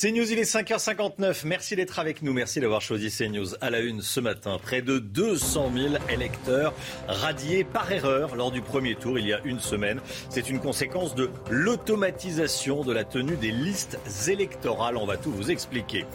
CNews, 0.00 0.30
il 0.30 0.38
est 0.38 0.42
5h59. 0.42 1.40
Merci 1.44 1.74
d'être 1.74 1.98
avec 1.98 2.22
nous. 2.22 2.32
Merci 2.32 2.60
d'avoir 2.60 2.80
choisi 2.80 3.10
CNews 3.10 3.56
à 3.60 3.68
la 3.68 3.80
une 3.80 4.00
ce 4.00 4.20
matin. 4.20 4.56
Près 4.62 4.80
de 4.80 5.00
200 5.00 5.72
000 5.74 5.94
électeurs 6.08 6.72
radiés 7.08 7.64
par 7.64 7.90
erreur 7.90 8.36
lors 8.36 8.52
du 8.52 8.62
premier 8.62 8.94
tour 8.94 9.18
il 9.18 9.26
y 9.26 9.32
a 9.32 9.40
une 9.44 9.58
semaine. 9.58 10.00
C'est 10.28 10.50
une 10.50 10.60
conséquence 10.60 11.16
de 11.16 11.30
l'automatisation 11.50 12.84
de 12.84 12.92
la 12.92 13.02
tenue 13.02 13.34
des 13.34 13.50
listes 13.50 13.98
électorales. 14.28 14.96
On 14.96 15.06
va 15.06 15.16
tout 15.16 15.32
vous 15.32 15.50
expliquer. 15.50 16.06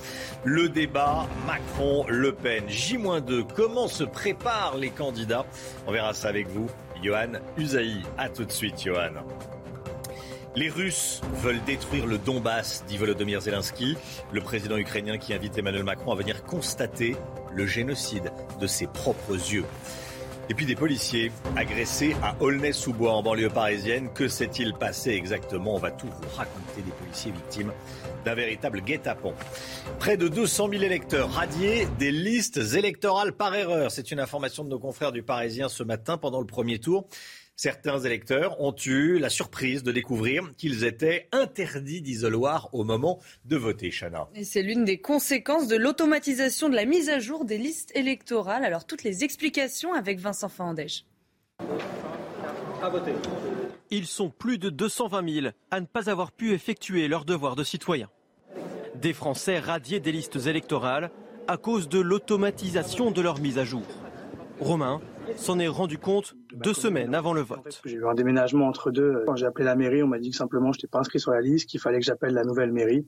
Le 0.45 0.69
débat 0.69 1.27
Macron-Le 1.45 2.31
Pen, 2.31 2.63
J-2. 2.69 3.43
Comment 3.53 3.89
se 3.89 4.05
préparent 4.05 4.77
les 4.77 4.91
candidats? 4.91 5.45
On 5.87 5.91
verra 5.91 6.13
ça 6.13 6.29
avec 6.29 6.47
vous. 6.47 6.69
Johan 7.03 7.33
Usaï. 7.57 8.01
À 8.17 8.29
tout 8.29 8.45
de 8.45 8.51
suite, 8.51 8.81
Johan. 8.81 9.11
Les 10.55 10.69
Russes 10.69 11.21
veulent 11.41 11.63
détruire 11.65 12.05
le 12.05 12.19
Donbass, 12.19 12.83
dit 12.87 12.97
Volodymyr 12.97 13.41
Zelensky, 13.41 13.97
le 14.31 14.39
président 14.39 14.77
ukrainien 14.77 15.17
qui 15.17 15.33
invite 15.33 15.57
Emmanuel 15.57 15.83
Macron 15.83 16.11
à 16.11 16.15
venir 16.15 16.43
constater 16.43 17.15
le 17.51 17.65
génocide 17.65 18.31
de 18.61 18.67
ses 18.67 18.85
propres 18.85 19.33
yeux. 19.33 19.65
Et 20.49 20.53
puis 20.53 20.67
des 20.67 20.75
policiers 20.75 21.31
agressés 21.55 22.15
à 22.21 22.35
Aulnay-sous-Bois 22.39 23.13
en 23.13 23.23
banlieue 23.23 23.49
parisienne. 23.49 24.09
Que 24.13 24.27
s'est-il 24.27 24.73
passé 24.73 25.11
exactement? 25.11 25.73
On 25.73 25.79
va 25.79 25.89
tout 25.89 26.05
vous 26.07 26.37
raconter 26.37 26.81
des 26.85 26.91
policiers 26.91 27.31
victimes 27.31 27.71
d'un 28.23 28.35
véritable 28.35 28.81
guet-apens. 28.81 29.33
Près 29.97 30.17
de 30.17 30.27
200 30.27 30.69
000 30.69 30.83
électeurs 30.83 31.31
radiés 31.31 31.87
des 31.97 32.11
listes 32.11 32.59
électorales 32.75 33.31
par 33.31 33.55
erreur. 33.55 33.89
C'est 33.89 34.11
une 34.11 34.19
information 34.19 34.63
de 34.63 34.69
nos 34.69 34.79
confrères 34.79 35.13
du 35.13 35.23
Parisien 35.23 35.67
ce 35.67 35.81
matin 35.81 36.17
pendant 36.17 36.41
le 36.41 36.45
premier 36.45 36.77
tour. 36.77 37.07
Certains 37.55 37.99
électeurs 37.99 38.59
ont 38.59 38.75
eu 38.85 39.19
la 39.19 39.29
surprise 39.29 39.83
de 39.83 39.91
découvrir 39.91 40.51
qu'ils 40.57 40.83
étaient 40.85 41.27
interdits 41.31 42.01
d'isoloir 42.01 42.69
au 42.73 42.83
moment 42.83 43.19
de 43.45 43.55
voter, 43.57 43.91
Chana. 43.91 44.27
Et 44.33 44.43
c'est 44.43 44.63
l'une 44.63 44.85
des 44.85 44.97
conséquences 44.97 45.67
de 45.67 45.75
l'automatisation 45.75 46.67
de 46.67 46.75
la 46.75 46.85
mise 46.85 47.09
à 47.09 47.19
jour 47.19 47.45
des 47.45 47.59
listes 47.59 47.91
électorales. 47.95 48.65
Alors 48.65 48.85
toutes 48.85 49.03
les 49.03 49.23
explications 49.23 49.93
avec 49.93 50.19
Vincent 50.19 50.49
Fandège. 50.49 51.05
Ils 53.91 54.07
sont 54.07 54.29
plus 54.29 54.57
de 54.57 54.69
220 54.69 55.33
000 55.41 55.47
à 55.69 55.79
ne 55.79 55.85
pas 55.85 56.09
avoir 56.09 56.31
pu 56.31 56.53
effectuer 56.53 57.07
leur 57.07 57.23
devoir 57.23 57.55
de 57.55 57.63
citoyen. 57.63 58.09
Des 58.95 59.13
Français 59.13 59.59
radiés 59.59 59.99
des 59.99 60.11
listes 60.11 60.47
électorales 60.47 61.11
à 61.47 61.57
cause 61.57 61.87
de 61.87 61.99
l'automatisation 61.99 63.11
de 63.11 63.21
leur 63.21 63.39
mise 63.39 63.59
à 63.59 63.63
jour. 63.63 63.85
Romain 64.59 65.01
s'en 65.35 65.59
est 65.59 65.67
rendu 65.67 65.97
compte 65.97 66.35
deux 66.53 66.73
semaines 66.73 67.15
avant 67.15 67.33
le 67.33 67.41
vote. 67.41 67.81
J'ai 67.85 67.95
eu 67.95 68.07
un 68.07 68.13
déménagement 68.13 68.67
entre 68.67 68.91
deux. 68.91 69.23
Quand 69.25 69.35
j'ai 69.35 69.45
appelé 69.45 69.65
la 69.65 69.75
mairie, 69.75 70.03
on 70.03 70.07
m'a 70.07 70.19
dit 70.19 70.31
que 70.31 70.35
simplement 70.35 70.71
je 70.71 70.79
n'étais 70.79 70.87
pas 70.87 70.99
inscrit 70.99 71.19
sur 71.19 71.31
la 71.31 71.41
liste, 71.41 71.69
qu'il 71.69 71.79
fallait 71.79 71.99
que 71.99 72.05
j'appelle 72.05 72.33
la 72.33 72.43
nouvelle 72.43 72.71
mairie. 72.71 73.07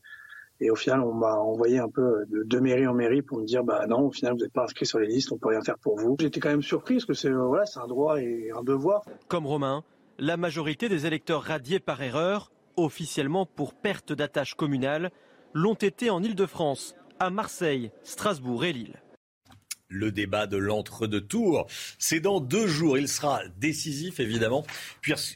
Et 0.61 0.71
au 0.71 0.75
final, 0.75 1.01
on 1.01 1.13
m'a 1.13 1.35
envoyé 1.35 1.79
un 1.79 1.89
peu 1.89 2.25
de, 2.29 2.43
de, 2.43 2.59
mairie 2.59 2.87
en 2.87 2.93
mairie 2.93 3.21
pour 3.21 3.39
me 3.39 3.45
dire, 3.45 3.63
bah 3.65 3.87
non, 3.87 4.07
au 4.07 4.11
final, 4.11 4.33
vous 4.33 4.39
n'êtes 4.39 4.53
pas 4.53 4.63
inscrit 4.63 4.85
sur 4.85 4.99
les 4.99 5.07
listes, 5.07 5.33
on 5.33 5.37
peut 5.37 5.49
rien 5.49 5.61
faire 5.61 5.77
pour 5.77 5.99
vous. 5.99 6.15
J'étais 6.17 6.39
quand 6.39 6.49
même 6.49 6.61
surpris 6.61 6.95
parce 6.95 7.05
que 7.05 7.13
c'est 7.13 7.29
voilà, 7.29 7.65
c'est 7.65 7.79
un 7.79 7.87
droit 7.87 8.21
et 8.21 8.51
un 8.55 8.63
devoir. 8.63 9.03
Comme 9.27 9.45
Romain, 9.45 9.83
la 10.17 10.37
majorité 10.37 10.87
des 10.87 11.05
électeurs 11.05 11.41
radiés 11.41 11.79
par 11.79 12.01
erreur, 12.01 12.51
officiellement 12.77 13.45
pour 13.45 13.73
perte 13.73 14.13
d'attache 14.13 14.55
communale, 14.55 15.11
l'ont 15.53 15.73
été 15.73 16.09
en 16.09 16.23
Ile-de-France, 16.23 16.95
à 17.19 17.29
Marseille, 17.29 17.91
Strasbourg 18.03 18.63
et 18.65 18.73
Lille 18.73 19.01
le 19.95 20.11
débat 20.11 20.45
de 20.47 20.57
l'entre-deux-tours. 20.57 21.67
C'est 21.97 22.19
dans 22.19 22.39
deux 22.39 22.67
jours. 22.67 22.97
Il 22.97 23.07
sera 23.07 23.41
décisif, 23.59 24.19
évidemment, 24.19 24.65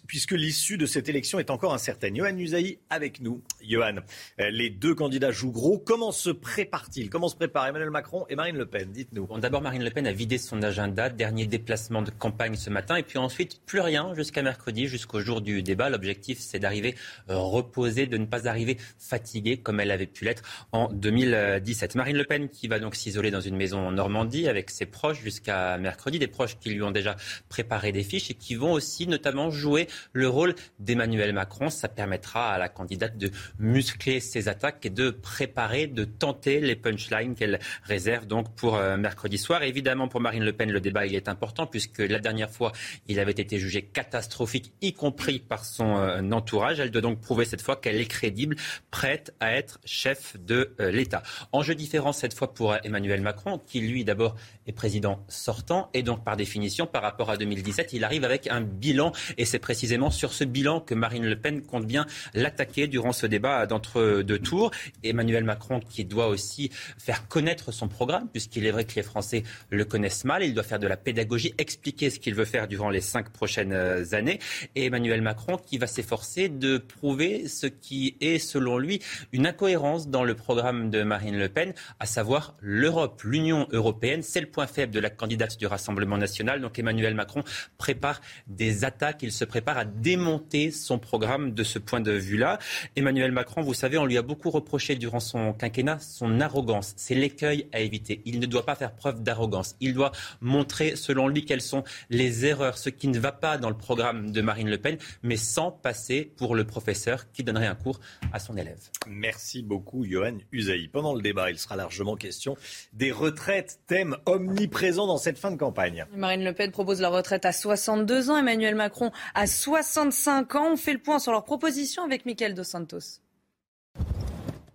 puisque 0.08 0.34
l'issue 0.34 0.78
de 0.78 0.86
cette 0.86 1.10
élection 1.10 1.40
est 1.40 1.50
encore 1.50 1.74
incertaine. 1.74 2.16
Johan 2.16 2.38
Usaï 2.38 2.80
avec 2.90 3.22
nous. 3.22 3.42
Johan, 3.68 3.96
euh, 4.40 4.50
les 4.52 4.70
deux 4.70 4.96
candidats 4.96 5.32
jouent 5.32 5.52
gros. 5.52 5.80
Comment 5.80 6.12
se 6.12 6.30
prépare-t-il? 6.30 7.10
Comment 7.10 7.30
se 7.30 7.36
prépare 7.36 7.68
Emmanuel 7.68 7.90
Macron 7.90 8.26
et 8.30 8.36
Marine 8.36 8.58
Le 8.58 8.66
Pen? 8.66 8.92
Dites-nous. 8.92 9.28
D'abord, 9.40 9.62
Marine 9.62 9.84
Le 9.84 9.90
Pen 9.90 10.06
a 10.06 10.12
vidé 10.12 10.38
son 10.38 10.62
agenda. 10.62 11.10
Dernier 11.10 11.46
déplacement 11.46 12.02
de 12.02 12.12
campagne 12.12 12.56
ce 12.56 12.70
matin. 12.70 12.96
Et 12.98 13.04
puis 13.04 13.18
ensuite, 13.18 13.62
plus 13.66 13.80
rien 13.80 14.14
jusqu'à 14.16 14.42
mercredi, 14.42 14.88
jusqu'au 14.88 15.22
jour 15.22 15.42
du 15.42 15.64
débat. 15.64 15.90
L'objectif, 15.90 16.40
c'est 16.40 16.60
d'arriver 16.60 16.96
euh, 17.30 17.38
reposée, 17.38 18.08
de 18.08 18.18
ne 18.18 18.26
pas 18.26 18.48
arriver 18.48 18.78
fatiguée 18.98 19.58
comme 19.58 19.80
elle 19.80 19.92
avait 19.92 20.08
pu 20.08 20.26
l'être 20.26 20.44
en 20.72 20.90
2017. 20.92 21.96
Marine 21.96 22.18
Le 22.18 22.26
Pen 22.26 22.50
qui 22.50 22.68
va 22.68 22.80
donc 22.80 22.96
s'isoler 22.96 23.32
dans 23.32 23.42
une 23.42 23.56
maison 23.56 23.80
en 23.88 23.92
Normandie 23.92 24.49
avec 24.50 24.70
ses 24.70 24.86
proches 24.86 25.22
jusqu'à 25.22 25.78
mercredi, 25.78 26.20
des 26.20 26.28
proches 26.28 26.58
qui 26.60 26.70
lui 26.70 26.82
ont 26.82 26.92
déjà 26.92 27.16
préparé 27.48 27.92
des 27.92 28.04
fiches 28.04 28.32
et 28.32 28.34
qui 28.34 28.56
vont 28.56 28.72
aussi 28.72 29.08
notamment 29.08 29.50
jouer 29.52 29.88
le 30.14 30.28
rôle 30.28 30.56
d'Emmanuel 30.80 31.34
Macron. 31.34 31.70
Ça 31.70 31.88
permettra 31.88 32.52
à 32.54 32.58
la 32.58 32.70
candidate 32.70 33.18
de 33.18 33.32
muscler 33.60 34.20
ses 34.20 34.48
attaques 34.48 34.86
et 34.86 34.90
de 34.90 35.10
préparer, 35.10 35.88
de 35.88 36.04
tenter 36.04 36.60
les 36.60 36.76
punchlines 36.76 37.36
qu'elle 37.36 37.60
réserve 37.84 38.26
donc 38.26 38.54
pour 38.56 38.76
euh, 38.76 38.98
mercredi 38.98 39.38
soir. 39.38 39.64
évidemment, 39.64 40.08
pour 40.08 40.22
Marine 40.22 40.44
Le 40.44 40.54
Pen, 40.54 40.72
le 40.72 40.82
débat 40.82 41.06
il 41.06 41.16
est 41.16 41.30
important 41.30 41.68
puisque 41.68 42.00
la 42.00 42.20
dernière 42.20 42.50
fois, 42.50 42.72
il 43.08 43.20
avait 43.20 43.32
été 43.32 43.60
jugé 43.60 43.82
catastrophique, 43.84 44.74
y 44.82 44.94
compris 44.94 45.40
par 45.40 45.66
son 45.66 45.98
euh, 45.98 46.22
entourage. 46.32 46.80
Elle 46.80 46.92
doit 46.92 47.02
donc 47.02 47.22
prouver 47.22 47.46
cette 47.46 47.62
fois 47.62 47.76
qu'elle 47.76 48.00
est 48.00 48.06
crédible, 48.06 48.56
prête 48.92 49.34
à 49.40 49.54
être 49.54 49.80
chef 49.86 50.36
de 50.40 50.74
euh, 50.80 50.92
l'État. 50.92 51.24
Enjeu 51.52 51.76
différent 51.76 52.12
cette 52.12 52.34
fois 52.34 52.54
pour 52.54 52.76
Emmanuel 52.84 53.22
Macron, 53.22 53.60
qui 53.60 53.82
lui 53.82 54.04
d'abord 54.04 54.29
est 54.68 54.72
président 54.72 55.24
sortant. 55.28 55.90
Et 55.94 56.04
donc, 56.04 56.24
par 56.24 56.38
définition, 56.38 56.86
par 56.86 57.02
rapport 57.02 57.30
à 57.30 57.38
2017, 57.38 57.94
il 57.94 58.04
arrive 58.04 58.24
avec 58.24 58.48
un 58.48 58.62
bilan. 58.62 59.12
Et 59.38 59.46
c'est 59.46 59.60
précisément 59.60 60.12
sur 60.12 60.34
ce 60.34 60.44
bilan 60.44 60.80
que 60.80 60.94
Marine 60.94 61.26
Le 61.26 61.36
Pen 61.36 61.62
compte 61.62 61.86
bien 61.86 62.06
l'attaquer 62.34 62.88
durant 62.88 63.12
ce 63.12 63.26
débat 63.26 63.66
d'entre 63.66 64.22
deux 64.22 64.40
tours. 64.40 64.72
Emmanuel 65.04 65.44
Macron 65.44 65.80
qui 65.80 66.06
doit 66.06 66.28
aussi 66.28 66.70
faire 66.98 67.28
connaître 67.28 67.72
son 67.72 67.88
programme, 67.88 68.28
puisqu'il 68.30 68.66
est 68.66 68.72
vrai 68.72 68.86
que 68.86 68.96
les 68.96 69.04
Français 69.04 69.44
le 69.70 69.86
connaissent 69.86 70.26
mal. 70.26 70.44
Il 70.44 70.54
doit 70.54 70.64
faire 70.64 70.80
de 70.80 70.88
la 70.88 70.98
pédagogie, 70.98 71.54
expliquer 71.58 72.10
ce 72.10 72.20
qu'il 72.20 72.36
veut 72.36 72.46
faire 72.46 72.68
durant 72.68 72.90
les 72.90 73.02
cinq 73.02 73.30
prochaines 73.30 73.74
années. 74.14 74.40
Et 74.76 74.86
Emmanuel 74.86 75.22
Macron 75.22 75.58
qui 75.58 75.78
va 75.78 75.88
s'efforcer 75.88 76.50
de 76.50 76.78
prouver 76.78 77.48
ce 77.48 77.68
qui 77.68 78.16
est, 78.22 78.40
selon 78.40 78.78
lui, 78.78 79.02
une 79.32 79.48
incohérence 79.48 80.10
dans 80.10 80.24
le 80.24 80.36
programme 80.36 80.90
de 80.90 81.04
Marine 81.04 81.38
Le 81.38 81.50
Pen, 81.50 81.74
à 82.00 82.06
savoir 82.06 82.56
l'Europe, 82.62 83.22
l'Union 83.24 83.68
européenne 83.72 84.19
c'est 84.22 84.42
le 84.42 84.48
point 84.48 84.68
faible 84.68 84.94
de 84.94 85.00
la 85.00 85.10
candidate 85.10 85.58
du 85.58 85.68
Rassemblement 85.68 86.18
national. 86.18 86.62
Donc 86.62 86.80
Emmanuel 86.80 87.16
Macron 87.16 87.44
prépare 87.78 88.22
des 88.48 88.86
attaques. 88.86 89.24
Il 89.24 89.32
se 89.32 89.46
prépare 89.46 89.78
à 89.78 89.86
démonter 89.86 90.72
son 90.72 91.00
programme 91.00 91.54
de 91.54 91.64
ce 91.64 91.80
point 91.80 92.02
de 92.02 92.12
vue-là. 92.12 92.60
Emmanuel 92.96 93.32
Macron, 93.32 93.62
vous 93.62 93.74
savez, 93.74 93.98
on 93.98 94.06
lui 94.06 94.18
a 94.18 94.22
beaucoup 94.22 94.50
reproché 94.50 94.96
durant 94.96 95.20
son 95.20 95.54
quinquennat 95.54 96.00
son 96.00 96.42
arrogance. 96.42 96.94
C'est 96.98 97.16
l'écueil 97.16 97.68
à 97.72 97.80
éviter. 97.80 98.22
Il 98.26 98.40
ne 98.40 98.46
doit 98.46 98.66
pas 98.66 98.76
faire 98.76 98.94
preuve 98.94 99.24
d'arrogance. 99.24 99.76
Il 99.80 99.94
doit 99.94 100.12
montrer, 100.42 100.96
selon 100.96 101.28
lui, 101.28 101.46
quelles 101.46 101.62
sont 101.62 101.84
les 102.10 102.46
erreurs, 102.46 102.78
ce 102.78 102.90
qui 102.90 103.08
ne 103.08 103.20
va 103.20 103.32
pas 103.32 103.58
dans 103.58 103.70
le 103.70 103.78
programme 103.78 104.32
de 104.32 104.42
Marine 104.42 104.70
Le 104.70 104.78
Pen, 104.78 104.98
mais 105.24 105.38
sans 105.38 105.72
passer 105.72 106.32
pour 106.38 106.56
le 106.56 106.66
professeur 106.66 107.32
qui 107.32 107.44
donnerait 107.44 107.68
un 107.68 107.76
cours 107.76 108.00
à 108.32 108.40
son 108.40 108.58
élève. 108.58 108.80
Merci 109.08 109.62
beaucoup, 109.62 110.06
Johan 110.06 110.38
Usaï. 110.52 110.88
Pendant 110.88 111.14
le 111.14 111.22
débat, 111.22 111.52
il 111.52 111.58
sera 111.58 111.76
largement 111.76 112.16
question 112.16 112.58
des 112.94 113.12
retraites, 113.12 113.80
thème 113.88 114.09
omniprésent 114.26 115.08
dans 115.08 115.18
cette 115.18 115.38
fin 115.38 115.52
de 115.52 115.58
campagne. 115.58 116.06
Marine 116.16 116.44
Le 116.44 116.54
Pen 116.54 116.72
propose 116.72 117.02
la 117.02 117.10
retraite 117.10 117.46
à 117.46 117.52
62 117.52 118.30
ans, 118.30 118.38
Emmanuel 118.38 118.76
Macron 118.76 119.12
à 119.36 119.48
65 119.48 120.56
ans. 120.56 120.74
On 120.74 120.78
fait 120.78 120.94
le 120.94 121.00
point 121.00 121.20
sur 121.20 121.32
leur 121.32 121.44
proposition 121.44 122.04
avec 122.04 122.26
Michael 122.26 122.54
Dos 122.54 122.64
Santos. 122.64 123.22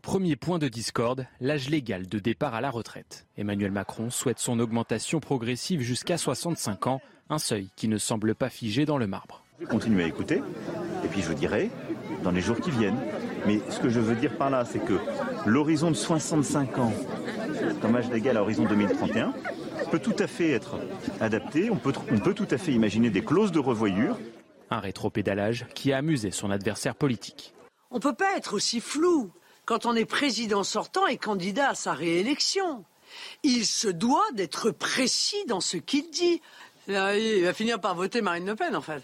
Premier 0.04 0.36
point 0.36 0.58
de 0.58 0.68
discorde, 0.68 1.26
l'âge 1.40 1.70
légal 1.70 2.06
de 2.06 2.18
départ 2.18 2.54
à 2.54 2.60
la 2.60 2.70
retraite. 2.70 3.26
Emmanuel 3.38 3.70
Macron 3.70 4.10
souhaite 4.10 4.38
son 4.38 4.60
augmentation 4.60 5.18
progressive 5.18 5.80
jusqu'à 5.80 6.18
65 6.18 6.86
ans, 6.88 7.00
un 7.30 7.38
seuil 7.38 7.70
qui 7.74 7.88
ne 7.88 7.96
semble 7.96 8.34
pas 8.34 8.50
figé 8.50 8.84
dans 8.84 8.98
le 8.98 9.06
marbre. 9.06 9.42
Je 9.58 9.64
vais 9.64 9.70
continuer 9.70 10.04
à 10.04 10.06
écouter, 10.06 10.42
et 11.04 11.08
puis 11.08 11.22
je 11.22 11.32
dirai 11.32 11.70
dans 12.22 12.32
les 12.32 12.42
jours 12.42 12.60
qui 12.60 12.70
viennent. 12.70 12.98
Mais 13.46 13.60
ce 13.70 13.78
que 13.78 13.88
je 13.88 13.98
veux 13.98 14.14
dire 14.14 14.36
par 14.36 14.50
là, 14.50 14.64
c'est 14.64 14.84
que 14.84 14.98
l'horizon 15.46 15.90
de 15.90 15.96
65 15.96 16.78
ans, 16.78 16.92
comme 17.80 17.96
âge 17.96 18.10
légal 18.10 18.36
à 18.36 18.42
horizon 18.42 18.64
2031, 18.64 19.32
peut 19.90 19.98
tout 19.98 20.16
à 20.18 20.26
fait 20.26 20.50
être 20.50 20.76
adapté. 21.20 21.70
On 21.70 21.76
peut, 21.76 21.92
on 22.10 22.18
peut 22.18 22.34
tout 22.34 22.48
à 22.50 22.58
fait 22.58 22.72
imaginer 22.72 23.10
des 23.10 23.24
clauses 23.24 23.52
de 23.52 23.58
revoyure. 23.58 24.18
Un 24.70 24.80
rétropédalage 24.80 25.66
qui 25.74 25.92
a 25.92 25.98
amusé 25.98 26.30
son 26.30 26.50
adversaire 26.50 26.94
politique. 26.94 27.54
On 27.90 27.96
ne 27.96 28.00
peut 28.00 28.14
pas 28.14 28.36
être 28.36 28.54
aussi 28.54 28.80
flou 28.80 29.30
quand 29.66 29.86
on 29.86 29.94
est 29.94 30.04
président 30.04 30.64
sortant 30.64 31.06
et 31.06 31.16
candidat 31.16 31.70
à 31.70 31.74
sa 31.74 31.92
réélection. 31.92 32.84
Il 33.42 33.64
se 33.66 33.88
doit 33.88 34.26
d'être 34.34 34.70
précis 34.70 35.44
dans 35.46 35.60
ce 35.60 35.76
qu'il 35.76 36.10
dit. 36.10 36.40
Il 36.88 36.94
va 37.44 37.54
finir 37.54 37.80
par 37.80 37.94
voter 37.94 38.20
Marine 38.20 38.46
Le 38.46 38.56
Pen, 38.56 38.74
en 38.76 38.82
fait. 38.82 39.02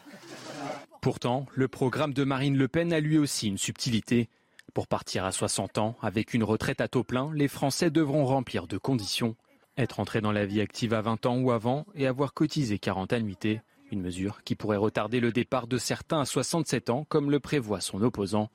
Pourtant, 1.01 1.47
le 1.55 1.69
programme 1.69 2.13
de 2.13 2.25
Marine 2.25 2.57
Le 2.57 2.69
Pen 2.69 2.93
a 2.93 3.01
lui 3.01 3.17
aussi 3.17 3.49
une 3.49 3.59
subtilité. 3.59 4.29
Pour 4.75 4.87
partir 4.87 5.25
à 5.25 5.33
60 5.33 5.79
ans, 5.79 5.97
avec 6.01 6.33
une 6.33 6.45
retraite 6.45 6.81
à 6.81 6.87
taux 6.87 7.03
plein, 7.03 7.31
les 7.35 7.49
Français 7.49 7.91
devront 7.91 8.25
remplir 8.25 8.69
deux 8.69 8.79
conditions. 8.79 9.35
Être 9.77 9.99
entré 9.99 10.21
dans 10.21 10.31
la 10.31 10.47
vie 10.47 10.61
active 10.61 10.95
à 10.95 11.01
20 11.01 11.27
ans 11.27 11.39
ou 11.39 11.51
avant 11.51 11.87
et 11.95 12.07
avoir 12.07 12.35
cotisé 12.35 12.79
40 12.79 13.13
annuités. 13.13 13.63
Une 13.91 14.01
mesure 14.01 14.45
qui 14.45 14.55
pourrait 14.55 14.77
retarder 14.77 15.19
le 15.19 15.33
départ 15.33 15.67
de 15.67 15.77
certains 15.77 16.21
à 16.21 16.25
67 16.25 16.91
ans, 16.91 17.05
comme 17.09 17.31
le 17.31 17.41
prévoit 17.41 17.81
son 17.81 18.01
opposant. 18.03 18.49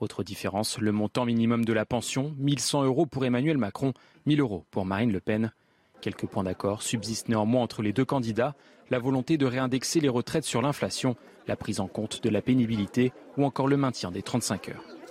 Autre 0.00 0.24
différence, 0.24 0.78
le 0.78 0.90
montant 0.90 1.26
minimum 1.26 1.64
de 1.64 1.72
la 1.72 1.84
pension, 1.84 2.34
1100 2.38 2.84
euros 2.84 3.06
pour 3.06 3.24
Emmanuel 3.24 3.58
Macron, 3.58 3.92
1000 4.24 4.40
euros 4.40 4.64
pour 4.70 4.86
Marine 4.86 5.12
Le 5.12 5.20
Pen. 5.20 5.52
Quelques 6.00 6.26
points 6.26 6.44
d'accord 6.44 6.82
subsistent 6.82 7.28
néanmoins 7.28 7.62
entre 7.62 7.82
les 7.82 7.92
deux 7.92 8.06
candidats, 8.06 8.54
la 8.90 8.98
volonté 8.98 9.36
de 9.36 9.46
réindexer 9.46 10.00
les 10.00 10.08
retraites 10.08 10.44
sur 10.44 10.62
l'inflation, 10.62 11.14
la 11.46 11.56
prise 11.56 11.80
en 11.80 11.88
compte 11.88 12.22
de 12.22 12.30
la 12.30 12.40
pénibilité 12.40 13.12
ou 13.36 13.44
encore 13.44 13.68
le 13.68 13.76
maintien 13.76 14.10
des 14.10 14.22
35 14.22 14.70
heures. 14.70 15.01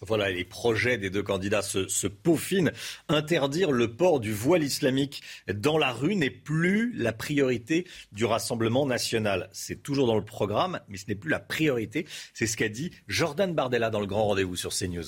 Voilà, 0.00 0.30
les 0.30 0.44
projets 0.44 0.96
des 0.96 1.10
deux 1.10 1.22
candidats 1.22 1.62
se, 1.62 2.06
peaufinent. 2.06 2.72
Interdire 3.08 3.72
le 3.72 3.96
port 3.96 4.20
du 4.20 4.32
voile 4.32 4.62
islamique 4.62 5.22
dans 5.52 5.76
la 5.76 5.92
rue 5.92 6.14
n'est 6.14 6.30
plus 6.30 6.92
la 6.94 7.12
priorité 7.12 7.86
du 8.12 8.24
Rassemblement 8.24 8.86
national. 8.86 9.48
C'est 9.52 9.82
toujours 9.82 10.06
dans 10.06 10.16
le 10.16 10.24
programme, 10.24 10.80
mais 10.88 10.98
ce 10.98 11.06
n'est 11.08 11.16
plus 11.16 11.30
la 11.30 11.40
priorité. 11.40 12.06
C'est 12.32 12.46
ce 12.46 12.56
qu'a 12.56 12.68
dit 12.68 12.92
Jordan 13.08 13.54
Bardella 13.54 13.90
dans 13.90 14.00
le 14.00 14.06
grand 14.06 14.24
rendez-vous 14.24 14.56
sur 14.56 14.72
CNews. 14.72 15.04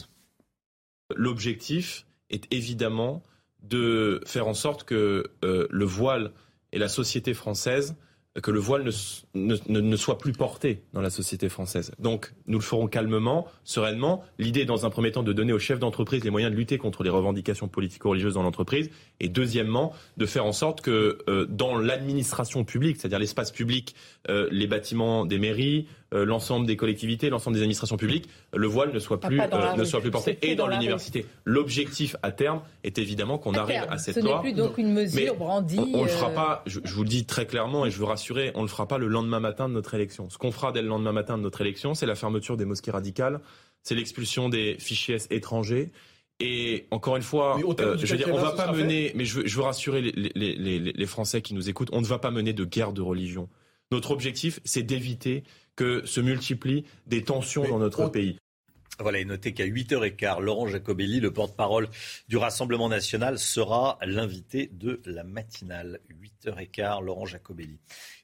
L'objectif 1.15 2.07
est 2.31 2.53
évidemment 2.53 3.23
de 3.63 4.21
faire 4.27 4.49
en 4.49 4.55
sorte 4.55 4.85
que 4.85 5.31
euh, 5.45 5.69
le 5.71 5.85
voile 5.85 6.33
et 6.73 6.79
la 6.79 6.89
société 6.89 7.35
française 7.35 7.97
que 8.43 8.53
le 8.53 8.61
voile 8.61 8.89
ne, 9.35 9.57
ne, 9.69 9.97
soit 9.97 10.19
plus 10.19 10.33
porté 10.33 10.83
dans 10.93 11.01
la 11.01 11.11
société 11.11 11.49
française. 11.49 11.91
Donc, 11.99 12.33
nous 12.47 12.59
le 12.59 12.65
ferons 12.65 12.87
calmement, 12.87 13.49
sereinement. 13.65 14.23
L'idée, 14.39 14.65
dans 14.65 14.87
un 14.87 14.91
premier 14.91 15.11
temps, 15.11 15.25
de 15.25 15.33
donner 15.33 15.53
aux 15.53 15.59
chefs 15.59 15.81
d'entreprise 15.81 16.23
les 16.23 16.31
moyens 16.31 16.53
de 16.53 16.57
lutter 16.57 16.79
contre 16.79 17.03
les 17.03 17.11
revendications 17.11 17.67
politico-religieuses 17.67 18.35
dans 18.35 18.45
l'entreprise. 18.45 18.91
Et 19.19 19.29
deuxièmement, 19.29 19.93
de 20.17 20.27
faire 20.27 20.47
en 20.47 20.53
sorte 20.53 20.81
que 20.81 21.19
euh, 21.29 21.47
dans 21.47 21.77
l'administration 21.77 22.65
publique, 22.65 22.99
c'est-à-dire 22.99 23.19
l'espace 23.19 23.51
public, 23.51 23.97
euh, 24.29 24.49
les 24.53 24.69
bâtiments 24.69 25.27
des 25.27 25.39
mairies, 25.39 25.89
l'ensemble 26.13 26.67
des 26.67 26.77
collectivités, 26.77 27.31
l'ensemble 27.31 27.55
des 27.55 27.63
administrations 27.63 27.97
publiques, 27.97 28.29
le 28.55 28.67
voile 28.67 28.93
ne 28.93 28.99
soit 28.99 29.21
plus, 29.21 29.41
euh, 29.41 29.77
ne 29.77 29.85
soit 29.85 30.01
plus 30.01 30.11
porté. 30.11 30.39
et 30.43 30.55
dans, 30.55 30.67
l'université. 30.67 31.27
L'objectif 31.45 32.17
à 32.23 32.33
terme 32.33 32.63
est 32.83 32.99
évidemment 32.99 33.39
qu'on 33.39 33.55
arrive 33.55 33.85
à 33.89 33.99
cette 33.99 34.17
loi. 34.17 34.25
Ce 34.25 34.37
n'est 34.37 34.41
plus 34.41 34.53
donc 34.53 34.79
une 34.79 34.93
mesure 34.93 35.37
brandie. 35.37 35.79
On, 35.79 35.99
ne 35.99 36.05
le 36.05 36.09
fera 36.09 36.31
euh, 36.31 36.35
pas, 36.35 36.63
je, 36.67 36.81
vous 36.85 37.03
le 37.03 37.09
dis 37.09 37.27
très 37.27 37.47
clairement 37.47 37.87
et 37.87 37.91
je 37.91 37.99
veux 37.99 38.05
rassurer, 38.05 38.51
on 38.55 38.59
ne 38.61 38.65
le 38.65 38.69
fera 38.69 38.89
pas 38.89 38.99
le 38.99 39.07
lendemain 39.07 39.41
matin 39.41 39.69
de 39.69 39.75
notre 39.75 39.95
élection. 39.95 40.29
Ce 40.31 40.39
qu'on 40.39 40.53
fera 40.53 40.73
dès 40.73 40.83
le 40.83 40.89
lendemain 40.89 41.13
matin 41.13 41.39
de 41.39 41.43
notre 41.43 41.61
élection, 41.61 41.95
c'est 41.95 42.07
la 42.07 42.17
fermeture 42.17 42.57
des 42.57 42.65
mosquées 42.65 42.91
radicales, 42.91 43.41
c'est 43.83 43.95
l'expulsion 43.95 44.49
des 44.49 44.77
fichiers 44.79 45.19
étrangers. 45.31 45.91
Et 46.41 46.87
encore 46.91 47.17
une 47.17 47.23
fois, 47.23 47.59
je 47.59 48.07
veux 48.07 48.17
dire, 48.17 48.33
on 48.33 48.39
va 48.39 48.53
pas 48.53 48.73
mener, 48.73 49.13
mais 49.15 49.27
je 49.27 49.41
veux, 49.41 49.47
je 49.47 49.57
veux 49.57 49.63
rassurer 49.63 50.01
les, 50.01 50.33
les, 50.35 50.55
les, 50.55 50.79
les 50.79 51.07
Français 51.07 51.43
qui 51.43 51.53
nous 51.53 51.69
écoutent, 51.69 51.91
on 51.93 52.01
ne 52.01 52.07
va 52.07 52.19
pas 52.19 52.31
mener 52.31 52.55
de 52.55 52.65
guerre 52.65 52.93
de 52.93 53.03
religion. 53.03 53.49
Notre 53.93 54.13
objectif, 54.13 54.61
c'est 54.65 54.83
d'éviter 54.83 55.43
que 55.77 56.05
se 56.07 56.21
multiplient 56.21 56.85
des 57.07 57.25
tensions 57.25 57.67
dans 57.69 57.79
notre 57.79 58.09
pays. 58.09 58.39
Voilà, 59.01 59.19
et 59.19 59.25
notez 59.25 59.55
qu'à 59.55 59.65
8h15, 59.65 60.41
Laurent 60.41 60.67
Jacobelli, 60.67 61.21
le 61.21 61.33
porte-parole 61.33 61.89
du 62.29 62.37
Rassemblement 62.37 62.91
national, 62.91 63.39
sera 63.39 63.99
l'invité 64.03 64.69
de 64.73 65.01
la 65.07 65.25
matinale. 65.25 66.01
8h15, 66.45 67.03
Laurent 67.03 67.25
Jacobelli. 67.25 67.79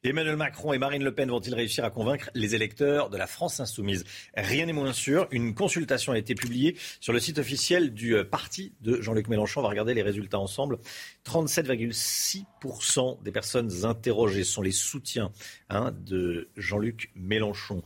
Emmanuel 0.04 0.36
Macron 0.36 0.74
et 0.74 0.78
Marine 0.78 1.02
Le 1.02 1.14
Pen 1.14 1.30
vont-ils 1.30 1.54
réussir 1.54 1.84
à 1.84 1.90
convaincre 1.90 2.30
les 2.34 2.54
électeurs 2.54 3.08
de 3.08 3.16
la 3.16 3.26
France 3.26 3.58
insoumise? 3.58 4.04
Rien 4.36 4.66
n'est 4.66 4.74
moins 4.74 4.92
sûr. 4.92 5.26
Une 5.30 5.54
consultation 5.54 6.12
a 6.12 6.18
été 6.18 6.34
publiée 6.34 6.76
sur 7.00 7.14
le 7.14 7.20
site 7.20 7.38
officiel 7.38 7.94
du 7.94 8.14
euh, 8.14 8.24
parti 8.24 8.74
de 8.82 9.00
Jean-Luc 9.00 9.28
Mélenchon. 9.28 9.60
On 9.60 9.62
va 9.62 9.70
regarder 9.70 9.94
les 9.94 10.02
résultats 10.02 10.38
ensemble. 10.38 10.78
37,6% 11.24 13.22
des 13.22 13.32
personnes 13.32 13.86
interrogées 13.86 14.44
sont 14.44 14.60
les 14.60 14.72
soutiens 14.72 15.32
hein, 15.70 15.94
de 16.04 16.50
Jean-Luc 16.56 17.10
Mélenchon. 17.14 17.82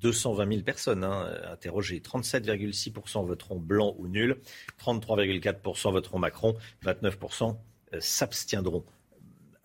220 0.00 0.48
000 0.50 0.62
personnes 0.62 1.04
hein, 1.04 1.28
interrogées. 1.50 2.00
37,6% 2.00 3.26
voteront 3.26 3.58
blanc 3.58 3.94
ou 3.98 4.08
nul. 4.08 4.38
33,4% 4.82 5.92
voteront 5.92 6.18
Macron. 6.18 6.56
29% 6.84 7.56
euh, 7.94 7.98
s'abstiendront. 8.00 8.84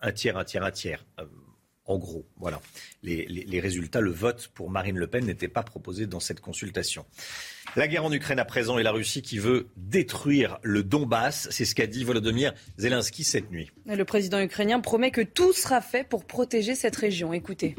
Un 0.00 0.12
tiers, 0.12 0.36
un 0.36 0.44
tiers, 0.44 0.64
un 0.64 0.70
tiers. 0.70 1.04
Euh, 1.20 1.24
en 1.86 1.98
gros, 1.98 2.26
voilà. 2.38 2.62
Les, 3.02 3.60
résultats, 3.60 4.00
le 4.00 4.10
vote 4.10 4.48
pour 4.54 4.70
Marine 4.70 4.96
Le 4.96 5.06
Pen 5.06 5.26
n'était 5.26 5.48
pas 5.48 5.62
proposé 5.62 6.06
dans 6.06 6.20
cette 6.20 6.40
consultation. 6.40 7.04
La 7.76 7.88
guerre 7.88 8.06
en 8.06 8.12
Ukraine 8.12 8.38
à 8.38 8.46
présent 8.46 8.78
et 8.78 8.82
la 8.82 8.92
Russie 8.92 9.20
qui 9.20 9.38
veut 9.38 9.68
détruire 9.76 10.58
le 10.62 10.82
Donbass, 10.82 11.48
c'est 11.50 11.66
ce 11.66 11.74
qu'a 11.74 11.86
dit 11.86 12.02
Volodymyr 12.02 12.54
Zelensky 12.78 13.22
cette 13.22 13.50
nuit. 13.50 13.70
Le 13.84 14.04
président 14.04 14.40
ukrainien 14.40 14.80
promet 14.80 15.10
que 15.10 15.20
tout 15.20 15.52
sera 15.52 15.82
fait 15.82 16.08
pour 16.08 16.24
protéger 16.24 16.74
cette 16.74 16.96
région. 16.96 17.34
Écoutez. 17.34 17.76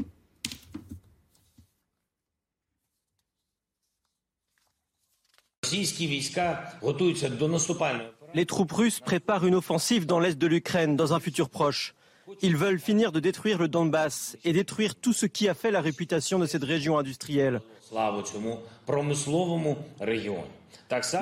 Les 8.34 8.46
troupes 8.46 8.72
russes 8.72 9.00
préparent 9.00 9.46
une 9.46 9.56
offensive 9.56 10.06
dans 10.06 10.20
l'est 10.20 10.38
de 10.38 10.48
l'Ukraine 10.48 10.96
dans 10.96 11.14
un 11.14 11.20
futur 11.20 11.50
proche. 11.50 11.96
Ils 12.42 12.58
veulent 12.58 12.80
finir 12.80 13.12
de 13.12 13.20
détruire 13.20 13.58
le 13.58 13.68
Donbass 13.68 14.38
et 14.44 14.54
détruire 14.54 14.96
tout 14.96 15.14
ce 15.14 15.26
qui 15.26 15.48
a 15.48 15.54
fait 15.54 15.72
la 15.72 15.82
réputation 15.82 16.40
de 16.40 16.46
cette 16.46 16.64
région 16.64 16.98
industrielle. 16.98 17.62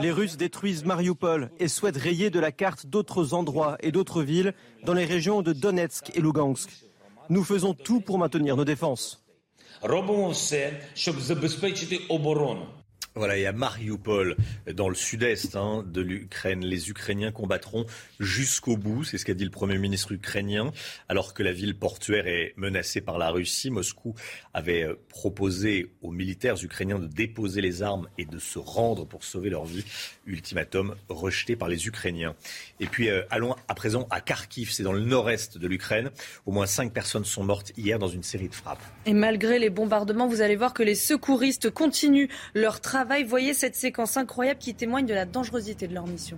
Les 0.02 0.12
Russes 0.12 0.38
détruisent 0.38 0.86
Mariupol 0.86 1.50
et 1.60 1.68
souhaitent 1.68 1.98
rayer 1.98 2.30
de 2.30 2.40
la 2.40 2.52
carte 2.52 2.86
d'autres 2.86 3.34
endroits 3.34 3.78
et 3.82 3.92
d'autres 3.92 4.24
villes 4.24 4.54
dans 4.84 4.94
les 4.94 5.06
régions 5.06 5.42
de 5.42 5.54
Donetsk 5.54 6.12
et 6.16 6.22
Lugansk. 6.22 6.70
Nous 7.30 7.44
faisons 7.44 7.74
tout 7.74 8.02
pour 8.02 8.18
maintenir 8.18 8.58
nos 8.58 8.66
défenses. 8.66 9.24
Voilà, 13.16 13.38
et 13.38 13.46
à 13.46 13.52
Mariupol, 13.52 14.36
dans 14.74 14.90
le 14.90 14.96
sud-est 14.96 15.56
hein, 15.56 15.86
de 15.86 16.02
l'Ukraine, 16.02 16.66
les 16.66 16.90
Ukrainiens 16.90 17.32
combattront 17.32 17.86
jusqu'au 18.20 18.76
bout, 18.76 19.04
c'est 19.04 19.20
ce 19.20 19.26
qu'a 19.26 19.36
dit 19.36 19.44
le 19.44 19.52
Premier 19.52 19.78
ministre 19.78 20.14
ukrainien, 20.14 20.72
alors 21.10 21.36
que 21.36 21.44
la 21.44 21.52
ville 21.52 21.78
portuaire 21.78 22.26
est 22.26 22.54
menacée 22.58 23.02
par 23.02 23.20
la 23.20 23.30
Russie. 23.30 23.70
Moscou 23.70 24.16
avait 24.56 24.82
euh, 24.82 24.96
proposé 25.10 25.92
aux 26.02 26.10
militaires 26.10 26.56
ukrainiens 26.64 26.98
de 26.98 27.06
déposer 27.06 27.62
les 27.62 27.84
armes 27.84 28.08
et 28.18 28.26
de 28.26 28.40
se 28.40 28.58
rendre 28.58 29.06
pour 29.06 29.24
sauver 29.24 29.52
leur 29.52 29.66
vie. 29.66 29.86
Ultimatum 30.26 30.96
rejeté 31.08 31.56
par 31.56 31.70
les 31.70 31.86
Ukrainiens. 31.86 32.34
Et 32.80 32.88
puis 32.88 33.10
euh, 33.10 33.22
allons 33.30 33.56
à 33.68 33.76
présent 33.76 34.08
à 34.10 34.22
Kharkiv, 34.22 34.72
c'est 34.72 34.82
dans 34.82 34.92
le 34.92 35.02
nord-est 35.02 35.60
de 35.60 35.68
l'Ukraine. 35.68 36.10
Au 36.48 36.52
moins 36.52 36.66
cinq 36.66 36.92
personnes 36.92 37.26
sont 37.26 37.44
mortes 37.44 37.74
hier 37.78 38.00
dans 38.00 38.08
une 38.08 38.24
série 38.24 38.50
de 38.50 38.56
frappes. 38.56 38.82
Et 39.06 39.14
malgré 39.14 39.60
les 39.60 39.70
bombardements, 39.70 40.28
vous 40.28 40.42
allez 40.42 40.56
voir 40.56 40.74
que 40.74 40.82
les 40.82 40.96
secouristes 40.96 41.70
continuent 41.70 42.30
leur 42.56 42.82
travail 42.82 43.03
Voyez 43.28 43.54
cette 43.54 43.76
séquence 43.76 44.18
incroyable 44.18 44.60
qui 44.60 44.74
témoigne 44.76 45.06
de 45.06 45.14
la 45.14 45.26
dangerosité 45.26 45.88
de 45.88 45.94
leur 45.94 46.08
mission. 46.08 46.38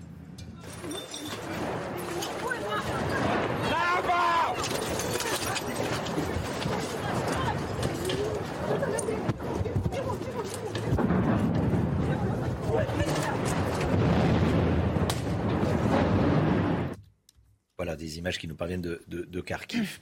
Voilà 17.96 18.08
des 18.08 18.18
images 18.18 18.38
qui 18.38 18.48
nous 18.48 18.56
parviennent 18.56 18.82
de, 18.82 19.02
de, 19.08 19.42
Kharkiv. 19.42 20.00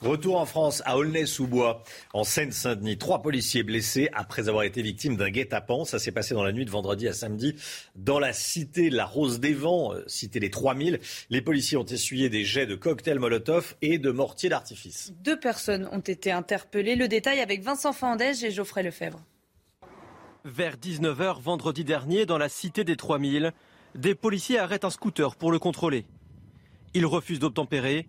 Retour 0.00 0.38
en 0.38 0.46
France, 0.46 0.80
à 0.84 0.96
Aulnay-sous-Bois, 0.96 1.82
en 2.12 2.22
Seine-Saint-Denis. 2.22 2.98
Trois 2.98 3.20
policiers 3.20 3.64
blessés 3.64 4.08
après 4.12 4.48
avoir 4.48 4.62
été 4.62 4.80
victimes 4.80 5.16
d'un 5.16 5.30
guet-apens. 5.30 5.86
Ça 5.86 5.98
s'est 5.98 6.12
passé 6.12 6.34
dans 6.34 6.44
la 6.44 6.52
nuit 6.52 6.64
de 6.64 6.70
vendredi 6.70 7.08
à 7.08 7.12
samedi 7.12 7.56
dans 7.96 8.20
la 8.20 8.32
cité 8.32 8.90
La 8.90 9.06
Rose 9.06 9.40
des 9.40 9.54
Vents, 9.54 9.92
euh, 9.92 10.04
cité 10.06 10.38
des 10.38 10.50
3000. 10.50 11.00
Les 11.30 11.42
policiers 11.42 11.76
ont 11.76 11.84
essuyé 11.84 12.28
des 12.28 12.44
jets 12.44 12.66
de 12.66 12.76
cocktails 12.76 13.18
Molotov 13.18 13.74
et 13.82 13.98
de 13.98 14.12
mortiers 14.12 14.48
d'artifice. 14.48 15.12
Deux 15.24 15.38
personnes 15.40 15.88
ont 15.90 15.98
été 15.98 16.30
interpellées. 16.30 16.94
Le 16.94 17.08
détail 17.08 17.40
avec 17.40 17.62
Vincent 17.62 17.92
Fandège 17.92 18.44
et 18.44 18.52
Geoffrey 18.52 18.84
Lefebvre. 18.84 19.20
Vers 20.44 20.76
19h 20.76 21.40
vendredi 21.40 21.82
dernier, 21.82 22.24
dans 22.24 22.38
la 22.38 22.48
cité 22.48 22.84
des 22.84 22.96
3000, 22.96 23.52
des 23.96 24.14
policiers 24.14 24.58
arrêtent 24.58 24.84
un 24.84 24.90
scooter 24.90 25.34
pour 25.34 25.50
le 25.50 25.58
contrôler. 25.58 26.04
Il 26.94 27.06
refuse 27.06 27.38
d'obtempérer. 27.38 28.06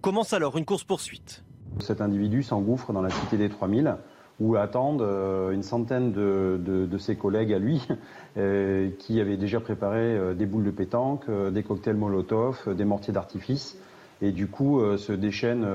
Commence 0.00 0.32
alors 0.32 0.58
une 0.58 0.64
course-poursuite. 0.64 1.44
Cet 1.78 2.00
individu 2.00 2.42
s'engouffre 2.42 2.92
dans 2.92 3.00
la 3.00 3.10
cité 3.10 3.36
des 3.36 3.48
3000 3.48 3.96
où 4.40 4.56
attendent 4.56 5.02
euh, 5.02 5.52
une 5.52 5.62
centaine 5.62 6.10
de, 6.12 6.98
ses 6.98 7.14
collègues 7.14 7.52
à 7.52 7.60
lui 7.60 7.80
euh, 8.36 8.90
qui 8.98 9.20
avaient 9.20 9.36
déjà 9.36 9.60
préparé 9.60 10.00
euh, 10.00 10.34
des 10.34 10.46
boules 10.46 10.64
de 10.64 10.72
pétanque, 10.72 11.30
des 11.30 11.62
cocktails 11.62 11.94
Molotov, 11.94 12.74
des 12.74 12.84
mortiers 12.84 13.12
d'artifice. 13.12 13.78
Et 14.20 14.32
du 14.32 14.46
coup, 14.46 14.80
se 14.96 15.12
déchaîne 15.12 15.66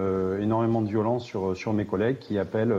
énormément 0.41 0.81
de 0.81 0.87
violence 0.87 1.23
sur, 1.23 1.55
sur 1.55 1.73
mes 1.73 1.85
collègues 1.85 2.17
qui 2.19 2.39
appellent 2.39 2.73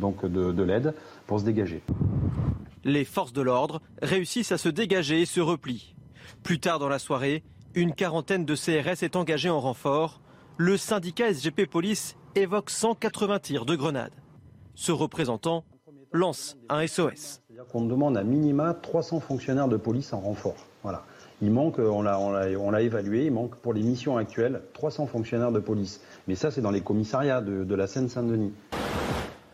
donc 0.00 0.24
de, 0.24 0.52
de 0.52 0.62
l'aide 0.62 0.94
pour 1.26 1.40
se 1.40 1.44
dégager. 1.44 1.82
Les 2.84 3.04
forces 3.04 3.32
de 3.32 3.42
l'ordre 3.42 3.82
réussissent 4.00 4.52
à 4.52 4.58
se 4.58 4.68
dégager 4.68 5.22
et 5.22 5.26
se 5.26 5.40
replient. 5.40 5.94
Plus 6.44 6.60
tard 6.60 6.78
dans 6.78 6.88
la 6.88 7.00
soirée, 7.00 7.42
une 7.76 7.92
quarantaine 7.92 8.46
de 8.46 8.54
CRS 8.54 9.02
est 9.02 9.16
engagée 9.16 9.50
en 9.50 9.60
renfort. 9.60 10.22
Le 10.56 10.78
syndicat 10.78 11.32
SGP 11.34 11.66
Police 11.66 12.16
évoque 12.34 12.70
180 12.70 13.38
tirs 13.38 13.66
de 13.66 13.76
grenades. 13.76 14.14
Ce 14.74 14.92
représentant 14.92 15.62
lance 16.10 16.56
un 16.70 16.86
SOS. 16.86 17.42
Qu'on 17.70 17.84
demande 17.84 18.16
à 18.16 18.24
minima 18.24 18.72
300 18.72 19.20
fonctionnaires 19.20 19.68
de 19.68 19.76
police 19.76 20.14
en 20.14 20.20
renfort. 20.20 20.56
Voilà. 20.82 21.04
Il 21.42 21.50
manque, 21.50 21.78
on 21.78 22.00
l'a 22.00 22.80
évalué, 22.80 23.26
il 23.26 23.32
manque 23.32 23.56
pour 23.56 23.74
les 23.74 23.82
missions 23.82 24.16
actuelles 24.16 24.62
300 24.72 25.06
fonctionnaires 25.06 25.52
de 25.52 25.60
police. 25.60 26.00
Mais 26.28 26.34
ça, 26.34 26.50
c'est 26.50 26.62
dans 26.62 26.70
les 26.70 26.80
commissariats 26.80 27.42
de, 27.42 27.62
de 27.62 27.74
la 27.74 27.86
Seine-Saint-Denis. 27.86 28.54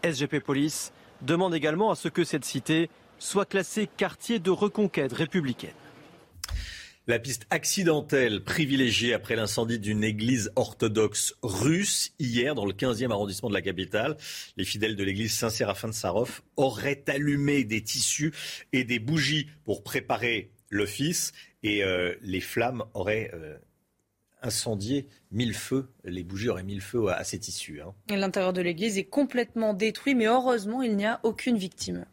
SGP 0.05 0.39
Police 0.39 0.93
demande 1.23 1.57
également 1.57 1.91
à 1.91 1.97
ce 1.97 2.07
que 2.07 2.23
cette 2.23 2.45
cité 2.45 2.89
soit 3.19 3.47
classée 3.47 3.89
quartier 3.97 4.39
de 4.39 4.53
reconquête 4.53 5.13
républicaine. 5.13 5.75
La 7.09 7.19
piste 7.19 7.47
accidentelle 7.51 8.45
privilégiée 8.45 9.13
après 9.13 9.35
l'incendie 9.35 9.81
d'une 9.81 10.05
église 10.05 10.53
orthodoxe 10.55 11.35
russe 11.43 12.15
hier 12.21 12.55
dans 12.55 12.65
le 12.65 12.73
15e 12.73 13.11
arrondissement 13.11 13.49
de 13.49 13.55
la 13.55 13.61
capitale. 13.61 14.17
Les 14.57 14.65
fidèles 14.65 14.95
de 14.95 15.03
l'église 15.03 15.33
Saint-Séraphin 15.33 15.89
de 15.89 15.95
Sarov 15.95 16.43
auraient 16.57 17.03
allumé 17.09 17.65
des 17.65 17.83
tissus 17.83 18.33
et 18.73 18.85
des 18.85 19.01
bougies 19.01 19.49
pour 19.65 19.83
préparer 19.83 20.53
l'office 20.71 21.33
et 21.65 21.83
euh, 21.83 22.15
les 22.23 22.41
flammes 22.41 22.85
auraient 22.95 23.33
euh, 23.35 23.59
incendié 24.41 25.09
mille 25.33 25.55
feux. 25.55 25.89
Les 26.05 26.23
bougies 26.23 26.51
auraient 26.51 26.63
mis 26.63 26.77
le 26.77 26.81
feu 26.81 27.09
à, 27.09 27.25
ces 27.25 27.41
tissus. 27.41 27.81
Hein. 27.81 27.95
L'intérieur 28.15 28.53
de 28.53 28.61
l'église 28.61 28.97
est 28.97 29.05
complètement 29.05 29.75
détruit, 29.75 30.15
mais 30.15 30.27
heureusement, 30.27 30.83
il 30.83 30.97
n'y 30.97 31.07
a 31.07 31.19
aucune 31.25 31.57
victime. 31.57 32.07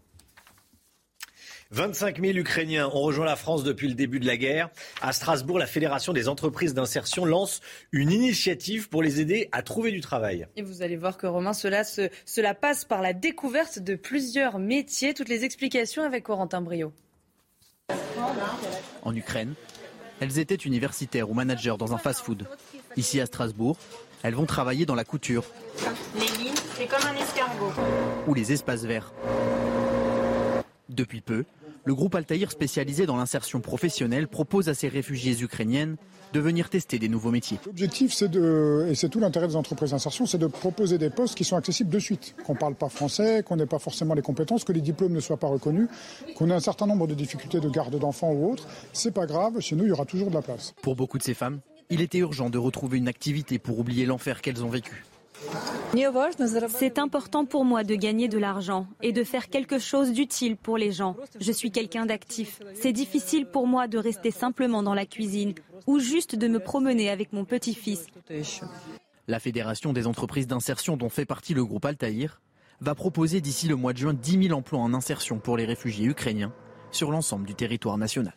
25 1.71 2.19
000 2.19 2.35
Ukrainiens 2.35 2.87
ont 2.87 3.01
rejoint 3.01 3.25
la 3.25 3.35
France 3.35 3.63
depuis 3.63 3.87
le 3.87 3.93
début 3.93 4.19
de 4.19 4.25
la 4.25 4.37
guerre. 4.37 4.69
À 5.03 5.13
Strasbourg, 5.13 5.59
la 5.59 5.67
Fédération 5.67 6.13
des 6.13 6.27
entreprises 6.27 6.73
d'insertion 6.73 7.25
lance 7.25 7.61
une 7.91 8.11
initiative 8.11 8.89
pour 8.89 9.03
les 9.03 9.21
aider 9.21 9.49
à 9.51 9.61
trouver 9.61 9.91
du 9.91 10.01
travail. 10.01 10.47
Et 10.55 10.63
vous 10.63 10.81
allez 10.81 10.97
voir 10.97 11.15
que 11.15 11.27
Romain, 11.27 11.53
cela, 11.53 11.83
cela 11.83 12.55
passe 12.55 12.85
par 12.85 13.03
la 13.03 13.13
découverte 13.13 13.77
de 13.77 13.93
plusieurs 13.93 14.57
métiers. 14.57 15.13
Toutes 15.13 15.29
les 15.29 15.43
explications 15.43 16.01
avec 16.01 16.23
Corentin 16.23 16.61
Brio. 16.61 16.91
En 19.03 19.15
Ukraine, 19.15 19.53
elles 20.21 20.39
étaient 20.39 20.55
universitaires 20.55 21.29
ou 21.29 21.35
managers 21.35 21.75
dans 21.77 21.93
un 21.93 21.99
fast-food. 21.99 22.47
Ici 22.97 23.21
à 23.21 23.27
Strasbourg, 23.27 23.77
elles 24.23 24.33
vont 24.33 24.47
travailler 24.47 24.87
dans 24.87 24.95
la 24.95 25.03
couture. 25.03 25.43
Les 26.15 26.43
lignes, 26.43 26.55
c'est 26.75 26.87
comme 26.87 27.05
un 27.05 27.15
escargot. 27.15 27.71
Ou 28.25 28.33
les 28.33 28.51
espaces 28.53 28.85
verts. 28.85 29.13
Depuis 30.89 31.21
peu, 31.21 31.45
le 31.85 31.95
groupe 31.95 32.15
Altaïr 32.15 32.51
spécialisé 32.51 33.05
dans 33.05 33.17
l'insertion 33.17 33.61
professionnelle 33.61 34.27
propose 34.27 34.69
à 34.69 34.73
ces 34.73 34.87
réfugiés 34.87 35.41
ukrainiennes 35.41 35.97
de 36.33 36.39
venir 36.39 36.69
tester 36.69 36.99
des 36.99 37.09
nouveaux 37.09 37.31
métiers. 37.31 37.57
L'objectif, 37.65 38.13
c'est 38.13 38.29
de, 38.29 38.87
et 38.89 38.95
c'est 38.95 39.09
tout 39.09 39.19
l'intérêt 39.19 39.47
des 39.47 39.55
entreprises 39.55 39.91
d'insertion, 39.91 40.25
c'est 40.25 40.37
de 40.37 40.47
proposer 40.47 40.97
des 40.97 41.09
postes 41.09 41.35
qui 41.35 41.43
sont 41.43 41.55
accessibles 41.55 41.89
de 41.89 41.99
suite, 41.99 42.35
qu'on 42.45 42.53
ne 42.53 42.59
parle 42.59 42.75
pas 42.75 42.89
français, 42.89 43.43
qu'on 43.43 43.55
n'ait 43.55 43.65
pas 43.65 43.79
forcément 43.79 44.13
les 44.13 44.21
compétences, 44.21 44.63
que 44.63 44.71
les 44.71 44.81
diplômes 44.81 45.13
ne 45.13 45.19
soient 45.19 45.37
pas 45.37 45.47
reconnus, 45.47 45.87
qu'on 46.35 46.49
ait 46.49 46.53
un 46.53 46.59
certain 46.59 46.85
nombre 46.85 47.07
de 47.07 47.15
difficultés 47.15 47.59
de 47.59 47.69
garde 47.69 47.97
d'enfants 47.97 48.31
ou 48.31 48.51
autres. 48.51 48.67
C'est 48.93 49.13
pas 49.13 49.25
grave, 49.25 49.59
chez 49.59 49.75
nous, 49.75 49.85
il 49.85 49.89
y 49.89 49.91
aura 49.91 50.05
toujours 50.05 50.29
de 50.29 50.35
la 50.35 50.41
place. 50.41 50.73
Pour 50.81 50.95
beaucoup 50.95 51.17
de 51.17 51.23
ces 51.23 51.33
femmes, 51.33 51.59
il 51.89 52.01
était 52.01 52.19
urgent 52.19 52.49
de 52.49 52.57
retrouver 52.59 52.99
une 52.99 53.07
activité 53.07 53.57
pour 53.57 53.79
oublier 53.79 54.05
l'enfer 54.05 54.41
qu'elles 54.41 54.63
ont 54.63 54.69
vécu. 54.69 55.03
C'est 56.69 56.99
important 56.99 57.45
pour 57.45 57.65
moi 57.65 57.83
de 57.83 57.95
gagner 57.95 58.27
de 58.27 58.37
l'argent 58.37 58.87
et 59.01 59.11
de 59.11 59.23
faire 59.23 59.49
quelque 59.49 59.79
chose 59.79 60.11
d'utile 60.11 60.57
pour 60.57 60.77
les 60.77 60.91
gens. 60.91 61.15
Je 61.39 61.51
suis 61.51 61.71
quelqu'un 61.71 62.05
d'actif. 62.05 62.61
C'est 62.75 62.93
difficile 62.93 63.45
pour 63.45 63.67
moi 63.67 63.87
de 63.87 63.97
rester 63.97 64.31
simplement 64.31 64.83
dans 64.83 64.93
la 64.93 65.05
cuisine 65.05 65.53
ou 65.87 65.99
juste 65.99 66.35
de 66.35 66.47
me 66.47 66.59
promener 66.59 67.09
avec 67.09 67.33
mon 67.33 67.45
petit-fils. 67.45 68.05
La 69.27 69.39
Fédération 69.39 69.93
des 69.93 70.07
entreprises 70.07 70.47
d'insertion 70.47 70.97
dont 70.97 71.09
fait 71.09 71.25
partie 71.25 71.53
le 71.53 71.65
groupe 71.65 71.85
Altaïr 71.85 72.41
va 72.81 72.95
proposer 72.95 73.41
d'ici 73.41 73.67
le 73.67 73.75
mois 73.75 73.93
de 73.93 73.97
juin 73.97 74.13
10 74.13 74.47
000 74.47 74.57
emplois 74.57 74.79
en 74.79 74.93
insertion 74.93 75.39
pour 75.39 75.57
les 75.57 75.65
réfugiés 75.65 76.05
ukrainiens 76.05 76.53
sur 76.91 77.11
l'ensemble 77.11 77.45
du 77.45 77.55
territoire 77.55 77.97
national. 77.97 78.33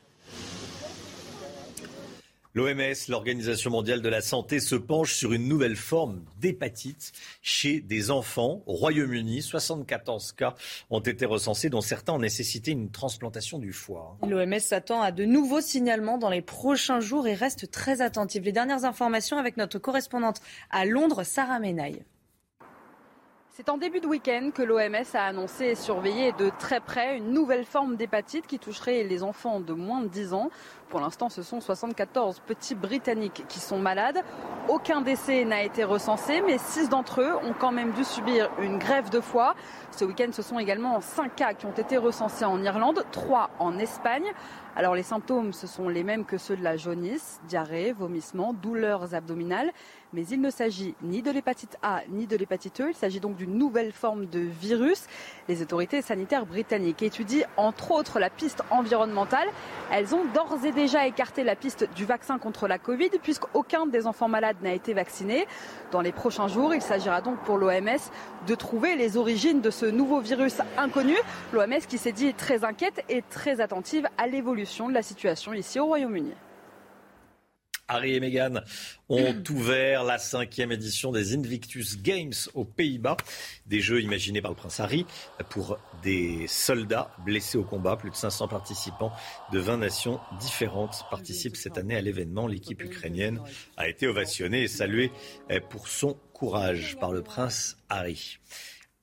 L'OMS, 2.55 3.09
l'Organisation 3.09 3.71
mondiale 3.71 4.03
de 4.03 4.09
la 4.11 4.21
santé, 4.21 4.61
se 4.61 4.75
penche 4.75 5.15
sur 5.15 5.33
une 5.33 5.49
nouvelle 5.49 5.75
forme 5.75 6.23
d'hépatite 6.39 7.13
chez 7.41 7.81
des 7.81 8.11
enfants. 8.11 8.63
Au 8.67 8.75
Royaume-Uni, 8.75 9.41
74 9.41 10.33
cas 10.33 10.55
ont 10.91 11.01
été 11.01 11.25
recensés, 11.25 11.71
dont 11.71 11.81
certains 11.81 12.13
ont 12.13 12.19
nécessité 12.19 12.73
une 12.73 12.91
transplantation 12.91 13.59
du 13.59 13.73
foie. 13.73 14.19
L'OMS 14.29 14.59
s'attend 14.59 15.01
à 15.01 15.13
de 15.13 15.25
nouveaux 15.25 15.63
signalements 15.63 16.19
dans 16.19 16.29
les 16.29 16.43
prochains 16.43 17.01
jours 17.01 17.27
et 17.27 17.35
reste 17.35 17.71
très 17.71 18.03
attentive. 18.03 18.43
Les 18.43 18.53
dernières 18.53 18.85
informations 18.85 19.39
avec 19.39 19.57
notre 19.57 19.79
correspondante 19.79 20.43
à 20.71 20.85
Londres, 20.85 21.23
Sarah 21.23 21.59
Menaille. 21.59 22.05
C'est 23.65 23.71
en 23.71 23.79
début 23.79 24.01
de 24.01 24.09
week-end 24.09 24.51
que 24.53 24.63
l'OMS 24.63 25.15
a 25.15 25.25
annoncé 25.25 25.67
et 25.67 25.75
surveillé 25.77 26.33
de 26.33 26.51
très 26.59 26.81
près 26.81 27.17
une 27.17 27.31
nouvelle 27.33 27.65
forme 27.65 27.95
d'hépatite 27.95 28.49
qui 28.49 28.59
toucherait 28.59 29.05
les 29.05 29.23
enfants 29.23 29.61
de 29.61 29.73
moins 29.73 30.01
de 30.01 30.09
10 30.09 30.35
ans. 30.35 30.51
Pour 30.89 30.99
l'instant, 30.99 31.29
ce 31.29 31.45
sont 31.45 31.61
74 31.61 32.41
petits 32.41 32.75
Britanniques 32.75 33.45
qui 33.49 33.61
sont 33.61 33.79
malades. 33.79 34.21
Aucun 34.69 35.01
décès 35.01 35.45
n'a 35.45 35.63
été 35.63 35.85
recensé, 35.85 36.43
mais 36.45 36.59
6 36.59 36.89
d'entre 36.89 37.21
eux 37.21 37.37
ont 37.45 37.55
quand 37.57 37.71
même 37.71 37.93
dû 37.93 38.03
subir 38.03 38.51
une 38.59 38.79
grève 38.79 39.11
de 39.11 39.21
foie. 39.21 39.55
Ce 39.93 40.07
week-end, 40.07 40.31
ce 40.33 40.41
sont 40.41 40.59
également 40.59 41.03
5 41.03 41.37
cas 41.37 41.53
qui 41.53 41.67
ont 41.67 41.73
été 41.73 41.99
recensés 41.99 42.47
en 42.47 42.63
Irlande, 42.65 43.05
3 43.13 43.51
en 43.59 43.79
Espagne. 43.79 44.25
Alors 44.75 44.95
les 44.95 45.03
symptômes, 45.03 45.53
ce 45.53 45.67
sont 45.67 45.91
les 45.91 46.03
mêmes 46.03 46.25
que 46.25 46.39
ceux 46.39 46.57
de 46.57 46.63
la 46.63 46.79
jaunisse, 46.79 47.41
diarrhée, 47.47 47.93
vomissement, 47.93 48.55
douleurs 48.55 49.15
abdominales 49.15 49.71
mais 50.13 50.27
il 50.27 50.41
ne 50.41 50.51
s'agit 50.51 50.95
ni 51.03 51.23
de 51.23 51.31
l'hépatite 51.31 51.79
A 51.83 52.03
ni 52.11 52.27
de 52.27 52.37
l'hépatite 52.37 52.81
E. 52.81 52.91
Il 52.91 52.95
s'agit 52.95 53.21
donc 53.21 53.37
d'une 53.37 53.57
nouvelle 53.57 53.93
forme 53.93 54.27
de 54.27 54.41
virus. 54.41 55.07
Les 55.49 55.63
autorités 55.63 56.03
sanitaires 56.03 56.47
britanniques 56.47 57.03
étudient 57.03 57.47
entre 57.57 57.93
autres 57.93 58.19
la 58.19 58.29
piste 58.29 58.63
environnementale. 58.71 59.49
Elles 59.91 60.15
ont 60.15 60.25
d'ores 60.35 60.65
et 60.65 60.73
déjà 60.73 61.07
écarté 61.07 61.45
la 61.45 61.57
piste 61.57 61.89
du 61.95 62.05
vaccin 62.05 62.39
contre 62.39 62.69
la 62.69 62.79
Covid 62.79 63.11
puisqu'aucun 63.23 63.87
des 63.87 64.07
enfants 64.07 64.29
malades 64.29 64.57
n'a 64.63 64.75
été 64.75 64.93
vacciné. 64.93 65.47
Dans 65.91 66.01
les 66.01 66.13
prochains 66.13 66.49
jours, 66.49 66.75
il 66.75 66.83
s'agira 66.83 67.21
donc 67.21 67.39
pour 67.41 67.57
l'OMS 67.57 68.11
de 68.47 68.55
trouver 68.55 68.97
les 68.97 69.17
origines 69.17 69.61
de 69.61 69.71
ce 69.71 69.82
nouveau 69.91 70.21
virus 70.21 70.57
inconnu. 70.77 71.17
L'OMS 71.53 71.81
qui 71.89 71.99
s'est 71.99 72.13
dit 72.13 72.35
très 72.35 72.65
inquiète 72.65 73.05
et 73.09 73.23
très 73.31 73.61
attentive 73.61 74.07
à 74.19 74.27
l'évolution 74.27 74.89
de 74.89 74.95
la 74.95 75.03
situation 75.03 75.53
ici 75.53 75.79
au 75.81 75.87
Royaume-Uni. 75.87 76.33
Harry 77.93 78.15
et 78.15 78.21
Meghan 78.21 78.61
ont 79.09 79.35
ouvert 79.51 80.05
la 80.05 80.19
cinquième 80.19 80.73
édition 80.73 81.13
des 81.13 81.35
Invictus 81.35 82.01
Games 82.01 82.33
aux 82.55 82.65
Pays-Bas, 82.65 83.17
des 83.67 83.81
jeux 83.81 84.01
imaginés 84.01 84.41
par 84.41 84.51
le 84.51 84.57
prince 84.57 84.81
Harry 84.81 85.05
pour 85.51 85.79
des 86.03 86.47
soldats 86.49 87.11
blessés 87.25 87.59
au 87.59 87.65
combat. 87.65 87.97
Plus 87.97 88.11
de 88.11 88.17
500 88.17 88.49
participants 88.49 89.13
de 89.53 89.59
20 89.59 89.77
nations 89.79 90.21
différentes 90.41 91.05
participent 91.11 91.57
cette 91.57 91.77
année 91.77 91.97
à 91.97 92.01
l'événement. 92.01 92.47
L'équipe 92.47 92.83
ukrainienne 92.83 93.41
a 93.77 93.89
été 93.89 94.07
ovationnée 94.07 94.63
et 94.63 94.69
saluée 94.69 95.13
pour 95.69 95.89
son 95.89 96.17
courage 96.33 96.97
par 96.99 97.13
le 97.13 97.23
prince 97.23 97.77
Harry. 97.89 98.39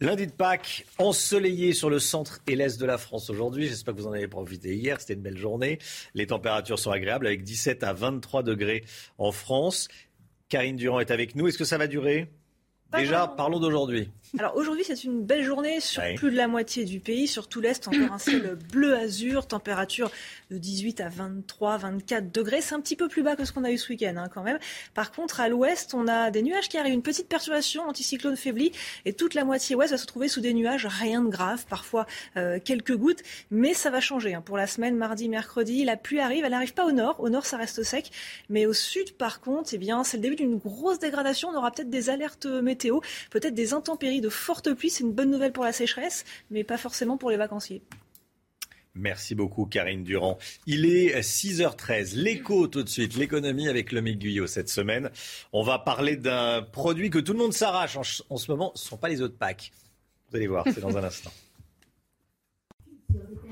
Lundi 0.01 0.27
de 0.27 0.31
Pâques, 0.31 0.85
ensoleillé 0.97 1.73
sur 1.73 1.89
le 1.89 1.99
centre 1.99 2.39
et 2.47 2.55
l'est 2.55 2.79
de 2.79 2.85
la 2.85 2.97
France 2.97 3.29
aujourd'hui. 3.29 3.67
J'espère 3.67 3.93
que 3.93 3.99
vous 3.99 4.07
en 4.07 4.13
avez 4.13 4.29
profité 4.29 4.73
hier. 4.73 5.01
C'était 5.01 5.15
une 5.15 5.21
belle 5.21 5.37
journée. 5.37 5.77
Les 6.13 6.25
températures 6.25 6.79
sont 6.79 6.91
agréables 6.91 7.27
avec 7.27 7.43
17 7.43 7.83
à 7.83 7.91
23 7.91 8.43
degrés 8.43 8.85
en 9.17 9.33
France. 9.33 9.89
Karine 10.47 10.77
Durand 10.77 11.01
est 11.01 11.11
avec 11.11 11.35
nous. 11.35 11.49
Est-ce 11.49 11.57
que 11.57 11.65
ça 11.65 11.77
va 11.77 11.87
durer? 11.87 12.31
Déjà, 12.93 13.27
parlons 13.27 13.59
d'aujourd'hui. 13.59 14.09
Alors 14.37 14.55
aujourd'hui, 14.55 14.83
c'est 14.85 15.03
une 15.03 15.23
belle 15.23 15.43
journée 15.43 15.79
sur 15.79 16.03
plus 16.15 16.29
de 16.29 16.35
la 16.35 16.47
moitié 16.47 16.85
du 16.85 16.99
pays, 16.99 17.27
sur 17.27 17.47
tout 17.47 17.61
l'Est, 17.61 17.87
encore 17.87 18.13
un 18.13 18.19
ciel 18.19 18.59
bleu 18.71 18.95
azur, 18.95 19.47
température 19.47 20.11
de 20.51 20.59
18 20.59 21.01
à 21.01 21.09
23, 21.09 21.77
24 21.77 22.31
degrés. 22.31 22.61
C'est 22.61 22.75
un 22.75 22.79
petit 22.79 22.95
peu 22.95 23.07
plus 23.07 23.23
bas 23.23 23.35
que 23.35 23.43
ce 23.43 23.51
qu'on 23.51 23.63
a 23.63 23.71
eu 23.71 23.79
ce 23.79 23.89
week-end 23.89 24.13
hein, 24.17 24.29
quand 24.31 24.43
même. 24.43 24.59
Par 24.93 25.11
contre, 25.11 25.39
à 25.39 25.49
l'ouest, 25.49 25.95
on 25.95 26.07
a 26.07 26.29
des 26.29 26.43
nuages 26.43 26.69
qui 26.69 26.77
arrivent, 26.77 26.93
une 26.93 27.01
petite 27.01 27.27
perturbation, 27.27 27.81
anticyclone 27.89 28.35
faibli, 28.35 28.71
et 29.05 29.13
toute 29.13 29.33
la 29.33 29.45
moitié 29.45 29.75
ouest 29.75 29.91
va 29.91 29.97
se 29.97 30.05
trouver 30.05 30.27
sous 30.27 30.41
des 30.41 30.53
nuages, 30.53 30.85
rien 30.85 31.23
de 31.23 31.29
grave, 31.29 31.65
parfois 31.67 32.05
euh, 32.37 32.59
quelques 32.63 32.95
gouttes, 32.95 33.23
mais 33.49 33.73
ça 33.73 33.89
va 33.89 33.99
changer. 33.99 34.35
Hein. 34.35 34.41
Pour 34.41 34.57
la 34.57 34.67
semaine, 34.67 34.95
mardi, 34.95 35.27
mercredi, 35.27 35.83
la 35.85 35.97
pluie 35.97 36.19
arrive, 36.19 36.45
elle 36.45 36.51
n'arrive 36.51 36.75
pas 36.75 36.85
au 36.85 36.91
nord, 36.91 37.19
au 37.19 37.29
nord 37.29 37.47
ça 37.47 37.57
reste 37.57 37.81
sec, 37.81 38.11
mais 38.47 38.67
au 38.67 38.73
sud 38.73 39.13
par 39.13 39.41
contre, 39.41 39.71
eh 39.73 39.79
bien, 39.79 40.03
c'est 40.03 40.17
le 40.17 40.23
début 40.23 40.35
d'une 40.35 40.57
grosse 40.57 40.99
dégradation. 40.99 41.49
On 41.49 41.57
aura 41.57 41.71
peut-être 41.71 41.89
des 41.89 42.11
alertes 42.11 42.45
météo, 42.45 42.99
peut-être 43.31 43.55
des 43.55 43.73
intempéries 43.73 44.18
de 44.21 44.29
fortes 44.29 44.73
pluies. 44.73 44.89
C'est 44.89 45.03
une 45.03 45.13
bonne 45.13 45.31
nouvelle 45.31 45.51
pour 45.51 45.63
la 45.63 45.73
sécheresse, 45.73 46.25
mais 46.51 46.63
pas 46.63 46.77
forcément 46.77 47.17
pour 47.17 47.29
les 47.29 47.37
vacanciers. 47.37 47.81
Merci 48.95 49.35
beaucoup, 49.35 49.65
Karine 49.65 50.03
Durand. 50.03 50.37
Il 50.65 50.85
est 50.85 51.19
6h13. 51.21 52.15
L'écho 52.15 52.67
tout 52.67 52.83
de 52.83 52.89
suite, 52.89 53.15
l'économie 53.15 53.67
avec 53.67 53.91
le 53.91 54.01
Guyot 54.01 54.47
cette 54.47 54.69
semaine. 54.69 55.09
On 55.53 55.63
va 55.63 55.79
parler 55.79 56.17
d'un 56.17 56.61
produit 56.63 57.09
que 57.09 57.19
tout 57.19 57.33
le 57.33 57.39
monde 57.39 57.53
s'arrache 57.53 57.95
en, 57.97 58.01
en, 58.29 58.37
ce 58.37 58.51
moment. 58.51 58.71
Ce 58.75 58.85
ne 58.85 58.89
sont 58.89 58.97
pas 58.97 59.09
les 59.09 59.21
autres 59.21 59.37
packs. 59.37 59.71
Vous 60.29 60.37
allez 60.37 60.47
voir, 60.47 60.65
c'est 60.65 60.81
dans 60.81 60.97
un 60.97 61.03
instant. 61.03 61.31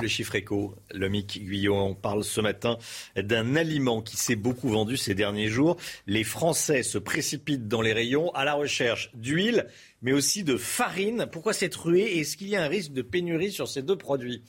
le 0.00 0.08
chiffre 0.08 0.34
éco. 0.34 0.76
Lomic 0.92 1.40
Guillon 1.42 1.94
parle 1.94 2.24
ce 2.24 2.40
matin 2.40 2.78
d'un 3.16 3.56
aliment 3.56 4.02
qui 4.02 4.16
s'est 4.16 4.36
beaucoup 4.36 4.68
vendu 4.68 4.96
ces 4.96 5.14
derniers 5.14 5.48
jours. 5.48 5.76
Les 6.06 6.24
Français 6.24 6.82
se 6.82 6.98
précipitent 6.98 7.68
dans 7.68 7.82
les 7.82 7.92
rayons 7.92 8.30
à 8.32 8.44
la 8.44 8.54
recherche 8.54 9.10
d'huile, 9.14 9.66
mais 10.02 10.12
aussi 10.12 10.44
de 10.44 10.56
farine. 10.56 11.26
Pourquoi 11.30 11.52
cette 11.52 11.74
ruée 11.74 12.18
Est-ce 12.18 12.36
qu'il 12.36 12.48
y 12.48 12.56
a 12.56 12.62
un 12.62 12.68
risque 12.68 12.92
de 12.92 13.02
pénurie 13.02 13.52
sur 13.52 13.68
ces 13.68 13.82
deux 13.82 13.96
produits? 13.96 14.42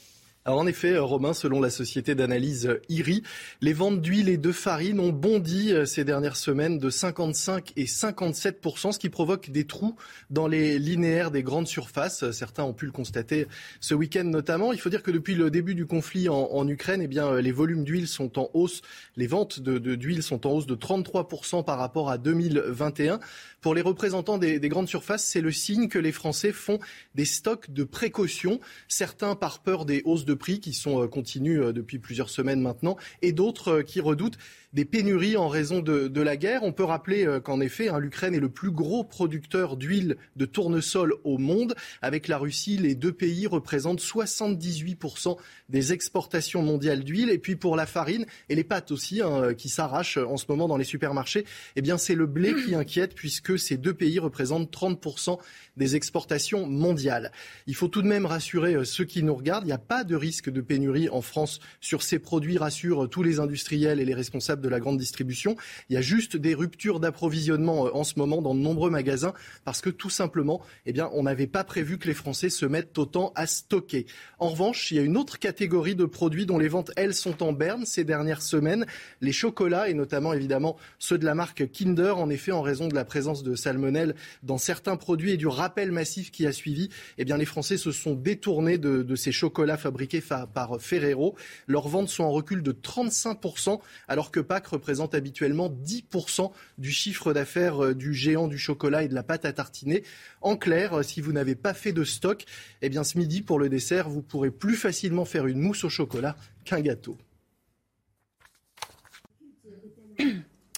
En 0.53 0.67
effet, 0.67 0.95
Romain, 0.99 1.33
selon 1.33 1.59
la 1.59 1.71
société 1.71 2.13
d'analyse 2.13 2.77
IRI, 2.87 3.23
les 3.61 3.73
ventes 3.73 3.99
d'huile 3.99 4.29
et 4.29 4.37
de 4.37 4.51
farine 4.51 4.99
ont 4.99 5.09
bondi 5.09 5.73
euh, 5.73 5.85
ces 5.85 6.03
dernières 6.03 6.35
semaines 6.35 6.77
de 6.77 6.91
55 6.91 7.73
et 7.77 7.85
57% 7.85 8.91
ce 8.91 8.99
qui 8.99 9.09
provoque 9.09 9.49
des 9.49 9.65
trous 9.65 9.95
dans 10.29 10.47
les 10.47 10.77
linéaires 10.77 11.31
des 11.31 11.41
grandes 11.41 11.67
surfaces. 11.67 12.29
Certains 12.29 12.63
ont 12.63 12.73
pu 12.73 12.85
le 12.85 12.91
constater 12.91 13.47
ce 13.79 13.95
week-end 13.95 14.25
notamment. 14.25 14.71
Il 14.71 14.79
faut 14.79 14.89
dire 14.89 15.01
que 15.01 15.09
depuis 15.09 15.33
le 15.33 15.49
début 15.49 15.73
du 15.73 15.87
conflit 15.87 16.29
en, 16.29 16.67
Ukraine, 16.67 17.01
eh 17.01 17.07
bien, 17.07 17.41
les 17.41 17.51
volumes 17.51 17.83
d'huile 17.83 18.07
sont 18.07 18.37
en 18.37 18.51
hausse. 18.53 18.83
Les 19.15 19.25
ventes 19.25 19.59
d'huile 19.59 20.17
de, 20.17 20.21
sont 20.21 20.45
en 20.45 20.51
hausse 20.51 20.67
de 20.67 20.75
33% 20.75 21.65
par 21.65 21.79
rapport 21.79 22.11
à 22.11 22.19
2021. 22.19 23.19
Pour 23.61 23.73
les 23.73 23.81
représentants 23.81 24.37
des, 24.37 24.59
des 24.59 24.69
grandes 24.69 24.89
surfaces, 24.89 25.23
c'est 25.23 25.41
le 25.41 25.51
signe 25.51 25.87
que 25.87 25.97
les 25.97 26.11
Français 26.11 26.51
font 26.51 26.77
des 27.15 27.25
stocks 27.25 27.71
de 27.71 27.83
précaution. 27.83 28.59
Certains 28.87 29.33
par 29.33 29.63
peur 29.63 29.85
des 29.85 30.03
hausses 30.05 30.25
de 30.25 30.34
prix 30.35 30.59
qui 30.59 30.73
sont 30.73 31.03
euh, 31.03 31.07
continues 31.07 31.61
euh, 31.61 31.73
depuis 31.73 31.99
plusieurs 31.99 32.29
semaines 32.29 32.61
maintenant, 32.61 32.97
et 33.21 33.31
d'autres 33.31 33.79
euh, 33.79 33.81
qui 33.83 34.01
redoutent 34.01 34.37
des 34.75 34.83
pénuries 34.83 35.37
en 35.37 35.47
raison 35.47 35.79
de, 35.79 36.21
la 36.21 36.35
guerre. 36.35 36.63
On 36.63 36.73
peut 36.73 36.83
rappeler 36.83 37.25
euh, 37.25 37.39
qu'en 37.39 37.61
effet, 37.61 37.87
hein, 37.87 37.99
l'Ukraine 37.99 38.35
est 38.35 38.39
le 38.39 38.49
plus 38.49 38.71
gros 38.71 39.05
producteur 39.05 39.77
d'huile 39.77 40.17
de 40.35 40.45
tournesol 40.45 41.15
au 41.23 41.37
monde. 41.37 41.75
Avec 42.01 42.27
la 42.27 42.37
Russie, 42.37 42.77
les 42.77 42.93
deux 42.93 43.13
pays 43.13 43.47
représentent 43.47 44.01
78% 44.01 45.37
des 45.69 45.93
exportations 45.93 46.61
mondiales 46.61 47.05
d'huile. 47.05 47.29
Et 47.29 47.37
puis 47.37 47.55
pour 47.55 47.77
la 47.77 47.85
farine 47.85 48.25
et 48.49 48.55
les 48.55 48.65
pâtes 48.65 48.91
aussi, 48.91 49.21
hein, 49.21 49.53
qui 49.53 49.69
s'arrachent 49.69 50.17
en 50.17 50.35
ce 50.35 50.45
moment 50.49 50.67
dans 50.67 50.77
les 50.77 50.83
supermarchés, 50.83 51.45
eh 51.77 51.81
bien 51.81 51.97
c'est 51.97 52.15
le 52.15 52.25
blé 52.25 52.53
qui 52.65 52.75
inquiète 52.75 53.15
puisque 53.15 53.57
ces 53.57 53.77
deux 53.77 53.93
pays 53.93 54.19
représentent 54.19 54.73
30% 54.73 55.37
des 55.77 55.95
exportations 55.95 56.67
mondiales. 56.67 57.31
Il 57.67 57.75
faut 57.75 57.87
tout 57.87 58.01
de 58.01 58.07
même 58.07 58.25
rassurer 58.25 58.75
euh, 58.75 58.83
ceux 58.83 59.05
qui 59.05 59.23
nous 59.23 59.35
regardent. 59.35 59.63
Il 59.63 59.67
n'y 59.67 59.73
a 59.73 59.77
pas 59.77 60.03
de 60.03 60.15
risque 60.15 60.49
de 60.49 60.59
pénurie 60.59 61.07
en 61.07 61.21
France 61.21 61.61
sur 61.79 62.03
ces 62.03 62.19
produits, 62.19 62.57
rassurent 62.57 63.07
tous 63.09 63.23
les 63.23 63.39
industriels 63.39 64.01
et 64.01 64.05
les 64.05 64.13
responsables 64.13 64.64
de 64.65 64.69
la 64.69 64.79
grande 64.79 64.97
distribution. 64.97 65.55
Il 65.89 65.93
y 65.93 65.97
a 65.97 66.01
juste 66.01 66.35
des 66.35 66.55
ruptures 66.55 66.99
d'approvisionnement 66.99 67.87
euh, 67.87 67.91
en 67.93 68.03
ce 68.03 68.17
moment 68.17 68.41
dans 68.41 68.55
de 68.55 68.59
nombreux 68.59 68.89
magasins 68.89 69.33
parce 69.63 69.81
que 69.81 69.89
tout 69.89 70.09
simplement, 70.09 70.61
eh 70.85 70.93
bien, 70.93 71.09
on 71.13 71.23
n'avait 71.23 71.47
pas 71.47 71.63
prévu 71.63 71.97
que 71.97 72.07
les 72.07 72.13
Français 72.13 72.49
se 72.49 72.65
mettent 72.65 72.97
autant 72.97 73.31
à 73.35 73.45
stocker. 73.47 74.07
En 74.39 74.49
revanche, 74.49 74.91
il 74.91 74.97
y 74.97 74.99
a 74.99 75.03
une 75.03 75.17
autre 75.17 75.39
catégorie 75.39 75.95
de 75.95 76.05
produits 76.05 76.45
dont 76.45 76.57
les 76.57 76.67
ventes, 76.67 76.91
elles, 76.95 77.13
sont 77.13 77.43
en 77.43 77.53
berne 77.53 77.85
ces 77.85 78.03
dernières 78.03 78.41
semaines. 78.41 78.85
Les 79.21 79.31
chocolats 79.31 79.89
et 79.89 79.93
notamment, 79.93 80.33
évidemment, 80.33 80.77
ceux 80.99 81.17
de 81.17 81.25
la 81.25 81.35
marque 81.35 81.71
Kinder. 81.71 82.17
En 82.17 82.29
effet, 82.29 82.51
en 82.51 82.61
raison 82.61 82.87
de 82.87 82.95
la 82.95 83.05
présence 83.05 83.43
de 83.43 83.55
salmonelle 83.55 84.15
dans 84.43 84.57
certains 84.57 84.97
produits 84.97 85.31
et 85.31 85.37
du 85.37 85.47
rappel 85.47 85.91
massif 85.91 86.31
qui 86.31 86.47
a 86.47 86.51
suivi, 86.51 86.89
eh 87.17 87.25
bien, 87.25 87.37
les 87.37 87.45
Français 87.45 87.77
se 87.77 87.91
sont 87.91 88.15
détournés 88.15 88.77
de, 88.77 89.03
de 89.03 89.15
ces 89.15 89.31
chocolats 89.31 89.77
fabriqués 89.77 90.21
par 90.53 90.81
Ferrero. 90.81 91.35
Leurs 91.67 91.87
ventes 91.87 92.09
sont 92.09 92.23
en 92.23 92.31
recul 92.31 92.63
de 92.63 92.71
35%, 92.71 93.79
alors 94.07 94.31
que 94.31 94.39
représente 94.67 95.15
habituellement 95.15 95.69
10% 95.69 96.51
du 96.77 96.91
chiffre 96.91 97.33
d'affaires 97.33 97.83
euh, 97.83 97.95
du 97.95 98.13
géant 98.13 98.47
du 98.47 98.57
chocolat 98.57 99.03
et 99.03 99.07
de 99.07 99.15
la 99.15 99.23
pâte 99.23 99.45
à 99.45 99.53
tartiner. 99.53 100.03
En 100.41 100.55
clair, 100.55 100.93
euh, 100.93 101.03
si 101.03 101.21
vous 101.21 101.33
n'avez 101.33 101.55
pas 101.55 101.73
fait 101.73 101.91
de 101.91 102.03
stock, 102.03 102.45
eh 102.81 102.89
bien 102.89 103.03
ce 103.03 103.17
midi 103.17 103.41
pour 103.41 103.59
le 103.59 103.69
dessert, 103.69 104.09
vous 104.09 104.21
pourrez 104.21 104.51
plus 104.51 104.75
facilement 104.75 105.25
faire 105.25 105.47
une 105.47 105.59
mousse 105.59 105.83
au 105.83 105.89
chocolat 105.89 106.35
qu'un 106.63 106.81
gâteau. 106.81 107.17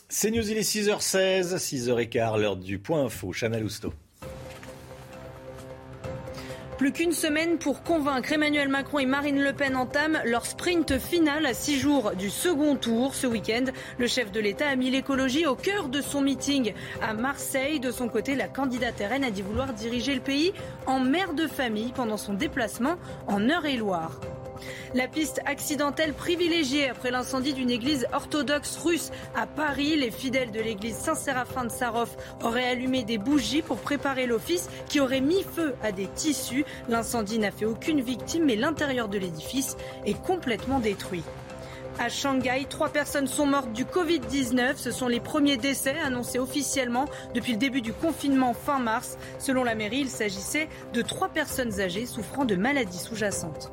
C'est 0.09 0.31
News, 0.31 0.49
il 0.49 0.57
est 0.57 0.61
6h16, 0.61 1.57
6h15, 1.57 2.39
l'heure 2.39 2.57
du 2.57 2.79
point 2.79 3.05
info. 3.05 3.33
Plus 6.77 6.91
qu'une 6.91 7.11
semaine 7.11 7.57
pour 7.57 7.81
convaincre 7.81 8.33
Emmanuel 8.33 8.69
Macron 8.69 8.99
et 8.99 9.07
Marine 9.07 9.41
Le 9.41 9.51
Pen 9.51 9.75
entament 9.75 10.19
leur 10.25 10.45
sprint 10.45 10.99
final 10.99 11.47
à 11.47 11.55
six 11.55 11.79
jours 11.79 12.11
du 12.11 12.29
second 12.29 12.75
tour. 12.75 13.15
Ce 13.15 13.25
week-end, 13.25 13.65
le 13.97 14.05
chef 14.05 14.31
de 14.31 14.39
l'État 14.39 14.67
a 14.67 14.75
mis 14.75 14.91
l'écologie 14.91 15.47
au 15.47 15.55
cœur 15.55 15.89
de 15.89 16.01
son 16.01 16.21
meeting 16.21 16.73
à 17.01 17.15
Marseille. 17.15 17.79
De 17.79 17.89
son 17.89 18.09
côté, 18.09 18.35
la 18.35 18.47
candidate 18.47 19.01
RN 19.01 19.23
a 19.23 19.31
dit 19.31 19.41
vouloir 19.41 19.73
diriger 19.73 20.13
le 20.13 20.21
pays 20.21 20.53
en 20.85 20.99
mère 20.99 21.33
de 21.33 21.47
famille 21.47 21.93
pendant 21.95 22.17
son 22.17 22.33
déplacement 22.33 22.97
en 23.25 23.41
Eure-et-Loire. 23.49 24.19
La 24.93 25.07
piste 25.07 25.41
accidentelle 25.45 26.13
privilégiée 26.13 26.89
après 26.89 27.11
l'incendie 27.11 27.53
d'une 27.53 27.69
église 27.69 28.07
orthodoxe 28.13 28.77
russe 28.77 29.11
à 29.35 29.47
Paris. 29.47 29.95
Les 29.97 30.11
fidèles 30.11 30.51
de 30.51 30.59
l'église 30.59 30.95
Saint-Séraphin 30.95 31.65
de 31.65 31.71
Sarov 31.71 32.09
auraient 32.43 32.67
allumé 32.67 33.03
des 33.03 33.17
bougies 33.17 33.61
pour 33.61 33.77
préparer 33.77 34.27
l'office 34.27 34.69
qui 34.87 34.99
aurait 34.99 35.21
mis 35.21 35.43
feu 35.43 35.75
à 35.83 35.91
des 35.91 36.07
tissus. 36.07 36.65
L'incendie 36.89 37.39
n'a 37.39 37.51
fait 37.51 37.65
aucune 37.65 38.01
victime, 38.01 38.45
mais 38.45 38.55
l'intérieur 38.55 39.07
de 39.07 39.17
l'édifice 39.17 39.77
est 40.05 40.21
complètement 40.21 40.79
détruit. 40.79 41.23
À 41.99 42.09
Shanghai, 42.09 42.67
trois 42.69 42.89
personnes 42.89 43.25
sont 43.25 43.47
mortes 43.47 43.73
du 43.73 43.83
Covid-19. 43.83 44.75
Ce 44.77 44.91
sont 44.91 45.07
les 45.07 45.19
premiers 45.19 45.57
décès 45.57 45.95
annoncés 46.05 46.37
officiellement 46.37 47.05
depuis 47.33 47.53
le 47.53 47.57
début 47.57 47.81
du 47.81 47.91
confinement 47.91 48.53
fin 48.53 48.77
mars. 48.77 49.17
Selon 49.39 49.63
la 49.63 49.73
mairie, 49.73 50.01
il 50.01 50.09
s'agissait 50.09 50.69
de 50.93 51.01
trois 51.01 51.29
personnes 51.29 51.79
âgées 51.79 52.05
souffrant 52.05 52.45
de 52.45 52.55
maladies 52.55 52.99
sous-jacentes. 52.99 53.71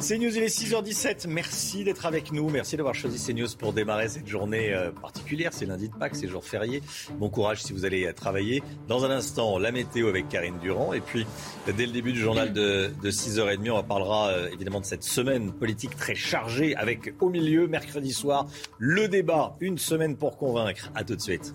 CNews, 0.00 0.36
il 0.36 0.42
est 0.42 0.54
6h17. 0.54 1.26
Merci 1.26 1.82
d'être 1.82 2.04
avec 2.04 2.30
nous. 2.30 2.50
Merci 2.50 2.76
d'avoir 2.76 2.94
choisi 2.94 3.18
CNews 3.24 3.48
pour 3.58 3.72
démarrer 3.72 4.08
cette 4.08 4.26
journée 4.26 4.74
euh, 4.74 4.90
particulière. 4.90 5.52
C'est 5.54 5.64
lundi 5.64 5.88
de 5.88 5.94
Pâques, 5.94 6.16
c'est 6.16 6.28
jour 6.28 6.44
férié. 6.44 6.82
Bon 7.18 7.30
courage 7.30 7.62
si 7.62 7.72
vous 7.72 7.86
allez 7.86 8.12
travailler. 8.12 8.62
Dans 8.88 9.04
un 9.04 9.10
instant, 9.10 9.58
la 9.58 9.72
météo 9.72 10.08
avec 10.08 10.28
Karine 10.28 10.58
Durand. 10.58 10.92
Et 10.92 11.00
puis, 11.00 11.26
dès 11.66 11.86
le 11.86 11.92
début 11.92 12.12
du 12.12 12.20
journal 12.20 12.52
de, 12.52 12.90
6h30, 13.04 13.70
on 13.70 13.82
parlera 13.82 14.28
euh, 14.28 14.50
évidemment 14.52 14.80
de 14.80 14.84
cette 14.84 15.04
semaine 15.04 15.52
politique 15.52 15.96
très 15.96 16.14
chargée 16.14 16.76
avec 16.76 17.14
au 17.20 17.30
milieu, 17.30 17.66
mercredi 17.66 18.12
soir, 18.12 18.46
le 18.78 19.08
débat. 19.08 19.56
Une 19.60 19.78
semaine 19.78 20.16
pour 20.16 20.36
convaincre. 20.36 20.90
À 20.94 21.04
tout 21.04 21.16
de 21.16 21.22
suite. 21.22 21.54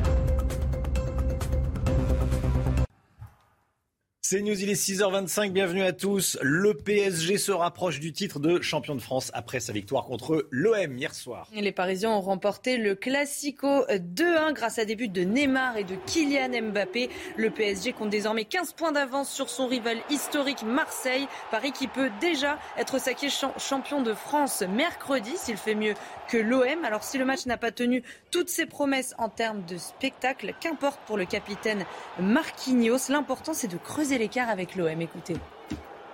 C'est 4.31 4.41
News, 4.41 4.63
il 4.63 4.69
est 4.69 4.81
6h25, 4.81 5.51
bienvenue 5.51 5.83
à 5.83 5.91
tous. 5.91 6.37
Le 6.41 6.73
PSG 6.73 7.37
se 7.37 7.51
rapproche 7.51 7.99
du 7.99 8.13
titre 8.13 8.39
de 8.39 8.61
champion 8.61 8.95
de 8.95 9.01
France 9.01 9.29
après 9.33 9.59
sa 9.59 9.73
victoire 9.73 10.05
contre 10.05 10.47
l'OM 10.51 10.97
hier 10.97 11.13
soir. 11.13 11.49
Les 11.53 11.73
Parisiens 11.73 12.11
ont 12.11 12.21
remporté 12.21 12.77
le 12.77 12.95
Classico 12.95 13.83
2-1 13.89 14.53
grâce 14.53 14.79
à 14.79 14.85
des 14.85 14.95
buts 14.95 15.09
de 15.09 15.23
Neymar 15.23 15.75
et 15.75 15.83
de 15.83 15.95
Kylian 16.05 16.69
Mbappé. 16.69 17.09
Le 17.35 17.49
PSG 17.49 17.91
compte 17.91 18.09
désormais 18.09 18.45
15 18.45 18.71
points 18.71 18.93
d'avance 18.93 19.29
sur 19.29 19.49
son 19.49 19.67
rival 19.67 19.97
historique 20.09 20.63
Marseille. 20.63 21.27
Paris 21.51 21.73
qui 21.73 21.87
peut 21.87 22.09
déjà 22.21 22.57
être 22.77 23.01
sacré 23.01 23.27
champion 23.57 24.01
de 24.01 24.13
France 24.13 24.61
mercredi 24.61 25.31
s'il 25.35 25.57
fait 25.57 25.75
mieux 25.75 25.95
que 26.31 26.37
l'OM. 26.37 26.85
Alors 26.85 27.03
si 27.03 27.17
le 27.17 27.25
match 27.25 27.45
n'a 27.45 27.57
pas 27.57 27.71
tenu 27.71 28.03
toutes 28.31 28.49
ses 28.49 28.65
promesses 28.65 29.13
en 29.17 29.27
termes 29.27 29.63
de 29.65 29.77
spectacle, 29.77 30.53
qu'importe 30.59 30.99
pour 31.05 31.17
le 31.17 31.25
capitaine 31.25 31.85
Marquinhos, 32.19 33.09
l'important 33.09 33.53
c'est 33.53 33.67
de 33.67 33.77
creuser 33.77 34.17
l'écart 34.17 34.49
avec 34.49 34.75
l'OM. 34.75 35.01
Écoutez. 35.01 35.35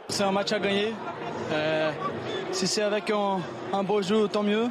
C'est 0.10 0.24
un 0.24 0.32
match 0.32 0.52
à 0.52 0.60
gagner. 0.60 0.94
Euh, 1.52 1.92
si 2.52 2.66
c'est 2.66 2.82
avec 2.82 3.12
un, 3.12 3.84
beau 3.84 4.02
jeu, 4.02 4.28
tant 4.28 4.44
mieux. 4.44 4.68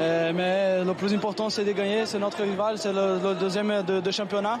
Euh, 0.00 0.32
mais 0.34 0.84
le 0.84 0.94
plus 0.94 1.12
important, 1.14 1.50
c'est 1.50 1.64
de 1.64 1.72
gagner. 1.72 2.06
C'est 2.06 2.18
notre 2.18 2.42
rival, 2.42 2.78
c'est 2.78 2.92
le, 2.92 3.34
deuxième 3.34 3.82
de, 3.82 4.10
championnat. 4.10 4.60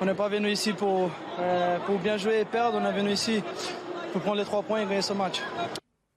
On 0.00 0.04
n'est 0.04 0.14
pas 0.14 0.28
venu 0.28 0.50
ici 0.50 0.72
pour, 0.74 1.10
euh, 1.40 1.78
pour 1.86 1.98
bien 1.98 2.18
jouer 2.18 2.40
et 2.40 2.44
perdre. 2.44 2.78
On 2.80 2.86
est 2.86 2.92
venu 2.92 3.10
ici 3.10 3.42
pour 4.12 4.20
prendre 4.20 4.36
les 4.36 4.44
trois 4.44 4.62
points 4.62 4.82
et 4.82 4.84
gagner 4.84 5.02
ce 5.02 5.14
match. 5.14 5.40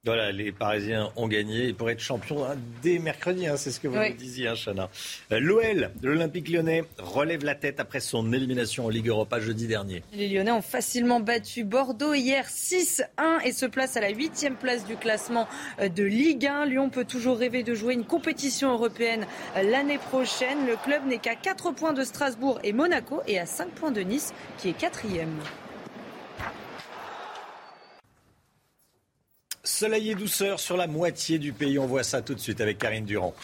Voilà, 0.03 0.31
les 0.31 0.51
Parisiens 0.51 1.11
ont 1.15 1.27
gagné. 1.27 1.65
Ils 1.65 1.75
pourraient 1.75 1.93
être 1.93 1.99
champions 1.99 2.43
hein, 2.43 2.55
dès 2.81 2.97
mercredi, 2.97 3.45
hein, 3.45 3.55
c'est 3.55 3.69
ce 3.69 3.79
que 3.79 3.87
vous 3.87 3.99
nous 3.99 4.13
disiez, 4.15 4.47
hein, 4.47 4.55
Chana. 4.55 4.89
Euh, 5.31 5.39
L'OL, 5.39 5.91
l'Olympique 6.01 6.49
lyonnais, 6.49 6.85
relève 6.97 7.45
la 7.45 7.53
tête 7.53 7.79
après 7.79 7.99
son 7.99 8.33
élimination 8.33 8.87
en 8.87 8.89
Ligue 8.89 9.09
Europa 9.09 9.39
jeudi 9.39 9.67
dernier. 9.67 10.01
Les 10.13 10.27
Lyonnais 10.27 10.49
ont 10.49 10.63
facilement 10.63 11.19
battu 11.19 11.63
Bordeaux 11.65 12.15
hier 12.15 12.47
6-1 12.47 13.03
et 13.45 13.51
se 13.51 13.67
place 13.67 13.95
à 13.95 14.01
la 14.01 14.09
huitième 14.09 14.55
place 14.55 14.87
du 14.87 14.95
classement 14.95 15.47
euh, 15.79 15.87
de 15.87 16.03
Ligue 16.03 16.47
1. 16.47 16.65
Lyon 16.65 16.89
peut 16.89 17.05
toujours 17.05 17.37
rêver 17.37 17.61
de 17.61 17.75
jouer 17.75 17.93
une 17.93 18.05
compétition 18.05 18.71
européenne 18.71 19.27
euh, 19.55 19.61
l'année 19.61 19.99
prochaine. 19.99 20.65
Le 20.65 20.77
club 20.77 21.05
n'est 21.05 21.19
qu'à 21.19 21.35
4 21.35 21.73
points 21.75 21.93
de 21.93 22.03
Strasbourg 22.03 22.59
et 22.63 22.73
Monaco 22.73 23.21
et 23.27 23.37
à 23.37 23.45
5 23.45 23.69
points 23.69 23.91
de 23.91 24.01
Nice 24.01 24.33
qui 24.57 24.69
est 24.69 24.73
quatrième. 24.73 25.37
Soleil 29.63 30.09
et 30.09 30.15
douceur 30.15 30.59
sur 30.59 30.75
la 30.75 30.87
moitié 30.87 31.37
du 31.37 31.53
pays. 31.53 31.77
On 31.77 31.85
voit 31.85 32.03
ça 32.03 32.21
tout 32.21 32.33
de 32.33 32.39
suite 32.39 32.61
avec 32.61 32.79
Karine 32.79 33.05
Durand. 33.05 33.35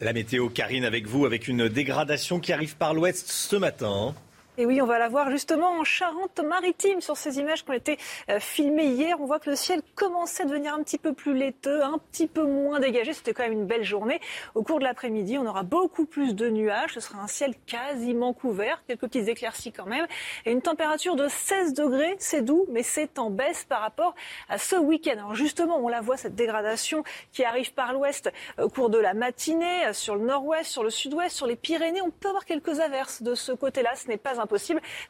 La 0.00 0.12
météo, 0.12 0.48
Karine, 0.48 0.84
avec 0.84 1.06
vous, 1.06 1.26
avec 1.26 1.48
une 1.48 1.68
dégradation 1.68 2.38
qui 2.38 2.52
arrive 2.52 2.76
par 2.76 2.94
l'ouest 2.94 3.28
ce 3.28 3.56
matin. 3.56 4.14
Et 4.56 4.66
oui, 4.66 4.80
on 4.80 4.86
va 4.86 5.00
la 5.00 5.08
voir 5.08 5.32
justement 5.32 5.80
en 5.80 5.82
Charente-Maritime 5.82 7.00
sur 7.00 7.16
ces 7.16 7.40
images 7.40 7.64
qui 7.64 7.70
ont 7.70 7.74
été 7.74 7.98
euh, 8.30 8.38
filmées 8.38 8.86
hier. 8.86 9.20
On 9.20 9.26
voit 9.26 9.40
que 9.40 9.50
le 9.50 9.56
ciel 9.56 9.82
commençait 9.96 10.44
à 10.44 10.46
devenir 10.46 10.74
un 10.74 10.82
petit 10.84 10.98
peu 10.98 11.12
plus 11.12 11.34
laiteux, 11.34 11.82
un 11.82 11.98
petit 11.98 12.28
peu 12.28 12.44
moins 12.44 12.78
dégagé. 12.78 13.14
C'était 13.14 13.32
quand 13.32 13.42
même 13.42 13.52
une 13.52 13.66
belle 13.66 13.82
journée. 13.82 14.20
Au 14.54 14.62
cours 14.62 14.78
de 14.78 14.84
l'après-midi, 14.84 15.38
on 15.38 15.46
aura 15.46 15.64
beaucoup 15.64 16.06
plus 16.06 16.36
de 16.36 16.48
nuages. 16.50 16.92
Ce 16.94 17.00
sera 17.00 17.18
un 17.20 17.26
ciel 17.26 17.56
quasiment 17.66 18.32
couvert, 18.32 18.80
quelques 18.86 19.00
petites 19.00 19.26
éclaircies 19.26 19.72
quand 19.72 19.86
même. 19.86 20.06
Et 20.46 20.52
une 20.52 20.62
température 20.62 21.16
de 21.16 21.26
16 21.26 21.74
degrés, 21.74 22.14
c'est 22.20 22.42
doux, 22.42 22.66
mais 22.70 22.84
c'est 22.84 23.18
en 23.18 23.30
baisse 23.30 23.64
par 23.64 23.80
rapport 23.80 24.14
à 24.48 24.58
ce 24.58 24.76
week-end. 24.76 25.14
Alors 25.14 25.34
justement, 25.34 25.78
on 25.78 25.88
la 25.88 26.00
voit, 26.00 26.16
cette 26.16 26.36
dégradation 26.36 27.02
qui 27.32 27.42
arrive 27.42 27.72
par 27.74 27.92
l'ouest 27.92 28.30
au 28.62 28.68
cours 28.68 28.88
de 28.88 28.98
la 28.98 29.14
matinée, 29.14 29.92
sur 29.92 30.14
le 30.14 30.24
nord-ouest, 30.24 30.70
sur 30.70 30.84
le 30.84 30.90
sud-ouest, 30.90 31.34
sur 31.34 31.48
les 31.48 31.56
Pyrénées. 31.56 32.02
On 32.02 32.10
peut 32.10 32.28
avoir 32.28 32.44
quelques 32.44 32.78
averses 32.78 33.20
de 33.20 33.34
ce 33.34 33.50
côté-là. 33.50 33.96
Ce 33.96 34.06
n'est 34.06 34.16
pas 34.16 34.38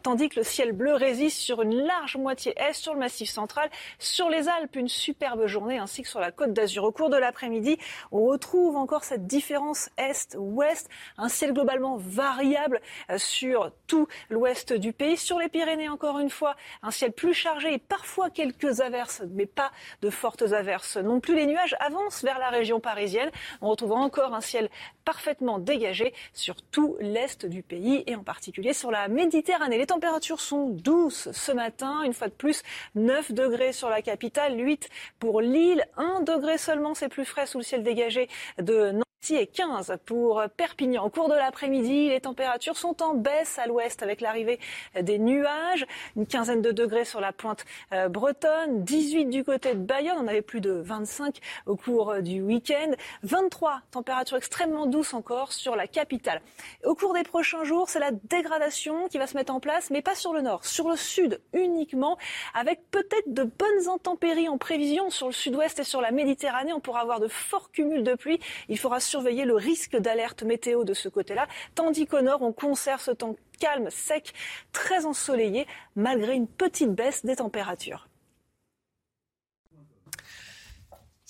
tandis 0.03 0.29
que 0.29 0.40
le 0.40 0.44
ciel 0.44 0.73
bleu 0.73 0.94
résiste 0.94 1.38
sur 1.38 1.62
une 1.62 1.75
large 1.75 2.16
moitié 2.16 2.55
est 2.57 2.73
sur 2.73 2.94
le 2.94 3.01
massif 3.01 3.31
central, 3.31 3.70
sur 3.99 4.29
les 4.29 4.49
Alpes, 4.49 4.77
une 4.77 4.88
superbe 4.88 5.47
journée, 5.47 5.79
ainsi 5.79 6.03
que 6.03 6.09
sur 6.09 6.20
la 6.20 6.33
côte 6.33 6.53
d'Azur. 6.53 6.85
Au 6.85 6.92
cours 6.92 7.11
de 7.11 7.16
l'après-midi, 7.16 7.79
on 8.12 8.25
retrouve 8.25 8.77
encore 8.77 9.05
cette 9.05 9.27
différence 9.27 9.90
est-ouest, 9.97 10.88
un 11.18 11.29
ciel 11.29 11.53
globalement 11.53 11.97
variable 11.97 12.81
euh, 13.11 13.18
sur 13.18 13.73
tout 13.87 14.07
l'ouest 14.31 14.73
du 14.73 14.92
pays. 14.92 15.16
Sur 15.16 15.38
les 15.38 15.49
Pyrénées, 15.49 15.88
encore 15.88 16.18
une 16.18 16.31
fois, 16.31 16.57
un 16.83 16.90
ciel 16.90 17.12
plus 17.12 17.35
chargé 17.35 17.75
et 17.75 17.79
parfois 17.79 18.31
quelques 18.31 18.81
averses, 18.81 19.23
mais 19.31 19.47
pas 19.47 19.70
de 20.03 20.11
fortes 20.11 20.53
averses 20.53 20.97
non 20.97 21.20
plus. 21.20 21.35
Les 21.35 21.47
nuages 21.47 21.77
avancent 21.81 22.23
vers 22.23 22.38
la 22.38 22.51
région 22.51 22.81
parisienne. 22.81 23.31
On 23.61 23.68
retrouve 23.68 23.92
encore 23.92 24.35
un 24.35 24.40
ciel 24.40 24.68
parfaitement 25.05 25.59
dégagé 25.59 26.14
sur 26.33 26.62
tout 26.62 26.97
l'est 27.01 27.47
du 27.47 27.62
pays 27.62 28.05
et 28.07 28.16
en 28.16 28.23
particulier 28.23 28.73
sur 28.73 28.90
la 28.90 29.09
Méditerranée. 29.09 29.23
Les 29.70 29.87
températures 29.87 30.40
sont 30.40 30.68
douces 30.68 31.30
ce 31.32 31.50
matin, 31.50 32.02
une 32.02 32.12
fois 32.12 32.28
de 32.28 32.32
plus, 32.32 32.62
9 32.94 33.32
degrés 33.32 33.72
sur 33.72 33.88
la 33.88 34.02
capitale, 34.02 34.58
8 34.58 34.90
pour 35.18 35.40
Lille, 35.40 35.82
1 35.96 36.20
degré 36.20 36.58
seulement, 36.58 36.94
c'est 36.94 37.08
plus 37.08 37.24
frais 37.24 37.46
sous 37.46 37.58
le 37.58 37.64
ciel 37.64 37.82
dégagé 37.82 38.28
de 38.58 38.92
Et 39.30 39.46
15 39.46 39.96
pour 40.04 40.42
Perpignan. 40.54 41.06
Au 41.06 41.08
cours 41.08 41.30
de 41.30 41.34
l'après-midi, 41.34 42.10
les 42.10 42.20
températures 42.20 42.76
sont 42.76 43.02
en 43.02 43.14
baisse 43.14 43.58
à 43.58 43.66
l'ouest 43.66 44.02
avec 44.02 44.20
l'arrivée 44.20 44.60
des 45.00 45.18
nuages, 45.18 45.87
une 46.14 46.26
quinzaine 46.26 46.60
de 46.60 46.72
degrés 46.72 47.06
sur 47.06 47.22
la 47.22 47.32
pointe 47.32 47.64
euh, 47.92 48.10
bretonne, 48.10 48.84
18 48.84 49.26
du 49.26 49.42
côté 49.42 49.74
de 49.74 49.80
Bayonne, 49.80 50.18
on 50.20 50.28
avait 50.28 50.42
plus 50.42 50.60
de 50.60 50.72
25 50.72 51.38
au 51.64 51.74
cours 51.74 52.20
du 52.20 52.42
week-end, 52.42 52.90
23 53.22 53.80
températures 53.92 54.37
extrêmement 54.37 54.84
douces 54.84 55.14
encore 55.14 55.52
sur 55.52 55.74
la 55.74 55.87
capitale. 55.87 56.42
Au 56.84 56.94
cours 56.94 57.14
des 57.14 57.22
prochains 57.22 57.64
jours, 57.64 57.88
c'est 57.88 58.00
la 58.00 58.10
dégradation 58.10 59.08
qui 59.08 59.16
va 59.16 59.26
se 59.26 59.38
mettre 59.38 59.54
en 59.54 59.60
place, 59.60 59.90
mais 59.90 60.02
pas 60.02 60.14
sur 60.14 60.34
le 60.34 60.42
nord, 60.42 60.66
sur 60.66 60.90
le 60.90 60.96
sud 60.96 61.40
uniquement, 61.54 62.18
avec 62.52 62.90
peut-être 62.90 63.32
de 63.32 63.44
bonnes 63.44 63.88
intempéries 63.88 64.50
en 64.50 64.58
prévision 64.58 65.08
sur 65.08 65.28
le 65.28 65.32
sud-ouest 65.32 65.78
et 65.78 65.84
sur 65.84 66.02
la 66.02 66.10
Méditerranée. 66.10 66.74
On 66.74 66.80
pourra 66.80 67.00
avoir 67.00 67.20
de 67.20 67.28
forts 67.28 67.70
cumuls 67.70 68.04
de 68.04 68.14
pluie. 68.14 68.38
Il 68.68 68.78
faudra 68.78 69.00
surveiller 69.14 69.44
le 69.44 69.55
risque 69.55 69.96
d'alerte 69.96 70.42
météo 70.42 70.83
de 70.83 70.92
ce 70.92 71.09
côté-là, 71.09 71.46
tandis 71.77 72.05
qu'au 72.05 72.20
nord, 72.20 72.42
on 72.42 72.53
conserve 72.53 73.00
ce 73.00 73.12
temps 73.12 73.37
calme, 73.61 73.88
sec, 73.88 74.33
très 74.72 75.07
ensoleillé, 75.07 75.68
malgré 75.94 76.35
une 76.35 76.48
petite 76.48 76.90
baisse 76.90 77.24
des 77.24 77.37
températures. 77.37 78.09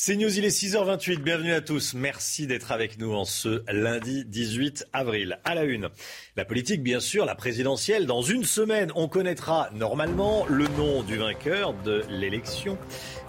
C'est 0.07 0.17
News, 0.17 0.37
il 0.37 0.45
est 0.45 0.49
6h28. 0.49 1.21
Bienvenue 1.21 1.55
à 1.55 1.62
tous. 1.62 1.95
Merci 1.95 2.47
d'être 2.47 2.73
avec 2.73 2.99
nous 2.99 3.14
en 3.14 3.25
ce 3.25 3.62
lundi 3.73 4.27
18 4.27 4.88
avril. 4.93 5.38
À 5.45 5.55
la 5.55 5.64
une, 5.64 5.88
la 6.37 6.45
politique, 6.45 6.83
bien 6.83 7.01
sûr, 7.01 7.25
la 7.25 7.35
présidentielle. 7.35 8.05
Dans 8.05 8.21
une 8.21 8.45
semaine, 8.45 8.93
on 8.97 9.09
connaîtra 9.09 9.71
normalement 9.73 10.45
le 10.47 10.69
nom 10.77 11.03
du 11.05 11.17
vainqueur 11.17 11.73
de 11.73 12.05
l'élection, 12.11 12.77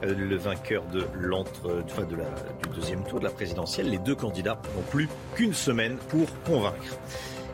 euh, 0.03 0.13
le 0.13 0.35
vainqueur 0.35 0.85
de 0.87 1.05
l'entre, 1.17 1.81
enfin 1.85 2.03
de 2.03 2.17
la, 2.17 2.25
du 2.25 2.77
deuxième 2.77 3.05
tour 3.05 3.19
de 3.19 3.23
la 3.23 3.31
présidentielle. 3.31 3.89
Les 3.89 3.99
deux 3.99 4.15
candidats 4.15 4.61
n'ont 4.75 4.91
plus 4.91 5.07
qu'une 5.33 5.53
semaine 5.53 5.95
pour 6.09 6.27
convaincre. 6.43 6.99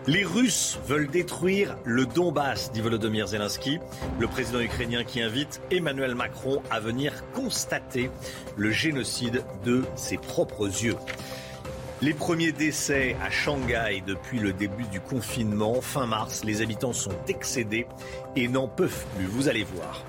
Les 0.07 0.23
Russes 0.25 0.79
veulent 0.87 1.09
détruire 1.09 1.77
le 1.85 2.07
Donbass, 2.07 2.71
dit 2.71 2.81
Volodymyr 2.81 3.27
Zelensky, 3.27 3.79
le 4.19 4.27
président 4.27 4.59
ukrainien 4.59 5.03
qui 5.03 5.21
invite 5.21 5.61
Emmanuel 5.69 6.15
Macron 6.15 6.63
à 6.71 6.79
venir 6.79 7.13
constater 7.33 8.09
le 8.57 8.71
génocide 8.71 9.43
de 9.63 9.83
ses 9.95 10.17
propres 10.17 10.65
yeux. 10.65 10.95
Les 12.01 12.15
premiers 12.15 12.51
décès 12.51 13.15
à 13.23 13.29
Shanghai 13.29 14.01
depuis 14.07 14.39
le 14.39 14.53
début 14.53 14.85
du 14.85 14.99
confinement, 14.99 15.81
fin 15.81 16.07
mars, 16.07 16.43
les 16.43 16.63
habitants 16.63 16.93
sont 16.93 17.13
excédés 17.27 17.85
et 18.35 18.47
n'en 18.47 18.67
peuvent 18.67 19.05
plus, 19.15 19.27
vous 19.27 19.49
allez 19.49 19.63
voir. 19.63 20.03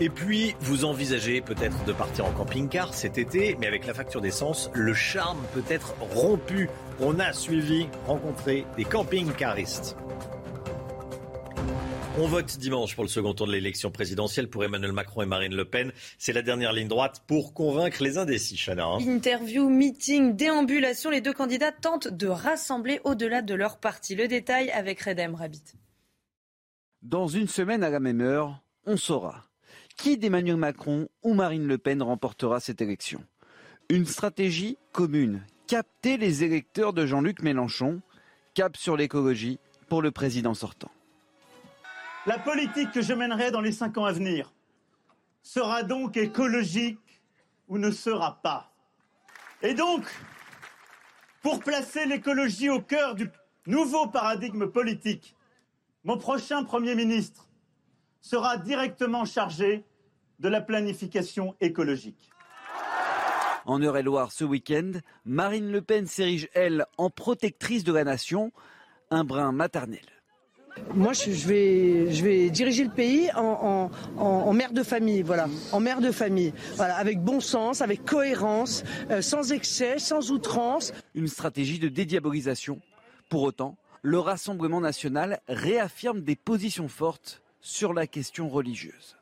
Et 0.00 0.08
puis, 0.08 0.56
vous 0.60 0.84
envisagez 0.84 1.40
peut-être 1.40 1.84
de 1.84 1.92
partir 1.92 2.26
en 2.26 2.32
camping-car 2.32 2.94
cet 2.94 3.18
été, 3.18 3.56
mais 3.60 3.66
avec 3.66 3.86
la 3.86 3.94
facture 3.94 4.20
d'essence, 4.20 4.70
le 4.72 4.94
charme 4.94 5.38
peut 5.54 5.62
être 5.68 5.94
rompu. 6.00 6.68
On 7.04 7.18
a 7.18 7.32
suivi, 7.32 7.86
rencontré 8.06 8.64
des 8.76 8.84
camping-caristes. 8.84 9.96
On 12.18 12.26
vote 12.26 12.58
dimanche 12.58 12.94
pour 12.94 13.02
le 13.04 13.08
second 13.08 13.34
tour 13.34 13.46
de 13.46 13.52
l'élection 13.52 13.90
présidentielle 13.90 14.48
pour 14.48 14.62
Emmanuel 14.62 14.92
Macron 14.92 15.22
et 15.22 15.26
Marine 15.26 15.56
Le 15.56 15.64
Pen. 15.64 15.92
C'est 16.18 16.32
la 16.32 16.42
dernière 16.42 16.72
ligne 16.72 16.86
droite 16.86 17.24
pour 17.26 17.54
convaincre 17.54 18.02
les 18.04 18.18
indécis, 18.18 18.56
Chana. 18.56 18.84
hein. 18.84 18.98
Interview, 19.00 19.68
meeting, 19.68 20.36
déambulation, 20.36 21.10
les 21.10 21.20
deux 21.20 21.32
candidats 21.32 21.72
tentent 21.72 22.08
de 22.08 22.28
rassembler 22.28 23.00
au-delà 23.04 23.42
de 23.42 23.54
leur 23.54 23.78
parti. 23.80 24.14
Le 24.14 24.28
détail 24.28 24.70
avec 24.70 25.00
Redem 25.00 25.34
Rabbit. 25.34 25.64
Dans 27.00 27.26
une 27.26 27.48
semaine 27.48 27.82
à 27.82 27.90
la 27.90 27.98
même 27.98 28.20
heure, 28.20 28.62
on 28.86 28.96
saura 28.96 29.44
qui 29.96 30.16
d'Emmanuel 30.18 30.56
Macron 30.56 31.08
ou 31.22 31.34
Marine 31.34 31.66
Le 31.66 31.78
Pen 31.78 32.02
remportera 32.02 32.60
cette 32.60 32.80
élection. 32.80 33.24
Une 33.90 34.06
stratégie 34.06 34.78
commune, 34.92 35.44
capter 35.72 36.18
les 36.18 36.44
électeurs 36.44 36.92
de 36.92 37.06
Jean-Luc 37.06 37.40
Mélenchon, 37.40 38.02
cap 38.52 38.76
sur 38.76 38.94
l'écologie 38.94 39.58
pour 39.88 40.02
le 40.02 40.10
président 40.10 40.52
sortant. 40.52 40.90
La 42.26 42.38
politique 42.38 42.90
que 42.92 43.00
je 43.00 43.14
mènerai 43.14 43.50
dans 43.50 43.62
les 43.62 43.72
cinq 43.72 43.96
ans 43.96 44.04
à 44.04 44.12
venir 44.12 44.52
sera 45.42 45.82
donc 45.82 46.18
écologique 46.18 47.22
ou 47.68 47.78
ne 47.78 47.90
sera 47.90 48.42
pas. 48.42 48.70
Et 49.62 49.72
donc, 49.72 50.04
pour 51.40 51.60
placer 51.60 52.04
l'écologie 52.04 52.68
au 52.68 52.82
cœur 52.82 53.14
du 53.14 53.30
nouveau 53.66 54.08
paradigme 54.08 54.66
politique, 54.66 55.34
mon 56.04 56.18
prochain 56.18 56.64
Premier 56.64 56.94
ministre 56.94 57.48
sera 58.20 58.58
directement 58.58 59.24
chargé 59.24 59.86
de 60.38 60.50
la 60.50 60.60
planification 60.60 61.56
écologique. 61.62 62.31
En 63.66 63.80
Eure-et-Loire 63.80 64.32
ce 64.32 64.44
week-end, 64.44 64.92
Marine 65.24 65.70
Le 65.70 65.82
Pen 65.82 66.06
s'érige, 66.06 66.48
elle, 66.54 66.86
en 66.98 67.10
protectrice 67.10 67.84
de 67.84 67.92
la 67.92 68.04
nation, 68.04 68.52
un 69.10 69.24
brin 69.24 69.52
maternel. 69.52 70.00
Moi, 70.94 71.12
je 71.12 71.30
vais, 71.46 72.10
je 72.12 72.24
vais 72.24 72.48
diriger 72.48 72.84
le 72.84 72.90
pays 72.90 73.30
en, 73.34 73.40
en- 73.42 73.90
en- 74.16 74.24
en 74.24 74.52
mère 74.54 74.72
de 74.72 74.82
famille, 74.82 75.20
voilà, 75.22 75.46
en 75.70 75.80
mère 75.80 76.00
de 76.00 76.10
famille, 76.10 76.54
voilà, 76.76 76.96
avec 76.96 77.20
bon 77.20 77.40
sens, 77.40 77.82
avec 77.82 78.04
cohérence, 78.06 78.82
euh, 79.10 79.20
sans 79.20 79.52
excès, 79.52 79.98
sans 79.98 80.30
outrance. 80.30 80.92
Une 81.14 81.28
stratégie 81.28 81.78
de 81.78 81.88
dédiabolisation. 81.88 82.80
Pour 83.28 83.42
autant, 83.42 83.76
le 84.00 84.18
Rassemblement 84.18 84.80
national 84.80 85.40
réaffirme 85.46 86.22
des 86.22 86.36
positions 86.36 86.88
fortes 86.88 87.42
sur 87.60 87.92
la 87.92 88.06
question 88.06 88.48
religieuse. 88.48 89.16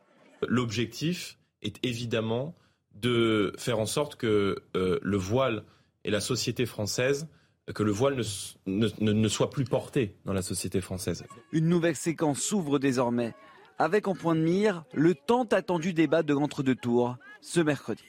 L'objectif 0.46 1.36
est 1.62 1.84
évidemment 1.84 2.54
de 2.94 3.52
faire 3.58 3.78
en 3.78 3.86
sorte 3.86 4.16
que 4.16 4.56
euh, 4.76 4.98
le 5.02 5.16
voile 5.16 5.64
et 6.04 6.10
la 6.10 6.20
société 6.20 6.66
française, 6.66 7.28
que 7.74 7.82
le 7.82 7.92
voile 7.92 8.14
ne, 8.16 8.20
s- 8.22 8.56
ne- 8.66 8.88
ne- 9.00 9.12
ne 9.12 9.28
soit 9.28 9.50
plus 9.50 9.64
porté 9.64 10.16
dans 10.24 10.32
la 10.32 10.42
société 10.42 10.80
française. 10.80 11.24
Une 11.52 11.68
nouvelle 11.68 11.96
séquence 11.96 12.40
s'ouvre 12.40 12.78
désormais, 12.78 13.34
avec 13.78 14.08
en 14.08 14.14
point 14.14 14.34
de 14.34 14.40
mire 14.40 14.84
le 14.92 15.14
tant 15.14 15.44
attendu 15.44 15.92
débat 15.92 16.22
de 16.22 16.34
l'entre-deux 16.34 16.74
tours 16.74 17.16
ce 17.40 17.60
mercredi. 17.60 18.02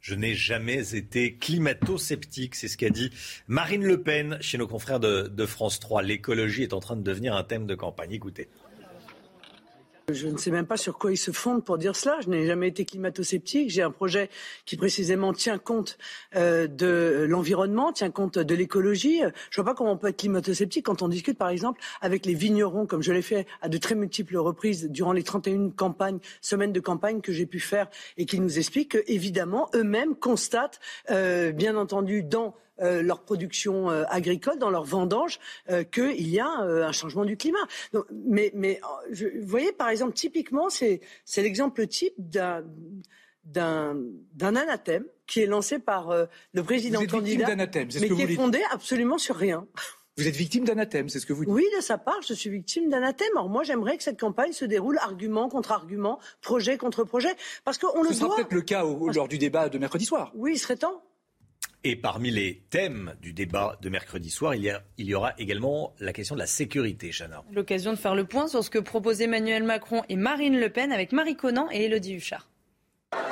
Je 0.00 0.14
n'ai 0.16 0.34
jamais 0.34 0.94
été 0.96 1.36
climato-sceptique, 1.36 2.56
c'est 2.56 2.66
ce 2.68 2.76
qu'a 2.76 2.90
dit 2.90 3.10
Marine 3.46 3.84
Le 3.84 4.02
Pen 4.02 4.36
chez 4.40 4.58
nos 4.58 4.66
confrères 4.66 4.98
de, 5.00 5.28
de 5.28 5.46
France 5.46 5.78
3. 5.78 6.02
L'écologie 6.02 6.62
est 6.64 6.72
en 6.72 6.80
train 6.80 6.96
de 6.96 7.02
devenir 7.02 7.36
un 7.36 7.44
thème 7.44 7.66
de 7.66 7.74
campagne. 7.76 8.12
Écoutez. 8.12 8.48
Je 10.08 10.28
ne 10.28 10.36
sais 10.36 10.50
même 10.50 10.66
pas 10.66 10.76
sur 10.76 10.98
quoi 10.98 11.12
ils 11.12 11.16
se 11.16 11.30
fondent 11.30 11.64
pour 11.64 11.78
dire 11.78 11.94
cela. 11.94 12.18
Je 12.20 12.28
n'ai 12.28 12.46
jamais 12.46 12.68
été 12.68 12.84
climato-sceptique. 12.84 13.70
J'ai 13.70 13.82
un 13.82 13.90
projet 13.90 14.30
qui 14.64 14.76
précisément 14.76 15.32
tient 15.32 15.58
compte 15.58 15.98
euh, 16.34 16.66
de 16.66 17.26
l'environnement, 17.28 17.92
tient 17.92 18.10
compte 18.10 18.38
de 18.38 18.54
l'écologie. 18.54 19.20
Je 19.50 19.60
ne 19.60 19.64
vois 19.64 19.64
pas 19.64 19.74
comment 19.74 19.92
on 19.92 19.96
peut 19.96 20.08
être 20.08 20.16
climato-sceptique 20.16 20.86
quand 20.86 21.02
on 21.02 21.08
discute, 21.08 21.38
par 21.38 21.50
exemple, 21.50 21.80
avec 22.00 22.26
les 22.26 22.34
vignerons, 22.34 22.86
comme 22.86 23.02
je 23.02 23.12
l'ai 23.12 23.22
fait 23.22 23.46
à 23.60 23.68
de 23.68 23.78
très 23.78 23.94
multiples 23.94 24.36
reprises 24.36 24.88
durant 24.90 25.12
les 25.12 25.22
31 25.22 25.70
campagnes, 25.70 26.18
semaines 26.40 26.72
de 26.72 26.80
campagne 26.80 27.20
que 27.20 27.32
j'ai 27.32 27.46
pu 27.46 27.60
faire 27.60 27.88
et 28.16 28.26
qui 28.26 28.40
nous 28.40 28.58
expliquent 28.58 29.04
qu'évidemment, 29.04 29.68
eux-mêmes 29.74 30.14
constatent, 30.14 30.80
euh, 31.10 31.52
bien 31.52 31.76
entendu, 31.76 32.22
dans 32.22 32.54
euh, 32.80 33.02
leur 33.02 33.22
production 33.22 33.90
euh, 33.90 34.04
agricole, 34.08 34.58
dans 34.58 34.70
leur 34.70 34.84
vendange, 34.84 35.38
euh, 35.70 35.84
qu'il 35.84 36.28
y 36.28 36.40
a 36.40 36.48
un 36.48 36.92
changement 36.92 37.24
du 37.24 37.36
climat. 37.36 37.66
mais, 38.26 38.50
mais 38.54 38.80
vous 39.12 39.46
voyez, 39.46 39.72
par 39.72 39.90
exemple, 39.90 40.14
typiquement, 40.14 40.70
c'est 40.70 41.00
l'exemple 41.36 41.86
type 41.86 42.14
d'un 42.18 42.64
d'un 43.44 44.56
anathème 44.56 45.04
qui 45.26 45.40
est 45.40 45.46
lancé 45.46 45.80
par 45.80 46.14
le 46.52 46.62
président 46.62 47.00
vous 47.00 47.04
êtes 47.04 47.10
candidat, 47.10 47.56
mais 47.56 48.08
qui 48.08 48.22
est 48.22 48.34
fondé 48.34 48.60
absolument 48.70 49.18
sur 49.18 49.34
rien. 49.34 49.66
Vous 50.16 50.28
êtes 50.28 50.36
victime 50.36 50.64
d'anathème, 50.64 51.08
c'est 51.08 51.18
ce 51.18 51.26
que 51.26 51.32
vous 51.32 51.44
dites 51.44 51.52
Oui, 51.52 51.64
de 51.76 51.80
sa 51.80 51.96
part, 51.98 52.20
je 52.26 52.34
suis 52.34 52.50
victime 52.50 52.90
d'anathème. 52.90 53.30
Alors 53.34 53.48
moi, 53.48 53.62
j'aimerais 53.62 53.96
que 53.96 54.02
cette 54.02 54.20
campagne 54.20 54.52
se 54.52 54.64
déroule 54.64 54.98
argument 54.98 55.48
contre 55.48 55.72
argument, 55.72 56.18
projet 56.42 56.76
contre 56.76 57.04
projet, 57.04 57.34
parce 57.64 57.78
qu'on 57.78 58.02
le 58.02 58.10
Ce 58.10 58.14
sera 58.14 58.36
peut-être 58.36 58.52
le 58.52 58.60
cas 58.60 58.84
lors 58.84 59.28
du 59.28 59.38
débat 59.38 59.68
de 59.68 59.78
mercredi 59.78 60.04
soir. 60.04 60.30
Oui, 60.34 60.52
il 60.54 60.58
serait 60.58 60.76
temps. 60.76 61.02
Et 61.84 61.96
parmi 61.96 62.30
les 62.30 62.62
thèmes 62.70 63.14
du 63.20 63.32
débat 63.32 63.76
de 63.82 63.88
mercredi 63.88 64.30
soir, 64.30 64.54
il 64.54 64.64
y, 64.64 64.72
il 64.98 65.06
y 65.06 65.14
aura 65.16 65.32
également 65.36 65.94
la 65.98 66.12
question 66.12 66.36
de 66.36 66.40
la 66.40 66.46
sécurité, 66.46 67.10
Chana. 67.10 67.42
L'occasion 67.50 67.90
de 67.90 67.96
faire 67.96 68.14
le 68.14 68.24
point 68.24 68.46
sur 68.46 68.62
ce 68.62 68.70
que 68.70 68.78
proposent 68.78 69.20
Emmanuel 69.20 69.64
Macron 69.64 70.02
et 70.08 70.14
Marine 70.14 70.60
Le 70.60 70.70
Pen 70.70 70.92
avec 70.92 71.10
Marie 71.10 71.34
Conan 71.34 71.66
et 71.72 71.86
Elodie 71.86 72.14
Huchard. 72.14 72.48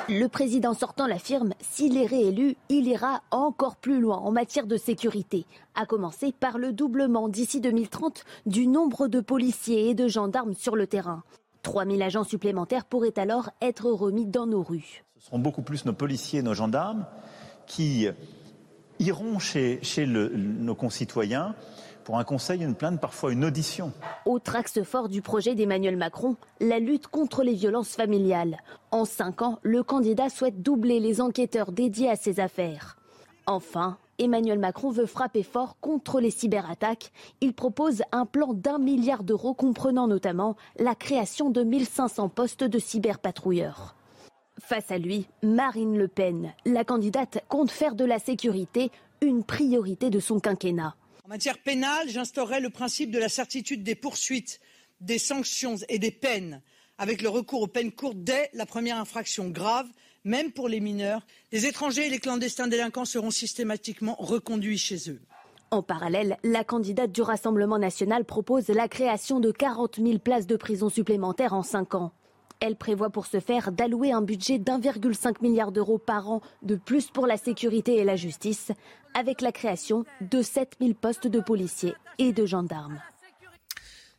Le 0.08 0.26
président 0.26 0.74
sortant 0.74 1.06
l'affirme, 1.06 1.54
s'il 1.60 1.96
est 1.96 2.06
réélu, 2.06 2.56
il 2.68 2.88
ira 2.88 3.22
encore 3.30 3.76
plus 3.76 4.00
loin 4.00 4.16
en 4.16 4.32
matière 4.32 4.66
de 4.66 4.76
sécurité, 4.76 5.46
à 5.76 5.86
commencer 5.86 6.32
par 6.32 6.58
le 6.58 6.72
doublement 6.72 7.28
d'ici 7.28 7.60
2030 7.60 8.24
du 8.46 8.66
nombre 8.66 9.06
de 9.06 9.20
policiers 9.20 9.90
et 9.90 9.94
de 9.94 10.08
gendarmes 10.08 10.54
sur 10.54 10.74
le 10.74 10.88
terrain. 10.88 11.22
3000 11.62 12.02
agents 12.02 12.24
supplémentaires 12.24 12.84
pourraient 12.84 13.16
alors 13.16 13.50
être 13.62 13.86
remis 13.86 14.26
dans 14.26 14.46
nos 14.46 14.64
rues. 14.64 15.04
Ce 15.18 15.26
seront 15.26 15.38
beaucoup 15.38 15.62
plus 15.62 15.84
nos 15.84 15.92
policiers 15.92 16.40
et 16.40 16.42
nos 16.42 16.54
gendarmes 16.54 17.06
qui 17.66 18.08
iront 19.00 19.38
chez, 19.38 19.80
nos 20.06 20.74
concitoyens 20.74 21.54
pour 22.04 22.18
un 22.18 22.24
conseil, 22.24 22.62
une 22.62 22.74
plainte, 22.74 23.00
parfois 23.00 23.32
une 23.32 23.44
audition. 23.44 23.92
Autre 24.24 24.56
axe 24.56 24.82
fort 24.82 25.08
du 25.08 25.22
projet 25.22 25.54
d'Emmanuel 25.54 25.96
Macron, 25.96 26.36
la 26.60 26.78
lutte 26.78 27.08
contre 27.08 27.42
les 27.42 27.54
violences 27.54 27.94
familiales. 27.94 28.58
En 28.90 29.04
cinq 29.04 29.42
ans, 29.42 29.58
le 29.62 29.82
candidat 29.82 30.28
souhaite 30.28 30.62
doubler 30.62 31.00
les 31.00 31.20
enquêteurs 31.20 31.72
dédiés 31.72 32.10
à 32.10 32.16
ces 32.16 32.40
affaires. 32.40 32.96
Enfin, 33.46 33.98
Emmanuel 34.18 34.58
Macron 34.58 34.90
veut 34.90 35.06
frapper 35.06 35.42
fort 35.42 35.76
contre 35.80 36.20
les 36.20 36.30
cyberattaques. 36.30 37.10
Il 37.40 37.54
propose 37.54 38.02
un 38.12 38.26
plan 38.26 38.52
d'un 38.52 38.78
milliard 38.78 39.24
d'euros 39.24 39.54
comprenant 39.54 40.06
notamment 40.06 40.56
la 40.78 40.94
création 40.94 41.50
de 41.50 41.62
1500 41.62 42.28
postes 42.28 42.64
de 42.64 42.78
cyberpatrouilleurs. 42.78 43.96
Face 44.60 44.90
à 44.90 44.98
lui, 44.98 45.26
Marine 45.42 45.96
Le 45.96 46.06
Pen, 46.06 46.52
la 46.64 46.84
candidate 46.84 47.42
compte 47.48 47.70
faire 47.70 47.94
de 47.94 48.04
la 48.04 48.18
sécurité 48.18 48.90
une 49.20 49.42
priorité 49.42 50.10
de 50.10 50.20
son 50.20 50.38
quinquennat. 50.38 50.94
En 51.24 51.28
matière 51.28 51.58
pénale, 51.58 52.08
j'instaurerai 52.08 52.60
le 52.60 52.70
principe 52.70 53.10
de 53.10 53.18
la 53.18 53.28
certitude 53.28 53.82
des 53.82 53.94
poursuites, 53.94 54.60
des 55.00 55.18
sanctions 55.18 55.76
et 55.88 55.98
des 55.98 56.10
peines, 56.10 56.62
avec 56.98 57.22
le 57.22 57.28
recours 57.28 57.62
aux 57.62 57.68
peines 57.68 57.92
courtes 57.92 58.22
dès 58.22 58.50
la 58.52 58.66
première 58.66 58.98
infraction 58.98 59.48
grave, 59.48 59.88
même 60.24 60.52
pour 60.52 60.68
les 60.68 60.80
mineurs. 60.80 61.26
Les 61.52 61.66
étrangers 61.66 62.06
et 62.06 62.10
les 62.10 62.18
clandestins 62.18 62.68
délinquants 62.68 63.06
seront 63.06 63.30
systématiquement 63.30 64.16
reconduits 64.18 64.78
chez 64.78 65.10
eux. 65.10 65.20
En 65.70 65.82
parallèle, 65.82 66.36
la 66.42 66.64
candidate 66.64 67.12
du 67.12 67.22
Rassemblement 67.22 67.78
national 67.78 68.24
propose 68.24 68.68
la 68.68 68.88
création 68.88 69.40
de 69.40 69.52
40 69.52 69.96
000 69.96 70.18
places 70.18 70.46
de 70.46 70.56
prison 70.56 70.88
supplémentaires 70.88 71.54
en 71.54 71.62
cinq 71.62 71.94
ans. 71.94 72.12
Elle 72.60 72.76
prévoit 72.76 73.08
pour 73.08 73.24
ce 73.24 73.40
faire 73.40 73.72
d'allouer 73.72 74.12
un 74.12 74.20
budget 74.20 74.58
d'1,5 74.58 75.40
milliard 75.40 75.72
d'euros 75.72 75.96
par 75.96 76.28
an 76.28 76.42
de 76.62 76.76
plus 76.76 77.10
pour 77.10 77.26
la 77.26 77.38
sécurité 77.38 77.96
et 77.96 78.04
la 78.04 78.16
justice, 78.16 78.70
avec 79.14 79.40
la 79.40 79.50
création 79.50 80.04
de 80.20 80.42
7000 80.42 80.94
postes 80.94 81.26
de 81.26 81.40
policiers 81.40 81.94
et 82.18 82.32
de 82.32 82.44
gendarmes. 82.44 83.00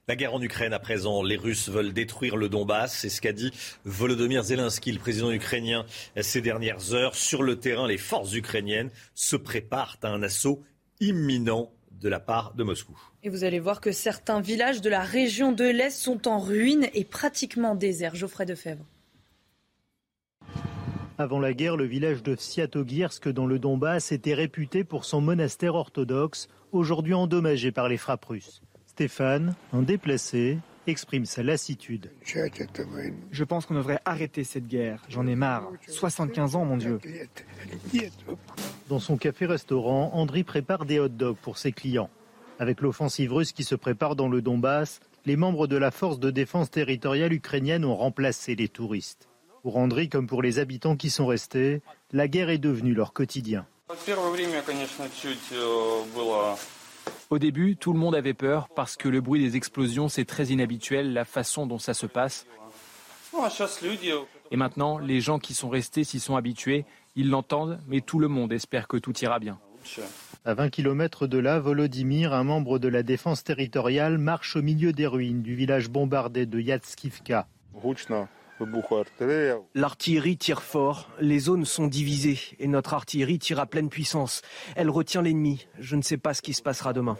La 0.07 0.15
guerre 0.15 0.33
en 0.33 0.41
Ukraine 0.41 0.73
à 0.73 0.79
présent, 0.79 1.21
les 1.21 1.37
Russes 1.37 1.69
veulent 1.69 1.93
détruire 1.93 2.35
le 2.35 2.49
Donbass, 2.49 2.97
c'est 2.97 3.09
ce 3.09 3.21
qu'a 3.21 3.31
dit 3.31 3.51
Volodymyr 3.85 4.43
Zelensky, 4.43 4.91
le 4.91 4.99
président 4.99 5.31
ukrainien, 5.31 5.85
ces 6.19 6.41
dernières 6.41 6.93
heures. 6.93 7.13
Sur 7.13 7.43
le 7.43 7.59
terrain, 7.59 7.87
les 7.87 7.99
forces 7.99 8.33
ukrainiennes 8.33 8.89
se 9.13 9.35
préparent 9.35 9.97
à 10.01 10.07
un 10.07 10.23
assaut 10.23 10.63
imminent 10.99 11.71
de 11.91 12.09
la 12.09 12.19
part 12.19 12.55
de 12.55 12.63
Moscou. 12.63 12.99
Et 13.23 13.29
vous 13.29 13.43
allez 13.43 13.59
voir 13.59 13.81
que 13.81 13.91
certains 13.91 14.41
villages 14.41 14.81
de 14.81 14.89
la 14.89 15.01
région 15.01 15.51
de 15.51 15.65
l'Est 15.65 15.95
sont 15.95 16.27
en 16.27 16.39
ruine 16.39 16.87
et 16.95 17.03
pratiquement 17.03 17.75
déserts. 17.75 18.15
Geoffrey 18.15 18.45
Defebvre. 18.45 18.83
Avant 21.19 21.39
la 21.39 21.53
guerre, 21.53 21.77
le 21.77 21.85
village 21.85 22.23
de 22.23 22.35
Siatogirsk 22.35 23.29
dans 23.29 23.45
le 23.45 23.59
Donbass 23.59 24.11
était 24.11 24.33
réputé 24.33 24.83
pour 24.83 25.05
son 25.05 25.21
monastère 25.21 25.75
orthodoxe, 25.75 26.47
aujourd'hui 26.71 27.13
endommagé 27.13 27.71
par 27.71 27.89
les 27.89 27.97
frappes 27.97 28.25
russes. 28.25 28.63
Stéphane, 28.87 29.53
un 29.71 29.83
déplacé, 29.83 30.57
exprime 30.87 31.25
sa 31.25 31.43
lassitude. 31.43 32.09
Je 32.23 33.43
pense 33.43 33.67
qu'on 33.67 33.75
devrait 33.75 33.99
arrêter 34.03 34.43
cette 34.43 34.67
guerre. 34.67 35.03
J'en 35.09 35.27
ai 35.27 35.35
marre. 35.35 35.69
75 35.87 36.55
ans, 36.55 36.65
mon 36.65 36.77
Dieu. 36.77 36.99
Dans 38.89 38.99
son 38.99 39.17
café-restaurant, 39.17 40.09
Andri 40.13 40.43
prépare 40.43 40.85
des 40.85 40.99
hot 40.99 41.09
dogs 41.09 41.37
pour 41.37 41.59
ses 41.59 41.71
clients. 41.71 42.09
Avec 42.61 42.81
l'offensive 42.81 43.33
russe 43.33 43.53
qui 43.53 43.63
se 43.63 43.73
prépare 43.73 44.15
dans 44.15 44.29
le 44.29 44.43
Donbass, 44.43 44.99
les 45.25 45.35
membres 45.35 45.65
de 45.65 45.77
la 45.77 45.89
force 45.89 46.19
de 46.19 46.29
défense 46.29 46.69
territoriale 46.69 47.33
ukrainienne 47.33 47.83
ont 47.83 47.95
remplacé 47.95 48.53
les 48.53 48.67
touristes. 48.67 49.27
Pour 49.63 49.77
Andri 49.77 50.09
comme 50.09 50.27
pour 50.27 50.43
les 50.43 50.59
habitants 50.59 50.95
qui 50.95 51.09
sont 51.09 51.25
restés, 51.25 51.81
la 52.11 52.27
guerre 52.27 52.51
est 52.51 52.59
devenue 52.59 52.93
leur 52.93 53.13
quotidien. 53.13 53.65
Au 57.31 57.39
début, 57.39 57.77
tout 57.77 57.93
le 57.93 57.99
monde 57.99 58.13
avait 58.13 58.35
peur 58.35 58.69
parce 58.75 58.95
que 58.95 59.09
le 59.09 59.21
bruit 59.21 59.41
des 59.41 59.55
explosions, 59.57 60.07
c'est 60.07 60.25
très 60.25 60.49
inhabituel, 60.49 61.13
la 61.13 61.25
façon 61.25 61.65
dont 61.65 61.79
ça 61.79 61.95
se 61.95 62.05
passe. 62.05 62.45
Et 64.51 64.55
maintenant, 64.55 64.99
les 64.99 65.19
gens 65.19 65.39
qui 65.39 65.55
sont 65.55 65.69
restés 65.69 66.03
s'y 66.03 66.19
sont 66.19 66.35
habitués, 66.35 66.85
ils 67.15 67.31
l'entendent, 67.31 67.79
mais 67.87 68.01
tout 68.01 68.19
le 68.19 68.27
monde 68.27 68.53
espère 68.53 68.87
que 68.87 68.97
tout 68.97 69.17
ira 69.17 69.39
bien. 69.39 69.57
À 70.43 70.53
20 70.53 70.69
km 70.69 71.27
de 71.27 71.37
là, 71.37 71.59
Volodymyr, 71.59 72.33
un 72.33 72.43
membre 72.43 72.79
de 72.79 72.87
la 72.87 73.03
défense 73.03 73.43
territoriale, 73.43 74.17
marche 74.17 74.55
au 74.55 74.61
milieu 74.61 74.91
des 74.91 75.07
ruines 75.07 75.41
du 75.41 75.55
village 75.55 75.89
bombardé 75.89 76.45
de 76.45 76.59
Yatskivka. 76.59 77.47
L'artillerie 79.75 80.37
tire 80.37 80.61
fort, 80.61 81.09
les 81.19 81.39
zones 81.39 81.65
sont 81.65 81.87
divisées 81.87 82.39
et 82.59 82.67
notre 82.67 82.93
artillerie 82.93 83.39
tire 83.39 83.59
à 83.59 83.65
pleine 83.65 83.89
puissance. 83.89 84.41
Elle 84.75 84.89
retient 84.89 85.21
l'ennemi. 85.21 85.67
Je 85.79 85.95
ne 85.95 86.01
sais 86.01 86.17
pas 86.17 86.33
ce 86.33 86.41
qui 86.41 86.53
se 86.53 86.61
passera 86.61 86.93
demain. 86.93 87.17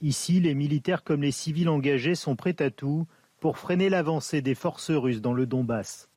Ici, 0.00 0.40
les 0.40 0.54
militaires 0.54 1.04
comme 1.04 1.22
les 1.22 1.32
civils 1.32 1.68
engagés 1.68 2.14
sont 2.14 2.36
prêts 2.36 2.60
à 2.60 2.70
tout 2.70 3.06
pour 3.40 3.58
freiner 3.58 3.88
l'avancée 3.88 4.42
des 4.42 4.54
forces 4.54 4.90
russes 4.90 5.20
dans 5.20 5.32
le 5.32 5.46
Donbass. 5.46 6.07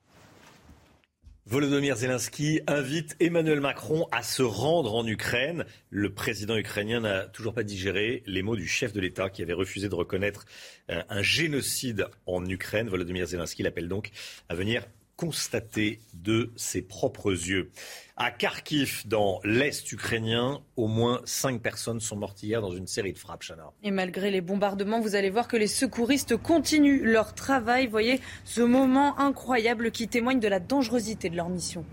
Volodymyr 1.48 1.98
Zelensky 1.98 2.62
invite 2.68 3.16
Emmanuel 3.20 3.62
Macron 3.62 4.08
à 4.12 4.22
se 4.22 4.44
rendre 4.44 4.94
en 4.94 5.08
Ukraine. 5.08 5.66
Le 5.90 6.14
président 6.14 6.56
ukrainien 6.56 7.00
n'a 7.00 7.26
toujours 7.26 7.56
pas 7.56 7.64
digéré 7.64 8.22
les 8.28 8.44
mots 8.44 8.56
du 8.56 8.68
chef 8.68 8.94
de 8.94 9.02
l'État 9.02 9.32
qui 9.32 9.42
avait 9.42 9.54
refusé 9.54 9.90
de 9.90 9.96
reconnaître 9.96 10.46
euh, 10.92 11.02
un 11.10 11.24
génocide 11.24 12.06
en 12.28 12.46
Ukraine. 12.46 12.90
Volodymyr 12.90 13.26
Zelensky 13.26 13.64
l'appelle 13.64 13.88
donc 13.88 14.12
à 14.50 14.56
venir 14.56 14.86
constater 15.22 16.00
de 16.16 16.52
ses 16.56 16.82
propres 16.82 17.32
yeux. 17.32 17.70
À 18.18 18.32
Kharkiv, 18.32 19.04
dans 19.06 19.40
l'Est 19.44 19.92
ukrainien, 19.92 20.62
au 20.78 20.88
moins 20.88 21.22
cinq 21.26 21.62
personnes 21.62 22.00
sont 22.00 22.16
mortes 22.16 22.42
hier 22.42 22.60
dans 22.60 22.72
une 22.72 22.88
série 22.88 23.14
de 23.14 23.20
frappes, 23.20 23.44
Chana. 23.44 23.72
Et 23.84 23.92
malgré 23.92 24.32
les 24.32 24.42
bombardements, 24.42 25.00
vous 25.00 25.14
allez 25.14 25.30
voir 25.30 25.48
que 25.48 25.58
les 25.58 25.68
secouristes 25.68 26.38
continuent 26.38 27.04
leur 27.04 27.36
travail. 27.36 27.86
Voyez 27.86 28.20
ce 28.46 28.62
moment 28.62 29.20
incroyable 29.20 29.92
qui 29.92 30.08
témoigne 30.08 30.40
de 30.40 30.48
la 30.48 30.60
dangerosité 30.60 31.30
de 31.30 31.36
leur 31.36 31.50
mission. 31.50 31.86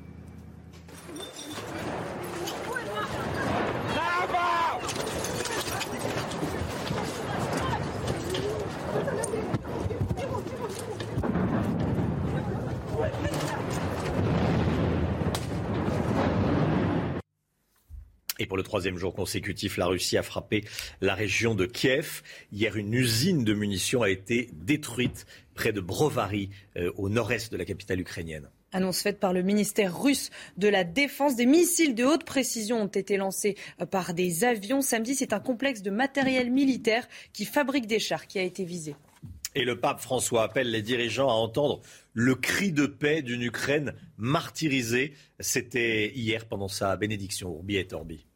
Et 18.38 18.46
pour 18.46 18.57
le 18.57 18.62
troisième 18.62 18.98
jour 18.98 19.14
consécutif, 19.14 19.77
la 19.77 19.87
Russie 19.87 20.16
a 20.16 20.22
frappé 20.22 20.64
la 21.01 21.14
région 21.14 21.55
de 21.55 21.66
Kiev. 21.66 22.22
Hier, 22.53 22.77
une 22.77 22.94
usine 22.94 23.44
de 23.44 23.53
munitions 23.53 24.03
a 24.03 24.11
été 24.11 24.48
détruite 24.53 25.27
près 25.55 25.72
de 25.72 25.81
Brovary, 25.81 26.51
euh, 26.77 26.92
au 26.96 27.09
nord-est 27.09 27.51
de 27.51 27.57
la 27.57 27.64
capitale 27.64 27.98
ukrainienne. 28.01 28.48
Annonce 28.70 29.01
faite 29.01 29.18
par 29.18 29.33
le 29.33 29.42
ministère 29.42 30.01
russe 30.01 30.31
de 30.57 30.68
la 30.68 30.85
Défense. 30.85 31.35
Des 31.35 31.46
missiles 31.46 31.96
de 31.96 32.05
haute 32.05 32.24
précision 32.24 32.83
ont 32.83 32.87
été 32.87 33.16
lancés 33.16 33.57
euh, 33.81 33.87
par 33.87 34.14
des 34.14 34.44
avions. 34.44 34.83
Samedi, 34.83 35.16
c'est 35.16 35.33
un 35.33 35.40
complexe 35.40 35.83
de 35.83 35.90
matériel 35.90 36.53
militaire 36.53 37.09
qui 37.33 37.44
fabrique 37.44 37.87
des 37.87 37.98
chars 37.98 38.29
qui 38.29 38.38
a 38.38 38.42
été 38.42 38.64
visé. 38.64 38.94
Et 39.57 39.64
le 39.64 39.81
pape 39.81 40.01
François 40.01 40.44
appelle 40.44 40.70
les 40.70 40.83
dirigeants 40.83 41.29
à 41.29 41.33
entendre 41.33 41.81
le 42.12 42.37
cri 42.37 42.70
de 42.70 42.87
paix 42.87 43.22
d'une 43.22 43.42
Ukraine 43.42 43.94
martyrisée. 44.16 45.14
C'était 45.40 46.12
hier 46.14 46.46
pendant 46.46 46.68
sa 46.68 46.96
bénédiction, 46.96 47.53
Urbi 47.55 47.77
et 47.77 47.88
Orbi. 47.92 48.28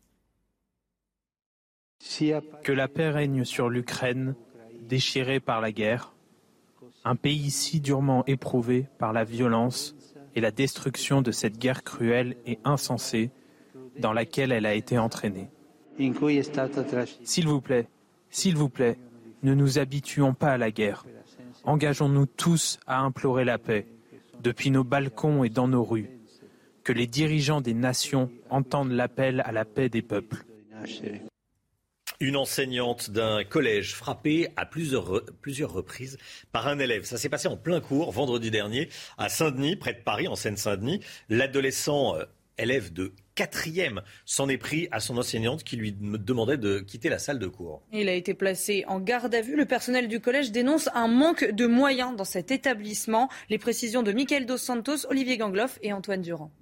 Que 2.62 2.72
la 2.72 2.88
paix 2.88 3.10
règne 3.10 3.44
sur 3.44 3.68
l'Ukraine, 3.68 4.34
déchirée 4.88 5.40
par 5.40 5.60
la 5.60 5.72
guerre, 5.72 6.12
un 7.04 7.16
pays 7.16 7.50
si 7.50 7.80
durement 7.80 8.24
éprouvé 8.26 8.86
par 8.98 9.12
la 9.12 9.24
violence 9.24 9.94
et 10.34 10.40
la 10.40 10.50
destruction 10.50 11.22
de 11.22 11.30
cette 11.32 11.58
guerre 11.58 11.82
cruelle 11.82 12.36
et 12.46 12.58
insensée 12.64 13.30
dans 13.98 14.12
laquelle 14.12 14.52
elle 14.52 14.66
a 14.66 14.74
été 14.74 14.98
entraînée. 14.98 15.48
S'il 17.24 17.48
vous 17.48 17.60
plaît, 17.60 17.88
s'il 18.30 18.56
vous 18.56 18.68
plaît, 18.68 18.98
ne 19.42 19.54
nous 19.54 19.78
habituons 19.78 20.34
pas 20.34 20.52
à 20.52 20.58
la 20.58 20.70
guerre. 20.70 21.04
Engageons-nous 21.64 22.26
tous 22.26 22.78
à 22.86 23.00
implorer 23.00 23.44
la 23.44 23.58
paix, 23.58 23.86
depuis 24.42 24.70
nos 24.70 24.84
balcons 24.84 25.44
et 25.44 25.50
dans 25.50 25.68
nos 25.68 25.84
rues. 25.84 26.10
Que 26.84 26.92
les 26.92 27.06
dirigeants 27.06 27.60
des 27.60 27.74
nations 27.74 28.30
entendent 28.50 28.92
l'appel 28.92 29.42
à 29.44 29.52
la 29.52 29.64
paix 29.64 29.88
des 29.88 30.02
peuples. 30.02 30.44
Une 32.22 32.36
enseignante 32.36 33.10
d'un 33.10 33.42
collège 33.42 33.96
frappée 33.96 34.46
à 34.54 34.64
plusieurs, 34.64 35.24
plusieurs 35.40 35.72
reprises 35.72 36.18
par 36.52 36.68
un 36.68 36.78
élève. 36.78 37.02
Ça 37.02 37.18
s'est 37.18 37.28
passé 37.28 37.48
en 37.48 37.56
plein 37.56 37.80
cours 37.80 38.12
vendredi 38.12 38.52
dernier 38.52 38.88
à 39.18 39.28
Saint-Denis, 39.28 39.74
près 39.74 39.92
de 39.92 39.98
Paris, 39.98 40.28
en 40.28 40.36
Seine-Saint-Denis. 40.36 41.00
L'adolescent 41.28 42.14
euh, 42.14 42.22
élève 42.58 42.92
de 42.92 43.12
quatrième 43.34 44.02
s'en 44.24 44.48
est 44.48 44.56
pris 44.56 44.86
à 44.92 45.00
son 45.00 45.18
enseignante 45.18 45.64
qui 45.64 45.74
lui 45.74 45.90
demandait 45.90 46.58
de 46.58 46.78
quitter 46.78 47.08
la 47.08 47.18
salle 47.18 47.40
de 47.40 47.48
cours. 47.48 47.82
Il 47.92 48.08
a 48.08 48.14
été 48.14 48.34
placé 48.34 48.84
en 48.86 49.00
garde 49.00 49.34
à 49.34 49.40
vue. 49.40 49.56
Le 49.56 49.66
personnel 49.66 50.06
du 50.06 50.20
collège 50.20 50.52
dénonce 50.52 50.88
un 50.94 51.08
manque 51.08 51.50
de 51.50 51.66
moyens 51.66 52.14
dans 52.14 52.24
cet 52.24 52.52
établissement. 52.52 53.30
Les 53.50 53.58
précisions 53.58 54.04
de 54.04 54.12
Michael 54.12 54.46
Dos 54.46 54.58
Santos, 54.58 55.08
Olivier 55.10 55.38
Gangloff 55.38 55.80
et 55.82 55.92
Antoine 55.92 56.22
Durand. 56.22 56.52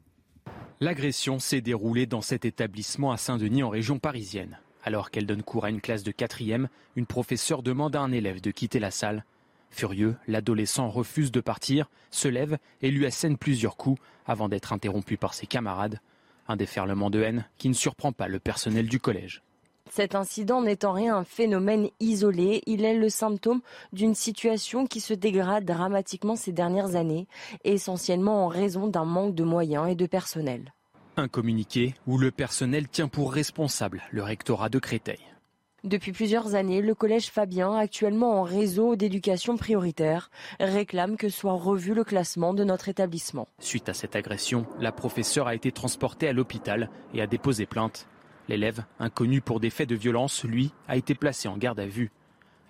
L'agression 0.80 1.38
s'est 1.38 1.60
déroulée 1.60 2.06
dans 2.06 2.22
cet 2.22 2.46
établissement 2.46 3.12
à 3.12 3.18
Saint-Denis 3.18 3.62
en 3.62 3.68
région 3.68 3.98
parisienne. 3.98 4.58
Alors 4.84 5.10
qu'elle 5.10 5.26
donne 5.26 5.42
cours 5.42 5.64
à 5.64 5.70
une 5.70 5.80
classe 5.80 6.02
de 6.02 6.10
quatrième, 6.10 6.68
une 6.96 7.06
professeure 7.06 7.62
demande 7.62 7.96
à 7.96 8.00
un 8.00 8.12
élève 8.12 8.40
de 8.40 8.50
quitter 8.50 8.78
la 8.78 8.90
salle. 8.90 9.24
Furieux, 9.70 10.16
l'adolescent 10.26 10.88
refuse 10.88 11.30
de 11.30 11.40
partir, 11.40 11.88
se 12.10 12.28
lève 12.28 12.58
et 12.82 12.90
lui 12.90 13.06
assène 13.06 13.36
plusieurs 13.36 13.76
coups 13.76 14.00
avant 14.26 14.48
d'être 14.48 14.72
interrompu 14.72 15.16
par 15.16 15.34
ses 15.34 15.46
camarades. 15.46 16.00
Un 16.48 16.56
déferlement 16.56 17.10
de 17.10 17.22
haine 17.22 17.46
qui 17.58 17.68
ne 17.68 17.74
surprend 17.74 18.12
pas 18.12 18.26
le 18.26 18.40
personnel 18.40 18.88
du 18.88 18.98
collège. 18.98 19.42
Cet 19.90 20.14
incident 20.14 20.62
n'est 20.62 20.84
en 20.84 20.92
rien 20.92 21.16
un 21.16 21.24
phénomène 21.24 21.88
isolé, 21.98 22.62
il 22.66 22.84
est 22.84 22.94
le 22.94 23.08
symptôme 23.08 23.60
d'une 23.92 24.14
situation 24.14 24.86
qui 24.86 25.00
se 25.00 25.14
dégrade 25.14 25.64
dramatiquement 25.64 26.36
ces 26.36 26.52
dernières 26.52 26.94
années, 26.94 27.26
essentiellement 27.64 28.44
en 28.44 28.48
raison 28.48 28.86
d'un 28.86 29.04
manque 29.04 29.34
de 29.34 29.42
moyens 29.42 29.88
et 29.90 29.96
de 29.96 30.06
personnel. 30.06 30.72
Un 31.20 31.28
communiqué 31.28 31.92
où 32.06 32.16
le 32.16 32.30
personnel 32.30 32.88
tient 32.88 33.06
pour 33.06 33.34
responsable 33.34 34.00
le 34.10 34.22
rectorat 34.22 34.70
de 34.70 34.78
Créteil. 34.78 35.18
Depuis 35.84 36.12
plusieurs 36.12 36.54
années, 36.54 36.80
le 36.80 36.94
collège 36.94 37.30
Fabien, 37.30 37.76
actuellement 37.76 38.40
en 38.40 38.42
réseau 38.42 38.96
d'éducation 38.96 39.58
prioritaire, 39.58 40.30
réclame 40.60 41.18
que 41.18 41.28
soit 41.28 41.52
revu 41.52 41.92
le 41.92 42.04
classement 42.04 42.54
de 42.54 42.64
notre 42.64 42.88
établissement. 42.88 43.48
Suite 43.58 43.90
à 43.90 43.92
cette 43.92 44.16
agression, 44.16 44.64
la 44.78 44.92
professeure 44.92 45.46
a 45.46 45.54
été 45.54 45.72
transportée 45.72 46.26
à 46.26 46.32
l'hôpital 46.32 46.88
et 47.12 47.20
a 47.20 47.26
déposé 47.26 47.66
plainte. 47.66 48.08
L'élève, 48.48 48.86
inconnu 48.98 49.42
pour 49.42 49.60
des 49.60 49.68
faits 49.68 49.90
de 49.90 49.96
violence, 49.96 50.44
lui, 50.44 50.72
a 50.88 50.96
été 50.96 51.14
placé 51.14 51.48
en 51.48 51.58
garde 51.58 51.80
à 51.80 51.86
vue. 51.86 52.10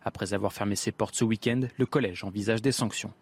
Après 0.03 0.35
avoir 0.35 0.53
fermé 0.53 0.75
ses 0.75 0.91
portes 0.91 1.15
ce 1.15 1.25
week-end, 1.25 1.61
le 1.79 1.87
collège 1.87 2.25
envisage 2.25 2.63
des 2.63 2.73
sanctions. 2.73 3.13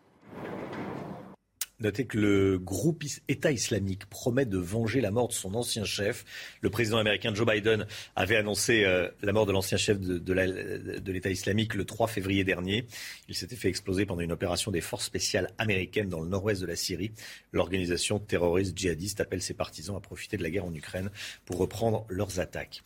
Notez 1.81 2.07
que 2.07 2.19
le 2.19 2.59
groupe 2.59 3.05
État 3.29 3.53
islamique 3.53 4.07
promet 4.07 4.45
de 4.45 4.59
venger 4.59 5.01
la 5.01 5.13
mort 5.13 5.29
de 5.29 5.33
son 5.33 5.55
ancien 5.55 5.85
chef. 5.85 6.25
Le 6.61 6.71
président 6.71 6.99
américain 6.99 7.33
Joe 7.33 7.47
Biden 7.47 7.87
avait 8.17 8.35
annoncé 8.35 8.85
euh, 8.85 9.09
la 9.23 9.33
mort 9.33 9.47
de 9.47 9.53
l'ancien 9.53 9.79
chef 9.79 10.01
de, 10.01 10.33
l'État 10.33 11.31
islamique 11.31 11.75
le 11.75 11.85
3 11.85 12.09
février 12.09 12.43
dernier. 12.43 12.85
Il 13.29 13.37
s'était 13.37 13.55
fait 13.55 13.69
exploser 13.69 14.07
pendant 14.07 14.23
une 14.23 14.33
opération 14.33 14.73
des 14.73 14.81
forces 14.81 15.05
spéciales 15.05 15.53
américaines 15.57 16.09
dans 16.09 16.21
le 16.21 16.29
nord-ouest 16.29 16.61
de 16.61 16.67
la 16.67 16.75
Syrie. 16.75 17.13
L'organisation 17.53 18.19
terroriste 18.19 18.77
djihadiste 18.77 19.21
appelle 19.21 19.43
ses 19.43 19.55
partisans 19.55 19.95
à 19.95 20.01
profiter 20.01 20.37
de 20.37 20.43
la 20.43 20.51
guerre 20.51 20.65
en 20.65 20.75
Ukraine 20.75 21.11
pour 21.45 21.59
reprendre 21.59 22.07
leurs 22.09 22.41
attaques. 22.41 22.83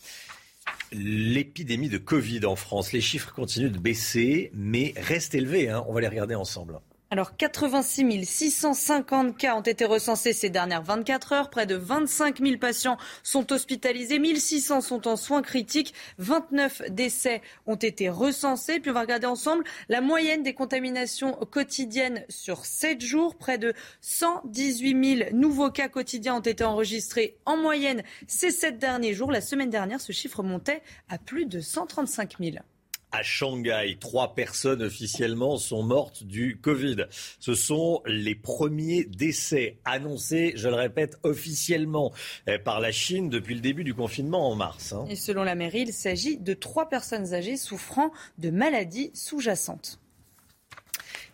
L'épidémie 0.92 1.88
de 1.88 1.96
Covid 1.96 2.44
en 2.44 2.56
France, 2.56 2.92
les 2.92 3.00
chiffres 3.00 3.32
continuent 3.32 3.72
de 3.72 3.78
baisser, 3.78 4.50
mais 4.52 4.92
restent 4.98 5.34
élevés. 5.34 5.70
Hein. 5.70 5.82
On 5.88 5.94
va 5.94 6.02
les 6.02 6.08
regarder 6.08 6.34
ensemble. 6.34 6.78
Alors 7.12 7.36
86 7.36 8.24
650 8.24 9.36
cas 9.36 9.54
ont 9.54 9.60
été 9.60 9.84
recensés 9.84 10.32
ces 10.32 10.48
dernières 10.48 10.82
24 10.82 11.32
heures. 11.34 11.50
Près 11.50 11.66
de 11.66 11.74
25 11.74 12.38
000 12.38 12.56
patients 12.56 12.96
sont 13.22 13.52
hospitalisés. 13.52 14.18
1600 14.18 14.80
sont 14.80 15.06
en 15.06 15.16
soins 15.16 15.42
critiques. 15.42 15.92
29 16.16 16.84
décès 16.88 17.42
ont 17.66 17.76
été 17.76 18.08
recensés. 18.08 18.80
Puis 18.80 18.90
on 18.90 18.94
va 18.94 19.02
regarder 19.02 19.26
ensemble 19.26 19.62
la 19.90 20.00
moyenne 20.00 20.42
des 20.42 20.54
contaminations 20.54 21.34
quotidiennes 21.34 22.24
sur 22.30 22.64
7 22.64 23.02
jours. 23.02 23.36
Près 23.36 23.58
de 23.58 23.74
118 24.00 25.18
000 25.18 25.30
nouveaux 25.34 25.70
cas 25.70 25.88
quotidiens 25.90 26.36
ont 26.36 26.40
été 26.40 26.64
enregistrés 26.64 27.36
en 27.44 27.58
moyenne 27.58 28.02
ces 28.26 28.50
7 28.50 28.78
derniers 28.78 29.12
jours. 29.12 29.30
La 29.30 29.42
semaine 29.42 29.68
dernière, 29.68 30.00
ce 30.00 30.12
chiffre 30.12 30.42
montait 30.42 30.80
à 31.10 31.18
plus 31.18 31.44
de 31.44 31.60
135 31.60 32.36
000 32.40 32.56
à 33.12 33.22
Shanghai. 33.22 33.96
Trois 34.00 34.34
personnes 34.34 34.82
officiellement 34.82 35.58
sont 35.58 35.82
mortes 35.82 36.24
du 36.24 36.58
Covid. 36.60 37.06
Ce 37.38 37.54
sont 37.54 38.02
les 38.06 38.34
premiers 38.34 39.04
décès 39.04 39.78
annoncés, 39.84 40.52
je 40.56 40.68
le 40.68 40.74
répète, 40.74 41.18
officiellement 41.22 42.12
eh, 42.46 42.58
par 42.58 42.80
la 42.80 42.92
Chine 42.92 43.28
depuis 43.28 43.54
le 43.54 43.60
début 43.60 43.84
du 43.84 43.94
confinement 43.94 44.50
en 44.50 44.54
mars. 44.54 44.92
Hein. 44.92 45.04
Et 45.08 45.16
selon 45.16 45.44
la 45.44 45.54
mairie, 45.54 45.82
il 45.82 45.92
s'agit 45.92 46.38
de 46.38 46.54
trois 46.54 46.88
personnes 46.88 47.34
âgées 47.34 47.56
souffrant 47.56 48.12
de 48.38 48.50
maladies 48.50 49.10
sous-jacentes. 49.14 50.01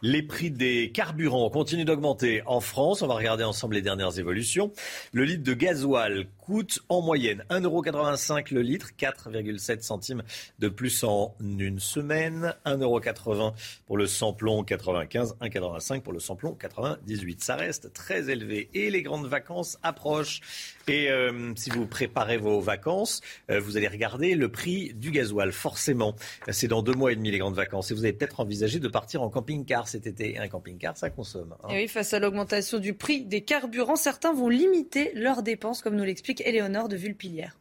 Les 0.01 0.23
prix 0.23 0.53
des 0.53 0.93
carburants 0.93 1.51
continuent 1.51 1.85
d'augmenter 1.85 2.43
en 2.47 2.61
France. 2.61 3.03
On 3.03 3.09
va 3.09 3.15
regarder 3.15 3.43
ensemble 3.43 3.75
les 3.75 3.83
dernières 3.83 4.17
évolutions. 4.21 4.73
Le 5.13 5.25
litre 5.25 5.43
de 5.43 5.55
gasoil 5.55 6.27
coûte 6.39 6.79
en 6.89 7.01
moyenne 7.01 7.45
1,85€ 7.51 8.55
le 8.55 8.63
litre, 8.63 8.91
4,7 8.97 9.83
centimes 9.83 10.23
de 10.61 10.69
plus 10.69 11.03
en 11.03 11.35
une 11.41 11.81
semaine, 11.81 12.55
1,80€ 12.65 13.55
pour 13.87 13.97
le 13.97 14.07
samplon 14.07 14.63
95, 14.63 15.37
1,85€ 15.41 16.01
pour 16.03 16.13
le 16.13 16.21
samplon 16.21 16.53
98. 16.55 17.43
Ça 17.43 17.57
reste 17.57 17.93
très 17.93 18.31
élevé 18.31 18.71
et 18.75 18.91
les 18.91 19.03
grandes 19.03 19.27
vacances 19.27 19.79
approchent. 19.83 20.41
Et 20.89 21.11
euh, 21.11 21.53
si 21.55 21.71
vous 21.71 21.87
préparez 21.87 22.39
vos 22.39 22.61
vacances, 22.61 23.21
euh, 23.51 23.61
vous 23.61 23.77
allez 23.77 23.89
regarder 23.89 24.35
le 24.35 24.49
prix 24.51 24.95
du 24.95 25.11
gasoil, 25.11 25.53
forcément. 25.53 26.15
C'est 26.49 26.69
dans 26.69 26.83
deux 26.83 26.95
mois 26.95 27.13
et 27.13 27.17
demi 27.17 27.31
les 27.31 27.39
grandes 27.39 27.55
vacances. 27.55 27.91
Et 27.91 27.95
vous 27.95 28.05
avez 28.05 28.15
peut-être 28.15 28.41
envisagé 28.41 28.81
de 28.81 28.89
partir 28.89 29.23
en 29.23 29.29
camping-car 29.29 29.87
cet 29.87 30.07
été. 30.07 30.39
Un 30.39 30.49
camping-car, 30.49 30.97
ça 30.97 31.11
consomme. 31.11 31.55
Hein. 31.63 31.69
Et 31.71 31.83
oui, 31.83 31.89
face 31.89 32.15
à 32.15 32.19
l'augmentation 32.19 32.79
du 32.79 32.95
prix 32.95 33.25
des 33.25 33.43
carburants, 33.43 33.97
certains 33.97 34.33
vont 34.33 34.49
limiter 34.49 35.13
leurs 35.15 35.43
dépenses, 35.43 35.83
comme 35.83 35.95
nous 35.95 36.05
l'explique 36.05 36.41
Éléonore 36.47 36.89
de 36.89 36.97
Vulpilière. 36.97 37.59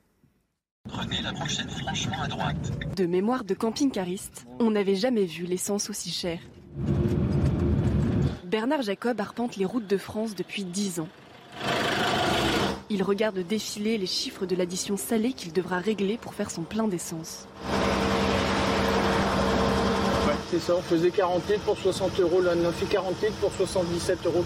Prenez 0.88 1.22
la 1.22 1.34
prochaine 1.34 1.70
franchement 1.70 2.22
à 2.22 2.28
droite. 2.28 2.96
De 2.96 3.06
mémoire 3.06 3.44
de 3.44 3.54
camping-cariste, 3.54 4.46
on 4.60 4.72
n'avait 4.72 4.96
jamais 4.96 5.26
vu 5.26 5.44
l'essence 5.44 5.90
aussi 5.90 6.12
chère. 6.12 6.40
Bernard 8.46 8.84
Jacob 8.84 9.20
arpente 9.20 9.58
les 9.58 9.66
routes 9.66 9.88
de 9.88 9.98
France 9.98 10.34
depuis 10.34 10.64
dix 10.64 11.02
ans. 11.02 11.10
Il 12.90 13.04
regarde 13.04 13.40
défiler 13.40 13.98
les 13.98 14.06
chiffres 14.06 14.46
de 14.46 14.56
l'addition 14.56 14.96
salée 14.96 15.34
qu'il 15.34 15.52
devra 15.52 15.80
régler 15.80 16.18
pour 16.18 16.34
faire 16.34 16.50
son 16.50 16.62
plein 16.62 16.88
d'essence. 16.88 17.46
Ouais, 20.26 20.34
c'est 20.50 20.60
ça, 20.60 20.76
on 20.78 20.82
faisait 20.82 21.12
40 21.12 21.50
litres 21.50 21.64
pour 21.66 21.78
60 21.78 22.18
euros, 22.22 22.42
là 22.42 22.54
on 22.56 22.72
fait 22.72 22.86
40 22.86 23.22
litres 23.22 23.36
pour 23.42 23.52
77,43 23.52 24.26
euros. 24.26 24.38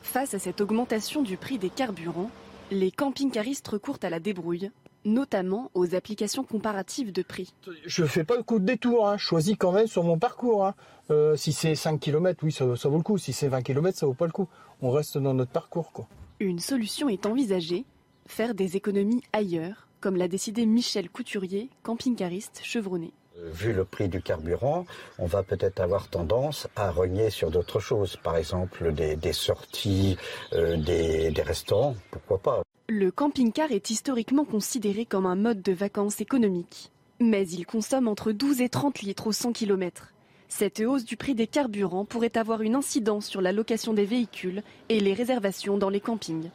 Face 0.00 0.32
à 0.32 0.38
cette 0.38 0.62
augmentation 0.62 1.22
du 1.22 1.36
prix 1.36 1.58
des 1.58 1.68
carburants, 1.68 2.30
les 2.70 2.90
camping-caristes 2.90 3.68
recourent 3.68 3.98
à 4.02 4.08
la 4.08 4.18
débrouille, 4.18 4.70
notamment 5.04 5.70
aux 5.74 5.94
applications 5.94 6.44
comparatives 6.44 7.12
de 7.12 7.22
prix. 7.22 7.52
Je 7.84 8.04
fais 8.06 8.24
pas 8.24 8.36
le 8.36 8.42
coup 8.42 8.60
de 8.60 8.64
détour, 8.64 9.06
hein. 9.06 9.18
je 9.18 9.24
choisis 9.24 9.56
quand 9.58 9.72
même 9.72 9.86
sur 9.86 10.04
mon 10.04 10.18
parcours. 10.18 10.64
Hein. 10.64 10.74
Euh, 11.10 11.36
si 11.36 11.52
c'est 11.52 11.74
5 11.74 12.00
km, 12.00 12.40
oui, 12.44 12.52
ça, 12.52 12.64
vaut 12.64 12.96
le 12.96 13.02
coup. 13.02 13.18
Si 13.18 13.34
c'est 13.34 13.48
20 13.48 13.60
km, 13.60 13.98
ça 13.98 14.06
vaut 14.06 14.14
pas 14.14 14.26
le 14.26 14.32
coup. 14.32 14.48
On 14.80 14.90
reste 14.90 15.18
dans 15.18 15.34
notre 15.34 15.50
parcours. 15.50 15.92
Quoi. 15.92 16.06
Une 16.42 16.58
solution 16.58 17.08
est 17.08 17.24
envisagée, 17.24 17.84
faire 18.26 18.56
des 18.56 18.76
économies 18.76 19.22
ailleurs, 19.32 19.86
comme 20.00 20.16
l'a 20.16 20.26
décidé 20.26 20.66
Michel 20.66 21.08
Couturier, 21.08 21.70
camping-cariste 21.84 22.62
chevronné. 22.64 23.12
Euh, 23.38 23.48
vu 23.52 23.72
le 23.72 23.84
prix 23.84 24.08
du 24.08 24.20
carburant, 24.20 24.84
on 25.20 25.26
va 25.26 25.44
peut-être 25.44 25.78
avoir 25.78 26.08
tendance 26.08 26.66
à 26.74 26.90
renier 26.90 27.30
sur 27.30 27.52
d'autres 27.52 27.78
choses, 27.78 28.16
par 28.16 28.36
exemple 28.36 28.92
des, 28.92 29.32
sorties, 29.32 30.16
euh, 30.52 30.76
des, 30.76 31.30
des 31.30 31.42
restaurants, 31.42 31.94
pourquoi 32.10 32.38
pas. 32.38 32.62
Le 32.88 33.12
camping-car 33.12 33.70
est 33.70 33.90
historiquement 33.90 34.44
considéré 34.44 35.06
comme 35.06 35.26
un 35.26 35.36
mode 35.36 35.62
de 35.62 35.72
vacances 35.72 36.20
économique, 36.20 36.90
mais 37.20 37.46
il 37.46 37.66
consomme 37.66 38.08
entre 38.08 38.32
12 38.32 38.62
et 38.62 38.68
30 38.68 39.02
litres 39.02 39.28
au 39.28 39.32
100 39.32 39.52
km. 39.52 40.12
Cette 40.54 40.80
hausse 40.80 41.06
du 41.06 41.16
prix 41.16 41.34
des 41.34 41.46
carburants 41.46 42.04
pourrait 42.04 42.36
avoir 42.36 42.60
une 42.60 42.74
incidence 42.74 43.26
sur 43.26 43.40
la 43.40 43.52
location 43.52 43.94
des 43.94 44.04
véhicules 44.04 44.62
et 44.90 45.00
les 45.00 45.14
réservations 45.14 45.78
dans 45.78 45.88
les 45.88 45.98
campings. 45.98 46.50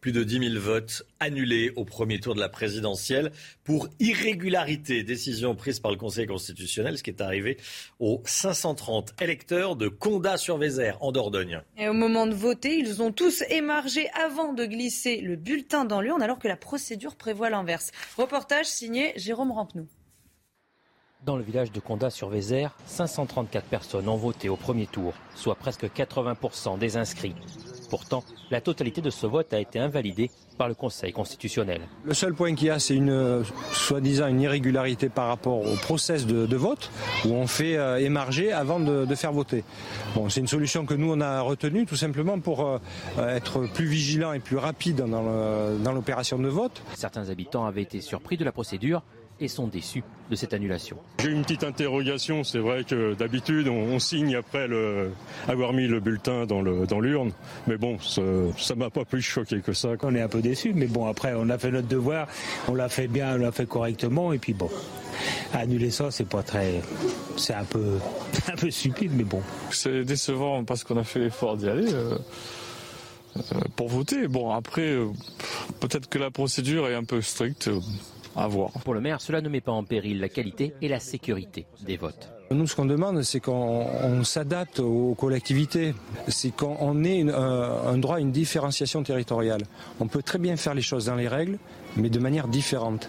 Plus 0.00 0.12
de 0.12 0.24
10 0.24 0.52
000 0.52 0.58
votes 0.58 1.04
annulés 1.20 1.70
au 1.76 1.84
premier 1.84 2.18
tour 2.18 2.34
de 2.34 2.40
la 2.40 2.48
présidentielle 2.48 3.30
pour 3.62 3.88
irrégularité. 4.00 5.02
Décision 5.02 5.54
prise 5.54 5.80
par 5.80 5.92
le 5.92 5.98
Conseil 5.98 6.26
constitutionnel, 6.26 6.96
ce 6.96 7.02
qui 7.02 7.10
est 7.10 7.20
arrivé 7.20 7.58
aux 8.00 8.22
530 8.24 9.20
électeurs 9.20 9.76
de 9.76 9.88
Condat-sur-Vézère, 9.88 10.96
en 11.02 11.12
Dordogne. 11.12 11.60
Et 11.76 11.90
au 11.90 11.92
moment 11.92 12.26
de 12.26 12.34
voter, 12.34 12.78
ils 12.78 13.02
ont 13.02 13.12
tous 13.12 13.44
émargé 13.50 14.08
avant 14.14 14.54
de 14.54 14.64
glisser 14.64 15.20
le 15.20 15.36
bulletin 15.36 15.84
dans 15.84 16.00
l'urne, 16.00 16.22
alors 16.22 16.38
que 16.38 16.48
la 16.48 16.56
procédure 16.56 17.16
prévoit 17.16 17.50
l'inverse. 17.50 17.90
Reportage 18.16 18.66
signé 18.66 19.12
Jérôme 19.16 19.52
Rampenou. 19.52 19.86
Dans 21.24 21.36
le 21.36 21.44
village 21.44 21.70
de 21.70 21.78
Condat-sur-Vézère, 21.78 22.74
534 22.86 23.66
personnes 23.66 24.08
ont 24.08 24.16
voté 24.16 24.48
au 24.48 24.56
premier 24.56 24.88
tour, 24.88 25.14
soit 25.36 25.54
presque 25.54 25.84
80% 25.84 26.80
des 26.80 26.96
inscrits. 26.96 27.36
Pourtant, 27.90 28.24
la 28.50 28.60
totalité 28.60 29.00
de 29.02 29.10
ce 29.10 29.28
vote 29.28 29.52
a 29.54 29.60
été 29.60 29.78
invalidée 29.78 30.32
par 30.58 30.66
le 30.66 30.74
Conseil 30.74 31.12
constitutionnel. 31.12 31.82
Le 32.04 32.14
seul 32.14 32.34
point 32.34 32.56
qu'il 32.56 32.66
y 32.66 32.70
a, 32.70 32.80
c'est 32.80 32.96
une 32.96 33.44
soi-disant 33.70 34.26
une 34.26 34.40
irrégularité 34.40 35.10
par 35.10 35.28
rapport 35.28 35.60
au 35.60 35.76
process 35.76 36.26
de, 36.26 36.56
vote, 36.56 36.90
où 37.24 37.28
on 37.28 37.46
fait 37.46 37.76
euh, 37.76 38.00
émarger 38.00 38.50
avant 38.50 38.80
de, 38.80 39.14
faire 39.14 39.32
voter. 39.32 39.62
Bon, 40.16 40.28
c'est 40.28 40.40
une 40.40 40.48
solution 40.48 40.86
que 40.86 40.94
nous 40.94 41.12
on 41.12 41.20
a 41.20 41.40
retenue 41.40 41.86
tout 41.86 41.96
simplement 41.96 42.40
pour 42.40 42.66
euh, 42.66 42.78
être 43.28 43.68
plus 43.72 43.86
vigilant 43.86 44.32
et 44.32 44.40
plus 44.40 44.56
rapide 44.56 44.96
dans 44.96 45.92
l'opération 45.92 46.38
de 46.40 46.48
vote. 46.48 46.82
Certains 46.94 47.28
habitants 47.28 47.64
avaient 47.64 47.82
été 47.82 48.00
surpris 48.00 48.36
de 48.36 48.44
la 48.44 48.50
procédure 48.50 49.02
et 49.42 49.48
sont 49.48 49.66
déçus 49.66 50.04
de 50.30 50.36
cette 50.36 50.54
annulation. 50.54 50.96
J'ai 51.20 51.30
une 51.30 51.42
petite 51.42 51.64
interrogation. 51.64 52.44
C'est 52.44 52.58
vrai 52.58 52.84
que 52.84 53.14
d'habitude, 53.14 53.68
on, 53.68 53.98
signe 53.98 54.36
après 54.36 54.68
le, 54.68 55.10
avoir 55.48 55.72
mis 55.72 55.86
le 55.86 56.00
bulletin 56.00 56.46
dans 56.46 56.62
l'urne. 56.62 56.86
Dans 56.86 57.34
mais 57.66 57.76
bon, 57.76 57.98
ça 57.98 58.22
ne 58.22 58.74
m'a 58.78 58.90
pas 58.90 59.04
plus 59.04 59.22
choqué 59.22 59.60
que 59.60 59.72
ça. 59.72 59.90
On 60.02 60.14
est 60.14 60.22
un 60.22 60.28
peu 60.28 60.40
déçus, 60.40 60.72
mais 60.74 60.86
bon, 60.86 61.06
après, 61.06 61.34
on 61.36 61.48
a 61.50 61.58
fait 61.58 61.70
notre 61.70 61.88
devoir, 61.88 62.28
on 62.68 62.74
l'a 62.74 62.88
fait 62.88 63.08
bien, 63.08 63.34
on 63.34 63.38
l'a 63.38 63.52
fait 63.52 63.66
correctement, 63.66 64.32
et 64.32 64.38
puis 64.38 64.54
bon. 64.54 64.70
Annuler 65.52 65.90
ça, 65.90 66.10
c'est 66.10 66.28
pas 66.28 66.42
très. 66.42 66.80
C'est 67.36 67.54
un 67.54 67.64
peu, 67.64 67.98
un 68.52 68.56
peu 68.56 68.70
stupide, 68.70 69.12
mais 69.14 69.24
bon. 69.24 69.42
C'est 69.70 70.04
décevant 70.04 70.64
parce 70.64 70.84
qu'on 70.84 70.96
a 70.96 71.04
fait 71.04 71.18
l'effort 71.20 71.56
d'y 71.56 71.68
aller. 71.68 71.92
Euh, 71.92 72.16
euh, 73.36 73.60
pour 73.76 73.88
voter. 73.88 74.28
Bon, 74.28 74.50
après, 74.50 74.90
euh, 74.90 75.08
peut-être 75.80 76.08
que 76.08 76.18
la 76.18 76.30
procédure 76.30 76.88
est 76.88 76.94
un 76.94 77.04
peu 77.04 77.22
stricte. 77.22 77.70
Pour 78.84 78.94
le 78.94 79.00
maire, 79.00 79.20
cela 79.20 79.40
ne 79.40 79.48
met 79.48 79.60
pas 79.60 79.72
en 79.72 79.84
péril 79.84 80.20
la 80.20 80.28
qualité 80.28 80.74
et 80.80 80.88
la 80.88 81.00
sécurité 81.00 81.66
des 81.84 81.96
votes. 81.96 82.30
Nous, 82.50 82.66
ce 82.66 82.76
qu'on 82.76 82.84
demande, 82.84 83.22
c'est 83.22 83.40
qu'on 83.40 84.24
s'adapte 84.24 84.80
aux 84.80 85.14
collectivités. 85.14 85.94
C'est 86.28 86.54
qu'on 86.54 87.02
ait 87.04 87.22
un, 87.30 87.96
droit 87.98 88.16
à 88.16 88.20
une 88.20 88.32
différenciation 88.32 89.02
territoriale. 89.02 89.62
On 90.00 90.06
peut 90.06 90.22
très 90.22 90.38
bien 90.38 90.56
faire 90.56 90.74
les 90.74 90.82
choses 90.82 91.06
dans 91.06 91.14
les 91.14 91.28
règles, 91.28 91.58
mais 91.96 92.10
de 92.10 92.18
manière 92.18 92.48
différente. 92.48 93.08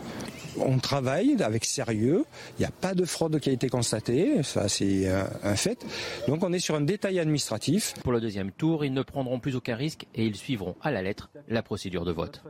On 0.60 0.78
travaille 0.78 1.36
avec 1.42 1.66
sérieux, 1.66 2.26
il 2.58 2.62
n'y 2.62 2.66
a 2.68 2.72
pas 2.72 2.94
de 2.94 3.06
fraude 3.06 3.40
qui 3.40 3.50
a 3.50 3.52
été 3.52 3.70
constatée, 3.70 4.44
ça 4.44 4.70
c'est 4.70 5.10
un 5.10 5.56
fait. 5.56 5.84
Donc 6.28 6.44
on 6.44 6.54
est 6.54 6.60
sur 6.60 6.76
un 6.76 6.82
détail 6.82 7.20
administratif. 7.20 7.96
Pour 8.04 8.12
le 8.12 8.22
deuxième 8.22 8.52
tour, 8.52 8.86
ils 8.86 8.94
ne 8.94 9.02
prendront 9.02 9.40
plus 9.40 9.56
aucun 9.56 9.76
risque 9.76 10.06
et 10.14 10.26
ils 10.26 10.36
suivront 10.36 10.76
à 10.84 10.92
la 10.92 11.02
lettre 11.02 11.32
la 11.48 11.64
procédure 11.64 12.06
de 12.06 12.12
vote. 12.12 12.44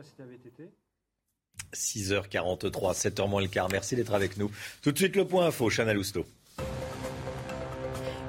6h43, 1.74 2.94
7h 2.94 3.28
moins 3.28 3.42
le 3.42 3.48
quart. 3.48 3.68
Merci 3.70 3.96
d'être 3.96 4.14
avec 4.14 4.36
nous. 4.36 4.50
Tout 4.82 4.92
de 4.92 4.98
suite 4.98 5.16
le 5.16 5.26
point 5.26 5.46
info, 5.46 5.70
Chana 5.70 5.92
Lousteau. 5.92 6.24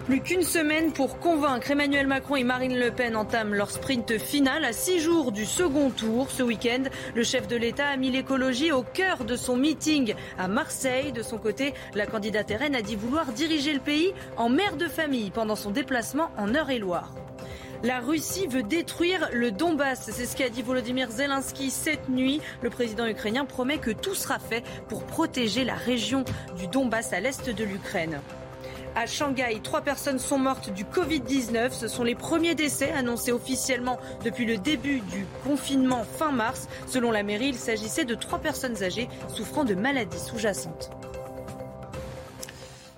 Plus 0.06 0.22
qu'une 0.22 0.44
semaine 0.44 0.94
pour 0.94 1.18
convaincre 1.18 1.72
Emmanuel 1.72 2.06
Macron 2.06 2.36
et 2.36 2.44
Marine 2.44 2.78
Le 2.78 2.92
Pen 2.92 3.16
entament 3.16 3.56
leur 3.56 3.72
sprint 3.72 4.20
final 4.20 4.64
à 4.64 4.72
six 4.72 5.00
jours 5.00 5.32
du 5.32 5.46
second 5.46 5.90
tour. 5.90 6.30
Ce 6.30 6.44
week-end, 6.44 6.84
le 7.16 7.24
chef 7.24 7.48
de 7.48 7.56
l'État 7.56 7.88
a 7.88 7.98
mis 7.98 8.12
l'écologie 8.12 8.72
au 8.72 8.84
cœur 8.84 9.26
de 9.26 9.36
son 9.36 9.58
meeting 9.58 10.14
à 10.38 10.48
Marseille. 10.48 11.12
De 11.12 11.24
son 11.24 11.40
côté, 11.40 11.74
la 11.96 12.06
candidate 12.06 12.52
RN 12.52 12.76
a 12.76 12.84
dit 12.84 12.96
vouloir 12.96 13.32
diriger 13.32 13.74
le 13.74 13.80
pays 13.80 14.14
en 14.38 14.48
mère 14.48 14.78
de 14.78 14.88
famille 14.88 15.32
pendant 15.32 15.56
son 15.56 15.72
déplacement 15.72 16.30
en 16.38 16.54
Eure-et-Loire. 16.54 17.16
La 17.86 18.00
Russie 18.00 18.48
veut 18.48 18.64
détruire 18.64 19.30
le 19.32 19.52
Donbass. 19.52 20.10
C'est 20.12 20.26
ce 20.26 20.36
qu'a 20.36 20.50
dit 20.50 20.64
Volodymyr 20.64 21.12
Zelensky 21.12 21.70
cette 21.70 22.10
nuit. 22.10 22.42
Le 22.64 22.72
président 22.72 23.06
ukrainien 23.06 23.46
promet 23.46 23.78
que 23.78 23.92
tout 23.92 24.16
sera 24.16 24.40
fait 24.40 24.64
pour 24.90 25.04
protéger 25.04 25.64
la 25.64 25.76
région 25.76 26.26
du 26.58 26.66
Donbass 26.66 27.14
à 27.14 27.20
l'est 27.20 27.48
de 27.48 27.64
l'Ukraine. 27.64 28.22
À 28.96 29.06
Shanghai, 29.06 29.60
trois 29.62 29.82
personnes 29.82 30.18
sont 30.18 30.40
mortes 30.40 30.72
du 30.72 30.84
Covid-19. 30.84 31.74
Ce 31.74 31.88
sont 31.88 32.04
les 32.04 32.16
premiers 32.16 32.56
décès 32.56 32.90
annoncés 32.90 33.32
officiellement 33.32 34.00
depuis 34.24 34.46
le 34.46 34.58
début 34.58 35.02
du 35.02 35.28
confinement 35.44 36.06
fin 36.06 36.32
mars. 36.32 36.68
Selon 36.88 37.12
la 37.12 37.22
mairie, 37.22 37.50
il 37.50 37.56
s'agissait 37.56 38.06
de 38.06 38.16
trois 38.16 38.40
personnes 38.40 38.82
âgées 38.82 39.10
souffrant 39.28 39.64
de 39.64 39.76
maladies 39.76 40.18
sous-jacentes. 40.18 40.90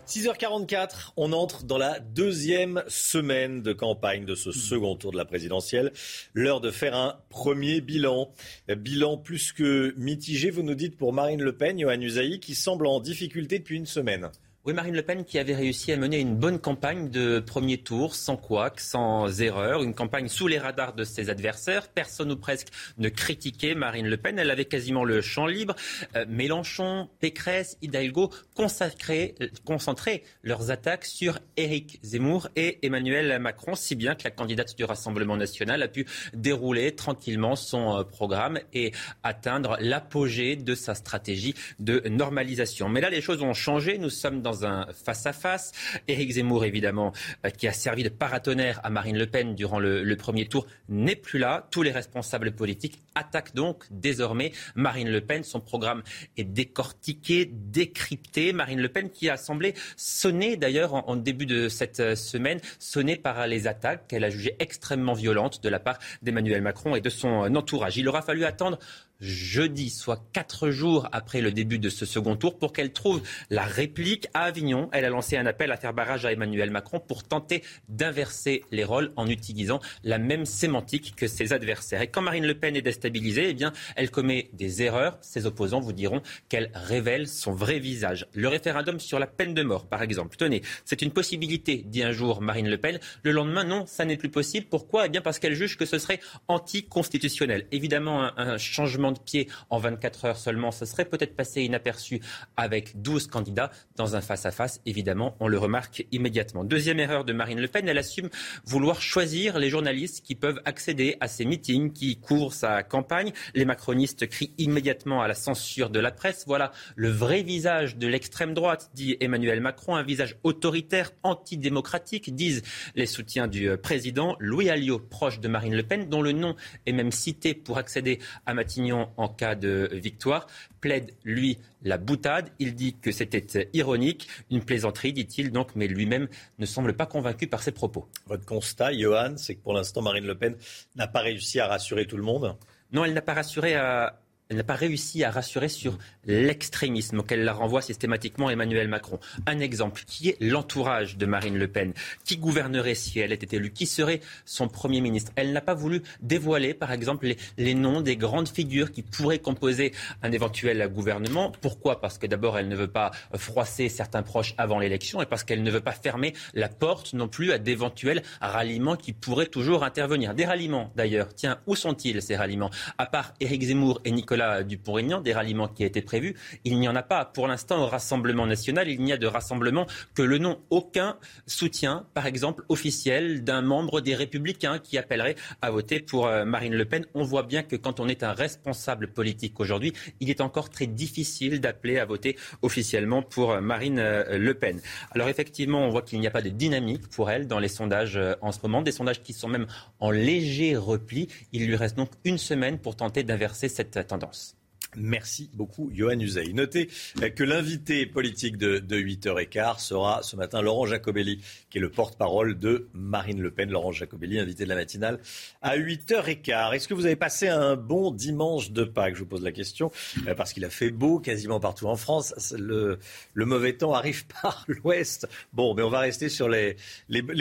6h44, 0.07 1.11
on 1.17 1.33
entre 1.33 1.65
dans 1.65 1.77
la 1.77 1.99
deuxième 1.99 2.81
semaine 2.87 3.61
de 3.61 3.73
campagne 3.73 4.23
de 4.23 4.35
ce 4.35 4.53
second 4.53 4.95
tour 4.95 5.11
de 5.11 5.17
la 5.17 5.25
présidentielle. 5.25 5.91
L'heure 6.33 6.61
de 6.61 6.71
faire 6.71 6.95
un 6.95 7.19
premier 7.29 7.81
bilan. 7.81 8.31
Bilan 8.69 9.17
plus 9.17 9.51
que 9.51 9.93
mitigé, 9.97 10.49
vous 10.49 10.63
nous 10.63 10.75
dites, 10.75 10.97
pour 10.97 11.11
Marine 11.11 11.41
Le 11.41 11.57
Pen, 11.57 11.77
Johan 11.77 11.99
Usaï, 11.99 12.39
qui 12.39 12.55
semble 12.55 12.87
en 12.87 13.01
difficulté 13.01 13.59
depuis 13.59 13.75
une 13.75 13.85
semaine. 13.85 14.29
Oui, 14.68 14.74
Marine 14.74 14.95
Le 14.95 15.01
Pen 15.01 15.24
qui 15.24 15.39
avait 15.39 15.55
réussi 15.55 15.93
à 15.93 15.95
mener 15.95 16.20
une 16.20 16.36
bonne 16.36 16.59
campagne 16.59 17.09
de 17.09 17.39
premier 17.39 17.78
tour, 17.78 18.15
sans 18.15 18.36
couac, 18.36 18.82
sans 18.82 19.41
erreur, 19.41 19.82
une 19.82 19.93
campagne 19.93 20.28
sous 20.28 20.47
les 20.47 20.59
radars 20.59 20.93
de 20.93 21.05
ses 21.05 21.30
adversaires. 21.30 21.88
Personne 21.88 22.34
ou 22.34 22.36
presque 22.36 22.68
ne 22.97 23.07
critiquait 23.07 23.76
Marine 23.76 24.07
Le 24.07 24.18
Pen. 24.18 24.38
Elle 24.38 24.51
avait 24.51 24.65
quasiment 24.65 25.05
le 25.05 25.22
champ 25.22 25.45
libre. 25.45 25.74
Euh, 26.18 26.26
Mélenchon, 26.28 27.07
Pécresse, 27.22 27.78
Hidalgo 27.82 28.30
euh, 28.59 29.47
concentraient 29.63 30.24
leurs 30.43 30.70
attaques 30.70 31.05
sur 31.05 31.39
Éric 31.55 32.01
Zemmour 32.03 32.49
et 32.57 32.86
Emmanuel 32.86 33.39
Macron, 33.39 33.74
si 33.74 33.95
bien 33.95 34.15
que 34.15 34.26
la 34.26 34.32
candidate 34.32 34.76
du 34.76 34.84
Rassemblement 34.84 35.38
national 35.38 35.82
a 35.82 35.88
pu 35.88 36.05
dérouler 36.34 36.93
tranquillement 36.93 37.55
son 37.55 37.99
euh, 37.99 38.03
programme 38.03 38.59
et 38.74 38.91
atteindre 39.24 39.78
l'apogée 39.80 40.57
de 40.57 40.76
sa 40.76 40.93
stratégie 40.93 41.55
de 41.80 42.03
normalisation. 42.09 42.89
Mais 42.89 42.99
là, 42.99 43.09
les 43.09 43.22
choses 43.22 43.41
ont 43.41 43.53
changé. 43.53 43.97
Nous 43.97 44.09
sommes 44.09 44.41
dans 44.41 44.56
un 44.65 44.87
face-à-face. 44.91 45.71
Éric 46.07 46.31
Zemmour, 46.31 46.65
évidemment, 46.65 47.13
euh, 47.45 47.49
qui 47.49 47.67
a 47.67 47.73
servi 47.73 48.03
de 48.03 48.09
paratonnerre 48.09 48.79
à 48.83 48.89
Marine 48.89 49.17
Le 49.17 49.27
Pen 49.27 49.55
durant 49.55 49.79
le, 49.79 50.15
premier 50.17 50.47
tour, 50.47 50.65
n'est 50.89 51.15
plus 51.15 51.39
là. 51.39 51.67
Tous 51.71 51.83
les 51.83 51.91
responsables 51.91 52.51
politiques 52.51 52.99
attaquent 53.15 53.53
donc 53.53 53.85
désormais 53.91 54.51
Marine 54.75 55.09
Le 55.09 55.21
Pen. 55.21 55.43
Son 55.43 55.59
programme 55.59 56.03
est 56.37 56.43
décortiqué, 56.43 57.49
décrypté. 57.51 58.53
Marine 58.53 58.81
Le 58.81 58.89
Pen 58.89 59.09
qui 59.09 59.29
a 59.29 59.37
semblé 59.37 59.73
sonner 59.95 60.57
d'ailleurs 60.57 60.93
en, 60.93 61.15
début 61.15 61.45
de 61.45 61.69
cette 61.69 61.99
euh, 61.99 62.15
semaine, 62.15 62.59
sonner 62.79 63.15
par 63.15 63.47
les 63.47 63.67
attaques 63.67 64.07
qu'elle 64.07 64.23
a 64.23 64.29
jugées 64.29 64.55
extrêmement 64.59 65.13
violentes 65.13 65.63
de 65.63 65.69
la 65.69 65.79
part 65.79 65.99
d'Emmanuel 66.21 66.61
Macron 66.61 66.95
et 66.95 67.01
de 67.01 67.09
son 67.09 67.43
euh, 67.43 67.55
entourage. 67.55 67.97
Il 67.97 68.07
aura 68.07 68.21
fallu 68.21 68.45
attendre 68.45 68.79
jeudi, 69.20 69.89
soit 69.89 70.24
quatre 70.34 70.70
jours 70.70 71.07
après 71.11 71.41
le 71.41 71.51
début 71.51 71.80
de 71.80 71.89
ce 71.89 72.05
second 72.05 72.36
tour, 72.36 72.57
pour 72.57 72.74
qu'elle 72.74 72.93
trouve 72.93 73.22
la 73.49 73.63
réplique 73.63 74.28
à 74.34 74.43
Avignon. 74.43 74.89
Elle 74.91 75.05
a 75.05 75.09
lancé 75.09 75.38
un 75.38 75.45
appel 75.45 75.72
à 75.72 75.78
faire 75.78 75.93
barrage 75.93 76.26
à 76.26 76.32
Emmanuel 76.32 76.72
Macron 76.72 76.99
pour 76.99 77.24
tenter 77.24 77.63
d'inverser 77.89 78.63
les 78.72 78.84
rôles 78.84 79.11
en 79.15 79.28
utilisant 79.28 79.80
la 80.03 80.18
même 80.18 80.45
sémantique 80.45 81.15
que 81.15 81.28
ses 81.28 81.53
adversaires. 81.53 82.01
Et 82.01 82.07
quand 82.07 82.22
Marine 82.22 82.45
Le 82.45 82.55
Pen 82.55 82.76
est 82.76 82.82
déstabilisée, 82.82 83.49
eh 83.49 83.53
bien, 83.53 83.74
elle 83.95 84.11
commet 84.11 84.49
des 84.53 84.82
erreurs. 84.84 85.18
Ses 85.22 85.45
opposants 85.45 85.80
vous 85.80 85.93
diront 85.93 86.22
qu'elle 86.49 86.72
révèle 86.74 87.28
son 87.28 87.53
vrai 87.53 87.80
visage. 87.80 88.28
Le 88.34 88.47
référendum 88.47 88.99
sur 88.99 89.20
la 89.20 89.28
peine 89.28 89.53
de 89.53 89.63
mort, 89.63 89.88
par 89.88 90.01
exemple. 90.01 90.38
Tenez, 90.38 90.61
c'est 90.86 91.01
une 91.01 91.11
possibilité, 91.11 91.84
dit 91.86 92.03
un 92.03 92.11
jour 92.11 92.41
Marine 92.41 92.70
Le 92.70 92.78
Pen. 92.78 92.99
Le 93.24 93.32
lendemain, 93.32 93.63
non, 93.63 93.86
ça 93.86 94.05
n'est 94.05 94.18
plus 94.18 94.30
possible. 94.30 94.68
Pourquoi? 94.70 95.05
Eh 95.07 95.09
bien, 95.09 95.22
parce 95.22 95.39
qu'elle 95.39 95.55
juge 95.55 95.78
que 95.78 95.86
ce 95.86 95.97
serait 95.99 96.20
anticonstitutionnel. 96.47 97.68
Évidemment, 97.72 98.32
un 98.38 98.57
changement 98.57 99.06
de 99.11 99.19
pied 99.19 99.47
en 99.69 99.77
24 99.77 100.25
heures 100.25 100.37
seulement, 100.37 100.71
ce 100.71 100.85
serait 100.85 101.05
peut-être 101.05 101.35
passé 101.35 101.63
inaperçu 101.63 102.21
avec 102.55 103.01
12 103.01 103.27
candidats 103.27 103.71
dans 103.95 104.15
un 104.15 104.21
face-à-face. 104.21 104.81
Évidemment, 104.85 105.35
on 105.39 105.47
le 105.47 105.57
remarque 105.57 106.05
immédiatement. 106.11 106.63
Deuxième 106.63 106.99
erreur 106.99 107.25
de 107.25 107.33
Marine 107.33 107.59
Le 107.59 107.67
Pen, 107.67 107.87
elle 107.87 107.97
assume 107.97 108.29
vouloir 108.65 109.01
choisir 109.01 109.59
les 109.59 109.69
journalistes 109.69 110.25
qui 110.25 110.35
peuvent 110.35 110.61
accéder 110.65 111.17
à 111.19 111.27
ces 111.27 111.45
meetings, 111.45 111.93
qui 111.93 112.19
couvrent 112.19 112.53
sa 112.53 112.83
campagne. 112.83 113.31
Les 113.53 113.65
macronistes 113.65 114.27
crient 114.27 114.53
immédiatement 114.57 115.21
à 115.21 115.27
la 115.27 115.35
censure 115.35 115.89
de 115.89 115.99
la 115.99 116.11
presse. 116.11 116.43
Voilà 116.47 116.71
le 116.95 117.09
vrai 117.09 117.43
visage 117.43 117.97
de 117.97 118.07
l'extrême 118.07 118.53
droite, 118.53 118.89
dit 118.93 119.17
Emmanuel 119.19 119.61
Macron, 119.61 119.95
un 119.95 120.03
visage 120.03 120.37
autoritaire, 120.43 121.11
antidémocratique, 121.23 122.33
disent 122.33 122.63
les 122.95 123.05
soutiens 123.05 123.47
du 123.47 123.69
euh, 123.69 123.77
président. 123.77 124.35
Louis 124.39 124.69
Alliot, 124.69 124.99
proche 124.99 125.39
de 125.39 125.47
Marine 125.47 125.75
Le 125.75 125.83
Pen, 125.83 126.09
dont 126.09 126.21
le 126.21 126.31
nom 126.31 126.55
est 126.85 126.91
même 126.91 127.11
cité 127.11 127.53
pour 127.53 127.77
accéder 127.77 128.19
à 128.45 128.53
Matignon 128.53 128.96
en 129.17 129.27
cas 129.27 129.55
de 129.55 129.89
victoire, 129.93 130.47
plaide, 130.81 131.13
lui, 131.23 131.57
la 131.83 131.97
boutade. 131.97 132.49
Il 132.59 132.75
dit 132.75 132.95
que 133.01 133.11
c'était 133.11 133.69
ironique, 133.73 134.27
une 134.51 134.63
plaisanterie, 134.63 135.13
dit-il 135.13 135.51
donc, 135.51 135.75
mais 135.75 135.87
lui-même 135.87 136.27
ne 136.59 136.65
semble 136.65 136.93
pas 136.93 137.05
convaincu 137.05 137.47
par 137.47 137.61
ses 137.61 137.71
propos. 137.71 138.07
Votre 138.27 138.45
constat, 138.45 138.93
Johan, 138.93 139.35
c'est 139.37 139.55
que 139.55 139.61
pour 139.61 139.73
l'instant, 139.73 140.01
Marine 140.01 140.25
Le 140.25 140.35
Pen 140.35 140.55
n'a 140.95 141.07
pas 141.07 141.21
réussi 141.21 141.59
à 141.59 141.67
rassurer 141.67 142.05
tout 142.05 142.17
le 142.17 142.23
monde? 142.23 142.55
Non, 142.91 143.03
elle 143.05 143.13
n'a 143.13 143.21
pas 143.21 143.33
rassuré 143.33 143.75
à, 143.75 144.19
elle 144.19 144.26
n'a 144.55 144.63
pas 144.63 144.75
réussi 144.75 145.23
à 145.23 145.31
rassurer 145.31 145.67
sur 145.67 145.97
l'extrémisme 146.25 147.19
auquel 147.19 147.43
la 147.43 147.53
renvoie 147.53 147.81
systématiquement 147.81 148.49
Emmanuel 148.49 148.87
Macron. 148.87 149.19
Un 149.45 149.59
exemple 149.59 150.03
qui 150.07 150.29
est 150.29 150.37
l'entourage 150.39 151.17
de 151.17 151.25
Marine 151.25 151.57
Le 151.57 151.67
Pen? 151.67 151.93
Qui 152.23 152.37
gouvernerait 152.37 152.95
si 152.95 153.19
elle 153.19 153.33
était 153.33 153.57
élue? 153.57 153.71
Qui 153.71 153.85
serait 153.85 154.21
son 154.45 154.67
Premier 154.67 155.01
ministre? 155.01 155.31
Elle 155.35 155.51
n'a 155.51 155.61
pas 155.61 155.73
voulu 155.73 156.01
dévoiler, 156.21 156.73
par 156.73 156.91
exemple, 156.91 157.27
les, 157.57 157.73
noms 157.73 158.01
des 158.01 158.15
grandes 158.15 158.47
figures 158.47 158.91
qui 158.91 159.01
pourraient 159.01 159.39
composer 159.39 159.93
un 160.23 160.31
éventuel 160.31 160.87
gouvernement. 160.93 161.51
Pourquoi? 161.61 161.99
Parce 161.99 162.17
que 162.17 162.27
d'abord, 162.27 162.57
elle 162.57 162.69
ne 162.69 162.75
veut 162.75 162.87
pas 162.87 163.11
froisser 163.35 163.89
certains 163.89 164.23
proches 164.23 164.55
avant 164.57 164.79
l'élection 164.79 165.21
et 165.21 165.25
parce 165.25 165.43
qu'elle 165.43 165.63
ne 165.63 165.71
veut 165.71 165.81
pas 165.81 165.91
fermer 165.91 166.33
la 166.53 166.69
porte 166.69 167.13
non 167.13 167.27
plus 167.27 167.51
à 167.51 167.57
d'éventuels 167.57 168.23
ralliements 168.41 168.95
qui 168.95 169.13
pourraient 169.13 169.47
toujours 169.47 169.83
intervenir. 169.83 170.33
Des 170.33 170.45
ralliements, 170.45 170.91
d'ailleurs. 170.95 171.33
Tiens, 171.35 171.59
où 171.67 171.75
sont-ils 171.75 172.21
ces 172.21 172.35
ralliements? 172.35 172.71
À 172.97 173.05
part 173.05 173.33
Éric 173.39 173.63
Zemmour 173.63 174.01
et 174.05 174.11
Nicolas 174.11 174.36
Dupont-Aignan, 174.63 175.21
des 175.21 175.33
ralliements 175.33 175.67
qui 175.67 175.83
étaient 175.83 176.01
prévus 176.01 176.35
il 176.63 176.79
n'y 176.79 176.88
en 176.88 176.95
a 176.95 177.03
pas. 177.03 177.25
Pour 177.25 177.47
l'instant, 177.47 177.83
au 177.83 177.88
Rassemblement 177.88 178.45
national, 178.45 178.89
il 178.89 179.01
n'y 179.01 179.13
a 179.13 179.17
de 179.17 179.27
rassemblement 179.27 179.88
que 180.15 180.21
le 180.21 180.38
nom. 180.38 180.59
Aucun 180.69 181.17
soutien, 181.45 182.05
par 182.13 182.25
exemple, 182.25 182.63
officiel 182.69 183.43
d'un 183.43 183.61
membre 183.61 184.01
des 184.01 184.15
Républicains 184.15 184.79
qui 184.79 184.97
appellerait 184.97 185.35
à 185.61 185.71
voter 185.71 185.99
pour 185.99 186.27
euh, 186.27 186.45
Marine 186.45 186.75
Le 186.75 186.85
Pen. 186.85 187.05
On 187.13 187.23
voit 187.23 187.43
bien 187.43 187.63
que 187.63 187.75
quand 187.75 187.99
on 187.99 188.07
est 188.07 188.23
un 188.23 188.33
responsable 188.33 189.07
politique 189.07 189.59
aujourd'hui, 189.59 189.93
il 190.19 190.29
est 190.29 190.41
encore 190.41 190.69
très 190.69 190.88
difficile 190.88 191.61
d'appeler 191.61 191.99
à 191.99 192.05
voter 192.05 192.38
officiellement 192.61 193.21
pour 193.21 193.51
euh, 193.51 193.61
Marine 193.61 193.99
euh, 193.99 194.38
Le 194.38 194.53
Pen. 194.53 194.81
Alors 195.11 195.29
effectivement, 195.29 195.85
on 195.85 195.89
voit 195.89 196.01
qu'il 196.01 196.19
n'y 196.19 196.27
a 196.27 196.31
pas 196.31 196.41
de 196.41 196.49
dynamique 196.49 197.07
pour 197.09 197.29
elle 197.29 197.47
dans 197.47 197.59
les 197.59 197.67
sondages 197.67 198.19
en 198.41 198.51
ce 198.51 198.59
moment, 198.63 198.81
des 198.81 198.91
sondages 198.91 199.21
qui 199.21 199.33
sont 199.33 199.47
même 199.47 199.67
en 199.99 200.11
léger 200.11 200.75
repli. 200.75 201.27
Il 201.53 201.67
lui 201.67 201.75
reste 201.75 201.97
donc 201.97 202.09
une 202.23 202.38
semaine 202.38 202.77
pour 202.77 202.95
tenter 202.95 203.23
d'inverser 203.23 203.69
cette 203.69 204.07
tendance. 204.07 204.26
us. 204.28 204.55
Merci 204.95 205.49
beaucoup, 205.53 205.91
Johan 205.93 206.19
Uzey. 206.19 206.53
Notez 206.53 206.89
que 207.35 207.43
l'invité 207.43 208.05
politique 208.05 208.57
de, 208.57 208.79
8h15 208.79 209.79
sera 209.79 210.23
ce 210.23 210.35
matin 210.35 210.61
Laurent 210.61 210.85
Jacobelli, 210.85 211.41
qui 211.69 211.77
est 211.77 211.81
le 211.81 211.89
porte-parole 211.89 212.57
de 212.57 212.88
Marine 212.93 213.41
Le 213.41 213.51
Pen. 213.51 213.69
Laurent 213.69 213.91
Jacobelli, 213.91 214.39
invité 214.39 214.63
de 214.63 214.69
la 214.69 214.75
matinale 214.75 215.19
à 215.61 215.77
8h15. 215.77 216.73
Est-ce 216.73 216.88
que 216.88 216.93
vous 216.93 217.05
avez 217.05 217.15
passé 217.15 217.47
un 217.47 217.75
bon 217.75 218.11
dimanche 218.11 218.71
de 218.71 218.83
Pâques? 218.83 219.15
Je 219.15 219.19
vous 219.19 219.25
pose 219.25 219.43
la 219.43 219.51
question, 219.51 219.91
euh, 220.27 220.35
parce 220.35 220.53
qu'il 220.53 220.65
a 220.65 220.69
fait 220.69 220.89
beau 220.89 221.19
quasiment 221.19 221.59
partout 221.59 221.88
en 221.88 221.95
France. 221.95 222.53
Le, 222.57 222.97
mauvais 223.35 223.73
temps 223.73 223.93
arrive 223.93 224.25
par 224.41 224.65
l'ouest. 224.67 225.27
Bon, 225.53 225.73
mais 225.73 225.83
on 225.83 225.89
va 225.89 225.99
rester 225.99 226.29
sur 226.29 226.49
les, 226.49 226.77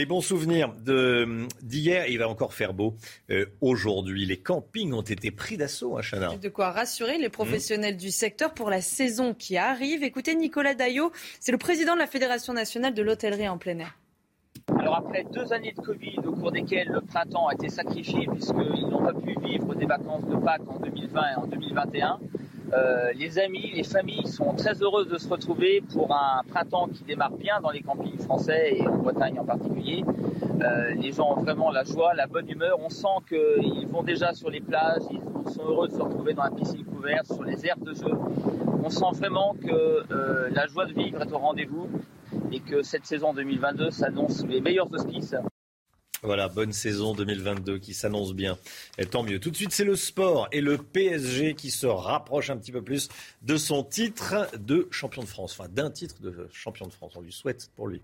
bons 0.06 0.20
souvenirs 0.20 0.72
d'hier. 1.62 2.06
Il 2.08 2.18
va 2.18 2.28
encore 2.28 2.54
faire 2.54 2.74
beau 2.74 2.96
euh, 3.30 3.46
aujourd'hui. 3.60 4.26
Les 4.26 4.38
campings 4.38 4.92
ont 4.92 5.02
été 5.02 5.30
pris 5.30 5.56
d'assaut, 5.56 5.96
hein, 5.96 6.02
Chana. 6.02 6.36
De 6.36 6.48
quoi 6.48 6.70
rassurer 6.70 7.18
les 7.18 7.28
professionnels 7.36 7.98
du 7.98 8.10
secteur 8.10 8.54
pour 8.54 8.70
la 8.70 8.80
saison 8.80 9.34
qui 9.34 9.58
arrive. 9.58 10.02
Écoutez 10.02 10.34
Nicolas 10.34 10.74
Daillot, 10.74 11.12
c'est 11.38 11.52
le 11.52 11.58
président 11.58 11.92
de 11.92 11.98
la 11.98 12.06
Fédération 12.06 12.54
nationale 12.54 12.94
de 12.94 13.02
l'hôtellerie 13.02 13.46
en 13.46 13.58
plein 13.58 13.78
air. 13.78 13.98
Alors 14.78 14.96
après 14.96 15.22
deux 15.30 15.52
années 15.52 15.74
de 15.76 15.82
Covid 15.82 16.16
au 16.26 16.32
cours 16.32 16.50
desquelles 16.50 16.88
le 16.88 17.02
printemps 17.02 17.48
a 17.48 17.52
été 17.52 17.68
sacrifié 17.68 18.26
puisqu'ils 18.32 18.88
n'ont 18.88 19.04
pas 19.04 19.12
pu 19.12 19.36
vivre 19.44 19.74
des 19.74 19.84
vacances 19.84 20.24
de 20.24 20.36
Pâques 20.36 20.66
en 20.66 20.80
2020 20.80 21.20
et 21.20 21.34
en 21.36 21.46
2021, 21.46 22.20
euh, 22.72 23.12
les 23.14 23.38
amis, 23.38 23.70
les 23.74 23.84
familles 23.84 24.26
sont 24.26 24.52
très 24.54 24.82
heureuses 24.82 25.08
de 25.08 25.18
se 25.18 25.28
retrouver 25.28 25.82
pour 25.92 26.12
un 26.12 26.42
printemps 26.48 26.88
qui 26.88 27.04
démarre 27.04 27.36
bien 27.36 27.60
dans 27.60 27.70
les 27.70 27.80
campings 27.80 28.18
français 28.18 28.76
et 28.76 28.86
en 28.86 28.96
Bretagne 28.96 29.38
en 29.38 29.44
particulier. 29.44 30.04
Euh, 30.62 30.94
les 30.94 31.12
gens 31.12 31.36
ont 31.36 31.40
vraiment 31.40 31.70
la 31.70 31.84
joie, 31.84 32.14
la 32.14 32.26
bonne 32.26 32.48
humeur. 32.48 32.78
On 32.80 32.88
sent 32.88 33.06
qu'ils 33.28 33.86
vont 33.86 34.02
déjà 34.02 34.32
sur 34.32 34.50
les 34.50 34.60
plages, 34.60 35.02
ils 35.10 35.52
sont 35.52 35.62
heureux 35.64 35.88
de 35.88 35.92
se 35.92 36.02
retrouver 36.02 36.34
dans 36.34 36.42
la 36.42 36.50
piscine 36.50 36.84
couverte, 36.84 37.26
sur 37.26 37.44
les 37.44 37.64
aires 37.66 37.78
de 37.78 37.94
jeu. 37.94 38.12
On 38.82 38.90
sent 38.90 39.12
vraiment 39.14 39.54
que 39.54 40.04
euh, 40.12 40.48
la 40.50 40.66
joie 40.66 40.86
de 40.86 40.92
vivre 40.92 41.22
est 41.22 41.32
au 41.32 41.38
rendez-vous 41.38 41.88
et 42.50 42.60
que 42.60 42.82
cette 42.82 43.06
saison 43.06 43.32
2022 43.32 43.90
s'annonce 43.90 44.44
les 44.44 44.60
meilleurs 44.60 44.92
auspices. 44.92 45.36
Voilà, 46.22 46.48
bonne 46.48 46.72
saison 46.72 47.14
2022 47.14 47.78
qui 47.78 47.94
s'annonce 47.94 48.32
bien. 48.32 48.58
Et 48.98 49.06
tant 49.06 49.22
mieux. 49.22 49.38
Tout 49.38 49.50
de 49.50 49.56
suite, 49.56 49.72
c'est 49.72 49.84
le 49.84 49.96
sport 49.96 50.48
et 50.50 50.60
le 50.60 50.78
PSG 50.78 51.54
qui 51.54 51.70
se 51.70 51.86
rapproche 51.86 52.50
un 52.50 52.56
petit 52.56 52.72
peu 52.72 52.82
plus 52.82 53.08
de 53.42 53.56
son 53.56 53.84
titre 53.84 54.48
de 54.58 54.88
champion 54.90 55.22
de 55.22 55.28
France. 55.28 55.56
Enfin, 55.58 55.68
d'un 55.68 55.90
titre 55.90 56.16
de 56.20 56.48
champion 56.52 56.86
de 56.86 56.92
France. 56.92 57.12
On 57.16 57.20
lui 57.20 57.32
souhaite 57.32 57.70
pour 57.76 57.88
lui 57.88 58.00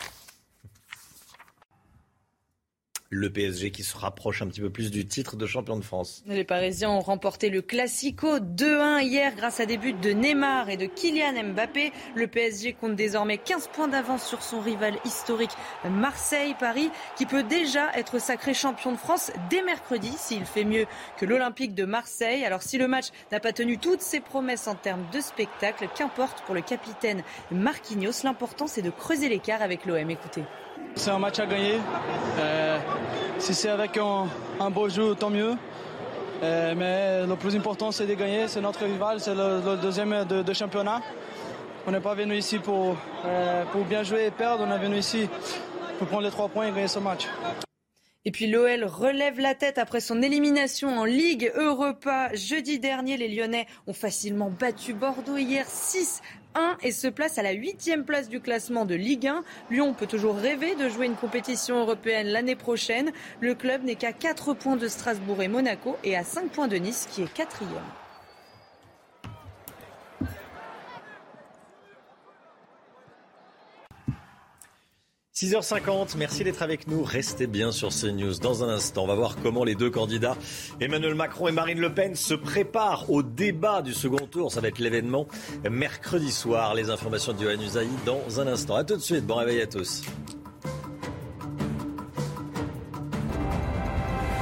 le 3.13 3.31
PSG 3.31 3.71
qui 3.73 3.83
se 3.83 3.95
rapproche 3.95 4.41
un 4.41 4.47
petit 4.47 4.63
peu 4.63 4.71
plus 4.71 4.91
du 4.91 5.07
titre 5.07 5.37
de 5.37 5.45
champion 5.45 5.77
de 5.77 5.85
France. 5.85 6.25
Les 6.27 6.45
Parisiens 6.45 6.89
ont 6.89 7.01
remporté 7.01 7.51
le 7.51 7.61
Classico 7.61 8.39
2-1 8.39 9.03
hier 9.03 9.35
grâce 9.37 9.61
à 9.61 9.67
des 9.67 9.77
buts 9.77 9.93
de 9.93 10.11
Neymar 10.13 10.71
et 10.71 10.79
de 10.79 10.87
Kylian 10.87 11.53
Mbappé. 11.53 11.93
Le 12.15 12.27
PSG 12.27 12.73
compte 12.73 12.97
désormais 12.97 13.37
15 13.37 13.69
points 13.69 13.89
d'avance 13.89 14.27
sur 14.27 14.43
son 14.43 14.61
rival 14.61 14.95
historique 15.05 15.51
Marseille-Paris 15.85 16.89
qui 17.15 17.27
peut 17.27 17.43
déjà 17.43 17.93
être 17.97 18.19
sacré 18.19 18.55
champion 18.55 18.93
de 18.93 18.97
France 18.97 19.31
dès 19.51 19.63
mercredi 19.63 20.11
s'il 20.17 20.47
fait 20.47 20.65
mieux 20.65 20.87
que 21.19 21.27
l'Olympique 21.27 21.75
de 21.75 21.85
Marseille. 21.85 22.47
Alors 22.47 22.63
si 22.63 22.79
le 22.79 22.89
match 22.89 23.09
n'a 23.31 23.41
pas 23.41 23.53
tenu 23.53 23.77
toutes 23.77 24.01
ses 24.01 24.21
promesses 24.21 24.69
en 24.69 24.75
termes 24.75 25.05
de 25.13 25.21
spectacle, 25.21 25.87
qu'importe 25.95 26.43
pour 26.47 26.55
le 26.55 26.63
capitaine 26.63 27.23
Marquinhos, 27.51 28.25
l'important 28.25 28.67
c'est 28.67 28.81
de 28.81 28.91
creuser 28.91 29.29
l'écart 29.29 29.61
avec 29.61 29.85
l'OM. 29.85 30.09
Écoutez. 30.09 30.45
C'est 30.95 31.11
un 31.11 31.19
match 31.19 31.39
à 31.39 31.47
gagner. 31.47 31.79
Euh, 32.39 32.79
si 33.39 33.55
c'est 33.55 33.71
avec 33.71 33.97
un, 33.97 34.71
beau 34.71 34.89
jeu, 34.89 35.15
tant 35.15 35.31
mieux. 35.31 35.55
Euh, 36.43 36.75
mais 36.77 37.27
le 37.27 37.37
plus 37.37 37.55
important, 37.57 37.93
c'est 37.93 38.07
de 38.07 38.15
gagner. 38.15 38.49
C'est 38.49 38.61
notre 38.61 38.85
rival, 38.85 39.21
c'est 39.21 39.35
le, 39.35 39.77
deuxième 39.81 40.25
de, 40.25 40.53
championnat. 40.53 41.01
On 41.87 41.91
n'est 41.91 42.01
pas 42.01 42.15
venu 42.15 42.37
ici 42.37 42.59
pour, 42.59 42.97
euh, 43.25 43.65
pour 43.73 43.85
bien 43.85 44.03
jouer 44.03 44.27
et 44.27 44.31
perdre. 44.31 44.65
On 44.67 44.71
est 44.73 44.79
venu 44.79 44.97
ici 44.97 45.29
pour 45.99 46.07
prendre 46.07 46.23
les 46.23 46.31
trois 46.31 46.49
points 46.49 46.67
et 46.67 46.71
gagner 46.71 46.89
ce 46.89 46.99
match. 46.99 47.27
Et 48.25 48.31
puis 48.31 48.47
l'OL 48.47 48.85
relève 48.85 49.41
la 49.41 49.57
tête 49.57 49.79
après 49.79 50.01
son 50.01 50.23
élimination 50.23 50.97
en 50.97 51.05
Ligue 51.05 51.51
Europa. 51.57 52.33
Jeudi 52.35 52.79
dernier, 52.79 53.17
les 53.17 53.27
Lyonnais 53.29 53.67
ont 53.89 53.93
facilement 53.93 54.49
battu 54.49 54.95
Bordeaux 54.95 55.37
hier 55.37 55.67
6 55.67 56.23
1 56.55 56.79
et 56.83 56.93
se 56.93 57.09
place 57.09 57.39
à 57.39 57.43
la 57.43 57.53
huitième 57.53 58.05
place 58.05 58.29
du 58.29 58.41
classement 58.41 58.85
de 58.85 58.95
Ligue 58.95 59.27
1. 59.27 59.45
Lyon 59.71 59.95
peut 59.95 60.07
toujours 60.07 60.37
rêver 60.37 60.75
de 60.75 60.89
jouer 60.89 61.07
une 61.07 61.17
compétition 61.17 61.81
européenne 61.81 62.29
l'année 62.29 62.57
prochaine. 62.57 63.13
Le 63.41 63.55
club 63.55 63.85
n'est 63.85 63.97
qu'à 63.97 64.13
4 64.13 64.55
points 64.55 64.77
de 64.77 64.89
Strasbourg 64.89 65.43
et 65.43 65.49
Monaco 65.49 65.97
et 66.05 66.17
à 66.17 66.25
5 66.25 66.51
points 66.51 66.69
de 66.69 66.77
Nice 66.77 67.09
qui 67.11 67.23
est 67.23 67.33
quatrième. 67.33 68.02
6h50, 75.35 76.19
merci 76.19 76.45
d'être 76.45 76.61
avec 76.61 76.87
nous. 76.87 77.03
Restez 77.03 77.47
bien 77.47 77.73
sur 77.73 77.89
CNews. 77.89 78.35
Dans 78.35 78.65
un 78.65 78.69
instant, 78.69 79.05
on 79.05 79.07
va 79.07 79.15
voir 79.15 79.37
comment 79.43 79.65
les 79.65 79.75
deux 79.75 79.89
candidats, 79.89 80.37
Emmanuel 80.79 81.15
Macron 81.15 81.49
et 81.49 81.53
Marine 81.53 81.81
Le 81.81 81.95
Pen, 81.95 82.15
se 82.15 82.35
préparent 82.35 83.11
au 83.11 83.23
débat 83.23 83.81
du 83.81 83.95
second 83.95 84.27
tour. 84.27 84.53
Ça 84.53 84.61
va 84.61 84.69
être 84.69 84.79
l'événement 84.79 85.27
mercredi 85.71 86.31
soir. 86.31 86.75
Les 86.75 86.91
informations 86.91 87.33
de 87.33 87.39
Johan 87.39 87.57
dans 88.05 88.41
un 88.41 88.47
instant. 88.47 88.75
A 88.75 88.85
tout 88.85 88.97
de 88.97 89.01
suite, 89.01 89.25
bon 89.25 89.37
réveil 89.37 89.63
à 89.63 89.67
tous. 89.67 90.03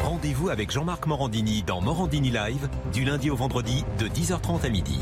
Rendez-vous 0.03 0.49
avec 0.49 0.73
Jean-Marc 0.73 1.07
Morandini 1.07 1.63
dans 1.63 1.81
Morandini 1.81 2.31
Live, 2.31 2.69
du 2.93 3.05
lundi 3.05 3.31
au 3.31 3.37
vendredi, 3.37 3.85
de 4.01 4.09
10h30 4.09 4.67
à 4.67 4.69
midi. 4.69 4.99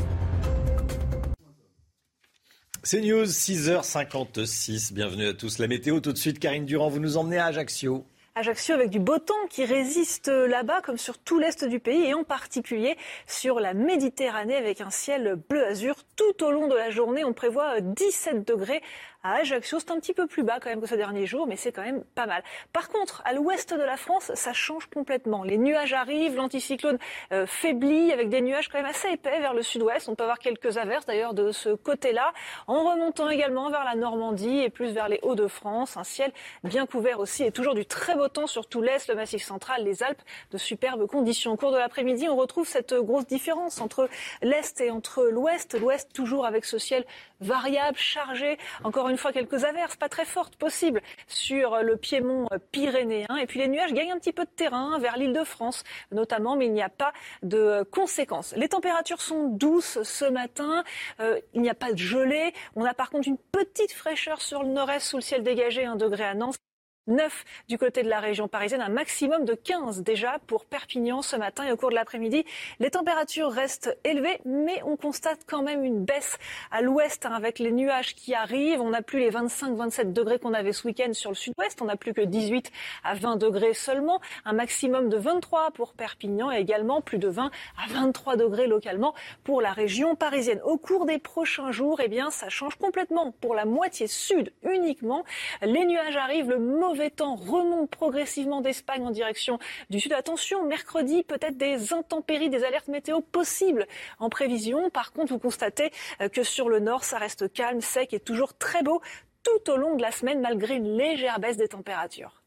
C'est 2.91 3.03
News, 3.03 3.27
6h56. 3.27 4.95
Bienvenue 4.95 5.27
à 5.27 5.35
tous. 5.35 5.59
La 5.59 5.67
météo, 5.67 6.01
tout 6.01 6.15
de 6.15 6.17
suite, 6.17 6.39
Karine 6.39 6.65
Durand, 6.65 6.89
vous 6.89 7.01
nous 7.01 7.19
emmenez 7.19 7.37
à 7.37 7.45
Ajaccio. 7.45 8.07
Ajaccio 8.35 8.75
avec 8.75 8.89
du 8.89 8.99
beau 8.99 9.19
temps 9.19 9.35
qui 9.51 9.67
résiste 9.67 10.29
là-bas 10.29 10.81
comme 10.81 10.97
sur 10.97 11.19
tout 11.19 11.39
l'est 11.39 11.67
du 11.67 11.81
pays 11.81 12.07
et 12.07 12.15
en 12.15 12.25
particulier 12.25 12.97
sur 13.27 13.61
la 13.61 13.75
Méditerranée 13.75 14.57
avec 14.57 14.81
un 14.81 14.89
ciel 14.89 15.39
bleu 15.51 15.67
azur 15.67 15.97
tout 16.17 16.43
au 16.43 16.51
long 16.51 16.67
de 16.67 16.77
la 16.77 16.89
journée. 16.89 17.27
On 17.27 17.35
prévoit 17.35 17.83
17 17.83 18.49
degrés 18.49 18.81
à 19.23 19.37
Ajaccio. 19.37 19.79
C'est 19.81 19.91
un 19.91 19.99
petit 19.99 20.15
peu 20.15 20.27
plus 20.27 20.43
bas 20.43 20.59
quand 20.61 20.71
même 20.71 20.81
que 20.81 20.87
ce 20.87 20.95
dernier 20.95 21.27
jour, 21.27 21.47
mais 21.47 21.57
c'est 21.57 21.73
quand 21.73 21.83
même 21.83 22.05
pas 22.15 22.27
mal. 22.27 22.43
Par 22.73 22.89
contre, 22.89 23.23
à 23.25 23.33
l'ouest 23.33 23.75
de 23.75 23.83
la 23.83 23.97
France, 23.97 24.31
ça 24.35 24.53
change 24.53 24.87
complètement. 24.87 25.43
Les 25.43 25.59
nuages 25.59 25.93
arrivent, 25.93 26.37
l'anticyclone 26.37 26.99
euh, 27.33 27.47
faiblit 27.47 28.13
avec 28.13 28.29
des 28.29 28.41
nuages 28.41 28.69
quand 28.69 28.79
même 28.79 28.87
assez 28.87 29.09
épais 29.09 29.41
vers 29.41 29.55
le 29.55 29.63
sud-ouest. 29.63 30.09
On 30.09 30.15
peut 30.15 30.23
avoir 30.23 30.39
quelques 30.39 30.79
averses 30.79 31.07
d'ailleurs 31.07 31.35
de 31.35 31.53
ce 31.53 31.71
côté-là, 31.71 32.33
en 32.67 32.85
remontant 32.91 33.29
également 33.29 33.71
vers 33.71 33.85
la 33.85 33.95
Normandie 33.95 34.61
et 34.61 34.71
plus 34.71 34.93
vers 34.93 35.09
les 35.09 35.19
Hauts-de-France. 35.23 35.97
Un 35.97 36.05
ciel 36.05 36.33
bien 36.65 36.87
couvert 36.87 37.21
aussi 37.21 37.45
et 37.45 37.51
toujours 37.51 37.75
du 37.75 37.87
très 37.87 38.15
beau 38.15 38.29
temps 38.29 38.47
sur 38.47 38.69
tout 38.69 38.83
l'est, 38.83 39.09
le 39.09 39.15
Massif 39.15 39.43
central, 39.43 39.85
les 39.85 40.03
Alpes, 40.03 40.23
de 40.53 40.59
superbes 40.59 41.07
conditions. 41.07 41.53
Au 41.53 41.57
cours 41.57 41.73
de 41.73 41.79
l'après-midi, 41.79 42.29
on 42.29 42.37
retrouve 42.37 42.67
cette 42.67 42.95
grosse 42.95 43.27
différence 43.27 43.81
entre 43.81 44.09
l'est 44.43 44.81
et 44.81 44.91
entre 44.91 45.25
l'ouest. 45.25 45.79
L'ouest 45.79 46.13
toujours 46.13 46.47
avec 46.47 46.65
ce 46.65 46.79
ciel 46.79 47.05
variable, 47.41 47.97
chargé. 47.97 48.59
Encore 48.85 49.08
une 49.11 49.19
fois, 49.19 49.33
quelques 49.33 49.65
averses, 49.65 49.97
pas 49.97 50.09
très 50.09 50.25
fortes 50.25 50.57
possibles, 50.57 51.03
sur 51.27 51.83
le 51.83 51.97
piémont 51.97 52.49
pyrénéen. 52.73 53.37
Et 53.41 53.47
puis 53.47 53.59
les 53.59 53.69
nuages 53.69 53.93
gagnent 53.93 54.13
un 54.13 54.19
petit 54.19 54.33
peu 54.33 54.45
de 54.45 54.51
terrain 54.51 54.99
vers 54.99 55.17
l'île 55.17 55.33
de 55.33 55.45
France, 55.45 55.85
notamment, 56.13 56.57
mais 56.57 56.67
il 56.67 56.73
n'y 56.73 56.83
a 56.83 56.89
pas 56.89 57.13
de 57.43 57.83
conséquences. 57.91 58.55
Les 58.57 58.69
températures 58.69 59.21
sont 59.21 59.49
douces 59.49 60.03
ce 60.03 60.25
matin. 60.25 60.85
Euh, 61.21 61.41
il 61.55 61.63
n'y 61.63 61.71
a 61.71 61.75
pas 61.75 61.93
de 61.93 61.99
gelée. 61.99 62.53
On 62.77 62.85
a 62.85 62.95
par 62.95 63.11
contre 63.11 63.29
une 63.29 63.39
petite 63.39 63.93
fraîcheur 63.93 64.41
sur 64.41 64.63
le 64.63 64.71
nord-est 64.71 65.07
sous 65.07 65.17
le 65.17 65.23
ciel 65.23 65.43
dégagé, 65.43 65.85
un 65.85 65.97
degré 65.97 66.25
à 66.25 66.35
Nantes. 66.35 66.59
9 67.09 67.45
du 67.69 67.79
côté 67.79 68.03
de 68.03 68.09
la 68.09 68.21
région 68.21 68.49
parisienne, 68.49 68.81
un 68.81 68.89
maximum 68.89 69.45
de 69.45 69.55
15 69.55 70.03
déjà 70.03 70.39
pour 70.47 70.65
Perpignan 70.65 71.23
ce 71.23 71.37
matin 71.37 71.65
et 71.67 71.73
au 71.73 71.77
cours 71.77 71.91
de 71.91 71.95
l'après-midi. 71.95 72.45
Les 72.81 72.91
températures 72.91 73.51
restent 73.51 73.97
élevées, 74.05 74.41
mais 74.45 74.83
on 74.85 74.97
constate 74.97 75.41
quand 75.47 75.63
même 75.63 75.85
une 75.85 76.05
baisse 76.05 76.39
à 76.71 76.83
l'ouest 76.83 77.27
hein, 77.27 77.33
avec 77.33 77.59
les 77.59 77.73
nuages 77.73 78.15
qui 78.15 78.35
arrivent. 78.35 78.81
On 78.81 78.91
n'a 78.91 79.03
plus 79.03 79.19
les 79.19 79.31
25-27 79.31 80.13
degrés 80.13 80.39
qu'on 80.39 80.55
avait 80.55 80.73
ce 80.73 80.87
week-end 80.87 81.13
sur 81.13 81.31
le 81.31 81.37
sud-ouest. 81.37 81.81
On 81.81 81.87
n'a 81.87 81.97
plus 81.97 82.13
que 82.13 82.21
18 82.21 82.71
à 83.05 83.15
20 83.15 83.37
degrés 83.37 83.75
seulement. 83.75 84.21
Un 84.45 84.53
maximum 84.53 85.09
de 85.09 85.17
23 85.17 85.71
pour 85.73 85.95
Perpignan 85.95 86.51
et 86.51 86.59
également 86.59 87.01
plus 87.01 87.19
de 87.19 87.29
20 87.29 87.47
à 87.47 87.93
23 87.93 88.37
degrés 88.37 88.67
localement 88.67 89.15
pour 89.45 89.63
la 89.63 89.73
région 89.73 90.15
parisienne. 90.15 90.61
Au 90.65 90.77
cours 90.77 91.07
des 91.07 91.19
prochains 91.19 91.73
jours, 91.73 92.01
eh 92.03 92.09
bien, 92.09 92.31
ça 92.31 92.49
change 92.49 92.77
complètement 92.77 93.33
pour 93.41 93.55
la 93.55 93.65
moitié 93.65 94.07
sud 94.07 94.53
uniquement. 94.63 95.25
Les 95.63 95.87
nuages 95.87 96.17
arrivent, 96.17 96.51
le 96.51 96.59
mauvais 96.59 96.98
temps 97.07 97.35
remonte 97.35 97.91
progressivement 97.91 98.61
d'Espagne 98.61 99.07
en 99.07 99.11
direction 99.11 99.59
du 99.91 100.01
sud. 100.01 100.13
Attention, 100.13 100.67
mercredi, 100.67 101.23
peut-être 101.23 101.57
des 101.57 101.93
intempéries, 101.93 102.51
des 102.51 102.65
alertes 102.65 102.89
météo 102.89 103.21
possibles 103.21 103.87
en 104.19 104.29
prévision. 104.29 104.91
Par 104.91 105.13
contre, 105.13 105.33
vous 105.33 105.39
constatez 105.39 105.91
euh, 106.21 106.29
que 106.29 106.43
sur 106.43 106.69
le 106.69 106.81
nord, 106.81 107.05
ça 107.05 107.19
reste 107.19 107.53
calme, 107.53 107.81
sec 107.81 108.13
et 108.13 108.21
toujours 108.21 108.57
très 108.57 108.83
beau 108.83 109.01
tout 109.43 109.71
au 109.71 109.77
long 109.77 109.97
de 109.97 110.03
la 110.03 110.11
semaine, 110.11 110.41
malgré 110.41 110.77
une 110.77 110.97
légère 110.97 111.41
baisse 111.41 111.57
des 111.57 111.69
températures. 111.69 112.43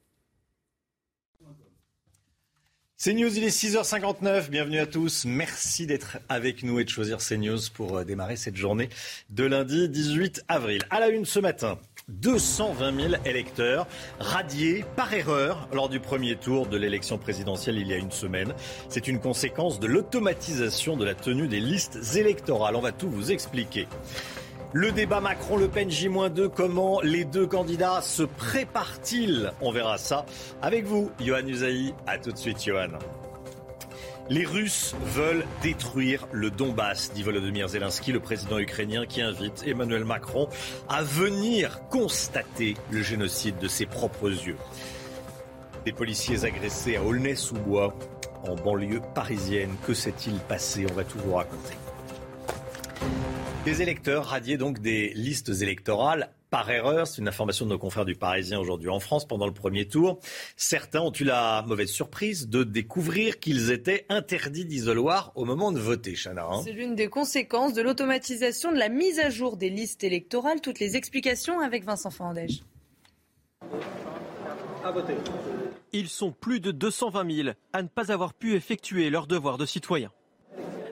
CNews, 3.04 3.36
il 3.36 3.44
est 3.44 3.48
6h59. 3.48 4.52
Bienvenue 4.52 4.78
à 4.78 4.86
tous. 4.86 5.26
Merci 5.26 5.88
d'être 5.88 6.20
avec 6.30 6.62
nous 6.62 6.80
et 6.80 6.84
de 6.84 6.90
choisir 6.90 7.18
CNews 7.18 7.58
pour 7.74 7.98
euh, 7.98 8.04
démarrer 8.04 8.36
cette 8.36 8.56
journée 8.56 8.90
de 9.32 9.44
lundi 9.44 9.90
18 9.90 10.44
avril. 10.48 10.84
À 10.92 11.00
la 11.00 11.10
une 11.10 11.26
ce 11.26 11.40
matin, 11.40 11.80
220 12.12 13.10
000 13.10 13.14
électeurs 13.26 13.88
radiés 14.20 14.86
par 14.96 15.14
erreur 15.14 15.68
lors 15.74 15.90
du 15.90 16.00
premier 16.00 16.36
tour 16.36 16.68
de 16.68 16.78
l'élection 16.78 17.18
présidentielle 17.18 17.78
il 17.78 17.88
y 17.88 17.94
a 17.94 17.98
une 17.98 18.12
semaine. 18.12 18.54
C'est 18.90 19.08
une 19.08 19.20
conséquence 19.20 19.80
de 19.80 19.88
l'automatisation 19.88 20.98
de 20.98 21.06
la 21.06 21.16
tenue 21.16 21.48
des 21.48 21.60
listes 21.60 22.16
électorales. 22.16 22.76
On 22.76 22.82
va 22.82 22.92
tout 22.92 23.10
vous 23.10 23.32
expliquer. 23.32 23.88
Le 24.74 24.92
débat 24.92 25.20
Macron-Le 25.20 25.68
Pen 25.68 25.92
J-2, 25.92 26.48
comment 26.48 27.02
les 27.02 27.26
deux 27.26 27.46
candidats 27.46 28.02
se 28.02 28.24
préparent-ils? 28.24 29.52
On 29.60 29.72
verra 29.72 29.98
ça 29.98 30.26
avec 30.62 30.86
vous, 30.86 31.12
Johan 31.20 31.46
Usaï. 31.46 31.94
A 32.08 32.18
tout 32.18 32.32
de 32.32 32.38
suite, 32.38 32.64
Johan. 32.64 32.98
Les 34.32 34.46
Russes 34.46 34.96
veulent 35.08 35.44
détruire 35.62 36.26
le 36.32 36.50
Donbass, 36.50 37.12
dit 37.14 37.22
Volodymyr 37.22 37.68
Zelensky, 37.68 38.14
le 38.14 38.22
président 38.22 38.60
ukrainien 38.60 39.06
qui 39.06 39.22
invite 39.22 39.68
Emmanuel 39.68 40.06
Macron 40.06 40.48
à 40.88 41.04
venir 41.04 41.82
constater 41.90 42.76
le 42.92 43.02
génocide 43.02 43.58
de 43.58 43.68
ses 43.68 43.86
propres 43.86 44.30
yeux. 44.30 44.56
Des 45.84 45.92
policiers 45.92 46.46
agressés 46.46 46.96
à 46.96 47.04
Aulnay-sous-Bois, 47.04 47.94
en 48.44 48.56
banlieue 48.56 49.02
parisienne. 49.14 49.76
Que 49.86 49.94
s'est-il 49.94 50.36
passé? 50.36 50.86
On 50.90 50.94
va 50.94 51.04
tout 51.04 51.20
vous 51.20 51.34
raconter. 51.34 51.76
Des 53.66 53.82
électeurs 53.82 54.28
radiés 54.28 54.56
donc 54.56 54.80
des 54.80 55.12
listes 55.14 55.62
électorales 55.62 56.30
par 56.52 56.70
erreur. 56.70 57.08
C'est 57.08 57.22
une 57.22 57.28
information 57.28 57.66
de 57.66 57.72
nos 57.72 57.80
confrères 57.80 58.06
du 58.06 58.14
Parisien 58.14 58.60
aujourd'hui 58.60 58.90
en 58.90 59.00
France 59.00 59.26
pendant 59.26 59.48
le 59.48 59.54
premier 59.54 59.88
tour. 59.88 60.20
Certains 60.56 61.02
ont 61.02 61.14
eu 61.14 61.24
la 61.24 61.64
mauvaise 61.66 61.90
surprise 61.90 62.50
de 62.50 62.64
découvrir 62.64 63.40
qu'ils 63.40 63.72
étaient 63.72 64.06
interdits 64.10 64.66
d'isoloir 64.66 65.32
au 65.34 65.46
moment 65.46 65.72
de 65.72 65.80
voter, 65.80 66.14
Chana. 66.14 66.46
Hein. 66.46 66.62
C'est 66.64 66.74
l'une 66.74 66.94
des 66.94 67.08
conséquences 67.08 67.74
de 67.74 67.82
l'automatisation 67.82 68.72
de 68.72 68.78
la 68.78 68.90
mise 68.90 69.18
à 69.20 69.30
jour 69.30 69.58
des 69.58 69.70
listes 69.70 70.04
électorales. 70.04 70.62
Toutes 70.62 70.80
les 70.80 70.96
explications 70.96 71.60
avec 71.62 71.86
Vincent 71.86 72.12
Fandège. 72.12 72.62
Ils 75.94 76.10
sont 76.10 76.32
plus 76.32 76.60
de 76.60 76.72
220 76.72 77.36
000 77.36 77.50
à 77.72 77.82
ne 77.82 77.88
pas 77.88 78.12
avoir 78.12 78.34
pu 78.34 78.56
effectuer 78.56 79.10
leur 79.10 79.26
devoir 79.26 79.58
de 79.58 79.66
citoyen. 79.66 80.12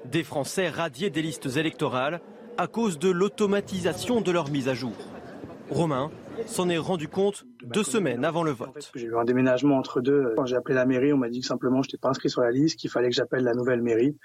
Des 0.06 0.24
Français 0.24 0.70
radiés 0.70 1.10
des 1.10 1.22
listes 1.22 1.58
électorales 1.58 2.22
à 2.58 2.68
cause 2.68 2.98
de 2.98 3.10
l'automatisation 3.10 4.22
de 4.22 4.32
leur 4.32 4.50
mise 4.50 4.70
à 4.70 4.74
jour. 4.74 4.94
Romain 5.70 6.12
s'en 6.46 6.70
est 6.70 6.78
rendu 6.78 7.08
compte 7.08 7.46
deux 7.64 7.84
semaines 7.84 8.26
avant 8.26 8.44
le 8.44 8.52
vote. 8.52 8.92
J'ai 8.96 9.06
eu 9.06 9.16
un 9.16 9.24
déménagement 9.24 9.78
entre 9.78 10.02
deux. 10.02 10.34
Quand 10.36 10.46
j'ai 10.46 10.56
appelé 10.56 10.76
la 10.76 10.86
mairie, 10.86 11.14
on 11.14 11.18
m'a 11.18 11.30
dit 11.30 11.42
que 11.42 11.46
simplement 11.46 11.82
je 11.82 11.90
n'étais 11.90 11.98
pas 11.98 12.10
inscrit 12.10 12.30
sur 12.30 12.42
la 12.42 12.52
liste, 12.52 12.80
qu'il 12.80 12.90
fallait 12.90 13.10
que 13.10 13.16
j'appelle 13.16 13.44
la 13.44 13.54
nouvelle 13.54 13.82
mairie. 13.82 14.18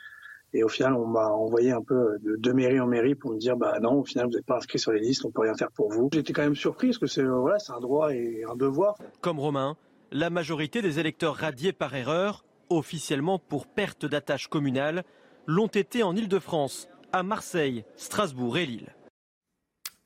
Et 0.53 0.63
au 0.63 0.69
final, 0.69 0.95
on 0.95 1.07
m'a 1.07 1.29
envoyé 1.29 1.73
un 1.73 1.83
peu 1.83 2.17
de, 2.23 2.37
de, 2.37 2.53
mairie 2.53 2.79
en 2.79 2.87
mairie 2.87 3.17
pour 3.17 3.33
me 3.33 3.39
dire, 3.39 3.57
bah 3.57 3.81
non, 3.81 3.95
au 3.95 4.05
final, 4.05 4.27
vous 4.27 4.33
n'êtes 4.33 4.47
pas 4.47 4.57
inscrit 4.57 4.79
sur 4.79 4.93
les 4.93 5.01
listes, 5.01 5.25
on 5.25 5.33
peut 5.33 5.43
rien 5.43 5.55
faire 5.55 5.73
pour 5.73 5.91
vous. 5.91 6.09
J'étais 6.13 6.33
quand 6.33 6.43
même 6.43 6.55
surpris 6.55 6.89
parce 6.89 6.99
que 6.99 7.07
c'est 7.07 7.25
voilà, 7.25 7.59
c'est 7.59 7.73
un 7.73 7.81
droit 7.81 8.15
et 8.15 8.45
un 8.49 8.55
devoir. 8.55 8.95
Comme 9.21 9.41
Romain, 9.41 9.77
la 10.13 10.31
majorité 10.31 10.81
des 10.81 11.01
électeurs 11.01 11.35
radiés 11.35 11.73
par 11.73 11.95
erreur, 11.95 12.45
officiellement 12.71 13.41
pour 13.41 13.67
perte 13.67 14.07
d'attache 14.07 14.47
communale, 14.47 15.03
l'ont 15.47 15.67
été 15.67 16.05
en 16.05 16.15
Ile-de-France, 16.15 16.89
à 17.13 17.25
Marseille, 17.25 17.85
Strasbourg 17.97 18.57
et 18.57 18.67
Lille. 18.67 18.95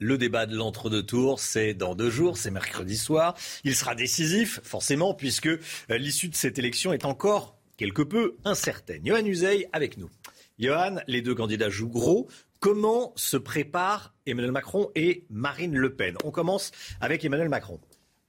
Le 0.00 0.16
débat 0.16 0.46
de 0.46 0.54
l'entre-deux 0.54 1.02
tours, 1.02 1.40
c'est 1.40 1.74
dans 1.74 1.96
deux 1.96 2.08
jours, 2.08 2.36
c'est 2.36 2.52
mercredi 2.52 2.96
soir. 2.96 3.34
Il 3.64 3.74
sera 3.74 3.96
décisif, 3.96 4.60
forcément, 4.62 5.12
puisque 5.12 5.48
euh, 5.48 5.58
l'issue 5.90 6.28
de 6.28 6.36
cette 6.36 6.56
élection 6.56 6.92
est 6.92 7.04
encore 7.04 7.58
quelque 7.76 8.02
peu 8.02 8.36
incertaine. 8.44 9.04
Johan 9.04 9.24
Uzey 9.24 9.68
avec 9.72 9.96
nous. 9.96 10.08
Johan, 10.60 11.00
les 11.08 11.20
deux 11.20 11.34
candidats 11.34 11.68
jouent 11.68 11.88
gros. 11.88 12.28
Comment 12.60 13.12
se 13.16 13.36
préparent 13.36 14.14
Emmanuel 14.24 14.52
Macron 14.52 14.88
et 14.94 15.26
Marine 15.30 15.74
Le 15.74 15.92
Pen? 15.92 16.16
On 16.22 16.30
commence 16.30 16.70
avec 17.00 17.24
Emmanuel 17.24 17.48
Macron. 17.48 17.80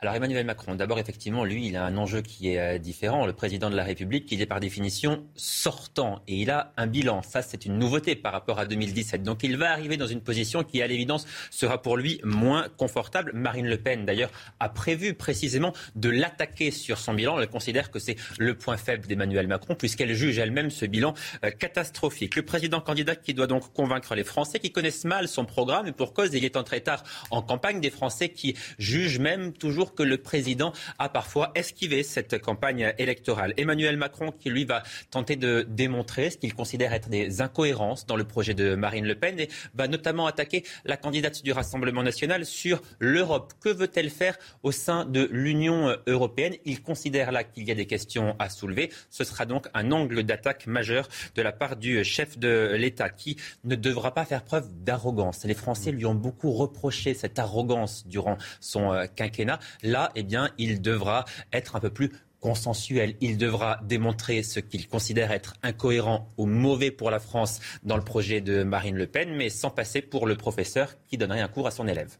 Alors 0.02 0.16
Emmanuel 0.16 0.46
Macron, 0.46 0.76
d'abord 0.76 0.98
effectivement, 0.98 1.44
lui, 1.44 1.68
il 1.68 1.76
a 1.76 1.84
un 1.84 1.98
enjeu 1.98 2.22
qui 2.22 2.54
est 2.54 2.58
euh, 2.58 2.78
différent. 2.78 3.26
Le 3.26 3.34
président 3.34 3.70
de 3.70 3.76
la 3.76 3.84
République, 3.84 4.32
il 4.32 4.42
est 4.42 4.46
par 4.46 4.62
définition 4.62 5.26
sortant 5.36 6.22
et 6.26 6.38
il 6.38 6.52
a 6.52 6.72
un 6.78 6.88
bilan. 6.88 7.22
Ça, 7.22 7.42
c'est 7.42 7.66
une 7.66 7.78
nouveauté 7.78 8.16
par 8.16 8.32
rapport 8.32 8.60
à 8.60 8.66
2017. 8.66 9.24
Donc 9.24 9.44
il 9.44 9.58
va 9.58 9.74
arriver 9.74 9.98
dans 9.98 10.08
une 10.08 10.22
position 10.22 10.64
qui, 10.64 10.82
à 10.82 10.88
l'évidence, 10.88 11.28
sera 11.52 11.82
pour 11.82 11.98
lui 11.98 12.22
moins 12.24 12.68
confortable. 12.78 13.34
Marine 13.34 13.68
Le 13.68 13.76
Pen, 13.76 14.06
d'ailleurs, 14.06 14.32
a 14.62 14.70
prévu 14.70 15.16
précisément 15.16 15.74
de 15.98 16.08
l'attaquer 16.08 16.72
sur 16.72 16.98
son 16.98 17.14
bilan. 17.14 17.38
Elle 17.38 17.50
considère 17.50 17.92
que 17.92 18.00
c'est 18.00 18.16
le 18.38 18.56
point 18.56 18.78
faible 18.78 19.06
d'Emmanuel 19.06 19.50
Macron 19.50 19.76
puisqu'elle 19.76 20.14
juge 20.14 20.38
elle-même 20.38 20.70
ce 20.70 20.86
bilan 20.86 21.14
euh, 21.44 21.52
catastrophique. 21.52 22.38
Le 22.38 22.44
président 22.44 22.80
candidat 22.80 23.18
qui 23.18 23.34
doit 23.34 23.48
donc 23.48 23.74
convaincre 23.74 24.16
les 24.16 24.24
Français 24.24 24.60
qui 24.60 24.72
connaissent 24.72 25.04
mal 25.04 25.28
son 25.28 25.44
programme 25.44 25.88
et 25.88 25.92
pour 25.92 26.14
cause, 26.14 26.34
il 26.34 26.46
est 26.46 26.56
en 26.56 26.64
très 26.64 26.80
tard 26.80 27.04
en 27.32 27.42
campagne 27.42 27.82
des 27.82 27.90
Français 27.90 28.30
qui 28.30 28.56
jugent 28.78 29.20
même 29.20 29.52
toujours 29.52 29.89
que 29.96 30.04
le 30.04 30.18
président 30.18 30.74
a 30.98 31.10
parfois 31.10 31.52
esquivé 31.56 32.04
cette 32.04 32.40
campagne 32.42 32.94
électorale. 32.98 33.54
Emmanuel 33.58 33.98
Macron 33.98 34.32
qui 34.32 34.50
lui 34.50 34.66
va 34.66 34.84
tenter 35.12 35.36
de 35.36 35.66
démontrer 35.68 36.30
ce 36.30 36.38
qu'il 36.38 36.54
considère 36.54 36.94
être 36.94 37.10
des 37.10 37.42
incohérences 37.42 38.06
dans 38.06 38.16
le 38.16 38.24
projet 38.24 38.54
de 38.54 38.76
Marine 38.76 39.06
Le 39.06 39.16
Pen 39.16 39.40
et 39.40 39.50
va 39.74 39.88
notamment 39.88 40.28
attaquer 40.28 40.64
la 40.86 40.98
candidate 40.98 41.44
du 41.44 41.52
Rassemblement 41.52 42.04
national 42.04 42.46
sur 42.46 42.82
l'Europe. 43.00 43.54
Que 43.62 43.70
veut-elle 43.70 44.10
faire 44.10 44.38
au 44.64 44.72
sein 44.72 45.06
de 45.06 45.28
l'Union 45.32 45.96
européenne? 46.08 46.56
Il 46.66 46.82
considère 46.82 47.32
là 47.32 47.44
qu'il 47.44 47.68
y 47.68 47.72
a 47.72 47.76
des 47.76 47.88
questions 47.88 48.36
à 48.40 48.50
soulever. 48.50 48.92
Ce 49.10 49.24
sera 49.24 49.46
donc 49.46 49.68
un 49.74 49.92
angle 49.92 50.24
d'attaque 50.24 50.68
majeur 50.68 51.08
de 51.36 51.42
la 51.42 51.52
part 51.52 51.76
du 51.76 52.04
chef 52.04 52.38
de 52.38 52.76
l'État 52.78 53.10
qui 53.10 53.38
ne 53.64 53.76
devra 53.76 54.14
pas 54.14 54.26
faire 54.26 54.44
preuve 54.44 54.70
d'arrogance. 54.84 55.44
Les 55.46 55.54
Français 55.54 55.92
lui 55.92 56.06
ont 56.06 56.16
beaucoup 56.16 56.52
reproché 56.52 57.14
cette 57.14 57.40
arrogance 57.40 58.06
durant 58.08 58.38
son 58.60 58.94
euh, 58.94 59.06
quinquennat. 59.08 59.60
Là, 59.84 60.12
eh 60.16 60.24
bien, 60.24 60.50
il 60.58 60.82
devra 60.82 61.26
être 61.54 61.76
un 61.76 61.80
peu 61.80 61.90
plus 61.90 62.12
consensuel. 62.40 63.16
Il 63.22 63.38
devra 63.38 63.80
démontrer 63.84 64.44
ce 64.44 64.60
qu'il 64.60 64.88
considère 64.88 65.32
être 65.32 65.56
incohérent 65.64 66.30
ou 66.38 66.46
mauvais 66.46 66.92
pour 66.92 67.12
la 67.12 67.20
France 67.20 67.60
dans 67.84 67.98
le 67.98 68.04
projet 68.04 68.42
de 68.42 68.64
Marine 68.64 68.96
Le 68.96 69.08
Pen, 69.08 69.36
mais 69.36 69.50
sans 69.50 69.70
passer 69.70 70.02
pour 70.02 70.26
le 70.26 70.36
professeur 70.36 70.96
qui 71.08 71.18
donnerait 71.18 71.42
un 71.42 71.48
cours 71.48 71.68
à 71.68 71.72
son 71.72 71.88
élève. 71.88 72.18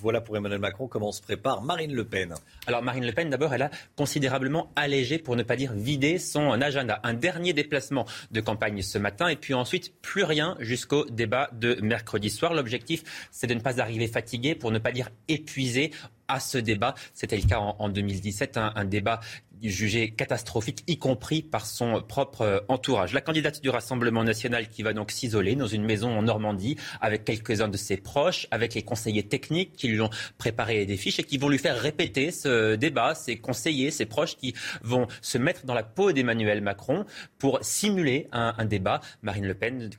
Voilà 0.00 0.20
pour 0.20 0.36
Emmanuel 0.36 0.58
Macron 0.58 0.88
comment 0.88 1.12
se 1.12 1.22
prépare 1.22 1.62
Marine 1.62 1.94
Le 1.94 2.04
Pen. 2.04 2.34
Alors 2.66 2.82
Marine 2.82 3.04
Le 3.04 3.12
Pen, 3.12 3.28
d'abord, 3.30 3.54
elle 3.54 3.62
a 3.62 3.70
considérablement 3.94 4.72
allégé, 4.74 5.18
pour 5.18 5.36
ne 5.36 5.42
pas 5.42 5.54
dire 5.54 5.74
vidé, 5.74 6.18
son 6.18 6.50
agenda. 6.60 6.98
Un 7.04 7.14
dernier 7.14 7.52
déplacement 7.52 8.06
de 8.30 8.40
campagne 8.40 8.82
ce 8.82 8.98
matin 8.98 9.28
et 9.28 9.36
puis 9.36 9.54
ensuite 9.54 9.94
plus 10.00 10.24
rien 10.24 10.56
jusqu'au 10.60 11.04
débat 11.04 11.50
de 11.52 11.78
mercredi 11.82 12.30
soir. 12.30 12.54
L'objectif, 12.54 13.04
c'est 13.30 13.46
de 13.46 13.54
ne 13.54 13.60
pas 13.60 13.80
arriver 13.80 14.08
fatigué, 14.08 14.54
pour 14.54 14.72
ne 14.72 14.78
pas 14.78 14.92
dire 14.92 15.10
épuisé 15.28 15.92
à 16.32 16.40
ce 16.40 16.58
débat. 16.58 16.94
C'était 17.14 17.36
le 17.36 17.42
cas 17.42 17.58
en, 17.58 17.88
2017, 17.88 18.56
un, 18.56 18.84
débat 18.84 19.20
jugé 19.62 20.10
catastrophique, 20.10 20.82
y 20.88 20.98
compris 20.98 21.42
par 21.42 21.66
son 21.66 22.02
propre 22.02 22.40
euh, 22.40 22.60
entourage. 22.66 23.12
La 23.12 23.20
candidate 23.20 23.62
du 23.62 23.70
Rassemblement 23.70 24.24
national 24.24 24.68
qui 24.68 24.82
va 24.82 24.92
donc 24.92 25.12
s'isoler 25.12 25.54
dans 25.54 25.68
une 25.68 25.84
maison 25.84 26.10
en 26.10 26.22
Normandie 26.22 26.76
avec 27.00 27.24
quelques-uns 27.24 27.68
de 27.68 27.76
ses 27.76 27.96
proches, 27.96 28.48
avec 28.50 28.74
les 28.74 28.82
conseillers 28.82 29.22
techniques 29.22 29.74
qui 29.74 29.86
lui 29.86 30.00
ont 30.00 30.10
préparé 30.36 30.84
des 30.84 30.96
fiches 30.96 31.20
et 31.20 31.22
qui 31.22 31.38
vont 31.38 31.48
lui 31.48 31.58
faire 31.58 31.78
répéter 31.78 32.32
ce 32.32 32.74
débat, 32.74 33.14
ses 33.14 33.36
conseillers, 33.36 33.92
ses 33.92 34.06
proches 34.06 34.36
qui 34.36 34.52
vont 34.82 35.06
se 35.20 35.38
mettre 35.38 35.64
dans 35.64 35.74
la 35.74 35.84
peau 35.84 36.10
d'Emmanuel 36.10 36.60
Macron 36.60 37.04
pour 37.38 37.60
simuler 37.62 38.26
un, 38.32 38.54
un 38.58 38.64
débat. 38.64 39.00
Marine 39.22 39.46
Le 39.46 39.54
Pen 39.54 39.90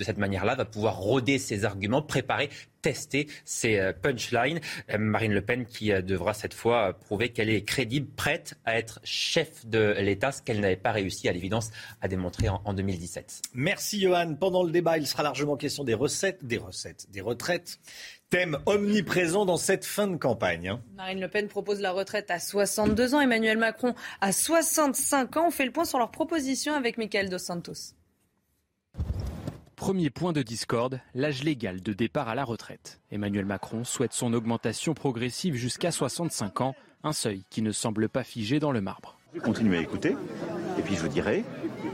de 0.00 0.04
cette 0.04 0.18
manière-là, 0.18 0.54
va 0.54 0.64
pouvoir 0.64 0.96
rôder 0.96 1.38
ses 1.38 1.64
arguments, 1.64 2.00
préparer, 2.00 2.48
tester 2.82 3.28
ses 3.44 3.78
euh, 3.78 3.92
punchlines. 3.92 4.60
Euh, 4.90 4.98
Marine 4.98 5.32
Le 5.32 5.42
Pen 5.42 5.66
qui 5.66 5.92
euh, 5.92 6.02
devra 6.02 6.34
cette 6.34 6.54
fois 6.54 6.94
prouver 6.94 7.30
qu'elle 7.30 7.50
est 7.50 7.62
crédible, 7.62 8.08
prête 8.16 8.54
à 8.64 8.78
être 8.78 9.00
chef 9.04 9.66
de 9.66 9.94
l'État, 9.98 10.32
ce 10.32 10.42
qu'elle 10.42 10.60
n'avait 10.60 10.76
pas 10.76 10.92
réussi 10.92 11.28
à 11.28 11.32
l'évidence 11.32 11.70
à 12.00 12.08
démontrer 12.08 12.48
en, 12.48 12.72
2017. 12.72 13.42
Merci 13.54 14.00
Johan. 14.00 14.34
Pendant 14.34 14.62
le 14.62 14.70
débat, 14.70 14.98
il 14.98 15.06
sera 15.06 15.22
largement 15.22 15.56
question 15.56 15.84
des 15.84 15.94
recettes, 15.94 16.44
des 16.44 16.58
recettes, 16.58 17.06
des 17.10 17.20
retraites. 17.20 17.78
Thème 18.30 18.58
omniprésent 18.66 19.44
dans 19.44 19.56
cette 19.56 19.84
fin 19.84 20.06
de 20.06 20.16
campagne. 20.16 20.68
Hein. 20.68 20.82
Marine 20.94 21.20
Le 21.20 21.28
Pen 21.28 21.48
propose 21.48 21.80
la 21.80 21.90
retraite 21.90 22.30
à 22.30 22.38
62 22.38 23.14
ans, 23.14 23.20
Emmanuel 23.20 23.58
Macron 23.58 23.94
à 24.20 24.30
65 24.30 25.36
ans. 25.36 25.48
On 25.48 25.50
fait 25.50 25.64
le 25.64 25.72
point 25.72 25.84
sur 25.84 25.98
leur 25.98 26.12
proposition 26.12 26.74
avec 26.74 26.96
Michael 26.96 27.28
Dos 27.28 27.38
Santos. 27.38 27.94
Premier 29.80 30.10
point 30.10 30.34
de 30.34 30.42
discorde, 30.42 31.00
l'âge 31.14 31.42
légal 31.42 31.80
de 31.80 31.94
départ 31.94 32.28
à 32.28 32.34
la 32.34 32.44
retraite. 32.44 33.00
Emmanuel 33.10 33.46
Macron 33.46 33.82
souhaite 33.82 34.12
son 34.12 34.34
augmentation 34.34 34.92
progressive 34.92 35.54
jusqu'à 35.54 35.90
65 35.90 36.60
ans, 36.60 36.74
un 37.02 37.14
seuil 37.14 37.44
qui 37.48 37.62
ne 37.62 37.72
semble 37.72 38.10
pas 38.10 38.22
figé 38.22 38.60
dans 38.60 38.72
le 38.72 38.82
marbre. 38.82 39.16
Je 39.32 39.38
vais 39.38 39.44
continuer 39.46 39.78
à 39.78 39.80
écouter, 39.80 40.14
et 40.78 40.82
puis 40.82 40.96
je 40.96 41.00
vous 41.00 41.08
dirai 41.08 41.46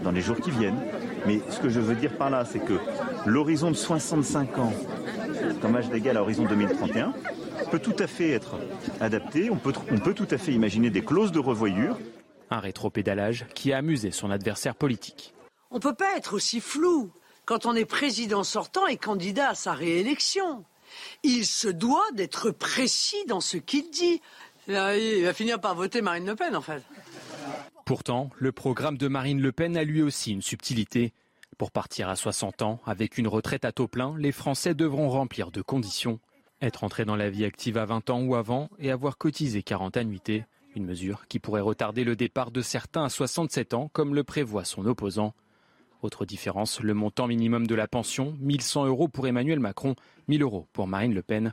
dans 0.03 0.11
les 0.11 0.21
jours 0.21 0.41
qui 0.41 0.51
viennent. 0.51 0.81
Mais 1.29 1.41
ce 1.49 1.61
que 1.61 1.69
je 1.69 1.79
veux 1.79 1.95
dire 1.95 2.19
par 2.19 2.29
là, 2.29 2.45
c'est 2.45 2.59
que 2.59 2.77
l'horizon 3.25 3.71
de 3.71 3.77
65 3.77 4.59
ans, 4.59 4.73
comme 5.63 5.77
âge 5.77 5.89
légal 5.89 6.17
à 6.17 6.23
horizon 6.23 6.45
2031, 6.45 7.15
peut 7.71 7.79
tout 7.79 7.95
à 8.01 8.09
fait 8.09 8.31
être 8.31 8.57
adapté. 9.01 9.49
On 9.49 9.59
peut, 9.59 9.73
on 9.93 9.99
peut 9.99 10.15
tout 10.15 10.29
à 10.33 10.39
fait 10.39 10.53
imaginer 10.53 10.91
des 10.91 11.05
clauses 11.05 11.31
de 11.31 11.39
revoyure. 11.39 11.97
Un 12.51 12.59
rétropédalage 12.59 13.47
qui 13.55 13.73
a 13.73 13.77
amusé 13.77 14.11
son 14.11 14.33
adversaire 14.33 14.75
politique. 14.75 15.35
On 15.71 15.77
ne 15.77 15.81
peut 15.81 15.95
pas 15.95 16.17
être 16.17 16.35
aussi 16.35 16.59
flou 16.59 17.13
quand 17.47 17.65
on 17.65 17.75
est 17.75 17.87
président 17.87 18.45
sortant 18.45 18.87
et 18.87 18.97
candidat 18.97 19.51
à 19.51 19.55
sa 19.55 19.73
réélection. 19.73 20.65
Il 21.23 21.47
se 21.47 21.69
doit 21.69 22.11
d'être 22.13 22.51
précis 22.51 23.25
dans 23.27 23.41
ce 23.41 23.57
qu'il 23.57 23.91
dit. 23.91 24.21
Il 24.69 24.75
va 25.23 25.33
finir 25.33 25.61
par 25.61 25.75
voter 25.75 26.03
Marine 26.03 26.27
Le 26.27 26.35
Pen, 26.35 26.57
en 26.57 26.61
fait. 26.61 26.83
Pourtant, 27.85 28.31
le 28.37 28.51
programme 28.51 28.99
de 28.99 29.07
Marine 29.07 29.41
Le 29.41 29.53
Pen 29.53 29.77
a 29.77 29.85
lui 29.85 30.03
aussi 30.03 30.33
une 30.33 30.43
subtilité. 30.43 31.13
Pour 31.57 31.71
partir 31.71 32.09
à 32.09 32.17
60 32.17 32.63
ans, 32.63 32.81
avec 32.85 33.17
une 33.17 33.29
retraite 33.29 33.65
à 33.65 33.73
taux 33.73 33.87
plein, 33.87 34.15
les 34.19 34.33
Français 34.33 34.75
devront 34.75 35.09
remplir 35.09 35.51
deux 35.53 35.63
conditions. 35.63 36.19
Être 36.61 36.85
entré 36.85 37.05
dans 37.05 37.17
la 37.17 37.31
vie 37.31 37.45
active 37.45 37.79
à 37.79 37.85
20 37.85 38.11
ans 38.11 38.23
ou 38.23 38.35
avant 38.35 38.69
et 38.79 38.91
avoir 38.91 39.19
cotisé 39.19 39.63
40 39.63 39.97
annuités. 39.97 40.45
Une 40.75 40.85
mesure 40.85 41.27
qui 41.29 41.39
pourrait 41.39 41.61
retarder 41.61 42.03
le 42.03 42.17
départ 42.17 42.51
de 42.51 42.61
certains 42.61 43.05
à 43.05 43.09
67 43.09 43.73
ans, 43.73 43.89
comme 43.93 44.15
le 44.15 44.25
prévoit 44.25 44.65
son 44.65 44.85
opposant. 44.85 45.33
Autre 46.07 46.25
différence, 46.25 46.79
le 46.83 46.95
montant 46.95 47.27
minimum 47.27 47.67
de 47.67 47.75
la 47.75 47.89
pension, 47.89 48.37
1100 48.39 48.87
euros 48.87 49.09
pour 49.09 49.27
Emmanuel 49.27 49.59
Macron, 49.59 49.97
1000 50.29 50.41
euros 50.45 50.69
pour 50.73 50.87
Marine 50.87 51.13
Le 51.13 51.21
Pen. 51.21 51.53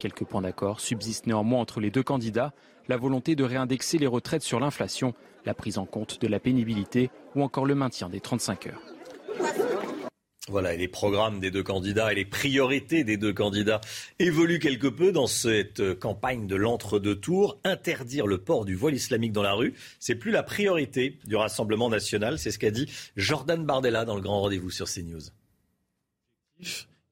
Quelques 0.00 0.24
points 0.24 0.40
d'accord 0.40 0.80
subsistent 0.80 1.28
néanmoins 1.28 1.60
entre 1.60 1.78
les 1.78 1.92
deux 1.92 2.02
candidats, 2.02 2.52
la 2.88 2.96
volonté 2.96 3.36
de 3.36 3.44
réindexer 3.44 3.98
les 3.98 4.08
retraites 4.08 4.42
sur 4.42 4.58
l'inflation, 4.58 5.14
la 5.46 5.54
prise 5.54 5.78
en 5.78 5.86
compte 5.86 6.20
de 6.20 6.26
la 6.26 6.40
pénibilité 6.40 7.12
ou 7.36 7.44
encore 7.44 7.64
le 7.64 7.76
maintien 7.76 8.08
des 8.08 8.18
35 8.18 8.66
heures. 8.66 8.82
Voilà, 10.48 10.74
et 10.74 10.76
les 10.76 10.88
programmes 10.88 11.38
des 11.38 11.52
deux 11.52 11.62
candidats 11.62 12.10
et 12.10 12.16
les 12.16 12.24
priorités 12.24 13.04
des 13.04 13.16
deux 13.16 13.32
candidats 13.32 13.80
évoluent 14.18 14.58
quelque 14.58 14.88
peu 14.88 15.12
dans 15.12 15.28
cette 15.28 15.94
campagne 16.00 16.48
de 16.48 16.56
l'entre-deux 16.56 17.14
tours. 17.14 17.60
Interdire 17.62 18.26
le 18.26 18.38
port 18.38 18.64
du 18.64 18.74
voile 18.74 18.94
islamique 18.94 19.30
dans 19.30 19.44
la 19.44 19.52
rue, 19.52 19.74
c'est 20.00 20.16
plus 20.16 20.32
la 20.32 20.42
priorité 20.42 21.20
du 21.26 21.36
Rassemblement 21.36 21.88
national. 21.88 22.40
C'est 22.40 22.50
ce 22.50 22.58
qu'a 22.58 22.72
dit 22.72 22.90
Jordan 23.14 23.64
Bardella 23.64 24.04
dans 24.04 24.16
le 24.16 24.20
grand 24.20 24.40
rendez-vous 24.40 24.70
sur 24.70 24.88
CNews. 24.88 25.22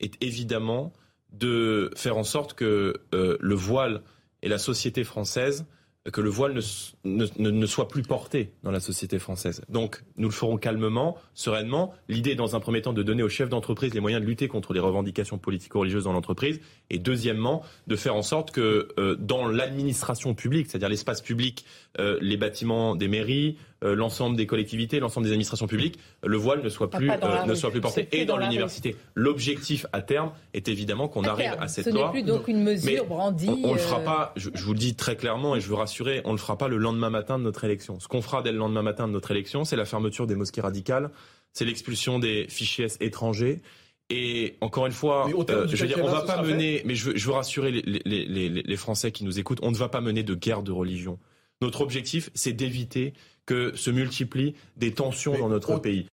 Est 0.00 0.20
évidemment 0.20 0.92
de 1.32 1.92
faire 1.94 2.16
en 2.16 2.24
sorte 2.24 2.54
que 2.54 3.00
euh, 3.14 3.36
le 3.40 3.54
voile 3.54 4.02
et 4.42 4.48
la 4.48 4.58
société 4.58 5.04
française 5.04 5.66
que 6.12 6.22
le 6.22 6.30
voile 6.30 6.58
ne, 7.04 7.26
ne, 7.38 7.66
soit 7.66 7.88
plus 7.88 8.02
porté 8.02 8.52
dans 8.62 8.70
la 8.70 8.80
société 8.80 9.18
française. 9.18 9.60
Donc, 9.68 10.02
nous 10.16 10.28
le 10.28 10.34
ferons 10.34 10.56
calmement, 10.56 11.18
sereinement. 11.34 11.92
L'idée, 12.08 12.34
dans 12.34 12.56
un 12.56 12.60
premier 12.60 12.80
temps, 12.80 12.94
de 12.94 13.02
donner 13.02 13.22
aux 13.22 13.28
chefs 13.28 13.50
d'entreprise 13.50 13.92
les 13.92 14.00
moyens 14.00 14.22
de 14.22 14.26
lutter 14.26 14.48
contre 14.48 14.72
les 14.72 14.80
revendications 14.80 15.36
politico-religieuses 15.36 16.04
dans 16.04 16.12
l'entreprise. 16.12 16.60
Et 16.88 16.98
deuxièmement, 16.98 17.62
de 17.86 17.96
faire 17.96 18.14
en 18.14 18.22
sorte 18.22 18.50
que 18.50 18.88
euh, 18.98 19.14
dans 19.16 19.46
l'administration 19.46 20.34
publique, 20.34 20.68
c'est-à-dire 20.70 20.88
l'espace 20.88 21.20
public, 21.20 21.66
euh, 21.98 22.18
les 22.22 22.38
bâtiments 22.38 22.96
des 22.96 23.08
mairies, 23.08 23.58
l'ensemble 23.82 24.36
des 24.36 24.46
collectivités, 24.46 25.00
l'ensemble 25.00 25.26
des 25.26 25.32
administrations 25.32 25.66
publiques, 25.66 25.98
le 26.22 26.36
voile 26.36 26.62
ne 26.62 26.68
soit 26.68 26.90
plus, 26.90 27.10
ne 27.46 27.54
soit 27.54 27.70
plus 27.70 27.80
porté. 27.80 28.08
et 28.12 28.24
dans, 28.24 28.36
l'université. 28.36 28.96
L'objectif 29.14 29.86
à 29.92 30.02
terme 30.02 30.32
est 30.54 30.68
évidemment 30.68 31.08
qu'on 31.08 31.24
arrive 31.24 31.54
à 31.58 31.68
cette 31.68 31.86
loi. 31.86 31.94
Ce 31.94 32.06
n'est 32.06 32.10
plus 32.10 32.22
donc 32.22 32.48
une 32.48 32.62
mesure 32.62 33.06
brandie. 33.06 33.48
On, 33.48 33.68
ne 33.68 33.74
le 33.74 33.78
fera 33.78 34.00
pas, 34.00 34.32
je, 34.36 34.50
je, 34.54 34.64
vous 34.64 34.72
le 34.72 34.78
dis 34.78 34.94
très 34.94 35.16
clairement 35.16 35.56
et 35.56 35.60
je 35.60 35.68
veux 35.68 35.74
rassurer, 35.74 36.20
on 36.24 36.28
ne 36.30 36.34
le 36.34 36.40
fera 36.40 36.58
pas 36.58 36.68
le 36.68 36.76
lendemain 36.76 37.10
matin 37.10 37.38
de 37.38 37.44
notre 37.44 37.64
élection. 37.64 37.98
Ce 38.00 38.08
qu'on 38.08 38.22
fera 38.22 38.42
dès 38.42 38.52
le 38.52 38.58
lendemain 38.58 38.82
matin 38.82 39.08
de 39.08 39.12
notre 39.12 39.30
élection, 39.30 39.64
c'est 39.64 39.76
la 39.76 39.84
fermeture 39.84 40.26
des 40.26 40.34
mosquées 40.34 40.60
radicales, 40.60 41.10
c'est 41.52 41.64
l'expulsion 41.64 42.18
des 42.18 42.46
fichiers 42.48 42.88
étrangers. 43.00 43.60
Et 44.10 44.56
encore 44.60 44.86
une 44.86 44.92
fois, 44.92 45.28
euh, 45.28 45.68
je 45.68 45.76
veux 45.76 45.86
dire, 45.86 46.02
on 46.02 46.08
va 46.08 46.22
pas 46.22 46.42
mener, 46.42 46.82
mais 46.84 46.96
je 46.96 47.10
veux, 47.10 47.16
je 47.16 47.26
veux 47.26 47.32
rassurer 47.32 47.70
les, 47.70 47.82
les, 48.04 48.24
les, 48.24 48.48
les 48.48 48.76
Français 48.76 49.12
qui 49.12 49.24
nous 49.24 49.38
écoutent, 49.38 49.60
on 49.62 49.70
ne 49.70 49.76
va 49.76 49.88
pas 49.88 50.00
mener 50.00 50.24
de 50.24 50.34
guerre 50.34 50.62
de 50.62 50.72
religion. 50.72 51.18
Notre 51.62 51.80
objectif, 51.82 52.30
c'est 52.34 52.52
d'éviter 52.52 53.12
que 53.46 53.74
se 53.76 53.90
multiplient 53.90 54.54
des 54.76 54.92
tensions 54.92 55.38
dans 55.38 55.48
notre 55.48 55.78
pays. 55.78 56.06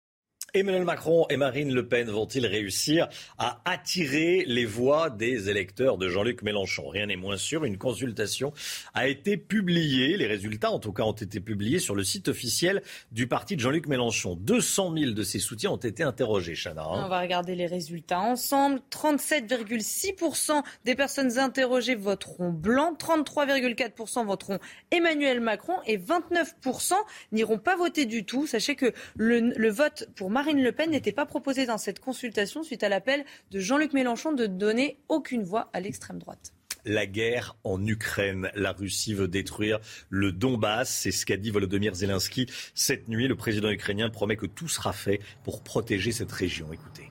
Emmanuel 0.55 0.85
Macron 0.85 1.27
et 1.29 1.37
Marine 1.37 1.75
Le 1.75 1.87
Pen 1.87 2.09
vont-ils 2.09 2.47
réussir 2.47 3.09
à 3.37 3.61
attirer 3.65 4.45
les 4.47 4.65
voix 4.65 5.11
des 5.11 5.51
électeurs 5.51 5.99
de 5.99 6.09
Jean-Luc 6.09 6.43
Mélenchon? 6.43 6.89
Rien 6.89 7.07
n'est 7.07 7.17
moins 7.17 7.37
sûr. 7.37 7.65
Une 7.65 7.77
consultation 7.77 8.53
a 8.95 9.07
été 9.07 9.37
publiée. 9.37 10.17
Les 10.17 10.27
résultats, 10.27 10.71
en 10.71 10.79
tout 10.79 10.93
cas, 10.93 11.03
ont 11.03 11.13
été 11.13 11.41
publiés 11.41 11.79
sur 11.79 11.95
le 11.95 12.05
site 12.05 12.29
officiel 12.29 12.83
du 13.13 13.27
parti 13.27 13.57
de 13.57 13.61
Jean-Luc 13.61 13.87
Mélenchon. 13.87 14.37
200 14.37 14.95
000 14.97 15.11
de 15.13 15.23
ses 15.23 15.41
soutiens 15.41 15.71
ont 15.73 15.77
été 15.77 16.03
interrogés, 16.03 16.55
Chana. 16.55 16.85
Hein. 16.85 17.05
On 17.05 17.09
va 17.09 17.21
regarder 17.21 17.55
les 17.55 17.67
résultats 17.67 18.21
ensemble. 18.21 18.81
37,6% 18.91 20.63
des 20.85 20.95
personnes 20.95 21.39
interrogées 21.39 21.97
voteront 21.97 22.51
blanc, 22.51 22.95
33,4% 22.99 24.25
voteront 24.25 24.59
Emmanuel 24.91 25.41
Macron 25.41 25.77
et 25.87 25.99
29% 25.99 26.95
n'iront 27.33 27.59
pas 27.59 27.77
voter 27.77 28.07
du 28.07 28.25
tout. 28.25 28.47
Sachez 28.47 28.75
que 28.75 28.93
le, 29.17 29.41
le 29.41 29.71
vote 29.71 30.09
pour 30.15 30.31
Marine 30.37 30.63
Le 30.63 30.71
Pen 30.71 30.91
n'était 30.91 31.13
pas 31.13 31.25
proposée 31.25 31.65
dans 31.65 31.79
cette 31.79 31.99
consultation 31.99 32.63
suite 32.63 32.83
à 32.83 32.91
l'appel 32.91 33.25
de 33.53 33.59
Jean-Luc 33.59 33.95
Mélenchon 33.95 34.35
de 34.35 34.45
donner 34.45 34.99
aucune 35.09 35.43
voix 35.43 35.71
à 35.73 35.81
l'extrême 35.81 36.19
droite 36.19 36.53
la 36.85 37.07
guerre 37.07 37.57
en 37.65 37.85
Ukraine. 37.85 38.51
La 38.55 38.73
Russie 38.73 39.15
veut 39.15 39.29
détruire 39.29 39.81
le 40.11 40.33
Donbass. 40.33 40.91
C'est 40.91 41.11
ce 41.11 41.25
qu'a 41.25 41.39
dit 41.39 41.51
Volodymyr 41.51 41.95
Zelensky 41.95 42.47
cette 42.75 43.09
nuit. 43.09 43.27
Le 43.27 43.35
président 43.35 43.71
ukrainien 43.71 44.11
promet 44.11 44.37
que 44.37 44.47
tout 44.47 44.69
sera 44.69 44.93
fait 44.93 45.21
pour 45.43 45.65
protéger 45.65 46.13
cette 46.13 46.31
région. 46.31 46.69
Écoutez. 46.71 47.11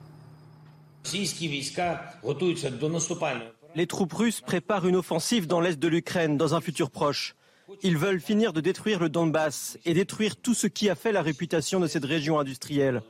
Les 3.74 3.86
troupes 3.86 4.12
russes 4.14 4.40
préparent 4.40 4.86
une 4.86 4.96
offensive 4.96 5.46
dans 5.48 5.60
l'est 5.60 5.78
de 5.78 5.88
l'Ukraine 5.88 6.36
dans 6.38 6.54
un 6.54 6.60
futur 6.60 6.90
proche. 6.90 7.34
Ils 7.82 7.98
veulent 7.98 8.20
finir 8.20 8.52
de 8.52 8.60
détruire 8.60 9.00
le 9.00 9.08
Donbass 9.08 9.78
et 9.84 9.92
détruire 9.92 10.36
tout 10.36 10.54
ce 10.54 10.68
qui 10.68 10.88
a 10.88 10.94
fait 10.94 11.12
la 11.12 11.22
réputation 11.22 11.80
de 11.80 11.86
cette 11.86 12.04
région 12.04 12.38
industrielle. 12.38 13.02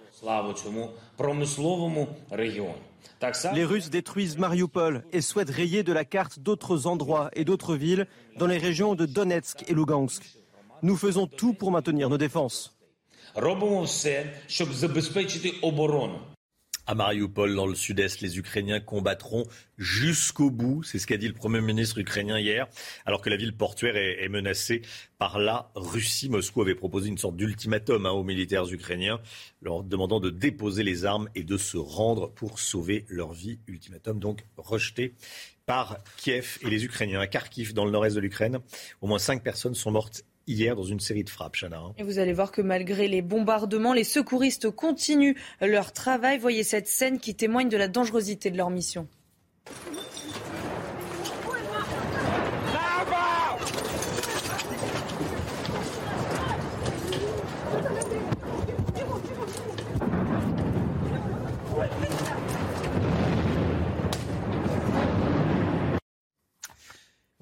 Les 3.55 3.65
Russes 3.65 3.91
détruisent 3.91 4.39
Mariupol 4.39 5.05
et 5.13 5.21
souhaitent 5.21 5.51
rayer 5.51 5.83
de 5.83 5.93
la 5.93 6.05
carte 6.05 6.39
d'autres 6.39 6.87
endroits 6.87 7.31
et 7.35 7.45
d'autres 7.45 7.77
villes 7.77 8.07
dans 8.39 8.47
les 8.47 8.59
régions 8.59 8.95
de 8.95 9.07
Donetsk 9.07 9.65
et 9.69 9.75
Lugansk. 9.75 10.23
Nous 10.83 10.97
faisons 10.97 11.27
tout 11.27 11.53
pour 11.53 11.71
maintenir 11.71 12.09
nos 12.09 12.19
défenses. 12.19 12.77
À 16.89 16.95
Mariupol, 16.95 17.57
dans 17.57 17.67
le 17.67 17.75
sud-est, 17.75 18.21
les 18.21 18.39
Ukrainiens 18.39 18.79
combattront 18.79 19.43
jusqu'au 19.77 20.51
bout. 20.51 20.85
C'est 20.85 21.01
ce 21.01 21.09
qu'a 21.09 21.17
dit 21.17 21.27
le 21.27 21.35
Premier 21.35 21.61
ministre 21.61 21.99
ukrainien 21.99 22.39
hier, 22.39 22.69
alors 23.05 23.23
que 23.23 23.29
la 23.29 23.37
ville 23.37 23.57
portuaire 23.57 23.97
est, 23.97 24.29
menacée 24.29 24.83
par 25.19 25.41
la 25.41 25.69
Russie. 25.75 26.29
Moscou 26.29 26.63
avait 26.63 26.77
proposé 26.77 27.09
une 27.09 27.19
sorte 27.19 27.35
d'ultimatum 27.35 28.07
hein, 28.07 28.13
aux 28.13 28.23
militaires 28.23 28.73
ukrainiens, 28.73 29.21
leur 29.63 29.83
demandant 29.83 30.21
de 30.21 30.31
déposer 30.31 30.85
les 30.85 31.05
armes 31.05 31.29
et 31.35 31.43
de 31.43 31.57
se 31.57 31.77
rendre 31.77 32.31
pour 32.31 32.61
sauver 32.61 33.05
leur 33.09 33.33
vie. 33.33 33.59
Ultimatum 33.67 34.21
donc 34.21 34.47
rejeté 34.57 35.15
par 35.67 35.99
Kiev 36.17 36.59
et 36.63 36.71
les 36.71 36.85
Ukrainiens. 36.85 37.19
À 37.19 37.27
Kharkiv, 37.27 37.75
dans 37.75 37.85
le 37.85 37.91
nord-est 37.91 38.15
de 38.15 38.21
l'Ukraine, 38.21 38.61
au 39.01 39.09
moins 39.09 39.19
cinq 39.19 39.43
personnes 39.43 39.75
sont 39.75 39.91
mortes 39.91 40.25
hier 40.47 40.77
dans 40.77 40.83
une 40.83 41.01
série 41.01 41.25
de 41.25 41.31
frappes, 41.31 41.57
Chana. 41.57 41.79
Hein. 41.79 41.93
Et 41.99 42.03
vous 42.03 42.19
allez 42.19 42.33
voir 42.33 42.53
que 42.53 42.63
malgré 42.63 43.09
les 43.09 43.23
bombardements, 43.23 43.93
les 43.93 44.05
secouristes 44.05 44.71
continuent 44.71 45.37
leur 45.61 45.93
travail. 45.93 46.39
Voyez 46.39 46.63
cette 46.63 46.89
scène 46.89 47.19
qui 47.19 47.35
témoigne 47.35 47.69
de 47.69 47.77
la 47.77 47.89
dangerosité 47.89 48.51
de 48.51 48.57
leur 48.57 48.71
mission. 48.71 49.09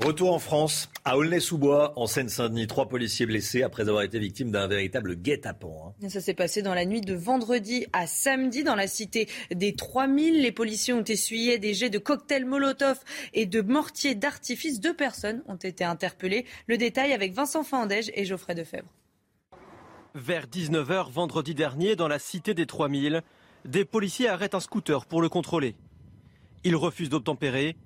Retour 0.02 0.34
en 0.34 0.40
France, 0.40 0.90
à 1.04 1.16
Aulnay-sous-Bois, 1.16 1.92
en 1.94 2.08
Seine-Saint-Denis. 2.08 2.66
Trois 2.66 2.88
policiers 2.88 3.26
blessés 3.26 3.62
après 3.62 3.88
avoir 3.88 4.02
été 4.02 4.18
victimes 4.18 4.50
d'un 4.50 4.66
véritable 4.66 5.14
guet-apens. 5.14 5.94
Hein. 6.02 6.08
Ça 6.08 6.20
s'est 6.20 6.34
passé 6.34 6.62
dans 6.62 6.74
la 6.74 6.84
nuit 6.84 7.00
de 7.00 7.14
vendredi 7.14 7.86
à 7.92 8.08
samedi 8.08 8.64
dans 8.64 8.74
la 8.74 8.88
cité 8.88 9.28
des 9.54 9.76
3000. 9.76 10.42
Les 10.42 10.50
policiers 10.50 10.92
ont 10.94 11.04
essuyé 11.04 11.60
des 11.60 11.74
jets 11.74 11.90
de 11.90 12.00
cocktails 12.00 12.44
Molotov 12.44 12.98
et 13.34 13.46
de 13.46 13.60
mortiers 13.60 14.16
d'artifice. 14.16 14.80
Deux 14.80 14.96
personnes 14.96 15.44
ont 15.46 15.54
été 15.54 15.84
interpellées. 15.84 16.44
Le 16.66 16.76
détail 16.76 17.12
avec 17.12 17.32
Vincent 17.32 17.62
Fandège 17.62 18.10
et 18.14 18.24
Geoffrey 18.24 18.56
Defebvre. 18.56 18.92
Vers 20.16 20.48
19h 20.48 21.12
vendredi 21.12 21.54
dernier, 21.54 21.94
dans 21.94 22.08
la 22.08 22.18
cité 22.18 22.52
des 22.52 22.66
3000, 22.66 23.22
des 23.64 23.84
policiers 23.84 24.28
arrêtent 24.28 24.56
un 24.56 24.60
scooter 24.60 25.06
pour 25.06 25.22
le 25.22 25.28
contrôler. 25.28 25.76
Il 26.64 26.74
refuse 26.74 27.10
d'obtempérer. 27.10 27.76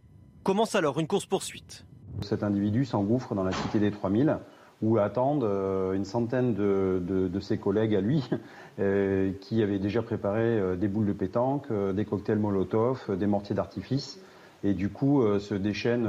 Commence 0.42 0.74
alors 0.74 0.98
une 1.00 1.06
course-poursuite. 1.06 1.84
Cet 2.22 2.42
individu 2.42 2.84
s'engouffre 2.84 3.34
dans 3.34 3.44
la 3.44 3.52
cité 3.52 3.78
des 3.78 3.90
3000 3.90 4.38
où 4.82 4.98
attendent 4.98 5.44
euh, 5.44 5.92
une 5.92 6.04
centaine 6.04 6.54
de, 6.54 7.40
ses 7.40 7.58
collègues 7.58 7.94
à 7.94 8.00
lui 8.00 8.28
euh, 8.78 9.32
qui 9.40 9.62
avaient 9.62 9.78
déjà 9.78 10.02
préparé 10.02 10.42
euh, 10.42 10.76
des 10.76 10.88
boules 10.88 11.06
de 11.06 11.12
pétanque, 11.12 11.66
des 11.72 12.04
cocktails 12.04 12.38
Molotov, 12.38 13.16
des 13.16 13.26
mortiers 13.26 13.54
d'artifice. 13.54 14.20
Et 14.64 14.74
du 14.74 14.88
coup, 14.88 15.22
se 15.38 15.54
déchaîne 15.54 16.08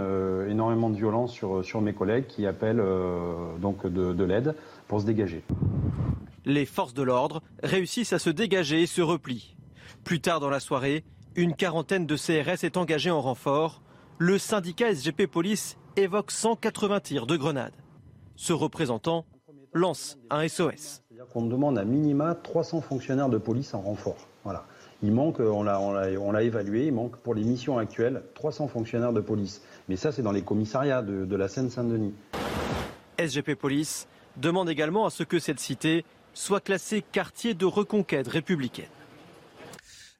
énormément 0.49 0.89
de 0.89 0.95
violence 0.95 1.31
sur, 1.31 1.63
sur 1.63 1.81
mes 1.81 1.93
collègues 1.93 2.25
qui 2.25 2.47
appellent 2.47 2.81
donc 3.61 3.85
de, 3.85 4.11
de 4.11 4.23
l'aide 4.23 4.55
pour 4.87 5.01
se 5.01 5.05
dégager. 5.05 5.43
Les 6.45 6.65
forces 6.65 6.95
de 6.95 7.03
l'ordre 7.03 7.43
réussissent 7.61 8.11
à 8.11 8.17
se 8.17 8.31
dégager 8.31 8.81
et 8.81 8.87
se 8.87 9.03
replient. 9.03 9.55
Plus 10.03 10.19
tard 10.19 10.39
dans 10.39 10.49
la 10.49 10.59
soirée, 10.59 11.03
une 11.35 11.53
quarantaine 11.53 12.07
de 12.07 12.15
CRS 12.15 12.63
est 12.63 12.75
engagée 12.75 13.11
en 13.11 13.21
renfort. 13.21 13.83
Le 14.17 14.39
syndicat 14.39 14.95
SGP 14.95 15.27
Police 15.27 15.77
évoque 15.95 16.31
180 16.31 16.99
tirs 16.99 17.27
de 17.27 17.37
grenades. 17.37 17.73
Ce 18.35 18.53
représentant 18.53 19.25
lance 19.73 20.17
un 20.29 20.47
SOS. 20.47 21.01
On 21.35 21.45
demande 21.45 21.77
à 21.77 21.85
minima 21.85 22.35
300 22.35 22.81
fonctionnaires 22.81 23.29
de 23.29 23.37
police 23.37 23.73
en 23.73 23.81
renfort. 23.81 24.27
Voilà. 24.43 24.65
Il 25.03 25.11
manque, 25.11 25.39
on 25.39 25.63
l'a 25.63 26.43
évalué, 26.43 26.87
il 26.87 26.93
manque 26.93 27.17
pour 27.17 27.33
les 27.33 27.43
missions 27.43 27.77
actuelles 27.77 28.23
300 28.35 28.67
fonctionnaires 28.67 29.13
de 29.13 29.21
police. 29.21 29.61
Mais 29.87 29.95
ça, 29.95 30.11
c'est 30.11 30.21
dans 30.21 30.31
les 30.31 30.41
commissariats 30.41 31.01
de, 31.01 31.25
de 31.25 31.35
la 31.35 31.47
Seine-Saint-Denis. 31.47 32.13
SGP 33.17 33.55
Police 33.55 34.07
demande 34.37 34.69
également 34.69 35.05
à 35.05 35.09
ce 35.09 35.23
que 35.23 35.39
cette 35.39 35.59
cité 35.59 36.05
soit 36.33 36.61
classée 36.61 37.01
quartier 37.01 37.53
de 37.53 37.65
reconquête 37.65 38.27
républicaine. 38.27 38.89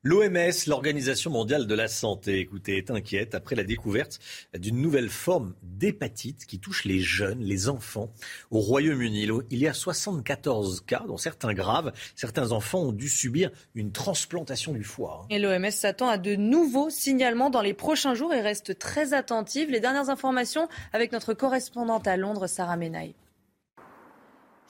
L'OMS, 0.01 0.53
l'Organisation 0.67 1.29
mondiale 1.29 1.67
de 1.67 1.75
la 1.75 1.89
santé, 1.89 2.39
écoutez, 2.39 2.77
est 2.77 2.89
inquiète 2.89 3.35
après 3.35 3.57
la 3.57 3.65
découverte 3.65 4.19
d'une 4.57 4.81
nouvelle 4.81 5.09
forme 5.09 5.55
d'hépatite 5.61 6.45
qui 6.45 6.57
touche 6.57 6.85
les 6.85 7.01
jeunes, 7.01 7.41
les 7.41 7.67
enfants. 7.67 8.09
Au 8.49 8.59
Royaume-Uni, 8.59 9.27
il 9.49 9.59
y 9.59 9.67
a 9.67 9.73
74 9.73 10.85
cas, 10.87 11.03
dont 11.05 11.17
certains 11.17 11.53
graves. 11.53 11.91
Certains 12.15 12.53
enfants 12.53 12.79
ont 12.79 12.91
dû 12.93 13.09
subir 13.09 13.51
une 13.75 13.91
transplantation 13.91 14.71
du 14.71 14.85
foie. 14.85 15.27
Et 15.29 15.37
l'OMS 15.37 15.69
s'attend 15.69 16.07
à 16.07 16.17
de 16.17 16.37
nouveaux 16.37 16.89
signalements 16.89 17.49
dans 17.49 17.61
les 17.61 17.73
prochains 17.73 18.15
jours 18.15 18.33
et 18.33 18.39
reste 18.39 18.79
très 18.79 19.13
attentive. 19.13 19.69
Les 19.69 19.81
dernières 19.81 20.09
informations 20.09 20.69
avec 20.93 21.11
notre 21.11 21.33
correspondante 21.33 22.07
à 22.07 22.15
Londres, 22.15 22.47
Sarah 22.47 22.77
Menaille. 22.77 23.15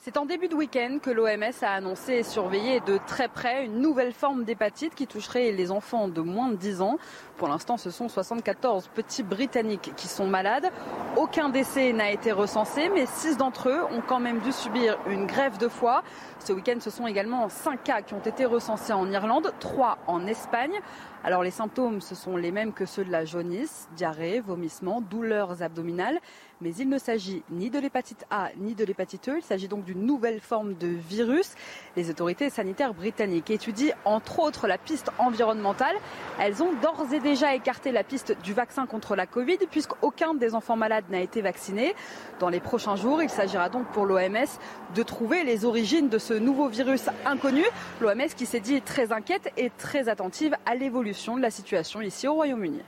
C'est 0.02 0.16
en 0.16 0.24
début 0.24 0.48
de 0.48 0.54
week-end 0.54 0.96
que 1.02 1.10
l'OMS 1.10 1.52
a 1.60 1.74
annoncé 1.74 2.14
et 2.14 2.22
surveillé 2.22 2.80
de 2.80 2.98
très 3.06 3.28
près 3.28 3.66
une 3.66 3.82
nouvelle 3.82 4.14
forme 4.14 4.44
d'hépatite 4.44 4.94
qui 4.94 5.06
toucherait 5.06 5.52
les 5.52 5.70
enfants 5.70 6.08
de 6.08 6.22
moins 6.22 6.48
de 6.48 6.56
10 6.56 6.80
ans. 6.80 6.96
Pour 7.36 7.48
l'instant, 7.48 7.76
ce 7.76 7.90
sont 7.90 8.08
74 8.08 8.88
petits 8.94 9.22
Britanniques 9.22 9.92
qui 9.96 10.08
sont 10.08 10.26
malades. 10.26 10.70
Aucun 11.18 11.50
décès 11.50 11.92
n'a 11.92 12.10
été 12.10 12.32
recensé, 12.32 12.88
mais 12.88 13.04
6 13.04 13.36
d'entre 13.36 13.68
eux 13.68 13.84
ont 13.92 14.00
quand 14.00 14.20
même 14.20 14.38
dû 14.38 14.52
subir 14.52 14.96
une 15.06 15.26
grève 15.26 15.58
de 15.58 15.68
foie. 15.68 16.02
Ce 16.38 16.54
week-end, 16.54 16.78
ce 16.80 16.88
sont 16.88 17.06
également 17.06 17.50
5 17.50 17.82
cas 17.84 18.00
qui 18.00 18.14
ont 18.14 18.22
été 18.24 18.46
recensés 18.46 18.94
en 18.94 19.12
Irlande, 19.12 19.52
3 19.60 19.98
en 20.06 20.26
Espagne. 20.26 20.80
Alors 21.24 21.42
les 21.42 21.50
symptômes, 21.50 22.00
ce 22.00 22.14
sont 22.14 22.38
les 22.38 22.52
mêmes 22.52 22.72
que 22.72 22.86
ceux 22.86 23.04
de 23.04 23.10
la 23.10 23.26
jaunisse, 23.26 23.86
diarrhée, 23.96 24.40
vomissement, 24.40 25.02
douleurs 25.02 25.62
abdominales 25.62 26.18
mais 26.60 26.74
il 26.74 26.88
ne 26.88 26.98
s'agit 26.98 27.42
ni 27.50 27.70
de 27.70 27.78
l'hépatite 27.78 28.26
A 28.30 28.50
ni 28.58 28.74
de 28.74 28.84
l'hépatite 28.84 29.28
E. 29.28 29.38
Il 29.38 29.42
s'agit 29.42 29.68
donc 29.68 29.84
d'une 29.84 30.04
nouvelle 30.04 30.40
forme 30.40 30.74
de 30.74 30.88
virus. 30.88 31.54
Les 31.96 32.10
autorités 32.10 32.50
sanitaires 32.50 32.94
britanniques 32.94 33.50
étudient 33.50 33.94
entre 34.04 34.40
autres 34.40 34.66
la 34.66 34.78
piste 34.78 35.10
environnementale. 35.18 35.96
Elles 36.38 36.62
ont 36.62 36.72
d'ores 36.82 37.12
et 37.12 37.20
déjà 37.20 37.54
écarté 37.54 37.92
la 37.92 38.04
piste 38.04 38.36
du 38.42 38.52
vaccin 38.52 38.86
contre 38.86 39.16
la 39.16 39.26
Covid 39.26 39.58
puisqu'aucun 39.70 40.34
des 40.34 40.54
enfants 40.54 40.76
malades 40.76 41.04
n'a 41.10 41.20
été 41.20 41.40
vacciné. 41.40 41.94
Dans 42.38 42.48
les 42.48 42.60
prochains 42.60 42.96
jours, 42.96 43.22
il 43.22 43.30
s'agira 43.30 43.68
donc 43.68 43.86
pour 43.88 44.06
l'OMS 44.06 44.58
de 44.94 45.02
trouver 45.02 45.44
les 45.44 45.64
origines 45.64 46.08
de 46.08 46.18
ce 46.18 46.34
nouveau 46.34 46.68
virus 46.68 47.08
inconnu. 47.24 47.64
L'OMS 48.00 48.28
qui 48.36 48.46
s'est 48.46 48.60
dit 48.60 48.82
très 48.82 49.12
inquiète 49.12 49.52
et 49.56 49.70
très 49.70 50.08
attentive 50.08 50.54
à 50.66 50.74
l'évolution 50.74 51.36
de 51.36 51.42
la 51.42 51.50
situation 51.50 52.00
ici 52.00 52.28
au 52.28 52.34
Royaume-Uni. 52.34 52.82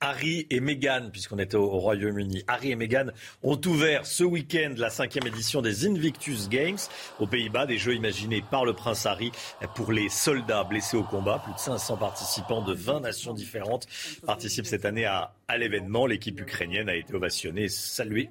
Harry 0.00 0.46
et 0.50 0.60
Meghan, 0.60 1.08
puisqu'on 1.10 1.38
était 1.38 1.56
au, 1.56 1.68
Royaume-Uni. 1.68 2.44
Harry 2.46 2.70
et 2.70 2.76
Meghan 2.76 3.06
ont 3.42 3.60
ouvert 3.66 4.06
ce 4.06 4.24
week-end 4.24 4.74
la 4.76 4.90
cinquième 4.90 5.26
édition 5.26 5.62
des 5.62 5.86
Invictus 5.86 6.48
Games 6.48 6.78
aux 7.18 7.26
Pays-Bas, 7.26 7.66
des 7.66 7.78
jeux 7.78 7.94
imaginés 7.94 8.42
par 8.42 8.64
le 8.64 8.72
prince 8.72 9.06
Harry 9.06 9.32
pour 9.74 9.92
les 9.92 10.08
soldats 10.08 10.64
blessés 10.64 10.96
au 10.96 11.02
combat. 11.02 11.40
Plus 11.42 11.54
de 11.54 11.58
500 11.58 11.96
participants 11.96 12.62
de 12.62 12.74
20 12.74 13.00
nations 13.00 13.32
différentes 13.32 13.86
participent 14.26 14.66
cette 14.66 14.84
année 14.84 15.06
à, 15.06 15.34
à 15.48 15.58
l'événement. 15.58 16.06
L'équipe 16.06 16.38
ukrainienne 16.40 16.88
a 16.88 16.94
été 16.94 17.14
ovationnée 17.14 17.64
et 17.64 17.68
saluée 17.68 18.30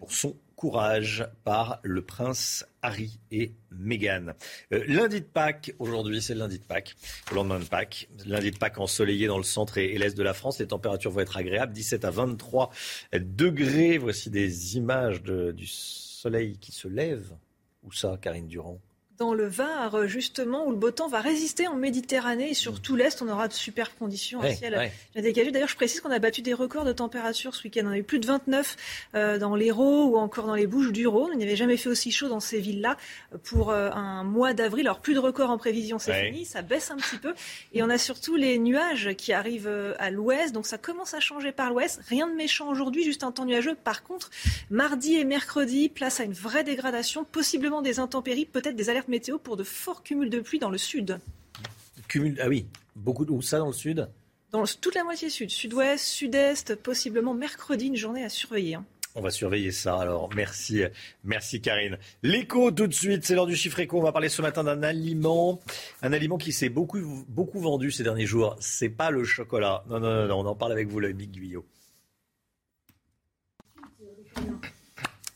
pour 0.00 0.12
son 0.12 0.36
courage 0.62 1.26
par 1.42 1.80
le 1.82 2.02
prince 2.02 2.64
Harry 2.82 3.18
et 3.32 3.50
Meghan. 3.72 4.26
Euh, 4.72 4.84
lundi 4.86 5.20
de 5.20 5.26
Pâques, 5.26 5.74
aujourd'hui 5.80 6.22
c'est 6.22 6.36
lundi 6.36 6.60
de 6.60 6.64
Pâques, 6.64 6.94
le 7.30 7.34
lendemain 7.34 7.58
de 7.58 7.64
Pâques. 7.64 8.08
Lundi 8.26 8.52
de 8.52 8.58
Pâques 8.58 8.78
ensoleillé 8.78 9.26
dans 9.26 9.38
le 9.38 9.42
centre 9.42 9.78
et, 9.78 9.98
l'est 9.98 10.16
de 10.16 10.22
la 10.22 10.34
France. 10.34 10.60
Les 10.60 10.68
températures 10.68 11.10
vont 11.10 11.18
être 11.18 11.36
agréables, 11.36 11.72
17 11.72 12.04
à 12.04 12.12
23 12.12 12.70
degrés. 13.12 13.98
Voici 13.98 14.30
des 14.30 14.76
images 14.76 15.20
du 15.24 15.66
soleil 15.66 16.58
qui 16.58 16.70
se 16.70 16.86
lève. 16.86 17.32
Où 17.82 17.90
ça, 17.90 18.16
Karine 18.22 18.46
Durand? 18.46 18.78
Dans 19.22 19.34
le 19.34 19.46
Var, 19.46 20.08
justement, 20.08 20.66
où 20.66 20.70
le 20.70 20.76
beau 20.76 20.90
temps 20.90 21.06
va 21.06 21.20
résister 21.20 21.68
en 21.68 21.76
Méditerranée 21.76 22.50
et 22.50 22.54
sur 22.54 22.82
tout 22.82 22.96
l'Est, 22.96 23.22
on 23.22 23.28
aura 23.28 23.46
de 23.46 23.52
superbes 23.52 23.92
conditions, 23.96 24.42
un 24.42 24.52
ciel 24.52 24.90
dégagé. 25.14 25.52
D'ailleurs, 25.52 25.68
je 25.68 25.76
précise 25.76 26.00
qu'on 26.00 26.10
a 26.10 26.18
battu 26.18 26.42
des 26.42 26.54
records 26.54 26.84
de 26.84 26.92
température 26.92 27.54
ce 27.54 27.62
week-end. 27.62 27.82
On 27.84 27.92
a 27.92 27.98
eu 27.98 28.02
plus 28.02 28.18
de 28.18 28.26
29 28.26 28.76
euh, 29.14 29.38
dans 29.38 29.54
l'Hérault 29.54 30.06
ou 30.06 30.16
encore 30.16 30.48
dans 30.48 30.56
les 30.56 30.66
Bouches 30.66 30.90
du 30.90 31.06
Rhône. 31.06 31.30
Il 31.34 31.38
n'y 31.38 31.44
avait 31.44 31.54
jamais 31.54 31.76
fait 31.76 31.88
aussi 31.88 32.10
chaud 32.10 32.28
dans 32.28 32.40
ces 32.40 32.58
villes-là 32.58 32.96
pour 33.44 33.70
euh, 33.70 33.90
un 33.90 34.24
mois 34.24 34.54
d'avril. 34.54 34.88
Alors, 34.88 34.98
plus 34.98 35.14
de 35.14 35.20
records 35.20 35.50
en 35.50 35.58
prévision, 35.58 36.00
c'est 36.00 36.26
fini, 36.26 36.44
ça 36.44 36.62
baisse 36.62 36.90
un 36.90 36.96
petit 36.96 37.18
peu. 37.18 37.32
Et 37.72 37.84
on 37.84 37.90
a 37.90 37.98
surtout 37.98 38.34
les 38.34 38.58
nuages 38.58 39.14
qui 39.16 39.32
arrivent 39.32 39.68
euh, 39.68 39.94
à 40.00 40.10
l'ouest, 40.10 40.52
donc 40.52 40.66
ça 40.66 40.78
commence 40.78 41.14
à 41.14 41.20
changer 41.20 41.52
par 41.52 41.70
l'ouest. 41.70 42.00
Rien 42.08 42.26
de 42.26 42.34
méchant 42.34 42.68
aujourd'hui, 42.68 43.04
juste 43.04 43.22
un 43.22 43.30
temps 43.30 43.44
nuageux. 43.44 43.76
Par 43.76 44.02
contre, 44.02 44.30
mardi 44.68 45.14
et 45.14 45.24
mercredi, 45.24 45.88
place 45.88 46.18
à 46.18 46.24
une 46.24 46.32
vraie 46.32 46.64
dégradation, 46.64 47.22
possiblement 47.22 47.82
des 47.82 48.00
intempéries, 48.00 48.46
peut-être 48.46 48.74
des 48.74 48.90
alertes 48.90 49.08
météo 49.12 49.38
pour 49.38 49.56
de 49.56 49.62
forts 49.62 50.02
cumuls 50.02 50.30
de 50.30 50.40
pluie 50.40 50.58
dans 50.58 50.70
le 50.70 50.78
sud. 50.78 51.20
Cumul, 52.08 52.38
ah 52.40 52.48
oui, 52.48 52.66
beaucoup 52.96 53.24
de, 53.24 53.30
où 53.30 53.42
ça 53.42 53.58
dans 53.58 53.66
le 53.66 53.72
sud 53.72 54.08
Dans 54.50 54.64
toute 54.64 54.94
la 54.94 55.04
moitié 55.04 55.28
sud, 55.28 55.50
sud-ouest, 55.50 56.04
sud-est, 56.04 56.74
possiblement 56.76 57.34
mercredi, 57.34 57.86
une 57.86 57.96
journée 57.96 58.24
à 58.24 58.30
surveiller. 58.30 58.76
Hein. 58.76 58.84
On 59.14 59.20
va 59.20 59.30
surveiller 59.30 59.70
ça. 59.70 59.98
Alors, 60.00 60.30
merci, 60.34 60.82
merci 61.24 61.60
Karine. 61.60 61.98
L'écho 62.22 62.70
tout 62.70 62.86
de 62.86 62.94
suite, 62.94 63.26
c'est 63.26 63.34
l'heure 63.34 63.46
du 63.46 63.54
chiffre 63.54 63.78
écho. 63.80 63.98
On 63.98 64.02
va 64.02 64.12
parler 64.12 64.30
ce 64.30 64.40
matin 64.40 64.64
d'un 64.64 64.82
aliment, 64.82 65.60
un 66.00 66.14
aliment 66.14 66.38
qui 66.38 66.52
s'est 66.52 66.70
beaucoup, 66.70 66.98
beaucoup 67.28 67.60
vendu 67.60 67.90
ces 67.90 68.02
derniers 68.02 68.24
jours. 68.24 68.56
C'est 68.60 68.88
pas 68.88 69.10
le 69.10 69.24
chocolat. 69.24 69.84
Non, 69.90 70.00
non, 70.00 70.26
non, 70.26 70.38
on 70.40 70.46
en 70.46 70.54
parle 70.54 70.72
avec 70.72 70.88
vous, 70.88 71.00
le 71.00 71.12
Big 71.12 71.30
Guyot. 71.30 71.66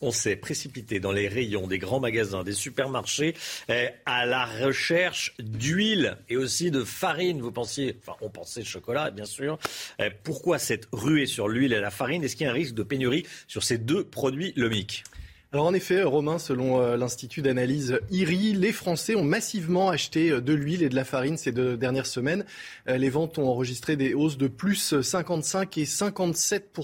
On 0.07 0.13
s'est 0.13 0.37
précipité 0.37 1.01
dans 1.01 1.11
les 1.11 1.27
rayons 1.27 1.67
des 1.67 1.79
grands 1.79 1.99
magasins, 1.99 2.45
des 2.45 2.53
supermarchés, 2.53 3.35
eh, 3.69 3.89
à 4.07 4.25
la 4.25 4.47
recherche 4.47 5.35
d'huile 5.41 6.17
et 6.29 6.37
aussi 6.37 6.71
de 6.71 6.85
farine. 6.85 7.41
Vous 7.41 7.51
pensiez, 7.51 7.97
enfin, 8.01 8.17
on 8.21 8.31
pensait 8.31 8.63
chocolat, 8.63 9.11
bien 9.11 9.25
sûr. 9.25 9.59
Eh, 9.99 10.11
pourquoi 10.23 10.59
cette 10.59 10.87
ruée 10.93 11.27
sur 11.27 11.49
l'huile 11.49 11.73
et 11.73 11.81
la 11.81 11.91
farine? 11.91 12.23
Est-ce 12.23 12.37
qu'il 12.37 12.45
y 12.45 12.49
a 12.49 12.53
un 12.53 12.55
risque 12.55 12.75
de 12.75 12.85
pénurie 12.85 13.27
sur 13.49 13.65
ces 13.65 13.79
deux 13.79 14.05
produits 14.05 14.53
lomiques 14.57 15.03
alors 15.53 15.67
en 15.67 15.75
effet, 15.75 16.03
Romain, 16.03 16.41
selon 16.41 16.81
euh, 16.81 16.97
l'Institut 16.97 17.41
d'analyse 17.41 18.01
IRI, 18.11 18.53
les 18.53 18.73
Français 18.73 19.15
ont 19.15 19.23
massivement 19.23 19.89
acheté 19.89 20.33
euh, 20.33 20.41
de 20.41 20.53
l'huile 20.53 20.83
et 20.83 20.89
de 20.89 20.97
la 20.97 21.05
farine 21.05 21.37
ces 21.37 21.53
deux 21.53 21.77
dernières 21.77 22.07
semaines. 22.07 22.45
Euh, 22.89 22.97
les 22.97 23.11
ventes 23.11 23.39
ont 23.39 23.49
enregistré 23.49 23.95
des 23.95 24.13
hausses 24.13 24.39
de 24.39 24.49
plus 24.49 25.01
55 25.01 25.79
et 25.79 25.87
57 25.87 26.77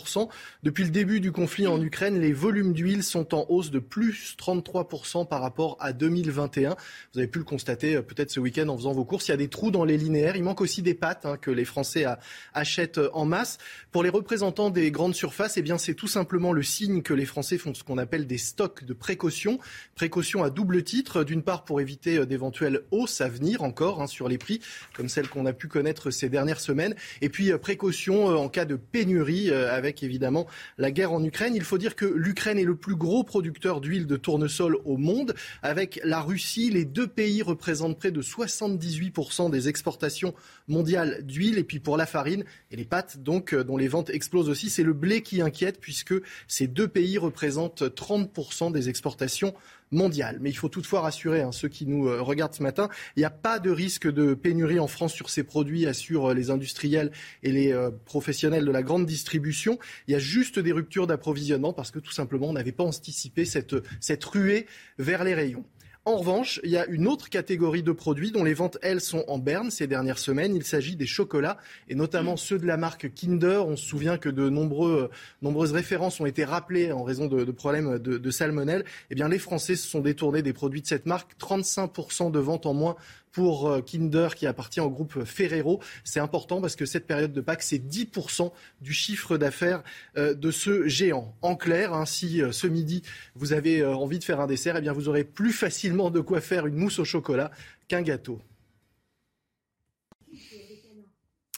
Depuis 0.62 0.84
le 0.84 0.90
début 0.90 1.18
du 1.18 1.32
conflit 1.32 1.66
en 1.66 1.82
Ukraine, 1.82 2.20
les 2.20 2.32
volumes 2.32 2.72
d'huile 2.72 3.02
sont 3.02 3.34
en 3.34 3.46
hausse 3.48 3.72
de 3.72 3.80
plus 3.80 4.36
33% 4.38 5.26
par 5.26 5.40
rapport 5.40 5.76
à 5.80 5.92
2021. 5.92 6.76
Vous 7.12 7.18
avez 7.18 7.28
pu 7.28 7.40
le 7.40 7.44
constater 7.44 8.00
peut-être 8.00 8.30
ce 8.30 8.38
week-end 8.38 8.68
en 8.68 8.76
faisant 8.76 8.92
vos 8.92 9.04
courses. 9.04 9.26
Il 9.26 9.32
y 9.32 9.34
a 9.34 9.38
des 9.38 9.48
trous 9.48 9.72
dans 9.72 9.84
les 9.84 9.98
linéaires. 9.98 10.36
Il 10.36 10.44
manque 10.44 10.60
aussi 10.60 10.82
des 10.82 10.94
pâtes 10.94 11.26
hein, 11.26 11.36
que 11.36 11.50
les 11.50 11.64
Français 11.64 12.06
achètent 12.54 13.00
en 13.12 13.24
masse. 13.24 13.58
Pour 13.90 14.04
les 14.04 14.08
représentants 14.08 14.70
des 14.70 14.92
grandes 14.92 15.16
surfaces, 15.16 15.56
eh 15.56 15.62
bien 15.62 15.78
c'est 15.78 15.94
tout 15.94 16.06
simplement 16.06 16.52
le 16.52 16.62
signe 16.62 17.02
que 17.02 17.12
les 17.12 17.26
Français 17.26 17.58
font 17.58 17.74
ce 17.74 17.82
qu'on 17.82 17.98
appelle 17.98 18.28
des 18.28 18.38
stock 18.52 18.84
de 18.84 18.92
précaution. 18.92 19.58
Précaution 19.94 20.44
à 20.44 20.50
double 20.50 20.82
titre. 20.82 21.24
D'une 21.24 21.42
part, 21.42 21.64
pour 21.64 21.80
éviter 21.80 22.18
euh, 22.18 22.26
d'éventuelles 22.26 22.82
hausses 22.90 23.22
à 23.22 23.28
venir 23.28 23.62
encore 23.62 24.02
hein, 24.02 24.06
sur 24.06 24.28
les 24.28 24.36
prix, 24.36 24.60
comme 24.94 25.08
celles 25.08 25.28
qu'on 25.28 25.46
a 25.46 25.54
pu 25.54 25.68
connaître 25.68 26.10
ces 26.10 26.28
dernières 26.28 26.60
semaines. 26.60 26.94
Et 27.22 27.30
puis, 27.30 27.50
euh, 27.50 27.56
précaution 27.56 28.30
euh, 28.30 28.34
en 28.34 28.50
cas 28.50 28.66
de 28.66 28.76
pénurie, 28.76 29.50
avec 29.50 30.02
évidemment 30.02 30.46
la 30.76 30.90
guerre 30.90 31.12
en 31.12 31.24
Ukraine. 31.24 31.54
Il 31.54 31.64
faut 31.64 31.78
dire 31.78 31.96
que 31.96 32.04
l'Ukraine 32.04 32.58
est 32.58 32.64
le 32.64 32.76
plus 32.76 32.94
gros 32.94 33.24
producteur 33.24 33.80
d'huile 33.80 34.06
de 34.06 34.16
tournesol 34.16 34.76
au 34.84 34.98
monde. 34.98 35.34
Avec 35.62 36.00
la 36.04 36.20
Russie, 36.20 36.70
les 36.70 36.84
deux 36.84 37.06
pays 37.06 37.42
représentent 37.42 37.98
près 37.98 38.10
de 38.10 38.20
78% 38.20 39.50
des 39.50 39.68
exportations 39.68 40.34
mondiales 40.68 41.24
d'huile. 41.24 41.58
Et 41.58 41.64
puis 41.64 41.80
pour 41.80 41.96
la 41.96 42.06
farine 42.06 42.44
et 42.70 42.76
les 42.76 42.84
pâtes, 42.84 43.18
donc, 43.18 43.54
dont 43.54 43.78
les 43.78 43.88
ventes 43.88 44.10
explosent 44.10 44.50
aussi, 44.50 44.68
c'est 44.68 44.82
le 44.82 44.92
blé 44.92 45.22
qui 45.22 45.40
inquiète, 45.40 45.80
puisque 45.80 46.14
ces 46.46 46.66
deux 46.66 46.88
pays 46.88 47.16
représentent 47.16 47.82
30% 47.82 48.41
des 48.70 48.88
exportations 48.88 49.54
mondiales. 49.90 50.38
Mais 50.40 50.50
il 50.50 50.54
faut 50.54 50.68
toutefois 50.68 51.02
rassurer 51.02 51.42
hein, 51.42 51.52
ceux 51.52 51.68
qui 51.68 51.86
nous 51.86 52.08
euh, 52.08 52.20
regardent 52.20 52.54
ce 52.54 52.62
matin, 52.62 52.88
il 53.16 53.20
n'y 53.20 53.24
a 53.24 53.30
pas 53.30 53.58
de 53.58 53.70
risque 53.70 54.10
de 54.10 54.34
pénurie 54.34 54.80
en 54.80 54.86
France 54.86 55.12
sur 55.12 55.30
ces 55.30 55.44
produits, 55.44 55.86
assurent 55.86 56.30
euh, 56.30 56.34
les 56.34 56.50
industriels 56.50 57.12
et 57.42 57.52
les 57.52 57.72
euh, 57.72 57.90
professionnels 58.04 58.64
de 58.64 58.70
la 58.70 58.82
grande 58.82 59.06
distribution. 59.06 59.78
Il 60.08 60.12
y 60.12 60.14
a 60.14 60.18
juste 60.18 60.58
des 60.58 60.72
ruptures 60.72 61.06
d'approvisionnement 61.06 61.72
parce 61.72 61.90
que 61.90 61.98
tout 61.98 62.12
simplement 62.12 62.48
on 62.48 62.54
n'avait 62.54 62.72
pas 62.72 62.84
anticipé 62.84 63.44
cette, 63.44 63.76
cette 64.00 64.24
ruée 64.24 64.66
vers 64.98 65.24
les 65.24 65.34
rayons. 65.34 65.64
En 66.04 66.16
revanche, 66.16 66.58
il 66.64 66.70
y 66.70 66.76
a 66.76 66.84
une 66.86 67.06
autre 67.06 67.28
catégorie 67.28 67.84
de 67.84 67.92
produits 67.92 68.32
dont 68.32 68.42
les 68.42 68.54
ventes, 68.54 68.76
elles, 68.82 69.00
sont 69.00 69.24
en 69.28 69.38
berne 69.38 69.70
ces 69.70 69.86
dernières 69.86 70.18
semaines. 70.18 70.56
Il 70.56 70.64
s'agit 70.64 70.96
des 70.96 71.06
chocolats, 71.06 71.58
et 71.88 71.94
notamment 71.94 72.36
ceux 72.36 72.58
de 72.58 72.66
la 72.66 72.76
marque 72.76 73.14
Kinder. 73.14 73.64
On 73.64 73.76
se 73.76 73.86
souvient 73.86 74.18
que 74.18 74.28
de 74.28 74.48
nombreux, 74.48 75.10
nombreuses 75.42 75.70
références 75.70 76.18
ont 76.18 76.26
été 76.26 76.44
rappelées 76.44 76.90
en 76.90 77.04
raison 77.04 77.28
de, 77.28 77.44
problèmes 77.52 78.00
de, 78.00 78.18
de 78.18 78.30
salmonelle. 78.32 78.84
Eh 79.10 79.14
bien, 79.14 79.28
les 79.28 79.38
Français 79.38 79.76
se 79.76 79.86
sont 79.86 80.00
détournés 80.00 80.42
des 80.42 80.52
produits 80.52 80.82
de 80.82 80.88
cette 80.88 81.06
marque. 81.06 81.38
35% 81.38 82.32
de 82.32 82.38
ventes 82.40 82.66
en 82.66 82.74
moins 82.74 82.96
pour 83.32 83.68
euh, 83.68 83.80
Kinder 83.80 84.34
qui 84.36 84.46
appartient 84.46 84.80
au 84.80 84.90
groupe 84.90 85.24
Ferrero. 85.24 85.80
C'est 86.04 86.20
important 86.20 86.60
parce 86.60 86.76
que 86.76 86.86
cette 86.86 87.06
période 87.06 87.32
de 87.32 87.40
Pâques, 87.40 87.62
c'est 87.62 87.78
10% 87.78 88.52
du 88.80 88.92
chiffre 88.92 89.38
d'affaires 89.38 89.82
euh, 90.16 90.34
de 90.34 90.50
ce 90.50 90.86
géant. 90.86 91.34
En 91.42 91.56
clair, 91.56 91.92
hein, 91.94 92.06
si 92.06 92.42
euh, 92.42 92.52
ce 92.52 92.66
midi 92.66 93.02
vous 93.34 93.52
avez 93.52 93.84
envie 93.84 94.18
de 94.18 94.24
faire 94.24 94.40
un 94.40 94.46
dessert, 94.46 94.76
eh 94.76 94.80
bien 94.80 94.92
vous 94.92 95.08
aurez 95.08 95.24
plus 95.24 95.52
facilement 95.52 96.10
de 96.10 96.20
quoi 96.20 96.40
faire 96.40 96.66
une 96.66 96.76
mousse 96.76 96.98
au 96.98 97.04
chocolat 97.04 97.50
qu'un 97.88 98.02
gâteau. 98.02 98.40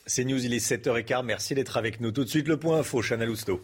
C'est 0.06 0.24
News, 0.24 0.44
il 0.44 0.52
est 0.52 0.64
7h15. 0.64 1.24
Merci 1.24 1.54
d'être 1.54 1.76
avec 1.76 2.00
nous. 2.00 2.12
Tout 2.12 2.24
de 2.24 2.28
suite, 2.28 2.46
le 2.46 2.58
point 2.58 2.78
info, 2.78 3.00
Chanel 3.00 3.30
Housteau. 3.30 3.62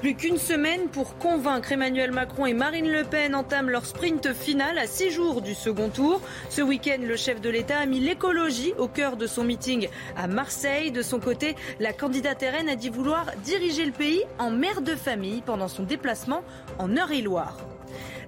Plus 0.00 0.14
qu'une 0.14 0.38
semaine 0.38 0.88
pour 0.88 1.18
convaincre 1.18 1.72
Emmanuel 1.72 2.10
Macron 2.10 2.46
et 2.46 2.54
Marine 2.54 2.90
Le 2.90 3.04
Pen 3.04 3.34
entament 3.34 3.68
leur 3.68 3.84
sprint 3.84 4.32
final 4.32 4.78
à 4.78 4.86
six 4.86 5.10
jours 5.10 5.42
du 5.42 5.54
second 5.54 5.90
tour. 5.90 6.22
Ce 6.48 6.62
week-end, 6.62 6.96
le 7.02 7.16
chef 7.16 7.42
de 7.42 7.50
l'État 7.50 7.78
a 7.78 7.84
mis 7.84 8.00
l'écologie 8.00 8.72
au 8.78 8.88
cœur 8.88 9.18
de 9.18 9.26
son 9.26 9.44
meeting 9.44 9.88
à 10.16 10.26
Marseille. 10.26 10.90
De 10.90 11.02
son 11.02 11.20
côté, 11.20 11.54
la 11.80 11.92
candidate 11.92 12.42
RN 12.42 12.70
a 12.70 12.76
dit 12.76 12.88
vouloir 12.88 13.26
diriger 13.44 13.84
le 13.84 13.92
pays 13.92 14.22
en 14.38 14.50
mère 14.50 14.80
de 14.80 14.94
famille 14.94 15.42
pendant 15.42 15.68
son 15.68 15.82
déplacement 15.82 16.44
en 16.78 16.96
Eure-et-Loire. 16.96 17.58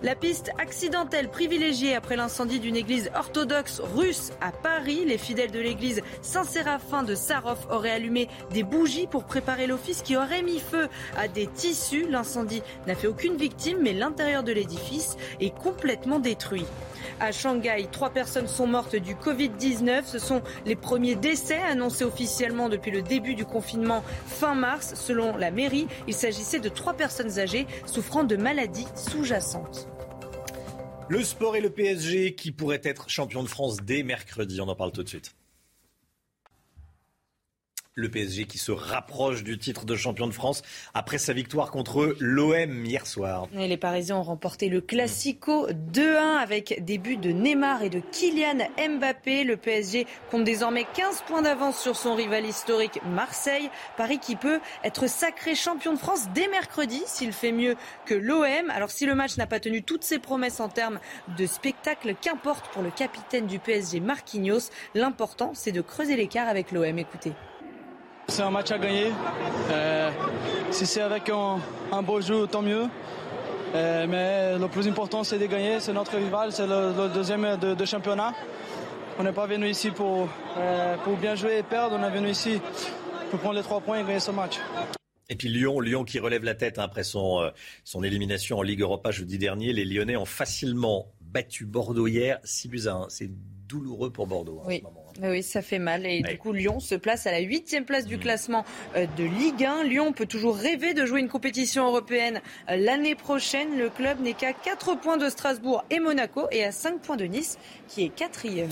La 0.03 0.17
piste 0.17 0.51
accidentelle 0.59 1.29
privilégiée 1.29 1.95
après 1.95 2.17
l'incendie 2.17 2.59
d'une 2.59 2.75
église 2.75 3.09
orthodoxe 3.15 3.81
russe 3.95 4.33
à 4.41 4.51
Paris. 4.51 5.05
Les 5.07 5.17
fidèles 5.17 5.53
de 5.53 5.61
l'église 5.61 6.03
Saint-Séraphin 6.23 7.05
de 7.05 7.15
Sarov 7.15 7.69
auraient 7.71 7.93
allumé 7.93 8.29
des 8.51 8.65
bougies 8.65 9.07
pour 9.07 9.23
préparer 9.23 9.69
l'office 9.69 10.03
qui 10.03 10.17
aurait 10.17 10.43
mis 10.43 10.59
feu 10.59 10.89
à 11.17 11.29
des 11.29 11.47
tissus. 11.47 12.09
L'incendie 12.11 12.65
n'a 12.89 12.97
fait 12.97 13.07
aucune 13.07 13.37
victime, 13.37 13.79
mais 13.81 13.93
l'intérieur 13.93 14.43
de 14.43 14.51
l'édifice 14.51 15.17
est 15.39 15.57
complètement 15.57 16.19
détruit. 16.19 16.67
À 17.21 17.31
Shanghai, 17.31 17.87
trois 17.93 18.11
personnes 18.11 18.49
sont 18.49 18.67
mortes 18.67 18.97
du 18.97 19.15
Covid-19. 19.15 20.03
Ce 20.07 20.19
sont 20.19 20.43
les 20.67 20.75
premiers 20.75 21.15
décès 21.15 21.61
annoncés 21.71 22.05
officiellement 22.05 22.69
depuis 22.69 22.91
le 22.91 23.03
début 23.03 23.37
du 23.37 23.45
confinement 23.45 24.03
fin 24.27 24.57
mars. 24.57 24.95
Selon 24.97 25.37
la 25.37 25.53
mairie, 25.53 25.87
il 26.09 26.15
s'agissait 26.15 26.59
de 26.59 26.69
trois 26.69 26.95
personnes 26.95 27.39
âgées 27.39 27.69
souffrant 27.87 28.25
de 28.25 28.35
maladies 28.35 28.89
sous-jacentes. 28.97 29.92
Le 31.13 31.23
sport 31.23 31.57
et 31.57 31.61
le 31.61 31.69
PSG 31.69 32.35
qui 32.35 32.53
pourrait 32.53 32.81
être 32.85 33.11
champion 33.11 33.43
de 33.43 33.47
France 33.47 33.77
dès 33.83 34.03
mercredi. 34.03 34.63
On 34.63 34.69
en 34.69 34.75
parle 34.75 34.93
tout 34.93 35.03
de 35.03 35.09
suite. 35.11 35.35
Le 37.95 38.11
PSG 38.11 38.47
qui 38.47 38.57
se 38.57 38.73
rapproche 38.73 39.45
du 39.45 39.59
titre 39.59 39.85
de 39.85 39.97
champion 39.97 40.27
de 40.27 40.33
France 40.33 40.63
après 40.95 41.19
sa 41.19 41.35
victoire 41.35 41.71
contre 41.71 42.17
l'OM 42.21 42.87
hier 42.87 43.07
soir. 43.07 43.49
les 43.53 43.77
Parisiens 43.77 44.17
ont 44.17 44.23
remporté 44.23 44.71
le 44.71 44.81
Classico 44.81 45.69
2-1 45.69 46.39
avec 46.39 46.83
des 46.87 46.97
buts 46.97 47.19
de 47.19 47.33
Neymar 47.33 47.83
et 47.83 47.91
de 47.91 48.01
Kylian 48.01 48.67
Mbappé. 48.79 49.45
Le 49.45 49.59
PSG 49.59 50.07
compte 50.31 50.45
désormais 50.45 50.87
15 50.95 51.25
points 51.27 51.43
d'avance 51.43 51.79
sur 51.79 51.95
son 51.95 52.15
rival 52.15 52.47
historique 52.47 52.99
Marseille. 53.05 53.69
Paris 53.99 54.19
qui 54.19 54.37
peut 54.37 54.61
être 54.85 55.07
sacré 55.07 55.55
champion 55.55 55.93
de 55.93 55.99
France 55.99 56.29
dès 56.35 56.49
mercredi 56.49 57.03
s'il 57.05 57.35
fait 57.35 57.53
mieux 57.53 57.77
que 58.07 58.15
l'OM. 58.15 58.71
Alors 58.71 58.91
si 58.91 59.05
le 59.05 59.15
match 59.15 59.37
n'a 59.37 59.47
pas 59.47 59.61
tenu 59.61 59.83
toutes 59.83 60.05
ses 60.05 60.19
promesses 60.19 60.61
en 60.61 60.71
termes 60.71 60.99
de 61.37 61.45
spectacle, 61.45 62.15
qu'importe 62.19 62.73
pour 62.73 62.81
le 62.81 62.91
capitaine 62.91 63.47
du 63.47 63.59
PSG 63.59 64.01
Marquinhos, 64.01 64.71
l'important 64.95 65.53
c'est 65.53 65.73
de 65.73 65.83
creuser 65.83 66.17
l'écart 66.17 66.49
avec 66.49 66.73
l'OM. 66.73 66.99
Écoutez. 66.99 67.33
C'est 68.29 68.43
un 68.43 68.51
match 68.51 68.71
à 68.71 68.79
gagner. 68.79 69.13
Euh, 69.71 70.11
si 70.71 70.87
c'est 70.87 71.03
avec 71.03 71.29
un, 71.29 72.03
beau 72.03 72.21
jeu, 72.21 72.47
tant 72.47 72.63
mieux. 72.63 72.87
Euh, 73.75 74.07
mais 74.09 74.59
le 74.59 74.69
plus 74.69 74.87
important, 74.89 75.25
c'est 75.25 75.39
de 75.39 75.47
gagner. 75.47 75.81
C'est 75.81 75.93
notre 75.93 76.17
rival, 76.17 76.53
c'est 76.53 76.67
le, 76.67 77.09
deuxième 77.13 77.57
de, 77.57 77.85
championnat. 77.85 78.35
On 79.19 79.25
n'est 79.25 79.33
pas 79.33 79.47
venu 79.47 79.69
ici 79.69 79.91
pour, 79.91 80.29
euh, 80.57 80.97
pour 81.05 81.17
bien 81.17 81.35
jouer 81.35 81.59
et 81.59 81.63
perdre. 81.63 81.99
On 82.01 82.05
est 82.05 82.11
venu 82.11 82.31
ici 82.31 82.61
pour 83.31 83.41
prendre 83.41 83.57
les 83.57 83.63
trois 83.63 83.81
points 83.81 84.01
et 84.01 84.03
gagner 84.03 84.21
ce 84.21 84.31
match. 84.31 84.59
Et 85.29 85.37
puis 85.37 85.49
Lyon, 85.49 85.81
Lyon 85.81 86.05
qui 86.05 86.19
relève 86.19 86.45
la 86.45 86.55
tête 86.55 86.79
hein, 86.79 86.85
après 86.85 87.05
son, 87.05 87.51
son 87.85 88.03
élimination 88.03 88.59
en 88.59 88.63
Ligue 88.63 88.81
Europa 88.81 89.11
jeudi 89.11 89.39
dernier. 89.39 89.73
Les 89.73 89.85
Lyonnais 89.85 90.17
ont 90.17 90.27
facilement 90.27 91.13
battu 91.21 91.65
Bordeaux 91.65 92.07
hier, 92.07 92.39
6 92.45 92.69
buts 92.69 92.87
à 92.87 92.95
1. 92.95 93.07
C'est 93.09 93.31
douloureux 93.67 94.11
pour 94.11 94.27
Bordeaux 94.27 94.61
hein, 94.63 94.67
en 94.67 94.77
ce 94.77 94.83
moment. 94.83 95.02
Oui, 95.23 95.43
ça 95.43 95.63
fait 95.63 95.79
mal. 95.79 96.07
Et 96.07 96.23
du 96.23 96.39
coup, 96.39 96.53
Lyon 96.53 96.81
se 96.81 96.95
place 96.95 97.27
à 97.27 97.33
la 97.33 97.41
huitième 97.41 97.85
place 97.85 98.07
du 98.07 98.17
mmh. 98.17 98.21
classement 98.21 98.65
euh, 98.97 99.07
de 99.17 99.25
Ligue 99.25 99.65
1. 99.65 99.85
Lyon 99.85 100.13
peut 100.13 100.27
toujours 100.27 100.57
rêver 100.57 100.95
de 100.95 101.05
jouer 101.05 101.21
une 101.21 101.29
compétition 101.29 101.87
européenne 101.87 102.41
euh, 102.71 102.77
l'année 102.77 103.15
prochaine. 103.15 103.77
Le 103.77 103.91
club 103.91 104.21
n'est 104.21 104.35
qu'à 104.35 104.53
4 104.53 104.99
points 105.01 105.19
de 105.19 105.29
Strasbourg 105.29 105.85
et 105.91 106.01
Monaco 106.01 106.47
et 106.51 106.65
à 106.65 106.73
5 106.73 107.01
points 107.01 107.17
de 107.17 107.25
Nice, 107.25 107.59
qui 107.89 108.05
est 108.05 108.09
quatrième. 108.09 108.71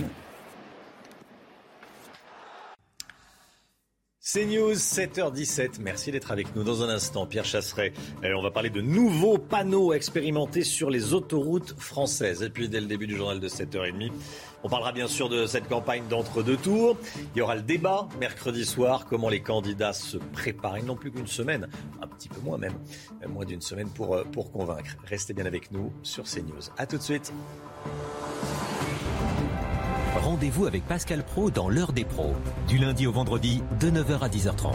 C'est 4.22 4.44
News 4.44 4.74
7h17. 4.74 5.80
Merci 5.80 6.12
d'être 6.12 6.30
avec 6.30 6.54
nous 6.54 6.62
dans 6.62 6.82
un 6.82 6.90
instant. 6.90 7.24
Pierre 7.24 7.46
Chasseret, 7.46 7.94
on 8.22 8.42
va 8.42 8.50
parler 8.50 8.68
de 8.68 8.82
nouveaux 8.82 9.38
panneaux 9.38 9.94
expérimentés 9.94 10.62
sur 10.62 10.90
les 10.90 11.14
autoroutes 11.14 11.74
françaises. 11.78 12.42
Et 12.42 12.50
puis 12.50 12.68
dès 12.68 12.82
le 12.82 12.86
début 12.86 13.06
du 13.06 13.16
journal 13.16 13.40
de 13.40 13.48
7h30, 13.48 14.12
on 14.62 14.68
parlera 14.68 14.92
bien 14.92 15.06
sûr 15.06 15.30
de 15.30 15.46
cette 15.46 15.68
campagne 15.68 16.02
d'entre-deux 16.10 16.58
tours. 16.58 16.98
Il 17.34 17.38
y 17.38 17.40
aura 17.40 17.56
le 17.56 17.62
débat 17.62 18.10
mercredi 18.20 18.66
soir, 18.66 19.06
comment 19.06 19.30
les 19.30 19.40
candidats 19.40 19.94
se 19.94 20.18
préparent. 20.18 20.76
Ils 20.76 20.84
n'ont 20.84 20.96
plus 20.96 21.10
qu'une 21.10 21.26
semaine, 21.26 21.66
un 22.02 22.06
petit 22.06 22.28
peu 22.28 22.42
moins 22.42 22.58
même, 22.58 22.74
moins 23.26 23.46
d'une 23.46 23.62
semaine 23.62 23.88
pour, 23.88 24.14
euh, 24.14 24.24
pour 24.24 24.52
convaincre. 24.52 24.98
Restez 25.06 25.32
bien 25.32 25.46
avec 25.46 25.72
nous 25.72 25.94
sur 26.02 26.24
CNews. 26.24 26.68
A 26.76 26.86
tout 26.86 26.98
de 26.98 27.02
suite. 27.02 27.32
Rendez-vous 30.30 30.66
avec 30.66 30.86
Pascal 30.86 31.24
Pro 31.24 31.50
dans 31.50 31.68
l'heure 31.68 31.92
des 31.92 32.04
pros, 32.04 32.36
du 32.68 32.78
lundi 32.78 33.04
au 33.04 33.10
vendredi 33.10 33.64
de 33.80 33.90
9h 33.90 34.20
à 34.20 34.28
10h30. 34.28 34.74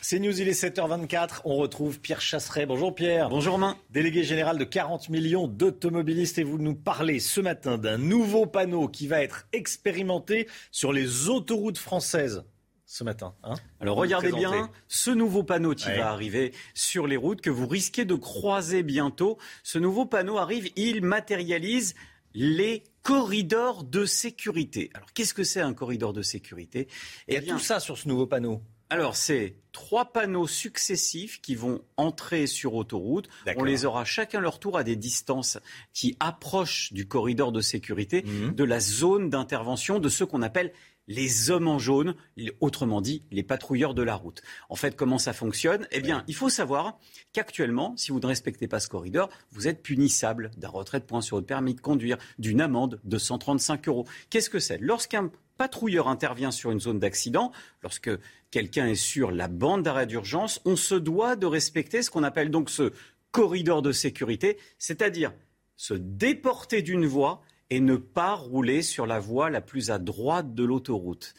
C'est 0.00 0.18
News, 0.18 0.40
il 0.40 0.48
est 0.48 0.60
7h24. 0.60 1.42
On 1.44 1.54
retrouve 1.54 2.00
Pierre 2.00 2.20
Chasseret. 2.20 2.66
Bonjour 2.66 2.92
Pierre. 2.92 3.28
Bonjour 3.28 3.52
Romain. 3.52 3.76
Délégué 3.90 4.24
général 4.24 4.58
de 4.58 4.64
40 4.64 5.08
millions 5.08 5.46
d'automobilistes 5.46 6.38
et 6.38 6.42
vous 6.42 6.58
nous 6.58 6.74
parlez 6.74 7.20
ce 7.20 7.40
matin 7.40 7.78
d'un 7.78 7.96
nouveau 7.96 8.46
panneau 8.46 8.88
qui 8.88 9.06
va 9.06 9.22
être 9.22 9.46
expérimenté 9.52 10.48
sur 10.72 10.92
les 10.92 11.28
autoroutes 11.28 11.78
françaises 11.78 12.42
ce 12.90 13.04
matin. 13.04 13.36
Hein 13.44 13.54
Alors 13.78 13.96
regardez 13.96 14.32
bien 14.32 14.68
ce 14.88 15.12
nouveau 15.12 15.44
panneau 15.44 15.76
qui 15.76 15.86
va 15.86 16.10
arriver 16.10 16.52
sur 16.74 17.06
les 17.06 17.16
routes 17.16 17.40
que 17.40 17.48
vous 17.48 17.68
risquez 17.68 18.04
de 18.04 18.16
croiser 18.16 18.82
bientôt. 18.82 19.38
Ce 19.62 19.78
nouveau 19.78 20.06
panneau 20.06 20.38
arrive, 20.38 20.68
il 20.74 21.04
matérialise 21.04 21.94
les 22.34 22.84
corridors 23.02 23.84
de 23.84 24.04
sécurité. 24.06 24.90
Alors 24.94 25.12
qu'est-ce 25.12 25.34
que 25.34 25.44
c'est 25.44 25.60
un 25.60 25.74
corridor 25.74 26.12
de 26.12 26.22
sécurité? 26.22 26.88
Il 27.28 27.34
y 27.34 27.36
a 27.36 27.42
tout 27.42 27.58
ça 27.58 27.80
sur 27.80 27.98
ce 27.98 28.08
nouveau 28.08 28.26
panneau. 28.26 28.62
Alors, 28.92 29.14
c'est 29.14 29.54
trois 29.70 30.06
panneaux 30.12 30.48
successifs 30.48 31.40
qui 31.40 31.54
vont 31.54 31.80
entrer 31.96 32.48
sur 32.48 32.74
autoroute. 32.74 33.28
On 33.56 33.62
les 33.62 33.84
aura 33.84 34.04
chacun 34.04 34.40
leur 34.40 34.58
tour 34.58 34.76
à 34.76 34.82
des 34.82 34.96
distances 34.96 35.58
qui 35.92 36.16
approchent 36.18 36.92
du 36.92 37.06
corridor 37.06 37.52
de 37.52 37.60
sécurité, 37.60 38.24
Mhm. 38.26 38.54
de 38.56 38.64
la 38.64 38.80
zone 38.80 39.30
d'intervention 39.30 40.00
de 40.00 40.08
ceux 40.08 40.26
qu'on 40.26 40.42
appelle 40.42 40.72
les 41.10 41.50
hommes 41.50 41.66
en 41.66 41.80
jaune, 41.80 42.14
autrement 42.60 43.00
dit 43.00 43.24
les 43.32 43.42
patrouilleurs 43.42 43.94
de 43.94 44.02
la 44.02 44.14
route. 44.14 44.42
En 44.68 44.76
fait, 44.76 44.94
comment 44.94 45.18
ça 45.18 45.32
fonctionne? 45.32 45.88
Eh 45.90 46.00
bien, 46.00 46.22
il 46.28 46.36
faut 46.36 46.48
savoir 46.48 47.00
qu'actuellement, 47.32 47.94
si 47.96 48.12
vous 48.12 48.20
ne 48.20 48.26
respectez 48.26 48.68
pas 48.68 48.78
ce 48.78 48.88
corridor, 48.88 49.28
vous 49.50 49.66
êtes 49.66 49.82
punissable 49.82 50.52
d'un 50.56 50.68
retrait 50.68 51.00
de 51.00 51.04
points 51.04 51.20
sur 51.20 51.36
votre 51.36 51.48
permis 51.48 51.74
de 51.74 51.80
conduire, 51.80 52.16
d'une 52.38 52.60
amende 52.60 53.00
de 53.02 53.18
135 53.18 53.88
euros. 53.88 54.06
Qu'est-ce 54.30 54.48
que 54.48 54.60
c'est? 54.60 54.78
Lorsqu'un 54.78 55.32
patrouilleur 55.58 56.06
intervient 56.06 56.52
sur 56.52 56.70
une 56.70 56.80
zone 56.80 57.00
d'accident, 57.00 57.50
lorsque 57.82 58.10
quelqu'un 58.52 58.86
est 58.86 58.94
sur 58.94 59.32
la 59.32 59.48
bande 59.48 59.82
d'arrêt 59.82 60.06
d'urgence, 60.06 60.60
on 60.64 60.76
se 60.76 60.94
doit 60.94 61.34
de 61.34 61.46
respecter 61.46 62.02
ce 62.02 62.10
qu'on 62.10 62.22
appelle 62.22 62.52
donc 62.52 62.70
ce 62.70 62.92
corridor 63.32 63.82
de 63.82 63.90
sécurité, 63.90 64.58
c'est-à-dire 64.78 65.32
se 65.74 65.94
déporter 65.94 66.82
d'une 66.82 67.06
voie 67.06 67.42
et 67.70 67.80
ne 67.80 67.96
pas 67.96 68.34
rouler 68.34 68.82
sur 68.82 69.06
la 69.06 69.18
voie 69.20 69.48
la 69.50 69.60
plus 69.60 69.90
à 69.90 69.98
droite 69.98 70.54
de 70.54 70.64
l'autoroute. 70.64 71.34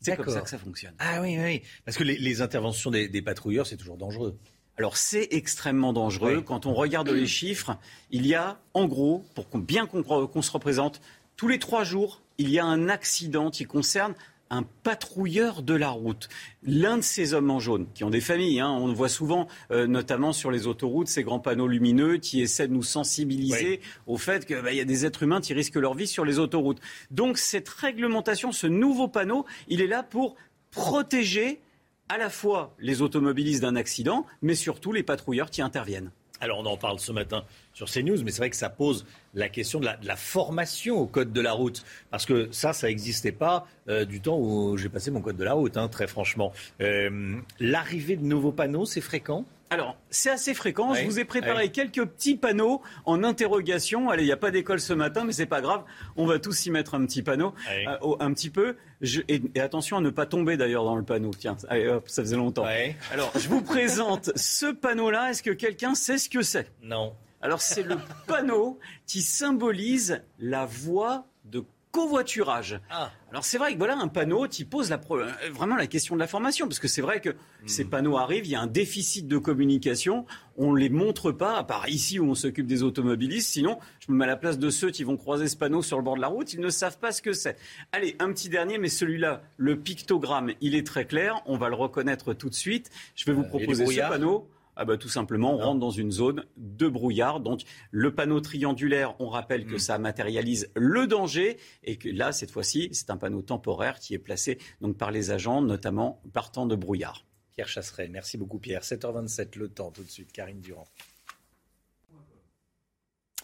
C'est 0.00 0.16
comme 0.16 0.28
ça 0.28 0.42
que 0.42 0.50
ça 0.50 0.58
fonctionne. 0.58 0.94
Ah 0.98 1.22
oui, 1.22 1.38
oui. 1.38 1.62
Parce 1.86 1.96
que 1.96 2.04
les, 2.04 2.18
les 2.18 2.42
interventions 2.42 2.90
des, 2.90 3.08
des 3.08 3.22
patrouilleurs, 3.22 3.66
c'est 3.66 3.78
toujours 3.78 3.96
dangereux. 3.96 4.38
Alors 4.76 4.96
c'est 4.96 5.28
extrêmement 5.30 5.92
dangereux. 5.92 6.42
Quand 6.42 6.66
on 6.66 6.74
regarde 6.74 7.08
les 7.08 7.26
chiffres, 7.26 7.78
il 8.10 8.26
y 8.26 8.34
a 8.34 8.60
en 8.74 8.86
gros, 8.86 9.24
pour 9.34 9.48
qu'on- 9.48 9.60
bien 9.60 9.86
qu'on 9.86 10.02
qu'on 10.02 10.42
se 10.42 10.50
représente, 10.50 11.00
tous 11.36 11.48
les 11.48 11.58
trois 11.58 11.84
jours, 11.84 12.20
il 12.38 12.50
y 12.50 12.58
a 12.58 12.64
un 12.66 12.88
accident 12.88 13.50
qui 13.50 13.64
concerne 13.64 14.14
un 14.50 14.62
patrouilleur 14.82 15.62
de 15.62 15.74
la 15.74 15.90
route. 15.90 16.28
L'un 16.62 16.98
de 16.98 17.02
ces 17.02 17.34
hommes 17.34 17.50
en 17.50 17.60
jaune, 17.60 17.86
qui 17.94 18.04
ont 18.04 18.10
des 18.10 18.20
familles, 18.20 18.60
hein, 18.60 18.70
on 18.70 18.86
le 18.86 18.94
voit 18.94 19.08
souvent, 19.08 19.48
euh, 19.70 19.86
notamment 19.86 20.32
sur 20.32 20.50
les 20.50 20.66
autoroutes, 20.66 21.08
ces 21.08 21.22
grands 21.22 21.40
panneaux 21.40 21.66
lumineux 21.66 22.18
qui 22.18 22.40
essaient 22.40 22.68
de 22.68 22.72
nous 22.72 22.82
sensibiliser 22.82 23.80
au 24.06 24.16
fait 24.16 24.46
qu'il 24.46 24.62
y 24.72 24.80
a 24.80 24.84
des 24.84 25.06
êtres 25.06 25.22
humains 25.22 25.40
qui 25.40 25.54
risquent 25.54 25.76
leur 25.76 25.94
vie 25.94 26.06
sur 26.06 26.24
les 26.24 26.38
autoroutes. 26.38 26.80
Donc 27.10 27.38
cette 27.38 27.68
réglementation, 27.68 28.52
ce 28.52 28.66
nouveau 28.66 29.08
panneau, 29.08 29.44
il 29.68 29.80
est 29.80 29.86
là 29.86 30.02
pour 30.02 30.36
protéger 30.70 31.60
à 32.08 32.18
la 32.18 32.30
fois 32.30 32.74
les 32.78 33.02
automobilistes 33.02 33.62
d'un 33.62 33.76
accident, 33.76 34.26
mais 34.42 34.54
surtout 34.54 34.92
les 34.92 35.02
patrouilleurs 35.02 35.50
qui 35.50 35.62
interviennent. 35.62 36.10
Alors 36.40 36.58
on 36.58 36.66
en 36.66 36.76
parle 36.76 37.00
ce 37.00 37.12
matin 37.12 37.44
sur 37.74 37.90
CNews, 37.90 38.22
mais 38.24 38.30
c'est 38.30 38.38
vrai 38.38 38.50
que 38.50 38.56
ça 38.56 38.70
pose 38.70 39.04
la 39.34 39.48
question 39.50 39.80
de 39.80 39.84
la, 39.84 39.96
de 39.96 40.06
la 40.06 40.16
formation 40.16 40.96
au 40.96 41.06
code 41.06 41.32
de 41.32 41.40
la 41.40 41.52
route. 41.52 41.84
Parce 42.10 42.24
que 42.24 42.48
ça, 42.52 42.72
ça 42.72 42.86
n'existait 42.86 43.32
pas 43.32 43.66
euh, 43.88 44.04
du 44.04 44.20
temps 44.20 44.38
où 44.38 44.76
j'ai 44.78 44.88
passé 44.88 45.10
mon 45.10 45.20
code 45.20 45.36
de 45.36 45.44
la 45.44 45.52
route, 45.54 45.76
hein, 45.76 45.88
très 45.88 46.06
franchement. 46.06 46.52
Euh, 46.80 47.36
L'arrivée 47.60 48.16
de 48.16 48.24
nouveaux 48.24 48.52
panneaux, 48.52 48.84
c'est 48.86 49.00
fréquent? 49.00 49.44
Alors, 49.70 49.96
c'est 50.08 50.30
assez 50.30 50.54
fréquent. 50.54 50.94
Je 50.94 51.04
vous 51.06 51.18
ai 51.18 51.24
préparé 51.24 51.70
quelques 51.72 52.04
petits 52.04 52.36
panneaux 52.36 52.80
en 53.06 53.24
interrogation. 53.24 54.08
Allez, 54.08 54.22
il 54.22 54.26
n'y 54.26 54.32
a 54.32 54.36
pas 54.36 54.52
d'école 54.52 54.78
ce 54.78 54.92
matin, 54.92 55.24
mais 55.24 55.32
c'est 55.32 55.46
pas 55.46 55.60
grave. 55.60 55.82
On 56.16 56.26
va 56.26 56.38
tous 56.38 56.66
y 56.66 56.70
mettre 56.70 56.94
un 56.94 57.04
petit 57.06 57.22
panneau, 57.22 57.54
euh, 57.88 58.14
un 58.20 58.32
petit 58.32 58.50
peu. 58.50 58.76
Je- 59.00 59.22
et, 59.26 59.42
et 59.56 59.60
attention 59.60 59.96
à 59.96 60.00
ne 60.00 60.10
pas 60.10 60.26
tomber 60.26 60.56
d'ailleurs 60.56 60.84
dans 60.84 60.94
le 60.94 61.02
panneau. 61.02 61.32
Tiens, 61.36 61.56
allez, 61.68 61.88
hop, 61.88 62.08
ça 62.08 62.22
faisait 62.22 62.36
longtemps. 62.36 62.62
Alors, 63.10 63.32
je 63.36 63.48
vous 63.48 63.62
présente 63.62 64.30
ce 64.36 64.66
panneau-là. 64.72 65.30
Est-ce 65.30 65.42
que 65.42 65.50
quelqu'un 65.50 65.96
sait 65.96 66.18
ce 66.18 66.28
que 66.28 66.42
c'est? 66.42 66.70
Non. 66.82 67.14
Alors, 67.44 67.60
c'est 67.60 67.82
le 67.82 67.96
panneau 68.26 68.78
qui 69.06 69.20
symbolise 69.22 70.22
la 70.40 70.64
voie 70.66 71.26
de 71.44 71.62
covoiturage. 71.92 72.80
Ah. 72.90 73.12
Alors 73.30 73.44
c'est 73.44 73.56
vrai 73.56 73.72
que 73.72 73.78
voilà 73.78 73.96
un 73.96 74.08
panneau 74.08 74.48
qui 74.48 74.64
pose 74.64 74.90
la 74.90 74.98
pro- 74.98 75.18
euh, 75.20 75.30
vraiment 75.52 75.76
la 75.76 75.86
question 75.86 76.16
de 76.16 76.20
la 76.20 76.26
formation 76.26 76.66
parce 76.66 76.80
que 76.80 76.88
c'est 76.88 77.00
vrai 77.02 77.20
que 77.20 77.28
Hmm. 77.30 77.68
ces 77.68 77.84
panneaux 77.84 78.16
arrivent, 78.18 78.46
il 78.46 78.50
y 78.50 78.56
a 78.56 78.60
un 78.60 78.66
déficit 78.66 79.28
de 79.28 79.38
communication, 79.38 80.26
on 80.56 80.74
les 80.74 80.88
montre 80.88 81.30
pas 81.30 81.56
à 81.56 81.62
part 81.62 81.88
ici 81.88 82.18
où 82.18 82.28
on 82.28 82.34
s'occupe 82.34 82.66
des 82.66 82.82
automobilistes, 82.82 83.48
sinon 83.52 83.78
je 84.00 84.10
me 84.10 84.16
mets 84.18 84.24
à 84.24 84.26
la 84.26 84.36
place 84.36 84.58
de 84.58 84.70
ceux 84.70 84.90
qui 84.90 85.04
vont 85.04 85.16
croiser 85.16 85.46
ce 85.46 85.56
panneau 85.56 85.82
sur 85.82 85.96
le 85.96 86.02
bord 86.02 86.16
de 86.16 86.20
la 86.20 86.26
route, 86.26 86.52
ils 86.52 86.60
ne 86.60 86.68
savent 86.68 86.98
pas 86.98 87.12
ce 87.12 87.22
que 87.22 87.32
c'est. 87.32 87.56
Allez, 87.92 88.16
un 88.18 88.32
petit 88.32 88.48
dernier 88.48 88.78
mais 88.78 88.88
celui-là, 88.88 89.42
le 89.56 89.78
pictogramme, 89.78 90.50
il 90.60 90.74
est 90.74 90.84
très 90.86 91.04
clair, 91.06 91.42
on 91.46 91.56
va 91.56 91.68
le 91.68 91.76
reconnaître 91.76 92.34
tout 92.34 92.50
de 92.50 92.54
suite. 92.56 92.90
Je 93.14 93.24
vais 93.24 93.32
vous 93.32 93.42
Euh, 93.44 93.48
proposer 93.48 93.86
ce 93.86 94.00
panneau. 94.00 94.48
Ah 94.76 94.84
bah 94.84 94.96
tout 94.96 95.08
simplement, 95.08 95.54
on 95.54 95.58
rentre 95.58 95.80
dans 95.80 95.90
une 95.90 96.10
zone 96.10 96.44
de 96.56 96.88
brouillard. 96.88 97.40
Donc 97.40 97.62
le 97.90 98.14
panneau 98.14 98.40
triangulaire, 98.40 99.14
on 99.20 99.28
rappelle 99.28 99.66
Mm. 99.66 99.70
que 99.70 99.78
ça 99.78 99.98
matérialise 99.98 100.70
le 100.74 101.06
danger 101.06 101.58
et 101.84 101.96
que 101.96 102.08
là, 102.08 102.32
cette 102.32 102.50
fois-ci, 102.50 102.88
c'est 102.92 103.10
un 103.10 103.16
panneau 103.16 103.42
temporaire 103.42 103.98
qui 104.00 104.14
est 104.14 104.18
placé 104.18 104.58
donc 104.80 104.96
par 104.96 105.10
les 105.12 105.30
agents, 105.30 105.62
notamment 105.62 106.20
partant 106.32 106.66
de 106.66 106.74
brouillard. 106.74 107.24
Pierre 107.52 107.68
Chasseret, 107.68 108.08
merci 108.08 108.36
beaucoup 108.36 108.58
Pierre. 108.58 108.82
7h27, 108.82 109.56
le 109.56 109.68
temps 109.68 109.92
tout 109.92 110.02
de 110.02 110.10
suite, 110.10 110.32
Karine 110.32 110.60
Durand. 110.60 110.88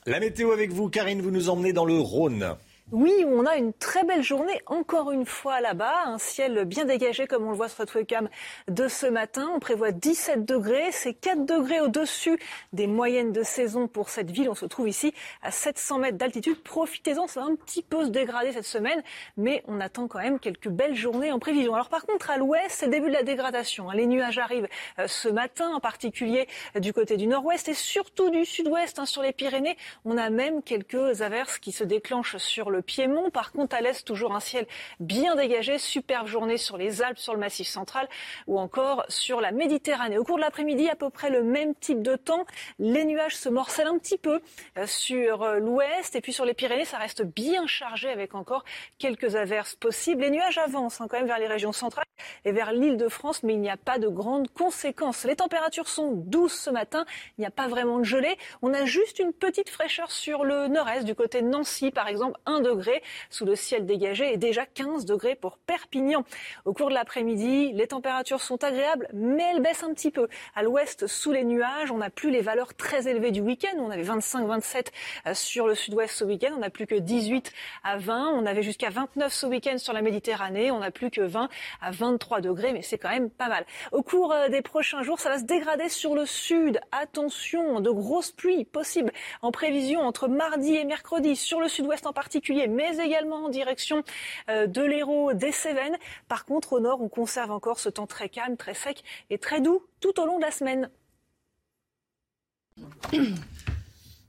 La 0.07 0.19
météo 0.19 0.51
avec 0.53 0.73
vous, 0.73 0.89
Karine, 0.89 1.21
vous 1.21 1.31
nous 1.31 1.49
emmenez 1.51 1.73
dans 1.73 1.85
le 1.85 1.99
Rhône. 1.99 2.57
Oui, 2.93 3.13
on 3.25 3.47
a 3.47 3.55
une 3.55 3.73
très 3.73 4.03
belle 4.03 4.23
journée 4.25 4.61
encore 4.67 5.13
une 5.13 5.25
fois 5.25 5.61
là-bas, 5.61 6.07
un 6.07 6.19
ciel 6.19 6.65
bien 6.65 6.85
dégagé 6.85 7.29
comme 7.29 7.47
on 7.47 7.51
le 7.51 7.57
voit 7.57 7.69
sur 7.69 7.83
notre 7.83 7.95
webcam 7.97 8.29
de 8.67 8.89
ce 8.89 9.07
matin. 9.07 9.49
On 9.55 9.61
prévoit 9.61 9.93
17 9.93 10.45
degrés, 10.45 10.91
c'est 10.91 11.15
4 11.15 11.47
degrés 11.47 11.81
au-dessus 11.81 12.37
des 12.73 12.89
moyennes 12.89 13.31
de 13.31 13.45
saison 13.45 13.87
pour 13.87 14.09
cette 14.09 14.33
ville. 14.33 14.51
On 14.51 14.57
se 14.57 14.67
trouve 14.67 14.89
ici 14.89 15.15
à 15.41 15.53
700 15.53 15.99
mètres 15.99 16.19
d'altitude. 16.19 16.61
Profitez-en, 16.65 17.29
ça 17.29 17.43
va 17.43 17.47
un 17.47 17.55
petit 17.55 17.83
peu 17.83 18.05
se 18.07 18.11
dégrader 18.11 18.51
cette 18.51 18.65
semaine, 18.65 19.05
mais 19.37 19.63
on 19.69 19.81
attend 19.81 20.09
quand 20.09 20.19
même 20.19 20.41
quelques 20.41 20.69
belles 20.69 20.97
journées 20.97 21.31
en 21.31 21.39
prévision. 21.39 21.75
Alors 21.75 21.91
par 21.91 22.05
contre, 22.05 22.29
à 22.31 22.39
l'ouest, 22.39 22.71
c'est 22.71 22.87
le 22.87 22.93
début 22.93 23.07
de 23.07 23.15
la 23.15 23.23
dégradation. 23.23 23.89
hein. 23.89 23.95
Les 23.95 24.07
nuages 24.07 24.39
arrivent 24.39 24.69
euh, 24.99 25.07
ce 25.07 25.29
matin, 25.29 25.71
en 25.73 25.79
particulier 25.79 26.49
euh, 26.75 26.81
du 26.81 26.93
côté 26.93 27.17
du 27.17 27.29
nord-ouest 27.29 27.69
et 27.69 27.75
surtout 27.75 28.31
du 28.31 28.45
sud-ouest 28.45 28.99
hein, 28.99 29.07
sur 29.07 29.23
les 29.23 29.33
Pyrénées. 29.33 29.77
On 30.05 30.19
a 30.19 30.29
même 30.29 30.61
quelques 30.65 31.23
averses 31.23 31.61
qui 31.61 31.71
se 31.71 31.85
déclenchent 31.85 32.39
sur 32.39 32.69
le 32.69 32.80
Piémont. 32.83 33.31
Par 33.31 33.53
contre, 33.53 33.77
à 33.77 33.81
l'est, 33.81 34.05
toujours 34.05 34.35
un 34.35 34.41
ciel 34.41 34.67
bien 34.99 35.35
dégagé. 35.37 35.79
Superbe 35.79 36.27
journée 36.27 36.57
sur 36.57 36.77
les 36.77 37.03
Alpes, 37.03 37.19
sur 37.19 37.35
le 37.35 37.41
Massif 37.41 37.69
central 37.69 38.09
ou 38.47 38.59
encore 38.59 39.05
sur 39.09 39.41
la 39.41 39.53
Méditerranée. 39.53 40.19
Au 40.19 40.25
cours 40.25 40.37
de 40.37 40.43
l'après-midi, 40.43 40.89
à 40.89 40.97
peu 40.97 41.11
près 41.11 41.31
le 41.31 41.43
même 41.43 41.75
type 41.75 42.03
de 42.03 42.17
temps. 42.17 42.45
Les 42.79 43.05
nuages 43.05 43.37
se 43.37 43.49
morcellent 43.49 43.89
un 43.89 43.99
petit 43.99 44.19
peu 44.19 44.41
euh, 44.79 44.87
sur 44.87 45.43
euh, 45.43 45.59
l'ouest 45.59 46.15
et 46.17 46.21
puis 46.21 46.33
sur 46.33 46.45
les 46.45 46.55
Pyrénées, 46.55 46.85
ça 46.85 46.99
reste 46.99 47.23
bien 47.23 47.67
chargé 47.67 48.09
avec 48.09 48.35
encore 48.35 48.65
quelques 48.99 49.37
averses 49.37 49.75
possibles. 49.75 50.23
Les 50.23 50.31
nuages 50.31 50.59
avancent 50.59 51.01
hein, 51.01 51.07
quand 51.09 51.19
même 51.19 51.27
vers 51.27 51.39
les 51.39 51.47
régions 51.47 51.73
centrales 51.73 52.05
et 52.45 52.53
vers 52.53 52.73
l'île 52.73 52.97
de 52.97 53.09
France, 53.09 53.43
mais 53.43 53.55
il 53.55 53.61
n'y 53.61 53.71
a 53.71 53.77
pas 53.77 53.99
de 53.99 54.09
grandes 54.09 54.49
conséquences. 54.49 55.25
Les 55.25 55.37
températures 55.37 55.89
sont 55.89 56.13
douces 56.13 56.59
ce 56.61 56.71
matin, 56.71 57.05
il 57.39 57.43
n'y 57.43 57.47
a 57.47 57.51
pas 57.51 57.69
vraiment 57.69 57.99
de 57.99 58.05
gelée. 58.05 58.37
On 58.63 58.73
a 58.75 58.85
juste 58.85 59.19
une 59.19 59.33
petite 59.33 59.71
fraîcheur 59.71 60.11
sur 60.11 60.45
le 60.45 60.69
nord-est, 60.69 61.05
du 61.05 61.15
côté 61.15 61.43
de 61.43 61.47
Nancy 61.47 61.91
par 61.91 62.09
exemple, 62.09 62.39
1 62.47 62.61
degré 62.61 62.70
degrés 62.71 63.03
sous 63.29 63.45
le 63.45 63.57
ciel 63.57 63.87
dégagé 63.87 64.33
et 64.33 64.37
déjà 64.37 64.67
15 64.67 65.05
degrés 65.05 65.35
pour 65.35 65.59
Perpignan. 65.59 66.25
Au 66.65 66.73
cours 66.73 66.89
de 66.89 66.95
l'après-midi, 66.95 67.73
les 67.73 67.87
températures 67.87 68.41
sont 68.41 68.63
agréables, 68.65 69.09
mais 69.13 69.45
elles 69.53 69.63
baissent 69.63 69.83
un 69.83 69.93
petit 69.93 70.11
peu. 70.11 70.29
À 70.55 70.63
l'ouest, 70.63 71.07
sous 71.07 71.33
les 71.33 71.45
nuages, 71.45 71.91
on 71.91 71.99
n'a 71.99 72.11
plus 72.11 72.31
les 72.31 72.41
valeurs 72.41 72.75
très 72.75 73.09
élevées 73.09 73.31
du 73.31 73.41
week-end. 73.41 73.77
On 73.79 73.91
avait 73.91 74.03
25-27 74.03 74.87
euh, 75.27 75.35
sur 75.35 75.67
le 75.67 75.75
sud-ouest 75.75 76.15
ce 76.15 76.25
week-end. 76.25 76.53
On 76.57 76.61
n'a 76.61 76.71
plus 76.71 76.87
que 76.87 76.95
18 76.95 77.53
à 77.85 77.97
20. 77.97 78.33
On 78.35 78.47
avait 78.47 78.63
jusqu'à 78.63 78.91
29 78.91 79.33
ce 79.33 79.47
week-end 79.47 79.79
sur 79.79 79.93
la 79.93 80.03
Méditerranée. 80.03 80.71
On 80.71 80.81
n'a 80.81 80.91
plus 80.91 81.11
que 81.11 81.21
20 81.21 81.49
à 81.81 81.91
23 81.91 82.41
degrés, 82.41 82.73
mais 82.73 82.83
c'est 82.83 82.99
quand 82.99 83.11
même 83.11 83.31
pas 83.31 83.49
mal. 83.49 83.65
Au 83.93 84.03
cours 84.03 84.33
euh, 84.33 84.49
des 84.49 84.63
prochains 84.63 85.03
jours, 85.03 85.21
ça 85.21 85.31
va 85.31 85.39
se 85.39 85.45
dégrader 85.45 85.89
sur 85.89 86.15
le 86.15 86.27
sud. 86.27 86.81
Attention, 86.93 87.81
de 87.81 87.91
grosses 87.91 88.33
pluies 88.33 88.65
possibles 88.65 89.13
en 89.43 89.51
prévision 89.51 90.01
entre 90.01 90.29
mardi 90.29 90.75
et 90.75 90.85
mercredi 90.85 91.37
sur 91.37 91.61
le 91.61 91.69
sud-ouest 91.69 92.07
en 92.07 92.13
particulier, 92.13 92.50
mais 92.69 92.99
également 92.99 93.45
en 93.45 93.49
direction 93.49 94.03
euh, 94.49 94.67
de 94.67 94.83
l'Hérault, 94.83 95.33
des 95.33 95.53
Cévennes. 95.53 95.97
Par 96.29 96.45
contre, 96.45 96.75
au 96.75 96.81
nord, 96.81 97.01
on 97.01 97.09
conserve 97.09 97.51
encore 97.51 97.79
ce 97.79 97.89
temps 97.89 98.07
très 98.07 98.29
calme, 98.29 98.57
très 98.57 98.75
sec 98.75 99.03
et 99.31 99.39
très 99.39 99.61
doux 99.61 99.83
tout 100.01 100.21
au 100.21 100.27
long 100.27 100.39
de 100.39 100.45
la 100.45 100.51
semaine. 100.51 100.91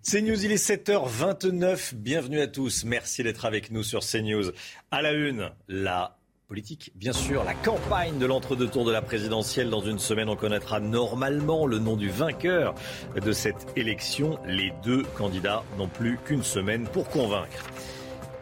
CNews, 0.03 0.45
il 0.45 0.51
est 0.51 0.69
7h29. 0.69 1.93
Bienvenue 1.95 2.41
à 2.41 2.47
tous. 2.47 2.83
Merci 2.85 3.23
d'être 3.23 3.45
avec 3.45 3.71
nous 3.71 3.83
sur 3.83 4.01
CNews. 4.01 4.51
À 4.89 5.01
la 5.01 5.11
une, 5.13 5.51
la 5.67 6.17
politique, 6.51 6.91
bien 6.95 7.13
sûr, 7.13 7.45
la 7.45 7.53
campagne 7.53 8.17
de 8.17 8.25
l'entre-deux 8.25 8.67
tours 8.67 8.83
de 8.83 8.91
la 8.91 9.01
présidentielle. 9.01 9.69
Dans 9.69 9.79
une 9.79 9.99
semaine, 9.99 10.27
on 10.27 10.35
connaîtra 10.35 10.81
normalement 10.81 11.65
le 11.65 11.79
nom 11.79 11.95
du 11.95 12.09
vainqueur 12.09 12.75
de 13.15 13.31
cette 13.31 13.67
élection. 13.77 14.37
Les 14.45 14.73
deux 14.83 15.03
candidats 15.17 15.63
n'ont 15.77 15.87
plus 15.87 16.17
qu'une 16.25 16.43
semaine 16.43 16.87
pour 16.87 17.07
convaincre. 17.07 17.69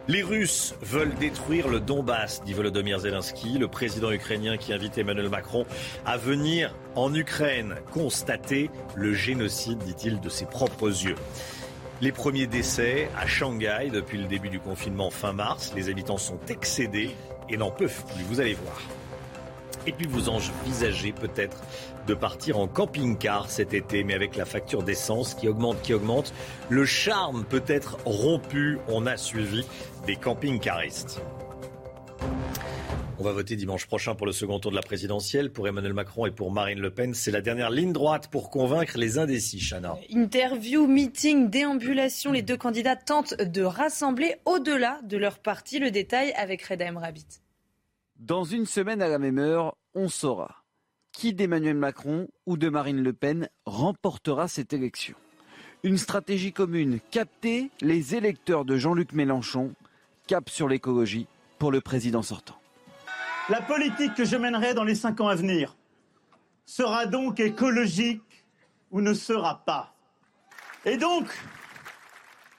Les 0.10 0.23
Russes 0.23 0.73
veulent 0.81 1.14
détruire 1.19 1.68
le 1.68 1.80
Donbass, 1.80 2.41
dit 2.44 2.53
Volodymyr 2.53 2.98
Zelensky, 2.98 3.60
le 3.60 3.68
président 3.68 4.11
ukrainien 4.11 4.57
qui 4.57 4.73
invite 4.73 4.98
Emmanuel 4.98 5.30
Macron 5.30 5.68
à 6.03 6.18
venir 6.18 6.73
en 6.95 7.14
Ukraine 7.14 7.76
constater 7.91 8.72
le 8.95 9.14
génocide, 9.14 9.77
dit-il, 9.77 10.19
de 10.19 10.30
ses 10.30 10.48
propres 10.48 10.88
yeux. 10.88 11.14
Les 12.02 12.11
premiers 12.11 12.48
décès 12.48 13.07
à 13.22 13.27
Shanghai 13.27 13.91
depuis 13.94 14.18
le 14.18 14.26
début 14.26 14.49
du 14.49 14.60
confinement 14.60 15.11
fin 15.11 15.31
mars. 15.31 15.73
Les 15.76 15.91
habitants 15.91 16.18
sont 16.18 16.40
excédés 16.48 17.11
et 17.48 17.57
n'en 17.57 17.69
peuvent 17.69 18.03
plus, 18.06 18.23
vous 18.23 18.40
allez 18.40 18.56
voir. 18.56 18.81
Et 19.86 19.91
puis 19.91 20.07
vous 20.07 20.30
envisagez 20.30 21.11
peut-être 21.11 21.61
de 22.07 22.14
partir 22.14 22.57
en 22.57 22.68
camping-car 22.68 23.49
cet 23.49 23.73
été, 23.73 24.03
mais 24.03 24.14
avec 24.14 24.36
la 24.36 24.45
facture 24.45 24.84
d'essence 24.84 25.36
qui 25.36 25.48
augmente, 25.48 25.81
qui 25.81 25.94
augmente, 25.94 26.34
le 26.68 26.86
charme 26.86 27.45
peut 27.45 27.64
être 27.68 27.98
rompu. 28.06 28.80
On 28.88 29.06
a 29.06 29.15
suivi 29.15 29.65
des 30.10 30.15
camping-caristes. 30.15 31.22
On 33.19 33.23
va 33.23 33.31
voter 33.31 33.56
dimanche 33.56 33.86
prochain 33.86 34.15
pour 34.15 34.26
le 34.26 34.31
second 34.31 34.60
tour 34.60 34.72
de 34.72 34.76
la 34.76 34.81
présidentielle. 34.81 35.52
Pour 35.52 35.68
Emmanuel 35.68 35.94
Macron 35.94 36.26
et 36.26 36.31
pour 36.31 36.52
Marine 36.52 36.80
Le 36.80 36.90
Pen, 36.90 37.14
c'est 37.14 37.30
la 37.30 37.41
dernière 37.41 37.69
ligne 37.69 37.94
droite 37.94 38.27
pour 38.31 38.49
convaincre 38.49 38.98
les 38.98 39.19
indécis, 39.19 39.60
Chana. 39.60 39.98
Interview, 40.11 40.88
meeting, 40.88 41.52
déambulation, 41.52 42.31
les 42.31 42.41
deux 42.41 42.57
candidats 42.57 42.95
tentent 42.95 43.36
de 43.40 43.61
rassembler 43.61 44.34
au-delà 44.45 44.99
de 45.03 45.15
leur 45.15 45.38
parti. 45.38 45.77
Le 45.77 45.91
détail 45.91 46.31
avec 46.31 46.64
Reda 46.64 46.91
Rabbit. 46.91 47.27
Dans 48.18 48.45
une 48.45 48.65
semaine 48.65 49.03
à 49.03 49.10
la 49.10 49.19
même 49.19 49.38
heure, 49.38 49.76
on 49.94 50.10
saura 50.10 50.64
qui 51.11 51.36
d'Emmanuel 51.36 51.77
Macron 51.77 52.30
ou 52.48 52.57
de 52.57 52.68
Marine 52.69 53.03
Le 53.03 53.14
Pen 53.14 53.48
remportera 53.68 54.48
cette 54.48 54.73
élection. 54.73 55.15
Une 55.84 55.98
stratégie 55.98 56.52
commune, 56.52 56.99
capter 57.11 57.69
les 57.80 58.15
électeurs 58.15 58.65
de 58.65 58.76
Jean-Luc 58.76 59.14
Mélenchon, 59.14 59.76
cap 60.30 60.47
sur 60.47 60.68
l'écologie 60.68 61.26
pour 61.57 61.72
le 61.72 61.81
président 61.81 62.22
sortant. 62.22 62.56
La 63.49 63.61
politique 63.61 64.14
que 64.14 64.26
je 64.26 64.35
mènerai 64.35 64.76
dans 64.76 64.84
les 64.84 64.93
cinq 64.93 65.22
ans 65.22 65.27
à 65.27 65.34
venir 65.34 65.76
sera 66.65 67.07
donc 67.07 67.39
écologique 67.39 68.45
ou 68.91 69.01
ne 69.01 69.15
sera 69.15 69.65
pas. 69.65 69.95
Et 70.85 70.97
donc, 70.97 71.26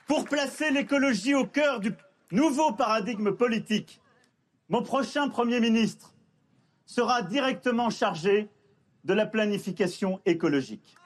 pour 0.05 0.25
placer 0.25 0.69
l'écologie 0.69 1.33
au 1.33 1.45
cœur 1.45 1.79
du 1.79 1.93
nouveau 2.31 2.73
paradigme 2.73 3.31
politique, 3.31 4.01
mon 4.67 4.83
prochain 4.83 5.29
Premier 5.29 5.61
ministre 5.61 6.13
sera 6.85 7.21
directement 7.21 7.89
chargé 7.89 8.49
de 9.05 9.13
la 9.13 9.25
planification 9.25 10.19
écologique. 10.25 10.97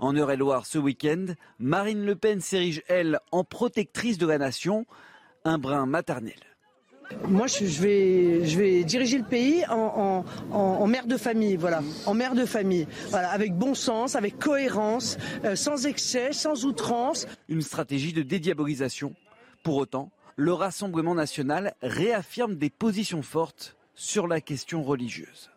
En 0.00 0.14
Eure-et-Loire 0.14 0.66
ce 0.66 0.76
week-end, 0.76 1.28
Marine 1.58 2.04
Le 2.04 2.14
Pen 2.14 2.42
s'érige, 2.42 2.82
elle, 2.88 3.20
en 3.32 3.42
protectrice 3.42 4.18
de 4.18 4.26
la 4.26 4.36
nation, 4.36 4.86
un 5.44 5.58
brin 5.58 5.86
maternel. 5.86 6.34
Moi, 7.28 7.48
je 7.48 7.64
vais, 7.82 8.46
je 8.46 8.58
vais 8.58 8.84
diriger 8.84 9.18
le 9.18 9.24
pays 9.24 9.64
en, 9.68 10.24
en, 10.52 10.86
mère 10.86 11.06
de 11.06 11.16
famille, 11.16 11.56
voilà, 11.56 11.82
en 12.06 12.14
mère 12.14 12.34
de 12.34 12.44
famille, 12.46 12.86
voilà, 13.08 13.30
avec 13.30 13.52
bon 13.56 13.74
sens, 13.74 14.14
avec 14.14 14.38
cohérence, 14.38 15.18
euh, 15.44 15.56
sans 15.56 15.86
excès, 15.86 16.32
sans 16.32 16.64
outrance. 16.64 17.26
Une 17.48 17.62
stratégie 17.62 18.12
de 18.12 18.22
dédiabolisation. 18.22 19.14
Pour 19.64 19.76
autant, 19.76 20.12
le 20.36 20.52
Rassemblement 20.52 21.14
national 21.14 21.74
réaffirme 21.82 22.54
des 22.54 22.70
positions 22.70 23.22
fortes 23.22 23.76
sur 23.94 24.28
la 24.28 24.40
question 24.40 24.82
religieuse. 24.82 25.50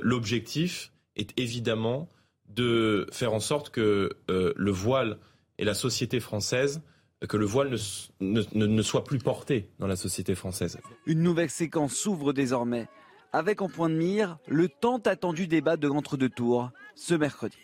L'objectif 0.00 0.92
est 1.16 1.32
évidemment 1.38 2.08
de 2.48 3.06
faire 3.12 3.32
en 3.32 3.40
sorte 3.40 3.70
que 3.70 4.10
euh, 4.30 4.52
le 4.56 4.70
voile 4.70 5.18
et 5.58 5.64
la 5.64 5.74
société 5.74 6.20
française 6.20 6.82
que 7.26 7.36
le 7.36 7.46
voile 7.46 7.76
ne, 8.20 8.42
ne, 8.52 8.82
soit 8.82 9.04
plus 9.04 9.18
porté 9.18 9.70
dans 9.78 9.86
la 9.86 9.96
société 9.96 10.34
française. 10.34 10.78
Une 11.06 11.22
nouvelle 11.22 11.50
séquence 11.50 11.94
s'ouvre 11.94 12.32
désormais, 12.32 12.86
avec 13.32 13.60
en 13.60 13.68
point 13.68 13.88
de 13.88 13.94
mire 13.94 14.38
le 14.46 14.68
tant 14.68 14.98
attendu 14.98 15.46
débat 15.48 15.76
de 15.76 15.88
l'entre-deux 15.88 16.28
tours 16.28 16.70
ce 16.94 17.14
mercredi. 17.14 17.56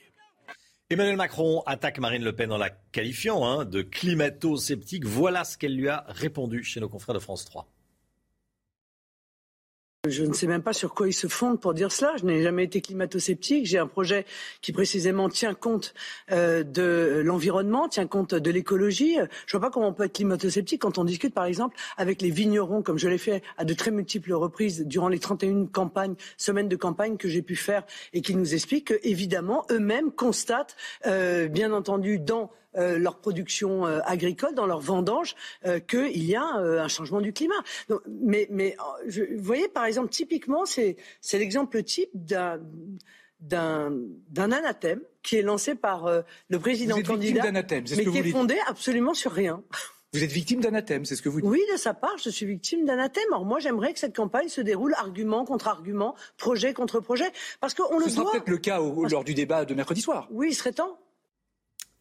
Emmanuel 0.90 1.16
Macron 1.16 1.62
attaque 1.66 1.98
Marine 1.98 2.24
Le 2.24 2.35
Pen 2.35 2.52
en 2.52 2.59
la 2.59 2.70
qualifiant 2.70 3.47
hein, 3.47 3.64
de 3.64 3.82
climato-sceptique. 3.82 5.06
Voilà 5.06 5.44
ce 5.44 5.56
qu'elle 5.56 5.76
lui 5.76 5.89
a 5.89 6.05
répondu 6.09 6.62
chez 6.62 6.81
nos 6.81 6.89
confrères 6.89 7.14
de 7.14 7.20
France 7.20 7.44
3. 7.47 7.66
Je 10.06 10.22
ne 10.24 10.35
sais 10.35 10.47
même 10.47 10.62
pas 10.62 10.74
sur 10.74 10.93
quoi 10.93 11.09
ils 11.09 11.14
se 11.14 11.28
fondent 11.28 11.59
pour 11.59 11.72
dire 11.72 11.90
cela. 11.90 12.14
Je 12.18 12.24
n'ai 12.24 12.43
jamais 12.43 12.64
été 12.64 12.82
climato-sceptique. 12.82 13.64
J'ai 13.64 13.78
un 13.78 13.86
projet 13.86 14.26
qui 14.60 14.70
précisément 14.72 15.31
tient 15.31 15.55
compte 15.55 15.94
euh, 16.31 16.62
de 16.62 17.22
l'environnement, 17.24 17.89
tient 17.89 18.06
compte 18.06 18.35
de 18.35 18.51
l'écologie. 18.51 19.16
Je 19.47 19.56
vois 19.56 19.66
pas 19.66 19.70
comment 19.70 19.89
on 19.89 19.93
peut 19.94 20.05
être 20.05 20.12
climato-sceptique 20.12 20.82
quand 20.82 20.98
on 20.98 21.05
discute, 21.05 21.32
par 21.32 21.47
exemple, 21.47 21.76
avec 21.97 22.20
les 22.20 22.31
vignerons, 22.31 22.82
comme 22.82 22.98
je 22.98 23.09
l'ai 23.09 23.18
fait 23.18 23.43
à 23.56 23.64
de 23.64 23.72
très 23.72 23.90
multiples 23.90 24.35
reprises 24.35 24.85
durant 24.86 25.09
les 25.09 25.18
31 25.18 25.66
campagnes, 25.66 26.16
semaines 26.36 26.68
de 26.68 26.76
campagne 26.76 27.16
que 27.16 27.28
j'ai 27.28 27.43
pu 27.43 27.56
faire, 27.56 27.85
et 28.12 28.20
qui 28.20 28.35
nous 28.35 28.52
expliquent 28.52 29.01
qu'évidemment, 29.01 29.64
eux-mêmes 29.70 30.10
constatent, 30.10 30.76
euh, 31.06 31.48
bien 31.48 31.72
entendu, 31.72 32.18
dans 32.18 32.51
euh, 32.76 32.98
leur 32.98 33.18
production 33.18 33.86
euh, 33.86 34.01
agricole, 34.05 34.55
dans 34.55 34.66
leur 34.66 34.80
vendange, 34.80 35.34
euh, 35.64 35.78
qu'il 35.78 36.24
y 36.24 36.34
a 36.34 36.44
un 36.44 36.88
changement 36.88 37.20
du 37.20 37.32
climat. 37.32 37.55
mais, 38.09 38.46
mais 38.51 38.76
vous 39.06 39.42
voyez, 39.42 39.68
par 39.68 39.84
exemple, 39.84 40.09
typiquement, 40.09 40.64
c'est 40.66 40.96
l'exemple 41.32 41.82
type 41.82 42.10
d'un 42.14 42.60
d'un 43.40 44.52
anathème 44.52 45.01
qui 45.22 45.36
est 45.36 45.42
lancé 45.42 45.74
par 45.74 46.09
le 46.48 46.59
président 46.59 46.94
vous 46.94 47.01
êtes 47.01 47.06
candidat, 47.06 47.52
mais 47.52 47.86
ce 47.86 48.01
qui 48.01 48.18
est 48.18 48.30
fondé 48.30 48.56
absolument 48.66 49.12
sur 49.12 49.32
rien. 49.32 49.62
Vous 50.14 50.22
êtes 50.22 50.30
victime 50.30 50.60
d'anathème, 50.60 51.05
c'est 51.05 51.16
ce 51.16 51.22
que 51.22 51.28
vous 51.28 51.40
dites 51.40 51.51
Oui, 51.51 51.60
de 51.72 51.76
sa 51.76 51.92
part, 51.92 52.16
je 52.22 52.30
suis 52.30 52.46
victime 52.46 52.86
d'anathème. 52.86 53.24
Alors 53.32 53.44
moi, 53.44 53.59
j'aimerais 53.59 53.92
que 53.92 53.98
cette 53.98 54.14
campagne 54.14 54.48
se 54.48 54.60
déroule 54.60 54.94
argument 54.94 55.44
contre 55.44 55.66
argument, 55.66 56.14
projet 56.38 56.72
contre 56.72 57.01
projet, 57.01 57.26
parce 57.60 57.74
qu'on 57.74 57.98
le 57.98 58.05
Ce 58.05 58.10
sera 58.12 58.30
peut-être 58.30 58.48
le 58.48 58.59
cas 58.59 58.78
lors 58.78 59.24
du 59.24 59.34
débat 59.34 59.64
de 59.64 59.74
mercredi 59.74 60.01
soir. 60.01 60.28
Oui, 60.30 60.48
il 60.51 60.55
serait 60.55 60.72
temps 60.72 60.96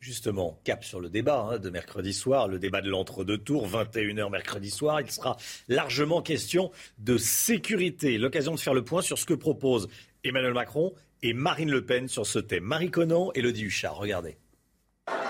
justement, 0.04 0.60
cap 0.66 0.84
sur 0.84 1.00
le 1.00 1.10
débat 1.10 1.48
hein, 1.50 1.60
de 1.60 1.70
mercredi 1.70 2.14
soir, 2.14 2.50
le 2.50 2.60
débat 2.60 2.82
de 2.82 2.90
l'entre-deux 2.90 3.38
tours, 3.38 3.68
21h 3.68 4.30
mercredi 4.30 4.70
soir. 4.70 5.00
Il 5.00 5.10
sera 5.10 5.38
largement 5.70 6.22
question 6.22 6.72
de 7.00 7.18
sécurité. 7.18 8.18
L'occasion 8.18 8.54
de 8.54 8.60
faire 8.60 8.74
le 8.74 8.84
point 8.84 9.02
sur 9.02 9.18
ce 9.18 9.26
que 9.26 9.34
proposent 9.34 9.88
Emmanuel 10.26 10.54
Macron 10.54 10.94
et 11.22 11.34
Marine 11.34 11.72
Le 11.72 11.86
Pen 11.86 12.10
sur 12.10 12.26
ce 12.26 12.40
thème. 12.40 12.66
Marie 12.66 12.92
Conan 12.92 13.32
et 13.34 13.42
Lodi 13.42 13.64
Huchard, 13.64 13.96
regardez. 13.96 14.38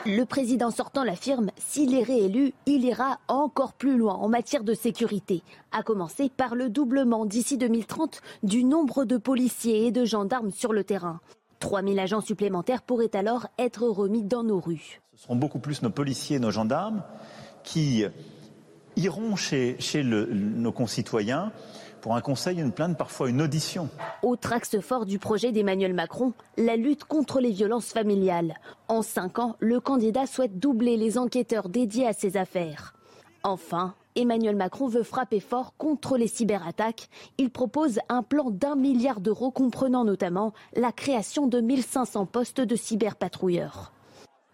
Le 0.06 0.24
président 0.24 0.72
sortant 0.72 1.04
l'affirme, 1.04 1.52
s'il 1.58 1.94
est 1.96 2.04
réélu, 2.04 2.54
il 2.66 2.84
ira 2.84 3.20
encore 3.28 3.74
plus 3.74 3.98
loin 3.98 4.16
en 4.16 4.28
matière 4.28 4.64
de 4.64 4.74
sécurité, 4.74 5.44
à 5.72 5.84
commencer 5.84 6.30
par 6.36 6.56
le 6.56 6.70
doublement 6.70 7.26
d'ici 7.26 7.58
2030 7.58 8.22
du 8.42 8.64
nombre 8.64 9.06
de 9.06 9.18
policiers 9.18 9.88
et 9.88 9.92
de 9.92 10.04
gendarmes 10.04 10.52
sur 10.52 10.74
le 10.74 10.84
terrain. 10.84 11.22
3000 11.64 11.98
agents 11.98 12.20
supplémentaires 12.20 12.82
pourraient 12.82 13.16
alors 13.16 13.48
être 13.58 13.88
remis 13.88 14.22
dans 14.22 14.44
nos 14.44 14.60
rues. 14.60 15.00
Ce 15.16 15.24
seront 15.24 15.38
beaucoup 15.38 15.60
plus 15.60 15.82
nos 15.82 15.90
policiers, 15.90 16.38
nos 16.38 16.52
gendarmes 16.52 17.04
qui 17.64 18.04
iront 18.98 19.38
chez, 19.38 19.78
nos 20.04 20.74
concitoyens 20.74 21.54
pour 22.02 22.18
un 22.18 22.22
conseil, 22.22 22.60
une 22.60 22.74
plainte, 22.74 22.98
parfois 22.98 23.30
une 23.30 23.42
audition. 23.42 23.88
Autre 24.24 24.52
axe 24.52 24.82
fort 24.82 25.06
du 25.06 25.20
projet 25.20 25.54
d'Emmanuel 25.54 25.94
Macron, 25.94 26.34
la 26.58 26.76
lutte 26.76 27.06
contre 27.06 27.40
les 27.40 27.52
violences 27.52 27.94
familiales. 27.94 28.56
En 28.90 29.02
cinq 29.02 29.40
ans, 29.40 29.56
le 29.60 29.80
candidat 29.80 30.26
souhaite 30.26 30.60
doubler 30.60 30.98
les 30.98 31.18
enquêteurs 31.18 31.70
dédiés 31.70 32.08
à 32.08 32.12
ces 32.12 32.36
affaires. 32.36 32.94
Enfin, 33.44 33.96
Emmanuel 34.16 34.56
Macron 34.56 34.88
veut 34.88 35.04
frapper 35.04 35.40
fort 35.40 35.76
contre 35.78 36.18
les 36.18 36.28
cyberattaques. 36.28 37.10
Il 37.38 37.50
propose 37.50 38.00
un 38.10 38.24
plan 38.24 38.52
d'un 38.52 38.76
milliard 38.76 39.22
d'euros 39.22 39.52
comprenant 39.52 40.04
notamment 40.04 40.54
la 40.76 40.92
création 40.92 41.48
de 41.48 41.62
1500 41.62 42.26
postes 42.28 42.62
de 42.62 42.76
cyberpatrouilleurs. 42.76 43.94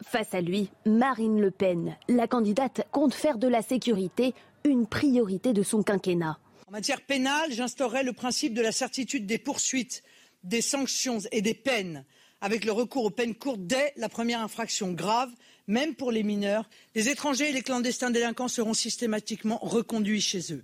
Face 0.04 0.34
à 0.34 0.42
lui, 0.42 0.70
Marine 0.86 1.42
Le 1.42 1.52
Pen. 1.52 1.98
La 2.08 2.28
candidate 2.28 2.88
compte 2.92 3.14
faire 3.14 3.38
de 3.38 3.48
la 3.48 3.62
sécurité 3.62 4.34
une 4.64 4.88
priorité 4.88 5.54
de 5.54 5.64
son 5.64 5.84
quinquennat. 5.84 6.38
En 6.68 6.72
matière 6.72 7.02
pénale, 7.02 7.52
j'instaurerai 7.52 8.04
le 8.04 8.14
principe 8.14 8.54
de 8.54 8.62
la 8.62 8.72
certitude 8.72 9.26
des 9.26 9.40
poursuites, 9.40 10.04
des 10.44 10.62
sanctions 10.62 11.20
et 11.32 11.42
des 11.42 11.54
peines, 11.54 12.06
avec 12.42 12.64
le 12.64 12.72
recours 12.72 13.06
aux 13.06 13.10
peines 13.10 13.36
courtes 13.36 13.66
dès 13.66 13.92
la 13.98 14.08
première 14.08 14.42
infraction 14.42 14.94
grave, 14.94 15.32
même 15.70 15.96
pour 15.96 16.12
les 16.12 16.24
mineurs. 16.24 16.68
Les 16.96 17.08
étrangers 17.08 17.50
et 17.50 17.54
les 17.54 17.62
clandestins 17.62 18.10
délinquants 18.10 18.50
seront 18.50 18.74
systématiquement 18.74 19.60
reconduits 19.62 20.20
chez 20.20 20.52
eux. 20.52 20.64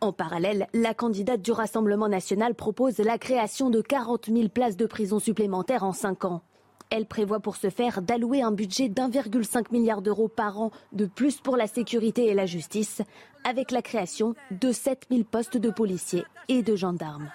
En 0.00 0.12
parallèle, 0.12 0.66
la 0.74 0.94
candidate 0.94 1.40
du 1.40 1.52
Rassemblement 1.52 2.08
national 2.08 2.54
propose 2.54 2.98
la 2.98 3.18
création 3.18 3.70
de 3.70 3.80
40 3.80 4.26
000 4.26 4.48
places 4.48 4.76
de 4.76 4.86
prison 4.86 5.20
supplémentaires 5.20 5.84
en 5.84 5.92
cinq 5.92 6.24
ans. 6.24 6.42
Elle 6.90 7.06
prévoit 7.06 7.40
pour 7.40 7.56
ce 7.56 7.70
faire 7.70 8.02
d'allouer 8.02 8.42
un 8.42 8.52
budget 8.52 8.88
d'1,5 8.88 9.72
milliard 9.72 10.02
d'euros 10.02 10.28
par 10.28 10.60
an 10.60 10.70
de 10.92 11.06
plus 11.06 11.38
pour 11.38 11.56
la 11.56 11.66
sécurité 11.66 12.26
et 12.26 12.34
la 12.34 12.46
justice, 12.46 13.02
avec 13.44 13.70
la 13.70 13.82
création 13.82 14.34
de 14.50 14.70
7000 14.72 15.24
postes 15.24 15.56
de 15.56 15.70
policiers 15.70 16.24
et 16.48 16.62
de 16.62 16.76
gendarmes. 16.76 17.30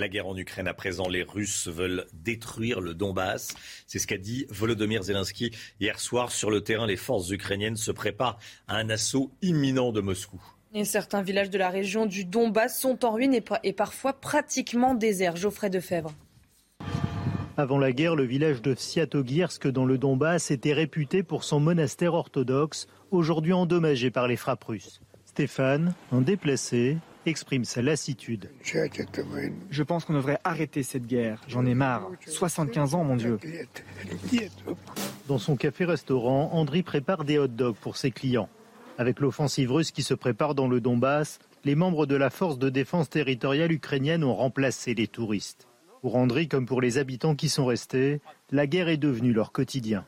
La 0.00 0.08
guerre 0.08 0.28
en 0.28 0.36
Ukraine 0.38 0.66
à 0.66 0.72
présent, 0.72 1.08
les 1.08 1.22
Russes 1.22 1.68
veulent 1.68 2.06
détruire 2.14 2.80
le 2.80 2.94
Donbass. 2.94 3.54
C'est 3.86 3.98
ce 3.98 4.06
qu'a 4.06 4.16
dit 4.16 4.46
Volodymyr 4.48 5.02
Zelensky 5.02 5.50
hier 5.78 6.00
soir 6.00 6.32
sur 6.32 6.50
le 6.50 6.62
terrain. 6.62 6.86
Les 6.86 6.96
forces 6.96 7.28
ukrainiennes 7.28 7.76
se 7.76 7.90
préparent 7.90 8.38
à 8.66 8.76
un 8.76 8.88
assaut 8.88 9.30
imminent 9.42 9.92
de 9.92 10.00
Moscou. 10.00 10.40
Et 10.72 10.86
certains 10.86 11.20
villages 11.20 11.50
de 11.50 11.58
la 11.58 11.68
région 11.68 12.06
du 12.06 12.24
Donbass 12.24 12.80
sont 12.80 13.04
en 13.04 13.12
ruine 13.12 13.38
et 13.62 13.72
parfois 13.74 14.14
pratiquement 14.14 14.94
déserts. 14.94 15.36
Geoffrey 15.36 15.68
Defebvre. 15.68 16.14
Avant 17.58 17.76
la 17.76 17.92
guerre, 17.92 18.16
le 18.16 18.24
village 18.24 18.62
de 18.62 18.74
Sviatogirsk 18.74 19.68
dans 19.68 19.84
le 19.84 19.98
Donbass 19.98 20.50
était 20.50 20.72
réputé 20.72 21.22
pour 21.22 21.44
son 21.44 21.60
monastère 21.60 22.14
orthodoxe, 22.14 22.88
aujourd'hui 23.10 23.52
endommagé 23.52 24.10
par 24.10 24.28
les 24.28 24.36
frappes 24.36 24.64
russes. 24.64 25.02
Stéphane, 25.26 25.92
un 26.10 26.22
déplacé, 26.22 26.96
exprime 27.26 27.64
sa 27.64 27.82
lassitude. 27.82 28.50
Je 29.70 29.82
pense 29.82 30.04
qu'on 30.04 30.14
devrait 30.14 30.38
arrêter 30.44 30.82
cette 30.82 31.06
guerre. 31.06 31.40
J'en 31.48 31.66
ai 31.66 31.74
marre. 31.74 32.10
75 32.26 32.94
ans, 32.94 33.04
mon 33.04 33.16
Dieu. 33.16 33.38
Dans 35.28 35.38
son 35.38 35.56
café-restaurant, 35.56 36.50
Andri 36.52 36.82
prépare 36.82 37.24
des 37.24 37.38
hot 37.38 37.48
dogs 37.48 37.76
pour 37.76 37.96
ses 37.96 38.10
clients. 38.10 38.48
Avec 38.98 39.20
l'offensive 39.20 39.72
russe 39.72 39.92
qui 39.92 40.02
se 40.02 40.14
prépare 40.14 40.54
dans 40.54 40.68
le 40.68 40.80
Donbass, 40.80 41.38
les 41.64 41.74
membres 41.74 42.06
de 42.06 42.16
la 42.16 42.30
force 42.30 42.58
de 42.58 42.68
défense 42.68 43.10
territoriale 43.10 43.72
ukrainienne 43.72 44.24
ont 44.24 44.34
remplacé 44.34 44.94
les 44.94 45.06
touristes. 45.06 45.68
Pour 46.00 46.16
Andri 46.16 46.48
comme 46.48 46.66
pour 46.66 46.80
les 46.80 46.96
habitants 46.98 47.34
qui 47.34 47.48
sont 47.50 47.66
restés, 47.66 48.20
la 48.50 48.66
guerre 48.66 48.88
est 48.88 48.96
devenue 48.96 49.32
leur 49.32 49.52
quotidien. 49.52 50.06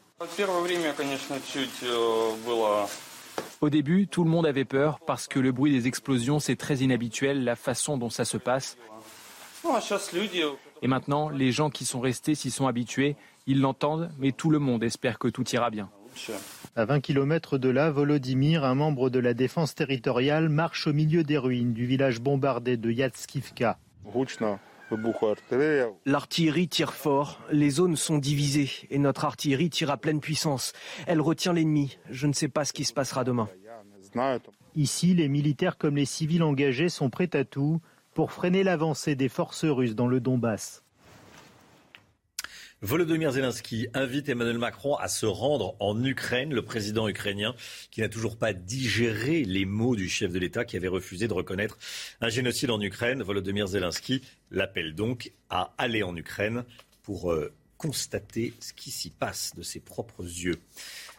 Au 3.63 3.71
début, 3.71 4.09
tout 4.09 4.25
le 4.25 4.31
monde 4.31 4.45
avait 4.45 4.65
peur 4.65 4.99
parce 5.07 5.29
que 5.29 5.39
le 5.39 5.53
bruit 5.53 5.71
des 5.71 5.87
explosions, 5.87 6.41
c'est 6.41 6.57
très 6.57 6.79
inhabituel, 6.79 7.45
la 7.45 7.55
façon 7.55 7.97
dont 7.97 8.11
ça 8.11 8.25
se 8.25 8.37
passe. 8.37 8.77
Et 10.83 10.89
maintenant, 10.89 11.29
les 11.29 11.53
gens 11.53 11.71
qui 11.71 11.85
sont 11.85 12.01
restés 12.01 12.35
s'y 12.35 12.51
sont 12.51 12.67
habitués, 12.67 13.15
ils 13.47 13.61
l'entendent, 13.61 14.11
mais 14.19 14.33
tout 14.33 14.51
le 14.51 14.59
monde 14.59 14.83
espère 14.83 15.21
que 15.21 15.29
tout 15.29 15.49
ira 15.51 15.71
bien. 15.71 15.89
À 16.75 16.85
20 16.87 16.99
km 17.01 17.57
de 17.57 17.69
là, 17.69 17.93
Volodymyr, 17.93 18.65
un 18.65 18.75
membre 18.75 19.11
de 19.11 19.21
la 19.21 19.33
défense 19.33 19.77
territoriale, 19.77 20.49
marche 20.49 20.89
au 20.89 20.93
milieu 20.93 21.23
des 21.23 21.39
ruines 21.39 21.73
du 21.73 21.87
village 21.87 22.21
bombardé 22.21 22.77
de 22.77 22.91
Yatskivka. 22.91 23.79
L'artillerie 26.05 26.69
tire 26.69 26.93
fort, 26.93 27.41
les 27.51 27.71
zones 27.71 27.97
sont 27.97 28.19
divisées 28.19 28.71
et 28.91 28.99
notre 28.99 29.25
artillerie 29.25 29.71
tire 29.71 29.91
à 29.91 29.97
pleine 29.97 30.21
puissance. 30.21 30.73
Elle 31.07 31.21
retient 31.21 31.53
l'ennemi. 31.53 31.99
Je 32.11 32.27
ne 32.27 32.33
sais 32.33 32.49
pas 32.49 32.65
ce 32.65 32.73
qui 32.73 32.85
se 32.85 32.93
passera 32.93 33.25
demain. 33.25 33.49
Ici, 34.75 35.15
les 35.15 35.29
militaires 35.29 35.79
comme 35.79 35.97
les 35.97 36.05
civils 36.05 36.43
engagés 36.43 36.89
sont 36.89 37.11
prêts 37.11 37.35
à 37.35 37.45
tout 37.45 37.81
pour 38.15 38.33
freiner 38.33 38.63
l'avancée 38.63 39.15
des 39.15 39.29
forces 39.29 39.65
russes 39.65 39.95
dans 39.95 40.07
le 40.07 40.21
Donbass. 40.21 40.82
Volodymyr 42.85 43.31
Zelensky 43.31 43.87
invite 43.95 44.29
Emmanuel 44.29 44.59
Macron 44.59 44.97
à 44.97 45.07
se 45.07 45.25
rendre 45.25 45.77
en 45.79 46.03
Ukraine, 46.03 46.53
le 46.53 46.65
président 46.65 47.09
ukrainien 47.09 47.55
qui 47.93 48.01
n'a 48.01 48.09
toujours 48.09 48.37
pas 48.37 48.53
digéré 48.53 49.45
les 49.45 49.65
mots 49.65 49.95
du 49.95 50.09
chef 50.09 50.33
de 50.33 50.41
l'État 50.41 50.65
qui 50.65 50.77
avait 50.77 50.89
refusé 50.89 51.29
de 51.29 51.33
reconnaître 51.33 51.79
un 52.21 52.29
génocide 52.29 52.71
en 52.71 52.81
Ukraine. 52.81 53.23
Volodymyr 53.23 53.69
Zelensky 53.69 54.23
l'appelle 54.51 54.97
donc 54.97 55.31
à 55.49 55.73
aller 55.79 56.03
en 56.03 56.17
Ukraine 56.17 56.65
pour 57.05 57.31
euh, 57.31 57.53
constater 57.77 58.53
ce 58.59 58.73
qui 58.73 58.91
s'y 58.91 59.11
passe 59.11 59.55
de 59.55 59.63
ses 59.63 59.79
propres 59.79 60.25
yeux. 60.25 60.59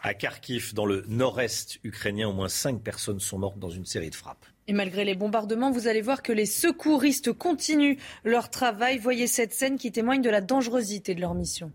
À 0.02 0.12
Kharkiv, 0.12 0.74
dans 0.74 0.84
le 0.84 1.06
nord-est 1.08 1.80
ukrainien, 1.82 2.28
au 2.28 2.34
moins 2.34 2.50
cinq 2.50 2.82
personnes 2.82 3.20
sont 3.20 3.38
mortes 3.38 3.58
dans 3.58 3.70
une 3.70 3.86
série 3.86 4.10
de 4.10 4.14
frappes. 4.14 4.44
Et 4.66 4.72
malgré 4.72 5.04
les 5.04 5.14
bombardements, 5.14 5.70
vous 5.70 5.88
allez 5.88 6.00
voir 6.00 6.22
que 6.22 6.32
les 6.32 6.46
secouristes 6.46 7.32
continuent 7.32 7.98
leur 8.24 8.48
travail. 8.48 8.98
Voyez 8.98 9.26
cette 9.26 9.52
scène 9.52 9.76
qui 9.76 9.92
témoigne 9.92 10.22
de 10.22 10.30
la 10.30 10.40
dangerosité 10.40 11.14
de 11.14 11.20
leur 11.20 11.34
mission. 11.34 11.70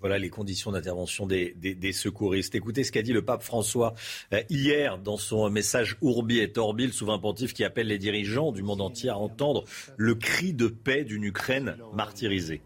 Voilà 0.00 0.18
les 0.18 0.30
conditions 0.30 0.72
d'intervention 0.72 1.26
des, 1.26 1.92
secouristes. 1.92 2.54
Écoutez 2.54 2.84
ce 2.84 2.92
qu'a 2.92 3.02
dit 3.02 3.12
le 3.12 3.22
pape 3.22 3.42
François 3.42 3.94
euh, 4.32 4.42
hier 4.48 4.98
dans 4.98 5.18
son 5.18 5.50
message 5.50 5.96
Urbi 6.02 6.38
et 6.38 6.52
Orbi, 6.56 6.86
le 6.86 6.92
souverain 6.92 7.18
pontife 7.18 7.52
qui 7.52 7.64
appelle 7.64 7.88
les 7.88 7.98
dirigeants 7.98 8.52
du 8.52 8.62
monde 8.62 8.80
entier 8.80 9.10
à 9.10 9.18
entendre 9.18 9.64
le 9.96 10.14
cri 10.14 10.54
de 10.54 10.68
paix 10.68 11.04
d'une 11.04 11.24
Ukraine 11.24 11.76
martyrisée. 11.92 12.62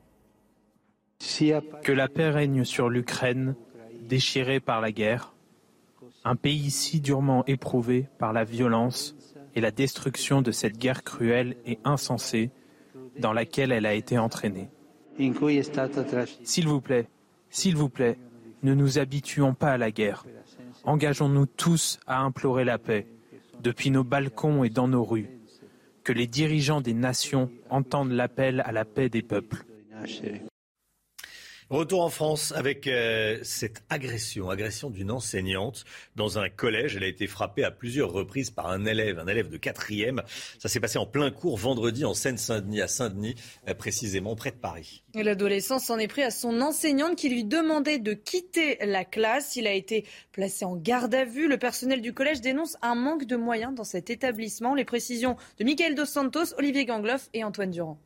Que 1.82 1.92
la 1.92 2.08
paix 2.08 2.30
règne 2.30 2.64
sur 2.64 2.88
l'Ukraine, 2.88 3.56
déchirée 4.02 4.60
par 4.60 4.80
la 4.80 4.92
guerre, 4.92 5.34
un 6.24 6.36
pays 6.36 6.70
si 6.70 7.00
durement 7.00 7.44
éprouvé 7.46 8.06
par 8.18 8.32
la 8.32 8.44
violence 8.44 9.16
et 9.54 9.60
la 9.60 9.70
destruction 9.70 10.42
de 10.42 10.52
cette 10.52 10.78
guerre 10.78 11.02
cruelle 11.02 11.56
et 11.66 11.78
insensée 11.84 12.50
dans 13.18 13.32
laquelle 13.32 13.72
elle 13.72 13.86
a 13.86 13.94
été 13.94 14.18
entraînée. 14.18 14.68
S'il 16.42 16.68
vous 16.68 16.80
plaît, 16.80 17.08
s'il 17.54 17.76
vous 17.76 17.88
plaît, 17.88 18.18
ne 18.64 18.74
nous 18.74 18.98
habituons 18.98 19.54
pas 19.54 19.72
à 19.72 19.78
la 19.78 19.92
guerre. 19.92 20.26
Engageons-nous 20.82 21.46
tous 21.46 22.00
à 22.06 22.20
implorer 22.20 22.64
la 22.64 22.78
paix, 22.78 23.06
depuis 23.62 23.90
nos 23.90 24.02
balcons 24.02 24.64
et 24.64 24.70
dans 24.70 24.88
nos 24.88 25.04
rues. 25.04 25.30
Que 26.02 26.12
les 26.12 26.26
dirigeants 26.26 26.80
des 26.80 26.94
nations 26.94 27.50
entendent 27.70 28.10
l'appel 28.10 28.60
à 28.66 28.72
la 28.72 28.84
paix 28.84 29.08
des 29.08 29.22
peuples. 29.22 29.64
Retour 31.74 32.02
en 32.02 32.08
France 32.08 32.52
avec 32.54 32.86
euh, 32.86 33.40
cette 33.42 33.82
agression, 33.90 34.48
agression 34.48 34.90
d'une 34.90 35.10
enseignante 35.10 35.84
dans 36.14 36.38
un 36.38 36.48
collège. 36.48 36.94
Elle 36.94 37.02
a 37.02 37.08
été 37.08 37.26
frappée 37.26 37.64
à 37.64 37.72
plusieurs 37.72 38.12
reprises 38.12 38.52
par 38.52 38.68
un 38.70 38.86
élève, 38.86 39.18
un 39.18 39.26
élève 39.26 39.48
de 39.48 39.56
quatrième. 39.56 40.22
Ça 40.60 40.68
s'est 40.68 40.78
passé 40.78 40.98
en 40.98 41.06
plein 41.06 41.32
cours 41.32 41.56
vendredi 41.56 42.04
en 42.04 42.14
Seine-Saint-Denis, 42.14 42.80
à 42.80 42.86
Saint-Denis, 42.86 43.34
euh, 43.68 43.74
précisément 43.74 44.36
près 44.36 44.52
de 44.52 44.56
Paris. 44.56 45.02
L'adolescent 45.14 45.80
s'en 45.80 45.98
est 45.98 46.06
pris 46.06 46.22
à 46.22 46.30
son 46.30 46.60
enseignante 46.60 47.16
qui 47.16 47.28
lui 47.28 47.42
demandait 47.42 47.98
de 47.98 48.12
quitter 48.12 48.78
la 48.86 49.04
classe. 49.04 49.56
Il 49.56 49.66
a 49.66 49.72
été 49.72 50.06
placé 50.30 50.64
en 50.64 50.76
garde 50.76 51.12
à 51.12 51.24
vue. 51.24 51.48
Le 51.48 51.58
personnel 51.58 52.02
du 52.02 52.14
collège 52.14 52.40
dénonce 52.40 52.76
un 52.82 52.94
manque 52.94 53.24
de 53.24 53.34
moyens 53.34 53.74
dans 53.74 53.82
cet 53.82 54.10
établissement. 54.10 54.76
Les 54.76 54.84
précisions 54.84 55.36
de 55.58 55.64
Michael 55.64 55.96
Dos 55.96 56.04
Santos, 56.04 56.54
Olivier 56.56 56.84
Gangloff 56.84 57.30
et 57.34 57.42
Antoine 57.42 57.72
Durand. 57.72 57.98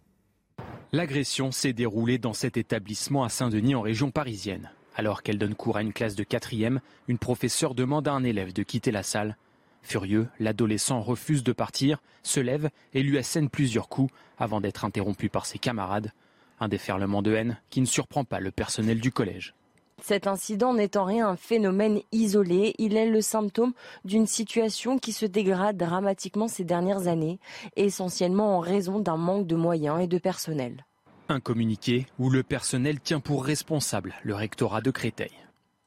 L'agression 0.90 1.52
s'est 1.52 1.74
déroulée 1.74 2.16
dans 2.16 2.32
cet 2.32 2.56
établissement 2.56 3.22
à 3.22 3.28
Saint-Denis 3.28 3.74
en 3.74 3.82
région 3.82 4.10
parisienne. 4.10 4.70
Alors 4.96 5.22
qu'elle 5.22 5.36
donne 5.36 5.54
cours 5.54 5.76
à 5.76 5.82
une 5.82 5.92
classe 5.92 6.14
de 6.14 6.24
quatrième, 6.24 6.80
une 7.08 7.18
professeure 7.18 7.74
demande 7.74 8.08
à 8.08 8.12
un 8.12 8.24
élève 8.24 8.54
de 8.54 8.62
quitter 8.62 8.90
la 8.90 9.02
salle. 9.02 9.36
Furieux, 9.82 10.28
l'adolescent 10.40 11.02
refuse 11.02 11.44
de 11.44 11.52
partir, 11.52 11.98
se 12.22 12.40
lève 12.40 12.70
et 12.94 13.02
lui 13.02 13.18
assène 13.18 13.50
plusieurs 13.50 13.90
coups 13.90 14.10
avant 14.38 14.62
d'être 14.62 14.86
interrompu 14.86 15.28
par 15.28 15.44
ses 15.44 15.58
camarades. 15.58 16.10
Un 16.58 16.68
déferlement 16.68 17.20
de 17.20 17.34
haine 17.34 17.60
qui 17.68 17.82
ne 17.82 17.86
surprend 17.86 18.24
pas 18.24 18.40
le 18.40 18.50
personnel 18.50 18.98
du 18.98 19.12
collège. 19.12 19.54
Cet 20.02 20.26
incident 20.26 20.74
n'est 20.74 20.96
en 20.96 21.04
rien 21.04 21.28
un 21.28 21.36
phénomène 21.36 22.00
isolé, 22.12 22.74
il 22.78 22.96
est 22.96 23.08
le 23.08 23.20
symptôme 23.20 23.72
d'une 24.04 24.26
situation 24.26 24.98
qui 24.98 25.12
se 25.12 25.26
dégrade 25.26 25.76
dramatiquement 25.76 26.48
ces 26.48 26.64
dernières 26.64 27.08
années, 27.08 27.40
essentiellement 27.76 28.56
en 28.56 28.60
raison 28.60 29.00
d'un 29.00 29.16
manque 29.16 29.46
de 29.46 29.56
moyens 29.56 30.00
et 30.00 30.06
de 30.06 30.18
personnel. 30.18 30.84
Un 31.28 31.40
communiqué 31.40 32.06
où 32.18 32.30
le 32.30 32.42
personnel 32.42 33.00
tient 33.00 33.20
pour 33.20 33.44
responsable 33.44 34.14
le 34.22 34.34
rectorat 34.34 34.80
de 34.80 34.90
Créteil. 34.90 35.32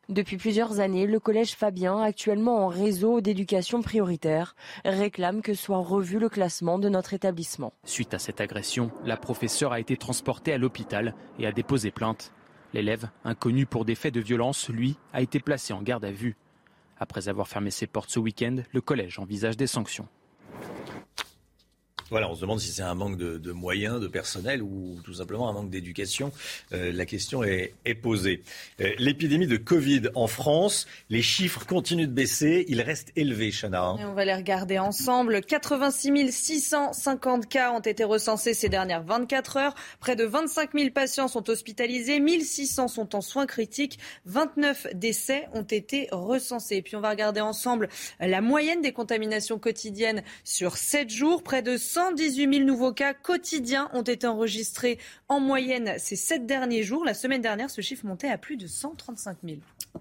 Depuis 0.09 0.35
plusieurs 0.35 0.81
années, 0.81 1.07
le 1.07 1.21
collège 1.21 1.55
Fabien, 1.55 2.01
actuellement 2.01 2.65
en 2.65 2.67
réseau 2.67 3.21
d'éducation 3.21 3.81
prioritaire, 3.81 4.55
réclame 4.83 5.41
que 5.41 5.53
soit 5.53 5.77
revu 5.77 6.19
le 6.19 6.27
classement 6.27 6.79
de 6.79 6.89
notre 6.89 7.13
établissement. 7.13 7.71
Suite 7.85 8.13
à 8.13 8.19
cette 8.19 8.41
agression, 8.41 8.91
la 9.05 9.15
professeure 9.15 9.71
a 9.71 9.79
été 9.79 9.95
transportée 9.95 10.51
à 10.51 10.57
l'hôpital 10.57 11.15
et 11.39 11.47
a 11.47 11.53
déposé 11.53 11.91
plainte. 11.91 12.33
L'élève, 12.73 13.09
inconnu 13.25 13.65
pour 13.65 13.85
des 13.85 13.95
faits 13.95 14.13
de 14.13 14.21
violence, 14.21 14.69
lui, 14.69 14.97
a 15.13 15.21
été 15.21 15.39
placé 15.39 15.73
en 15.73 15.81
garde 15.81 16.05
à 16.05 16.11
vue. 16.11 16.35
Après 16.99 17.27
avoir 17.27 17.47
fermé 17.47 17.71
ses 17.71 17.87
portes 17.87 18.09
ce 18.09 18.19
week-end, 18.19 18.57
le 18.71 18.81
collège 18.81 19.19
envisage 19.19 19.57
des 19.57 19.67
sanctions. 19.67 20.07
Voilà, 22.11 22.29
on 22.29 22.35
se 22.35 22.41
demande 22.41 22.59
si 22.59 22.73
c'est 22.73 22.81
un 22.81 22.93
manque 22.93 23.15
de, 23.15 23.51
moyens, 23.53 24.01
de 24.01 24.07
personnel 24.07 24.61
ou 24.61 24.99
tout 25.05 25.13
simplement 25.13 25.47
un 25.47 25.53
manque 25.53 25.69
d'éducation. 25.69 26.33
Euh, 26.73 26.91
la 26.91 27.05
question 27.05 27.41
est, 27.41 27.73
posée. 28.01 28.43
Euh, 28.81 28.91
l'épidémie 28.97 29.47
de 29.47 29.55
Covid 29.55 30.09
en 30.13 30.27
France, 30.27 30.87
les 31.09 31.21
chiffres 31.21 31.65
continuent 31.65 32.07
de 32.07 32.11
baisser. 32.11 32.65
Ils 32.67 32.81
restent 32.81 33.13
élevés, 33.15 33.51
Chana. 33.51 33.81
Hein. 33.81 33.97
on 34.01 34.13
va 34.13 34.25
les 34.25 34.33
regarder 34.33 34.77
ensemble. 34.77 35.39
86 35.41 36.31
650 36.33 37.47
cas 37.47 37.71
ont 37.71 37.79
été 37.79 38.03
recensés 38.03 38.53
ces 38.53 38.67
dernières 38.67 39.03
24 39.03 39.55
heures. 39.55 39.75
Près 40.01 40.17
de 40.17 40.25
25 40.25 40.71
000 40.73 40.89
patients 40.89 41.29
sont 41.29 41.49
hospitalisés. 41.49 42.19
1600 42.19 42.89
sont 42.89 43.15
en 43.15 43.21
soins 43.21 43.45
critiques. 43.45 43.99
29 44.25 44.87
décès 44.95 45.47
ont 45.53 45.63
été 45.63 46.09
recensés. 46.11 46.75
Et 46.75 46.81
puis 46.81 46.97
on 46.97 47.01
va 47.01 47.11
regarder 47.11 47.39
ensemble 47.39 47.87
la 48.19 48.41
moyenne 48.41 48.81
des 48.81 48.91
contaminations 48.91 49.59
quotidiennes 49.59 50.23
sur 50.43 50.75
7 50.75 51.09
jours. 51.09 51.41
Près 51.43 51.61
de 51.61 51.77
100 51.77 52.00
118 52.01 52.51
000 52.51 52.65
nouveaux 52.65 52.93
cas 52.93 53.13
quotidiens 53.13 53.87
ont 53.93 54.01
été 54.01 54.25
enregistrés 54.25 54.97
en 55.29 55.39
moyenne 55.39 55.93
ces 55.99 56.15
sept 56.15 56.47
derniers 56.47 56.81
jours. 56.81 57.05
La 57.05 57.13
semaine 57.13 57.43
dernière, 57.43 57.69
ce 57.69 57.81
chiffre 57.81 58.07
montait 58.07 58.27
à 58.27 58.39
plus 58.39 58.57
de 58.57 58.65
135 58.65 59.37
000. 59.43 59.57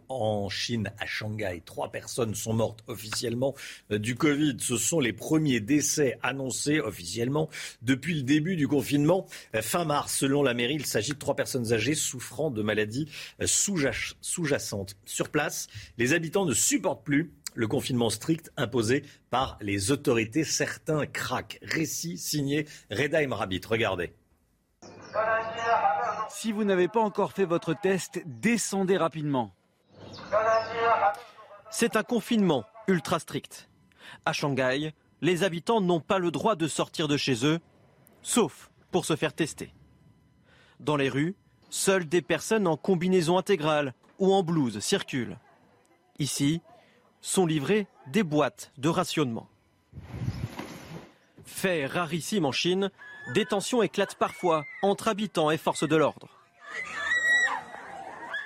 En 0.09 0.49
Chine, 0.49 0.91
à 0.99 1.05
Shanghai, 1.05 1.63
trois 1.63 1.93
personnes 1.93 2.35
sont 2.35 2.55
mortes 2.55 2.83
officiellement 2.87 3.55
euh, 3.91 3.99
du 3.99 4.15
Covid. 4.15 4.57
Ce 4.61 4.79
sont 4.79 4.99
les 4.99 5.13
premiers 5.13 5.61
décès 5.61 6.19
annoncés 6.23 6.81
officiellement 6.81 7.51
depuis 7.83 8.15
le 8.15 8.23
début 8.23 8.57
du 8.57 8.67
confinement 8.67 9.27
euh, 9.55 9.61
fin 9.61 9.85
mars. 9.85 10.17
Selon 10.17 10.43
la 10.43 10.55
mairie, 10.55 10.77
il 10.77 10.87
s'agit 10.87 11.13
de 11.13 11.19
trois 11.19 11.37
personnes 11.37 11.73
âgées 11.75 11.95
souffrant 11.95 12.51
de 12.51 12.63
maladies 12.63 13.09
euh, 13.43 13.47
sous-jacentes. 13.47 14.97
Sur 15.05 15.29
place, 15.29 15.67
les 15.99 16.15
habitants 16.15 16.47
ne 16.47 16.55
supportent 16.55 17.05
plus 17.05 17.31
le 17.55 17.67
confinement 17.69 18.11
strict 18.11 18.51
imposé 18.57 19.05
par 19.31 19.59
les 19.61 19.91
autorités. 19.91 20.45
Certains 20.45 21.07
craquent. 21.07 21.59
Récit 21.63 22.19
signé 22.19 22.67
Reda 22.91 23.23
Emrabit. 23.23 23.61
Regardez. 23.67 24.15
Si 26.31 26.53
vous 26.53 26.65
n'avez 26.65 26.89
pas 26.89 27.01
encore 27.01 27.33
fait 27.33 27.45
votre 27.45 27.75
test, 27.75 28.23
descendez 28.25 28.97
rapidement. 28.97 29.53
C'est 31.71 31.97
un 31.97 32.03
confinement 32.03 32.65
ultra 32.87 33.19
strict. 33.19 33.69
À 34.25 34.33
Shanghai, 34.33 34.95
les 35.21 35.43
habitants 35.43 35.81
n'ont 35.81 36.01
pas 36.01 36.19
le 36.19 36.31
droit 36.31 36.57
de 36.57 36.67
sortir 36.67 37.09
de 37.09 37.17
chez 37.17 37.45
eux, 37.45 37.61
sauf 38.23 38.71
pour 38.91 39.05
se 39.05 39.17
faire 39.17 39.33
tester. 39.33 39.73
Dans 40.81 40.97
les 40.97 41.09
rues, 41.09 41.37
seules 41.69 42.09
des 42.09 42.23
personnes 42.23 42.67
en 42.67 42.77
combinaison 42.77 43.39
intégrale 43.39 43.95
ou 44.19 44.33
en 44.33 44.43
blouse 44.43 44.81
circulent. 44.81 45.39
Ici, 46.19 46.61
sont 47.21 47.47
livrées 47.47 47.87
des 48.07 48.23
boîtes 48.23 48.73
de 48.79 48.89
rationnement. 48.89 49.49
Fait 51.45 51.87
rarissime 51.87 52.47
en 52.47 52.53
Chine, 52.53 52.91
des 53.35 53.45
tensions 53.45 53.83
éclatent 53.83 54.15
parfois 54.15 54.65
entre 54.83 55.09
habitants 55.09 55.51
et 55.51 55.59
forces 55.59 55.87
de 55.87 55.97
l'ordre. 55.97 56.29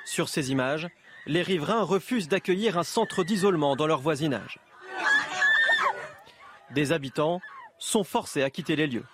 Sur 0.04 0.28
ces 0.28 0.50
images, 0.50 0.88
les 1.26 1.42
riverains 1.42 1.82
refusent 1.82 2.28
d'accueillir 2.28 2.78
un 2.78 2.82
centre 2.82 3.24
d'isolement 3.24 3.76
dans 3.76 3.86
leur 3.86 4.00
voisinage. 4.00 4.58
Des 6.70 6.92
habitants 6.92 7.40
sont 7.78 8.04
forcés 8.04 8.42
à 8.42 8.50
quitter 8.50 8.76
les 8.76 8.86
lieux. 8.86 9.06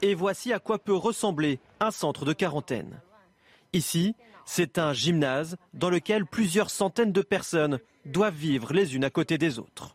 Et 0.00 0.14
voici 0.14 0.52
à 0.52 0.58
quoi 0.58 0.78
peut 0.78 0.94
ressembler 0.94 1.58
un 1.80 1.90
centre 1.90 2.24
de 2.24 2.32
quarantaine. 2.32 3.00
Ici, 3.72 4.14
c'est 4.48 4.78
un 4.78 4.94
gymnase 4.94 5.58
dans 5.74 5.90
lequel 5.90 6.24
plusieurs 6.24 6.70
centaines 6.70 7.12
de 7.12 7.20
personnes 7.20 7.80
doivent 8.06 8.34
vivre 8.34 8.72
les 8.72 8.96
unes 8.96 9.04
à 9.04 9.10
côté 9.10 9.36
des 9.36 9.58
autres. 9.58 9.94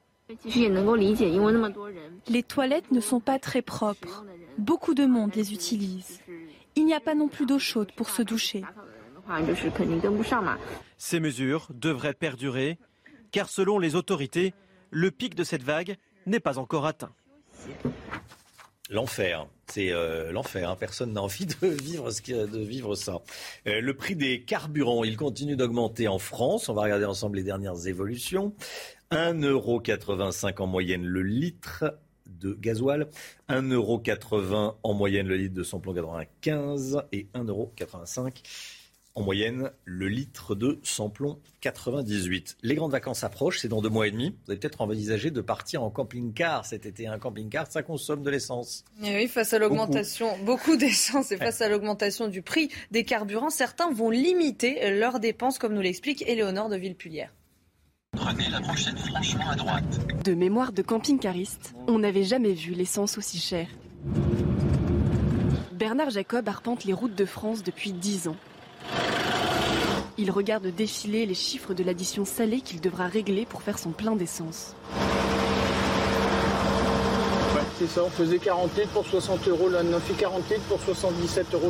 Les 2.30 2.44
toilettes 2.44 2.92
ne 2.92 3.00
sont 3.00 3.20
pas 3.20 3.40
très 3.40 3.64
propres. 3.64 4.24
Beaucoup 4.60 4.94
de 4.94 5.06
monde 5.08 5.34
les 5.34 5.54
utilise. 5.54 6.20
Il 6.76 6.86
n'y 6.86 6.94
a 6.94 7.00
pas 7.00 7.16
non 7.16 7.30
plus 7.30 7.48
d'eau 7.48 7.58
chaude 7.58 7.92
pour 7.94 8.12
se 8.12 8.22
doucher. 8.22 8.64
Ces 10.98 11.20
mesures 11.20 11.68
devraient 11.74 12.14
perdurer 12.14 12.78
car 13.32 13.50
selon 13.50 13.80
les 13.80 13.96
autorités, 13.96 14.54
le 14.92 15.10
pic 15.10 15.34
de 15.34 15.44
cette 15.44 15.64
vague 15.64 15.98
n'est 16.28 16.40
pas 16.40 16.60
encore 16.60 16.86
atteint. 16.86 17.14
L'enfer, 18.92 19.48
c'est 19.68 19.92
euh, 19.92 20.32
l'enfer. 20.32 20.70
Hein. 20.70 20.76
Personne 20.80 21.14
n'a 21.14 21.22
envie 21.22 21.46
de 21.46 21.68
vivre, 21.68 22.12
ce 22.12 22.46
de 22.46 22.60
vivre 22.60 22.96
ça. 22.96 23.22
Euh, 23.68 23.82
le 23.82 23.94
prix 23.94 24.16
des 24.16 24.42
carburants, 24.42 25.04
il 25.04 25.18
continue 25.18 25.56
d'augmenter 25.56 26.08
en 26.08 26.20
France. 26.20 26.70
On 26.70 26.74
va 26.74 26.84
regarder 26.84 27.06
ensemble 27.06 27.38
les 27.38 27.44
dernières 27.44 27.88
évolutions. 27.88 28.54
1,85€ 29.12 30.62
en 30.62 30.68
moyenne 30.68 31.06
le 31.06 31.22
litre 31.22 31.98
de 32.26 32.54
gasoil, 32.54 33.08
1,80€ 33.50 34.76
en 34.82 34.94
moyenne 34.94 35.28
le 35.28 35.38
litre 35.38 35.54
de 35.54 35.64
samplon 35.64 35.94
95 35.94 37.04
et 37.12 37.28
1,85€ 37.36 38.83
en 39.16 39.22
moyenne 39.22 39.72
le 39.86 40.08
litre 40.08 40.56
de 40.56 40.80
samplon 40.84 41.40
98. 41.62 42.58
Les 42.64 42.76
grandes 42.76 42.92
vacances 42.92 43.24
approchent, 43.24 43.60
c'est 43.60 43.68
dans 43.68 43.82
deux 43.82 43.90
mois 43.90 44.08
et 44.08 44.12
demi. 44.12 44.36
Vous 44.46 44.52
avez 44.52 44.60
peut-être 44.60 44.82
envisagé 44.82 45.32
de 45.32 45.42
partir 45.42 45.84
en 45.84 45.90
camping-car 45.90 46.66
cet 46.66 46.86
été. 46.86 47.08
Un 47.08 47.20
camping-car, 47.20 47.72
ça 47.72 47.84
consomme 47.84 48.24
de 48.24 48.30
l'essence. 48.30 48.84
oui, 49.02 49.28
face 49.28 49.54
à 49.54 49.60
l'augmentation, 49.60 50.28
beaucoup, 50.46 50.78
d'essence 50.78 51.32
et 51.32 51.38
face 51.38 51.62
à 51.62 51.70
l'augmentation 51.70 52.28
du 52.28 52.42
prix 52.42 52.70
des 52.92 53.04
carburants, 53.04 53.50
certains 53.50 53.92
vont 53.92 54.10
limiter 54.10 54.92
leurs 54.92 55.20
dépenses, 55.20 55.60
comme 55.60 55.74
nous 55.74 55.82
l'explique 55.82 56.24
Éléonore 56.28 56.70
de 56.70 56.78
Villepulière. 56.78 57.32
Prenez 58.16 58.50
la 58.50 58.62
prochaine 58.62 58.98
franchement 58.98 59.50
à 59.50 59.56
droite. 59.56 60.24
De 60.24 60.34
mémoire 60.34 60.72
de 60.72 60.82
camping-cariste, 60.82 61.74
on 61.88 62.00
n'avait 62.00 62.24
jamais 62.24 62.54
vu 62.54 62.74
l'essence 62.74 63.18
aussi 63.18 63.40
chère. 63.40 63.68
Bernard 65.72 66.12
Jacob 66.12 66.48
arpente 66.48 66.86
les 66.86 66.94
routes 66.94 67.16
de 67.16 67.26
France 67.26 67.64
depuis 67.64 67.92
dix 67.92 68.28
ans. 68.28 68.38
Il 70.18 70.32
regarde 70.32 70.68
défiler 70.68 71.26
les 71.26 71.34
chiffres 71.34 71.74
de 71.74 71.84
l'addition 71.84 72.26
salée 72.26 72.62
qu'il 72.62 72.82
devra 72.82 73.08
régler 73.08 73.46
pour 73.46 73.62
faire 73.62 73.80
son 73.80 73.92
plein 73.92 74.16
d'essence. 74.16 74.76
c'est 77.80 77.88
ça, 77.88 78.04
on 78.04 78.10
faisait 78.10 78.38
40 78.38 78.78
litres 78.78 78.92
pour 78.92 79.06
60 79.06 79.48
euros, 79.48 79.70
là 79.70 79.82
on 79.84 80.00
fait 80.00 80.14
40 80.14 80.50
litres 80.50 80.64
pour 80.68 80.80
77,43 80.80 81.54
euros. 81.56 81.68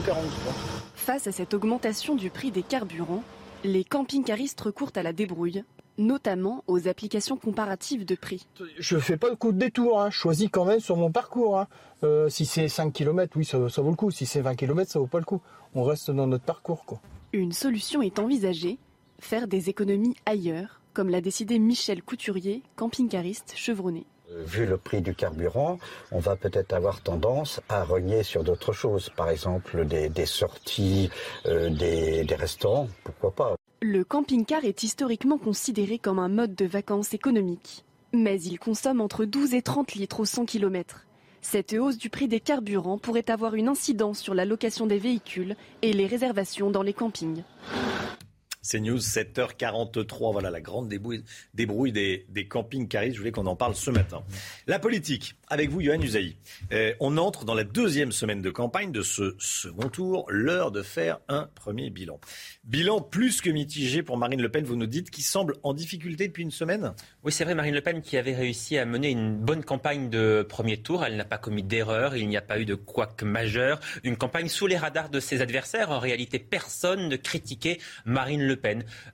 Face 0.95 1.27
à 1.27 1.31
cette 1.31 1.53
augmentation 1.53 2.15
du 2.15 2.29
prix 2.29 2.51
des 2.51 2.63
carburants, 2.63 3.23
les 3.63 3.83
camping-caristes 3.83 4.59
recourent 4.61 4.91
à 4.95 5.03
la 5.03 5.13
débrouille, 5.13 5.63
notamment 5.97 6.63
aux 6.67 6.87
applications 6.87 7.37
comparatives 7.37 8.05
de 8.05 8.15
prix. 8.15 8.47
Je 8.77 8.97
fais 8.97 9.17
pas 9.17 9.29
le 9.29 9.35
coup 9.35 9.51
de 9.51 9.57
détour, 9.57 10.01
hein. 10.01 10.09
je 10.09 10.17
choisis 10.17 10.49
quand 10.51 10.65
même 10.65 10.79
sur 10.79 10.97
mon 10.97 11.11
parcours. 11.11 11.59
Hein. 11.59 11.67
Euh, 12.03 12.29
si 12.29 12.45
c'est 12.45 12.67
5 12.67 12.91
km, 12.91 13.33
oui, 13.37 13.45
ça, 13.45 13.57
vaut 13.57 13.89
le 13.89 13.95
coup. 13.95 14.11
Si 14.11 14.25
c'est 14.25 14.41
20 14.41 14.55
km, 14.55 14.91
ça 14.91 14.99
vaut 14.99 15.07
pas 15.07 15.19
le 15.19 15.25
coup. 15.25 15.41
On 15.75 15.83
reste 15.83 16.11
dans 16.11 16.27
notre 16.27 16.45
parcours. 16.45 16.85
Quoi. 16.85 16.99
Une 17.31 17.51
solution 17.51 18.01
est 18.01 18.19
envisagée, 18.19 18.77
faire 19.19 19.47
des 19.47 19.69
économies 19.69 20.15
ailleurs, 20.25 20.81
comme 20.93 21.09
l'a 21.09 21.21
décidé 21.21 21.59
Michel 21.59 22.03
Couturier, 22.03 22.63
camping-cariste 22.75 23.53
chevronné. 23.55 24.05
Euh, 24.31 24.43
vu 24.45 24.65
le 24.65 24.77
prix 24.77 25.01
du 25.01 25.15
carburant, 25.15 25.79
on 26.11 26.19
va 26.19 26.35
peut-être 26.35 26.73
avoir 26.73 27.01
tendance 27.01 27.61
à 27.69 27.83
renier 27.83 28.23
sur 28.23 28.43
d'autres 28.43 28.73
choses, 28.73 29.09
par 29.09 29.29
exemple 29.29 29.85
des, 29.85 30.25
sorties, 30.25 31.09
euh, 31.45 31.69
des, 31.69 32.23
des 32.23 32.35
restaurants, 32.35 32.87
pourquoi 33.03 33.31
pas. 33.31 33.55
Le 33.85 34.05
camping-car 34.05 34.63
est 34.63 34.83
historiquement 34.83 35.37
considéré 35.37 35.99
comme 35.99 36.17
un 36.17 36.29
mode 36.29 36.55
de 36.55 36.63
vacances 36.63 37.13
économique, 37.13 37.83
mais 38.13 38.41
il 38.41 38.57
consomme 38.57 39.01
entre 39.01 39.25
12 39.25 39.55
et 39.55 39.61
30 39.61 39.95
litres 39.95 40.21
au 40.21 40.25
100 40.25 40.45
km. 40.45 41.05
Cette 41.41 41.73
hausse 41.73 41.97
du 41.97 42.09
prix 42.09 42.29
des 42.29 42.39
carburants 42.39 42.97
pourrait 42.97 43.29
avoir 43.29 43.55
une 43.55 43.67
incidence 43.67 44.19
sur 44.19 44.35
la 44.35 44.45
location 44.45 44.87
des 44.87 44.99
véhicules 44.99 45.57
et 45.81 45.91
les 45.91 46.05
réservations 46.05 46.71
dans 46.71 46.81
les 46.81 46.93
campings. 46.93 47.43
C'est 48.65 48.79
News 48.79 48.97
7h43. 48.97 50.31
Voilà 50.31 50.49
la 50.49 50.61
grande 50.61 50.87
débrouille, 50.87 51.91
des, 51.91 52.47
campings 52.49 52.87
Caris. 52.87 53.13
Je 53.13 53.19
voulais 53.19 53.33
qu'on 53.33 53.45
en 53.45 53.57
parle 53.57 53.75
ce 53.75 53.91
matin. 53.91 54.23
La 54.67 54.79
politique, 54.79 55.35
avec 55.49 55.69
vous, 55.69 55.81
Yohann 55.81 56.01
Usaï. 56.01 56.37
Euh, 56.71 56.93
on 57.01 57.17
entre 57.17 57.43
dans 57.43 57.55
la 57.55 57.65
deuxième 57.65 58.13
semaine 58.13 58.41
de 58.41 58.49
campagne 58.49 58.93
de 58.93 59.01
ce 59.01 59.35
second 59.37 59.89
tour. 59.89 60.25
L'heure 60.29 60.71
de 60.71 60.81
faire 60.81 61.19
un 61.27 61.49
premier 61.55 61.89
bilan. 61.89 62.21
Bilan 62.63 63.01
plus 63.01 63.41
que 63.41 63.49
mitigé 63.49 64.01
pour 64.01 64.15
Marine 64.15 64.41
Le 64.41 64.49
Pen, 64.49 64.63
vous 64.63 64.77
nous 64.77 64.87
dites, 64.87 65.11
qui 65.11 65.23
semble 65.23 65.55
en 65.63 65.73
difficulté 65.73 66.29
depuis 66.29 66.43
une 66.43 66.51
semaine 66.51 66.93
Oui, 67.25 67.33
c'est 67.33 67.43
vrai, 67.43 67.55
Marine 67.55 67.75
Le 67.75 67.81
Pen 67.81 68.01
qui 68.01 68.15
avait 68.15 68.33
réussi 68.33 68.77
à 68.77 68.85
mener 68.85 69.09
une 69.09 69.35
bonne 69.35 69.65
campagne 69.65 70.09
de 70.09 70.41
premier 70.47 70.77
tour. 70.77 71.03
Elle 71.03 71.17
n'a 71.17 71.25
pas 71.25 71.37
commis 71.37 71.63
d'erreur, 71.63 72.15
il 72.15 72.29
n'y 72.29 72.37
a 72.37 72.41
pas 72.41 72.59
eu 72.59 72.65
de 72.65 72.75
couac 72.75 73.23
majeur. 73.23 73.81
Une 74.05 74.15
campagne 74.15 74.47
sous 74.47 74.67
les 74.67 74.77
radars 74.77 75.09
de 75.09 75.19
ses 75.19 75.41
adversaires. 75.41 75.91
En 75.91 75.99
réalité, 75.99 76.39
personne 76.39 77.09
ne 77.09 77.17
critiquait 77.17 77.79
Marine 78.05 78.47
Le 78.47 78.52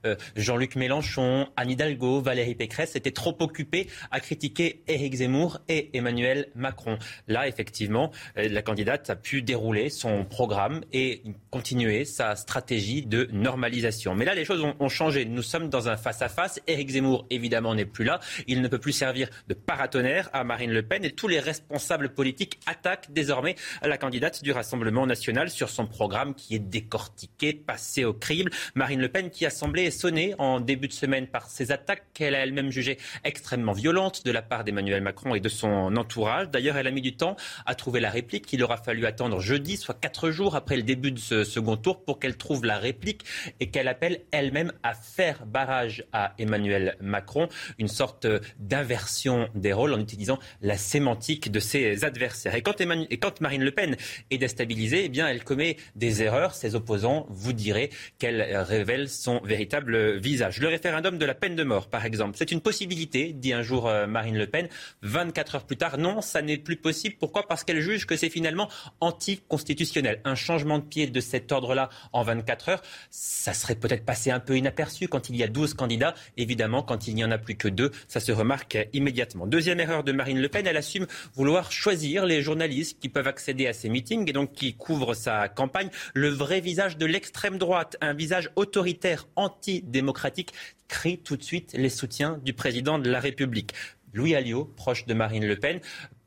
Euh, 0.06 0.16
Jean-Luc 0.36 0.76
Mélenchon, 0.76 1.48
Anne 1.56 1.72
Hidalgo, 1.72 2.22
Valérie 2.22 2.56
Pécresse 2.56 2.95
étaient 2.95 3.11
trop 3.11 3.36
occupés 3.40 3.88
à 4.11 4.20
critiquer 4.20 4.84
Éric 4.88 5.16
Zemmour 5.16 5.60
et 5.68 5.90
Emmanuel 5.94 6.48
Macron. 6.56 6.98
Là, 7.28 7.48
effectivement, 7.48 8.11
euh, 8.38 8.48
la 8.49 8.61
candidate 8.61 9.10
a 9.10 9.16
pu 9.16 9.41
dérouler 9.41 9.90
son 9.90 10.26
programme 10.26 10.82
et 10.94 11.24
continuer 11.52 12.06
sa 12.06 12.36
stratégie 12.36 13.06
de 13.06 13.30
normalisation. 13.32 14.16
Mais 14.16 14.26
là, 14.26 14.36
les 14.36 14.45
choses 14.45 14.61
ont, 14.61 14.76
ont 14.80 14.90
changé. 14.90 15.26
Nous 15.26 15.41
sommes 15.41 15.70
dans 15.70 15.90
un 15.90 15.98
face-à-face. 15.98 16.60
Éric 16.68 16.90
Zemmour, 16.90 17.26
évidemment, 17.30 17.76
n'est 17.76 17.86
plus 17.86 18.06
là. 18.06 18.20
Il 18.48 18.61
ne 18.61 18.68
peut 18.68 18.80
plus 18.80 18.94
servir 18.94 19.30
de 19.48 19.53
paratonnerre 19.53 20.30
à 20.34 20.44
Marine 20.44 20.72
Le 20.72 20.84
Pen 20.84 21.03
et 21.03 21.11
tous 21.11 21.28
les 21.28 21.40
responsables 21.40 22.10
politiques 22.10 22.60
attaquent 22.66 23.11
désormais 23.11 23.56
la 23.82 23.98
candidate 23.98 24.44
du 24.44 24.52
Rassemblement 24.52 25.06
national 25.06 25.49
sur 25.49 25.70
son 25.70 25.86
programme 25.86 26.36
qui 26.36 26.56
est 26.56 26.60
décortiqué, 26.60 27.53
passé 27.53 28.06
au 28.06 28.14
crible. 28.14 28.52
Marine 28.76 29.02
Le 29.02 29.10
Pen 29.10 29.28
qui 29.30 29.45
a 29.45 29.49
semblé 29.49 29.91
sonner 29.91 30.35
en 30.38 30.60
début 30.60 30.88
de 30.88 30.93
semaine 30.93 31.27
par 31.27 31.49
ces 31.49 31.72
attaques 31.72 32.03
qu'elle 32.14 32.35
a 32.35 32.39
elle-même 32.39 32.72
jugées 32.72 32.97
extrêmement 33.23 33.73
violentes 33.73 34.26
de 34.26 34.31
la 34.31 34.41
part 34.41 34.64
d'Emmanuel 34.64 35.01
Macron 35.01 35.35
et 35.35 35.39
de 35.39 35.49
son 35.49 35.95
entourage. 35.95 36.49
D'ailleurs, 36.49 36.77
elle 36.77 36.88
a 36.88 36.91
mis 36.91 37.01
du 37.01 37.15
temps 37.15 37.35
à 37.65 37.76
trouver 37.76 37.99
la 37.99 38.10
réplique. 38.10 38.51
Il 38.53 38.64
aura 38.64 38.77
fallu 38.77 39.06
attendre 39.06 39.39
jeudi, 39.39 39.77
soit 39.77 39.95
quatre 39.99 40.31
jours 40.31 40.56
après 40.56 40.76
le 40.76 40.84
début 40.84 41.11
de 41.11 41.19
ce 41.19 41.43
second 41.43 41.77
tour, 41.77 42.03
pour 42.03 42.19
qu'elle 42.19 42.38
trouve 42.38 42.65
la 42.65 42.77
réplique 42.77 43.23
et 43.60 43.69
qu'elle 43.69 43.88
appelle 43.88 44.22
elle-même 44.31 44.72
à 44.84 44.93
faire 44.93 45.45
barrage 45.45 46.03
à 46.14 46.34
Emmanuel 46.38 46.97
Macron. 47.01 47.47
Une 47.77 47.88
sorte 47.88 48.27
d'inversion 48.60 49.49
des 49.56 49.73
rôles 49.73 49.93
en 49.93 49.99
utilisant 49.99 50.39
la 50.61 50.77
sémantique 50.77 51.51
de 51.51 51.60
ses 51.60 52.03
adversaires. 52.06 52.56
Et 52.56 52.61
quand, 52.61 53.41
Marine 53.41 53.64
Le 53.64 53.72
Pen 53.72 53.95
est 54.31 54.38
déstabilisée, 54.38 55.06
eh 55.06 55.10
bien, 55.10 55.27
elle 55.27 55.43
commet 55.43 55.77
des 55.95 56.23
erreurs. 56.23 56.53
Ses 56.53 56.76
opposants 56.76 57.26
vous 57.30 57.53
diraient 57.53 57.89
qu'elle 58.18 58.41
révèle 58.57 59.10
son 59.20 59.41
véritable 59.41 60.18
visage. 60.18 60.60
Le 60.60 60.68
référendum 60.70 61.18
de 61.18 61.26
la 61.26 61.34
peine 61.34 61.56
de 61.56 61.64
mort, 61.64 61.90
par 61.90 62.06
exemple, 62.06 62.38
c'est 62.38 62.52
une 62.52 62.62
possibilité, 62.62 63.34
dit 63.34 63.52
un 63.52 63.62
jour 63.62 63.88
euh, 63.88 64.08
Marine 64.08 64.38
Le 64.38 64.48
Pen. 64.48 64.70
24 65.02 65.56
heures 65.56 65.66
plus 65.66 65.76
tard, 65.76 65.98
non, 65.98 66.22
ça 66.22 66.41
n'est 66.41 66.58
plus 66.58 66.78
possible. 66.78 67.16
Pourquoi? 67.20 67.48
Parce 67.48 67.64
qu'elle 67.64 67.82
juge 67.82 68.06
que 68.06 68.16
c'est 68.16 68.30
finalement 68.30 68.70
anticonstitutionnel. 69.02 70.22
Un 70.24 70.36
changement 70.36 70.80
de 70.80 70.84
pied 70.84 71.08
de 71.08 71.20
cet 71.20 71.52
ordre-là 71.52 71.90
en 72.14 72.24
24 72.24 72.70
heures, 72.70 72.82
ça 73.12 73.54
serait 73.54 73.76
peut-être 73.76 74.06
passé 74.06 74.32
un 74.32 74.40
peu 74.40 74.58
inaperçu 74.58 75.08
quand 75.08 75.30
il 75.30 75.36
y 75.36 75.44
a 75.44 75.48
12 75.48 75.74
candidats. 75.74 76.16
Évidemment, 76.38 76.82
quand 76.82 77.08
il 77.08 77.16
n'y 77.16 77.24
en 77.24 77.32
a 77.32 77.38
plus 77.38 77.56
que 77.56 77.68
deux, 77.68 77.91
ça 78.08 78.22
se 78.22 78.32
remarque 78.32 78.78
immédiatement. 78.94 79.48
Deuxième 79.48 79.82
erreur 79.82 80.04
de 80.06 80.14
Marine 80.14 80.40
Le 80.40 80.48
Pen, 80.48 80.66
elle 80.66 80.78
assume 80.78 81.08
vouloir 81.34 81.72
choisir 81.74 82.26
les 82.26 82.41
journalistes 82.41 83.00
qui 83.02 83.10
peuvent 83.10 83.28
accéder 83.28 83.68
à 83.68 83.74
ses 83.74 83.90
meetings 83.90 84.30
et 84.30 84.34
donc 84.34 84.54
qui 84.54 84.76
couvrent 84.76 85.14
sa 85.14 85.50
campagne. 85.50 85.90
Le 86.14 86.30
vrai 86.30 86.62
visage 86.62 86.98
de 86.98 87.06
l'extrême 87.06 87.58
droite, 87.58 87.98
un 88.00 88.14
visage 88.14 88.50
autoritaire, 88.56 89.09
antidémocratique, 89.36 90.53
crie 90.88 91.19
tout 91.19 91.38
de 91.38 91.44
suite 91.44 91.73
les 91.73 91.90
soutiens 91.90 92.40
du 92.44 92.53
président 92.53 92.99
de 92.99 93.10
la 93.10 93.19
République. 93.19 93.73
Louis 94.14 94.36
Alliot, 94.36 94.65
proche 94.76 95.06
de 95.06 95.14
Marine 95.14 95.45
Le 95.45 95.57
Pen, 95.57 95.80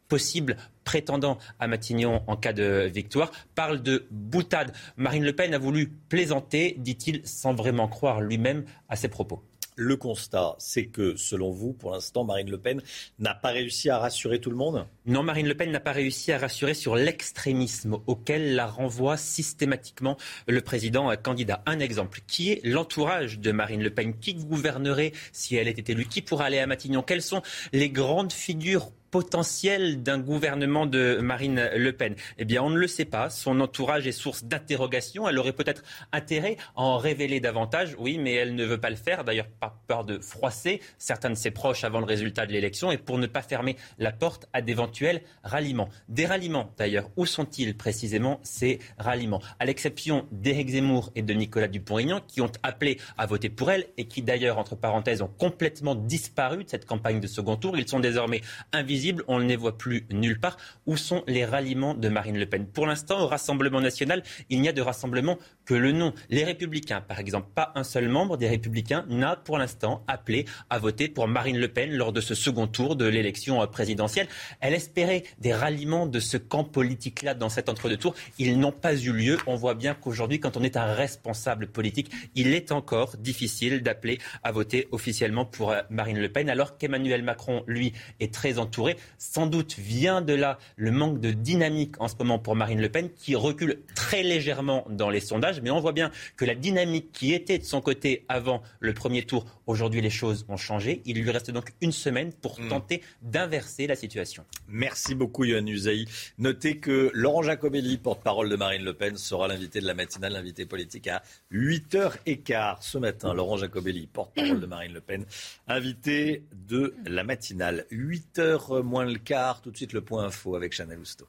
possible 0.08 0.56
prétendant 0.84 1.38
à 1.58 1.66
Matignon 1.66 2.22
en 2.26 2.36
cas 2.36 2.52
de 2.52 2.90
victoire, 2.92 3.32
parle 3.54 3.82
de 3.82 4.06
boutade. 4.10 4.72
Marine 4.96 5.24
Le 5.24 5.34
Pen 5.34 5.54
a 5.54 5.58
voulu 5.58 5.88
plaisanter, 6.08 6.74
dit-il, 6.78 7.22
sans 7.24 7.54
vraiment 7.54 7.88
croire 7.88 8.20
lui-même 8.20 8.64
à 8.88 8.96
ses 8.96 9.08
propos. 9.08 9.42
Le 9.76 9.96
constat, 9.96 10.54
c'est 10.58 10.86
que, 10.86 11.16
selon 11.16 11.50
vous, 11.50 11.72
pour 11.72 11.92
l'instant, 11.92 12.24
Marine 12.24 12.50
Le 12.50 12.58
Pen 12.58 12.82
n'a 13.18 13.34
pas 13.34 13.48
réussi 13.48 13.88
à 13.88 13.98
rassurer 13.98 14.38
tout 14.38 14.50
le 14.50 14.56
monde? 14.56 14.86
Non, 15.06 15.22
Marine 15.22 15.48
Le 15.48 15.54
Pen 15.54 15.70
n'a 15.70 15.80
pas 15.80 15.92
réussi 15.92 16.30
à 16.30 16.38
rassurer 16.38 16.74
sur 16.74 16.94
l'extrémisme 16.94 17.96
auquel 18.06 18.54
la 18.54 18.66
renvoie 18.66 19.16
systématiquement 19.16 20.18
le 20.46 20.60
président 20.60 21.14
candidat. 21.16 21.62
Un 21.64 21.80
exemple, 21.80 22.20
qui 22.26 22.52
est 22.52 22.60
l'entourage 22.64 23.38
de 23.38 23.50
Marine 23.50 23.82
Le 23.82 23.90
Pen? 23.90 24.18
Qui 24.18 24.34
gouvernerait 24.34 25.12
si 25.32 25.56
elle 25.56 25.68
était 25.68 25.92
élue? 25.92 26.06
Qui 26.06 26.20
pourrait 26.20 26.46
aller 26.46 26.58
à 26.58 26.66
Matignon? 26.66 27.02
Quelles 27.02 27.22
sont 27.22 27.40
les 27.72 27.88
grandes 27.88 28.32
figures 28.32 28.90
potentiel 29.12 30.02
d'un 30.02 30.18
gouvernement 30.18 30.86
de 30.86 31.18
Marine 31.22 31.70
Le 31.76 31.92
Pen 31.92 32.16
Eh 32.38 32.46
bien, 32.46 32.62
on 32.62 32.70
ne 32.70 32.78
le 32.78 32.88
sait 32.88 33.04
pas. 33.04 33.28
Son 33.28 33.60
entourage 33.60 34.06
est 34.06 34.12
source 34.12 34.42
d'interrogation. 34.42 35.28
Elle 35.28 35.38
aurait 35.38 35.52
peut-être 35.52 35.84
intérêt 36.12 36.56
à 36.74 36.80
en 36.82 36.96
révéler 36.96 37.38
davantage, 37.38 37.94
oui, 37.98 38.16
mais 38.18 38.32
elle 38.32 38.54
ne 38.54 38.64
veut 38.64 38.80
pas 38.80 38.88
le 38.88 38.96
faire, 38.96 39.22
d'ailleurs 39.22 39.48
par 39.60 39.74
peur 39.86 40.04
de 40.04 40.18
froisser 40.18 40.80
certains 40.96 41.28
de 41.28 41.34
ses 41.34 41.50
proches 41.50 41.84
avant 41.84 42.00
le 42.00 42.06
résultat 42.06 42.46
de 42.46 42.52
l'élection 42.52 42.90
et 42.90 42.96
pour 42.96 43.18
ne 43.18 43.26
pas 43.26 43.42
fermer 43.42 43.76
la 43.98 44.12
porte 44.12 44.48
à 44.54 44.62
d'éventuels 44.62 45.20
ralliements. 45.44 45.90
Des 46.08 46.24
ralliements, 46.24 46.72
d'ailleurs, 46.78 47.10
où 47.16 47.26
sont-ils 47.26 47.76
précisément 47.76 48.40
ces 48.42 48.78
ralliements? 48.96 49.42
À 49.60 49.66
l'exception 49.66 50.26
d'Éric 50.32 50.70
Zemmour 50.70 51.12
et 51.14 51.22
de 51.22 51.34
Nicolas 51.34 51.68
Dupont-Aignan, 51.68 52.22
qui 52.26 52.40
ont 52.40 52.52
appelé 52.62 52.98
à 53.18 53.26
voter 53.26 53.50
pour 53.50 53.70
elle 53.70 53.84
et 53.98 54.06
qui, 54.06 54.22
d'ailleurs, 54.22 54.56
entre 54.56 54.74
parenthèses, 54.74 55.20
ont 55.20 55.30
complètement 55.38 55.94
disparu 55.94 56.64
de 56.64 56.70
cette 56.70 56.86
campagne 56.86 57.20
de 57.20 57.26
second 57.26 57.56
tour. 57.56 57.76
Ils 57.76 57.86
sont 57.86 58.00
désormais 58.00 58.40
invisibles 58.72 59.01
on 59.28 59.40
ne 59.40 59.46
les 59.46 59.56
voit 59.56 59.78
plus 59.78 60.06
nulle 60.10 60.38
part. 60.38 60.56
Où 60.86 60.96
sont 60.96 61.24
les 61.26 61.44
ralliements 61.44 61.94
de 61.94 62.08
Marine 62.08 62.38
Le 62.38 62.46
Pen? 62.46 62.66
Pour 62.66 62.86
l'instant, 62.86 63.20
au 63.20 63.26
Rassemblement 63.26 63.80
national, 63.80 64.22
il 64.50 64.60
n'y 64.60 64.68
a 64.68 64.72
de 64.72 64.82
rassemblement 64.82 65.38
que 65.72 65.76
le 65.78 65.92
nom. 65.92 66.12
Les 66.28 66.44
Républicains, 66.44 67.00
par 67.00 67.18
exemple, 67.18 67.48
pas 67.54 67.72
un 67.76 67.82
seul 67.82 68.06
membre 68.06 68.36
des 68.36 68.46
Républicains 68.46 69.06
n'a 69.08 69.36
pour 69.36 69.56
l'instant 69.56 70.04
appelé 70.06 70.44
à 70.68 70.78
voter 70.78 71.08
pour 71.08 71.26
Marine 71.28 71.56
Le 71.56 71.68
Pen 71.68 71.90
lors 71.92 72.12
de 72.12 72.20
ce 72.20 72.34
second 72.34 72.66
tour 72.66 72.94
de 72.94 73.06
l'élection 73.06 73.66
présidentielle. 73.66 74.28
Elle 74.60 74.74
espérait 74.74 75.22
des 75.38 75.54
ralliements 75.54 76.06
de 76.06 76.20
ce 76.20 76.36
camp 76.36 76.64
politique-là 76.64 77.32
dans 77.32 77.48
cet 77.48 77.70
entre-deux-tours. 77.70 78.14
Ils 78.38 78.58
n'ont 78.58 78.70
pas 78.70 78.94
eu 78.94 79.12
lieu. 79.12 79.38
On 79.46 79.56
voit 79.56 79.72
bien 79.72 79.94
qu'aujourd'hui, 79.94 80.40
quand 80.40 80.58
on 80.58 80.62
est 80.62 80.76
un 80.76 80.92
responsable 80.92 81.68
politique, 81.68 82.10
il 82.34 82.52
est 82.52 82.70
encore 82.70 83.16
difficile 83.16 83.82
d'appeler 83.82 84.18
à 84.42 84.52
voter 84.52 84.88
officiellement 84.92 85.46
pour 85.46 85.74
Marine 85.88 86.18
Le 86.18 86.28
Pen, 86.28 86.50
alors 86.50 86.76
qu'Emmanuel 86.76 87.22
Macron, 87.22 87.64
lui, 87.66 87.94
est 88.20 88.34
très 88.34 88.58
entouré. 88.58 88.96
Sans 89.16 89.46
doute 89.46 89.76
vient 89.78 90.20
de 90.20 90.34
là 90.34 90.58
le 90.76 90.90
manque 90.90 91.18
de 91.18 91.30
dynamique 91.30 91.98
en 91.98 92.08
ce 92.08 92.16
moment 92.18 92.38
pour 92.38 92.56
Marine 92.56 92.82
Le 92.82 92.90
Pen, 92.90 93.08
qui 93.16 93.34
recule 93.34 93.78
très 93.94 94.22
légèrement 94.22 94.84
dans 94.90 95.08
les 95.08 95.20
sondages. 95.20 95.61
Mais 95.62 95.70
on 95.70 95.80
voit 95.80 95.92
bien 95.92 96.10
que 96.36 96.44
la 96.44 96.54
dynamique 96.54 97.10
qui 97.12 97.32
était 97.32 97.58
de 97.58 97.64
son 97.64 97.80
côté 97.80 98.24
avant 98.28 98.62
le 98.80 98.92
premier 98.92 99.22
tour, 99.24 99.46
aujourd'hui 99.66 100.00
les 100.00 100.10
choses 100.10 100.44
ont 100.48 100.56
changé. 100.56 101.00
Il 101.06 101.20
lui 101.22 101.30
reste 101.30 101.50
donc 101.50 101.72
une 101.80 101.92
semaine 101.92 102.32
pour 102.32 102.60
Mm. 102.60 102.68
tenter 102.68 103.02
d'inverser 103.22 103.86
la 103.86 103.94
situation. 103.96 104.44
Merci 104.68 105.14
beaucoup, 105.14 105.44
Yohann 105.44 105.68
Usaï. 105.68 106.06
Notez 106.38 106.78
que 106.78 107.10
Laurent 107.14 107.42
Jacobelli, 107.42 107.96
porte-parole 107.98 108.48
de 108.48 108.56
Marine 108.56 108.84
Le 108.84 108.94
Pen, 108.94 109.16
sera 109.16 109.48
l'invité 109.48 109.80
de 109.80 109.86
la 109.86 109.94
matinale, 109.94 110.32
l'invité 110.32 110.66
politique 110.66 111.08
à 111.08 111.22
8h15 111.52 112.76
ce 112.80 112.98
matin. 112.98 113.32
Laurent 113.34 113.56
Jacobelli, 113.56 114.06
porte-parole 114.06 114.60
de 114.60 114.66
Marine 114.66 114.92
Le 114.92 115.00
Pen, 115.00 115.24
invité 115.68 116.42
de 116.68 116.94
la 117.06 117.24
matinale. 117.24 117.86
8h 117.90 118.82
moins 118.82 119.04
le 119.04 119.18
quart, 119.18 119.62
tout 119.62 119.70
de 119.70 119.76
suite 119.76 119.92
le 119.92 120.00
point 120.00 120.24
info 120.24 120.54
avec 120.56 120.72
Chanel 120.72 120.98
Housteau. 120.98 121.26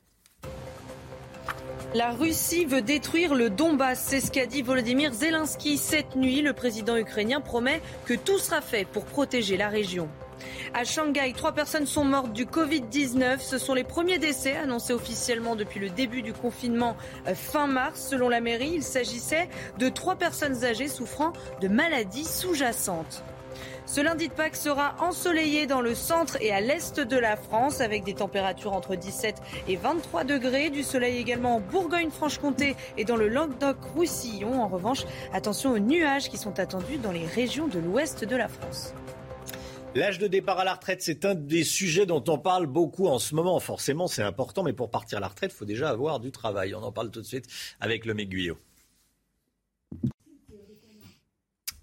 La 1.96 2.10
Russie 2.10 2.66
veut 2.66 2.82
détruire 2.82 3.36
le 3.36 3.52
Donbass, 3.52 4.04
c'est 4.04 4.20
ce 4.20 4.32
qu'a 4.32 4.48
dit 4.48 4.64
Volodymyr 4.64 5.14
Zelensky 5.14 5.78
cette 5.78 6.16
nuit. 6.16 6.42
Le 6.42 6.54
président 6.54 6.98
ukrainien 6.98 7.40
promet 7.40 7.84
que 8.06 8.16
tout 8.16 8.40
sera 8.40 8.62
fait 8.62 8.84
pour 8.84 9.06
protéger 9.06 9.58
la 9.58 9.70
région. 9.70 10.10
À 10.74 10.86
Shanghai, 10.86 11.34
trois 11.38 11.52
personnes 11.52 11.86
sont 11.86 12.04
mortes 12.04 12.34
du 12.34 12.46
Covid-19. 12.46 13.40
Ce 13.42 13.60
sont 13.60 13.76
les 13.76 13.84
premiers 13.84 14.18
décès 14.18 14.56
annoncés 14.56 14.94
officiellement 14.94 15.56
depuis 15.56 15.80
le 15.80 15.92
début 15.92 16.24
du 16.24 16.34
confinement 16.34 16.98
euh, 17.28 17.36
fin 17.36 17.68
mars. 17.68 18.08
Selon 18.10 18.28
la 18.28 18.42
mairie, 18.42 18.72
il 18.74 18.84
s'agissait 18.84 19.48
de 19.78 19.88
trois 19.88 20.16
personnes 20.16 20.66
âgées 20.66 20.88
souffrant 20.88 21.32
de 21.62 21.68
maladies 21.68 22.26
sous-jacentes. 22.26 23.24
Ce 23.86 24.00
lundi 24.00 24.30
de 24.30 24.34
Pâques 24.34 24.56
sera 24.56 24.96
ensoleillé 25.00 25.68
dans 25.68 25.82
le 25.82 25.94
centre 25.94 26.38
et 26.42 26.52
à 26.52 26.62
l'est 26.62 27.02
de 27.02 27.18
la 27.18 27.36
France 27.36 27.82
avec 27.82 28.06
des 28.06 28.14
températures 28.14 28.72
entre 28.72 28.96
17 28.96 29.36
et 29.68 29.76
23 29.76 30.24
degrés. 30.24 30.70
Du 30.70 30.84
soleil 30.84 31.18
également 31.18 31.58
en 31.58 31.60
Bourgogne-Franche-Comté 31.60 32.78
et 32.98 33.04
dans 33.04 33.18
le 33.18 33.28
Languedoc-Roussillon. 33.28 34.62
En 34.62 34.70
revanche, 34.70 35.06
attention 35.34 35.72
aux 35.72 35.80
nuages 35.80 36.30
qui 36.30 36.38
sont 36.38 36.60
attendus 36.60 36.98
dans 36.98 37.12
les 37.12 37.26
régions 37.26 37.68
de 37.68 37.80
l'ouest 37.80 38.24
de 38.24 38.36
la 38.36 38.48
France. 38.48 38.94
L'âge 39.96 40.18
de 40.18 40.28
départ 40.28 40.60
à 40.60 40.64
la 40.64 40.74
retraite, 40.74 41.02
c'est 41.02 41.26
un 41.26 41.36
des 41.36 41.66
sujets 41.66 42.06
dont 42.06 42.24
on 42.28 42.40
parle 42.40 42.68
beaucoup 42.68 43.08
en 43.08 43.20
ce 43.20 43.36
moment. 43.36 43.60
Forcément, 43.60 44.08
c'est 44.08 44.24
important, 44.24 44.64
mais 44.64 44.74
pour 44.74 44.90
partir 44.90 45.18
à 45.18 45.22
la 45.22 45.28
retraite, 45.28 45.52
il 45.54 45.58
faut 45.58 45.66
déjà 45.66 45.90
avoir 45.90 46.22
du 46.22 46.32
travail. 46.32 46.74
On 46.74 46.82
en 46.82 46.92
parle 46.94 47.12
tout 47.12 47.22
de 47.22 47.26
suite 47.26 47.46
avec 47.82 48.06
le 48.06 48.14
Guyot. 48.14 48.58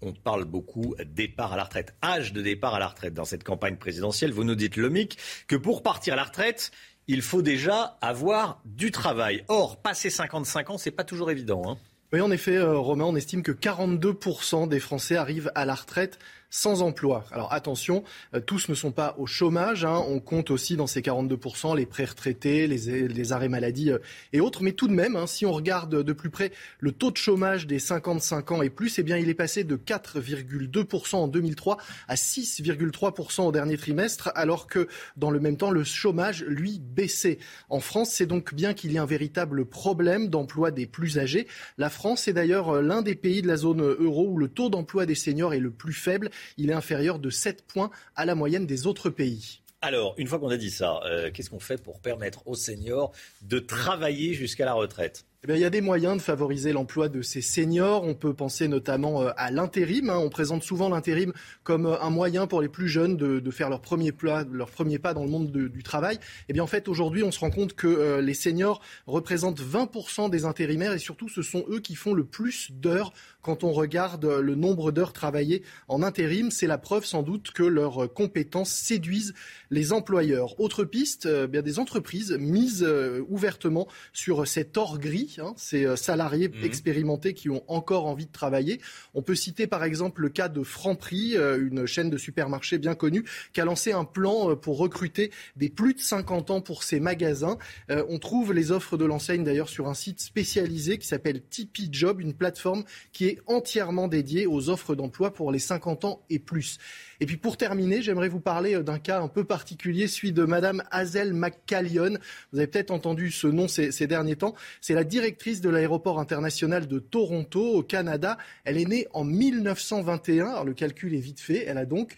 On 0.01 0.13
parle 0.13 0.45
beaucoup 0.45 0.95
départ 1.05 1.53
à 1.53 1.57
la 1.57 1.63
retraite, 1.63 1.93
âge 2.03 2.33
de 2.33 2.41
départ 2.41 2.75
à 2.75 2.79
la 2.79 2.87
retraite 2.87 3.13
dans 3.13 3.25
cette 3.25 3.43
campagne 3.43 3.77
présidentielle. 3.77 4.31
Vous 4.31 4.43
nous 4.43 4.55
dites, 4.55 4.75
Lomic, 4.75 5.17
que 5.47 5.55
pour 5.55 5.83
partir 5.83 6.13
à 6.13 6.15
la 6.17 6.23
retraite, 6.23 6.71
il 7.07 7.21
faut 7.21 7.41
déjà 7.41 7.97
avoir 8.01 8.61
du 8.65 8.91
travail. 8.91 9.43
Or, 9.47 9.81
passer 9.81 10.09
55 10.09 10.69
ans, 10.69 10.77
c'est 10.77 10.91
pas 10.91 11.03
toujours 11.03 11.31
évident. 11.31 11.63
Hein. 11.67 11.77
Oui, 12.13 12.21
en 12.21 12.31
effet, 12.31 12.57
euh, 12.57 12.77
Romain, 12.77 13.05
on 13.05 13.15
estime 13.15 13.41
que 13.41 13.51
42% 13.51 14.67
des 14.67 14.79
Français 14.79 15.15
arrivent 15.15 15.51
à 15.55 15.65
la 15.65 15.75
retraite 15.75 16.19
sans 16.51 16.81
emploi. 16.81 17.23
Alors 17.31 17.51
attention, 17.53 18.03
euh, 18.35 18.41
tous 18.41 18.67
ne 18.69 18.75
sont 18.75 18.91
pas 18.91 19.15
au 19.17 19.25
chômage. 19.25 19.85
Hein. 19.85 20.03
On 20.07 20.19
compte 20.19 20.51
aussi 20.51 20.75
dans 20.75 20.85
ces 20.85 21.01
42% 21.01 21.75
les 21.75 21.85
prêts-retraités, 21.85 22.67
les, 22.67 23.07
les, 23.07 23.31
arrêts 23.31 23.47
maladie 23.47 23.89
euh, 23.89 23.99
et 24.33 24.41
autres. 24.41 24.61
Mais 24.61 24.73
tout 24.73 24.89
de 24.89 24.93
même, 24.93 25.15
hein, 25.15 25.27
si 25.27 25.45
on 25.45 25.53
regarde 25.53 26.03
de 26.03 26.13
plus 26.13 26.29
près 26.29 26.51
le 26.79 26.91
taux 26.91 27.09
de 27.09 27.17
chômage 27.17 27.67
des 27.67 27.79
55 27.79 28.51
ans 28.51 28.61
et 28.61 28.69
plus, 28.69 28.99
eh 28.99 29.03
bien, 29.03 29.17
il 29.17 29.29
est 29.29 29.33
passé 29.33 29.63
de 29.63 29.77
4,2% 29.77 31.15
en 31.15 31.27
2003 31.29 31.77
à 32.09 32.15
6,3% 32.15 33.43
au 33.43 33.51
dernier 33.53 33.77
trimestre, 33.77 34.29
alors 34.35 34.67
que 34.67 34.89
dans 35.15 35.31
le 35.31 35.39
même 35.39 35.55
temps, 35.55 35.71
le 35.71 35.85
chômage, 35.85 36.43
lui, 36.43 36.79
baissait. 36.79 37.39
En 37.69 37.79
France, 37.79 38.09
c'est 38.11 38.25
donc 38.25 38.53
bien 38.53 38.73
qu'il 38.73 38.91
y 38.91 38.97
ait 38.97 38.99
un 38.99 39.05
véritable 39.05 39.65
problème 39.65 40.27
d'emploi 40.27 40.71
des 40.71 40.85
plus 40.85 41.17
âgés. 41.17 41.47
La 41.77 41.89
France 41.89 42.27
est 42.27 42.33
d'ailleurs 42.33 42.75
euh, 42.75 42.81
l'un 42.81 43.01
des 43.01 43.15
pays 43.15 43.41
de 43.41 43.47
la 43.47 43.55
zone 43.55 43.81
euro 43.81 44.27
où 44.27 44.37
le 44.37 44.49
taux 44.49 44.69
d'emploi 44.69 45.05
des 45.05 45.15
seniors 45.15 45.53
est 45.53 45.59
le 45.59 45.71
plus 45.71 45.93
faible 45.93 46.29
il 46.57 46.69
est 46.69 46.73
inférieur 46.73 47.19
de 47.19 47.29
7 47.29 47.65
points 47.65 47.91
à 48.15 48.25
la 48.25 48.35
moyenne 48.35 48.65
des 48.65 48.87
autres 48.87 49.09
pays. 49.09 49.61
Alors, 49.83 50.13
une 50.19 50.27
fois 50.27 50.37
qu'on 50.37 50.49
a 50.49 50.57
dit 50.57 50.69
ça, 50.69 50.99
euh, 51.05 51.31
qu'est-ce 51.33 51.49
qu'on 51.49 51.59
fait 51.59 51.81
pour 51.81 52.01
permettre 52.01 52.47
aux 52.47 52.53
seniors 52.53 53.11
de 53.41 53.57
travailler 53.57 54.35
jusqu'à 54.35 54.63
la 54.63 54.73
retraite? 54.73 55.25
Eh 55.47 55.51
il 55.53 55.57
y 55.57 55.65
a 55.65 55.71
des 55.71 55.81
moyens 55.81 56.17
de 56.17 56.21
favoriser 56.21 56.71
l'emploi 56.71 57.09
de 57.09 57.23
ces 57.23 57.41
seniors. 57.41 58.03
On 58.03 58.13
peut 58.13 58.35
penser 58.35 58.67
notamment 58.67 59.23
euh, 59.23 59.31
à 59.37 59.49
l'intérim. 59.49 60.11
Hein. 60.11 60.19
On 60.19 60.29
présente 60.29 60.61
souvent 60.61 60.87
l'intérim 60.87 61.33
comme 61.63 61.87
euh, 61.87 61.99
un 61.99 62.11
moyen 62.11 62.45
pour 62.45 62.61
les 62.61 62.69
plus 62.69 62.89
jeunes 62.89 63.17
de, 63.17 63.49
faire 63.49 63.71
leur 63.71 63.81
premier, 63.81 64.11
pas, 64.11 64.43
leur 64.51 64.69
premier 64.69 64.99
pas 64.99 65.15
dans 65.15 65.23
le 65.23 65.31
monde 65.31 65.51
du 65.51 65.81
travail. 65.81 66.19
Eh 66.47 66.53
bien, 66.53 66.61
en 66.61 66.67
fait, 66.67 66.87
aujourd'hui, 66.87 67.23
on 67.23 67.31
se 67.31 67.39
rend 67.39 67.49
compte 67.49 67.73
que 67.73 68.19
les 68.19 68.35
seniors 68.35 68.81
représentent 69.07 69.59
20% 69.59 70.29
des 70.29 70.45
intérimaires 70.45 70.93
et 70.93 70.99
surtout, 70.99 71.27
ce 71.27 71.41
sont 71.41 71.65
eux 71.69 71.79
qui 71.79 71.95
font 71.95 72.13
le 72.13 72.23
plus 72.23 72.71
d'heures 72.71 73.13
quand 73.41 73.63
on 73.63 73.71
regarde 73.71 74.25
le 74.25 74.55
nombre 74.55 74.91
d'heures 74.91 75.13
travaillées 75.13 75.63
en 75.87 76.03
intérim. 76.03 76.51
C'est 76.51 76.67
la 76.67 76.77
preuve 76.77 77.05
sans 77.05 77.23
doute 77.23 77.51
que 77.51 77.63
leurs 77.63 78.13
compétences 78.13 78.71
séduisent 78.71 79.33
les 79.69 79.93
employeurs. 79.93 80.59
Autre 80.59 80.83
piste, 80.83 81.27
bien 81.47 81.61
des 81.61 81.79
entreprises 81.79 82.31
misent 82.39 82.87
ouvertement 83.29 83.87
sur 84.13 84.47
cet 84.47 84.77
or 84.77 84.99
gris 84.99 85.21
Hein, 85.39 85.53
ces 85.57 85.85
euh, 85.85 85.95
salariés 85.95 86.49
mhm. 86.49 86.63
expérimentés 86.63 87.33
qui 87.33 87.49
ont 87.49 87.63
encore 87.67 88.05
envie 88.05 88.25
de 88.25 88.31
travailler. 88.31 88.81
On 89.13 89.21
peut 89.21 89.35
citer 89.35 89.67
par 89.67 89.83
exemple 89.83 90.21
le 90.21 90.29
cas 90.29 90.49
de 90.49 90.63
Franprix, 90.63 91.35
euh, 91.35 91.59
une 91.61 91.85
chaîne 91.85 92.09
de 92.09 92.17
supermarchés 92.17 92.77
bien 92.77 92.95
connue, 92.95 93.25
qui 93.53 93.61
a 93.61 93.65
lancé 93.65 93.91
un 93.91 94.05
plan 94.05 94.51
euh, 94.51 94.55
pour 94.55 94.77
recruter 94.77 95.31
des 95.55 95.69
plus 95.69 95.93
de 95.93 95.99
50 95.99 96.51
ans 96.51 96.61
pour 96.61 96.83
ses 96.83 96.99
magasins. 96.99 97.57
on 97.89 98.19
trouve 98.19 98.53
les 98.53 98.71
offres 98.71 98.97
de 98.97 99.05
l'enseigne 99.05 99.43
d'ailleurs 99.43 99.69
sur 99.69 99.87
un 99.87 99.93
site 99.93 100.19
spécialisé 100.19 100.97
qui 100.97 101.07
s'appelle 101.07 101.41
Tipeee 101.49 101.89
Job, 101.91 102.21
une 102.21 102.33
plateforme 102.33 102.83
qui 103.11 103.27
est 103.27 103.30
entièrement 103.47 104.07
dédiée 104.07 104.47
aux 104.47 104.69
offres 104.69 104.95
d'emploi 104.95 105.33
pour 105.33 105.51
les 105.51 105.59
50 105.59 106.05
ans 106.05 106.21
et 106.29 106.39
plus. 106.39 106.77
Et 107.19 107.25
puis 107.25 107.37
pour 107.37 107.57
terminer, 107.57 108.01
j'aimerais 108.01 108.29
vous 108.29 108.39
parler 108.39 108.75
euh, 108.75 108.83
d'un 108.83 108.99
cas 108.99 109.21
un 109.21 109.27
peu 109.27 109.43
particulier, 109.43 110.07
celui 110.07 110.31
de 110.31 110.43
Madame 110.43 110.83
Hazel 110.91 111.33
McCallion. 111.33 112.17
Vous 112.51 112.59
avez 112.59 112.67
peut-être 112.67 112.91
entendu 112.91 113.31
ce 113.31 113.47
nom 113.47 113.67
ces, 113.67 113.91
ces 113.91 114.07
derniers 114.07 114.35
temps. 114.35 114.55
C'est 114.81 114.93
la 114.93 115.03
directrice 115.03 115.61
de 115.61 115.69
l'aéroport 115.69 116.19
international 116.19 116.87
de 116.87 116.99
Toronto 116.99 117.61
au 117.61 117.83
Canada. 117.83 118.37
Elle 118.63 118.77
est 118.77 118.85
née 118.85 119.07
en 119.13 119.23
1921. 119.23 120.47
Alors 120.47 120.65
le 120.65 120.73
calcul 120.73 121.13
est 121.13 121.19
vite 121.19 121.39
fait. 121.39 121.63
Elle 121.65 121.77
a 121.77 121.85
donc 121.85 122.17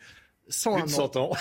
101 0.49 0.87
100 0.87 1.17
ans. 1.17 1.31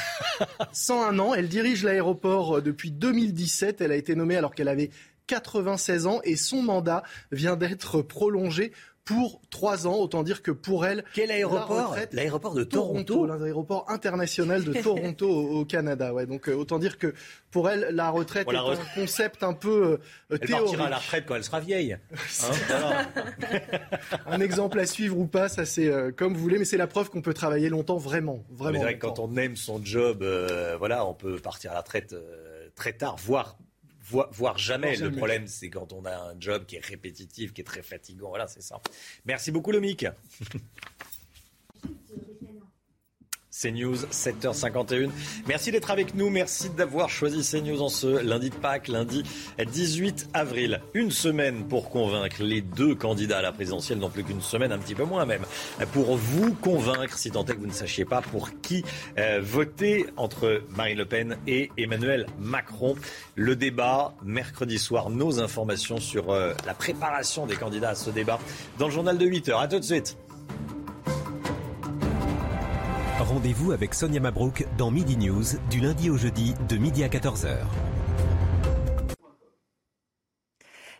101 0.72 1.18
ans. 1.18 1.34
Elle 1.34 1.48
dirige 1.48 1.84
l'aéroport 1.84 2.58
euh, 2.58 2.62
depuis 2.62 2.90
2017. 2.90 3.80
Elle 3.80 3.92
a 3.92 3.96
été 3.96 4.14
nommée 4.14 4.36
alors 4.36 4.54
qu'elle 4.54 4.68
avait 4.68 4.90
96 5.26 6.06
ans 6.06 6.20
et 6.24 6.36
son 6.36 6.62
mandat 6.62 7.02
vient 7.30 7.56
d'être 7.56 8.02
prolongé 8.02 8.72
pour 9.04 9.40
trois 9.50 9.86
ans. 9.86 9.96
Autant 9.96 10.22
dire 10.22 10.42
que 10.42 10.50
pour 10.50 10.86
elle, 10.86 11.04
quel 11.14 11.30
aéroport 11.30 11.96
L'aéroport 12.12 12.54
de 12.54 12.64
Toronto, 12.64 13.26
l'aéroport 13.26 13.86
international 13.88 14.64
de 14.64 14.72
Toronto 14.82 15.28
au, 15.28 15.64
Canada. 15.64 16.12
Ouais, 16.12 16.26
donc 16.26 16.48
euh, 16.48 16.54
autant 16.54 16.78
dire 16.78 16.98
que 16.98 17.14
pour 17.50 17.68
elle, 17.68 17.88
la 17.92 18.10
retraite 18.10 18.48
est 18.50 18.56
un 18.56 18.76
concept 18.94 19.42
un 19.42 19.54
peu 19.54 19.98
euh, 20.30 20.38
elle 20.40 20.48
partira 20.48 20.86
à 20.86 20.90
la 20.90 20.98
retraite 20.98 21.24
quand 21.26 21.34
elle 21.34 21.44
sera 21.44 21.60
vieille. 21.60 21.94
Hein, 21.94 23.06
un 24.26 24.40
exemple 24.40 24.78
à 24.78 24.86
suivre 24.86 25.18
ou 25.18 25.26
pas, 25.26 25.48
ça 25.48 25.64
c'est 25.64 25.88
euh, 25.88 26.10
comme 26.12 26.34
vous 26.34 26.40
voulez, 26.40 26.58
mais 26.58 26.64
c'est 26.64 26.76
la 26.76 26.86
preuve 26.86 27.10
qu'on 27.10 27.22
peut 27.22 27.34
travailler 27.34 27.68
longtemps, 27.68 27.98
vraiment, 27.98 28.44
vraiment. 28.50 28.78
C'est 28.78 28.84
vrai 28.84 28.98
que 28.98 29.06
quand 29.06 29.18
on 29.18 29.36
aime 29.36 29.56
son 29.56 29.84
job, 29.84 30.24
voilà, 30.78 31.06
on 31.06 31.14
peut 31.14 31.36
partir 31.36 31.72
à 31.72 31.74
la 31.74 31.80
retraite 31.80 32.14
très 32.74 32.92
tard, 32.92 33.16
voire 33.16 33.56
voire 34.02 34.58
jamais. 34.58 34.96
Le 34.96 35.12
problème, 35.12 35.46
c'est 35.46 35.70
quand 35.70 35.92
on 35.92 36.04
a 36.04 36.14
un 36.14 36.40
job 36.40 36.66
qui 36.66 36.76
est 36.76 36.84
répétitif, 36.84 37.52
qui 37.52 37.60
est 37.60 37.64
très 37.64 37.82
fatigant. 37.82 38.28
Voilà, 38.28 38.46
c'est 38.46 38.62
ça. 38.62 38.80
Merci 39.24 39.50
beaucoup, 39.50 39.72
Lomic. 39.72 40.06
CNews, 43.62 43.96
7h51. 44.10 45.10
Merci 45.46 45.70
d'être 45.70 45.90
avec 45.90 46.14
nous. 46.14 46.30
Merci 46.30 46.68
d'avoir 46.70 47.08
choisi 47.08 47.48
CNews 47.48 47.80
en 47.80 47.88
ce 47.88 48.22
lundi 48.22 48.50
de 48.50 48.54
Pâques, 48.54 48.88
lundi 48.88 49.22
18 49.64 50.30
avril. 50.34 50.80
Une 50.94 51.10
semaine 51.10 51.64
pour 51.68 51.90
convaincre 51.90 52.42
les 52.42 52.60
deux 52.60 52.94
candidats 52.94 53.38
à 53.38 53.42
la 53.42 53.52
présidentielle, 53.52 53.98
non 53.98 54.10
plus 54.10 54.24
qu'une 54.24 54.40
semaine, 54.40 54.72
un 54.72 54.78
petit 54.78 54.94
peu 54.94 55.04
moins 55.04 55.26
même, 55.26 55.44
pour 55.92 56.16
vous 56.16 56.54
convaincre, 56.54 57.16
si 57.16 57.30
tant 57.30 57.44
est 57.44 57.54
que 57.54 57.60
vous 57.60 57.66
ne 57.66 57.72
sachiez 57.72 58.04
pas 58.04 58.20
pour 58.20 58.50
qui 58.60 58.84
euh, 59.18 59.40
voter 59.42 60.06
entre 60.16 60.62
Marine 60.76 60.98
Le 60.98 61.06
Pen 61.06 61.36
et 61.46 61.70
Emmanuel 61.78 62.26
Macron. 62.38 62.96
Le 63.36 63.54
débat, 63.54 64.14
mercredi 64.24 64.78
soir, 64.78 65.10
nos 65.10 65.40
informations 65.40 65.98
sur 65.98 66.30
euh, 66.30 66.52
la 66.66 66.74
préparation 66.74 67.46
des 67.46 67.56
candidats 67.56 67.90
à 67.90 67.94
ce 67.94 68.10
débat 68.10 68.40
dans 68.78 68.86
le 68.86 68.92
journal 68.92 69.18
de 69.18 69.26
8h. 69.26 69.60
À 69.60 69.68
tout 69.68 69.78
de 69.78 69.84
suite. 69.84 70.16
Rendez-vous 73.22 73.70
avec 73.70 73.94
Sonia 73.94 74.18
Mabrouk 74.18 74.66
dans 74.76 74.90
Midi 74.90 75.16
News 75.16 75.44
du 75.70 75.78
lundi 75.78 76.10
au 76.10 76.16
jeudi 76.16 76.54
de 76.68 76.76
midi 76.76 77.04
à 77.04 77.08
14h. 77.08 77.58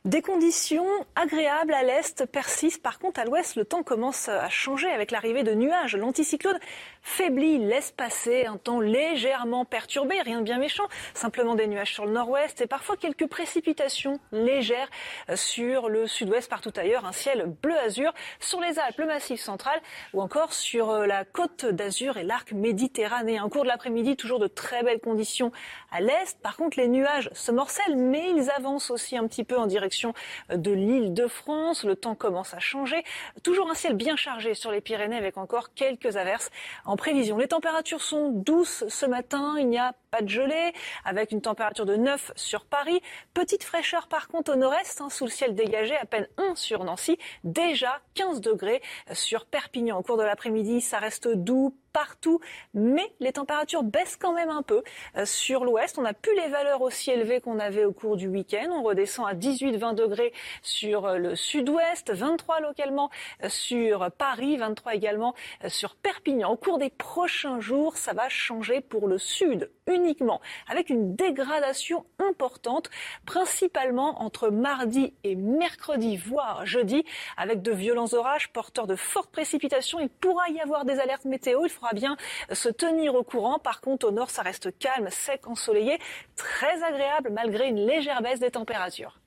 Des 0.05 0.23
conditions 0.23 0.86
agréables 1.16 1.74
à 1.74 1.82
l'est 1.82 2.24
persistent. 2.27 2.82
Par 2.82 3.01
contre, 3.01 3.20
à 3.20 3.24
l'ouest, 3.24 3.57
le 3.57 3.65
temps 3.65 3.82
commence 3.82 4.28
à 4.28 4.49
changer 4.49 4.89
avec 4.89 5.11
l'arrivée 5.11 5.43
de 5.43 5.55
nuages. 5.55 5.97
L'anticyclone 5.97 6.59
faiblit, 7.03 7.59
laisse 7.59 7.91
passer 7.91 8.47
un 8.47 8.57
temps 8.57 8.81
légèrement 8.81 9.65
perturbé, 9.65 10.20
rien 10.23 10.39
de 10.39 10.45
bien 10.45 10.59
méchant, 10.59 10.85
simplement 11.15 11.55
des 11.55 11.66
nuages 11.66 11.93
sur 11.93 12.07
le 12.07 12.12
nord-ouest 12.12 12.61
et 12.61 12.66
parfois 12.66 12.97
quelques 12.97 13.27
précipitations 13.27 14.20
légères 14.31 14.89
sur 15.35 15.89
le 15.89 16.07
sud-ouest, 16.07 16.49
partout 16.49 16.73
ailleurs, 16.77 17.05
un 17.05 17.12
ciel 17.12 17.47
bleu 17.62 17.77
azur 17.79 18.12
sur 18.41 18.61
les 18.61 18.79
Alpes, 18.79 18.99
le 18.99 19.07
Massif 19.07 19.41
central 19.41 19.81
ou 20.12 20.23
encore 20.23 20.53
sur 20.53 20.93
la 21.07 21.24
côte 21.24 21.66
d'Azur 21.66 22.16
et 22.16 22.23
l'arc 22.23 22.53
méditerranéen. 22.53 23.45
En 23.45 23.49
cours 23.49 23.62
de 23.62 23.69
l'après-midi, 23.69 24.16
toujours 24.16 24.39
de 24.39 24.47
très 24.47 24.83
belles 24.83 25.01
conditions 25.01 25.53
à 25.91 26.01
l'est. 26.01 26.39
Par 26.43 26.57
contre, 26.57 26.79
les 26.79 26.89
nuages 26.89 27.31
se 27.33 27.51
morcellent, 27.51 27.97
mais 27.97 28.31
ils 28.31 28.51
avancent 28.51 28.91
aussi 28.91 29.16
un 29.16 29.27
petit 29.27 29.45
peu 29.45 29.59
en 29.59 29.66
direction 29.66 30.15
de 30.51 30.70
l'île 30.70 31.15
de 31.15 31.27
France. 31.27 31.85
Le 31.85 31.97
temps 31.97 32.15
commence 32.15 32.55
à 32.55 32.59
changer. 32.59 33.03
Toujours 33.43 33.70
un 33.70 33.74
ciel 33.74 33.95
bien 33.95 34.16
chargé 34.16 34.55
sur 34.55 34.70
les 34.70 34.81
Pyrénées 34.81 35.16
avec 35.16 35.37
encore 35.37 35.74
quelques 35.74 36.16
averses 36.16 36.51
prévision. 36.97 37.39
Les 37.39 37.48
températures 37.48 38.02
sont 38.02 38.31
douces 38.31 38.85
ce 38.89 39.06
matin. 39.06 39.55
Il 39.59 39.69
n'y 39.69 39.78
a 39.78 39.94
pas 40.10 40.20
de 40.20 40.28
gelée, 40.28 40.73
avec 41.05 41.32
une 41.32 41.40
température 41.40 41.86
de 41.86 41.97
9 41.97 42.32
sur 42.36 42.64
Paris. 42.64 43.01
Petite 43.35 43.64
fraîcheur 43.64 44.09
par 44.09 44.28
contre 44.28 44.52
au 44.52 44.56
nord-est, 44.56 45.01
hein, 45.01 45.09
sous 45.09 45.24
le 45.24 45.31
ciel 45.31 45.55
dégagé, 45.55 45.97
à 45.97 46.05
peine 46.05 46.28
1 46.39 46.55
sur 46.55 46.85
Nancy. 46.85 47.19
Déjà 47.44 48.01
15 48.14 48.40
degrés 48.40 48.82
sur 49.12 49.47
Perpignan. 49.47 49.98
Au 49.98 50.02
cours 50.02 50.19
de 50.19 50.23
l'après-midi, 50.23 50.81
ça 50.81 50.98
reste 50.98 51.28
doux, 51.28 51.77
partout, 51.93 52.40
mais 52.74 53.12
les 53.20 53.32
températures 53.32 53.82
baissent 53.82 54.16
quand 54.16 54.32
même 54.32 54.51
un 54.51 54.62
peu. 54.62 54.82
Euh, 55.16 55.24
sur 55.24 55.64
l'ouest, 55.64 55.98
on 55.98 56.02
n'a 56.02 56.14
plus 56.14 56.35
les 56.35 56.48
valeurs 56.48 56.82
aussi 56.82 57.10
élevées 57.10 57.40
qu'on 57.40 57.59
avait 57.59 57.85
au 57.85 57.93
cours 57.93 58.16
du 58.16 58.28
week-end. 58.28 58.69
On 58.70 58.82
redescend 58.82 59.27
à 59.28 59.35
18-20 59.35 59.94
degrés 59.94 60.32
sur 60.62 61.06
euh, 61.06 61.19
le 61.19 61.36
sud-ouest, 61.36 62.12
23 62.12 62.60
localement 62.60 63.10
euh, 63.43 63.48
sur 63.48 64.10
Paris, 64.12 64.56
23 64.56 64.94
également 64.94 65.35
sur 65.69 65.97
Perpignan. 65.97 66.51
Au 66.51 66.56
cours 66.56 66.78
des 66.78 66.90
prochains 66.90 67.60
jours, 67.60 67.97
ça 67.97 68.12
va 68.12 68.28
changer 68.28 68.81
pour 68.81 69.09
le 69.09 69.19
sud 69.19 69.70
uniquement, 69.86 70.40
avec 70.68 70.90
une 70.90 71.16
dégradation 71.16 72.04
importante, 72.18 72.90
principalement 73.26 74.22
entre 74.22 74.48
mardi 74.50 75.14
et 75.24 75.34
mercredi, 75.34 76.16
voire 76.16 76.66
jeudi, 76.66 77.04
avec 77.36 77.62
de 77.62 77.72
violents 77.72 78.12
orages 78.14 78.52
porteurs 78.52 78.86
de 78.86 78.96
fortes 78.96 79.30
précipitations. 79.30 80.00
Il 80.00 80.09
pourra 80.09 80.48
y 80.50 80.60
avoir 80.60 80.84
des 80.84 80.98
alertes 80.98 81.24
météo. 81.24 81.64
Il 81.64 81.70
faudra 81.70 81.92
bien 81.92 82.16
se 82.52 82.68
tenir 82.68 83.14
au 83.14 83.22
courant. 83.22 83.59
Par 83.59 83.80
contre, 83.80 84.09
au 84.09 84.10
nord, 84.10 84.30
ça 84.30 84.42
reste 84.42 84.76
calme, 84.78 85.09
sec, 85.10 85.46
ensoleillé, 85.46 85.98
très 86.36 86.82
agréable 86.82 87.30
malgré 87.30 87.68
une 87.68 87.86
légère 87.86 88.22
baisse 88.22 88.40
des 88.40 88.50
températures. 88.50 89.18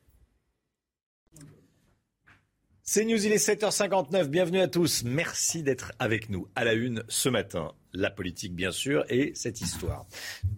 C'est 2.88 3.04
News, 3.04 3.26
il 3.26 3.32
est 3.32 3.44
7h59. 3.44 4.26
Bienvenue 4.26 4.60
à 4.60 4.68
tous. 4.68 5.04
Merci 5.04 5.64
d'être 5.64 5.92
avec 5.98 6.30
nous 6.30 6.48
à 6.56 6.64
la 6.64 6.74
une 6.74 7.04
ce 7.08 7.30
matin. 7.30 7.74
La 7.98 8.10
politique, 8.10 8.54
bien 8.54 8.72
sûr, 8.72 9.06
et 9.10 9.32
cette 9.36 9.62
histoire. 9.62 10.06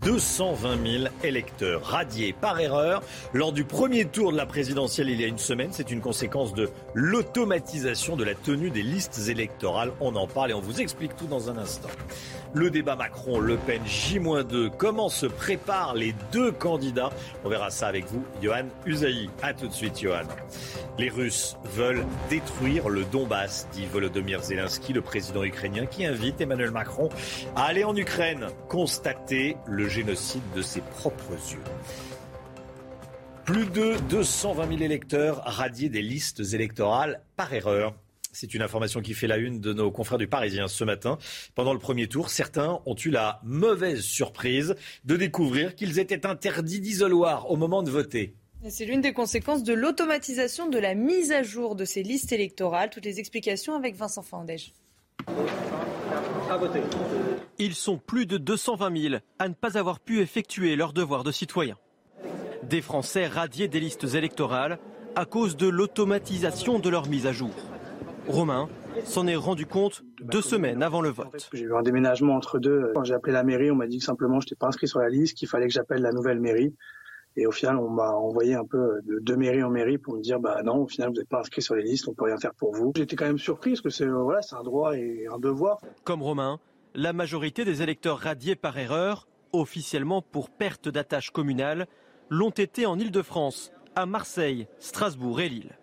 220 0.01 0.99
000 0.99 1.13
électeurs 1.23 1.83
radiés 1.83 2.33
par 2.33 2.59
erreur 2.59 3.03
lors 3.33 3.51
du 3.51 3.63
premier 3.63 4.05
tour 4.05 4.31
de 4.31 4.37
la 4.37 4.47
présidentielle 4.47 5.09
il 5.09 5.21
y 5.21 5.23
a 5.23 5.27
une 5.27 5.37
semaine. 5.37 5.69
C'est 5.71 5.91
une 5.91 6.01
conséquence 6.01 6.53
de 6.55 6.69
l'automatisation 6.95 8.15
de 8.15 8.23
la 8.23 8.33
tenue 8.33 8.71
des 8.71 8.81
listes 8.81 9.27
électorales. 9.27 9.91
On 9.99 10.15
en 10.15 10.25
parle 10.27 10.51
et 10.51 10.53
on 10.55 10.61
vous 10.61 10.81
explique 10.81 11.15
tout 11.15 11.27
dans 11.27 11.49
un 11.49 11.57
instant. 11.57 11.89
Le 12.53 12.71
débat 12.71 12.95
Macron-Le 12.95 13.57
Pen 13.57 13.81
J-2. 13.85 14.71
Comment 14.75 15.09
se 15.09 15.27
préparent 15.27 15.93
les 15.93 16.15
deux 16.31 16.51
candidats? 16.51 17.11
On 17.43 17.49
verra 17.49 17.69
ça 17.69 17.87
avec 17.87 18.05
vous, 18.05 18.23
Johan 18.41 18.65
Usaï. 18.85 19.29
A 19.43 19.53
tout 19.53 19.67
de 19.67 19.73
suite, 19.73 20.01
Johan. 20.01 20.23
Les 20.97 21.09
Russes 21.09 21.55
veulent 21.75 22.05
détruire 22.29 22.89
le 22.89 23.03
Donbass, 23.03 23.67
dit 23.73 23.85
Volodymyr 23.85 24.41
Zelensky, 24.41 24.93
le 24.93 25.01
président 25.01 25.43
ukrainien, 25.43 25.85
qui 25.85 26.05
invite 26.05 26.41
Emmanuel 26.41 26.71
Macron 26.71 27.09
à 27.55 27.65
aller 27.65 27.83
en 27.83 27.95
Ukraine 27.95 28.47
constater 28.69 29.57
le 29.65 29.87
génocide 29.87 30.43
de 30.55 30.61
ses 30.61 30.81
propres 30.81 31.33
yeux. 31.51 31.63
Plus 33.45 33.65
de 33.65 33.95
220 34.09 34.67
000 34.67 34.81
électeurs 34.81 35.41
radiés 35.45 35.89
des 35.89 36.01
listes 36.01 36.41
électorales 36.53 37.21
par 37.37 37.53
erreur. 37.53 37.95
C'est 38.33 38.53
une 38.53 38.61
information 38.61 39.01
qui 39.01 39.13
fait 39.13 39.25
la 39.25 39.37
une 39.37 39.61
de 39.61 39.73
nos 39.73 39.89
confrères 39.89 40.17
du 40.17 40.27
Parisien 40.27 40.67
ce 40.67 40.83
matin. 40.83 41.17
Pendant 41.55 41.73
le 41.73 41.79
premier 41.79 42.07
tour, 42.07 42.29
certains 42.29 42.81
ont 42.85 42.95
eu 42.95 43.09
la 43.09 43.39
mauvaise 43.43 44.01
surprise 44.01 44.75
de 45.05 45.15
découvrir 45.15 45.75
qu'ils 45.75 45.97
étaient 45.97 46.25
interdits 46.25 46.81
d'isoloir 46.81 47.49
au 47.49 47.55
moment 47.55 47.83
de 47.83 47.89
voter. 47.89 48.35
C'est 48.69 48.85
l'une 48.85 49.01
des 49.01 49.13
conséquences 49.13 49.63
de 49.63 49.73
l'automatisation 49.73 50.67
de 50.67 50.77
la 50.77 50.93
mise 50.93 51.31
à 51.31 51.41
jour 51.41 51.75
de 51.75 51.85
ces 51.85 52.03
listes 52.03 52.31
électorales. 52.31 52.89
Toutes 52.89 53.05
les 53.05 53.19
explications 53.19 53.75
avec 53.75 53.95
Vincent 53.95 54.23
Fandège. 54.23 54.73
Ils 57.59 57.75
sont 57.75 57.97
plus 57.97 58.25
de 58.25 58.37
220 58.37 58.97
000 59.01 59.15
à 59.39 59.49
ne 59.49 59.53
pas 59.53 59.77
avoir 59.77 59.99
pu 59.99 60.19
effectuer 60.19 60.75
leur 60.75 60.93
devoir 60.93 61.23
de 61.23 61.31
citoyen. 61.31 61.75
Des 62.63 62.81
Français 62.81 63.27
radiés 63.27 63.67
des 63.67 63.79
listes 63.79 64.15
électorales 64.15 64.79
à 65.15 65.25
cause 65.25 65.57
de 65.57 65.67
l'automatisation 65.67 66.79
de 66.79 66.89
leur 66.89 67.07
mise 67.07 67.25
à 67.25 67.31
jour. 67.31 67.51
Romain 68.27 68.67
s'en 69.05 69.25
est 69.27 69.35
rendu 69.35 69.65
compte 69.65 70.03
deux 70.21 70.41
semaines 70.41 70.83
avant 70.83 71.01
le 71.01 71.09
vote. 71.09 71.49
J'ai 71.53 71.63
eu 71.63 71.73
un 71.73 71.81
déménagement 71.81 72.35
entre 72.35 72.59
deux. 72.59 72.91
Quand 72.93 73.03
j'ai 73.03 73.13
appelé 73.13 73.33
la 73.33 73.43
mairie, 73.43 73.71
on 73.71 73.75
m'a 73.75 73.87
dit 73.87 73.99
que 73.99 74.03
simplement 74.03 74.39
je 74.39 74.45
n'étais 74.45 74.55
pas 74.55 74.67
inscrit 74.67 74.87
sur 74.87 74.99
la 74.99 75.09
liste, 75.09 75.37
qu'il 75.37 75.47
fallait 75.47 75.67
que 75.67 75.73
j'appelle 75.73 76.01
la 76.01 76.11
nouvelle 76.11 76.39
mairie. 76.39 76.75
Et 77.39 77.45
au 77.45 77.51
final, 77.51 77.77
on 77.77 77.89
m'a 77.89 78.11
envoyé 78.11 78.55
un 78.55 78.65
peu 78.65 78.99
de, 79.03 79.19
de 79.19 79.35
mairie 79.35 79.61
en 79.61 79.69
mairie 79.69 79.99
pour 79.99 80.15
me 80.15 80.21
dire, 80.21 80.39
bah 80.39 80.61
non, 80.63 80.77
au 80.77 80.87
final, 80.87 81.09
vous 81.09 81.15
n'êtes 81.15 81.29
pas 81.29 81.39
inscrit 81.39 81.61
sur 81.61 81.75
les 81.75 81.83
listes, 81.83 82.07
on 82.07 82.13
peut 82.13 82.25
rien 82.25 82.37
faire 82.37 82.55
pour 82.55 82.73
vous. 82.73 82.91
J'étais 82.95 83.15
quand 83.15 83.27
même 83.27 83.37
surpris 83.37 83.71
parce 83.71 83.81
que 83.81 83.89
c'est 83.91 84.07
voilà, 84.07 84.41
c'est 84.41 84.55
un 84.55 84.63
droit 84.63 84.97
et 84.97 85.27
un 85.31 85.37
devoir. 85.37 85.79
Comme 86.03 86.23
Romain, 86.23 86.59
la 86.95 87.13
majorité 87.13 87.63
des 87.63 87.83
électeurs 87.83 88.17
radiés 88.17 88.55
par 88.55 88.77
erreur, 88.79 89.27
officiellement 89.53 90.23
pour 90.23 90.49
perte 90.49 90.89
d'attache 90.89 91.29
communale, 91.29 91.85
l'ont 92.31 92.49
été 92.49 92.87
en 92.87 92.97
Ile-de-France, 92.97 93.71
à 93.95 94.07
Marseille, 94.07 94.67
Strasbourg 94.79 95.39
et 95.39 95.49
Lille. 95.49 95.77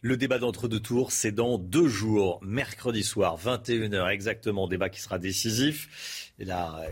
Le 0.00 0.16
débat 0.16 0.38
d'entre-deux 0.38 0.78
tours, 0.80 1.10
c'est 1.10 1.32
dans 1.32 1.58
deux 1.58 1.88
jours, 1.88 2.38
mercredi 2.42 3.02
soir, 3.02 3.36
21h 3.36 4.08
exactement, 4.10 4.68
débat 4.68 4.90
qui 4.90 5.00
sera 5.00 5.18
décisif. 5.18 6.27
Là, 6.38 6.82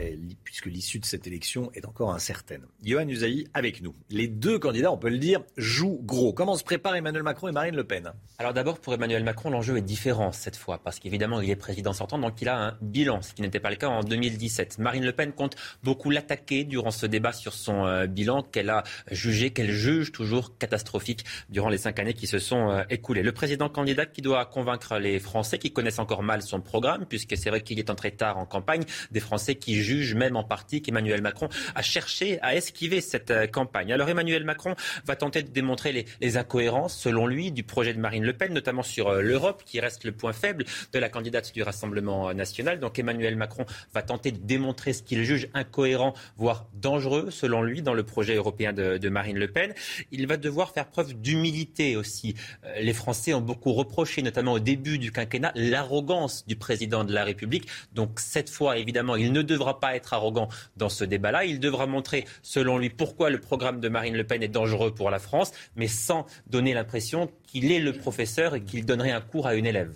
puisque 0.42 0.66
l'issue 0.66 0.98
de 0.98 1.04
cette 1.04 1.28
élection 1.28 1.70
est 1.74 1.86
encore 1.86 2.12
incertaine. 2.12 2.62
Johan 2.82 3.06
Usaï 3.06 3.46
avec 3.54 3.80
nous. 3.80 3.94
Les 4.10 4.26
deux 4.26 4.58
candidats, 4.58 4.90
on 4.90 4.98
peut 4.98 5.08
le 5.08 5.18
dire, 5.18 5.40
jouent 5.56 6.00
gros. 6.02 6.32
Comment 6.32 6.56
se 6.56 6.64
préparent 6.64 6.96
Emmanuel 6.96 7.22
Macron 7.22 7.46
et 7.46 7.52
Marine 7.52 7.76
Le 7.76 7.84
Pen? 7.84 8.12
Alors 8.38 8.52
d'abord, 8.52 8.80
pour 8.80 8.92
Emmanuel 8.92 9.22
Macron, 9.22 9.50
l'enjeu 9.50 9.76
est 9.76 9.82
différent 9.82 10.32
cette 10.32 10.56
fois, 10.56 10.78
parce 10.78 10.98
qu'évidemment, 10.98 11.40
il 11.40 11.48
est 11.48 11.56
président 11.56 11.92
sortant, 11.92 12.18
donc 12.18 12.42
il 12.42 12.48
a 12.48 12.58
un 12.58 12.78
bilan, 12.80 13.22
ce 13.22 13.34
qui 13.34 13.42
n'était 13.42 13.60
pas 13.60 13.70
le 13.70 13.76
cas 13.76 13.88
en 13.88 14.02
2017. 14.02 14.80
Marine 14.80 15.04
Le 15.04 15.12
Pen 15.12 15.32
compte 15.32 15.54
beaucoup 15.84 16.10
l'attaquer 16.10 16.64
durant 16.64 16.90
ce 16.90 17.06
débat 17.06 17.32
sur 17.32 17.54
son 17.54 17.86
euh, 17.86 18.06
bilan 18.06 18.42
qu'elle 18.42 18.70
a 18.70 18.82
jugé, 19.12 19.50
qu'elle 19.50 19.70
juge 19.70 20.10
toujours 20.10 20.58
catastrophique 20.58 21.24
durant 21.50 21.68
les 21.68 21.78
cinq 21.78 22.00
années 22.00 22.14
qui 22.14 22.26
se 22.26 22.40
sont 22.40 22.70
euh, 22.70 22.82
écoulées. 22.90 23.22
Le 23.22 23.32
président 23.32 23.68
candidat 23.68 24.06
qui 24.06 24.22
doit 24.22 24.44
convaincre 24.44 24.98
les 24.98 25.20
Français 25.20 25.58
qui 25.58 25.72
connaissent 25.72 26.00
encore 26.00 26.24
mal 26.24 26.42
son 26.42 26.60
programme, 26.60 27.06
puisque 27.06 27.36
c'est 27.36 27.50
vrai 27.50 27.60
qu'il 27.60 27.78
est 27.78 27.90
entré 27.90 28.10
tard 28.10 28.38
en 28.38 28.44
campagne, 28.44 28.82
des 29.12 29.20
Français 29.20 29.35
Français 29.36 29.56
qui 29.56 29.82
jugent 29.82 30.14
même 30.14 30.34
en 30.34 30.44
partie 30.44 30.80
qu'Emmanuel 30.80 31.20
Macron 31.20 31.50
a 31.74 31.82
cherché 31.82 32.40
à 32.40 32.56
esquiver 32.56 33.02
cette 33.02 33.30
euh, 33.30 33.46
campagne. 33.46 33.92
Alors 33.92 34.08
Emmanuel 34.08 34.44
Macron 34.44 34.74
va 35.04 35.14
tenter 35.14 35.42
de 35.42 35.50
démontrer 35.50 35.92
les, 35.92 36.06
les 36.22 36.38
incohérences, 36.38 36.96
selon 36.96 37.26
lui, 37.26 37.52
du 37.52 37.62
projet 37.62 37.92
de 37.92 38.00
Marine 38.00 38.24
Le 38.24 38.32
Pen, 38.32 38.54
notamment 38.54 38.82
sur 38.82 39.08
euh, 39.08 39.20
l'Europe, 39.20 39.62
qui 39.66 39.78
reste 39.78 40.04
le 40.04 40.12
point 40.12 40.32
faible 40.32 40.64
de 40.94 40.98
la 40.98 41.10
candidate 41.10 41.52
du 41.52 41.62
Rassemblement 41.62 42.32
national. 42.32 42.80
Donc 42.80 42.98
Emmanuel 42.98 43.36
Macron 43.36 43.66
va 43.92 44.00
tenter 44.00 44.32
de 44.32 44.38
démontrer 44.38 44.94
ce 44.94 45.02
qu'il 45.02 45.22
juge 45.22 45.48
incohérent, 45.52 46.14
voire 46.38 46.66
dangereux, 46.72 47.30
selon 47.30 47.60
lui, 47.60 47.82
dans 47.82 47.92
le 47.92 48.04
projet 48.04 48.36
européen 48.36 48.72
de, 48.72 48.96
de 48.96 49.08
Marine 49.10 49.38
Le 49.38 49.48
Pen. 49.48 49.74
Il 50.12 50.26
va 50.26 50.38
devoir 50.38 50.70
faire 50.72 50.86
preuve 50.86 51.12
d'humilité 51.12 51.94
aussi. 51.96 52.36
Euh, 52.64 52.80
les 52.80 52.94
Français 52.94 53.34
ont 53.34 53.42
beaucoup 53.42 53.74
reproché, 53.74 54.22
notamment 54.22 54.54
au 54.54 54.60
début 54.60 54.96
du 54.96 55.12
quinquennat, 55.12 55.52
l'arrogance 55.54 56.46
du 56.46 56.56
président 56.56 57.04
de 57.04 57.12
la 57.12 57.24
République. 57.24 57.68
Donc 57.92 58.18
cette 58.18 58.48
fois, 58.48 58.78
évidemment, 58.78 59.16
il 59.16 59.25
il 59.26 59.32
ne 59.32 59.42
devra 59.42 59.80
pas 59.80 59.96
être 59.96 60.14
arrogant 60.14 60.48
dans 60.76 60.88
ce 60.88 61.04
débat-là. 61.04 61.44
Il 61.44 61.60
devra 61.60 61.86
montrer, 61.86 62.24
selon 62.42 62.78
lui, 62.78 62.90
pourquoi 62.90 63.28
le 63.28 63.40
programme 63.40 63.80
de 63.80 63.88
Marine 63.88 64.16
Le 64.16 64.24
Pen 64.24 64.42
est 64.42 64.48
dangereux 64.48 64.94
pour 64.94 65.10
la 65.10 65.18
France, 65.18 65.52
mais 65.74 65.88
sans 65.88 66.26
donner 66.46 66.74
l'impression 66.74 67.30
qu'il 67.46 67.72
est 67.72 67.80
le 67.80 67.92
professeur 67.92 68.54
et 68.54 68.62
qu'il 68.62 68.86
donnerait 68.86 69.10
un 69.10 69.20
cours 69.20 69.46
à 69.46 69.54
une 69.54 69.66
élève. 69.66 69.92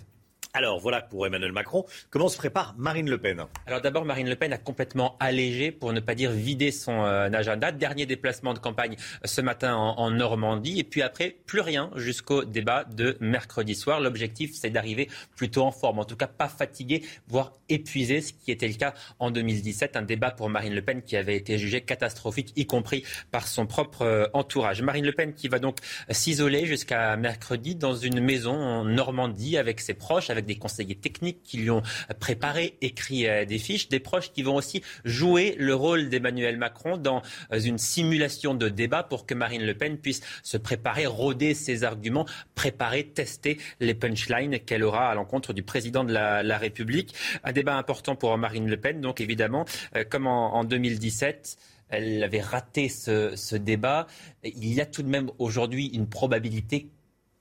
Alors 0.53 0.79
voilà 0.79 1.01
pour 1.01 1.25
Emmanuel 1.25 1.53
Macron. 1.53 1.85
Comment 2.09 2.27
se 2.27 2.35
prépare 2.35 2.75
Marine 2.77 3.09
Le 3.09 3.17
Pen 3.17 3.45
Alors 3.67 3.79
d'abord, 3.79 4.03
Marine 4.03 4.27
Le 4.27 4.35
Pen 4.35 4.51
a 4.51 4.57
complètement 4.57 5.15
allégé, 5.21 5.71
pour 5.71 5.93
ne 5.93 6.01
pas 6.01 6.13
dire 6.13 6.31
vidé 6.31 6.71
son 6.71 7.05
euh, 7.05 7.29
agenda. 7.31 7.71
Dernier 7.71 8.05
déplacement 8.05 8.53
de 8.53 8.59
campagne 8.59 8.97
euh, 8.99 9.27
ce 9.27 9.39
matin 9.39 9.75
en, 9.75 10.11
Normandie. 10.11 10.79
Et 10.79 10.83
puis 10.83 11.03
après, 11.03 11.37
plus 11.45 11.61
rien 11.61 11.89
jusqu'au 11.95 12.43
débat 12.43 12.83
de 12.83 13.15
mercredi 13.21 13.75
soir. 13.75 14.01
L'objectif, 14.01 14.51
c'est 14.53 14.69
d'arriver 14.69 15.07
plutôt 15.37 15.61
en 15.61 15.71
forme, 15.71 15.99
en 15.99 16.03
tout 16.03 16.17
cas 16.17 16.27
pas 16.27 16.49
fatigué, 16.49 17.01
voire 17.29 17.53
épuisé, 17.69 18.19
ce 18.19 18.33
qui 18.33 18.51
était 18.51 18.67
le 18.67 18.73
cas 18.73 18.93
en 19.19 19.31
2017. 19.31 19.95
Un 19.95 20.01
débat 20.01 20.31
pour 20.31 20.49
Marine 20.49 20.75
Le 20.75 20.81
Pen 20.81 21.01
qui 21.01 21.15
avait 21.15 21.37
été 21.37 21.57
jugé 21.57 21.79
catastrophique, 21.79 22.51
y 22.57 22.65
compris 22.65 23.05
par 23.31 23.47
son 23.47 23.67
propre 23.67 24.01
euh, 24.01 24.27
entourage. 24.33 24.81
Marine 24.81 25.05
Le 25.05 25.13
Pen 25.13 25.33
qui 25.33 25.47
va 25.47 25.59
donc 25.59 25.77
s'isoler 26.09 26.65
jusqu'à 26.65 27.15
mercredi 27.15 27.75
dans 27.75 27.95
une 27.95 28.19
maison 28.19 28.51
en 28.51 28.83
Normandie 28.83 29.57
avec 29.57 29.79
ses 29.79 29.93
proches, 29.93 30.29
avec 30.29 30.40
des 30.41 30.55
conseillers 30.55 30.95
techniques 30.95 31.41
qui 31.43 31.57
lui 31.57 31.69
ont 31.69 31.81
préparé, 32.19 32.77
écrit 32.81 33.27
euh, 33.27 33.45
des 33.45 33.57
fiches, 33.57 33.89
des 33.89 33.99
proches 33.99 34.31
qui 34.31 34.43
vont 34.43 34.55
aussi 34.55 34.81
jouer 35.05 35.55
le 35.57 35.75
rôle 35.75 36.09
d'Emmanuel 36.09 36.57
Macron 36.57 36.97
dans 36.97 37.21
euh, 37.51 37.59
une 37.59 37.77
simulation 37.77 38.53
de 38.53 38.69
débat 38.69 39.03
pour 39.03 39.25
que 39.25 39.33
Marine 39.33 39.65
Le 39.65 39.73
Pen 39.73 39.97
puisse 39.97 40.21
se 40.43 40.57
préparer, 40.57 41.05
rôder 41.05 41.53
ses 41.53 41.83
arguments, 41.83 42.25
préparer, 42.55 43.03
tester 43.03 43.57
les 43.79 43.93
punchlines 43.93 44.59
qu'elle 44.59 44.83
aura 44.83 45.09
à 45.09 45.15
l'encontre 45.15 45.53
du 45.53 45.63
président 45.63 46.03
de 46.03 46.13
la, 46.13 46.57
République. 46.61 47.15
Un 47.43 47.53
débat 47.53 47.75
important 47.75 48.15
pour 48.15 48.37
Marine 48.37 48.69
Le 48.69 48.77
Pen, 48.77 49.01
donc 49.01 49.21
évidemment, 49.21 49.65
euh, 49.95 50.03
comme 50.07 50.27
en, 50.27 50.55
en 50.55 50.63
2017 50.63 51.57
elle 51.91 52.23
avait 52.23 52.41
raté 52.41 52.87
ce, 52.87 53.35
ce, 53.35 53.57
débat. 53.57 54.07
Il 54.43 54.73
y 54.73 54.79
a 54.79 54.85
tout 54.85 55.03
de 55.03 55.09
même 55.09 55.29
aujourd'hui 55.39 55.87
une 55.87 56.07
probabilité 56.07 56.87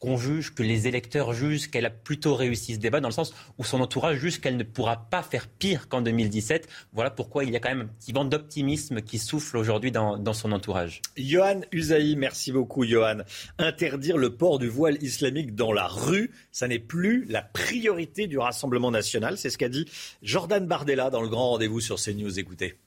qu'on 0.00 0.16
juge, 0.16 0.54
que 0.54 0.62
les 0.62 0.88
électeurs 0.88 1.34
jugent 1.34 1.70
qu'elle 1.70 1.84
a 1.84 1.90
plutôt 1.90 2.34
réussi 2.34 2.74
ce 2.74 2.78
débat, 2.78 3.00
dans 3.00 3.08
le 3.08 3.14
sens 3.14 3.34
où 3.58 3.64
son 3.64 3.80
entourage 3.80 4.18
juge 4.18 4.40
qu'elle 4.40 4.56
ne 4.56 4.64
pourra 4.64 5.08
pas 5.10 5.22
faire 5.22 5.46
pire 5.46 5.88
qu'en 5.88 6.00
2017. 6.00 6.68
Voilà 6.94 7.10
pourquoi 7.10 7.44
il 7.44 7.50
y 7.50 7.56
a 7.56 7.60
quand 7.60 7.68
même 7.68 7.82
un 7.82 7.86
petit 7.86 8.12
vent 8.12 8.24
d'optimisme 8.24 9.02
qui 9.02 9.18
souffle 9.18 9.58
aujourd'hui 9.58 9.92
dans, 9.92 10.16
dans, 10.16 10.32
son 10.32 10.52
entourage. 10.52 11.02
Johan 11.18 11.60
Usaï, 11.70 12.16
merci 12.16 12.50
beaucoup 12.50 12.86
Johan. 12.86 13.18
Interdire 13.58 14.16
le 14.16 14.34
port 14.34 14.58
du 14.58 14.68
voile 14.68 14.96
islamique 15.02 15.54
dans 15.54 15.72
la 15.72 15.86
rue, 15.86 16.30
ça 16.50 16.66
n'est 16.66 16.78
plus 16.78 17.26
la 17.26 17.42
priorité 17.42 18.26
du 18.26 18.38
Rassemblement 18.38 18.90
national. 18.90 19.36
C'est 19.36 19.50
ce 19.50 19.58
qu'a 19.58 19.68
dit 19.68 19.86
Jordan 20.22 20.66
Bardella 20.66 21.10
dans 21.10 21.20
le 21.20 21.28
grand 21.28 21.50
rendez-vous 21.50 21.80
sur 21.80 21.96
CNews. 21.96 22.38
Écoutez. 22.38 22.78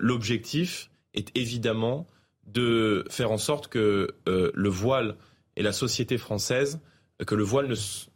L'objectif 0.00 0.90
est 1.12 1.36
évidemment 1.36 2.06
de 2.46 3.04
faire 3.10 3.30
en 3.30 3.38
sorte 3.38 3.68
que 3.68 4.14
euh, 4.26 4.50
le 4.54 4.68
voile 4.70 5.16
et 5.58 5.62
la 5.62 5.72
société 5.72 6.16
française 6.16 6.80
que 7.26 7.34
le 7.34 7.42
voile 7.42 7.68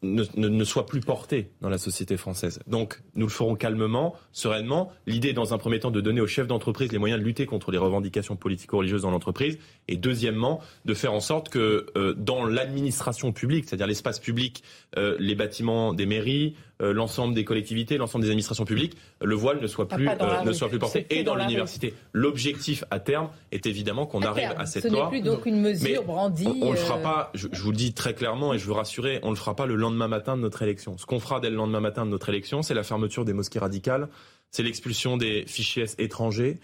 ne, 0.02 0.24
ne, 0.36 0.48
ne, 0.48 0.64
soit 0.64 0.86
plus 0.86 1.00
porté 1.00 1.50
dans 1.60 1.68
la 1.68 1.78
société 1.78 2.16
française. 2.16 2.60
Donc, 2.68 3.02
nous 3.16 3.26
le 3.26 3.32
ferons 3.32 3.56
calmement, 3.56 4.14
sereinement. 4.30 4.92
L'idée, 5.08 5.32
dans 5.32 5.52
un 5.52 5.58
premier 5.58 5.80
temps, 5.80 5.90
de 5.90 6.00
donner 6.00 6.20
aux 6.20 6.28
chefs 6.28 6.46
d'entreprise 6.46 6.92
les 6.92 6.98
moyens 6.98 7.20
de 7.20 7.26
lutter 7.26 7.44
contre 7.44 7.72
les 7.72 7.78
revendications 7.78 8.36
politico-religieuses 8.36 9.02
dans 9.02 9.10
l'entreprise, 9.10 9.58
et 9.88 9.96
deuxièmement, 9.96 10.60
de 10.84 10.94
faire 10.94 11.12
en 11.12 11.20
sorte 11.20 11.48
que 11.48 11.86
euh, 11.96 12.14
dans 12.14 12.46
l'administration 12.46 13.32
publique, 13.32 13.64
c'est-à-dire 13.66 13.88
l'espace 13.88 14.20
public, 14.20 14.62
euh, 14.96 15.16
les 15.18 15.34
bâtiments 15.34 15.94
des 15.94 16.06
mairies, 16.06 16.54
euh, 16.82 16.92
l'ensemble 16.92 17.34
des 17.34 17.44
collectivités, 17.44 17.96
l'ensemble 17.96 18.24
des 18.24 18.30
administrations 18.30 18.64
publiques, 18.64 18.96
le 19.20 19.34
voile 19.34 19.60
ne 19.60 19.66
soit 19.66 19.88
plus, 19.88 20.08
euh, 20.08 20.42
ne 20.44 20.52
soit 20.52 20.68
plus 20.68 20.78
porté 20.78 21.06
et 21.10 21.22
dans, 21.22 21.34
l'université. 21.34 21.94
L'objectif 22.12 22.84
à 22.90 22.98
terme 22.98 23.28
est 23.50 23.66
évidemment 23.66 24.06
qu'on 24.06 24.22
arrive 24.22 24.54
à 24.56 24.66
cette 24.66 24.84
loi. 24.84 25.08
Ce 25.10 25.14
n'est 25.14 25.20
plus 25.20 25.20
donc 25.20 25.46
une 25.46 25.60
mesure 25.60 26.04
brandie. 26.04 26.48
On, 26.48 26.66
ne 26.66 26.70
le 26.72 26.76
fera 26.76 26.98
pas. 26.98 27.30
Je, 27.34 27.48
je, 27.52 27.62
vous 27.62 27.70
le 27.70 27.76
dis 27.76 27.92
très 27.92 28.14
clairement 28.14 28.52
et 28.54 28.58
je 28.58 28.66
veux 28.66 28.72
rassurer, 28.72 29.20
on 29.22 29.30
le 29.30 29.36
fera 29.36 29.54
pas 29.54 29.66
le 29.66 29.76
lendemain 29.76 30.08
matin 30.08 30.36
de 30.36 30.42
notre 30.42 30.62
élection. 30.62 30.98
Ce 30.98 31.06
qu'on 31.06 31.20
fera 31.20 31.40
dès 31.40 31.50
le 31.50 31.56
lendemain 31.56 31.80
matin 31.80 32.04
de 32.04 32.10
notre 32.10 32.28
élection, 32.28 32.62
c'est 32.62 32.74
la 32.74 32.82
fermeture 32.82 33.24
des 33.24 33.32
mosquées 33.32 33.58
radicales, 33.58 34.08
c'est 34.50 34.62
l'expulsion 34.62 35.16
des 35.16 35.44
fichiers 35.46 35.86
étrangers. 35.98 36.58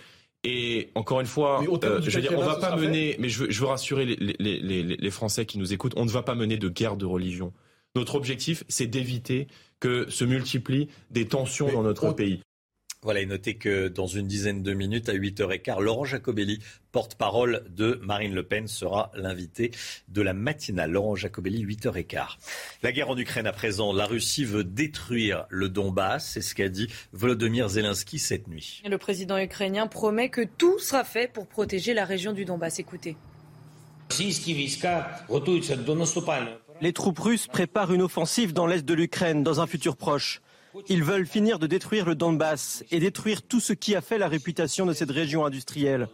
Et 0.44 0.90
encore 0.94 1.20
une 1.20 1.26
fois, 1.26 1.62
euh, 1.62 2.00
je 2.00 2.10
veux 2.10 2.22
dire, 2.22 2.32
on 2.36 2.44
va 2.44 2.56
pas 2.56 2.76
mener, 2.76 3.16
mais 3.18 3.28
je 3.28 3.44
veux, 3.44 3.50
je 3.50 3.60
veux 3.60 3.66
rassurer 3.66 4.04
les, 4.04 4.36
les, 4.38 4.60
les, 4.60 4.82
les, 4.84 5.10
Français 5.10 5.46
qui 5.46 5.58
nous 5.58 5.72
écoutent, 5.72 5.94
on 5.96 6.04
ne 6.04 6.10
va 6.10 6.22
pas 6.22 6.36
mener 6.36 6.56
de 6.56 6.68
guerre 6.68 6.96
de 6.96 7.06
religion. 7.06 7.52
Notre 7.96 8.14
objectif, 8.14 8.62
c'est 8.68 8.86
d'éviter 8.86 9.48
que 9.80 10.08
se 10.10 10.24
multiplient 10.24 10.88
des 11.10 11.26
tensions 11.26 11.70
dans 11.70 11.82
notre 11.82 12.12
pays. 12.12 12.40
Voilà, 13.02 13.20
et 13.20 13.26
notez 13.26 13.54
que 13.54 13.86
dans 13.86 14.08
une 14.08 14.26
dizaine 14.26 14.64
de 14.64 14.74
minutes, 14.74 15.08
à 15.08 15.14
8h15, 15.14 15.80
Laurent 15.80 16.04
Jacobelli, 16.04 16.58
porte-parole 16.90 17.64
de 17.70 18.00
Marine 18.02 18.34
Le 18.34 18.42
Pen, 18.42 18.66
sera 18.66 19.12
l'invité 19.14 19.70
de 20.08 20.20
la 20.20 20.32
matinale. 20.32 20.90
Laurent 20.90 21.14
Jacobelli, 21.14 21.64
8h15. 21.64 22.26
La 22.82 22.90
guerre 22.90 23.08
en 23.08 23.16
Ukraine 23.16 23.46
à 23.46 23.52
présent, 23.52 23.92
la 23.92 24.04
Russie 24.04 24.44
veut 24.44 24.64
détruire 24.64 25.46
le 25.48 25.68
Donbass, 25.68 26.28
c'est 26.28 26.40
ce 26.40 26.56
qu'a 26.56 26.68
dit 26.68 26.88
Volodymyr 27.12 27.68
Zelensky 27.68 28.18
cette 28.18 28.48
nuit. 28.48 28.82
Le 28.84 28.98
président 28.98 29.38
ukrainien 29.38 29.86
promet 29.86 30.28
que 30.28 30.42
tout 30.42 30.80
sera 30.80 31.04
fait 31.04 31.32
pour 31.32 31.46
protéger 31.46 31.94
la 31.94 32.04
région 32.04 32.32
du 32.32 32.44
Donbass. 32.44 32.80
Écoutez. 32.80 33.16
Les 36.80 36.92
troupes 36.92 37.18
russes 37.18 37.46
préparent 37.46 37.92
une 37.92 38.02
offensive 38.02 38.52
dans 38.52 38.66
l'est 38.66 38.84
de 38.84 38.94
l'Ukraine 38.94 39.42
dans 39.42 39.60
un 39.60 39.66
futur 39.66 39.96
proche. 39.96 40.40
Ils 40.88 41.02
veulent 41.02 41.26
finir 41.26 41.58
de 41.58 41.66
détruire 41.66 42.06
le 42.06 42.14
Donbass 42.14 42.84
et 42.90 43.00
détruire 43.00 43.42
tout 43.42 43.60
ce 43.60 43.72
qui 43.72 43.96
a 43.96 44.00
fait 44.00 44.18
la 44.18 44.28
réputation 44.28 44.86
de 44.86 44.92
cette 44.92 45.10
région 45.10 45.44
industrielle. 45.44 46.08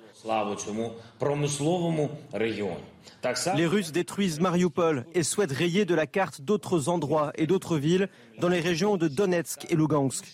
Les 3.57 3.66
Russes 3.66 3.93
détruisent 3.93 4.41
Mariupol 4.41 5.05
et 5.15 5.23
souhaitent 5.23 5.53
rayer 5.53 5.85
de 5.85 5.95
la 5.95 6.07
carte 6.07 6.41
d'autres 6.41 6.89
endroits 6.89 7.32
et 7.36 7.47
d'autres 7.47 7.77
villes 7.77 8.09
dans 8.41 8.49
les 8.49 8.61
régions 8.61 8.97
de 8.97 9.09
Donetsk 9.09 9.66
et 9.70 9.77
Lugansk. 9.77 10.24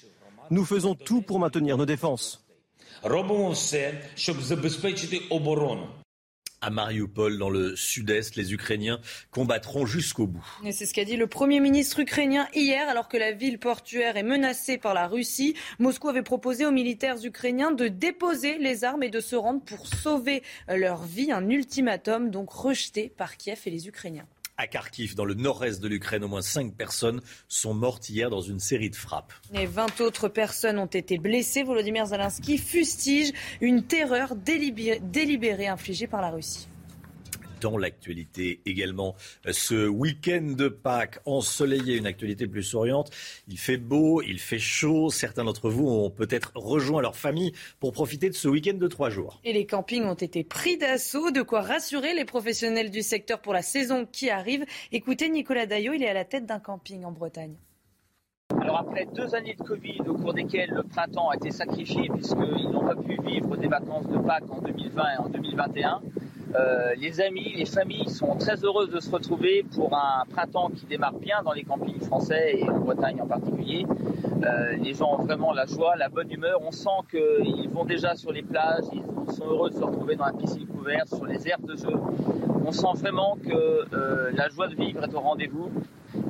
Nous 0.50 0.64
faisons 0.64 0.94
tout 0.94 1.22
pour 1.22 1.38
maintenir 1.38 1.76
nos 1.76 1.86
défenses 1.86 2.44
à 6.60 6.70
Mariupol, 6.70 7.38
dans 7.38 7.50
le 7.50 7.74
sud-est. 7.76 8.36
Les 8.36 8.52
Ukrainiens 8.52 9.00
combattront 9.30 9.86
jusqu'au 9.86 10.26
bout. 10.26 10.44
C'est 10.70 10.86
ce 10.86 10.94
qu'a 10.94 11.04
dit 11.04 11.16
le 11.16 11.26
Premier 11.26 11.60
ministre 11.60 12.00
ukrainien 12.00 12.46
hier, 12.54 12.88
alors 12.88 13.08
que 13.08 13.16
la 13.16 13.32
ville 13.32 13.58
portuaire 13.58 14.16
est 14.16 14.22
menacée 14.22 14.78
par 14.78 14.94
la 14.94 15.06
Russie. 15.06 15.54
Moscou 15.78 16.08
avait 16.08 16.22
proposé 16.22 16.66
aux 16.66 16.72
militaires 16.72 17.24
ukrainiens 17.24 17.70
de 17.70 17.88
déposer 17.88 18.58
les 18.58 18.84
armes 18.84 19.02
et 19.02 19.10
de 19.10 19.20
se 19.20 19.36
rendre 19.36 19.62
pour 19.62 19.86
sauver 19.86 20.42
leur 20.68 21.02
vie. 21.04 21.32
Un 21.32 21.48
ultimatum 21.48 22.30
donc 22.30 22.50
rejeté 22.50 23.12
par 23.16 23.36
Kiev 23.36 23.60
et 23.66 23.70
les 23.70 23.88
Ukrainiens 23.88 24.26
à 24.60 24.66
Kharkiv, 24.66 25.14
dans 25.14 25.24
le 25.24 25.34
nord-est 25.34 25.80
de 25.80 25.88
l'Ukraine. 25.88 26.22
Au 26.22 26.28
moins 26.28 26.42
cinq 26.42 26.74
personnes 26.74 27.20
sont 27.48 27.72
mortes 27.72 28.10
hier 28.10 28.28
dans 28.28 28.42
une 28.42 28.60
série 28.60 28.90
de 28.90 28.96
frappes. 28.96 29.32
Et 29.54 29.66
20 29.66 30.00
autres 30.02 30.28
personnes 30.28 30.78
ont 30.78 30.86
été 30.86 31.18
blessées. 31.18 31.62
Volodymyr 31.62 32.06
Zelensky 32.06 32.58
fustige 32.58 33.32
une 33.60 33.82
terreur 33.82 34.36
délibérée 34.36 35.68
infligée 35.68 36.06
par 36.06 36.20
la 36.20 36.30
Russie 36.30 36.68
dans 37.60 37.76
l'actualité 37.76 38.60
également. 38.66 39.14
Ce 39.50 39.86
week-end 39.86 40.54
de 40.56 40.68
Pâques 40.68 41.20
ensoleillé, 41.26 41.96
une 41.96 42.06
actualité 42.06 42.46
plus 42.46 42.62
souriante. 42.62 43.10
Il 43.48 43.58
fait 43.58 43.76
beau, 43.76 44.22
il 44.22 44.38
fait 44.38 44.58
chaud. 44.58 45.10
Certains 45.10 45.44
d'entre 45.44 45.70
vous 45.70 45.88
ont 45.88 46.10
peut-être 46.10 46.52
rejoint 46.54 47.02
leur 47.02 47.16
famille 47.16 47.52
pour 47.78 47.92
profiter 47.92 48.28
de 48.28 48.34
ce 48.34 48.48
week-end 48.48 48.76
de 48.76 48.88
trois 48.88 49.10
jours. 49.10 49.40
Et 49.44 49.52
les 49.52 49.66
campings 49.66 50.04
ont 50.04 50.14
été 50.14 50.44
pris 50.44 50.76
d'assaut, 50.76 51.30
de 51.30 51.42
quoi 51.42 51.60
rassurer 51.60 52.14
les 52.14 52.24
professionnels 52.24 52.90
du 52.90 53.02
secteur 53.02 53.40
pour 53.40 53.52
la 53.52 53.62
saison 53.62 54.06
qui 54.06 54.30
arrive. 54.30 54.64
Écoutez 54.92 55.28
Nicolas 55.28 55.66
Daillot, 55.66 55.92
il 55.92 56.02
est 56.02 56.08
à 56.08 56.14
la 56.14 56.24
tête 56.24 56.46
d'un 56.46 56.60
camping 56.60 57.04
en 57.04 57.12
Bretagne. 57.12 57.54
Alors 58.60 58.78
après 58.78 59.06
deux 59.14 59.34
années 59.34 59.54
de 59.58 59.62
Covid 59.62 60.00
au 60.06 60.14
cours 60.14 60.34
desquelles 60.34 60.70
le 60.70 60.82
printemps 60.82 61.30
a 61.30 61.36
été 61.36 61.50
sacrifié 61.50 62.08
puisqu'ils 62.12 62.70
n'ont 62.70 62.84
pas 62.84 62.96
pu 62.96 63.16
vivre 63.22 63.56
des 63.56 63.68
vacances 63.68 64.06
de 64.08 64.18
Pâques 64.18 64.50
en 64.50 64.60
2020 64.60 65.02
et 65.02 65.16
en 65.18 65.28
2021, 65.28 66.00
euh, 66.54 66.94
les 66.96 67.20
amis, 67.20 67.52
les 67.56 67.64
familles 67.64 68.08
sont 68.08 68.34
très 68.36 68.64
heureuses 68.64 68.90
de 68.90 68.98
se 68.98 69.10
retrouver 69.10 69.64
pour 69.74 69.94
un 69.94 70.24
printemps 70.28 70.70
qui 70.74 70.86
démarre 70.86 71.12
bien 71.12 71.42
dans 71.44 71.52
les 71.52 71.62
campings 71.62 72.00
français 72.00 72.56
et 72.58 72.68
en 72.68 72.78
Bretagne 72.80 73.20
en 73.22 73.26
particulier. 73.26 73.86
Euh, 74.44 74.76
les 74.76 74.94
gens 74.94 75.18
ont 75.18 75.22
vraiment 75.22 75.52
la 75.52 75.66
joie, 75.66 75.94
la 75.96 76.08
bonne 76.08 76.30
humeur. 76.30 76.60
On 76.62 76.72
sent 76.72 76.88
qu'ils 77.10 77.68
vont 77.70 77.84
déjà 77.84 78.16
sur 78.16 78.32
les 78.32 78.42
plages, 78.42 78.84
ils 78.92 79.32
sont 79.32 79.46
heureux 79.46 79.70
de 79.70 79.76
se 79.76 79.84
retrouver 79.84 80.16
dans 80.16 80.26
la 80.26 80.32
piscine 80.32 80.66
couverte, 80.66 81.08
sur 81.08 81.24
les 81.24 81.46
aires 81.46 81.60
de 81.60 81.76
jeu. 81.76 81.94
On 82.64 82.72
sent 82.72 82.94
vraiment 82.96 83.36
que 83.36 83.94
euh, 83.94 84.30
la 84.32 84.48
joie 84.48 84.66
de 84.66 84.74
vivre 84.74 85.04
est 85.04 85.14
au 85.14 85.20
rendez-vous 85.20 85.70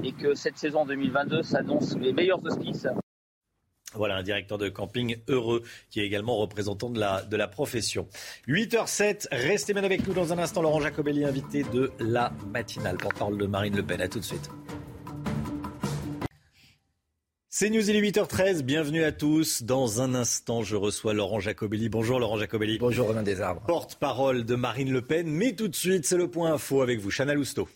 et 0.05 0.12
que 0.12 0.34
cette 0.34 0.59
saison 0.59 0.84
2022 0.84 1.42
s'annonce 1.42 1.97
les 1.97 2.12
meilleurs 2.12 2.44
auspices. 2.44 2.86
Voilà 3.94 4.16
un 4.16 4.22
directeur 4.22 4.58
de 4.58 4.68
camping 4.68 5.16
heureux 5.28 5.62
qui 5.90 6.00
est 6.00 6.06
également 6.06 6.36
représentant 6.36 6.90
de 6.90 7.00
la, 7.00 7.22
de 7.22 7.36
la 7.36 7.48
profession. 7.48 8.06
8h07, 8.48 9.26
restez 9.32 9.72
bien 9.72 9.84
avec 9.84 10.06
nous 10.06 10.14
dans 10.14 10.32
un 10.32 10.38
instant. 10.38 10.62
Laurent 10.62 10.80
Jacobelli, 10.80 11.24
invité 11.24 11.64
de 11.64 11.90
la 11.98 12.32
matinale. 12.52 12.96
Porte-parole 12.98 13.38
de 13.38 13.46
Marine 13.46 13.76
Le 13.76 13.82
Pen. 13.82 14.00
À 14.00 14.08
tout 14.08 14.20
de 14.20 14.24
suite. 14.24 14.48
C'est 17.48 17.68
News, 17.68 17.90
il 17.90 17.96
est 17.96 18.00
8h13. 18.00 18.62
Bienvenue 18.62 19.02
à 19.02 19.10
tous. 19.10 19.64
Dans 19.64 20.00
un 20.00 20.14
instant, 20.14 20.62
je 20.62 20.76
reçois 20.76 21.14
Laurent 21.14 21.40
Jacobelli. 21.40 21.88
Bonjour 21.88 22.20
Laurent 22.20 22.38
Jacobelli. 22.38 22.78
Bonjour 22.78 23.08
Romain 23.08 23.24
Desarbres. 23.24 23.62
Porte-parole 23.66 24.44
de 24.44 24.54
Marine 24.54 24.92
Le 24.92 25.02
Pen. 25.02 25.26
Mais 25.26 25.52
tout 25.56 25.66
de 25.66 25.74
suite, 25.74 26.06
c'est 26.06 26.16
le 26.16 26.30
point 26.30 26.52
info 26.52 26.80
avec 26.80 27.00
vous, 27.00 27.10
Chana 27.10 27.34
Lousteau. 27.34 27.68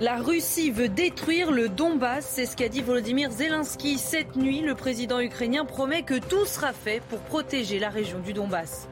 La 0.00 0.16
Russie 0.16 0.72
veut 0.72 0.88
détruire 0.88 1.52
le 1.52 1.68
Donbass, 1.68 2.26
c'est 2.28 2.46
ce 2.46 2.56
qu'a 2.56 2.68
dit 2.68 2.82
Volodymyr 2.82 3.30
Zelensky 3.30 3.96
cette 3.96 4.34
nuit. 4.34 4.60
Le 4.60 4.74
président 4.74 5.20
ukrainien 5.20 5.64
promet 5.64 6.02
que 6.02 6.18
tout 6.18 6.46
sera 6.46 6.72
fait 6.72 7.00
pour 7.08 7.20
protéger 7.20 7.78
la 7.78 7.90
région 7.90 8.18
du 8.18 8.32
Donbass. 8.32 8.88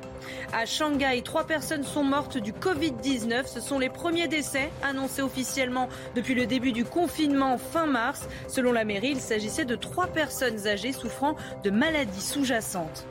À 0.53 0.65
Shanghai, 0.65 1.23
trois 1.25 1.45
personnes 1.45 1.83
sont 1.83 2.05
mortes 2.05 2.39
du 2.39 2.53
Covid-19. 2.53 3.47
Ce 3.47 3.61
sont 3.61 3.81
les 3.81 3.89
premiers 3.89 4.29
décès 4.29 4.71
annoncés 4.85 5.23
officiellement 5.23 5.89
depuis 6.15 6.35
le 6.35 6.47
début 6.47 6.71
du 6.71 6.85
confinement 6.85 7.59
fin 7.59 7.87
mars. 7.87 8.29
Selon 8.47 8.71
la 8.71 8.85
mairie, 8.85 9.11
il 9.11 9.21
s'agissait 9.21 9.65
de 9.65 9.75
trois 9.75 10.07
personnes 10.07 10.69
âgées 10.69 10.93
souffrant 10.93 11.35
de 11.65 11.71
maladies 11.71 12.21
sous-jacentes. 12.21 13.07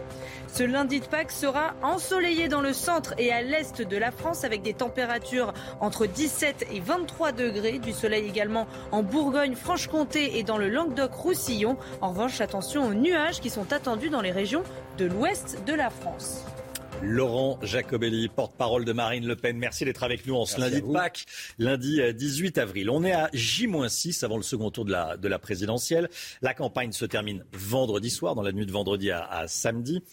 Ce 0.53 0.63
lundi 0.63 0.99
de 0.99 1.05
Pâques 1.05 1.31
sera 1.31 1.73
ensoleillé 1.81 2.49
dans 2.49 2.59
le 2.59 2.73
centre 2.73 3.13
et 3.17 3.31
à 3.31 3.41
l'est 3.41 3.81
de 3.81 3.97
la 3.97 4.11
France 4.11 4.43
avec 4.43 4.61
des 4.61 4.73
températures 4.73 5.53
entre 5.79 6.07
17 6.07 6.67
et 6.73 6.81
23 6.81 7.31
degrés. 7.31 7.79
Du 7.79 7.93
soleil 7.93 8.27
également 8.27 8.67
en 8.91 9.01
Bourgogne, 9.01 9.55
Franche-Comté 9.55 10.37
et 10.37 10.43
dans 10.43 10.57
le 10.57 10.67
Languedoc-Roussillon. 10.69 11.77
En 12.01 12.09
revanche, 12.09 12.41
attention 12.41 12.85
aux 12.85 12.93
nuages 12.93 13.39
qui 13.39 13.49
sont 13.49 13.71
attendus 13.71 14.09
dans 14.09 14.19
les 14.19 14.31
régions 14.31 14.63
de 14.97 15.05
l'ouest 15.05 15.59
de 15.65 15.73
la 15.73 15.89
France. 15.89 16.43
Laurent 17.01 17.57
Jacobelli, 17.63 18.27
porte-parole 18.27 18.85
de 18.85 18.91
Marine 18.91 19.25
Le 19.25 19.35
Pen. 19.35 19.57
Merci 19.57 19.85
d'être 19.85 20.03
avec 20.03 20.27
nous 20.27 20.35
en 20.35 20.45
ce 20.45 20.59
lundi 20.59 20.81
de 20.81 20.91
Pâques, 20.91 21.25
lundi 21.57 21.99
18 22.13 22.57
euh, 22.57 22.61
avril. 22.61 22.89
On 22.89 23.03
est 23.03 23.13
à 23.13 23.29
J-6 23.33 24.23
avant 24.23 24.37
le 24.37 24.43
second 24.43 24.69
tour 24.69 24.85
de 24.85 24.91
la, 24.91 25.17
de 25.17 25.27
la 25.27 25.39
présidentielle. 25.39 26.09
La 26.41 26.53
campagne 26.53 26.91
se 26.91 27.05
termine 27.05 27.43
vendredi 27.53 28.11
soir, 28.11 28.35
dans 28.35 28.43
la 28.43 28.51
nuit 28.51 28.67
de 28.67 28.71
vendredi 28.71 29.09
à, 29.09 29.25
à 29.25 29.47
samedi. 29.47 30.03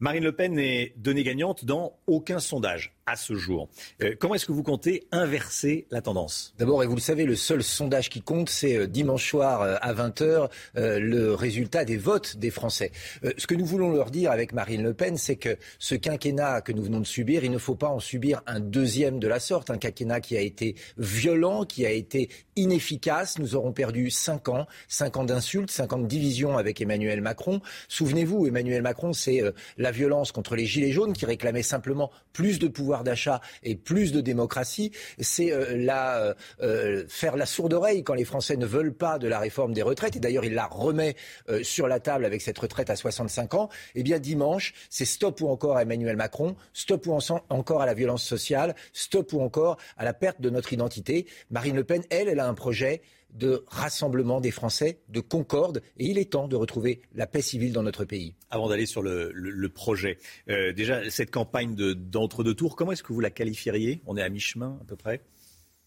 Marine 0.00 0.24
Le 0.24 0.32
Pen 0.32 0.54
n'est 0.54 0.92
donnée 0.96 1.22
gagnante 1.22 1.64
dans 1.64 1.96
aucun 2.06 2.38
sondage 2.38 2.94
à 3.06 3.16
ce 3.16 3.34
jour. 3.34 3.68
Euh, 4.02 4.14
comment 4.18 4.34
est-ce 4.34 4.46
que 4.46 4.52
vous 4.52 4.62
comptez 4.62 5.06
inverser 5.12 5.86
la 5.90 6.00
tendance? 6.00 6.54
D'abord, 6.58 6.82
et 6.82 6.86
vous 6.86 6.94
le 6.94 7.00
savez, 7.00 7.24
le 7.24 7.36
seul 7.36 7.62
sondage 7.62 8.08
qui 8.08 8.22
compte, 8.22 8.48
c'est 8.48 8.76
euh, 8.76 8.86
dimanche 8.86 9.28
soir 9.28 9.62
euh, 9.62 9.76
à 9.80 9.92
20h 9.92 10.48
le 10.74 11.34
résultat 11.34 11.84
des 11.84 11.96
votes 11.96 12.36
des 12.36 12.50
Français. 12.50 12.90
ce 13.36 13.46
que 13.46 13.54
nous 13.54 13.64
voulons 13.64 13.90
leur 13.90 14.10
dire 14.10 14.30
avec 14.30 14.52
Marine 14.52 14.82
Le 14.82 14.94
Pen, 14.94 15.16
c'est 15.16 15.36
que 15.36 15.56
ce 15.78 15.94
quinquennat 15.94 16.60
que 16.60 16.72
nous 16.72 16.82
venons 16.82 17.00
de 17.00 17.06
subir, 17.06 17.44
il 17.44 17.50
ne 17.50 17.58
faut 17.58 17.74
pas 17.74 17.88
en 17.88 18.00
subir 18.00 18.42
un 18.46 18.60
deuxième 18.60 19.18
de 19.18 19.28
la 19.28 19.40
sorte, 19.40 19.70
un 19.70 19.78
quinquennat 19.78 20.20
qui 20.20 20.36
a 20.36 20.40
été 20.40 20.74
violent, 20.96 21.64
qui 21.64 21.86
a 21.86 21.90
été 21.90 22.28
inefficace. 22.56 23.38
Nous 23.38 23.54
aurons 23.54 23.72
perdu 23.72 24.10
cinq 24.10 24.48
ans, 24.48 24.66
cinq 24.88 25.16
ans 25.16 25.24
d'insultes, 25.24 25.70
cinq 25.70 25.92
ans 25.92 25.98
de 25.98 26.06
division 26.06 26.56
avec 26.56 26.80
Emmanuel 26.80 27.20
Macron. 27.20 27.60
Souvenez-vous, 27.88 28.46
Emmanuel 28.46 28.82
Macron, 28.82 29.12
c'est 29.12 29.42
la 29.84 29.90
violence 29.90 30.32
contre 30.32 30.56
les 30.56 30.64
Gilets 30.64 30.92
jaunes 30.92 31.12
qui 31.12 31.26
réclamaient 31.26 31.62
simplement 31.62 32.10
plus 32.32 32.58
de 32.58 32.68
pouvoir 32.68 33.04
d'achat 33.04 33.40
et 33.62 33.76
plus 33.76 34.12
de 34.12 34.22
démocratie, 34.22 34.92
c'est 35.20 35.52
euh, 35.52 35.76
la, 35.76 36.34
euh, 36.62 37.04
faire 37.06 37.36
la 37.36 37.44
sourde 37.44 37.74
oreille 37.74 38.02
quand 38.02 38.14
les 38.14 38.24
Français 38.24 38.56
ne 38.56 38.64
veulent 38.64 38.94
pas 38.94 39.18
de 39.18 39.28
la 39.28 39.38
réforme 39.38 39.74
des 39.74 39.82
retraites. 39.82 40.16
Et 40.16 40.20
d'ailleurs, 40.20 40.46
il 40.46 40.54
la 40.54 40.66
remet 40.66 41.16
euh, 41.50 41.62
sur 41.62 41.86
la 41.86 42.00
table 42.00 42.24
avec 42.24 42.40
cette 42.40 42.58
retraite 42.58 42.88
à 42.88 42.96
65 42.96 43.54
ans. 43.54 43.68
Eh 43.94 44.02
bien, 44.02 44.18
dimanche, 44.18 44.72
c'est 44.88 45.04
stop 45.04 45.42
ou 45.42 45.48
encore 45.48 45.76
à 45.76 45.82
Emmanuel 45.82 46.16
Macron, 46.16 46.56
stop 46.72 47.06
ou 47.06 47.18
encore 47.50 47.82
à 47.82 47.86
la 47.86 47.94
violence 47.94 48.24
sociale, 48.24 48.74
stop 48.94 49.34
ou 49.34 49.42
encore 49.42 49.76
à 49.98 50.04
la 50.04 50.14
perte 50.14 50.40
de 50.40 50.48
notre 50.48 50.72
identité. 50.72 51.26
Marine 51.50 51.76
Le 51.76 51.84
Pen, 51.84 52.02
elle, 52.08 52.28
elle 52.28 52.40
a 52.40 52.48
un 52.48 52.54
projet 52.54 53.02
de 53.34 53.64
rassemblement 53.66 54.40
des 54.40 54.50
Français, 54.50 55.00
de 55.08 55.20
concorde, 55.20 55.82
et 55.98 56.06
il 56.06 56.18
est 56.18 56.32
temps 56.32 56.48
de 56.48 56.56
retrouver 56.56 57.02
la 57.14 57.26
paix 57.26 57.42
civile 57.42 57.72
dans 57.72 57.82
notre 57.82 58.04
pays. 58.04 58.34
Avant 58.50 58.68
d'aller 58.68 58.86
sur 58.86 59.02
le, 59.02 59.68
projet, 59.68 60.18
euh, 60.48 60.72
déjà 60.72 61.10
cette 61.10 61.30
campagne 61.30 61.74
d'entre-deux 61.74 62.54
tours, 62.54 62.76
comment 62.76 62.92
est-ce 62.92 63.02
que 63.02 63.12
vous 63.12 63.20
la 63.20 63.30
qualifieriez? 63.30 64.00
On 64.06 64.16
est 64.16 64.22
à 64.22 64.28
mi-chemin 64.28 64.78
à 64.80 64.84
peu 64.84 64.96
près? 64.96 65.20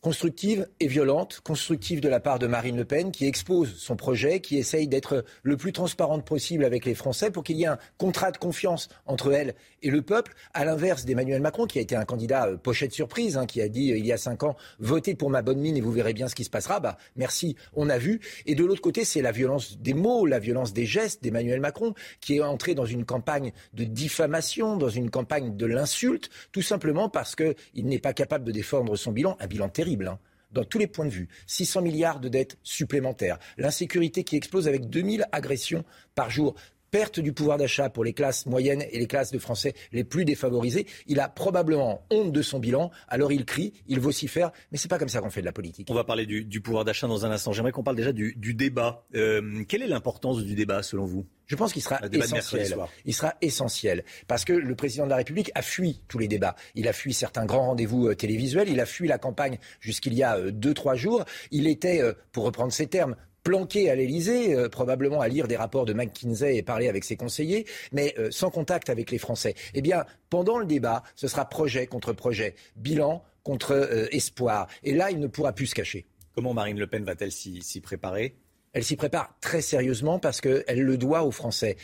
Constructive 0.02 0.68
et 0.80 0.88
violente, 0.88 1.42
constructive 1.44 2.02
de 2.02 2.08
la 2.08 2.20
part 2.20 2.38
de 2.38 2.46
Marine 2.46 2.78
Le 2.78 2.86
Pen, 2.86 3.12
qui 3.12 3.26
expose 3.26 3.76
son 3.76 3.96
projet, 3.96 4.42
qui 4.42 4.58
essaye 4.58 4.88
d'être 4.88 5.26
le 5.42 5.58
plus 5.58 5.74
transparente 5.74 6.24
possible 6.24 6.66
avec 6.66 6.86
les 6.86 6.94
Français 6.94 7.32
pour 7.32 7.44
qu'il 7.44 7.58
y 7.58 7.64
ait 7.64 7.68
un 7.68 7.80
contrat 7.98 8.32
de 8.32 8.38
confiance 8.38 8.90
entre 9.08 9.34
elle 9.34 9.56
et 9.84 9.90
le 9.90 10.02
peuple, 10.02 10.34
à 10.54 10.66
l'inverse 10.66 11.06
d'Emmanuel 11.06 11.42
Macron, 11.42 11.66
qui 11.68 11.80
a 11.80 11.82
été 11.82 11.96
un 11.96 12.06
candidat 12.06 12.48
euh, 12.48 12.58
pochette 12.58 12.94
surprise, 12.94 13.38
hein, 13.38 13.46
qui 13.46 13.62
a 13.62 13.70
dit 13.70 13.92
euh, 13.92 13.98
il 13.98 14.06
y 14.06 14.12
a 14.12 14.18
cinq 14.18 14.44
ans, 14.44 14.56
votez 14.80 15.14
pour 15.14 15.30
ma 15.30 15.42
bonne 15.42 15.60
mine 15.60 15.78
et 15.78 15.82
vous 15.82 15.92
verrez 15.92 16.14
bien 16.14 16.28
ce 16.28 16.36
qui 16.36 16.44
se 16.44 16.50
passera. 16.50 16.80
Bah, 16.80 16.98
merci, 17.16 17.56
on 17.74 17.90
a 17.90 17.98
vu. 17.98 18.22
Et 18.46 18.56
de 18.56 18.64
l'autre 18.66 18.82
côté, 18.82 19.06
c'est 19.06 19.22
la 19.22 19.32
violence 19.32 19.78
des 19.78 19.94
mots, 19.94 20.26
la 20.26 20.40
violence 20.40 20.74
des 20.74 20.86
gestes 20.86 21.24
d'Emmanuel 21.24 21.60
Macron, 21.60 21.94
qui 22.22 22.38
est 22.38 22.42
entré 22.42 22.76
dans 22.76 22.86
une 22.86 23.06
campagne 23.06 23.52
de 23.74 23.84
diffamation, 23.84 24.78
dans 24.78 24.90
une 24.90 25.10
campagne 25.10 25.56
de 25.56 25.66
l'insulte, 25.66 26.30
tout 26.52 26.62
simplement 26.62 27.10
parce 27.10 27.36
qu'il 27.36 27.56
n'est 27.76 28.00
pas 28.00 28.14
capable 28.14 28.46
de 28.46 28.52
défendre 28.52 28.96
son 28.96 29.12
bilan, 29.12 29.38
un 29.40 29.48
bilan 29.48 29.70
terrible 29.70 30.08
Hein, 30.08 30.20
dans 30.52 30.64
tous 30.64 30.78
les 30.78 30.88
points 30.88 31.06
de 31.06 31.12
vue. 31.12 31.28
600 31.46 31.82
milliards 31.82 32.20
de 32.20 32.30
dettes 32.30 32.58
supplémentaires. 32.64 33.38
L'insécurité 33.58 34.24
qui 34.24 34.38
explose 34.38 34.68
avec 34.68 34.90
2000 34.90 35.26
agressions 35.32 35.84
par 36.16 36.30
jour 36.30 36.56
perte 36.92 37.20
du 37.20 37.34
pouvoir 37.34 37.58
d'achat 37.58 37.90
pour 37.90 38.04
les 38.04 38.14
classes 38.14 38.46
moyennes 38.46 38.84
et 38.92 39.00
les 39.00 39.08
classes 39.08 39.32
de 39.32 39.40
Français 39.40 39.74
les 39.92 40.04
plus 40.04 40.26
défavorisées. 40.26 40.88
Il 41.08 41.20
a 41.20 41.30
probablement 41.30 42.06
honte 42.10 42.32
de 42.32 42.42
son 42.42 42.60
bilan, 42.60 42.92
alors 43.08 43.32
il 43.32 43.46
crie, 43.46 43.74
il 43.88 44.00
vocifère, 44.00 44.52
mais 44.72 44.78
c'est 44.78 44.88
pas 44.88 45.00
comme 45.00 45.10
ça 45.10 45.22
qu'on 45.22 45.30
fait 45.30 45.42
de 45.42 45.46
la 45.46 45.52
politique. 45.52 45.88
On 45.90 45.94
va 45.94 46.04
parler 46.04 46.26
du, 46.26 46.62
pouvoir 46.62 46.86
d'achat 46.86 47.08
dans 47.08 47.26
un 47.26 47.32
instant. 47.32 47.54
J'aimerais 47.54 47.72
qu'on 47.72 47.84
parle 47.84 47.98
déjà 47.98 48.12
du, 48.12 48.54
débat. 48.54 49.06
Euh, 49.16 49.64
quelle 49.68 49.84
est 49.84 49.88
l'importance 49.88 50.44
du 50.44 50.56
débat 50.56 50.84
selon 50.84 51.06
vous? 51.06 51.26
Je 51.46 51.56
pense 51.56 51.72
qu'il 51.72 51.82
sera 51.82 52.00
essentiel. 52.12 52.76
Il 53.06 53.14
sera 53.14 53.36
essentiel 53.42 54.04
parce 54.28 54.44
que 54.44 54.52
le 54.52 54.76
président 54.76 55.06
de 55.06 55.10
la 55.10 55.16
République 55.16 55.50
a 55.56 55.62
fui 55.62 56.02
tous 56.10 56.18
les 56.18 56.28
débats. 56.28 56.56
Il 56.76 56.90
a 56.90 56.94
fui 56.94 57.14
certains 57.14 57.46
grands 57.46 57.68
rendez-vous 57.68 58.08
euh, 58.08 58.16
télévisuels. 58.16 58.68
Il 58.68 58.82
a 58.82 58.86
fui 58.86 59.08
la 59.08 59.18
campagne 59.18 59.58
jusqu'il 59.80 60.14
y 60.14 60.24
a 60.24 60.38
euh, 60.38 60.52
deux 60.52 60.74
trois 60.74 60.96
jours. 60.96 61.24
Il 61.52 61.68
était, 61.68 62.02
pour 62.34 62.44
reprendre 62.44 62.74
ses 62.74 62.88
termes, 62.88 63.16
planqué 63.48 63.90
à 63.90 63.96
l'Elysée, 63.96 64.54
euh, 64.54 64.68
probablement 64.68 65.22
à 65.22 65.30
lire 65.30 65.48
des 65.48 65.56
rapports 65.56 65.86
de 65.86 65.94
McKinsey 65.94 66.58
et 66.58 66.64
parler 66.64 66.90
avec 66.90 67.06
ses 67.06 67.16
conseillers, 67.16 67.66
mais 67.94 68.14
euh, 68.20 68.28
sans 68.30 68.50
contact 68.50 68.90
avec 68.90 69.10
les 69.10 69.18
Français. 69.18 69.56
Eh 69.74 69.82
bien, 69.82 70.04
pendant 70.30 70.58
le 70.58 70.66
débat, 70.66 71.02
ce 71.16 71.30
sera 71.30 71.48
projet 71.48 71.88
contre 71.88 72.12
projet, 72.12 72.56
bilan 72.76 73.24
contre 73.44 73.72
euh, 73.72 74.08
espoir. 74.12 74.68
Et 74.84 74.94
là, 74.94 75.12
il 75.12 75.20
ne 75.22 75.28
pourra 75.28 75.54
plus 75.54 75.68
se 75.68 75.76
cacher. 75.76 76.08
Comment 76.36 76.54
Marine 76.54 76.78
Le 76.78 76.88
Pen 76.88 77.06
va-t-elle 77.06 77.32
s'y 77.32 77.80
préparer? 77.80 78.36
Elle 78.74 78.84
s'y 78.84 78.98
prépare 78.98 79.34
très 79.40 79.62
sérieusement 79.62 80.20
parce 80.20 80.42
qu'elle 80.42 80.82
le 80.82 80.98
doit 80.98 81.24
aux 81.24 81.32
Français. 81.32 81.78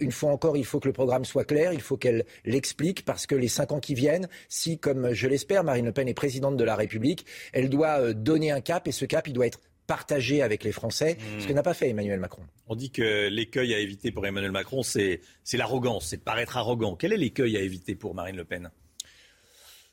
une 0.00 0.12
fois 0.12 0.30
encore, 0.30 0.56
il 0.56 0.64
faut 0.64 0.78
que 0.78 0.86
le 0.86 0.94
programme 0.94 1.24
soit 1.24 1.44
clair, 1.44 1.72
il 1.72 1.80
faut 1.80 1.96
qu'elle 1.98 2.24
l'explique 2.44 3.04
parce 3.04 3.26
que 3.26 3.34
les 3.34 3.48
cinq 3.48 3.72
ans 3.72 3.80
qui 3.80 3.94
viennent, 3.94 4.28
si, 4.48 4.78
comme 4.78 5.12
je 5.12 5.26
l'espère, 5.26 5.64
Marine 5.64 5.84
Le 5.84 5.92
Pen 5.92 6.08
est 6.08 6.14
présidente 6.14 6.56
de 6.56 6.64
la 6.64 6.76
République, 6.76 7.26
elle 7.52 7.68
doit 7.68 8.14
donner 8.14 8.50
un 8.50 8.62
cap 8.62 8.86
et 8.86 8.92
ce 8.92 9.04
cap, 9.04 9.26
il 9.26 9.34
doit 9.34 9.46
être 9.46 9.60
partagé 9.88 10.42
avec 10.42 10.62
les 10.62 10.70
Français, 10.70 11.16
ce 11.40 11.46
que 11.46 11.52
hmm. 11.52 11.56
n'a 11.56 11.62
pas 11.64 11.74
fait 11.74 11.88
Emmanuel 11.88 12.20
Macron. 12.20 12.42
On 12.68 12.76
dit 12.76 12.90
que 12.90 13.28
l'écueil 13.28 13.74
à 13.74 13.78
éviter 13.80 14.12
pour 14.12 14.24
Emmanuel 14.24 14.52
Macron, 14.52 14.84
c'est 14.84 15.20
l'arrogance, 15.54 16.06
c'est 16.06 16.18
de 16.18 16.22
paraître 16.22 16.56
arrogant. 16.56 16.94
Quel 16.94 17.12
est 17.12 17.16
l'écueil 17.16 17.56
à 17.56 17.60
éviter 17.60 17.96
pour 17.96 18.14
Marine 18.14 18.36
Le 18.36 18.44
Pen? 18.44 18.70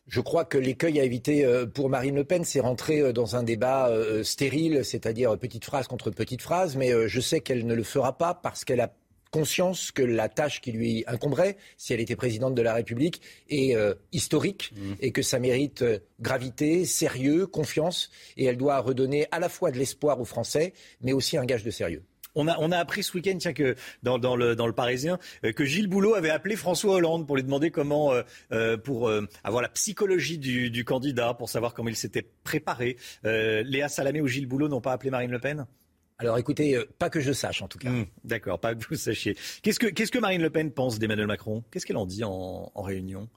Je 0.08 0.22
crois 0.22 0.46
que 0.46 0.60
l'écueil 0.60 1.00
à 1.00 1.04
éviter 1.04 1.46
euh, 1.46 1.66
pour 1.66 1.90
Marine 1.90 2.16
Le 2.16 2.24
Pen, 2.24 2.44
c'est 2.44 2.60
rentrer 2.60 3.00
euh, 3.00 3.12
dans 3.12 3.36
un 3.36 3.42
débat 3.42 3.88
euh, 3.88 4.24
stérile, 4.24 4.86
c'est-à-dire 4.86 5.36
petite 5.40 5.66
phrase 5.66 5.88
contre 5.88 6.12
petite 6.12 6.44
phrase, 6.44 6.76
mais 6.76 6.92
je 7.08 7.20
sais 7.20 7.42
qu'elle 7.42 7.66
ne 7.66 7.74
le 7.74 7.84
fera 7.84 8.18
pas 8.18 8.36
parce 8.36 8.66
qu'elle 8.66 8.82
a 8.82 8.94
conscience 9.36 9.92
que 9.92 10.02
la 10.02 10.30
tâche 10.30 10.62
qui 10.62 10.72
lui 10.72 11.04
incomberait, 11.08 11.58
si 11.76 11.92
elle 11.94 12.00
était 12.00 12.16
présidente 12.16 12.56
de 12.56 12.62
la 12.62 12.74
République, 12.74 13.22
est 13.50 13.76
euh, 13.76 13.94
historique 14.14 14.72
mmh. 14.74 14.94
et 15.02 15.12
que 15.12 15.22
ça 15.22 15.40
mérite 15.40 15.82
euh, 15.82 16.00
gravité, 16.22 16.86
sérieux, 16.86 17.46
confiance. 17.46 18.10
Et 18.38 18.46
elle 18.46 18.56
doit 18.56 18.80
redonner 18.80 19.28
à 19.32 19.42
la 19.42 19.50
fois 19.50 19.72
de 19.72 19.78
l'espoir 19.78 20.22
aux 20.22 20.26
Français, 20.26 20.72
mais 21.02 21.12
aussi 21.12 21.36
un 21.36 21.44
gage 21.44 21.66
de 21.66 21.70
sérieux. 21.70 22.04
On 22.34 22.48
a, 22.48 22.56
on 22.60 22.72
a 22.72 22.78
appris 22.78 23.04
ce 23.04 23.12
week-end, 23.18 23.38
tiens, 23.38 23.52
que 23.52 23.76
dans, 24.04 24.20
dans, 24.20 24.38
le, 24.38 24.56
dans 24.56 24.68
le 24.68 24.74
Parisien, 24.74 25.20
euh, 25.44 25.52
que 25.52 25.66
Gilles 25.66 25.88
Boulot 25.88 26.14
avait 26.14 26.30
appelé 26.30 26.56
François 26.56 26.94
Hollande 26.94 27.28
pour 27.28 27.36
lui 27.36 27.44
demander 27.44 27.72
comment, 27.72 28.14
pour 28.86 29.12
avoir 29.44 29.62
la 29.62 29.70
psychologie 29.70 30.38
du, 30.38 30.70
du, 30.70 30.86
candidat, 30.86 31.34
pour 31.34 31.50
savoir 31.50 31.74
comment 31.74 31.90
il 31.90 31.98
s'était 31.98 32.26
préparé. 32.46 32.96
Léa 33.24 33.90
Salamé 33.90 34.22
ou 34.22 34.28
Gilles 34.28 34.48
Boulot 34.48 34.70
n'ont 34.70 34.82
pas 34.82 34.94
appelé 34.94 35.12
Marine 35.12 35.32
Le 35.32 35.40
Pen? 35.40 35.66
Alors 36.18 36.38
écoutez, 36.38 36.76
euh, 36.76 36.86
pas 36.98 37.10
que 37.10 37.20
je 37.20 37.34
sache 37.34 37.62
en 37.62 37.68
tout 37.68 37.78
cas. 37.78 37.90
Hmm, 37.90 38.06
d'accord, 38.24 38.60
pas 38.60 38.74
que 38.74 38.86
vous 38.88 38.96
sachiez. 38.96 39.36
Qu'est-ce 39.62 39.80
que, 39.80 40.20
Marine 40.20 40.42
Le 40.42 40.50
Pen 40.50 40.72
pense 40.72 40.98
d'Emmanuel 40.98 41.28
Macron? 41.28 41.64
Qu'est-ce 41.72 41.86
qu'elle 41.86 41.98
en 41.98 42.06
dit 42.06 42.24
en 42.24 42.70
réunion? 42.76 43.28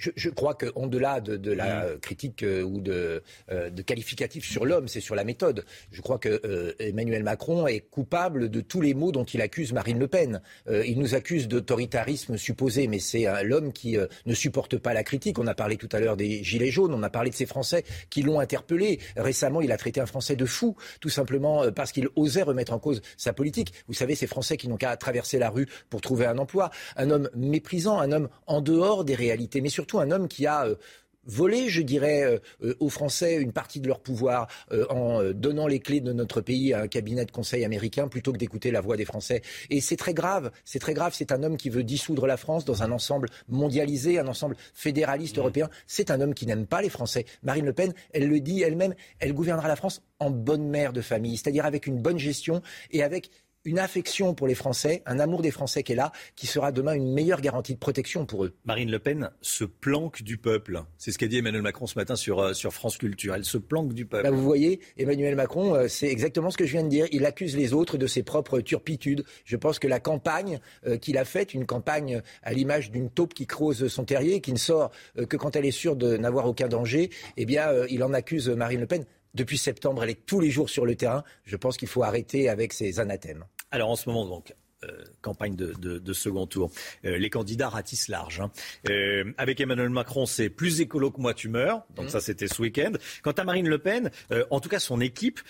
Je, 0.00 0.30
crois 0.30 0.54
qu'au-delà 0.54 1.20
de, 1.20 1.52
la 1.52 1.86
mm. 1.86 1.98
critique 2.00 2.42
euh, 2.42 2.62
ou 2.62 2.80
de, 2.80 3.22
euh, 3.50 3.70
de 3.70 3.82
qualificatif 3.82 4.48
sur 4.48 4.64
l'homme, 4.64 4.88
c'est 4.88 5.00
sur 5.00 5.14
la 5.14 5.24
méthode. 5.24 5.64
Je 5.92 6.00
crois 6.00 6.18
que 6.18 6.40
euh, 6.44 6.72
Emmanuel 6.78 7.22
Macron 7.22 7.66
est 7.66 7.80
coupable 7.80 8.48
de 8.48 8.60
tous 8.60 8.80
les 8.80 8.94
maux 8.94 9.12
dont 9.12 9.24
il 9.24 9.40
accuse 9.42 9.72
Marine 9.72 9.98
Le 9.98 10.08
Pen. 10.08 10.40
il 10.68 10.98
nous 10.98 11.14
accuse 11.14 11.48
d'autoritarisme 11.48 12.36
supposé, 12.36 12.86
mais 12.86 12.98
c'est 12.98 13.26
l'homme 13.44 13.72
qui 13.72 13.96
ne 14.26 14.34
supporte 14.34 14.78
pas 14.78 14.94
la 14.94 15.04
critique. 15.04 15.38
On 15.38 15.46
a 15.46 15.54
parlé 15.54 15.76
tout 15.76 15.88
à 15.92 16.00
l'heure 16.00 16.16
des 16.16 16.42
Gilets 16.42 16.70
jaunes, 16.70 16.94
on 16.94 17.02
a 17.02 17.10
parlé 17.10 17.30
de 17.30 17.34
ces 17.34 17.46
Français 17.46 17.84
qui 18.08 18.22
l'ont 18.22 18.40
interpellé. 18.40 19.00
Récemment, 19.16 19.60
il 19.60 19.72
a 19.72 19.76
traité 19.76 20.00
un 20.00 20.06
Français 20.06 20.36
de 20.36 20.46
fou, 20.46 20.76
tout 21.00 21.08
simplement 21.08 21.70
parce 21.72 21.92
qu'il 21.92 22.08
osait 22.16 22.42
remettre 22.42 22.72
en 22.72 22.78
cause 22.78 23.02
sa 23.16 23.32
politique. 23.32 23.72
Vous 23.88 23.94
savez, 23.94 24.14
ces 24.14 24.26
Français 24.26 24.56
qui 24.56 24.68
n'ont 24.68 24.76
qu'à 24.76 24.96
traverser 24.96 25.38
la 25.38 25.50
rue 25.50 25.66
pour 25.88 26.00
trouver 26.00 26.26
un 26.26 26.38
emploi. 26.38 26.70
Un 26.96 27.10
homme 27.10 27.28
méprisant, 27.34 27.98
un 27.98 28.12
homme 28.12 28.28
en 28.46 28.60
dehors 28.60 29.04
des 29.04 29.14
réalités, 29.14 29.60
mais 29.60 29.68
surtout 29.68 29.89
un 29.98 30.10
homme 30.10 30.28
qui 30.28 30.46
a 30.46 30.66
euh, 30.66 30.76
volé, 31.24 31.68
je 31.68 31.82
dirais, 31.82 32.22
euh, 32.22 32.38
euh, 32.62 32.74
aux 32.80 32.88
Français 32.88 33.36
une 33.36 33.52
partie 33.52 33.80
de 33.80 33.88
leur 33.88 34.00
pouvoir 34.00 34.48
en 34.88 35.22
donnant 35.32 35.66
les 35.66 35.80
clés 35.80 36.00
de 36.00 36.12
notre 36.12 36.40
pays 36.40 36.72
à 36.72 36.80
un 36.80 36.88
cabinet 36.88 37.24
de 37.24 37.30
conseil 37.30 37.64
américain 37.64 38.08
plutôt 38.08 38.32
que 38.32 38.38
d'écouter 38.38 38.70
la 38.70 38.80
voix 38.80 38.96
des 38.96 39.04
Français. 39.04 39.42
Et 39.68 39.80
c'est 39.80 39.96
très 39.96 40.14
grave, 40.14 40.50
c'est 40.64 40.78
très 40.78 40.94
grave, 40.94 41.12
c'est 41.14 41.32
un 41.32 41.42
homme 41.42 41.56
qui 41.56 41.70
veut 41.70 41.84
dissoudre 41.84 42.26
la 42.26 42.36
France 42.36 42.64
dans 42.64 42.82
un 42.82 42.90
ensemble 42.90 43.28
mondialisé, 43.48 44.18
un 44.18 44.28
ensemble 44.28 44.56
fédéraliste 44.74 45.36
mmh. 45.36 45.40
européen. 45.40 45.70
C'est 45.86 46.10
un 46.10 46.20
homme 46.20 46.34
qui 46.34 46.46
n'aime 46.46 46.66
pas 46.66 46.82
les 46.82 46.88
Français. 46.88 47.26
Marine 47.42 47.66
Le 47.66 47.72
Pen, 47.72 47.92
elle 48.12 48.28
le 48.28 48.40
dit 48.40 48.62
elle-même, 48.62 48.94
elle 49.18 49.34
gouvernera 49.34 49.68
la 49.68 49.76
France 49.76 50.02
en 50.18 50.30
bonne 50.30 50.68
mère 50.68 50.92
de 50.92 51.00
famille, 51.00 51.36
c'est-à-dire 51.36 51.66
avec 51.66 51.86
une 51.86 52.00
bonne 52.00 52.18
gestion 52.18 52.62
et 52.90 53.02
avec 53.02 53.30
une 53.64 53.78
affection 53.78 54.34
pour 54.34 54.46
les 54.46 54.54
Français, 54.54 55.02
un 55.06 55.18
amour 55.18 55.42
des 55.42 55.50
Français 55.50 55.82
qui 55.82 55.92
est 55.92 55.96
là, 55.96 56.12
qui 56.34 56.46
sera 56.46 56.72
demain 56.72 56.94
une 56.94 57.12
meilleure 57.12 57.40
garantie 57.40 57.74
de 57.74 57.78
protection 57.78 58.24
pour 58.24 58.44
eux. 58.44 58.54
Marine 58.64 58.90
Le 58.90 58.98
Pen 58.98 59.30
se 59.42 59.64
planque 59.64 60.22
du 60.22 60.38
peuple. 60.38 60.82
C'est 60.96 61.12
ce 61.12 61.18
qu'a 61.18 61.26
dit 61.26 61.38
Emmanuel 61.38 61.62
Macron 61.62 61.86
ce 61.86 61.98
matin 61.98 62.16
sur, 62.16 62.40
euh, 62.40 62.52
sur 62.54 62.72
France 62.72 62.96
Culture. 62.96 63.34
Elle 63.34 63.44
se 63.44 63.58
planque 63.58 63.92
du 63.92 64.06
peuple. 64.06 64.28
vous 64.30 64.42
voyez, 64.42 64.80
Emmanuel 64.96 65.36
Macron, 65.36 65.74
euh, 65.74 65.88
c'est 65.88 66.08
exactement 66.08 66.50
ce 66.50 66.56
que 66.56 66.64
je 66.64 66.72
viens 66.72 66.84
de 66.84 66.88
dire. 66.88 67.06
Il 67.12 67.26
accuse 67.26 67.56
les 67.56 67.74
autres 67.74 67.98
de 67.98 68.06
ses 68.06 68.22
propres 68.22 68.60
turpitudes. 68.60 69.24
Je 69.44 69.56
pense 69.56 69.78
que 69.78 69.88
la 69.88 70.00
campagne 70.00 70.60
euh, 70.86 70.96
qu'il 70.96 71.18
a 71.18 71.24
faite, 71.24 71.52
une 71.52 71.66
campagne 71.66 72.22
à 72.42 72.52
l'image 72.52 72.90
d'une 72.90 73.10
taupe 73.10 73.34
qui 73.34 73.46
creuse 73.46 73.88
son 73.88 74.04
terrier, 74.04 74.40
qui 74.40 74.52
ne 74.52 74.58
sort 74.58 74.90
que 75.28 75.36
quand 75.36 75.56
elle 75.56 75.66
est 75.66 75.70
sûre 75.70 75.96
de 75.96 76.16
n'avoir 76.16 76.46
aucun 76.46 76.68
danger, 76.68 77.10
eh 77.36 77.44
bien, 77.44 77.70
il 77.88 78.02
en 78.04 78.12
accuse 78.12 78.48
Marine 78.48 78.80
Le 78.80 78.86
Pen 78.86 79.04
depuis 79.34 79.58
septembre, 79.58 80.02
elle 80.02 80.10
est 80.10 80.26
tous 80.26 80.40
les 80.40 80.50
jours 80.50 80.70
sur 80.70 80.86
le 80.86 80.94
terrain. 80.96 81.24
Je 81.44 81.56
pense 81.56 81.76
qu'il 81.76 81.88
faut 81.88 82.02
arrêter 82.02 82.48
avec 82.48 82.72
ces 82.72 83.00
anathèmes. 83.00 83.44
Alors 83.70 83.90
en 83.90 83.96
ce 83.96 84.08
moment, 84.08 84.26
donc, 84.26 84.54
euh, 84.84 85.04
campagne 85.20 85.56
de, 85.56 86.12
second 86.14 86.46
tour. 86.46 86.70
Euh, 87.04 87.18
les 87.18 87.28
candidats 87.28 87.68
ratissent 87.68 88.08
large. 88.08 88.40
Hein. 88.40 88.50
Euh, 88.88 89.30
avec 89.36 89.60
Emmanuel 89.60 89.90
Macron, 89.90 90.24
c'est 90.24 90.48
plus 90.48 90.80
écolo 90.80 91.10
que 91.10 91.20
moi 91.20 91.34
tu 91.34 91.50
meurs. 91.50 91.84
Donc 91.94 92.06
mmh. 92.06 92.08
ça, 92.08 92.20
c'était 92.20 92.48
ce 92.48 92.62
week-end. 92.62 92.92
Quant 93.22 93.32
à 93.32 93.44
Marine 93.44 93.68
Le 93.68 93.78
Pen, 93.78 94.10
en 94.50 94.60
tout 94.60 94.70
cas 94.70 94.78
son 94.78 95.00
équipe, 95.00 95.40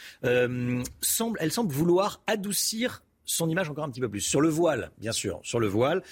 semble, 1.01 1.39
elle 1.41 1.53
semble 1.53 1.73
vouloir 1.73 2.23
adoucir 2.27 3.05
son 3.25 3.49
image 3.49 3.71
encore 3.71 3.85
un 3.85 3.91
petit 3.91 4.01
peu 4.01 4.09
plus. 4.09 4.21
Sur 4.21 4.41
le 4.41 4.49
voile, 4.49 4.91
bien 4.99 5.13
sûr, 5.13 5.39
sur 5.45 5.61
le 5.61 5.69
voile, 5.69 6.03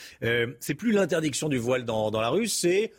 c'est 0.60 0.74
plus 0.74 0.92
l'interdiction 0.92 1.48
du 1.48 1.58
voile 1.58 1.84
dans, 1.84 2.12
dans 2.12 2.20
la 2.20 2.30
rue, 2.30 2.46
c'est 2.46 2.92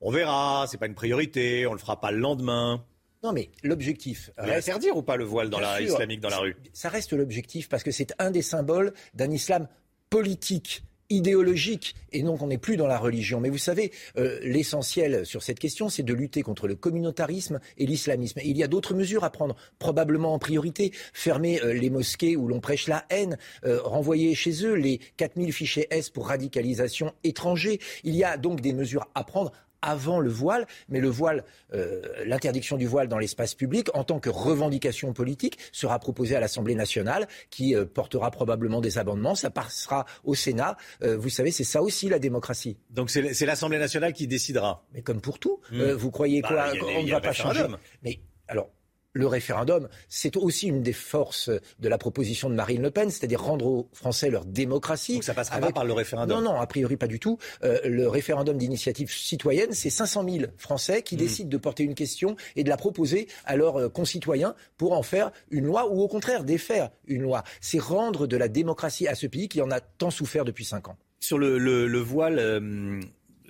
on 0.00 0.10
verra, 0.10 0.66
c'est 0.68 0.78
pas 0.78 0.86
une 0.86 0.94
priorité, 0.94 1.66
on 1.66 1.72
le 1.72 1.78
fera 1.78 2.00
pas 2.00 2.10
le 2.10 2.18
lendemain. 2.18 2.82
Non, 3.22 3.32
mais 3.32 3.50
l'objectif. 3.62 4.30
Reste... 4.36 4.68
Interdire 4.68 4.96
ou 4.96 5.02
pas 5.02 5.16
le 5.16 5.24
voile 5.24 5.50
dans 5.50 5.60
la, 5.60 5.80
islamique 5.80 6.20
dans 6.20 6.28
la 6.28 6.38
rue 6.38 6.56
Ça 6.72 6.88
reste 6.88 7.12
l'objectif 7.12 7.68
parce 7.68 7.82
que 7.82 7.90
c'est 7.90 8.12
un 8.18 8.30
des 8.30 8.42
symboles 8.42 8.92
d'un 9.14 9.30
islam 9.30 9.68
politique 10.10 10.82
idéologique 11.10 11.94
et 12.12 12.22
donc 12.22 12.42
on 12.42 12.48
n'est 12.48 12.58
plus 12.58 12.76
dans 12.76 12.86
la 12.86 12.98
religion. 12.98 13.40
Mais 13.40 13.48
vous 13.48 13.58
savez, 13.58 13.92
euh, 14.16 14.38
l'essentiel 14.42 15.24
sur 15.24 15.42
cette 15.42 15.58
question, 15.58 15.88
c'est 15.88 16.02
de 16.02 16.14
lutter 16.14 16.42
contre 16.42 16.66
le 16.66 16.74
communautarisme 16.74 17.60
et 17.78 17.86
l'islamisme. 17.86 18.40
il 18.44 18.56
y 18.56 18.62
a 18.62 18.68
d'autres 18.68 18.94
mesures 18.94 19.24
à 19.24 19.30
prendre, 19.30 19.56
probablement 19.78 20.34
en 20.34 20.38
priorité. 20.38 20.92
Fermer 21.12 21.62
euh, 21.62 21.72
les 21.72 21.90
mosquées 21.90 22.36
où 22.36 22.48
l'on 22.48 22.60
prêche 22.60 22.88
la 22.88 23.04
haine, 23.10 23.38
euh, 23.64 23.80
renvoyer 23.82 24.34
chez 24.34 24.64
eux 24.64 24.74
les 24.74 24.98
4000 25.16 25.52
fichiers 25.52 25.86
S 25.90 26.10
pour 26.10 26.28
radicalisation 26.28 27.12
étranger. 27.24 27.80
Il 28.04 28.16
y 28.16 28.24
a 28.24 28.36
donc 28.36 28.60
des 28.60 28.72
mesures 28.72 29.08
à 29.14 29.24
prendre 29.24 29.52
avant 29.86 30.20
le 30.20 30.28
voile, 30.28 30.66
mais 30.88 31.00
le 31.00 31.08
voile, 31.08 31.44
euh, 31.72 32.02
l'interdiction 32.26 32.76
du 32.76 32.86
voile 32.86 33.08
dans 33.08 33.18
l'espace 33.18 33.54
public, 33.54 33.88
en 33.94 34.04
tant 34.04 34.18
que 34.18 34.28
revendication 34.28 35.12
politique, 35.12 35.58
sera 35.72 35.98
proposée 35.98 36.36
à 36.36 36.40
l'Assemblée 36.40 36.74
nationale, 36.74 37.28
qui 37.50 37.74
euh, 37.74 37.86
portera 37.86 38.30
probablement 38.30 38.80
des 38.80 38.98
amendements. 38.98 39.34
Ça 39.34 39.50
passera 39.50 40.04
au 40.24 40.34
Sénat. 40.34 40.76
Euh, 41.02 41.16
vous 41.16 41.30
savez, 41.30 41.52
c'est 41.52 41.64
ça 41.64 41.82
aussi 41.82 42.08
la 42.08 42.18
démocratie. 42.18 42.76
Donc 42.90 43.10
c'est 43.10 43.46
l'Assemblée 43.46 43.78
nationale 43.78 44.12
qui 44.12 44.26
décidera. 44.26 44.84
Mais 44.92 45.02
comme 45.02 45.20
pour 45.20 45.38
tout, 45.38 45.60
hmm. 45.70 45.92
vous 45.92 46.10
croyez 46.10 46.42
bah, 46.42 46.48
quoi 46.48 46.88
On 46.98 47.04
ne 47.04 47.10
va 47.10 47.20
pas 47.20 47.32
changer. 47.32 47.64
Mais 48.02 48.18
alors, 48.48 48.68
le 49.16 49.26
référendum, 49.26 49.88
c'est 50.08 50.36
aussi 50.36 50.68
une 50.68 50.82
des 50.82 50.92
forces 50.92 51.50
de 51.80 51.88
la 51.88 51.96
proposition 51.96 52.50
de 52.50 52.54
Marine 52.54 52.82
Le 52.82 52.90
Pen, 52.90 53.10
c'est-à-dire 53.10 53.42
rendre 53.42 53.66
aux 53.66 53.88
Français 53.92 54.28
leur 54.28 54.44
démocratie. 54.44 55.14
Donc 55.14 55.24
ça 55.24 55.32
passera 55.32 55.58
pas 55.58 55.72
par 55.72 55.84
le 55.84 55.94
référendum 55.94 56.44
Non, 56.44 56.52
non, 56.52 56.60
a 56.60 56.66
priori 56.66 56.96
pas 56.96 57.06
du 57.06 57.18
tout. 57.18 57.38
Euh, 57.64 57.78
le 57.84 58.08
référendum 58.08 58.58
d'initiative 58.58 59.10
citoyenne, 59.10 59.72
c'est 59.72 59.90
500 59.90 60.24
000 60.28 60.44
Français 60.58 61.02
qui 61.02 61.14
mmh. 61.14 61.18
décident 61.18 61.48
de 61.48 61.56
porter 61.56 61.82
une 61.82 61.94
question 61.94 62.36
et 62.56 62.64
de 62.64 62.68
la 62.68 62.76
proposer 62.76 63.26
à 63.46 63.56
leurs 63.56 63.80
euh, 63.80 63.88
concitoyens 63.88 64.54
pour 64.76 64.92
en 64.92 65.02
faire 65.02 65.32
une 65.50 65.64
loi 65.64 65.90
ou 65.90 66.02
au 66.02 66.08
contraire 66.08 66.44
défaire 66.44 66.90
une 67.06 67.22
loi. 67.22 67.42
C'est 67.62 67.80
rendre 67.80 68.26
de 68.26 68.36
la 68.36 68.48
démocratie 68.48 69.08
à 69.08 69.14
ce 69.14 69.26
pays 69.26 69.48
qui 69.48 69.62
en 69.62 69.70
a 69.70 69.80
tant 69.80 70.10
souffert 70.10 70.44
depuis 70.44 70.66
cinq 70.66 70.88
ans. 70.88 70.96
Sur 71.20 71.38
le, 71.38 71.98
voile, 71.98 72.38
euh, 72.38 73.00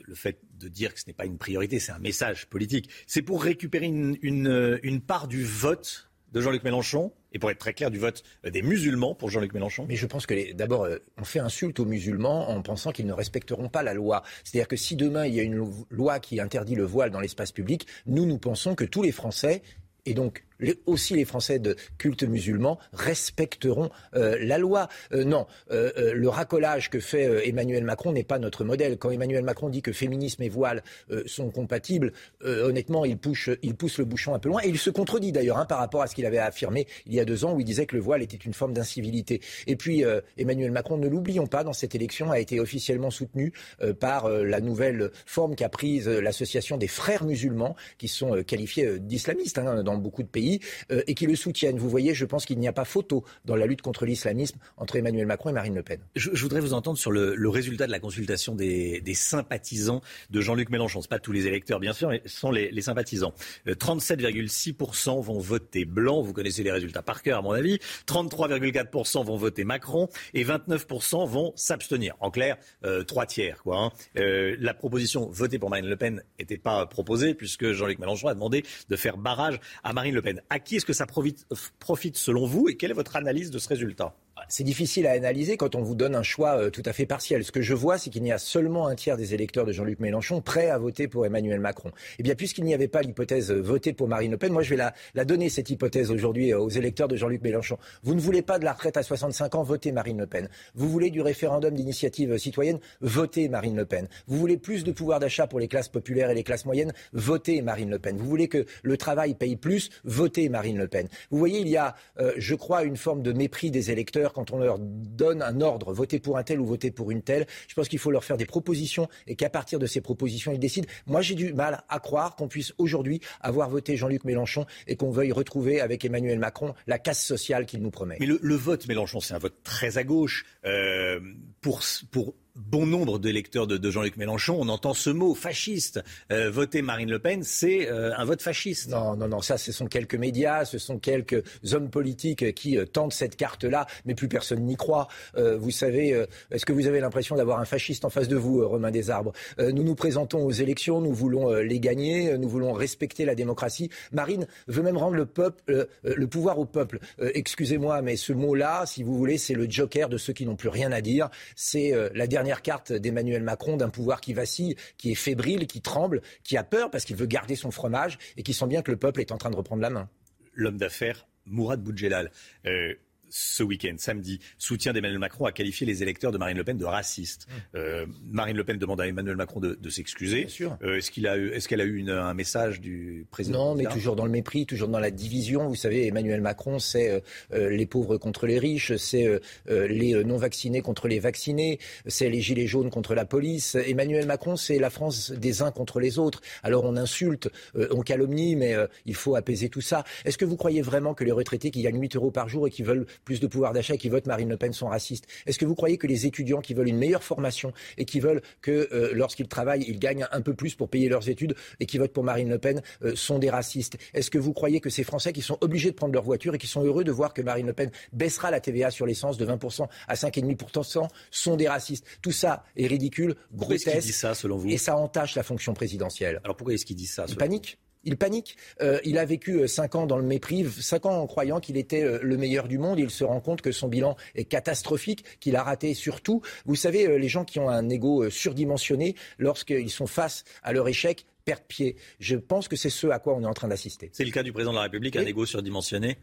le 0.06 0.14
fait 0.14 0.38
de 0.58 0.68
dire 0.68 0.94
que 0.94 1.00
ce 1.00 1.06
n'est 1.06 1.12
pas 1.12 1.26
une 1.26 1.38
priorité, 1.38 1.78
c'est 1.78 1.92
un 1.92 1.98
message 1.98 2.46
politique. 2.46 2.90
C'est 3.06 3.22
pour 3.22 3.42
récupérer 3.42 3.86
une, 3.86 4.16
une, 4.22 5.00
part 5.00 5.28
du 5.28 5.44
vote 5.44 6.10
de 6.32 6.40
Jean-Luc 6.40 6.64
Mélenchon 6.64 7.12
et 7.32 7.38
pour 7.38 7.50
être 7.50 7.58
très 7.58 7.74
clair, 7.74 7.90
du 7.90 7.98
vote 7.98 8.22
des 8.44 8.62
musulmans 8.62 9.14
pour 9.14 9.30
Jean-Luc 9.30 9.52
Mélenchon 9.52 9.86
Mais 9.88 9.96
je 9.96 10.06
pense 10.06 10.26
que 10.26 10.52
d'abord, 10.52 10.84
euh, 10.84 10.98
on 11.18 11.24
fait 11.24 11.38
insulte 11.38 11.78
aux 11.80 11.84
musulmans 11.84 12.50
en 12.50 12.62
pensant 12.62 12.92
qu'ils 12.92 13.06
ne 13.06 13.12
respecteront 13.12 13.68
pas 13.68 13.82
la 13.82 13.94
loi. 13.94 14.22
C'est-à-dire 14.42 14.68
que 14.68 14.76
si 14.76 14.96
demain 14.96 15.26
il 15.26 15.34
y 15.34 15.40
a 15.40 15.42
une 15.42 15.70
loi 15.90 16.18
qui 16.18 16.40
interdit 16.40 16.74
le 16.74 16.84
voile 16.84 17.10
dans 17.10 17.20
l'espace 17.20 17.52
public, 17.52 17.86
nous, 18.06 18.26
nous 18.26 18.38
pensons 18.38 18.74
que 18.74 18.84
tous 18.84 19.02
les 19.02 19.12
Français 19.12 19.62
et 20.06 20.14
donc 20.14 20.44
aussi 20.86 21.14
les 21.14 21.24
Français 21.24 21.58
de 21.58 21.76
culte 21.98 22.22
musulman 22.22 22.78
respecteront 22.92 23.90
euh, 24.14 24.36
la 24.40 24.58
loi. 24.58 24.88
Euh, 25.12 25.24
non, 25.24 25.46
euh, 25.70 26.12
le 26.14 26.28
racolage 26.28 26.90
que 26.90 27.00
fait 27.00 27.48
Emmanuel 27.48 27.84
Macron 27.84 28.12
n'est 28.12 28.24
pas 28.24 28.38
notre 28.38 28.64
modèle. 28.64 28.98
Quand 28.98 29.10
Emmanuel 29.10 29.44
Macron 29.44 29.68
dit 29.68 29.82
que 29.82 29.92
féminisme 29.92 30.42
et 30.42 30.48
voile 30.48 30.82
sont 31.26 31.50
compatibles, 31.50 32.12
honnêtement, 32.42 33.04
il 33.04 33.18
pousse, 33.18 33.48
le 33.48 34.04
bouchon 34.04 34.34
un 34.34 34.38
peu 34.38 34.48
loin. 34.48 34.60
Et 34.64 34.68
il 34.68 34.78
se 34.78 34.90
contredit 34.90 35.32
d'ailleurs 35.32 35.58
hein, 35.58 35.66
par 35.66 35.78
rapport 35.78 36.02
à 36.02 36.06
ce 36.06 36.14
qu'il 36.14 36.26
avait 36.26 36.38
affirmé 36.38 36.86
il 37.06 37.14
y 37.14 37.20
a 37.20 37.24
deux 37.24 37.44
ans 37.44 37.54
où 37.54 37.60
il 37.60 37.64
disait 37.64 37.86
que 37.86 37.96
le 37.96 38.02
voile 38.02 38.22
était 38.22 38.36
une 38.36 38.54
forme 38.54 38.72
d'incivilité. 38.72 39.40
Et 39.66 39.76
puis 39.76 40.04
Emmanuel 40.36 40.70
Macron, 40.70 40.96
ne 40.96 41.08
l'oublions 41.08 41.46
pas, 41.46 41.64
dans 41.64 41.72
cette 41.72 41.94
élection 41.94 42.30
a 42.30 42.38
été 42.38 42.60
officiellement 42.60 43.10
soutenu 43.10 43.52
par 44.00 44.28
la 44.28 44.60
nouvelle 44.60 45.10
forme 45.26 45.54
qu'a 45.54 45.68
prise 45.68 46.08
l'association 46.08 46.76
des 46.76 46.88
frères 46.88 47.24
musulmans, 47.24 47.76
qui 47.98 48.08
sont 48.08 48.42
qualifiés 48.42 48.98
d'islamistes 48.98 49.58
hein, 49.58 49.82
dans 49.82 49.96
beaucoup 49.96 50.22
de 50.22 50.28
pays 50.28 50.45
euh, 50.90 51.02
et 51.06 51.14
qui 51.14 51.27
le 51.27 51.36
soutiennent. 51.36 51.78
Vous 51.78 51.89
voyez, 51.89 52.14
je 52.14 52.24
pense 52.24 52.44
qu'il 52.44 52.59
n'y 52.59 52.68
a 52.68 52.73
pas 52.73 52.85
photo 52.85 53.24
dans 53.44 53.56
la 53.56 53.66
lutte 53.66 53.82
contre 53.82 54.06
l'islamisme 54.06 54.59
entre 54.77 54.97
Emmanuel 54.97 55.27
Macron 55.27 55.51
et 55.51 55.52
Marine 55.52 55.74
Le 55.74 55.82
Pen. 55.82 56.01
Je, 56.14 56.31
voudrais 56.31 56.60
vous 56.60 56.74
entendre 56.74 56.98
sur 56.98 57.10
le, 57.10 57.48
résultat 57.48 57.86
de 57.86 57.93
la 57.93 58.01
consultation 58.01 58.55
des, 58.55 59.02
sympathisants 59.14 60.02
de 60.31 60.40
Jean-Luc 60.40 60.70
Mélenchon. 60.70 61.01
Ce 61.01 61.09
pas 61.09 61.18
tous 61.18 61.32
les 61.32 61.47
électeurs, 61.47 61.81
bien 61.81 61.93
sûr, 61.93 62.09
mais 62.09 62.23
ce 62.27 62.39
sont 62.39 62.51
les, 62.51 62.81
sympathisants. 62.81 63.32
37,6% 63.66 65.18
euh, 65.18 65.20
vont 65.20 65.39
voter 65.39 65.85
blanc. 65.85 66.23
Vous 66.23 66.32
connaissez 66.32 66.62
les 66.62 66.73
résultats 66.73 67.02
par 67.02 67.23
cœur, 67.23 67.39
à 67.39 67.43
mon 67.43 67.52
avis. 67.52 67.78
33,4% 68.06 69.24
vont 69.24 69.36
voter 69.36 69.64
Macron 69.64 70.09
et 70.35 70.44
29% 70.44 71.28
vont 71.28 71.52
s'abstenir. 71.56 72.14
En 72.20 72.31
clair, 72.31 72.56
euh, 72.85 73.02
trois 73.02 73.27
tiers. 73.27 73.62
Hein. 73.66 73.90
la 74.14 74.74
proposition 74.74 75.28
votée 75.31 75.59
pour 75.59 75.70
Marine 75.70 75.86
Le 75.86 75.97
Pen 75.97 76.23
n'était 76.39 76.59
pas 76.59 76.86
proposée 76.86 77.35
puisque 77.35 77.73
Jean-Luc 77.73 77.98
Mélenchon 77.98 78.28
a 78.28 78.35
demandé 78.35 78.64
de 78.89 78.97
faire 78.97 79.16
barrage 79.16 79.60
à 79.85 79.93
Marine 79.93 80.14
Le 80.14 80.23
Pen. 80.23 80.35
À 80.50 80.58
qui 80.58 80.76
est-ce 80.76 80.86
que 80.86 80.92
ça 80.92 81.06
profite 81.06 82.16
selon 82.16 82.46
vous 82.46 82.68
et 82.68 82.76
quelle 82.76 82.90
est 82.90 82.94
votre 82.94 83.16
analyse 83.16 83.50
de 83.50 83.58
ce 83.58 83.68
résultat? 83.68 84.14
C'est 84.48 84.64
difficile 84.64 85.06
à 85.06 85.12
analyser 85.12 85.56
quand 85.56 85.74
on 85.74 85.82
vous 85.82 85.94
donne 85.94 86.14
un 86.14 86.22
choix 86.22 86.58
euh, 86.58 86.70
tout 86.70 86.82
à 86.84 86.92
fait 86.92 87.06
partiel. 87.06 87.44
Ce 87.44 87.52
que 87.52 87.62
je 87.62 87.74
vois, 87.74 87.98
c'est 87.98 88.10
qu'il 88.10 88.26
y 88.26 88.32
a 88.32 88.38
seulement 88.38 88.86
un 88.86 88.94
tiers 88.94 89.16
des 89.16 89.34
électeurs 89.34 89.64
de 89.64 89.72
Jean-Luc 89.72 89.98
Mélenchon 90.00 90.40
prêts 90.40 90.70
à 90.70 90.78
voter 90.78 91.08
pour 91.08 91.26
Emmanuel 91.26 91.58
Macron. 91.58 91.90
Eh 92.18 92.22
bien, 92.22 92.34
puisqu'il 92.34 92.64
n'y 92.64 92.74
avait 92.74 92.88
pas 92.88 93.02
l'hypothèse 93.02 93.50
euh, 93.50 93.60
voter 93.60 93.92
pour 93.92 94.08
Marine 94.08 94.30
Le 94.30 94.36
Pen, 94.36 94.52
moi 94.52 94.62
je 94.62 94.74
vais 94.74 94.92
la, 95.14 95.24
donner 95.24 95.48
cette 95.48 95.70
hypothèse 95.70 96.10
aujourd'hui 96.10 96.52
euh, 96.52 96.58
aux 96.58 96.68
électeurs 96.68 97.08
de 97.08 97.16
Jean-Luc 97.16 97.42
Mélenchon. 97.42 97.78
Vous 98.02 98.14
ne 98.14 98.20
voulez 98.20 98.42
pas 98.42 98.58
de 98.58 98.64
la 98.64 98.72
retraite 98.72 98.96
à 98.96 99.02
65 99.02 99.54
ans, 99.54 99.62
votez 99.62 99.90
Marine 99.90 100.18
Le 100.18 100.26
Pen. 100.26 100.48
Vous 100.74 100.88
voulez 100.88 101.10
du 101.10 101.22
référendum 101.22 101.74
d'initiative 101.74 102.36
citoyenne, 102.38 102.78
votez 103.00 103.48
Marine 103.48 103.76
Le 103.76 103.86
Pen. 103.86 104.06
Vous 104.26 104.38
voulez 104.38 104.58
plus 104.58 104.84
de 104.84 104.92
pouvoir 104.92 105.18
d'achat 105.18 105.46
pour 105.46 105.60
les 105.60 105.68
classes 105.68 105.88
populaires 105.88 106.30
et 106.30 106.34
les 106.34 106.44
classes 106.44 106.66
moyennes, 106.66 106.92
votez 107.12 107.62
Marine 107.62 107.90
Le 107.90 107.98
Pen. 107.98 108.16
Vous 108.16 108.26
voulez 108.26 108.48
que 108.48 108.66
le 108.82 108.96
travail 108.96 109.34
paye 109.34 109.56
plus, 109.56 109.90
votez 110.04 110.48
Marine 110.48 110.78
Le 110.78 110.88
Pen. 110.88 111.08
Vous 111.30 111.38
voyez, 111.38 111.60
il 111.60 111.68
y 111.68 111.76
a, 111.76 111.94
je 112.36 112.54
crois, 112.54 112.84
une 112.84 112.96
forme 112.96 113.22
de 113.22 113.32
mépris 113.32 113.70
des 113.70 113.90
électeurs 113.90 114.25
quand 114.32 114.50
on 114.52 114.58
leur 114.58 114.78
donne 114.78 115.42
un 115.42 115.60
ordre, 115.60 115.92
voter 115.92 116.18
pour 116.20 116.38
un 116.38 116.42
tel 116.42 116.60
ou 116.60 116.66
voter 116.66 116.90
pour 116.90 117.10
une 117.10 117.22
telle. 117.22 117.46
Je 117.68 117.74
pense 117.74 117.88
qu'il 117.88 117.98
faut 117.98 118.10
leur 118.10 118.24
faire 118.24 118.36
des 118.36 118.46
propositions 118.46 119.08
et 119.26 119.36
qu'à 119.36 119.50
partir 119.50 119.78
de 119.78 119.86
ces 119.86 120.00
propositions, 120.00 120.52
ils 120.52 120.58
décident. 120.58 120.88
Moi, 121.06 121.22
j'ai 121.22 121.34
du 121.34 121.52
mal 121.52 121.84
à 121.88 122.00
croire 122.00 122.36
qu'on 122.36 122.48
puisse 122.48 122.74
aujourd'hui 122.78 123.20
avoir 123.40 123.70
voté 123.70 123.96
Jean-Luc 123.96 124.24
Mélenchon 124.24 124.66
et 124.86 124.96
qu'on 124.96 125.10
veuille 125.10 125.32
retrouver 125.32 125.80
avec 125.80 126.04
Emmanuel 126.04 126.38
Macron 126.38 126.74
la 126.86 126.98
casse 126.98 127.24
sociale 127.24 127.66
qu'il 127.66 127.82
nous 127.82 127.90
promet. 127.90 128.16
Mais 128.20 128.26
le, 128.26 128.54
vote 128.54 128.86
Mélenchon, 128.88 129.20
c'est 129.20 129.34
un 129.34 129.38
vote 129.38 129.62
très 129.62 129.98
à 129.98 130.04
gauche. 130.04 130.44
Euh, 130.64 131.20
pour, 131.60 131.80
pour 132.10 132.34
bon 132.56 132.86
nombre 132.86 133.18
de, 133.18 133.76
de 133.76 133.90
Jean-Luc 133.90 134.16
Mélenchon, 134.16 134.56
on 134.58 134.68
entend 134.68 134.94
ce 134.94 135.10
mot 135.10 135.34
fasciste. 135.34 136.02
Euh, 136.32 136.50
voter 136.50 136.82
Marine 136.82 137.10
Le 137.10 137.18
Pen, 137.18 137.42
c'est 137.42 137.88
euh, 137.88 138.16
un 138.16 138.24
vote 138.24 138.40
fasciste. 138.40 138.88
Non, 138.88 139.16
non, 139.16 139.28
non, 139.28 139.42
ça, 139.42 139.58
ce 139.58 139.72
sont 139.72 139.86
quelques 139.86 140.14
médias, 140.14 140.64
ce 140.64 140.78
sont 140.78 140.98
quelques 140.98 141.42
hommes 141.72 141.90
politiques 141.90 142.54
qui 142.54 142.78
euh, 142.78 142.86
tentent 142.86 143.12
cette 143.12 143.36
carte-là, 143.36 143.86
mais 144.06 144.14
plus 144.14 144.28
personne 144.28 144.60
n'y 144.60 144.76
croit. 144.76 145.08
vous 145.36 145.70
savez, 145.70 146.26
est-ce 146.50 146.64
que 146.64 146.72
vous 146.72 146.86
avez 146.86 147.00
l'impression 147.00 147.36
d'avoir 147.36 147.60
un 147.60 147.64
fasciste 147.64 148.04
en 148.04 148.10
face 148.10 148.28
de 148.28 148.36
vous, 148.36 148.66
Romain 148.66 148.90
Desarbres? 148.90 149.32
Nous 149.58 149.82
nous 149.82 149.94
présentons 149.94 150.44
aux 150.44 150.50
élections, 150.50 151.00
nous 151.00 151.12
voulons 151.12 151.52
les 151.54 151.80
gagner, 151.80 152.36
nous 152.38 152.48
voulons 152.48 152.72
respecter 152.72 153.24
la 153.24 153.34
démocratie. 153.34 153.90
Marine 154.12 154.46
veut 154.66 154.82
même 154.82 154.96
rendre 154.96 155.16
le 155.16 155.26
peuple, 155.26 155.88
le 156.02 156.26
pouvoir 156.26 156.58
au 156.58 156.64
peuple. 156.64 157.00
Excusez-moi, 157.18 158.02
mais 158.02 158.16
ce 158.16 158.32
mot-là, 158.32 158.86
si 158.86 159.02
vous 159.02 159.16
voulez, 159.16 159.38
c'est 159.38 159.54
le 159.54 159.68
joker 159.68 160.08
de 160.08 160.16
ceux 160.16 160.32
qui 160.32 160.46
n'ont 160.46 160.56
plus 160.56 160.68
rien 160.68 160.92
à 160.92 161.00
dire. 161.00 161.28
C'est 161.54 161.92
la 162.14 162.26
dernière 162.26 162.45
dernière 162.47 162.62
carte 162.62 162.93
d'Emmanuel 162.93 163.43
Macron 163.43 163.77
d'un 163.77 163.89
pouvoir 163.89 164.20
qui 164.20 164.32
vacille, 164.32 164.77
qui 164.98 165.10
est 165.10 165.16
fébrile, 165.16 165.66
qui 165.66 165.81
tremble, 165.81 166.23
qui 166.44 166.56
a 166.56 166.62
peur 166.62 166.93
parce 166.93 167.05
qu'il 167.05 167.16
veut 167.16 167.27
garder 167.27 167.56
son 167.56 167.73
fromage 167.73 168.18
et 168.36 168.44
qui 168.44 168.55
sent 168.55 168.68
bien 168.68 168.82
que 168.82 168.93
le 168.93 168.97
peuple 168.97 169.20
est 169.20 169.32
en 169.32 169.36
train 169.36 169.51
de 169.51 169.56
reprendre 169.56 169.82
la 169.82 169.90
main. 169.90 170.09
L'homme 170.55 170.77
d'affaires 170.77 171.27
Mourad 171.44 171.82
Boudjelal. 171.82 172.31
Euh, 172.66 172.94
ce 173.30 173.62
week-end, 173.62 173.94
samedi, 173.98 174.40
soutien 174.58 174.92
d'Emmanuel 174.92 175.18
Macron 175.18 175.46
a 175.46 175.52
qualifié 175.52 175.86
les 175.86 176.02
électeurs 176.02 176.32
de 176.32 176.38
Marine 176.38 176.56
Le 176.56 176.64
Pen 176.64 176.76
de 176.76 176.84
racistes. 176.84 177.46
Mmh. 177.48 177.76
Euh, 177.76 178.06
Marine 178.30 178.56
Le 178.56 178.64
Pen 178.64 178.78
demande 178.78 179.00
à 179.00 179.06
Emmanuel 179.06 179.36
Macron 179.36 179.60
de, 179.60 179.76
s'excuser. 179.88 180.46
Euh, 180.82 180.96
est-ce 180.96 181.10
qu'il 181.10 181.26
a 181.26 181.36
eu, 181.36 181.50
est-ce 181.50 181.68
qu'elle 181.68 181.80
a 181.80 181.84
eu 181.84 182.08
un 182.10 182.34
message 182.34 182.80
du 182.80 183.26
président 183.30 183.70
Non, 183.70 183.74
mais 183.74 183.86
toujours 183.86 184.16
dans 184.16 184.24
le 184.24 184.30
mépris, 184.30 184.66
toujours 184.66 184.88
dans 184.88 184.98
la 184.98 185.10
division. 185.10 185.68
Vous 185.68 185.74
savez, 185.74 186.06
Emmanuel 186.06 186.40
Macron, 186.40 186.78
c'est 186.78 187.22
euh, 187.52 187.70
les 187.70 187.86
pauvres 187.86 188.16
contre 188.16 188.46
les 188.46 188.58
riches, 188.58 188.96
c'est 188.96 189.40
les 189.68 190.24
non 190.24 190.36
vaccinés 190.36 190.80
contre 190.80 191.08
les 191.08 191.18
vaccinés, 191.18 191.78
c'est 192.06 192.28
les 192.28 192.40
gilets 192.40 192.66
jaunes 192.66 192.90
contre 192.90 193.14
la 193.14 193.24
police. 193.24 193.74
Emmanuel 193.74 194.26
Macron, 194.26 194.56
c'est 194.56 194.78
la 194.78 194.90
France 194.90 195.30
des 195.30 195.62
uns 195.62 195.70
contre 195.70 196.00
les 196.00 196.18
autres. 196.18 196.40
Alors 196.62 196.84
on 196.84 196.96
insulte, 196.96 197.50
on 197.74 198.02
calomnie, 198.02 198.56
mais 198.56 198.74
il 199.04 199.14
faut 199.14 199.36
apaiser 199.36 199.68
tout 199.68 199.80
ça. 199.80 200.04
Est-ce 200.24 200.38
que 200.38 200.44
vous 200.44 200.56
croyez 200.56 200.82
vraiment 200.82 201.14
que 201.14 201.24
les 201.24 201.32
retraités 201.32 201.70
qui 201.70 201.82
gagnent 201.82 202.00
8 202.00 202.16
euros 202.16 202.30
par 202.30 202.48
jour 202.48 202.66
et 202.66 202.70
qui 202.70 202.82
veulent 202.82 203.06
plus 203.24 203.40
de 203.40 203.47
pouvoir 203.47 203.72
d'achat 203.72 203.94
et 203.94 203.98
qui 203.98 204.09
votent 204.09 204.26
Marine 204.26 204.48
Le 204.48 204.56
Pen 204.56 204.72
sont 204.72 204.88
racistes 204.88 205.26
Est-ce 205.47 205.59
que 205.59 205.64
vous 205.64 205.74
croyez 205.74 205.98
que 205.98 206.06
les 206.06 206.26
étudiants 206.26 206.60
qui 206.60 206.74
veulent 206.74 206.88
une 206.88 206.98
meilleure 206.98 207.22
formation 207.22 207.72
et 207.98 208.05
qui 208.05 208.20
veulent 208.20 208.43
que 208.62 208.88
euh, 208.93 209.10
lorsqu'ils 209.14 209.48
travaillent, 209.48 209.84
ils 209.86 209.98
gagnent 209.98 210.26
un 210.30 210.40
peu 210.40 210.55
plus 210.55 210.74
pour 210.74 210.88
payer 210.88 211.09
leurs 211.09 211.28
études 211.28 211.55
et 211.80 211.86
qui 211.86 211.98
votent 211.98 212.12
pour 212.12 212.24
Marine 212.24 212.48
Le 212.48 212.59
Pen 212.59 212.82
euh, 213.02 213.14
sont 213.14 213.38
des 213.38 213.51
racistes? 213.51 213.98
Est-ce 214.14 214.30
que 214.30 214.38
vous 214.38 214.52
croyez 214.52 214.80
que 214.80 214.90
ces 214.90 215.05
Français 215.05 215.32
qui 215.32 215.43
sont 215.43 215.59
obligés 215.60 215.90
de 215.90 215.97
prendre 215.97 216.14
leur 216.14 216.24
voiture 216.24 216.55
et 216.55 216.59
qui 216.59 216.66
sont 216.66 216.82
heureux 216.82 217.05
de 217.05 217.12
voir 217.12 217.34
que 217.34 217.43
Marine 217.43 217.66
Le 217.66 217.72
Pen 217.72 217.90
baissera 218.12 218.51
la 218.51 218.60
TVA 218.60 218.90
sur 218.90 219.06
l'essence 219.06 219.38
de 219.38 219.47
20% 219.47 219.86
à 220.09 220.14
5,5% 220.14 221.09
sont 221.30 221.56
des 221.56 221.68
racistes? 221.68 222.05
Tout 222.22 222.32
ça 222.32 222.64
est 222.76 222.86
ridicule, 222.86 223.34
grotesque. 223.55 223.98
dit 223.98 224.12
ça 224.12 224.34
selon 224.34 224.56
vous? 224.56 224.68
Et 224.68 224.78
ça 224.78 224.97
entache 224.97 225.34
la 225.34 225.43
fonction 225.43 225.74
présidentielle. 225.74 226.40
Alors 226.44 226.56
pourquoi 226.56 226.74
est-ce 226.74 226.86
qu'il 226.86 226.97
dit 226.97 227.06
ça 227.06 227.24
Il 227.28 227.36
panique. 227.36 227.78
Il 228.06 228.16
panique. 228.16 228.56
Euh, 228.80 228.98
il 229.04 229.18
a 229.18 229.24
vécu 229.24 229.58
euh, 229.58 229.66
cinq 229.66 229.96
ans 229.96 230.06
dans 230.06 230.16
le 230.16 230.22
mépris, 230.22 230.64
cinq 230.64 231.06
ans 231.06 231.20
en 231.20 231.26
croyant 231.26 231.60
qu'il 231.60 231.76
était 231.76 232.02
euh, 232.02 232.20
le 232.22 232.36
meilleur 232.36 232.68
du 232.68 232.78
monde. 232.78 232.98
Il 232.98 233.10
se 233.10 233.24
rend 233.24 233.40
compte 233.40 233.60
que 233.60 233.72
son 233.72 233.88
bilan 233.88 234.16
est 234.36 234.44
catastrophique, 234.44 235.24
qu'il 235.40 235.56
a 235.56 235.62
raté 235.62 235.92
surtout. 235.92 236.40
Vous 236.64 236.76
savez, 236.76 237.18
les 237.18 237.28
gens 237.28 237.44
qui 237.44 237.58
ont 237.58 237.68
un 237.68 237.88
ego 237.88 238.30
surdimensionné, 238.30 239.16
lorsqu'ils 239.38 239.90
sont 239.90 240.06
face 240.06 240.44
à 240.62 240.72
leur 240.72 240.88
échec, 240.88 241.26
perdent 241.44 241.66
pied. 241.66 241.96
Je 242.20 242.36
pense 242.36 242.68
que 242.68 242.76
c'est 242.76 242.90
ce 242.90 243.08
à 243.08 243.18
quoi 243.18 243.34
on 243.34 243.42
est 243.42 243.46
en 243.46 243.54
train 243.54 243.68
d'assister. 243.68 244.10
C'est 244.12 244.24
le 244.24 244.30
cas 244.30 244.44
du 244.44 244.52
président 244.52 244.70
de 244.70 244.76
la 244.76 244.82
République, 244.82 245.16
un 245.16 245.26
ego 245.26 245.44
surdimensionné 245.44 246.18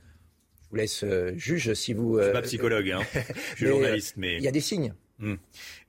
je 0.66 0.70
vous 0.70 0.82
laisse 0.82 1.06
juge 1.36 1.74
si 1.76 1.94
vous. 1.94 2.18
Je 2.18 2.24
suis 2.24 2.34
pas 2.34 2.42
psychologue, 2.42 2.90
hein. 2.90 3.02
je 3.52 3.58
suis 3.58 3.68
journaliste, 3.68 4.16
mais 4.18 4.38
il 4.38 4.44
y 4.44 4.48
a 4.48 4.52
des 4.52 4.60
signes. 4.60 4.96
Hmm. 5.20 5.36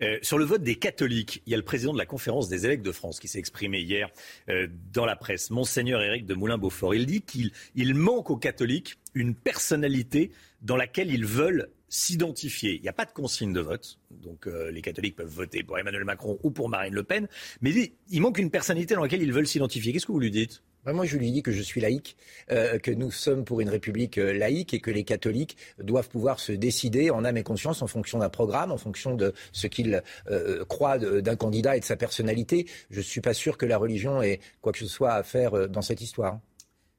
Euh, 0.02 0.18
sur 0.22 0.36
le 0.36 0.44
vote 0.44 0.62
des 0.62 0.76
catholiques, 0.76 1.42
il 1.46 1.50
y 1.50 1.54
a 1.54 1.56
le 1.56 1.64
président 1.64 1.92
de 1.92 1.98
la 1.98 2.06
conférence 2.06 2.48
des 2.48 2.66
évêques 2.66 2.82
de 2.82 2.92
France 2.92 3.18
qui 3.18 3.26
s'est 3.26 3.38
exprimé 3.38 3.80
hier 3.80 4.10
euh, 4.50 4.68
dans 4.92 5.06
la 5.06 5.16
presse, 5.16 5.50
Monseigneur 5.50 6.02
Éric 6.02 6.26
de 6.26 6.34
Moulin-Beaufort. 6.34 6.94
Il 6.94 7.06
dit 7.06 7.22
qu'il 7.22 7.50
il 7.74 7.94
manque 7.94 8.30
aux 8.30 8.36
catholiques 8.36 8.98
une 9.14 9.34
personnalité 9.34 10.30
dans 10.60 10.76
laquelle 10.76 11.10
ils 11.10 11.24
veulent 11.24 11.70
s'identifier. 11.88 12.74
Il 12.74 12.82
n'y 12.82 12.88
a 12.88 12.92
pas 12.92 13.06
de 13.06 13.12
consigne 13.12 13.52
de 13.52 13.60
vote, 13.60 13.98
donc 14.10 14.46
euh, 14.46 14.70
les 14.70 14.82
catholiques 14.82 15.16
peuvent 15.16 15.26
voter 15.26 15.62
pour 15.62 15.78
Emmanuel 15.78 16.04
Macron 16.04 16.38
ou 16.42 16.50
pour 16.50 16.68
Marine 16.68 16.94
Le 16.94 17.02
Pen, 17.02 17.26
mais 17.62 17.72
il, 17.72 17.92
il 18.10 18.20
manque 18.20 18.38
une 18.38 18.50
personnalité 18.50 18.94
dans 18.94 19.02
laquelle 19.02 19.22
ils 19.22 19.32
veulent 19.32 19.46
s'identifier. 19.46 19.92
Qu'est-ce 19.92 20.06
que 20.06 20.12
vous 20.12 20.20
lui 20.20 20.30
dites? 20.30 20.62
Moi, 20.92 21.06
je 21.06 21.16
lui 21.16 21.32
dis 21.32 21.42
que 21.42 21.52
je 21.52 21.62
suis 21.62 21.80
laïque, 21.80 22.16
euh, 22.50 22.78
que 22.78 22.90
nous 22.90 23.10
sommes 23.10 23.44
pour 23.44 23.60
une 23.60 23.70
république 23.70 24.18
euh, 24.18 24.32
laïque 24.32 24.74
et 24.74 24.80
que 24.80 24.90
les 24.90 25.04
catholiques 25.04 25.56
doivent 25.78 26.08
pouvoir 26.08 26.40
se 26.40 26.52
décider 26.52 27.10
en 27.10 27.24
âme 27.24 27.36
et 27.36 27.42
conscience 27.42 27.80
en 27.82 27.86
fonction 27.86 28.18
d'un 28.18 28.28
programme, 28.28 28.70
en 28.70 28.76
fonction 28.76 29.14
de 29.14 29.32
ce 29.52 29.66
qu'ils 29.66 30.02
euh, 30.30 30.64
croient 30.66 30.98
d'un 30.98 31.36
candidat 31.36 31.76
et 31.76 31.80
de 31.80 31.84
sa 31.84 31.96
personnalité. 31.96 32.66
Je 32.90 32.98
ne 32.98 33.02
suis 33.02 33.20
pas 33.20 33.34
sûr 33.34 33.56
que 33.56 33.66
la 33.66 33.78
religion 33.78 34.22
ait 34.22 34.40
quoi 34.60 34.72
que 34.72 34.78
ce 34.78 34.86
soit 34.86 35.12
à 35.12 35.22
faire 35.22 35.68
dans 35.68 35.82
cette 35.82 36.00
histoire. 36.00 36.40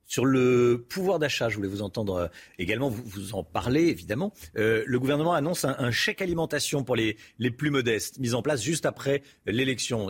Sur 0.08 0.26
le 0.26 0.86
pouvoir 0.88 1.18
d'achat, 1.18 1.50
je 1.50 1.56
voulais 1.56 1.68
vous 1.68 1.82
entendre 1.82 2.16
euh, 2.16 2.28
également, 2.60 2.90
vous, 2.90 3.04
vous 3.06 3.34
en 3.34 3.44
parlez 3.44 3.88
évidemment. 3.88 4.34
Euh, 4.58 4.84
le 4.86 5.00
gouvernement 5.00 5.34
annonce 5.34 5.66
un, 5.66 5.76
un, 5.80 5.92
chèque 5.92 6.22
alimentation 6.22 6.84
pour 6.84 6.96
les, 6.96 7.18
les 7.40 7.50
plus 7.50 7.72
modestes, 7.72 8.20
mis 8.20 8.36
en 8.36 8.44
place 8.44 8.62
juste 8.62 8.86
après 8.86 9.24
l'élection. 9.48 10.10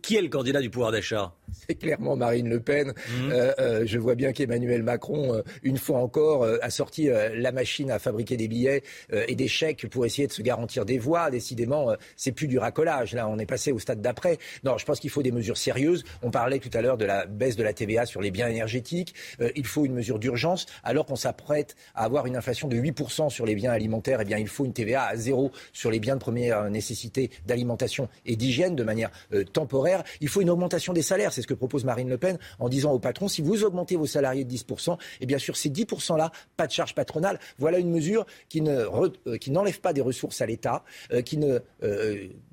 Qui 0.00 0.16
est 0.16 0.22
le 0.22 0.28
candidat 0.28 0.62
du 0.62 0.70
pouvoir 0.70 0.92
d'achat? 0.92 1.34
C'est 1.52 1.74
clairement 1.74 2.16
Marine 2.16 2.48
Le 2.48 2.60
Pen. 2.60 2.88
Mmh. 2.88 3.30
Euh, 3.32 3.52
euh, 3.58 3.82
je 3.86 3.98
vois 3.98 4.14
bien 4.14 4.32
qu'Emmanuel 4.32 4.82
Macron, 4.82 5.42
une 5.62 5.76
fois 5.76 5.98
encore, 5.98 6.44
a 6.44 6.70
sorti 6.70 7.08
la 7.08 7.52
machine 7.52 7.90
à 7.90 7.98
fabriquer 7.98 8.36
des 8.36 8.48
billets 8.48 8.82
et 9.12 9.34
des 9.34 9.48
chèques 9.48 9.88
pour 9.88 10.06
essayer 10.06 10.26
de 10.26 10.32
se 10.32 10.42
garantir 10.42 10.84
des 10.84 10.98
voix. 10.98 11.30
Décidément, 11.30 11.94
c'est 12.16 12.32
plus 12.32 12.48
du 12.48 12.58
racolage. 12.58 13.14
Là, 13.14 13.28
on 13.28 13.38
est 13.38 13.46
passé 13.46 13.72
au 13.72 13.78
stade 13.78 14.00
d'après. 14.00 14.38
Non, 14.64 14.78
je 14.78 14.84
pense 14.84 15.00
qu'il 15.00 15.10
faut 15.10 15.22
des 15.22 15.32
mesures 15.32 15.56
sérieuses. 15.56 16.04
On 16.22 16.30
parlait 16.30 16.58
tout 16.58 16.70
à 16.72 16.80
l'heure 16.80 16.96
de 16.96 17.04
la 17.04 17.26
baisse 17.26 17.56
de 17.56 17.62
la 17.62 17.72
TVA 17.72 18.06
sur 18.06 18.20
les 18.20 18.30
biens 18.30 18.48
énergétiques. 18.48 19.14
Euh, 19.40 19.50
il 19.56 19.66
faut 19.66 19.84
une 19.84 19.94
mesure 19.94 20.18
d'urgence, 20.18 20.66
alors 20.82 21.06
qu'on 21.06 21.16
s'apprête 21.16 21.76
à 21.94 22.04
avoir 22.04 22.26
une 22.26 22.36
inflation 22.36 22.68
de 22.68 22.76
8% 22.76 23.30
sur 23.30 23.46
les 23.46 23.54
biens 23.54 23.72
alimentaires, 23.72 24.20
eh 24.20 24.24
bien, 24.24 24.38
il 24.38 24.48
faut 24.48 24.64
une 24.64 24.72
TVA 24.72 25.04
à 25.04 25.16
zéro 25.16 25.50
sur 25.72 25.90
les 25.90 26.00
biens 26.00 26.14
de 26.14 26.20
première 26.20 26.70
nécessité 26.70 27.30
d'alimentation 27.46 28.08
et 28.26 28.36
d'hygiène 28.36 28.76
de 28.76 28.84
manière 28.84 29.10
euh, 29.32 29.44
temporaire. 29.44 30.04
Il 30.20 30.28
faut 30.28 30.40
une 30.40 30.50
augmentation 30.50 30.92
des 30.92 31.02
salaires, 31.02 31.32
c'est 31.32 31.42
ce 31.42 31.46
que 31.46 31.54
propose 31.54 31.84
Marine 31.84 32.08
Le 32.08 32.18
Pen 32.18 32.38
en 32.58 32.68
disant 32.68 32.92
aux 32.92 32.98
patrons, 32.98 33.28
si 33.28 33.42
vous 33.42 33.64
augmentez 33.64 33.96
vos 33.96 34.06
salariés 34.06 34.44
de 34.44 34.52
10%, 34.52 34.96
eh 35.20 35.26
bien, 35.26 35.38
sur 35.38 35.56
ces 35.56 35.70
10%-là, 35.70 36.32
pas 36.56 36.66
de 36.66 36.72
charge 36.72 36.94
patronale. 36.94 37.38
Voilà 37.58 37.78
une 37.78 37.90
mesure 37.90 38.26
qui, 38.48 38.60
ne 38.60 38.84
euh, 39.26 39.36
qui 39.38 39.50
n'enlève 39.50 39.80
pas 39.80 39.92
des 39.92 40.00
ressources 40.00 40.40
à 40.40 40.46
l'État, 40.46 40.84
qui 41.24 41.36
ne 41.38 41.60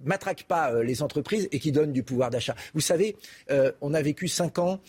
matraque 0.03 0.43
pas 0.43 0.83
les 0.83 1.01
entreprises 1.01 1.47
et 1.51 1.59
qui 1.59 1.71
donne 1.71 1.91
du 1.91 2.03
pouvoir 2.03 2.29
d'achat. 2.29 2.55
Vous 2.73 2.81
savez, 2.81 3.15
on 3.81 3.93
a 3.93 4.01
vécu 4.01 4.27
cinq 4.27 4.59
ans 4.59 4.79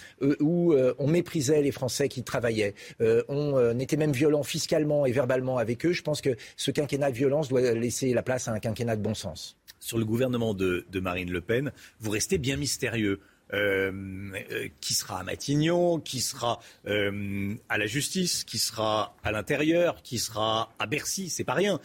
où 0.40 0.74
on 0.98 1.06
méprisait 1.06 1.62
les 1.62 1.72
Français 1.72 1.81
qui 2.08 2.22
travaillaient. 2.22 2.74
Euh, 3.00 3.22
on 3.28 3.56
euh, 3.56 3.78
était 3.78 3.96
même 3.96 4.12
violent 4.12 4.42
fiscalement 4.42 5.06
et 5.06 5.12
verbalement 5.12 5.58
avec 5.58 5.84
eux. 5.86 5.92
Je 5.92 6.02
pense 6.02 6.20
que 6.20 6.36
ce 6.56 6.70
quinquennat 6.70 7.10
de 7.10 7.16
violence 7.16 7.48
doit 7.48 7.60
laisser 7.60 8.12
la 8.12 8.22
place 8.22 8.48
à 8.48 8.52
un 8.52 8.60
quinquennat 8.60 8.96
de 8.96 9.02
bon 9.02 9.14
sens. 9.14 9.56
Sur 9.80 9.98
le 9.98 10.04
gouvernement 10.04 10.54
de, 10.54 10.84
Marine 10.94 11.30
Le 11.30 11.40
Pen, 11.40 11.72
vous 12.00 12.10
restez 12.10 12.38
bien 12.38 12.56
mystérieux. 12.56 13.20
Euh, 13.54 14.30
qui 14.80 14.94
sera 14.94 15.20
à 15.20 15.24
Matignon, 15.24 16.00
qui 16.00 16.22
sera 16.22 16.60
à 16.86 17.76
la 17.76 17.86
justice, 17.86 18.44
qui 18.44 18.56
sera 18.56 19.14
à 19.22 19.30
l'intérieur, 19.30 20.00
qui 20.02 20.18
sera 20.18 20.72
à 20.78 20.86
Bercy, 20.86 21.28
c'est 21.28 21.44
pas 21.44 21.52
rien. 21.52 21.78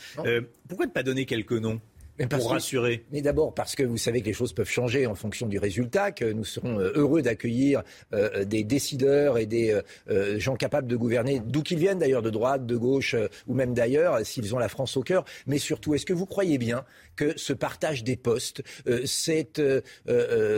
pourquoi 0.69 0.85
ne 0.85 0.91
pas 0.91 1.03
donner 1.03 1.25
quelques 1.25 1.51
noms? 1.51 1.81
Mais 2.19 2.27
pour 2.27 2.51
rassurer. 2.51 3.05
mais 3.11 3.21
d'abord 3.21 3.53
parce 3.53 3.75
que 3.75 3.83
vous 3.83 3.97
savez 3.97 4.21
que 4.21 4.25
les 4.25 4.33
choses 4.33 4.53
peuvent 4.53 4.69
changer 4.69 5.07
en 5.07 5.15
fonction 5.15 5.47
du 5.47 5.59
résultat, 5.59 6.11
que 6.11 6.25
nous 6.25 6.43
serons 6.43 6.79
euh, 6.79 6.91
heureux 6.95 7.21
d'accueillir 7.21 7.83
euh, 8.13 8.45
des 8.45 8.63
décideurs 8.63 9.37
et 9.37 9.45
des 9.45 9.79
euh, 10.09 10.39
gens 10.39 10.55
capables 10.55 10.87
de 10.87 10.95
gouverner, 10.95 11.41
d'où 11.45 11.61
qu'ils 11.61 11.79
viennent 11.79 11.99
d'ailleurs, 11.99 12.21
de 12.21 12.29
droite, 12.29 12.65
de 12.65 12.75
gauche 12.75 13.15
ou 13.47 13.53
même 13.53 13.73
d'ailleurs, 13.73 14.25
s'ils 14.25 14.53
ont 14.55 14.59
la 14.59 14.69
France 14.69 14.97
au 14.97 15.01
cœur. 15.01 15.25
Mais 15.45 15.57
surtout, 15.57 15.93
est-ce 15.93 16.05
que 16.05 16.13
vous 16.13 16.25
croyez 16.25 16.57
bien 16.57 16.85
que 17.15 17.37
ce 17.37 17.53
partage 17.53 18.03
des 18.03 18.15
postes, 18.15 18.61
cette 19.05 19.61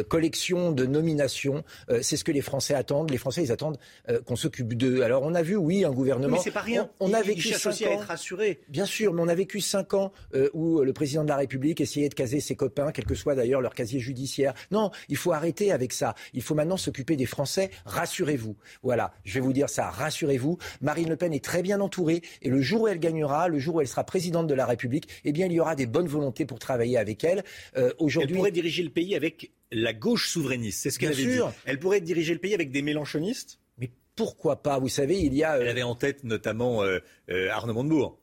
collection 0.10 0.72
de 0.72 0.86
nominations, 0.86 1.64
c'est 2.02 2.18
ce 2.18 2.23
que 2.23 2.31
les 2.31 2.41
Français 2.41 2.73
attendent? 2.73 3.11
Les 3.11 3.18
Français, 3.18 3.44
ils 3.44 3.52
attendent 3.52 3.77
qu'on 4.26 4.36
s'occupe 4.36 4.73
d'eux. 4.73 5.02
Alors 5.02 5.23
on 5.23 5.36
a 5.36 5.41
vu, 5.41 5.56
oui, 5.56 5.86
un 5.86 5.91
gouvernement. 5.91 6.36
mais 6.36 6.44
c'est 6.44 6.52
pas 6.52 6.61
rien. 6.61 6.90
On, 6.99 7.14
a 7.14 7.22
vécu 7.22 7.49
cinq 7.49 7.81
ans. 7.81 7.90
à 7.90 7.94
être 7.94 8.07
rassuré. 8.07 8.60
Bien 8.68 8.86
sûr, 8.86 9.14
mais 9.14 9.22
on 9.22 9.27
a 9.27 9.36
vécu 9.36 9.61
cinq 9.61 9.94
ans 9.94 10.11
où 10.53 10.81
le 10.81 10.94
président 10.94 11.23
de 11.23 11.30
la 11.30 11.38
République 11.38 11.48
République, 11.49 11.81
essayer 11.81 12.09
de 12.09 12.13
caser 12.13 12.41
ses 12.41 12.55
copains, 12.55 12.91
quel 12.91 13.05
que 13.05 13.15
soit 13.15 13.34
d'ailleurs 13.34 13.59
leur 13.59 13.73
casier 13.73 13.99
judiciaire. 13.99 14.53
Non, 14.69 14.91
il 15.07 15.17
faut 15.17 15.31
arrêter 15.31 15.71
avec 15.71 15.93
ça. 15.93 16.13
Il 16.34 16.43
faut 16.43 16.53
maintenant 16.53 16.77
s'occuper 16.77 17.15
des 17.15 17.26
Français. 17.26 17.71
Rassurez-vous. 17.85 18.55
Voilà, 18.84 19.13
je 19.23 19.34
vais 19.34 19.39
vous 19.39 19.51
dire 19.51 19.67
ça. 19.67 19.89
Rassurez-vous. 19.89 20.59
Marine 20.81 21.09
Le 21.09 21.15
Pen 21.15 21.34
est 21.34 21.43
très 21.43 21.63
bien 21.63 21.81
entourée 21.81 22.21
et 22.43 22.49
le 22.49 22.61
jour 22.61 22.81
où 22.81 22.88
elle 22.88 22.99
gagnera, 22.99 23.47
le 23.47 23.57
jour 23.57 23.76
où 23.76 23.81
elle 23.81 23.88
sera 23.88 24.03
présidente 24.03 24.45
de 24.45 24.53
la 24.53 24.67
République, 24.67 25.07
eh 25.26 25.31
bien, 25.31 25.47
il 25.47 25.53
y 25.53 25.59
aura 25.59 25.76
des 25.76 25.88
bonnes 25.88 26.07
volontés 26.07 26.45
pour 26.45 26.59
travailler 26.59 26.97
avec 26.97 27.23
elle. 27.23 27.43
Euh, 27.77 27.91
aujourd'hui, 27.97 28.35
elle 28.35 28.38
pourrait 28.38 28.51
diriger 28.51 28.84
le 28.84 28.91
pays 28.91 29.15
avec 29.15 29.51
la 29.71 29.93
gauche 29.93 30.30
souverainiste. 30.30 30.84
C'est 30.84 30.91
ce 30.91 30.99
qu'elle 30.99 31.13
avait 31.13 31.23
dit. 31.23 31.39
Elle 31.65 31.80
pourrait 31.80 32.01
diriger 32.01 32.34
le 32.34 32.39
pays 32.39 32.53
avec 32.53 32.69
des 32.69 32.84
mélanchonistes? 32.84 33.59
Mais 33.80 33.89
pourquoi 34.15 34.61
pas? 34.61 34.77
Vous 34.77 34.89
savez, 34.89 35.19
il 35.19 35.34
y 35.34 35.43
a. 35.43 35.55
Euh, 35.55 35.61
elle 35.61 35.69
avait 35.69 35.81
en 35.84 35.95
tête 35.95 36.23
notamment 36.23 36.84
euh, 36.84 36.99
Arnaud 37.49 37.73
Montebourg. 37.73 38.18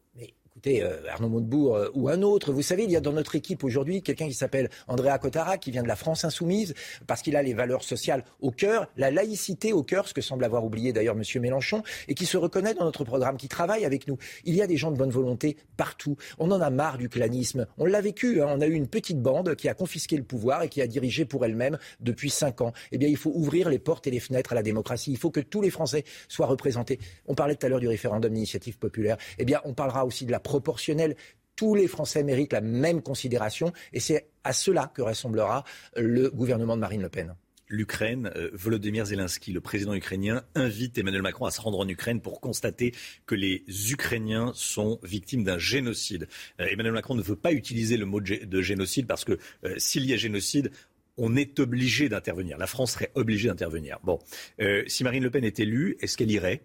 Euh, 0.66 0.96
Arnaud 1.08 1.28
Montebourg 1.28 1.76
euh, 1.76 1.88
ou 1.94 2.08
un 2.08 2.22
autre, 2.22 2.52
vous 2.52 2.62
savez, 2.62 2.84
il 2.84 2.90
y 2.90 2.96
a 2.96 3.00
dans 3.00 3.12
notre 3.12 3.36
équipe 3.36 3.62
aujourd'hui 3.62 4.02
quelqu'un 4.02 4.26
qui 4.26 4.34
s'appelle 4.34 4.68
Andrea 4.88 5.16
Cotara, 5.18 5.58
qui 5.58 5.70
vient 5.70 5.82
de 5.82 5.88
la 5.88 5.94
France 5.94 6.24
insoumise, 6.24 6.74
parce 7.06 7.22
qu'il 7.22 7.36
a 7.36 7.42
les 7.42 7.54
valeurs 7.54 7.84
sociales 7.84 8.24
au 8.40 8.50
cœur, 8.50 8.88
la 8.96 9.12
laïcité 9.12 9.72
au 9.72 9.84
cœur, 9.84 10.08
ce 10.08 10.14
que 10.14 10.20
semble 10.20 10.44
avoir 10.44 10.64
oublié 10.64 10.92
d'ailleurs 10.92 11.16
M. 11.16 11.22
Mélenchon, 11.40 11.82
et 12.08 12.14
qui 12.14 12.26
se 12.26 12.36
reconnaît 12.36 12.74
dans 12.74 12.84
notre 12.84 13.04
programme, 13.04 13.36
qui 13.36 13.48
travaille 13.48 13.84
avec 13.84 14.08
nous. 14.08 14.18
Il 14.44 14.54
y 14.54 14.62
a 14.62 14.66
des 14.66 14.76
gens 14.76 14.90
de 14.90 14.96
bonne 14.96 15.10
volonté 15.10 15.56
partout. 15.76 16.16
On 16.38 16.50
en 16.50 16.60
a 16.60 16.70
marre 16.70 16.98
du 16.98 17.08
clanisme. 17.08 17.66
On 17.78 17.84
l'a 17.84 18.00
vécu. 18.00 18.42
Hein. 18.42 18.48
On 18.50 18.60
a 18.60 18.66
eu 18.66 18.74
une 18.74 18.88
petite 18.88 19.20
bande 19.20 19.54
qui 19.54 19.68
a 19.68 19.74
confisqué 19.74 20.16
le 20.16 20.24
pouvoir 20.24 20.62
et 20.62 20.68
qui 20.68 20.82
a 20.82 20.88
dirigé 20.88 21.24
pour 21.24 21.44
elle-même 21.44 21.78
depuis 22.00 22.30
cinq 22.30 22.60
ans. 22.60 22.72
Eh 22.90 22.98
bien, 22.98 23.08
il 23.08 23.16
faut 23.16 23.32
ouvrir 23.34 23.68
les 23.68 23.78
portes 23.78 24.06
et 24.08 24.10
les 24.10 24.20
fenêtres 24.20 24.52
à 24.52 24.54
la 24.56 24.62
démocratie. 24.62 25.12
Il 25.12 25.18
faut 25.18 25.30
que 25.30 25.40
tous 25.40 25.62
les 25.62 25.70
Français 25.70 26.04
soient 26.28 26.46
représentés. 26.46 26.98
On 27.26 27.34
parlait 27.34 27.54
tout 27.54 27.66
à 27.66 27.68
l'heure 27.68 27.80
du 27.80 27.88
référendum 27.88 28.32
d'initiative 28.32 28.78
populaire. 28.78 29.16
Eh 29.38 29.44
bien, 29.44 29.60
on 29.64 29.74
parlera 29.74 30.04
aussi 30.04 30.26
de 30.26 30.32
la 30.32 30.40
proportionnelle. 30.56 31.16
Tous 31.54 31.74
les 31.74 31.86
Français 31.86 32.22
méritent 32.22 32.54
la 32.54 32.62
même 32.62 33.02
considération 33.02 33.72
et 33.92 34.00
c'est 34.00 34.28
à 34.42 34.52
cela 34.54 34.90
que 34.94 35.02
ressemblera 35.02 35.64
le 35.96 36.30
gouvernement 36.30 36.76
de 36.76 36.80
Marine 36.80 37.02
Le 37.02 37.10
Pen 37.10 37.34
l'Ukraine. 37.68 38.30
Euh, 38.36 38.50
Volodymyr 38.52 39.06
Zelensky, 39.06 39.52
le 39.52 39.60
président 39.60 39.92
ukrainien, 39.92 40.44
invite 40.54 40.98
Emmanuel 40.98 41.22
Macron 41.22 41.46
à 41.46 41.50
se 41.50 41.60
rendre 41.60 41.80
en 41.80 41.88
Ukraine 41.88 42.20
pour 42.20 42.40
constater 42.40 42.94
que 43.26 43.34
les 43.34 43.64
Ukrainiens 43.90 44.52
sont 44.54 45.00
victimes 45.02 45.42
d'un 45.42 45.58
génocide. 45.58 46.28
Euh, 46.60 46.66
Emmanuel 46.70 46.94
Macron 46.94 47.16
ne 47.16 47.22
veut 47.22 47.34
pas 47.34 47.52
utiliser 47.52 47.96
le 47.96 48.06
mot 48.06 48.20
de 48.20 48.62
génocide 48.62 49.08
parce 49.08 49.24
que 49.24 49.36
euh, 49.64 49.74
s'il 49.78 50.06
y 50.06 50.12
a 50.12 50.16
génocide, 50.16 50.70
on 51.16 51.34
est 51.34 51.58
obligé 51.58 52.08
d'intervenir. 52.08 52.56
La 52.56 52.68
France 52.68 52.92
serait 52.92 53.10
obligée 53.16 53.48
d'intervenir. 53.48 53.98
Bon, 54.04 54.20
si 54.86 55.02
Marine 55.02 55.24
Le 55.24 55.30
Pen 55.30 55.42
est 55.44 55.58
élue, 55.58 55.96
est-ce 56.00 56.16
qu'elle 56.16 56.30
irait 56.30 56.62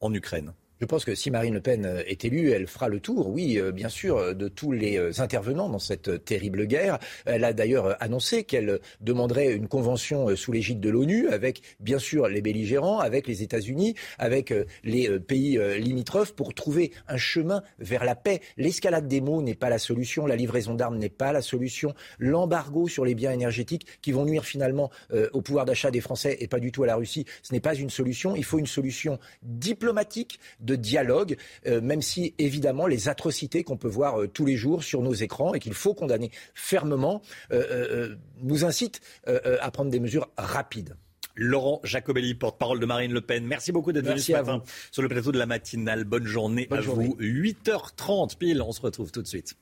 en 0.00 0.14
Ukraine? 0.14 0.54
Je 0.82 0.86
pense 0.88 1.04
que 1.04 1.14
si 1.14 1.30
Marine 1.30 1.54
Le 1.54 1.60
Pen 1.60 1.86
euh, 1.86 2.02
est 2.08 2.24
élue, 2.24 2.50
elle 2.50 2.66
fera 2.66 2.88
le 2.88 2.98
tour, 2.98 3.28
oui, 3.28 3.56
euh, 3.56 3.70
bien 3.70 3.88
sûr, 3.88 4.16
euh, 4.16 4.34
de 4.34 4.48
tous 4.48 4.72
les 4.72 5.20
intervenants 5.20 5.68
dans 5.68 5.78
cette 5.78 6.24
terrible 6.24 6.66
guerre. 6.66 6.98
Elle 7.24 7.44
a 7.44 7.52
d'ailleurs 7.52 7.96
annoncé 8.02 8.42
qu'elle 8.42 8.80
demanderait 9.00 9.52
une 9.52 9.68
convention 9.68 10.34
sous 10.34 10.50
l'égide 10.50 10.80
de 10.80 10.90
l'ONU 10.90 11.28
avec, 11.28 11.62
bien 11.78 12.00
sûr, 12.00 12.26
les 12.26 12.42
belligérants, 12.42 12.98
avec 12.98 13.28
les 13.28 13.44
États-Unis, 13.44 13.94
avec 14.18 14.52
les 14.82 15.20
pays 15.20 15.60
limitrophes 15.78 16.34
pour 16.34 16.52
trouver 16.52 16.92
un 17.06 17.16
chemin 17.16 17.62
vers 17.78 18.04
la 18.04 18.16
paix. 18.16 18.40
L'escalade 18.56 19.06
des 19.06 19.20
mots 19.20 19.40
n'est 19.40 19.54
pas 19.54 19.70
la 19.70 19.78
solution, 19.78 20.26
la 20.26 20.36
livraison 20.36 20.74
d'armes 20.74 20.98
n'est 20.98 21.08
pas 21.08 21.32
la 21.32 21.42
solution, 21.42 21.94
l'embargo 22.18 22.88
sur 22.88 23.04
les 23.04 23.14
biens 23.14 23.32
énergétiques 23.32 23.86
qui 24.00 24.10
vont 24.10 24.24
nuire 24.24 24.44
finalement 24.44 24.90
au 25.32 25.42
pouvoir 25.42 25.64
d'achat 25.64 25.90
des 25.90 26.00
Français 26.00 26.36
et 26.40 26.48
pas 26.48 26.58
du 26.58 26.72
tout 26.72 26.82
à 26.82 26.86
la 26.86 26.96
Russie, 26.96 27.24
ce 27.42 27.52
n'est 27.52 27.60
pas 27.60 27.74
une 27.74 27.90
solution. 27.90 28.34
Il 28.34 28.44
faut 28.44 28.58
une 28.58 28.66
solution 28.66 29.18
diplomatique 29.42 30.40
de 30.72 30.82
dialogue, 30.82 31.36
euh, 31.66 31.80
même 31.80 32.02
si 32.02 32.34
évidemment 32.38 32.86
les 32.86 33.08
atrocités 33.08 33.62
qu'on 33.62 33.76
peut 33.76 33.88
voir 33.88 34.20
euh, 34.20 34.28
tous 34.28 34.46
les 34.46 34.56
jours 34.56 34.82
sur 34.82 35.02
nos 35.02 35.12
écrans 35.12 35.54
et 35.54 35.60
qu'il 35.60 35.74
faut 35.74 35.94
condamner 35.94 36.30
fermement 36.54 37.22
euh, 37.52 38.16
nous 38.42 38.64
incitent 38.64 39.00
à 39.26 39.70
prendre 39.70 39.90
des 39.90 40.00
mesures 40.00 40.28
rapides. 40.36 40.96
Laurent 41.34 41.80
Jacobelli, 41.84 42.34
porte-parole 42.34 42.80
de 42.80 42.86
Marine 42.86 43.12
Le 43.12 43.20
Pen. 43.20 43.46
Merci 43.46 43.72
beaucoup 43.72 43.92
d'être 43.92 44.06
venu 44.06 44.18
ce 44.18 44.32
matin 44.32 44.62
sur 44.90 45.02
le 45.02 45.08
plateau 45.08 45.32
de 45.32 45.38
la 45.38 45.46
matinale. 45.46 46.04
Bonne 46.04 46.26
journée 46.26 46.68
à 46.70 46.80
vous. 46.80 47.16
8h30 47.20 48.36
pile, 48.36 48.62
on 48.62 48.72
se 48.72 48.80
retrouve 48.80 49.12
tout 49.12 49.22
de 49.22 49.28
suite. 49.28 49.56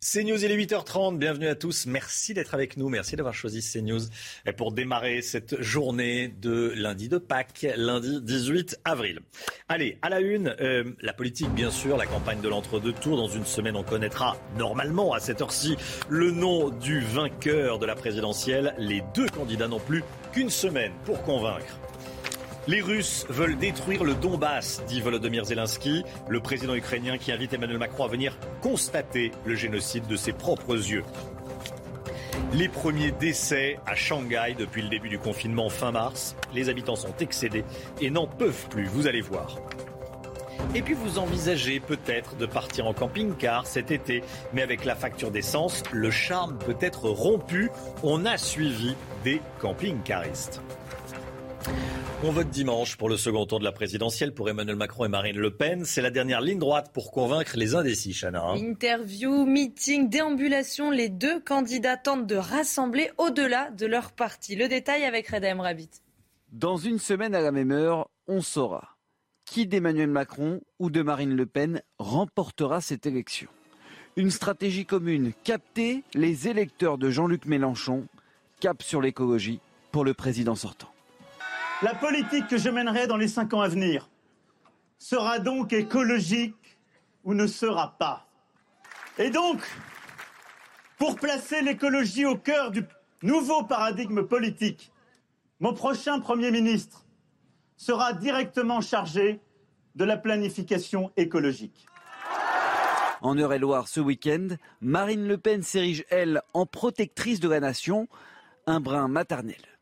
CNews, 0.00 0.44
il 0.44 0.52
est 0.52 0.56
8h30. 0.56 1.18
Bienvenue 1.18 1.48
à 1.48 1.56
tous. 1.56 1.86
Merci 1.86 2.32
d'être 2.32 2.54
avec 2.54 2.76
nous. 2.76 2.88
Merci 2.88 3.16
d'avoir 3.16 3.34
choisi 3.34 3.60
CNews 3.60 4.02
pour 4.56 4.70
démarrer 4.70 5.22
cette 5.22 5.60
journée 5.60 6.28
de 6.28 6.72
lundi 6.76 7.08
de 7.08 7.18
Pâques, 7.18 7.66
lundi 7.76 8.20
18 8.22 8.78
avril. 8.84 9.18
Allez, 9.68 9.98
à 10.02 10.08
la 10.08 10.20
une, 10.20 10.54
euh, 10.60 10.84
la 11.00 11.12
politique, 11.12 11.50
bien 11.50 11.72
sûr, 11.72 11.96
la 11.96 12.06
campagne 12.06 12.40
de 12.40 12.48
l'entre-deux 12.48 12.92
tours. 12.92 13.16
Dans 13.16 13.26
une 13.26 13.44
semaine, 13.44 13.74
on 13.74 13.82
connaîtra 13.82 14.36
normalement 14.56 15.14
à 15.14 15.18
cette 15.18 15.42
heure-ci 15.42 15.76
le 16.08 16.30
nom 16.30 16.68
du 16.68 17.00
vainqueur 17.00 17.80
de 17.80 17.86
la 17.86 17.96
présidentielle. 17.96 18.74
Les 18.78 19.02
deux 19.16 19.28
candidats 19.28 19.66
n'ont 19.66 19.80
plus 19.80 20.04
qu'une 20.32 20.50
semaine 20.50 20.92
pour 21.06 21.24
convaincre. 21.24 21.80
Les 22.68 22.82
Russes 22.82 23.24
veulent 23.30 23.56
détruire 23.56 24.04
le 24.04 24.14
Donbass, 24.14 24.82
dit 24.86 25.00
Volodymyr 25.00 25.46
Zelensky, 25.46 26.04
le 26.28 26.38
président 26.40 26.74
ukrainien 26.74 27.16
qui 27.16 27.32
invite 27.32 27.54
Emmanuel 27.54 27.78
Macron 27.78 28.04
à 28.04 28.08
venir 28.08 28.36
constater 28.60 29.32
le 29.46 29.54
génocide 29.54 30.06
de 30.06 30.16
ses 30.16 30.34
propres 30.34 30.74
yeux. 30.74 31.02
Les 32.52 32.68
premiers 32.68 33.10
décès 33.10 33.78
à 33.86 33.94
Shanghai 33.94 34.54
depuis 34.58 34.82
le 34.82 34.90
début 34.90 35.08
du 35.08 35.18
confinement 35.18 35.70
fin 35.70 35.92
mars. 35.92 36.36
Les 36.52 36.68
habitants 36.68 36.94
sont 36.94 37.14
excédés 37.20 37.64
et 38.02 38.10
n'en 38.10 38.26
peuvent 38.26 38.68
plus, 38.68 38.84
vous 38.84 39.06
allez 39.06 39.22
voir. 39.22 39.56
Et 40.74 40.82
puis 40.82 40.92
vous 40.92 41.18
envisagez 41.18 41.80
peut-être 41.80 42.36
de 42.36 42.44
partir 42.44 42.86
en 42.86 42.92
camping-car 42.92 43.66
cet 43.66 43.90
été, 43.90 44.22
mais 44.52 44.60
avec 44.60 44.84
la 44.84 44.94
facture 44.94 45.30
d'essence, 45.30 45.82
le 45.90 46.10
charme 46.10 46.58
peut 46.58 46.76
être 46.82 47.08
rompu. 47.08 47.70
On 48.02 48.26
a 48.26 48.36
suivi 48.36 48.94
des 49.24 49.40
camping-caristes. 49.58 50.60
On 52.24 52.32
vote 52.32 52.50
dimanche 52.50 52.96
pour 52.96 53.08
le 53.08 53.16
second 53.16 53.46
tour 53.46 53.60
de 53.60 53.64
la 53.64 53.70
présidentielle 53.70 54.34
pour 54.34 54.50
Emmanuel 54.50 54.74
Macron 54.74 55.04
et 55.04 55.08
Marine 55.08 55.38
Le 55.38 55.52
Pen. 55.52 55.84
C'est 55.84 56.02
la 56.02 56.10
dernière 56.10 56.40
ligne 56.40 56.58
droite 56.58 56.90
pour 56.92 57.12
convaincre 57.12 57.56
les 57.56 57.76
indécis, 57.76 58.12
Chana. 58.12 58.42
Hein. 58.42 58.56
Interview, 58.56 59.46
meeting, 59.46 60.08
déambulation, 60.08 60.90
les 60.90 61.08
deux 61.08 61.38
candidats 61.40 61.96
tentent 61.96 62.26
de 62.26 62.34
rassembler 62.34 63.12
au-delà 63.18 63.70
de 63.70 63.86
leur 63.86 64.10
parti. 64.10 64.56
Le 64.56 64.66
détail 64.66 65.04
avec 65.04 65.28
Reda 65.28 65.54
Rabbit. 65.54 65.90
Dans 66.50 66.76
une 66.76 66.98
semaine 66.98 67.36
à 67.36 67.40
la 67.40 67.52
même 67.52 67.70
heure, 67.70 68.08
on 68.26 68.40
saura 68.40 68.98
qui 69.50 69.66
d'Emmanuel 69.66 70.10
Macron 70.10 70.60
ou 70.78 70.90
de 70.90 71.02
Marine 71.02 71.34
Le 71.34 71.46
Pen 71.46 71.82
remportera 71.98 72.80
cette 72.80 73.06
élection. 73.06 73.48
Une 74.16 74.30
stratégie 74.30 74.84
commune, 74.84 75.32
capter 75.44 76.02
les 76.14 76.48
électeurs 76.48 76.98
de 76.98 77.10
Jean-Luc 77.10 77.46
Mélenchon, 77.46 78.06
cap 78.60 78.82
sur 78.82 79.00
l'écologie 79.00 79.60
pour 79.92 80.04
le 80.04 80.14
président 80.14 80.54
sortant. 80.54 80.90
La 81.80 81.94
politique 81.94 82.48
que 82.48 82.58
je 82.58 82.70
mènerai 82.70 83.06
dans 83.06 83.16
les 83.16 83.28
cinq 83.28 83.54
ans 83.54 83.60
à 83.60 83.68
venir 83.68 84.10
sera 84.98 85.38
donc 85.38 85.72
écologique 85.72 86.78
ou 87.22 87.34
ne 87.34 87.46
sera 87.46 87.96
pas. 87.98 88.26
Et 89.16 89.30
donc, 89.30 89.60
pour 90.98 91.14
placer 91.14 91.62
l'écologie 91.62 92.26
au 92.26 92.36
cœur 92.36 92.72
du 92.72 92.84
nouveau 93.22 93.62
paradigme 93.62 94.24
politique, 94.24 94.90
mon 95.60 95.72
prochain 95.72 96.18
Premier 96.18 96.50
ministre 96.50 97.04
sera 97.76 98.12
directement 98.12 98.80
chargé 98.80 99.40
de 99.94 100.04
la 100.04 100.16
planification 100.16 101.12
écologique. 101.16 101.86
En 103.20 103.36
Eure-et-Loire 103.36 103.86
ce 103.86 104.00
week-end, 104.00 104.48
Marine 104.80 105.28
Le 105.28 105.38
Pen 105.38 105.62
s'érige, 105.62 106.04
elle, 106.10 106.42
en 106.54 106.66
protectrice 106.66 107.38
de 107.38 107.48
la 107.48 107.60
nation, 107.60 108.08
un 108.66 108.80
brin 108.80 109.06
maternel. 109.06 109.77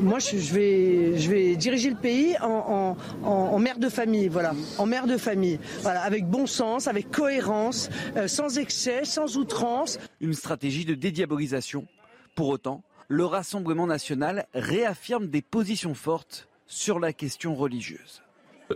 Moi, 0.00 0.18
je 0.18 0.36
vais, 0.52 1.18
je 1.18 1.30
vais 1.30 1.56
diriger 1.56 1.90
le 1.90 1.96
pays 1.96 2.36
en, 2.40 3.58
mère 3.58 3.78
de 3.78 3.88
famille, 3.88 4.28
voilà, 4.28 4.54
en 4.76 4.86
mère 4.86 5.06
de 5.06 5.16
famille, 5.16 5.58
voilà, 5.82 6.02
avec 6.02 6.26
bon 6.26 6.46
sens, 6.46 6.88
avec 6.88 7.10
cohérence, 7.10 7.88
euh, 8.16 8.28
sans 8.28 8.58
excès, 8.58 9.04
sans 9.04 9.36
outrance. 9.36 9.98
Une 10.20 10.34
stratégie 10.34 10.84
de 10.84 10.94
dédiabolisation. 10.94 11.86
Pour 12.34 12.48
autant, 12.48 12.82
le 13.08 13.24
Rassemblement 13.24 13.86
national 13.86 14.46
réaffirme 14.54 15.28
des 15.28 15.42
positions 15.42 15.94
fortes 15.94 16.48
sur 16.66 17.00
la 17.00 17.12
question 17.12 17.54
religieuse. 17.54 18.22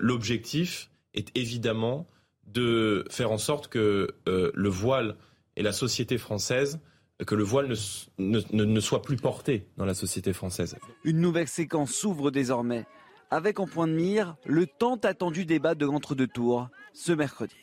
L'objectif 0.01 0.91
est 1.15 1.29
évidemment 1.37 2.07
de 2.47 3.05
faire 3.11 3.31
en 3.31 3.39
sorte 3.39 3.69
que 3.69 4.15
euh, 4.29 4.51
le 4.55 4.69
voile 4.69 5.17
et 5.57 5.63
la 5.63 5.73
société 5.73 6.19
française 6.19 6.81
que 7.25 7.35
le 7.35 7.45
voile 7.45 7.73
ne, 8.19 8.41
ne, 8.53 8.81
soit 8.81 9.03
plus 9.03 9.17
porté 9.17 9.67
dans 9.77 9.85
la 9.85 9.95
société 9.95 10.33
française. 10.33 10.77
Une 11.05 11.21
nouvelle 11.21 11.49
séquence 11.49 11.93
s'ouvre 11.93 12.31
désormais, 12.31 12.87
avec 13.31 13.61
en 13.61 13.67
point 13.67 13.87
de 13.87 13.93
mire 13.93 14.37
le 14.45 14.67
tant 14.67 14.97
attendu 14.97 15.45
débat 15.45 15.75
de 15.75 15.87
l'entre-deux 15.87 16.29
tours 16.29 16.69
ce 16.93 17.13
mercredi. 17.13 17.57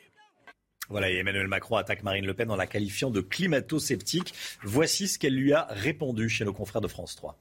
Voilà, 0.90 1.12
et 1.12 1.18
Emmanuel 1.18 1.48
Macron 1.48 1.78
attaque 1.78 2.02
Marine 2.02 2.26
Le 2.26 2.34
Pen 2.34 2.50
en 2.50 2.56
la 2.56 2.66
qualifiant 2.66 3.12
de 3.12 3.22
climato-sceptique. 3.22 4.34
Voici 4.64 5.08
ce 5.08 5.20
qu'elle 5.20 5.36
lui 5.36 5.54
a 5.54 5.68
répondu 5.70 6.30
chez 6.30 6.46
nos 6.46 6.54
confrères 6.54 6.82
de 6.82 6.88
France 6.88 7.16
3. 7.16 7.38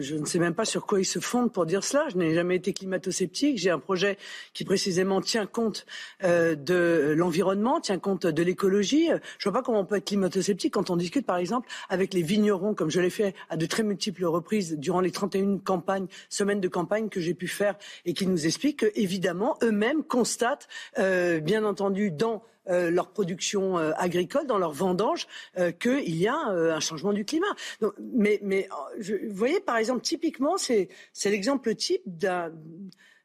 Je 0.00 0.14
ne 0.14 0.24
sais 0.24 0.38
même 0.38 0.54
pas 0.54 0.64
sur 0.64 0.86
quoi 0.86 1.00
ils 1.00 1.04
se 1.04 1.18
fondent 1.18 1.52
pour 1.52 1.66
dire 1.66 1.84
cela. 1.84 2.08
Je 2.08 2.16
n'ai 2.16 2.32
jamais 2.32 2.56
été 2.56 2.72
climato-sceptique. 2.72 3.58
J'ai 3.58 3.68
un 3.68 3.78
projet 3.78 4.16
qui 4.54 4.64
précisément 4.64 5.20
tient 5.20 5.44
compte 5.44 5.84
euh, 6.24 6.54
de 6.54 7.12
l'environnement, 7.14 7.78
tient 7.78 7.98
compte 7.98 8.26
de 8.26 8.42
l'écologie. 8.42 9.10
Je 9.36 9.50
vois 9.50 9.60
pas 9.60 9.62
comment 9.62 9.80
on 9.80 9.84
peut 9.84 9.96
être 9.96 10.06
climato-sceptique 10.06 10.72
quand 10.72 10.88
on 10.88 10.96
discute, 10.96 11.26
par 11.26 11.36
exemple, 11.36 11.68
avec 11.90 12.14
les 12.14 12.22
vignerons, 12.22 12.72
comme 12.72 12.90
je 12.90 13.02
l'ai 13.02 13.10
fait 13.10 13.34
à 13.50 13.58
de 13.58 13.66
très 13.66 13.82
multiples 13.82 14.24
reprises 14.24 14.78
durant 14.78 15.00
les 15.00 15.10
31 15.10 15.58
campagnes, 15.58 16.06
semaines 16.30 16.62
de 16.62 16.68
campagne 16.68 17.10
que 17.10 17.20
j'ai 17.20 17.34
pu 17.34 17.46
faire, 17.46 17.74
et 18.06 18.14
qui 18.14 18.26
nous 18.26 18.46
expliquent 18.46 18.90
qu'évidemment, 18.90 19.58
eux-mêmes 19.62 20.04
constatent, 20.04 20.68
euh, 20.98 21.38
bien 21.40 21.66
entendu, 21.66 22.10
dans 22.10 22.42
euh, 22.68 22.90
leur 22.90 23.10
production 23.10 23.76
euh, 23.76 23.92
agricole, 23.96 24.46
dans 24.46 24.58
leur 24.58 24.72
vendange, 24.72 25.26
euh, 25.58 25.72
qu'il 25.72 26.14
y 26.14 26.28
a 26.28 26.36
un 26.36 26.80
changement 26.80 27.12
du 27.12 27.24
climat. 27.24 27.54
mais, 28.00 28.38
mais 28.42 28.68
vous 29.00 29.34
voyez, 29.34 29.60
par 29.60 29.76
exemple, 29.78 30.02
typiquement, 30.02 30.56
c'est 30.56 30.88
l'exemple 31.24 31.74
type 31.74 32.02
d'un 32.06 32.52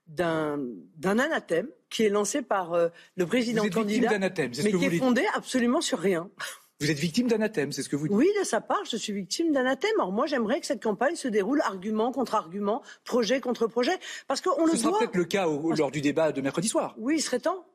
d'un 0.08 1.20
anathème 1.20 1.68
qui 1.90 2.04
est 2.04 2.10
lancé 2.10 2.42
par 2.42 2.72
le 3.16 3.26
président 3.26 3.62
vous 3.62 3.68
êtes 3.68 3.74
candidat, 3.74 4.18
mais 4.18 4.72
qui 4.72 4.86
est 4.86 4.98
fondé 4.98 5.26
absolument 5.36 5.82
sur 5.82 6.00
rien. 6.00 6.30
Vous 6.80 6.90
êtes 6.90 7.00
victime 7.00 7.28
d'anathème, 7.28 7.72
c'est 7.72 7.82
ce 7.82 7.90
que 7.90 7.96
vous 7.96 8.08
dites 8.08 8.16
Oui, 8.16 8.30
de 8.40 8.46
sa 8.46 8.62
part, 8.62 8.84
je 8.90 8.98
suis 8.98 9.12
victime 9.12 9.52
d'anathème. 9.52 9.92
Alors 9.98 10.12
moi, 10.12 10.28
j'aimerais 10.28 10.60
que 10.60 10.66
cette 10.66 10.82
campagne 10.82 11.16
se 11.16 11.28
déroule 11.28 11.60
argument 11.62 12.12
contre 12.12 12.36
argument, 12.36 12.84
projet 13.04 13.42
contre 13.42 13.68
projet, 13.68 13.98
parce 14.28 14.42
qu'on 14.42 14.66
le 14.66 14.72
Ce 14.72 14.78
sera 14.78 14.98
peut-être 14.98 15.16
le 15.16 15.26
cas 15.26 15.46
lors 15.46 15.92
du 15.92 16.02
débat 16.02 16.32
de 16.32 16.40
mercredi 16.42 16.68
soir. 16.70 16.96
Oui, 16.98 17.16
il 17.18 17.22
serait 17.22 17.40
temps 17.40 17.66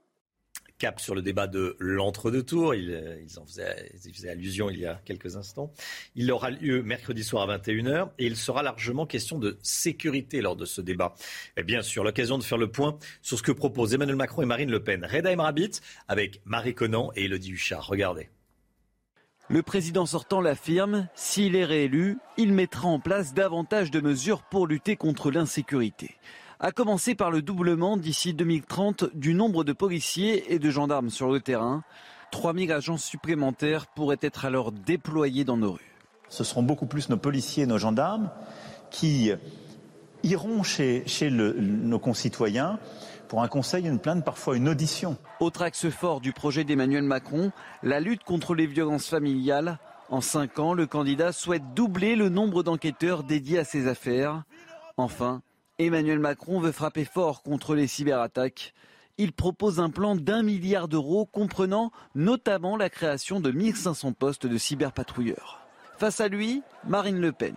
cap 0.83 0.99
sur 0.99 1.15
le 1.15 1.23
débat 1.23 1.47
de 1.47 1.77
l'entre-deux 1.79 2.43
tours. 2.43 2.75
Ils, 2.75 2.91
euh, 2.91 3.41
en 3.41 3.47
faisaient, 3.47 4.29
allusion 4.29 4.69
il 4.69 4.81
y 4.81 4.87
a 4.87 5.01
quelques 5.05 5.37
instants. 5.37 5.73
Il 6.17 6.33
aura 6.33 6.51
lieu 6.51 6.83
mercredi 6.83 7.23
soir 7.23 7.49
à 7.49 7.57
21h 7.57 8.11
et 8.19 8.27
il 8.27 8.35
sera 8.35 8.65
largement 8.65 9.07
question 9.07 9.39
de 9.39 9.59
sécurité 9.63 10.41
lors 10.41 10.57
de 10.57 10.65
ce 10.65 10.81
débat. 10.81 11.15
Et 11.57 11.63
bien 11.63 11.83
sûr, 11.83 12.03
l'occasion 12.03 12.37
de 12.37 12.43
faire 12.43 12.59
le 12.59 12.69
point 12.69 12.99
sur 13.23 13.39
ce 13.39 13.45
que 13.45 13.53
proposent 13.53 13.95
Emmanuel 13.95 14.17
Macron 14.17 14.43
et 14.43 14.45
Marine 14.45 14.73
Le 14.73 14.83
Pen. 14.83 15.07
Reda 15.09 15.33
Emrabit 15.33 15.71
avec 16.09 16.41
Marie 16.47 16.75
Conan 16.75 17.13
et 17.15 17.27
Elodie 17.27 17.53
Huchard. 17.53 17.87
Regardez. 17.87 18.29
Le 19.49 19.63
président 19.63 20.05
sortant 20.05 20.41
l'affirme, 20.41 21.07
s'il 21.15 21.55
est 21.55 21.65
réélu, 21.65 22.19
il 22.37 22.53
mettra 22.53 22.89
en 22.89 22.99
place 22.99 23.35
davantage 23.35 23.93
de 23.93 24.01
mesures 24.01 24.43
pour 24.43 24.67
lutter 24.67 24.97
contre 24.97 25.31
l'insécurité 25.31 26.17
à 26.63 26.71
commencer 26.71 27.17
par 27.17 27.33
le 27.33 27.43
doublement 27.43 27.97
d'ici 27.97 28.35
2030 28.35 29.15
du 29.15 29.35
nombre 29.35 29.65
de 29.65 29.73
policiers 29.73 30.55
et 30.55 30.61
de 30.61 30.71
gendarmes 30.71 31.11
sur 31.11 31.31
le 31.31 31.41
terrain. 31.41 31.83
3000 32.31 32.73
agents 32.73 32.97
supplémentaires 32.97 33.89
pourraient 33.89 34.21
être 34.23 34.45
alors 34.45 34.71
déployés 34.71 35.45
dans 35.45 35.57
nos 35.57 35.73
rues. 35.73 35.97
Ce 36.29 36.45
seront 36.45 36.63
beaucoup 36.63 36.87
plus 36.87 37.09
nos 37.09 37.17
policiers 37.17 37.65
et 37.65 37.67
nos 37.67 37.79
gendarmes 37.79 38.31
qui 38.91 39.33
iront 40.23 40.63
chez, 40.63 41.05
nos 41.31 41.99
concitoyens 41.99 42.79
pour 43.27 43.43
un 43.43 43.49
conseil, 43.49 43.87
une 43.87 43.99
plainte, 43.99 44.25
parfois 44.25 44.57
une 44.57 44.69
audition. 44.69 45.17
Autre 45.41 45.63
axe 45.63 45.89
fort 45.91 46.21
du 46.21 46.33
projet 46.33 46.63
d'Emmanuel 46.63 47.03
Macron, 47.03 47.51
la 47.83 47.99
lutte 47.99 48.23
contre 48.23 48.55
les 48.55 48.67
violences 48.67 49.09
familiales. 49.09 49.79
En 50.11 50.21
cinq 50.21 50.59
ans, 50.61 50.75
le 50.75 50.87
candidat 50.87 51.33
souhaite 51.33 51.75
doubler 51.75 52.15
le 52.15 52.29
nombre 52.29 52.63
d'enquêteurs 52.63 53.25
dédiés 53.25 53.59
à 53.59 53.65
ces 53.65 53.89
affaires. 53.89 54.45
Enfin, 54.97 55.43
Emmanuel 55.87 56.19
Macron 56.19 56.61
veut 56.61 56.73
frapper 56.73 57.05
fort 57.05 57.43
contre 57.43 57.75
les 57.75 57.87
cyberattaques. 57.87 58.75
Il 59.19 59.33
propose 59.33 59.81
un 59.81 59.91
plan 59.91 60.17
d'un 60.17 60.43
milliard 60.43 60.89
d'euros 60.89 61.27
comprenant 61.27 61.93
notamment 62.15 62.77
la 62.77 62.91
création 62.91 63.41
de 63.41 63.51
1500 63.51 64.13
postes 64.13 64.47
de 64.47 64.59
cyberpatrouilleurs. 64.59 65.61
Face 65.99 66.21
à 66.21 66.29
lui, 66.29 66.63
Marine 66.87 67.21
Le 67.21 67.33
Pen. 67.33 67.57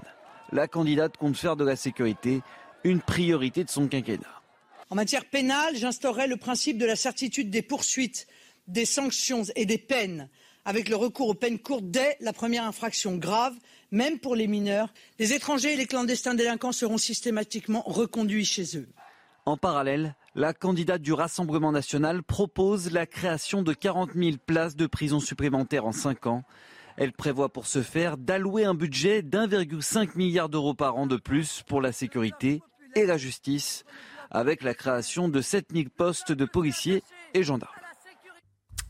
La 0.52 0.68
candidate 0.68 1.18
compte 1.18 1.38
faire 1.38 1.56
de 1.56 1.66
la 1.66 1.76
sécurité 1.76 2.42
une 2.84 3.02
priorité 3.02 3.64
de 3.64 3.70
son 3.70 3.88
quinquennat. 3.88 4.42
En 4.90 4.96
matière 4.96 5.26
pénale, 5.26 5.76
j'instaurerai 5.76 6.28
le 6.28 6.38
principe 6.38 6.78
de 6.78 6.86
la 6.86 6.96
certitude 6.96 7.50
des 7.50 7.64
poursuites, 7.64 8.28
des 8.68 8.86
sanctions 8.86 9.44
et 9.56 9.66
des 9.66 9.80
peines, 9.80 10.30
avec 10.64 10.90
le 10.90 10.96
recours 10.96 11.30
aux 11.30 11.34
peines 11.34 11.60
courtes 11.60 11.90
dès 11.90 12.18
la 12.20 12.34
première 12.34 12.66
infraction 12.66 13.16
grave 13.16 13.56
même 13.96 14.20
pour 14.20 14.36
les 14.36 14.48
mineurs, 14.48 14.94
les 15.20 15.34
étrangers 15.34 15.74
et 15.74 15.78
les 15.78 15.88
clandestins 15.88 16.36
délinquants 16.36 16.74
seront 16.74 16.98
systématiquement 16.98 17.82
reconduits 17.86 18.46
chez 18.46 18.78
eux. 18.78 18.88
En 19.46 19.58
parallèle, 19.58 20.16
La 20.38 20.54
candidate 20.54 21.02
du 21.02 21.14
Rassemblement 21.14 21.72
national 21.72 22.22
propose 22.22 22.92
la 22.92 23.06
création 23.06 23.62
de 23.62 23.72
40 23.72 24.16
000 24.16 24.36
places 24.46 24.76
de 24.76 24.86
prison 24.86 25.22
supplémentaires 25.22 25.86
en 25.86 25.94
5 25.94 26.28
ans. 26.28 26.44
Elle 26.98 27.14
prévoit 27.14 27.48
pour 27.48 27.68
ce 27.68 27.82
faire 27.82 28.18
d'allouer 28.18 28.66
un 28.66 28.74
budget 28.74 29.22
d'1,5 29.22 30.18
milliard 30.18 30.50
d'euros 30.50 30.74
par 30.74 30.98
an 30.98 31.08
de 31.08 31.16
plus 31.16 31.64
pour 31.66 31.82
la 31.82 31.94
sécurité 31.94 32.62
et 32.96 33.06
la 33.06 33.18
justice, 33.18 33.86
avec 34.30 34.62
la 34.62 34.74
création 34.74 35.30
de 35.30 35.40
7 35.40 35.68
000 35.74 35.86
postes 35.96 36.34
de 36.34 36.44
policiers 36.44 37.02
et 37.34 37.44
gendarmes. 37.44 37.85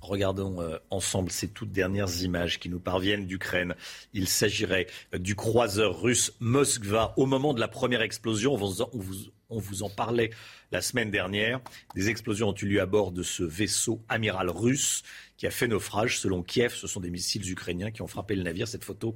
Regardons 0.06 0.62
euh, 0.62 0.78
ensemble 0.92 1.32
ces 1.32 1.48
toutes 1.48 1.72
dernières 1.72 2.22
images 2.22 2.60
qui 2.60 2.70
nous 2.70 2.80
parviennent 2.80 3.26
d'Ukraine. 3.26 3.76
Il 4.14 4.28
s'agirait 4.28 4.88
du 5.14 5.36
croiseur 5.36 6.02
russe 6.02 6.34
Moskva. 6.40 7.14
Au 7.18 7.26
moment 7.26 7.54
de 7.54 7.60
la 7.60 7.68
première 7.68 8.02
explosion, 8.02 8.54
on 8.54 9.60
vous 9.60 9.84
en 9.84 9.90
parlait 9.90 10.30
la 10.72 10.82
semaine 10.82 11.10
dernière. 11.10 11.60
Des 11.96 12.10
explosions 12.10 12.50
ont 12.50 12.56
eu 12.56 12.68
lieu 12.68 12.82
à 12.82 12.86
bord 12.86 13.12
de 13.12 13.24
ce 13.24 13.44
vaisseau 13.44 14.04
amiral 14.08 14.50
russe 14.50 15.04
qui 15.38 15.48
a 15.48 15.52
fait 15.52 15.68
naufrage. 15.68 16.20
Selon 16.20 16.44
Kiev, 16.44 16.74
ce 16.74 16.88
sont 16.88 17.00
des 17.00 17.10
missiles 17.10 17.50
ukrainiens 17.50 17.92
qui 17.92 18.02
ont 18.02 18.08
frappé 18.08 18.36
le 18.36 18.44
navire. 18.44 18.68
Cette 18.68 18.84
photo 18.84 19.16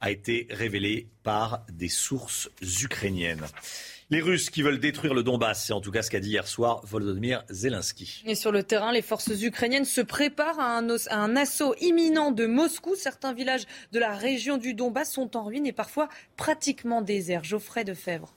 a 0.00 0.10
été 0.10 0.46
révélée 0.50 1.08
par 1.22 1.64
des 1.72 1.88
sources 1.88 2.48
ukrainiennes. 2.82 3.46
Les 4.10 4.22
Russes 4.22 4.48
qui 4.48 4.62
veulent 4.62 4.80
détruire 4.80 5.12
le 5.12 5.22
Donbass, 5.22 5.66
c'est 5.66 5.74
en 5.74 5.82
tout 5.82 5.90
cas 5.90 6.00
ce 6.00 6.10
qu'a 6.10 6.18
dit 6.20 6.30
hier 6.30 6.48
soir 6.48 6.80
Volodymyr 6.86 7.44
Zelensky. 7.50 8.22
Et 8.24 8.34
sur 8.34 8.52
le 8.52 8.62
terrain, 8.62 8.90
les 8.90 9.02
forces 9.02 9.28
ukrainiennes 9.42 9.84
se 9.84 10.00
préparent 10.00 10.58
à 10.58 10.78
un, 10.78 10.88
os- 10.88 11.08
à 11.10 11.18
un 11.18 11.36
assaut 11.36 11.74
imminent 11.82 12.30
de 12.30 12.46
Moscou. 12.46 12.94
Certains 12.96 13.34
villages 13.34 13.66
de 13.92 13.98
la 13.98 14.14
région 14.16 14.56
du 14.56 14.72
Donbass 14.72 15.12
sont 15.12 15.36
en 15.36 15.44
ruine 15.44 15.66
et 15.66 15.72
parfois 15.74 16.08
pratiquement 16.38 17.02
déserts. 17.02 17.44
Geoffrey 17.44 17.84
de 17.84 17.92
Fèvre. 17.92 18.32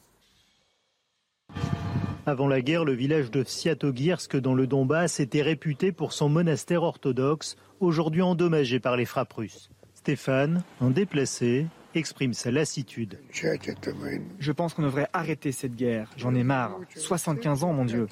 Avant 2.25 2.49
la 2.49 2.61
guerre, 2.61 2.83
le 2.83 2.93
village 2.93 3.31
de 3.31 3.41
Sviatogirsk 3.45 4.35
dans 4.35 4.53
le 4.53 4.67
Donbass 4.67 5.21
était 5.21 5.41
réputé 5.41 5.93
pour 5.93 6.11
son 6.11 6.27
monastère 6.27 6.83
orthodoxe, 6.83 7.55
aujourd'hui 7.79 8.21
endommagé 8.21 8.81
par 8.81 8.97
les 8.97 9.05
frappes 9.05 9.33
russes. 9.33 9.69
Stéphane, 9.95 10.63
un 10.81 10.89
déplacé, 10.89 11.65
exprime 11.95 12.33
sa 12.33 12.51
lassitude. 12.51 13.19
Je 14.39 14.51
pense 14.51 14.73
qu'on 14.73 14.83
devrait 14.83 15.07
arrêter 15.13 15.51
cette 15.51 15.75
guerre. 15.75 16.09
J'en 16.17 16.33
ai 16.35 16.43
marre. 16.43 16.79
75 16.95 17.63
ans, 17.63 17.73
mon 17.73 17.85
Dieu. 17.85 18.07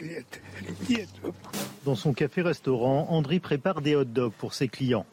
Dans 1.86 1.96
son 1.96 2.14
café-restaurant, 2.14 3.08
Andriy 3.10 3.40
prépare 3.40 3.82
des 3.82 3.96
hot 3.96 4.06
dogs 4.06 4.34
pour 4.34 4.54
ses 4.54 4.68
clients. 4.68 5.06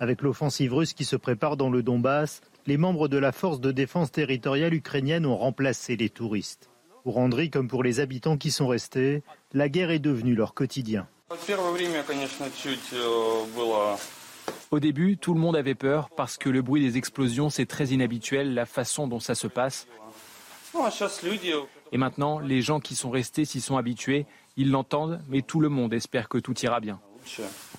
Avec 0.00 0.22
l'offensive 0.22 0.74
russe 0.74 0.92
qui 0.92 1.04
se 1.04 1.16
prépare 1.16 1.56
dans 1.56 1.70
le 1.70 1.82
Donbass, 1.82 2.40
les 2.66 2.76
membres 2.76 3.08
de 3.08 3.18
la 3.18 3.32
force 3.32 3.60
de 3.60 3.72
défense 3.72 4.10
territoriale 4.10 4.74
ukrainienne 4.74 5.26
ont 5.26 5.36
remplacé 5.36 5.96
les 5.96 6.08
touristes. 6.08 6.70
Pour 7.02 7.18
Andriy 7.18 7.50
comme 7.50 7.68
pour 7.68 7.82
les 7.82 8.00
habitants 8.00 8.38
qui 8.38 8.50
sont 8.50 8.66
restés, 8.66 9.22
la 9.52 9.68
guerre 9.68 9.90
est 9.90 9.98
devenue 9.98 10.34
leur 10.34 10.54
quotidien. 10.54 11.06
Au 14.70 14.80
début, 14.80 15.16
tout 15.16 15.34
le 15.34 15.40
monde 15.40 15.56
avait 15.56 15.74
peur 15.74 16.10
parce 16.16 16.36
que 16.36 16.48
le 16.48 16.62
bruit 16.62 16.82
des 16.82 16.96
explosions, 16.96 17.50
c'est 17.50 17.66
très 17.66 17.86
inhabituel, 17.88 18.54
la 18.54 18.66
façon 18.66 19.06
dont 19.06 19.20
ça 19.20 19.34
se 19.34 19.46
passe. 19.46 19.86
Et 21.92 21.98
maintenant, 21.98 22.40
les 22.40 22.60
gens 22.60 22.80
qui 22.80 22.96
sont 22.96 23.10
restés 23.10 23.44
s'y 23.44 23.60
sont 23.60 23.76
habitués, 23.76 24.26
ils 24.56 24.70
l'entendent, 24.70 25.20
mais 25.28 25.42
tout 25.42 25.60
le 25.60 25.68
monde 25.68 25.94
espère 25.94 26.28
que 26.28 26.38
tout 26.38 26.58
ira 26.60 26.80
bien. 26.80 27.00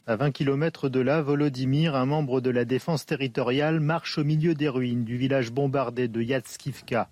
À 0.08 0.16
20 0.16 0.32
km 0.32 0.90
de 0.90 1.00
là, 1.00 1.22
Volodymyr, 1.22 1.96
un 1.96 2.06
membre 2.06 2.42
de 2.42 2.50
la 2.50 2.66
défense 2.66 3.06
territoriale, 3.06 3.80
marche 3.80 4.18
au 4.18 4.24
milieu 4.24 4.54
des 4.54 4.70
ruines 4.70 5.04
du 5.04 5.18
village 5.18 5.52
bombardé 5.52 6.08
de 6.08 6.22
Yatskivka. 6.22 7.10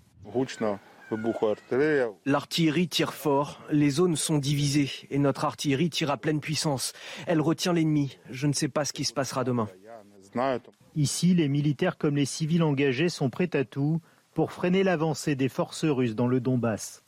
L'artillerie 2.24 2.88
tire 2.88 3.14
fort, 3.14 3.60
les 3.70 3.90
zones 3.90 4.16
sont 4.16 4.38
divisées 4.38 4.90
et 5.10 5.18
notre 5.18 5.44
artillerie 5.44 5.90
tire 5.90 6.10
à 6.10 6.16
pleine 6.16 6.40
puissance. 6.40 6.92
Elle 7.26 7.40
retient 7.40 7.72
l'ennemi. 7.72 8.18
Je 8.30 8.46
ne 8.46 8.52
sais 8.52 8.68
pas 8.68 8.84
ce 8.84 8.92
qui 8.92 9.04
se 9.04 9.12
passera 9.12 9.44
demain. 9.44 9.68
Ici, 10.96 11.34
les 11.34 11.48
militaires 11.48 11.98
comme 11.98 12.16
les 12.16 12.24
civils 12.24 12.62
engagés 12.62 13.08
sont 13.08 13.30
prêts 13.30 13.54
à 13.54 13.64
tout 13.64 14.00
pour 14.32 14.52
freiner 14.52 14.82
l'avancée 14.82 15.36
des 15.36 15.48
forces 15.48 15.84
russes 15.84 16.14
dans 16.14 16.26
le 16.26 16.40
Donbass. 16.40 17.03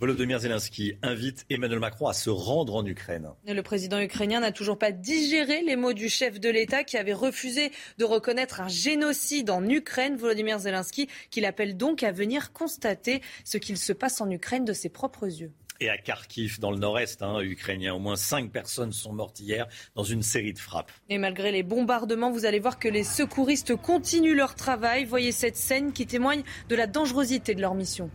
Volodymyr 0.00 0.38
Zelensky 0.38 0.94
invite 1.02 1.46
Emmanuel 1.50 1.78
Macron 1.78 2.06
à 2.06 2.12
se 2.12 2.30
rendre 2.30 2.74
en 2.74 2.84
Ukraine. 2.84 3.30
Le 3.46 3.62
président 3.62 4.00
ukrainien 4.00 4.40
n'a 4.40 4.52
toujours 4.52 4.78
pas 4.78 4.92
digéré 4.92 5.62
les 5.62 5.76
mots 5.76 5.92
du 5.92 6.08
chef 6.08 6.40
de 6.40 6.48
l'État 6.48 6.84
qui 6.84 6.96
avait 6.96 7.12
refusé 7.14 7.72
de 7.98 8.04
reconnaître 8.04 8.60
un 8.60 8.68
génocide 8.68 9.50
en 9.50 9.66
Ukraine. 9.68 10.16
Volodymyr 10.16 10.58
Zelensky, 10.58 11.08
qui 11.30 11.40
l'appelle 11.40 11.76
donc 11.76 12.02
à 12.02 12.12
venir 12.12 12.52
constater 12.52 13.22
ce 13.44 13.58
qu'il 13.58 13.78
se 13.78 13.92
passe 13.92 14.20
en 14.20 14.30
Ukraine 14.30 14.64
de 14.64 14.72
ses 14.72 14.88
propres 14.88 15.26
yeux. 15.26 15.52
Et 15.80 15.90
à 15.90 15.98
Kharkiv, 15.98 16.60
dans 16.60 16.70
le 16.70 16.78
nord-est 16.78 17.22
hein, 17.22 17.40
ukrainien, 17.40 17.94
au 17.94 17.98
moins 17.98 18.16
cinq 18.16 18.52
personnes 18.52 18.92
sont 18.92 19.12
mortes 19.12 19.40
hier 19.40 19.66
dans 19.96 20.04
une 20.04 20.22
série 20.22 20.52
de 20.52 20.58
frappes. 20.58 20.92
Et 21.08 21.18
malgré 21.18 21.50
les 21.50 21.64
bombardements, 21.64 22.30
vous 22.30 22.44
allez 22.44 22.60
voir 22.60 22.78
que 22.78 22.88
les 22.88 23.02
secouristes 23.02 23.74
continuent 23.74 24.36
leur 24.36 24.54
travail. 24.54 25.04
Voyez 25.04 25.32
cette 25.32 25.56
scène 25.56 25.92
qui 25.92 26.06
témoigne 26.06 26.44
de 26.68 26.76
la 26.76 26.86
dangerosité 26.86 27.54
de 27.54 27.60
leur 27.60 27.74
mission. 27.74 28.08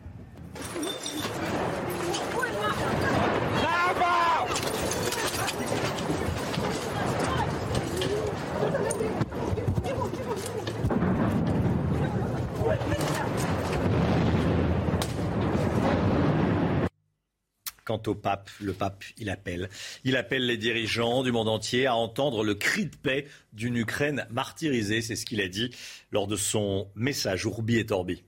Quant 17.90 18.03
au 18.06 18.14
pape, 18.14 18.52
le 18.61 18.73
pape, 18.73 19.03
il 19.18 19.31
appelle. 19.31 19.68
Il 20.03 20.15
appelle 20.15 20.45
les 20.45 20.57
dirigeants 20.57 21.23
du 21.23 21.31
monde 21.31 21.49
entier 21.49 21.88
à 21.88 21.95
entendre 21.95 22.44
le 22.44 22.53
cri 22.53 22.86
de 22.86 22.95
paix 22.95 23.26
d'une 23.52 23.77
Ukraine 23.77 24.27
martyrisée. 24.30 25.02
C'est 25.02 25.15
ce 25.15 25.26
qu'il 25.26 25.41
a 25.41 25.48
dit 25.48 25.72
lors 26.11 26.27
de 26.27 26.36
son 26.36 26.88
message 26.94 27.45
Urbi 27.45 27.77
et 27.77 27.91
Orbi. 27.91 28.22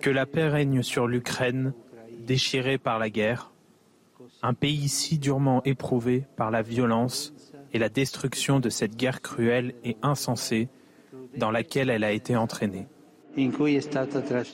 Que 0.00 0.10
la 0.10 0.26
paix 0.26 0.48
règne 0.48 0.82
sur 0.82 1.06
l'Ukraine, 1.06 1.72
déchirée 2.20 2.78
par 2.78 2.98
la 2.98 3.10
guerre, 3.10 3.52
un 4.42 4.54
pays 4.54 4.88
si 4.88 5.18
durement 5.18 5.62
éprouvé 5.64 6.24
par 6.36 6.50
la 6.50 6.62
violence 6.62 7.34
et 7.72 7.78
la 7.78 7.88
destruction 7.88 8.60
de 8.60 8.68
cette 8.70 8.96
guerre 8.96 9.20
cruelle 9.20 9.74
et 9.84 9.96
insensée 10.02 10.68
dans 11.36 11.50
laquelle 11.50 11.90
elle 11.90 12.04
a 12.04 12.12
été 12.12 12.36
entraînée. 12.36 12.86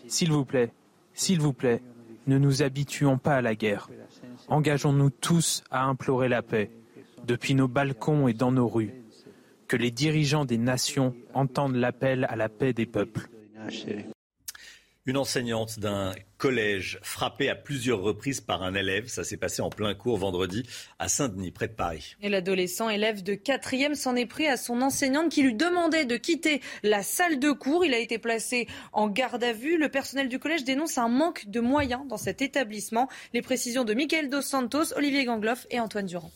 S'il 0.08 0.32
vous 0.32 0.44
plaît, 0.44 0.72
s'il 1.14 1.40
vous 1.40 1.52
plaît, 1.52 1.82
ne 2.26 2.38
nous 2.38 2.62
habituons 2.62 3.18
pas 3.18 3.36
à 3.36 3.42
la 3.42 3.54
guerre. 3.54 3.88
Engageons-nous 4.48 5.10
tous 5.10 5.62
à 5.70 5.84
implorer 5.84 6.28
la 6.28 6.42
paix, 6.42 6.70
depuis 7.26 7.54
nos 7.54 7.68
balcons 7.68 8.28
et 8.28 8.34
dans 8.34 8.52
nos 8.52 8.68
rues. 8.68 8.94
Que 9.68 9.76
les 9.76 9.90
dirigeants 9.90 10.44
des 10.44 10.58
nations 10.58 11.14
entendent 11.34 11.76
l'appel 11.76 12.26
à 12.28 12.36
la 12.36 12.48
paix 12.48 12.72
des 12.72 12.86
peuples. 12.86 13.28
Une 15.04 15.16
enseignante 15.16 15.80
d'un 15.80 16.12
collège 16.38 17.00
frappée 17.02 17.48
à 17.48 17.56
plusieurs 17.56 18.02
reprises 18.02 18.40
par 18.40 18.62
un 18.62 18.72
élève. 18.72 19.08
Ça 19.08 19.24
s'est 19.24 19.36
passé 19.36 19.60
en 19.60 19.68
plein 19.68 19.94
cours 19.94 20.16
vendredi 20.16 20.62
à 21.00 21.08
Saint-Denis, 21.08 21.50
près 21.50 21.66
de 21.66 21.72
Paris. 21.72 22.14
Et 22.22 22.28
l'adolescent 22.28 22.88
élève 22.88 23.24
de 23.24 23.34
4e 23.34 23.96
s'en 23.96 24.14
est 24.14 24.26
pris 24.26 24.46
à 24.46 24.56
son 24.56 24.80
enseignante 24.80 25.32
qui 25.32 25.42
lui 25.42 25.54
demandait 25.54 26.04
de 26.04 26.16
quitter 26.16 26.60
la 26.84 27.02
salle 27.02 27.40
de 27.40 27.50
cours. 27.50 27.84
Il 27.84 27.94
a 27.94 27.98
été 27.98 28.18
placé 28.18 28.68
en 28.92 29.08
garde 29.08 29.42
à 29.42 29.52
vue. 29.52 29.76
Le 29.76 29.88
personnel 29.88 30.28
du 30.28 30.38
collège 30.38 30.62
dénonce 30.62 30.96
un 30.98 31.08
manque 31.08 31.48
de 31.48 31.58
moyens 31.58 32.06
dans 32.06 32.16
cet 32.16 32.40
établissement. 32.40 33.08
Les 33.32 33.42
précisions 33.42 33.82
de 33.82 33.94
Michael 33.94 34.30
Dos 34.30 34.42
Santos, 34.42 34.94
Olivier 34.94 35.24
Gangloff 35.24 35.66
et 35.70 35.80
Antoine 35.80 36.06
Durand. 36.06 36.30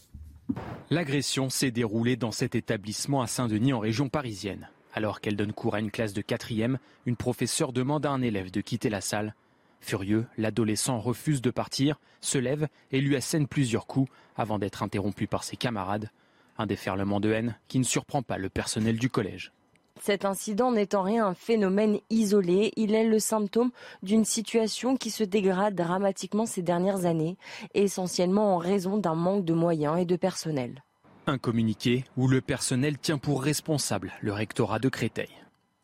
L'agression 0.91 1.51
s'est 1.51 1.71
déroulée 1.71 2.17
dans 2.17 2.33
cet 2.33 2.57
établissement 2.57 3.23
à 3.23 3.29
Saint-Denis 3.29 3.73
en 3.73 3.79
région 3.79 4.09
parisienne. 4.09 4.69
Alors 4.97 5.21
qu'elle 5.21 5.37
donne 5.37 5.53
cours 5.53 5.75
à 5.75 5.81
une 5.81 5.91
classe 5.91 6.15
de 6.15 6.23
quatrième, 6.23 6.79
une 7.05 7.17
professeure 7.17 7.75
demande 7.75 8.07
à 8.07 8.11
un 8.11 8.23
élève 8.23 8.51
de 8.51 8.63
quitter 8.63 8.89
la 8.89 9.03
salle. 9.03 9.35
Furieux, 9.83 10.25
l'adolescent 10.39 10.99
refuse 10.99 11.43
de 11.43 11.51
partir, 11.51 12.01
se 12.23 12.39
lève 12.39 12.67
et 12.93 13.03
lui 13.03 13.15
assène 13.15 13.47
plusieurs 13.47 13.87
coups 13.87 14.11
avant 14.39 14.59
d'être 14.59 14.83
interrompu 14.83 15.27
par 15.27 15.45
ses 15.45 15.57
camarades. 15.57 16.11
Un 16.57 16.65
déferlement 16.65 17.21
de 17.21 17.31
haine 17.31 17.59
qui 17.69 17.79
ne 17.79 17.85
surprend 17.85 18.23
pas 18.23 18.39
le 18.39 18.49
personnel 18.49 18.99
du 18.99 19.11
collège. 19.11 19.53
Cet 20.01 20.25
incident 20.25 20.73
n'est 20.73 20.95
en 20.95 21.03
rien 21.03 21.27
un 21.27 21.35
phénomène 21.35 21.99
isolé, 22.09 22.73
il 22.77 22.95
est 22.95 23.07
le 23.07 23.19
symptôme 23.19 23.73
d'une 24.03 24.25
situation 24.25 24.97
qui 24.97 25.11
se 25.11 25.25
dégrade 25.25 25.75
dramatiquement 25.75 26.47
ces 26.47 26.63
dernières 26.63 27.05
années, 27.05 27.37
essentiellement 27.75 28.55
en 28.55 28.59
raison 28.59 28.97
d'un 28.97 29.15
manque 29.15 29.45
de 29.45 29.55
moyens 29.55 29.99
et 30.01 30.07
de 30.07 30.17
personnel. 30.17 30.83
Un 31.29 31.39
communiqué 31.39 32.05
où 32.17 32.29
le 32.29 32.41
personnel 32.41 32.99
tient 32.99 33.19
pour 33.19 33.43
responsable 33.43 34.13
le 34.21 34.33
rectorat 34.33 34.79
de 34.79 34.89
Créteil. 34.89 35.31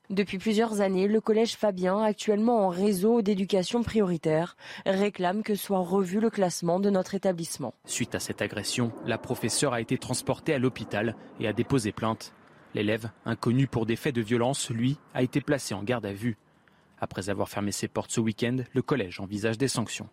Depuis 0.08 0.38
plusieurs 0.38 0.80
années, 0.80 1.08
le 1.08 1.20
collège 1.20 1.56
Fabien, 1.56 2.00
actuellement 2.00 2.66
en 2.66 2.68
réseau 2.68 3.22
d'éducation 3.22 3.82
prioritaire, 3.82 4.56
réclame 4.86 5.42
que 5.42 5.56
soit 5.56 5.80
revu 5.80 6.20
le 6.20 6.30
classement 6.30 6.78
de 6.78 6.90
notre 6.90 7.16
établissement. 7.16 7.74
Suite 7.86 8.14
à 8.14 8.20
cette 8.20 8.40
agression, 8.40 8.92
la 9.04 9.18
professeure 9.18 9.72
a 9.72 9.80
été 9.80 9.98
transportée 9.98 10.54
à 10.54 10.60
l'hôpital 10.60 11.16
et 11.40 11.48
a 11.48 11.52
déposé 11.52 11.90
plainte. 11.90 12.32
L'élève, 12.74 13.10
inconnu 13.24 13.66
pour 13.66 13.84
des 13.84 13.96
faits 13.96 14.14
de 14.14 14.22
violence, 14.22 14.70
lui, 14.70 14.96
a 15.12 15.24
été 15.24 15.40
placé 15.40 15.74
en 15.74 15.82
garde 15.82 16.06
à 16.06 16.12
vue. 16.12 16.36
Après 17.00 17.30
avoir 17.30 17.48
fermé 17.48 17.72
ses 17.72 17.88
portes 17.88 18.12
ce 18.12 18.20
week-end, 18.20 18.58
le 18.72 18.82
collège 18.82 19.18
envisage 19.18 19.58
des 19.58 19.66
sanctions. 19.66 20.08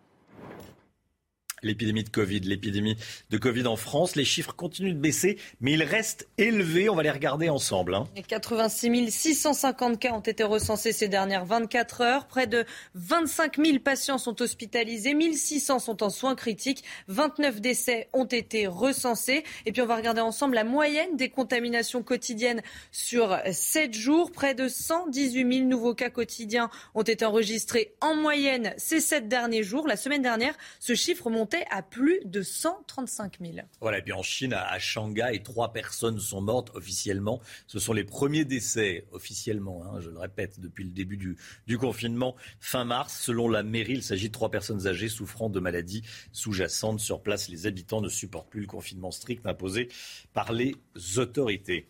L'épidémie 1.62 2.04
de 2.04 2.08
Covid, 2.08 2.40
l'épidémie 2.40 2.96
de 3.30 3.38
Covid 3.38 3.66
en 3.66 3.76
France, 3.76 4.16
les 4.16 4.24
chiffres 4.24 4.54
continuent 4.54 4.94
de 4.94 4.98
baisser, 4.98 5.38
mais 5.60 5.72
ils 5.72 5.82
restent 5.82 6.28
élevés. 6.38 6.88
On 6.88 6.94
va 6.94 7.02
les 7.02 7.10
regarder 7.10 7.48
ensemble. 7.48 7.94
Hein. 7.94 8.06
86 8.28 9.10
650 9.10 9.98
cas 9.98 10.12
ont 10.12 10.20
été 10.20 10.42
recensés 10.42 10.92
ces 10.92 11.08
dernières 11.08 11.44
24 11.44 12.00
heures. 12.00 12.26
Près 12.26 12.46
de 12.46 12.64
25 12.94 13.56
000 13.62 13.78
patients 13.78 14.18
sont 14.18 14.40
hospitalisés, 14.40 15.14
1600 15.14 15.78
sont 15.78 16.02
en 16.02 16.10
soins 16.10 16.34
critiques, 16.34 16.84
29 17.08 17.60
décès 17.60 18.08
ont 18.12 18.24
été 18.24 18.66
recensés. 18.66 19.44
Et 19.66 19.72
puis 19.72 19.82
on 19.82 19.86
va 19.86 19.96
regarder 19.96 20.20
ensemble 20.20 20.54
la 20.54 20.64
moyenne 20.64 21.16
des 21.16 21.28
contaminations 21.28 22.02
quotidiennes 22.02 22.62
sur 22.90 23.38
7 23.50 23.92
jours. 23.94 24.32
Près 24.32 24.54
de 24.54 24.68
118 24.68 25.52
000 25.58 25.68
nouveaux 25.68 25.94
cas 25.94 26.10
quotidiens 26.10 26.70
ont 26.94 27.02
été 27.02 27.24
enregistrés 27.24 27.94
en 28.00 28.14
moyenne 28.14 28.72
ces 28.76 29.00
7 29.00 29.28
derniers 29.28 29.62
jours. 29.62 29.86
La 29.86 29.96
semaine 29.96 30.22
dernière, 30.22 30.54
ce 30.78 30.94
chiffre 30.94 31.28
monte 31.28 31.49
à 31.70 31.82
plus 31.82 32.20
de 32.24 32.42
135 32.42 33.38
000. 33.40 33.58
Voilà, 33.80 33.98
et 33.98 34.02
puis 34.02 34.12
en 34.12 34.22
Chine, 34.22 34.52
à 34.52 34.78
Shanghai, 34.78 35.40
trois 35.42 35.72
personnes 35.72 36.18
sont 36.18 36.40
mortes 36.40 36.70
officiellement. 36.74 37.40
Ce 37.66 37.78
sont 37.78 37.92
les 37.92 38.04
premiers 38.04 38.44
décès 38.44 39.06
officiellement, 39.12 39.84
hein, 39.84 40.00
je 40.00 40.10
le 40.10 40.18
répète, 40.18 40.60
depuis 40.60 40.84
le 40.84 40.90
début 40.90 41.16
du, 41.16 41.36
du 41.66 41.78
confinement 41.78 42.36
fin 42.60 42.84
mars. 42.84 43.20
Selon 43.20 43.48
la 43.48 43.62
mairie, 43.62 43.94
il 43.94 44.02
s'agit 44.02 44.28
de 44.28 44.32
trois 44.32 44.50
personnes 44.50 44.86
âgées 44.86 45.08
souffrant 45.08 45.50
de 45.50 45.60
maladies 45.60 46.02
sous-jacentes. 46.32 47.00
Sur 47.00 47.22
place, 47.22 47.48
les 47.48 47.66
habitants 47.66 48.00
ne 48.00 48.08
supportent 48.08 48.50
plus 48.50 48.60
le 48.60 48.66
confinement 48.66 49.10
strict 49.10 49.46
imposé 49.46 49.88
par 50.32 50.52
les 50.52 50.74
autorités. 51.16 51.86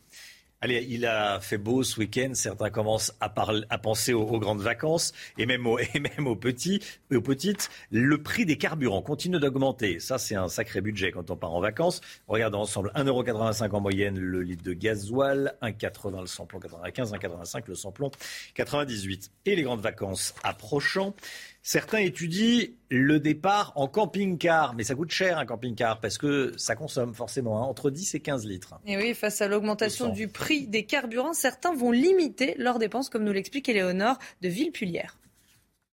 Allez, 0.63 0.87
il 0.91 1.07
a 1.07 1.41
fait 1.41 1.57
beau 1.57 1.83
ce 1.83 1.99
week-end. 1.99 2.33
Certains 2.35 2.69
commencent 2.69 3.15
à, 3.19 3.31
penser 3.31 4.13
aux, 4.13 4.39
grandes 4.39 4.61
vacances 4.61 5.15
et 5.39 5.47
même 5.47 5.67
aux, 5.67 5.79
et 5.79 5.89
aux 6.19 6.37
petits, 6.37 6.83
petites. 7.09 7.71
Le 7.91 8.23
prix 8.23 8.45
des 8.45 8.59
carburants 8.59 9.01
continue 9.01 9.41
d'augmenter. 9.41 10.01
Ça, 10.01 10.19
c'est 10.19 10.35
un 10.35 10.49
sacré 10.49 10.83
budget 10.83 11.13
quand 11.13 11.31
on 11.31 11.37
part 11.37 11.55
en 11.55 11.61
vacances. 11.61 12.03
Regardons 12.29 12.61
ensemble 12.61 12.93
1,85€ 12.95 13.71
en 13.71 13.81
moyenne 13.81 14.19
le 14.19 14.43
litre 14.43 14.63
de 14.63 14.75
gasoil, 14.75 15.55
1,80€ 15.63 16.21
le 16.21 16.27
samplon 16.27 16.61
95, 16.61 17.15
1,85€ 17.15 17.63
le 17.67 17.75
samplon 17.75 18.11
98. 18.53 19.31
Et 19.47 19.57
les 19.57 19.63
grandes 19.63 19.81
vacances 19.81 20.35
approchant. 20.43 21.15
Certains 21.63 21.99
étudient 21.99 22.65
le 22.89 23.21
départ 23.21 23.73
en 23.77 23.87
camping-car, 23.87 24.75
mais 24.75 24.83
ça 24.83 24.95
coûte 24.95 25.11
cher 25.11 25.39
un 25.39 25.45
camping-car 25.45 26.01
parce 26.01 26.17
que 26.17 26.55
ça 26.57 26.75
consomme 26.75 27.13
forcément 27.15 27.59
hein, 27.59 27.67
entre 27.67 27.91
10 27.91 28.15
et 28.15 28.21
15 28.21 28.47
litres. 28.47 28.75
Et 28.87 28.97
oui, 28.97 29.15
face 29.15 29.43
à 29.43 29.49
l'augmentation 29.49 30.09
du 30.09 30.29
prix 30.29 30.67
des 30.67 30.85
carburants, 30.85 31.35
certains 31.35 31.75
vont 31.75 31.91
limiter 31.91 32.55
leurs 32.57 32.79
dépenses, 32.79 33.11
comme 33.11 33.25
nous 33.25 33.33
l'explique 33.33 33.69
Éléonore 33.69 34.19
de 34.41 34.49
Villepulière. 34.49 35.19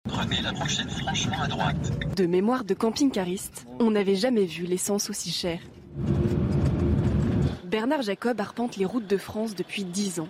Prenez 0.03 0.41
la 0.41 0.51
prochaine 0.51 0.89
franchement 0.89 1.41
à 1.41 1.47
droite. 1.47 2.15
De 2.17 2.25
mémoire 2.25 2.65
de 2.65 2.73
camping-cariste, 2.73 3.65
on 3.79 3.91
n'avait 3.91 4.17
jamais 4.17 4.45
vu 4.45 4.65
l'essence 4.65 5.09
aussi 5.09 5.31
chère. 5.31 5.61
Bernard 7.63 8.01
Jacob 8.01 8.39
arpente 8.41 8.75
les 8.75 8.85
routes 8.85 9.07
de 9.07 9.17
France 9.17 9.55
depuis 9.55 9.85
10 9.85 10.19
ans. 10.19 10.27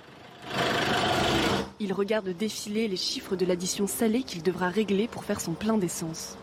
Il 1.83 1.91
regarde 1.91 2.29
défiler 2.29 2.87
les 2.87 2.95
chiffres 2.95 3.35
de 3.35 3.45
l'addition 3.45 3.87
salée 3.87 4.23
qu'il 4.23 4.41
devra 4.41 4.69
régler 4.69 5.09
pour 5.09 5.25
faire 5.25 5.41
son 5.41 5.51
plein 5.51 5.77
d'essence. 5.77 6.37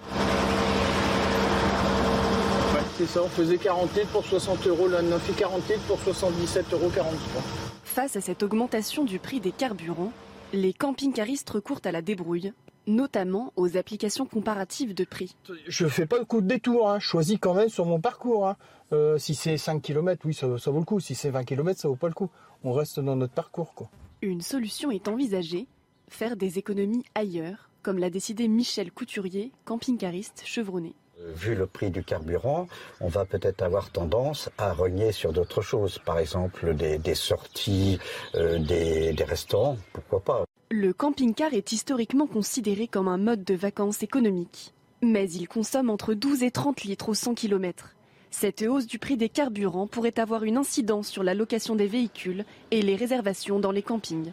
c'est 2.98 3.06
ça, 3.06 3.22
on 3.22 3.28
faisait 3.28 3.56
40 3.56 3.96
litres 3.96 4.10
pour 4.12 4.26
60 4.26 4.66
euros, 4.66 4.86
là 4.86 4.98
on 5.02 5.18
fait 5.18 5.32
40 5.32 5.66
litres 5.66 5.86
pour 5.86 5.96
77,43 6.00 6.74
euros. 6.74 6.84
Face 7.84 8.16
à 8.16 8.20
cette 8.20 8.42
augmentation 8.42 9.02
du 9.04 9.18
prix 9.18 9.40
des 9.40 9.52
carburants, 9.52 10.12
les 10.52 10.74
camping-caristes 10.74 11.48
recourent 11.48 11.80
à 11.84 11.92
la 11.92 12.02
débrouille, 12.02 12.52
notamment 12.86 13.54
aux 13.56 13.78
applications 13.78 14.26
comparatives 14.26 14.92
de 14.92 15.04
prix. 15.04 15.34
Je 15.66 15.86
fais 15.86 16.04
pas 16.04 16.18
le 16.18 16.26
coup 16.26 16.42
de 16.42 16.48
détour, 16.48 16.90
hein. 16.90 16.98
je 16.98 17.06
choisis 17.06 17.38
quand 17.40 17.54
même 17.54 17.70
sur 17.70 17.86
mon 17.86 17.98
parcours. 17.98 18.46
Hein. 18.46 18.58
Euh, 18.92 19.16
si 19.16 19.34
c'est 19.34 19.56
5 19.56 19.80
km, 19.80 20.20
oui, 20.26 20.34
ça, 20.34 20.58
ça, 20.58 20.70
vaut 20.70 20.80
le 20.80 20.84
coup. 20.84 21.00
Si 21.00 21.14
c'est 21.14 21.30
20 21.30 21.44
km, 21.44 21.80
ça 21.80 21.88
vaut 21.88 21.96
pas 21.96 22.08
le 22.08 22.12
coup. 22.12 22.28
On 22.62 22.74
reste 22.74 23.00
dans 23.00 23.16
notre 23.16 23.32
parcours. 23.32 23.72
Quoi. 23.72 23.88
Une 24.22 24.42
solution 24.42 24.90
est 24.90 25.08
envisagée, 25.08 25.66
faire 26.08 26.36
des 26.36 26.58
économies 26.58 27.04
ailleurs, 27.14 27.70
comme 27.82 27.96
l'a 27.96 28.10
décidé 28.10 28.48
Michel 28.48 28.92
Couturier, 28.92 29.50
camping-cariste 29.64 30.42
chevronné. 30.44 30.92
Euh, 31.20 31.32
vu 31.34 31.54
le 31.54 31.66
prix 31.66 31.90
du 31.90 32.04
carburant, 32.04 32.68
on 33.00 33.08
va 33.08 33.24
peut-être 33.24 33.62
avoir 33.62 33.88
tendance 33.88 34.50
à 34.58 34.74
renier 34.74 35.12
sur 35.12 35.32
d'autres 35.32 35.62
choses, 35.62 35.98
par 36.04 36.18
exemple 36.18 36.74
des, 36.74 37.14
sorties, 37.14 37.98
euh, 38.34 38.58
des, 38.58 39.14
des 39.14 39.24
restaurants, 39.24 39.78
pourquoi 39.94 40.20
pas. 40.20 40.44
Le 40.70 40.92
camping-car 40.92 41.54
est 41.54 41.72
historiquement 41.72 42.26
considéré 42.26 42.88
comme 42.88 43.08
un 43.08 43.16
mode 43.16 43.42
de 43.42 43.54
vacances 43.54 44.02
économique, 44.02 44.74
mais 45.00 45.30
il 45.30 45.48
consomme 45.48 45.88
entre 45.88 46.12
12 46.12 46.42
et 46.42 46.50
30 46.50 46.82
litres 46.82 47.08
au 47.08 47.14
100 47.14 47.36
km. 47.36 47.94
Cette 48.30 48.62
hausse 48.62 48.86
du 48.86 48.98
prix 48.98 49.16
des 49.16 49.28
carburants 49.28 49.86
pourrait 49.86 50.18
avoir 50.18 50.44
une 50.44 50.56
incidence 50.56 51.08
sur 51.08 51.22
la 51.22 51.34
location 51.34 51.74
des 51.74 51.88
véhicules 51.88 52.44
et 52.70 52.80
les 52.80 52.94
réservations 52.94 53.58
dans 53.58 53.72
les 53.72 53.82
campings. 53.82 54.32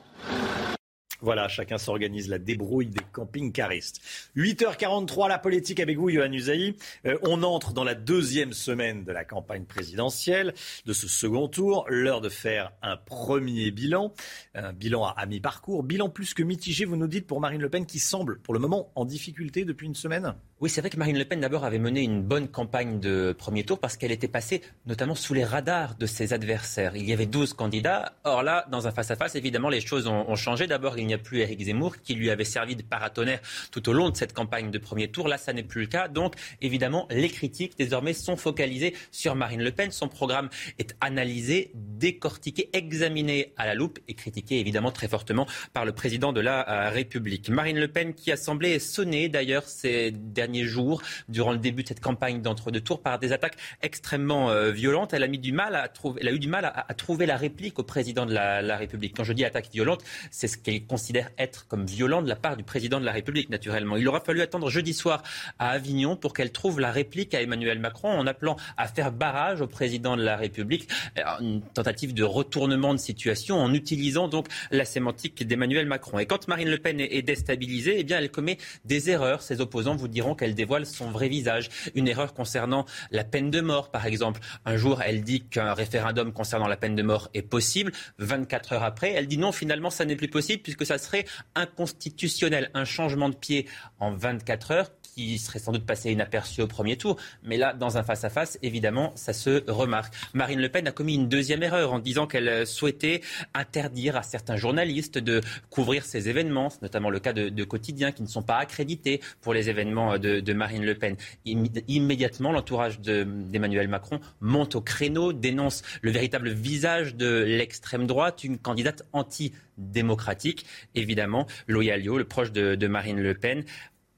Voilà, 1.21 1.47
chacun 1.47 1.77
s'organise 1.77 2.29
la 2.29 2.37
débrouille 2.37 2.87
des 2.87 3.03
camping-caristes. 3.11 4.01
8h43, 4.35 5.27
la 5.27 5.39
politique 5.39 5.79
avec 5.79 5.97
vous, 5.97 6.09
Yohann 6.09 6.33
Usaï. 6.33 6.75
Euh, 7.05 7.17
on 7.23 7.41
entre 7.43 7.73
dans 7.73 7.83
la 7.83 7.95
deuxième 7.95 8.53
semaine 8.53 9.03
de 9.03 9.11
la 9.11 9.25
campagne 9.25 9.65
présidentielle, 9.65 10.53
de 10.85 10.93
ce 10.93 11.07
second 11.07 11.47
tour. 11.47 11.85
L'heure 11.89 12.21
de 12.21 12.29
faire 12.29 12.71
un 12.81 12.97
premier 12.97 13.71
bilan, 13.71 14.13
un 14.53 14.73
bilan 14.73 15.05
à, 15.05 15.15
à 15.17 15.25
mi-parcours. 15.25 15.83
Bilan 15.83 16.09
plus 16.09 16.33
que 16.33 16.43
mitigé, 16.43 16.85
vous 16.85 16.97
nous 16.97 17.07
dites, 17.07 17.25
pour 17.25 17.41
Marine 17.41 17.61
Le 17.61 17.69
Pen, 17.69 17.85
qui 17.85 17.99
semble 17.99 18.39
pour 18.39 18.53
le 18.53 18.59
moment 18.59 18.91
en 18.95 19.05
difficulté 19.05 19.65
depuis 19.65 19.87
une 19.87 19.95
semaine? 19.95 20.35
Oui, 20.59 20.71
c'est 20.71 20.81
vrai 20.81 20.89
que 20.89 20.97
Marine 20.97 21.19
Le 21.19 21.25
Pen 21.25 21.39
d'abord 21.39 21.65
avait 21.65 21.77
mené 21.77 22.01
une 22.01 22.23
bonne 22.23 22.47
campagne 22.47 22.99
de 22.99 23.31
premier 23.37 23.63
tour 23.63 23.77
parce 23.77 23.95
qu'elle 23.95 24.11
était 24.11 24.27
passée 24.27 24.63
notamment 24.87 25.13
sous 25.13 25.35
les 25.35 25.43
radars 25.43 25.93
de 25.95 26.07
ses 26.07 26.33
adversaires. 26.33 26.95
Il 26.95 27.07
y 27.07 27.13
avait 27.13 27.27
12 27.27 27.53
candidats. 27.53 28.13
Or 28.23 28.41
là, 28.41 28.65
dans 28.71 28.87
un 28.87 28.91
face-à-face, 28.91 29.35
évidemment, 29.35 29.69
les 29.69 29.81
choses 29.81 30.07
ont, 30.07 30.35
changé. 30.35 30.65
D'abord, 30.65 30.97
il 30.97 31.06
n'y 31.07 31.13
a 31.13 31.17
plus 31.17 31.39
Éric 31.39 31.61
Zemmour 31.61 31.97
qui 32.01 32.13
lui 32.13 32.29
avait 32.29 32.43
servi 32.43 32.75
de 32.75 32.83
paratonnerre 32.83 33.39
tout 33.71 33.87
au 33.89 33.93
long 33.93 34.09
de 34.09 34.15
cette 34.15 34.33
campagne 34.33 34.71
de 34.71 34.77
premier 34.77 35.09
tour. 35.09 35.27
Là, 35.27 35.37
ça 35.37 35.53
n'est 35.53 35.63
plus 35.63 35.81
le 35.81 35.87
cas. 35.87 36.07
Donc, 36.07 36.35
évidemment, 36.61 37.07
les 37.09 37.29
critiques 37.29 37.77
désormais 37.77 38.13
sont 38.13 38.37
focalisées 38.37 38.95
sur 39.11 39.35
Marine 39.35 39.63
Le 39.63 39.71
Pen. 39.71 39.91
Son 39.91 40.07
programme 40.07 40.49
est 40.79 40.95
analysé, 41.01 41.71
décortiqué, 41.73 42.69
examiné 42.73 43.53
à 43.57 43.65
la 43.65 43.75
loupe 43.75 43.99
et 44.07 44.13
critiqué 44.13 44.59
évidemment 44.59 44.91
très 44.91 45.07
fortement 45.07 45.47
par 45.73 45.85
le 45.85 45.91
président 45.91 46.33
de 46.33 46.41
la 46.41 46.69
euh, 46.69 46.89
République. 46.89 47.49
Marine 47.49 47.79
Le 47.79 47.87
Pen 47.87 48.13
qui 48.13 48.31
a 48.31 48.37
semblé 48.37 48.79
sonner 48.79 49.29
d'ailleurs 49.29 49.63
ces 49.63 50.11
derniers 50.11 50.65
jours, 50.65 51.01
durant 51.29 51.51
le 51.51 51.57
début 51.57 51.83
de 51.83 51.87
cette 51.87 51.99
campagne 51.99 52.41
d'entre-deux 52.41 52.81
tours, 52.81 53.01
par 53.01 53.19
des 53.19 53.31
attaques 53.31 53.57
extrêmement 53.81 54.49
euh, 54.49 54.71
violentes. 54.71 55.13
Elle 55.13 55.23
a, 55.23 55.27
eu 55.27 55.37
du 55.37 55.51
mal 55.51 55.75
à, 55.75 56.93
trouver 56.93 57.25
la 57.25 57.37
réplique 57.37 57.79
au 57.79 57.83
président 57.83 58.25
de 58.25 58.33
la, 58.33 58.77
République. 58.77 59.15
Quand 59.15 59.23
je 59.23 59.33
dis 59.33 59.45
attaque 59.45 59.69
violente, 59.71 60.03
c'est 60.31 60.47
ce 60.47 60.57
qu'elle 60.57 60.85
considère 60.97 61.29
être 61.37 61.67
comme 61.67 61.85
violent 61.85 62.23
de 62.23 62.27
la 62.27 62.35
part 62.35 62.57
du 62.57 62.63
président 62.63 62.99
de 62.99 63.05
la 63.05 63.11
République, 63.11 63.51
naturellement. 63.51 63.97
Il 63.97 64.07
aura 64.07 64.19
fallu 64.19 64.41
attendre 64.41 64.71
jeudi 64.71 64.95
soir 64.95 65.21
à 65.59 65.69
Avignon 65.69 66.15
pour 66.15 66.33
qu'elle 66.33 66.51
trouve 66.51 66.79
la 66.79 66.91
réplique 66.91 67.35
à 67.35 67.41
Emmanuel 67.43 67.77
Macron 67.77 68.09
en 68.09 68.25
appelant 68.25 68.55
à 68.77 68.87
faire 68.87 69.11
barrage 69.11 69.61
au 69.61 69.67
président 69.67 70.17
de 70.17 70.23
la 70.23 70.35
République. 70.35 70.89
Euh, 71.19 71.21
une 71.39 71.61
tentative 71.61 72.15
de 72.15 72.23
retournement 72.23 72.95
de 72.95 72.99
situation 72.99 73.59
en 73.59 73.75
utilisant 73.75 74.27
donc 74.27 74.47
la 74.71 74.85
sémantique 74.85 75.45
d'Emmanuel 75.45 75.85
Macron. 75.85 76.17
Et 76.17 76.25
quand 76.25 76.47
Marine 76.47 76.67
Le 76.67 76.79
Pen 76.79 76.99
est 76.99 77.21
déstabilisée, 77.21 77.97
eh 77.99 78.03
bien, 78.03 78.17
elle 78.17 78.31
commet 78.31 78.57
des 78.83 79.11
erreurs. 79.11 79.43
Ses 79.43 79.61
opposants 79.61 79.95
vous 79.95 80.07
diront 80.07 80.33
qu'elle 80.33 80.55
dévoile 80.55 80.87
son 80.87 81.11
vrai 81.11 81.29
visage. 81.29 81.69
Une 81.93 82.07
erreur 82.07 82.33
concernant 82.33 82.85
la 83.11 83.23
peine 83.23 83.51
de 83.51 83.61
mort, 83.61 83.91
par 83.91 84.07
exemple. 84.07 84.39
Un 84.65 84.77
jour, 84.77 85.03
elle 85.03 85.21
dit 85.21 85.41
qu'un 85.41 85.75
référendum 85.75 86.33
concernant 86.33 86.67
la 86.67 86.75
peine 86.75 86.95
de 86.95 87.03
mort 87.03 87.29
est 87.35 87.43
possible. 87.43 87.91
24 88.17 88.73
heures 88.73 88.83
après, 88.83 89.11
elle 89.11 89.27
dit 89.27 89.37
non, 89.37 89.51
finalement, 89.51 89.91
ça 89.91 90.03
n'est 90.03 90.15
plus 90.15 90.27
possible 90.27 90.63
puisque 90.63 90.86
ça 90.87 90.97
serait 90.97 91.25
inconstitutionnel. 91.55 92.71
Un 92.73 92.85
changement 92.85 93.29
de 93.29 93.35
pied 93.35 93.67
en 93.99 94.11
24 94.11 94.71
heures 94.71 94.91
qui 95.17 95.39
serait 95.39 95.57
sans 95.57 95.71
doute 95.71 95.85
passé 95.85 96.11
inaperçu 96.11 96.61
au 96.61 96.67
premier 96.67 96.95
tour. 96.95 97.17
Mais 97.43 97.57
là, 97.57 97.73
dans 97.73 97.97
un 97.97 98.03
face-à-face, 98.03 98.59
évidemment, 98.61 99.13
ça 99.15 99.33
se 99.33 99.63
remarque. 99.69 100.13
Marine 100.35 100.61
Le 100.61 100.69
Pen 100.69 100.87
a 100.87 100.91
commis 100.91 101.15
une 101.15 101.27
deuxième 101.27 101.63
erreur 101.63 101.91
en 101.91 101.97
disant 101.97 102.27
qu'elle 102.27 102.67
souhaitait 102.67 103.21
interdire 103.55 104.15
à 104.15 104.21
certains 104.21 104.57
journalistes 104.57 105.17
de 105.17 105.41
couvrir 105.71 106.05
ces 106.05 106.29
événements, 106.29 106.71
notamment 106.83 107.09
le 107.09 107.19
cas 107.19 107.33
de, 107.33 107.63
quotidiens 107.63 108.11
qui 108.11 108.21
ne 108.21 108.27
sont 108.27 108.43
pas 108.43 108.57
accrédités 108.57 109.19
pour 109.41 109.55
les 109.55 109.69
événements 109.69 110.19
de, 110.19 110.53
Marine 110.53 110.85
Le 110.85 110.93
Pen. 110.93 111.15
Immédiatement, 111.45 112.51
l'entourage 112.51 112.99
d'Emmanuel 112.99 113.87
Macron 113.87 114.19
monte 114.39 114.75
au 114.75 114.81
créneau, 114.81 115.33
dénonce 115.33 115.81
le 116.01 116.11
véritable 116.11 116.49
visage 116.49 117.15
de 117.15 117.43
l'extrême 117.43 118.05
droite, 118.05 118.43
une 118.43 118.59
candidate 118.59 119.01
anti-démocratique. 119.13 120.65
Évidemment, 120.93 121.47
Loyalio, 121.67 122.19
le 122.19 122.23
proche 122.23 122.51
de 122.51 122.87
Marine 122.87 123.19
Le 123.19 123.33
Pen, 123.33 123.63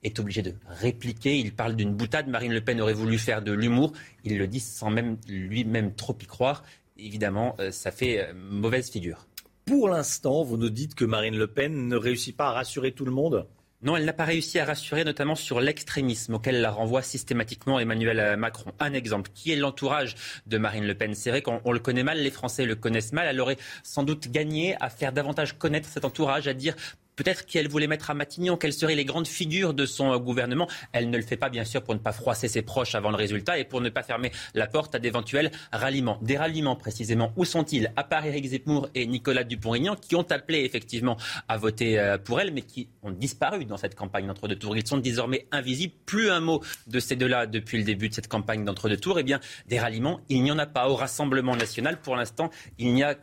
est 0.04 0.20
obligé 0.20 0.42
de 0.42 0.54
répliquer. 0.68 1.38
Il 1.38 1.54
parle 1.54 1.76
d'une 1.76 1.94
boutade. 1.94 2.28
Marine 2.28 2.54
Le 2.54 2.62
Pen 2.62 2.80
aurait 2.82 2.94
voulu 2.94 3.18
faire 3.18 3.42
de 3.42 3.52
l'humour. 3.52 3.94
Il 4.24 4.38
le 4.38 4.48
dit 4.48 4.60
sans 4.60 4.90
même 4.90 5.18
lui-même 5.28 5.94
trop 5.94 6.18
y 6.22 6.26
croire. 6.26 6.64
Évidemment, 6.98 7.56
euh, 7.60 7.72
ça 7.72 7.92
fait 7.92 8.20
euh, 8.20 8.34
mauvaise 8.34 8.90
figure. 8.90 9.28
Pour 9.66 9.90
l'instant, 9.90 10.44
vous 10.44 10.58
nous 10.58 10.70
dites 10.70 10.96
que 10.96 11.06
Marine 11.06 11.38
Le 11.38 11.48
Pen 11.48 11.88
ne 11.88 11.96
réussit 11.96 12.36
pas 12.36 12.48
à 12.48 12.52
rassurer 12.52 12.92
tout 12.92 13.06
le 13.06 13.12
monde? 13.12 13.48
Non, 13.82 13.96
elle 13.96 14.04
n'a 14.04 14.14
pas 14.14 14.26
réussi 14.26 14.60
à 14.60 14.66
rassurer, 14.66 15.06
notamment 15.06 15.36
sur 15.36 15.62
l'extrémisme 15.62 16.34
auquel 16.34 16.60
la 16.60 16.70
renvoie 16.70 17.02
systématiquement 17.02 17.80
Emmanuel 17.80 18.36
Macron. 18.36 18.74
Un 18.80 18.92
exemple, 18.92 19.32
qui 19.34 19.54
est 19.54 19.56
l'entourage 19.56 20.16
de 20.48 20.58
Marine 20.58 20.86
Le 20.86 20.96
Pen? 20.96 21.14
C'est 21.16 21.30
vrai 21.30 21.42
qu'on 21.42 21.72
le 21.72 21.80
connaît 21.80 22.04
mal, 22.04 22.20
les 22.20 22.32
Français 22.32 22.66
le 22.66 22.76
connaissent 22.76 23.14
mal. 23.14 23.28
Elle 23.30 23.40
aurait 23.40 23.58
sans 23.84 24.04
doute 24.04 24.32
gagné 24.32 24.76
à 24.82 24.90
faire 24.90 25.14
davantage 25.14 25.58
connaître 25.58 25.88
cet 25.88 26.04
entourage, 26.04 26.50
à 26.50 26.54
dire 26.54 26.76
peut-être 27.20 27.46
qu'elle 27.46 27.68
voulait 27.68 27.88
mettre 27.88 28.10
à 28.10 28.14
Matignon 28.14 28.56
quelles 28.56 28.72
seraient 28.72 28.96
les 28.96 29.04
grandes 29.04 29.28
figures 29.28 29.74
de 29.74 29.86
son 29.86 30.18
gouvernement. 30.20 30.70
Elle 30.94 31.10
ne 31.10 31.18
le 31.18 31.24
fait 31.24 31.36
pas, 31.36 31.50
bien 31.50 31.66
sûr, 31.66 31.84
pour 31.84 31.94
ne 31.94 32.00
pas 32.00 32.14
froisser 32.14 32.48
ses 32.48 32.62
proches 32.62 32.96
avant 32.96 33.10
le 33.10 33.18
résultat 33.18 33.60
et 33.60 33.66
pour 33.66 33.82
ne 33.82 33.90
pas 33.90 34.04
fermer 34.04 34.32
la 34.54 34.68
porte 34.68 34.96
à 34.96 35.00
d'éventuels 35.00 35.52
ralliements. 35.74 36.18
Des 36.22 36.38
ralliements, 36.38 36.78
précisément, 36.78 37.34
où 37.36 37.44
sont-ils? 37.44 37.92
À 37.98 38.06
part 38.06 38.26
Éric 38.26 38.46
Zemmour 38.46 38.88
et 38.96 39.06
Nicolas 39.06 39.44
Dupont-Aignan, 39.44 39.98
qui 39.98 40.16
ont 40.16 40.26
appelé 40.32 40.60
effectivement 40.60 41.18
à 41.50 41.58
voter 41.58 42.00
euh, 42.00 42.18
pour 42.18 42.40
elle, 42.40 42.54
mais 42.54 42.62
qui 42.62 42.88
ont 43.04 43.12
disparu 43.12 43.66
dans 43.66 43.76
cette 43.76 43.96
campagne 43.96 44.26
d'entre-deux 44.26 44.56
tours. 44.56 44.78
Ils 44.78 44.88
sont 44.88 44.98
désormais 44.98 45.46
invisibles. 45.52 45.96
Plus 46.06 46.30
un 46.30 46.40
mot 46.40 46.64
de 46.88 47.02
ces 47.02 47.18
deux-là 47.18 47.48
depuis 47.48 47.78
le 47.80 47.84
début 47.84 48.08
de 48.08 48.14
cette 48.14 48.30
campagne 48.30 48.64
d'entre-deux 48.64 48.96
tours. 48.96 49.20
Eh 49.20 49.24
bien, 49.24 49.42
des 49.68 49.78
ralliements, 49.78 50.22
il 50.30 50.42
n'y 50.42 50.52
en 50.54 50.58
a 50.58 50.66
pas 50.66 50.88
au 50.88 50.96
Rassemblement 50.96 51.58
national. 51.58 52.00
Pour 52.00 52.16
l'instant, 52.16 52.50
il 52.78 52.94
n'y 52.94 53.04
a 53.04 53.18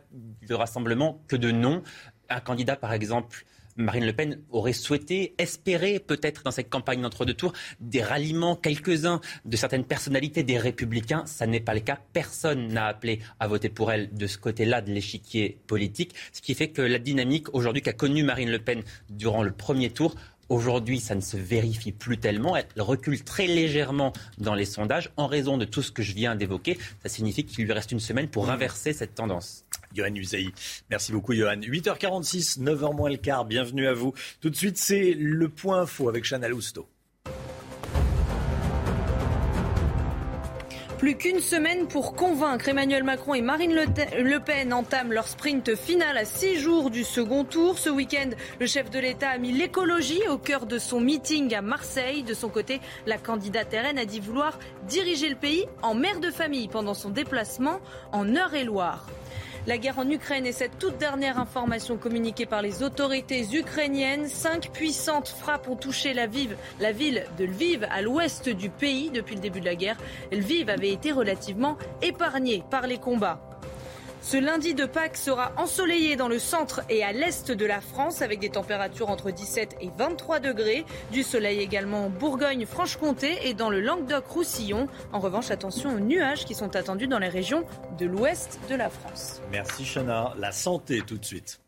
de 0.47 0.53
rassemblement 0.53 1.23
que 1.27 1.35
de 1.35 1.49
noms. 1.49 1.81
Un 2.29 2.41
candidat, 2.41 2.75
par 2.75 2.93
exemple, 2.93 3.45
Marine 3.77 4.05
Le 4.05 4.13
Pen 4.13 4.41
aurait 4.49 4.73
souhaité, 4.73 5.35
espérer 5.37 5.99
peut-être 5.99 6.43
dans 6.43 6.51
cette 6.51 6.69
campagne 6.69 7.01
d'entre-deux 7.01 7.35
tours, 7.35 7.53
des 7.79 8.01
ralliements, 8.01 8.55
quelques-uns 8.55 9.21
de 9.45 9.55
certaines 9.55 9.85
personnalités 9.85 10.43
des 10.43 10.57
républicains. 10.57 11.23
Ça 11.27 11.45
n'est 11.45 11.59
pas 11.59 11.75
le 11.75 11.81
cas. 11.81 11.99
Personne 12.11 12.67
n'a 12.69 12.87
appelé 12.87 13.19
à 13.39 13.47
voter 13.47 13.69
pour 13.69 13.91
elle 13.91 14.13
de 14.13 14.27
ce 14.27 14.37
côté-là 14.39 14.81
de 14.81 14.91
l'échiquier 14.91 15.59
politique. 15.67 16.15
Ce 16.33 16.41
qui 16.41 16.55
fait 16.55 16.69
que 16.69 16.81
la 16.81 16.99
dynamique 16.99 17.53
aujourd'hui 17.53 17.83
qu'a 17.83 17.93
connue 17.93 18.23
Marine 18.23 18.49
Le 18.49 18.59
Pen 18.59 18.81
durant 19.09 19.43
le 19.43 19.51
premier 19.51 19.91
tour 19.91 20.15
Aujourd'hui, 20.49 21.01
ça 21.01 21.13
ne 21.13 21.21
se 21.21 21.35
vérifie 21.35 21.91
plus 21.91 22.17
tellement. 22.17 22.55
Elle 22.55 22.67
recule 22.77 23.21
très 23.23 23.47
légèrement 23.47 24.13
dans 24.37 24.55
les 24.55 24.63
sondages 24.63 25.11
en 25.17 25.27
raison 25.27 25.57
de 25.57 25.65
tout 25.65 25.81
ce 25.81 25.91
que 25.91 26.03
je 26.03 26.13
viens 26.13 26.35
d'évoquer. 26.35 26.77
Ça 27.03 27.09
signifie 27.09 27.43
qu'il 27.43 27.65
lui 27.65 27.73
reste 27.73 27.91
une 27.91 27.99
semaine 27.99 28.29
pour 28.29 28.49
inverser 28.49 28.93
cette 28.93 29.15
tendance. 29.15 29.65
Merci 30.89 31.11
beaucoup, 31.11 31.33
Johan. 31.33 31.57
8h46, 31.57 32.59
9h 32.59 32.95
moins 32.95 33.09
le 33.09 33.17
quart. 33.17 33.45
Bienvenue 33.45 33.87
à 33.87 33.93
vous. 33.93 34.13
Tout 34.41 34.49
de 34.49 34.55
suite, 34.55 34.77
c'est 34.77 35.13
le 35.13 35.49
point 35.49 35.81
info 35.81 36.09
avec 36.09 36.23
Chana 36.23 36.47
Lousteau. 36.47 36.87
Plus 40.97 41.15
qu'une 41.15 41.41
semaine 41.41 41.87
pour 41.87 42.15
convaincre 42.15 42.69
Emmanuel 42.69 43.03
Macron 43.03 43.35
et 43.35 43.41
Marine 43.41 43.71
Le 43.71 44.39
Pen 44.39 44.73
entament 44.73 45.11
leur 45.11 45.27
sprint 45.27 45.75
final 45.75 46.17
à 46.17 46.25
six 46.25 46.59
jours 46.59 46.89
du 46.89 47.03
second 47.03 47.43
tour. 47.43 47.77
Ce 47.77 47.91
week-end, 47.91 48.31
le 48.59 48.65
chef 48.65 48.89
de 48.89 48.97
l'État 48.97 49.29
a 49.29 49.37
mis 49.37 49.51
l'écologie 49.51 50.27
au 50.27 50.39
cœur 50.39 50.65
de 50.65 50.79
son 50.79 50.99
meeting 50.99 51.53
à 51.53 51.61
Marseille. 51.61 52.23
De 52.23 52.33
son 52.33 52.49
côté, 52.49 52.81
la 53.05 53.19
candidate 53.19 53.75
RN 53.75 53.99
a 53.99 54.05
dit 54.05 54.19
vouloir 54.19 54.57
diriger 54.87 55.29
le 55.29 55.35
pays 55.35 55.65
en 55.83 55.93
mère 55.93 56.19
de 56.19 56.31
famille 56.31 56.67
pendant 56.67 56.95
son 56.95 57.11
déplacement 57.11 57.79
en 58.11 58.25
Eure-et-Loire. 58.35 59.07
La 59.67 59.77
guerre 59.77 59.99
en 59.99 60.09
Ukraine 60.09 60.45
est 60.45 60.53
cette 60.53 60.79
toute 60.79 60.97
dernière 60.97 61.37
information 61.37 61.97
communiquée 61.97 62.45
par 62.45 62.61
les 62.61 62.83
autorités 62.83 63.45
ukrainiennes. 63.53 64.29
Cinq 64.29 64.71
puissantes 64.71 65.27
frappes 65.27 65.67
ont 65.67 65.75
touché 65.75 66.13
la, 66.13 66.27
la 66.79 66.91
ville 66.93 67.25
de 67.37 67.43
Lviv 67.43 67.85
à 67.91 68.01
l'ouest 68.01 68.47
du 68.47 68.69
pays 68.69 69.09
depuis 69.09 69.35
le 69.35 69.41
début 69.41 69.59
de 69.59 69.65
la 69.65 69.75
guerre. 69.75 69.97
Lviv 70.31 70.69
avait 70.69 70.91
été 70.91 71.11
relativement 71.11 71.77
épargnée 72.01 72.63
par 72.71 72.87
les 72.87 72.97
combats. 72.97 73.41
Ce 74.21 74.37
lundi 74.37 74.73
de 74.73 74.85
Pâques 74.85 75.17
sera 75.17 75.53
ensoleillé 75.57 76.15
dans 76.15 76.27
le 76.27 76.39
centre 76.39 76.81
et 76.89 77.03
à 77.03 77.11
l'est 77.13 77.51
de 77.51 77.65
la 77.65 77.81
France 77.81 78.21
avec 78.21 78.39
des 78.39 78.49
températures 78.49 79.09
entre 79.09 79.31
17 79.31 79.77
et 79.79 79.89
23 79.97 80.39
degrés. 80.39 80.85
Du 81.11 81.23
soleil 81.23 81.59
également 81.59 82.05
en 82.05 82.09
Bourgogne-Franche-Comté 82.09 83.47
et 83.47 83.53
dans 83.53 83.69
le 83.69 83.79
Languedoc-Roussillon. 83.79 84.87
En 85.13 85.19
revanche, 85.19 85.51
attention 85.51 85.95
aux 85.95 85.99
nuages 85.99 86.45
qui 86.45 86.55
sont 86.55 86.75
attendus 86.75 87.07
dans 87.07 87.19
les 87.19 87.29
régions 87.29 87.63
de 87.97 88.05
l'ouest 88.05 88.59
de 88.69 88.75
la 88.75 88.89
France. 88.89 89.41
Merci 89.51 89.85
Chana. 89.85 90.33
La 90.37 90.51
santé 90.51 91.01
tout 91.05 91.17
de 91.17 91.25
suite 91.25 91.61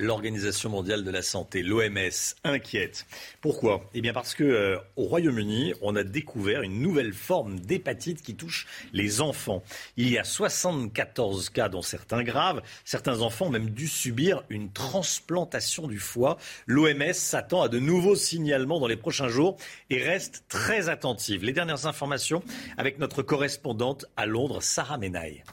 l'Organisation 0.00 0.70
mondiale 0.70 1.04
de 1.04 1.10
la 1.10 1.22
santé, 1.22 1.62
l'OMS, 1.62 2.34
inquiète. 2.44 3.06
Pourquoi? 3.40 3.88
Eh 3.94 4.00
bien 4.00 4.12
parce 4.12 4.34
que 4.34 4.44
euh, 4.44 4.78
au 4.96 5.04
Royaume-Uni, 5.04 5.74
on 5.82 5.94
a 5.96 6.02
découvert 6.02 6.62
une 6.62 6.80
nouvelle 6.80 7.12
forme 7.12 7.60
d'hépatite 7.60 8.22
qui 8.22 8.34
touche 8.34 8.66
les 8.92 9.20
enfants. 9.20 9.62
Il 9.96 10.10
y 10.10 10.18
a 10.18 10.24
74 10.24 11.50
cas, 11.50 11.68
dont 11.68 11.82
certains 11.82 12.22
graves. 12.22 12.62
Certains 12.84 13.20
enfants 13.20 13.46
ont 13.46 13.50
même 13.50 13.70
dû 13.70 13.88
subir 13.88 14.42
une 14.48 14.72
transplantation 14.72 15.86
du 15.86 15.98
foie. 15.98 16.38
L'OMS 16.66 17.12
s'attend 17.12 17.62
à 17.62 17.68
de 17.68 17.78
nouveaux 17.78 18.16
signalements 18.16 18.80
dans 18.80 18.86
les 18.86 18.96
prochains 18.96 19.28
jours 19.28 19.56
et 19.90 20.02
reste 20.02 20.44
très 20.48 20.88
attentive. 20.88 21.44
Les 21.44 21.52
dernières 21.52 21.86
informations 21.86 22.42
avec 22.76 22.98
notre 22.98 23.22
correspondante 23.22 24.06
à 24.16 24.26
Londres, 24.26 24.62
Sarah 24.62 24.98
Menaille. 24.98 25.44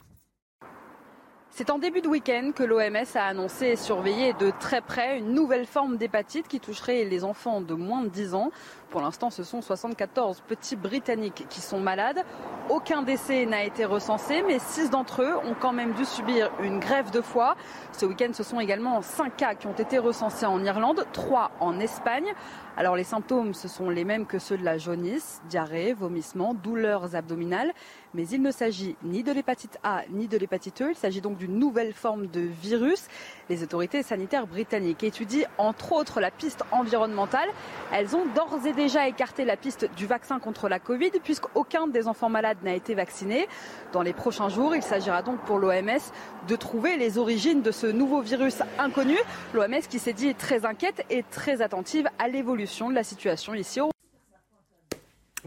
C'est 1.58 1.72
en 1.72 1.80
début 1.80 2.02
de 2.02 2.08
week-end 2.08 2.52
que 2.56 2.62
l'OMS 2.62 3.16
a 3.16 3.26
annoncé 3.26 3.70
et 3.70 3.76
surveillé 3.76 4.34
de 4.34 4.52
très 4.60 4.80
près 4.80 5.18
une 5.18 5.34
nouvelle 5.34 5.66
forme 5.66 5.98
d'hépatite 5.98 6.48
qui 6.48 6.60
toucherait 6.60 7.04
les 7.04 7.24
enfants 7.24 7.62
de 7.62 7.74
moins 7.74 8.04
de 8.04 8.10
10 8.10 8.36
ans. 8.36 8.52
Pour 8.92 9.02
l'instant, 9.02 9.32
ce 9.32 9.42
sont 9.44 9.64
74 9.64 10.42
petits 10.42 10.76
Britanniques 10.76 11.48
qui 11.50 11.60
sont 11.60 11.80
malades. 11.80 12.24
Aucun 12.70 13.02
décès 13.02 13.48
n'a 13.48 13.64
été 13.64 13.86
recensé, 13.86 14.44
mais 14.44 14.60
6 14.60 14.92
d'entre 14.92 15.24
eux 15.24 15.36
ont 15.38 15.56
quand 15.60 15.74
même 15.74 15.94
dû 15.94 16.06
subir 16.06 16.52
une 16.62 16.80
grève 16.80 17.10
de 17.10 17.22
foie. 17.22 17.56
Ce 17.92 18.06
week-end, 18.06 18.30
ce 18.34 18.44
sont 18.44 18.60
également 18.60 19.02
5 19.02 19.36
cas 19.36 19.56
qui 19.56 19.66
ont 19.66 19.74
été 19.74 19.98
recensés 19.98 20.46
en 20.46 20.64
Irlande, 20.64 21.08
3 21.12 21.50
en 21.60 21.80
Espagne. 21.80 22.36
Alors 22.78 22.96
les 22.96 23.04
symptômes, 23.04 23.56
ce 23.56 23.68
sont 23.68 23.90
les 23.90 24.04
mêmes 24.04 24.28
que 24.28 24.38
ceux 24.38 24.58
de 24.58 24.64
la 24.64 24.78
jaunisse, 24.78 25.42
diarrhée, 25.50 25.94
vomissement, 25.94 26.54
douleurs 26.54 27.16
abdominales 27.16 27.74
mais 28.14 28.28
il 28.28 28.42
ne 28.42 28.52
s'agit 28.52 28.96
ni 29.04 29.24
de 29.24 29.32
l'hépatite 29.32 29.78
A 29.84 30.04
ni 30.10 30.28
de 30.28 30.38
l'hépatite 30.38 30.82
E. 30.82 30.90
Il 30.92 30.96
s'agit 30.96 31.22
donc 31.22 31.38
d'une 31.38 31.58
nouvelle 31.58 31.94
forme 31.94 32.28
de 32.28 32.42
virus. 32.42 33.06
Les 33.50 33.64
autorités 33.64 34.04
sanitaires 34.04 34.48
britanniques 34.48 35.04
étudient 35.04 35.48
entre 35.58 35.94
autres 35.94 36.20
la 36.20 36.32
piste 36.32 36.64
environnementale. 36.72 37.50
Elles 37.92 38.16
ont 38.16 38.26
d'ores 38.36 38.66
et 38.66 38.74
déjà 38.74 39.08
écarté 39.08 39.46
la 39.46 39.58
piste 39.58 39.90
du 39.96 40.06
vaccin 40.06 40.40
contre 40.40 40.70
la 40.70 40.80
Covid 40.80 41.12
puisqu'aucun 41.24 41.88
des 41.88 42.08
enfants 42.08 42.30
malades 42.30 42.58
n'a 42.64 42.74
été 42.74 42.96
vacciné. 42.96 43.48
Dans 43.94 44.02
les 44.02 44.14
prochains 44.14 44.50
jours, 44.50 44.76
il 44.76 44.84
s'agira 44.84 45.22
donc 45.22 45.40
pour 45.42 45.60
l'OMS 45.60 46.00
de 46.48 46.56
trouver 46.56 46.98
les 46.98 47.18
origines 47.18 47.62
de 47.62 47.72
ce 47.72 47.88
nouveau 47.88 48.22
virus 48.22 48.62
inconnu. 48.80 49.18
L'OMS 49.54 49.82
qui 49.90 50.00
s'est 50.00 50.14
dit 50.14 50.34
très 50.36 50.66
inquiète 50.66 51.06
et 51.10 51.24
très 51.24 51.62
attentive 51.62 52.10
à 52.20 52.28
l'évolution 52.28 52.90
de 52.90 52.96
la 52.96 53.04
situation 53.04 53.54
ici 53.54 53.82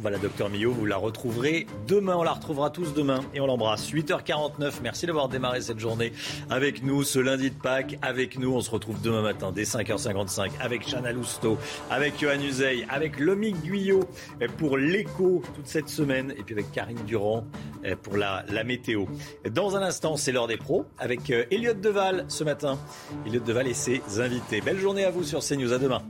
voilà, 0.01 0.19
docteur 0.19 0.49
Millot, 0.49 0.73
vous 0.73 0.87
la 0.87 0.97
retrouverez 0.97 1.67
demain. 1.87 2.17
On 2.17 2.23
la 2.23 2.33
retrouvera 2.33 2.71
tous 2.71 2.95
demain 2.95 3.21
et 3.35 3.41
on 3.41 3.47
l'embrasse. 3.47 3.93
8h49. 3.93 4.75
Merci 4.83 5.07
d'avoir 5.07 5.29
démarré 5.29 5.61
cette 5.61 5.79
journée 5.79 6.13
avec 6.49 6.83
nous 6.83 7.05
ce 7.05 7.19
lundi 7.19 7.51
de 7.51 7.55
Pâques. 7.55 7.99
Avec 8.03 8.39
nous, 8.39 8.53
on 8.53 8.61
se 8.61 8.71
retrouve 8.71 9.01
demain 9.03 9.23
matin 9.23 9.53
dès 9.53 9.65
5h55 9.65 10.51
avec 10.61 10.89
Chana 10.89 11.13
Lousteau, 11.13 11.59
avec 11.91 12.19
Johan 12.19 12.41
Uzey, 12.41 12.87
avec 12.89 13.19
Lomique 13.19 13.61
Guyot 13.63 14.05
pour 14.59 14.79
l'écho 14.79 15.43
toute 15.55 15.67
cette 15.67 15.89
semaine 15.89 16.33
et 16.39 16.43
puis 16.43 16.55
avec 16.55 16.73
Karine 16.73 17.05
Durand 17.07 17.45
pour 18.03 18.17
la, 18.17 18.45
la 18.49 18.65
météo. 18.65 19.05
Dans 19.51 19.77
un 19.77 19.83
instant, 19.83 20.17
c'est 20.17 20.33
l'heure 20.33 20.47
des 20.47 20.57
pros 20.57 20.87
avec 20.99 21.31
euh, 21.31 21.45
Elliot 21.51 21.75
Deval 21.75 22.25
ce 22.29 22.45
matin. 22.45 22.79
Elliot 23.27 23.41
Deval 23.41 23.69
et 23.69 23.75
ses 23.75 24.01
invités. 24.19 24.61
Belle 24.61 24.79
journée 24.79 25.05
à 25.05 25.11
vous 25.11 25.25
sur 25.25 25.41
CNews. 25.41 25.73
À 25.73 25.79
demain. 25.79 26.03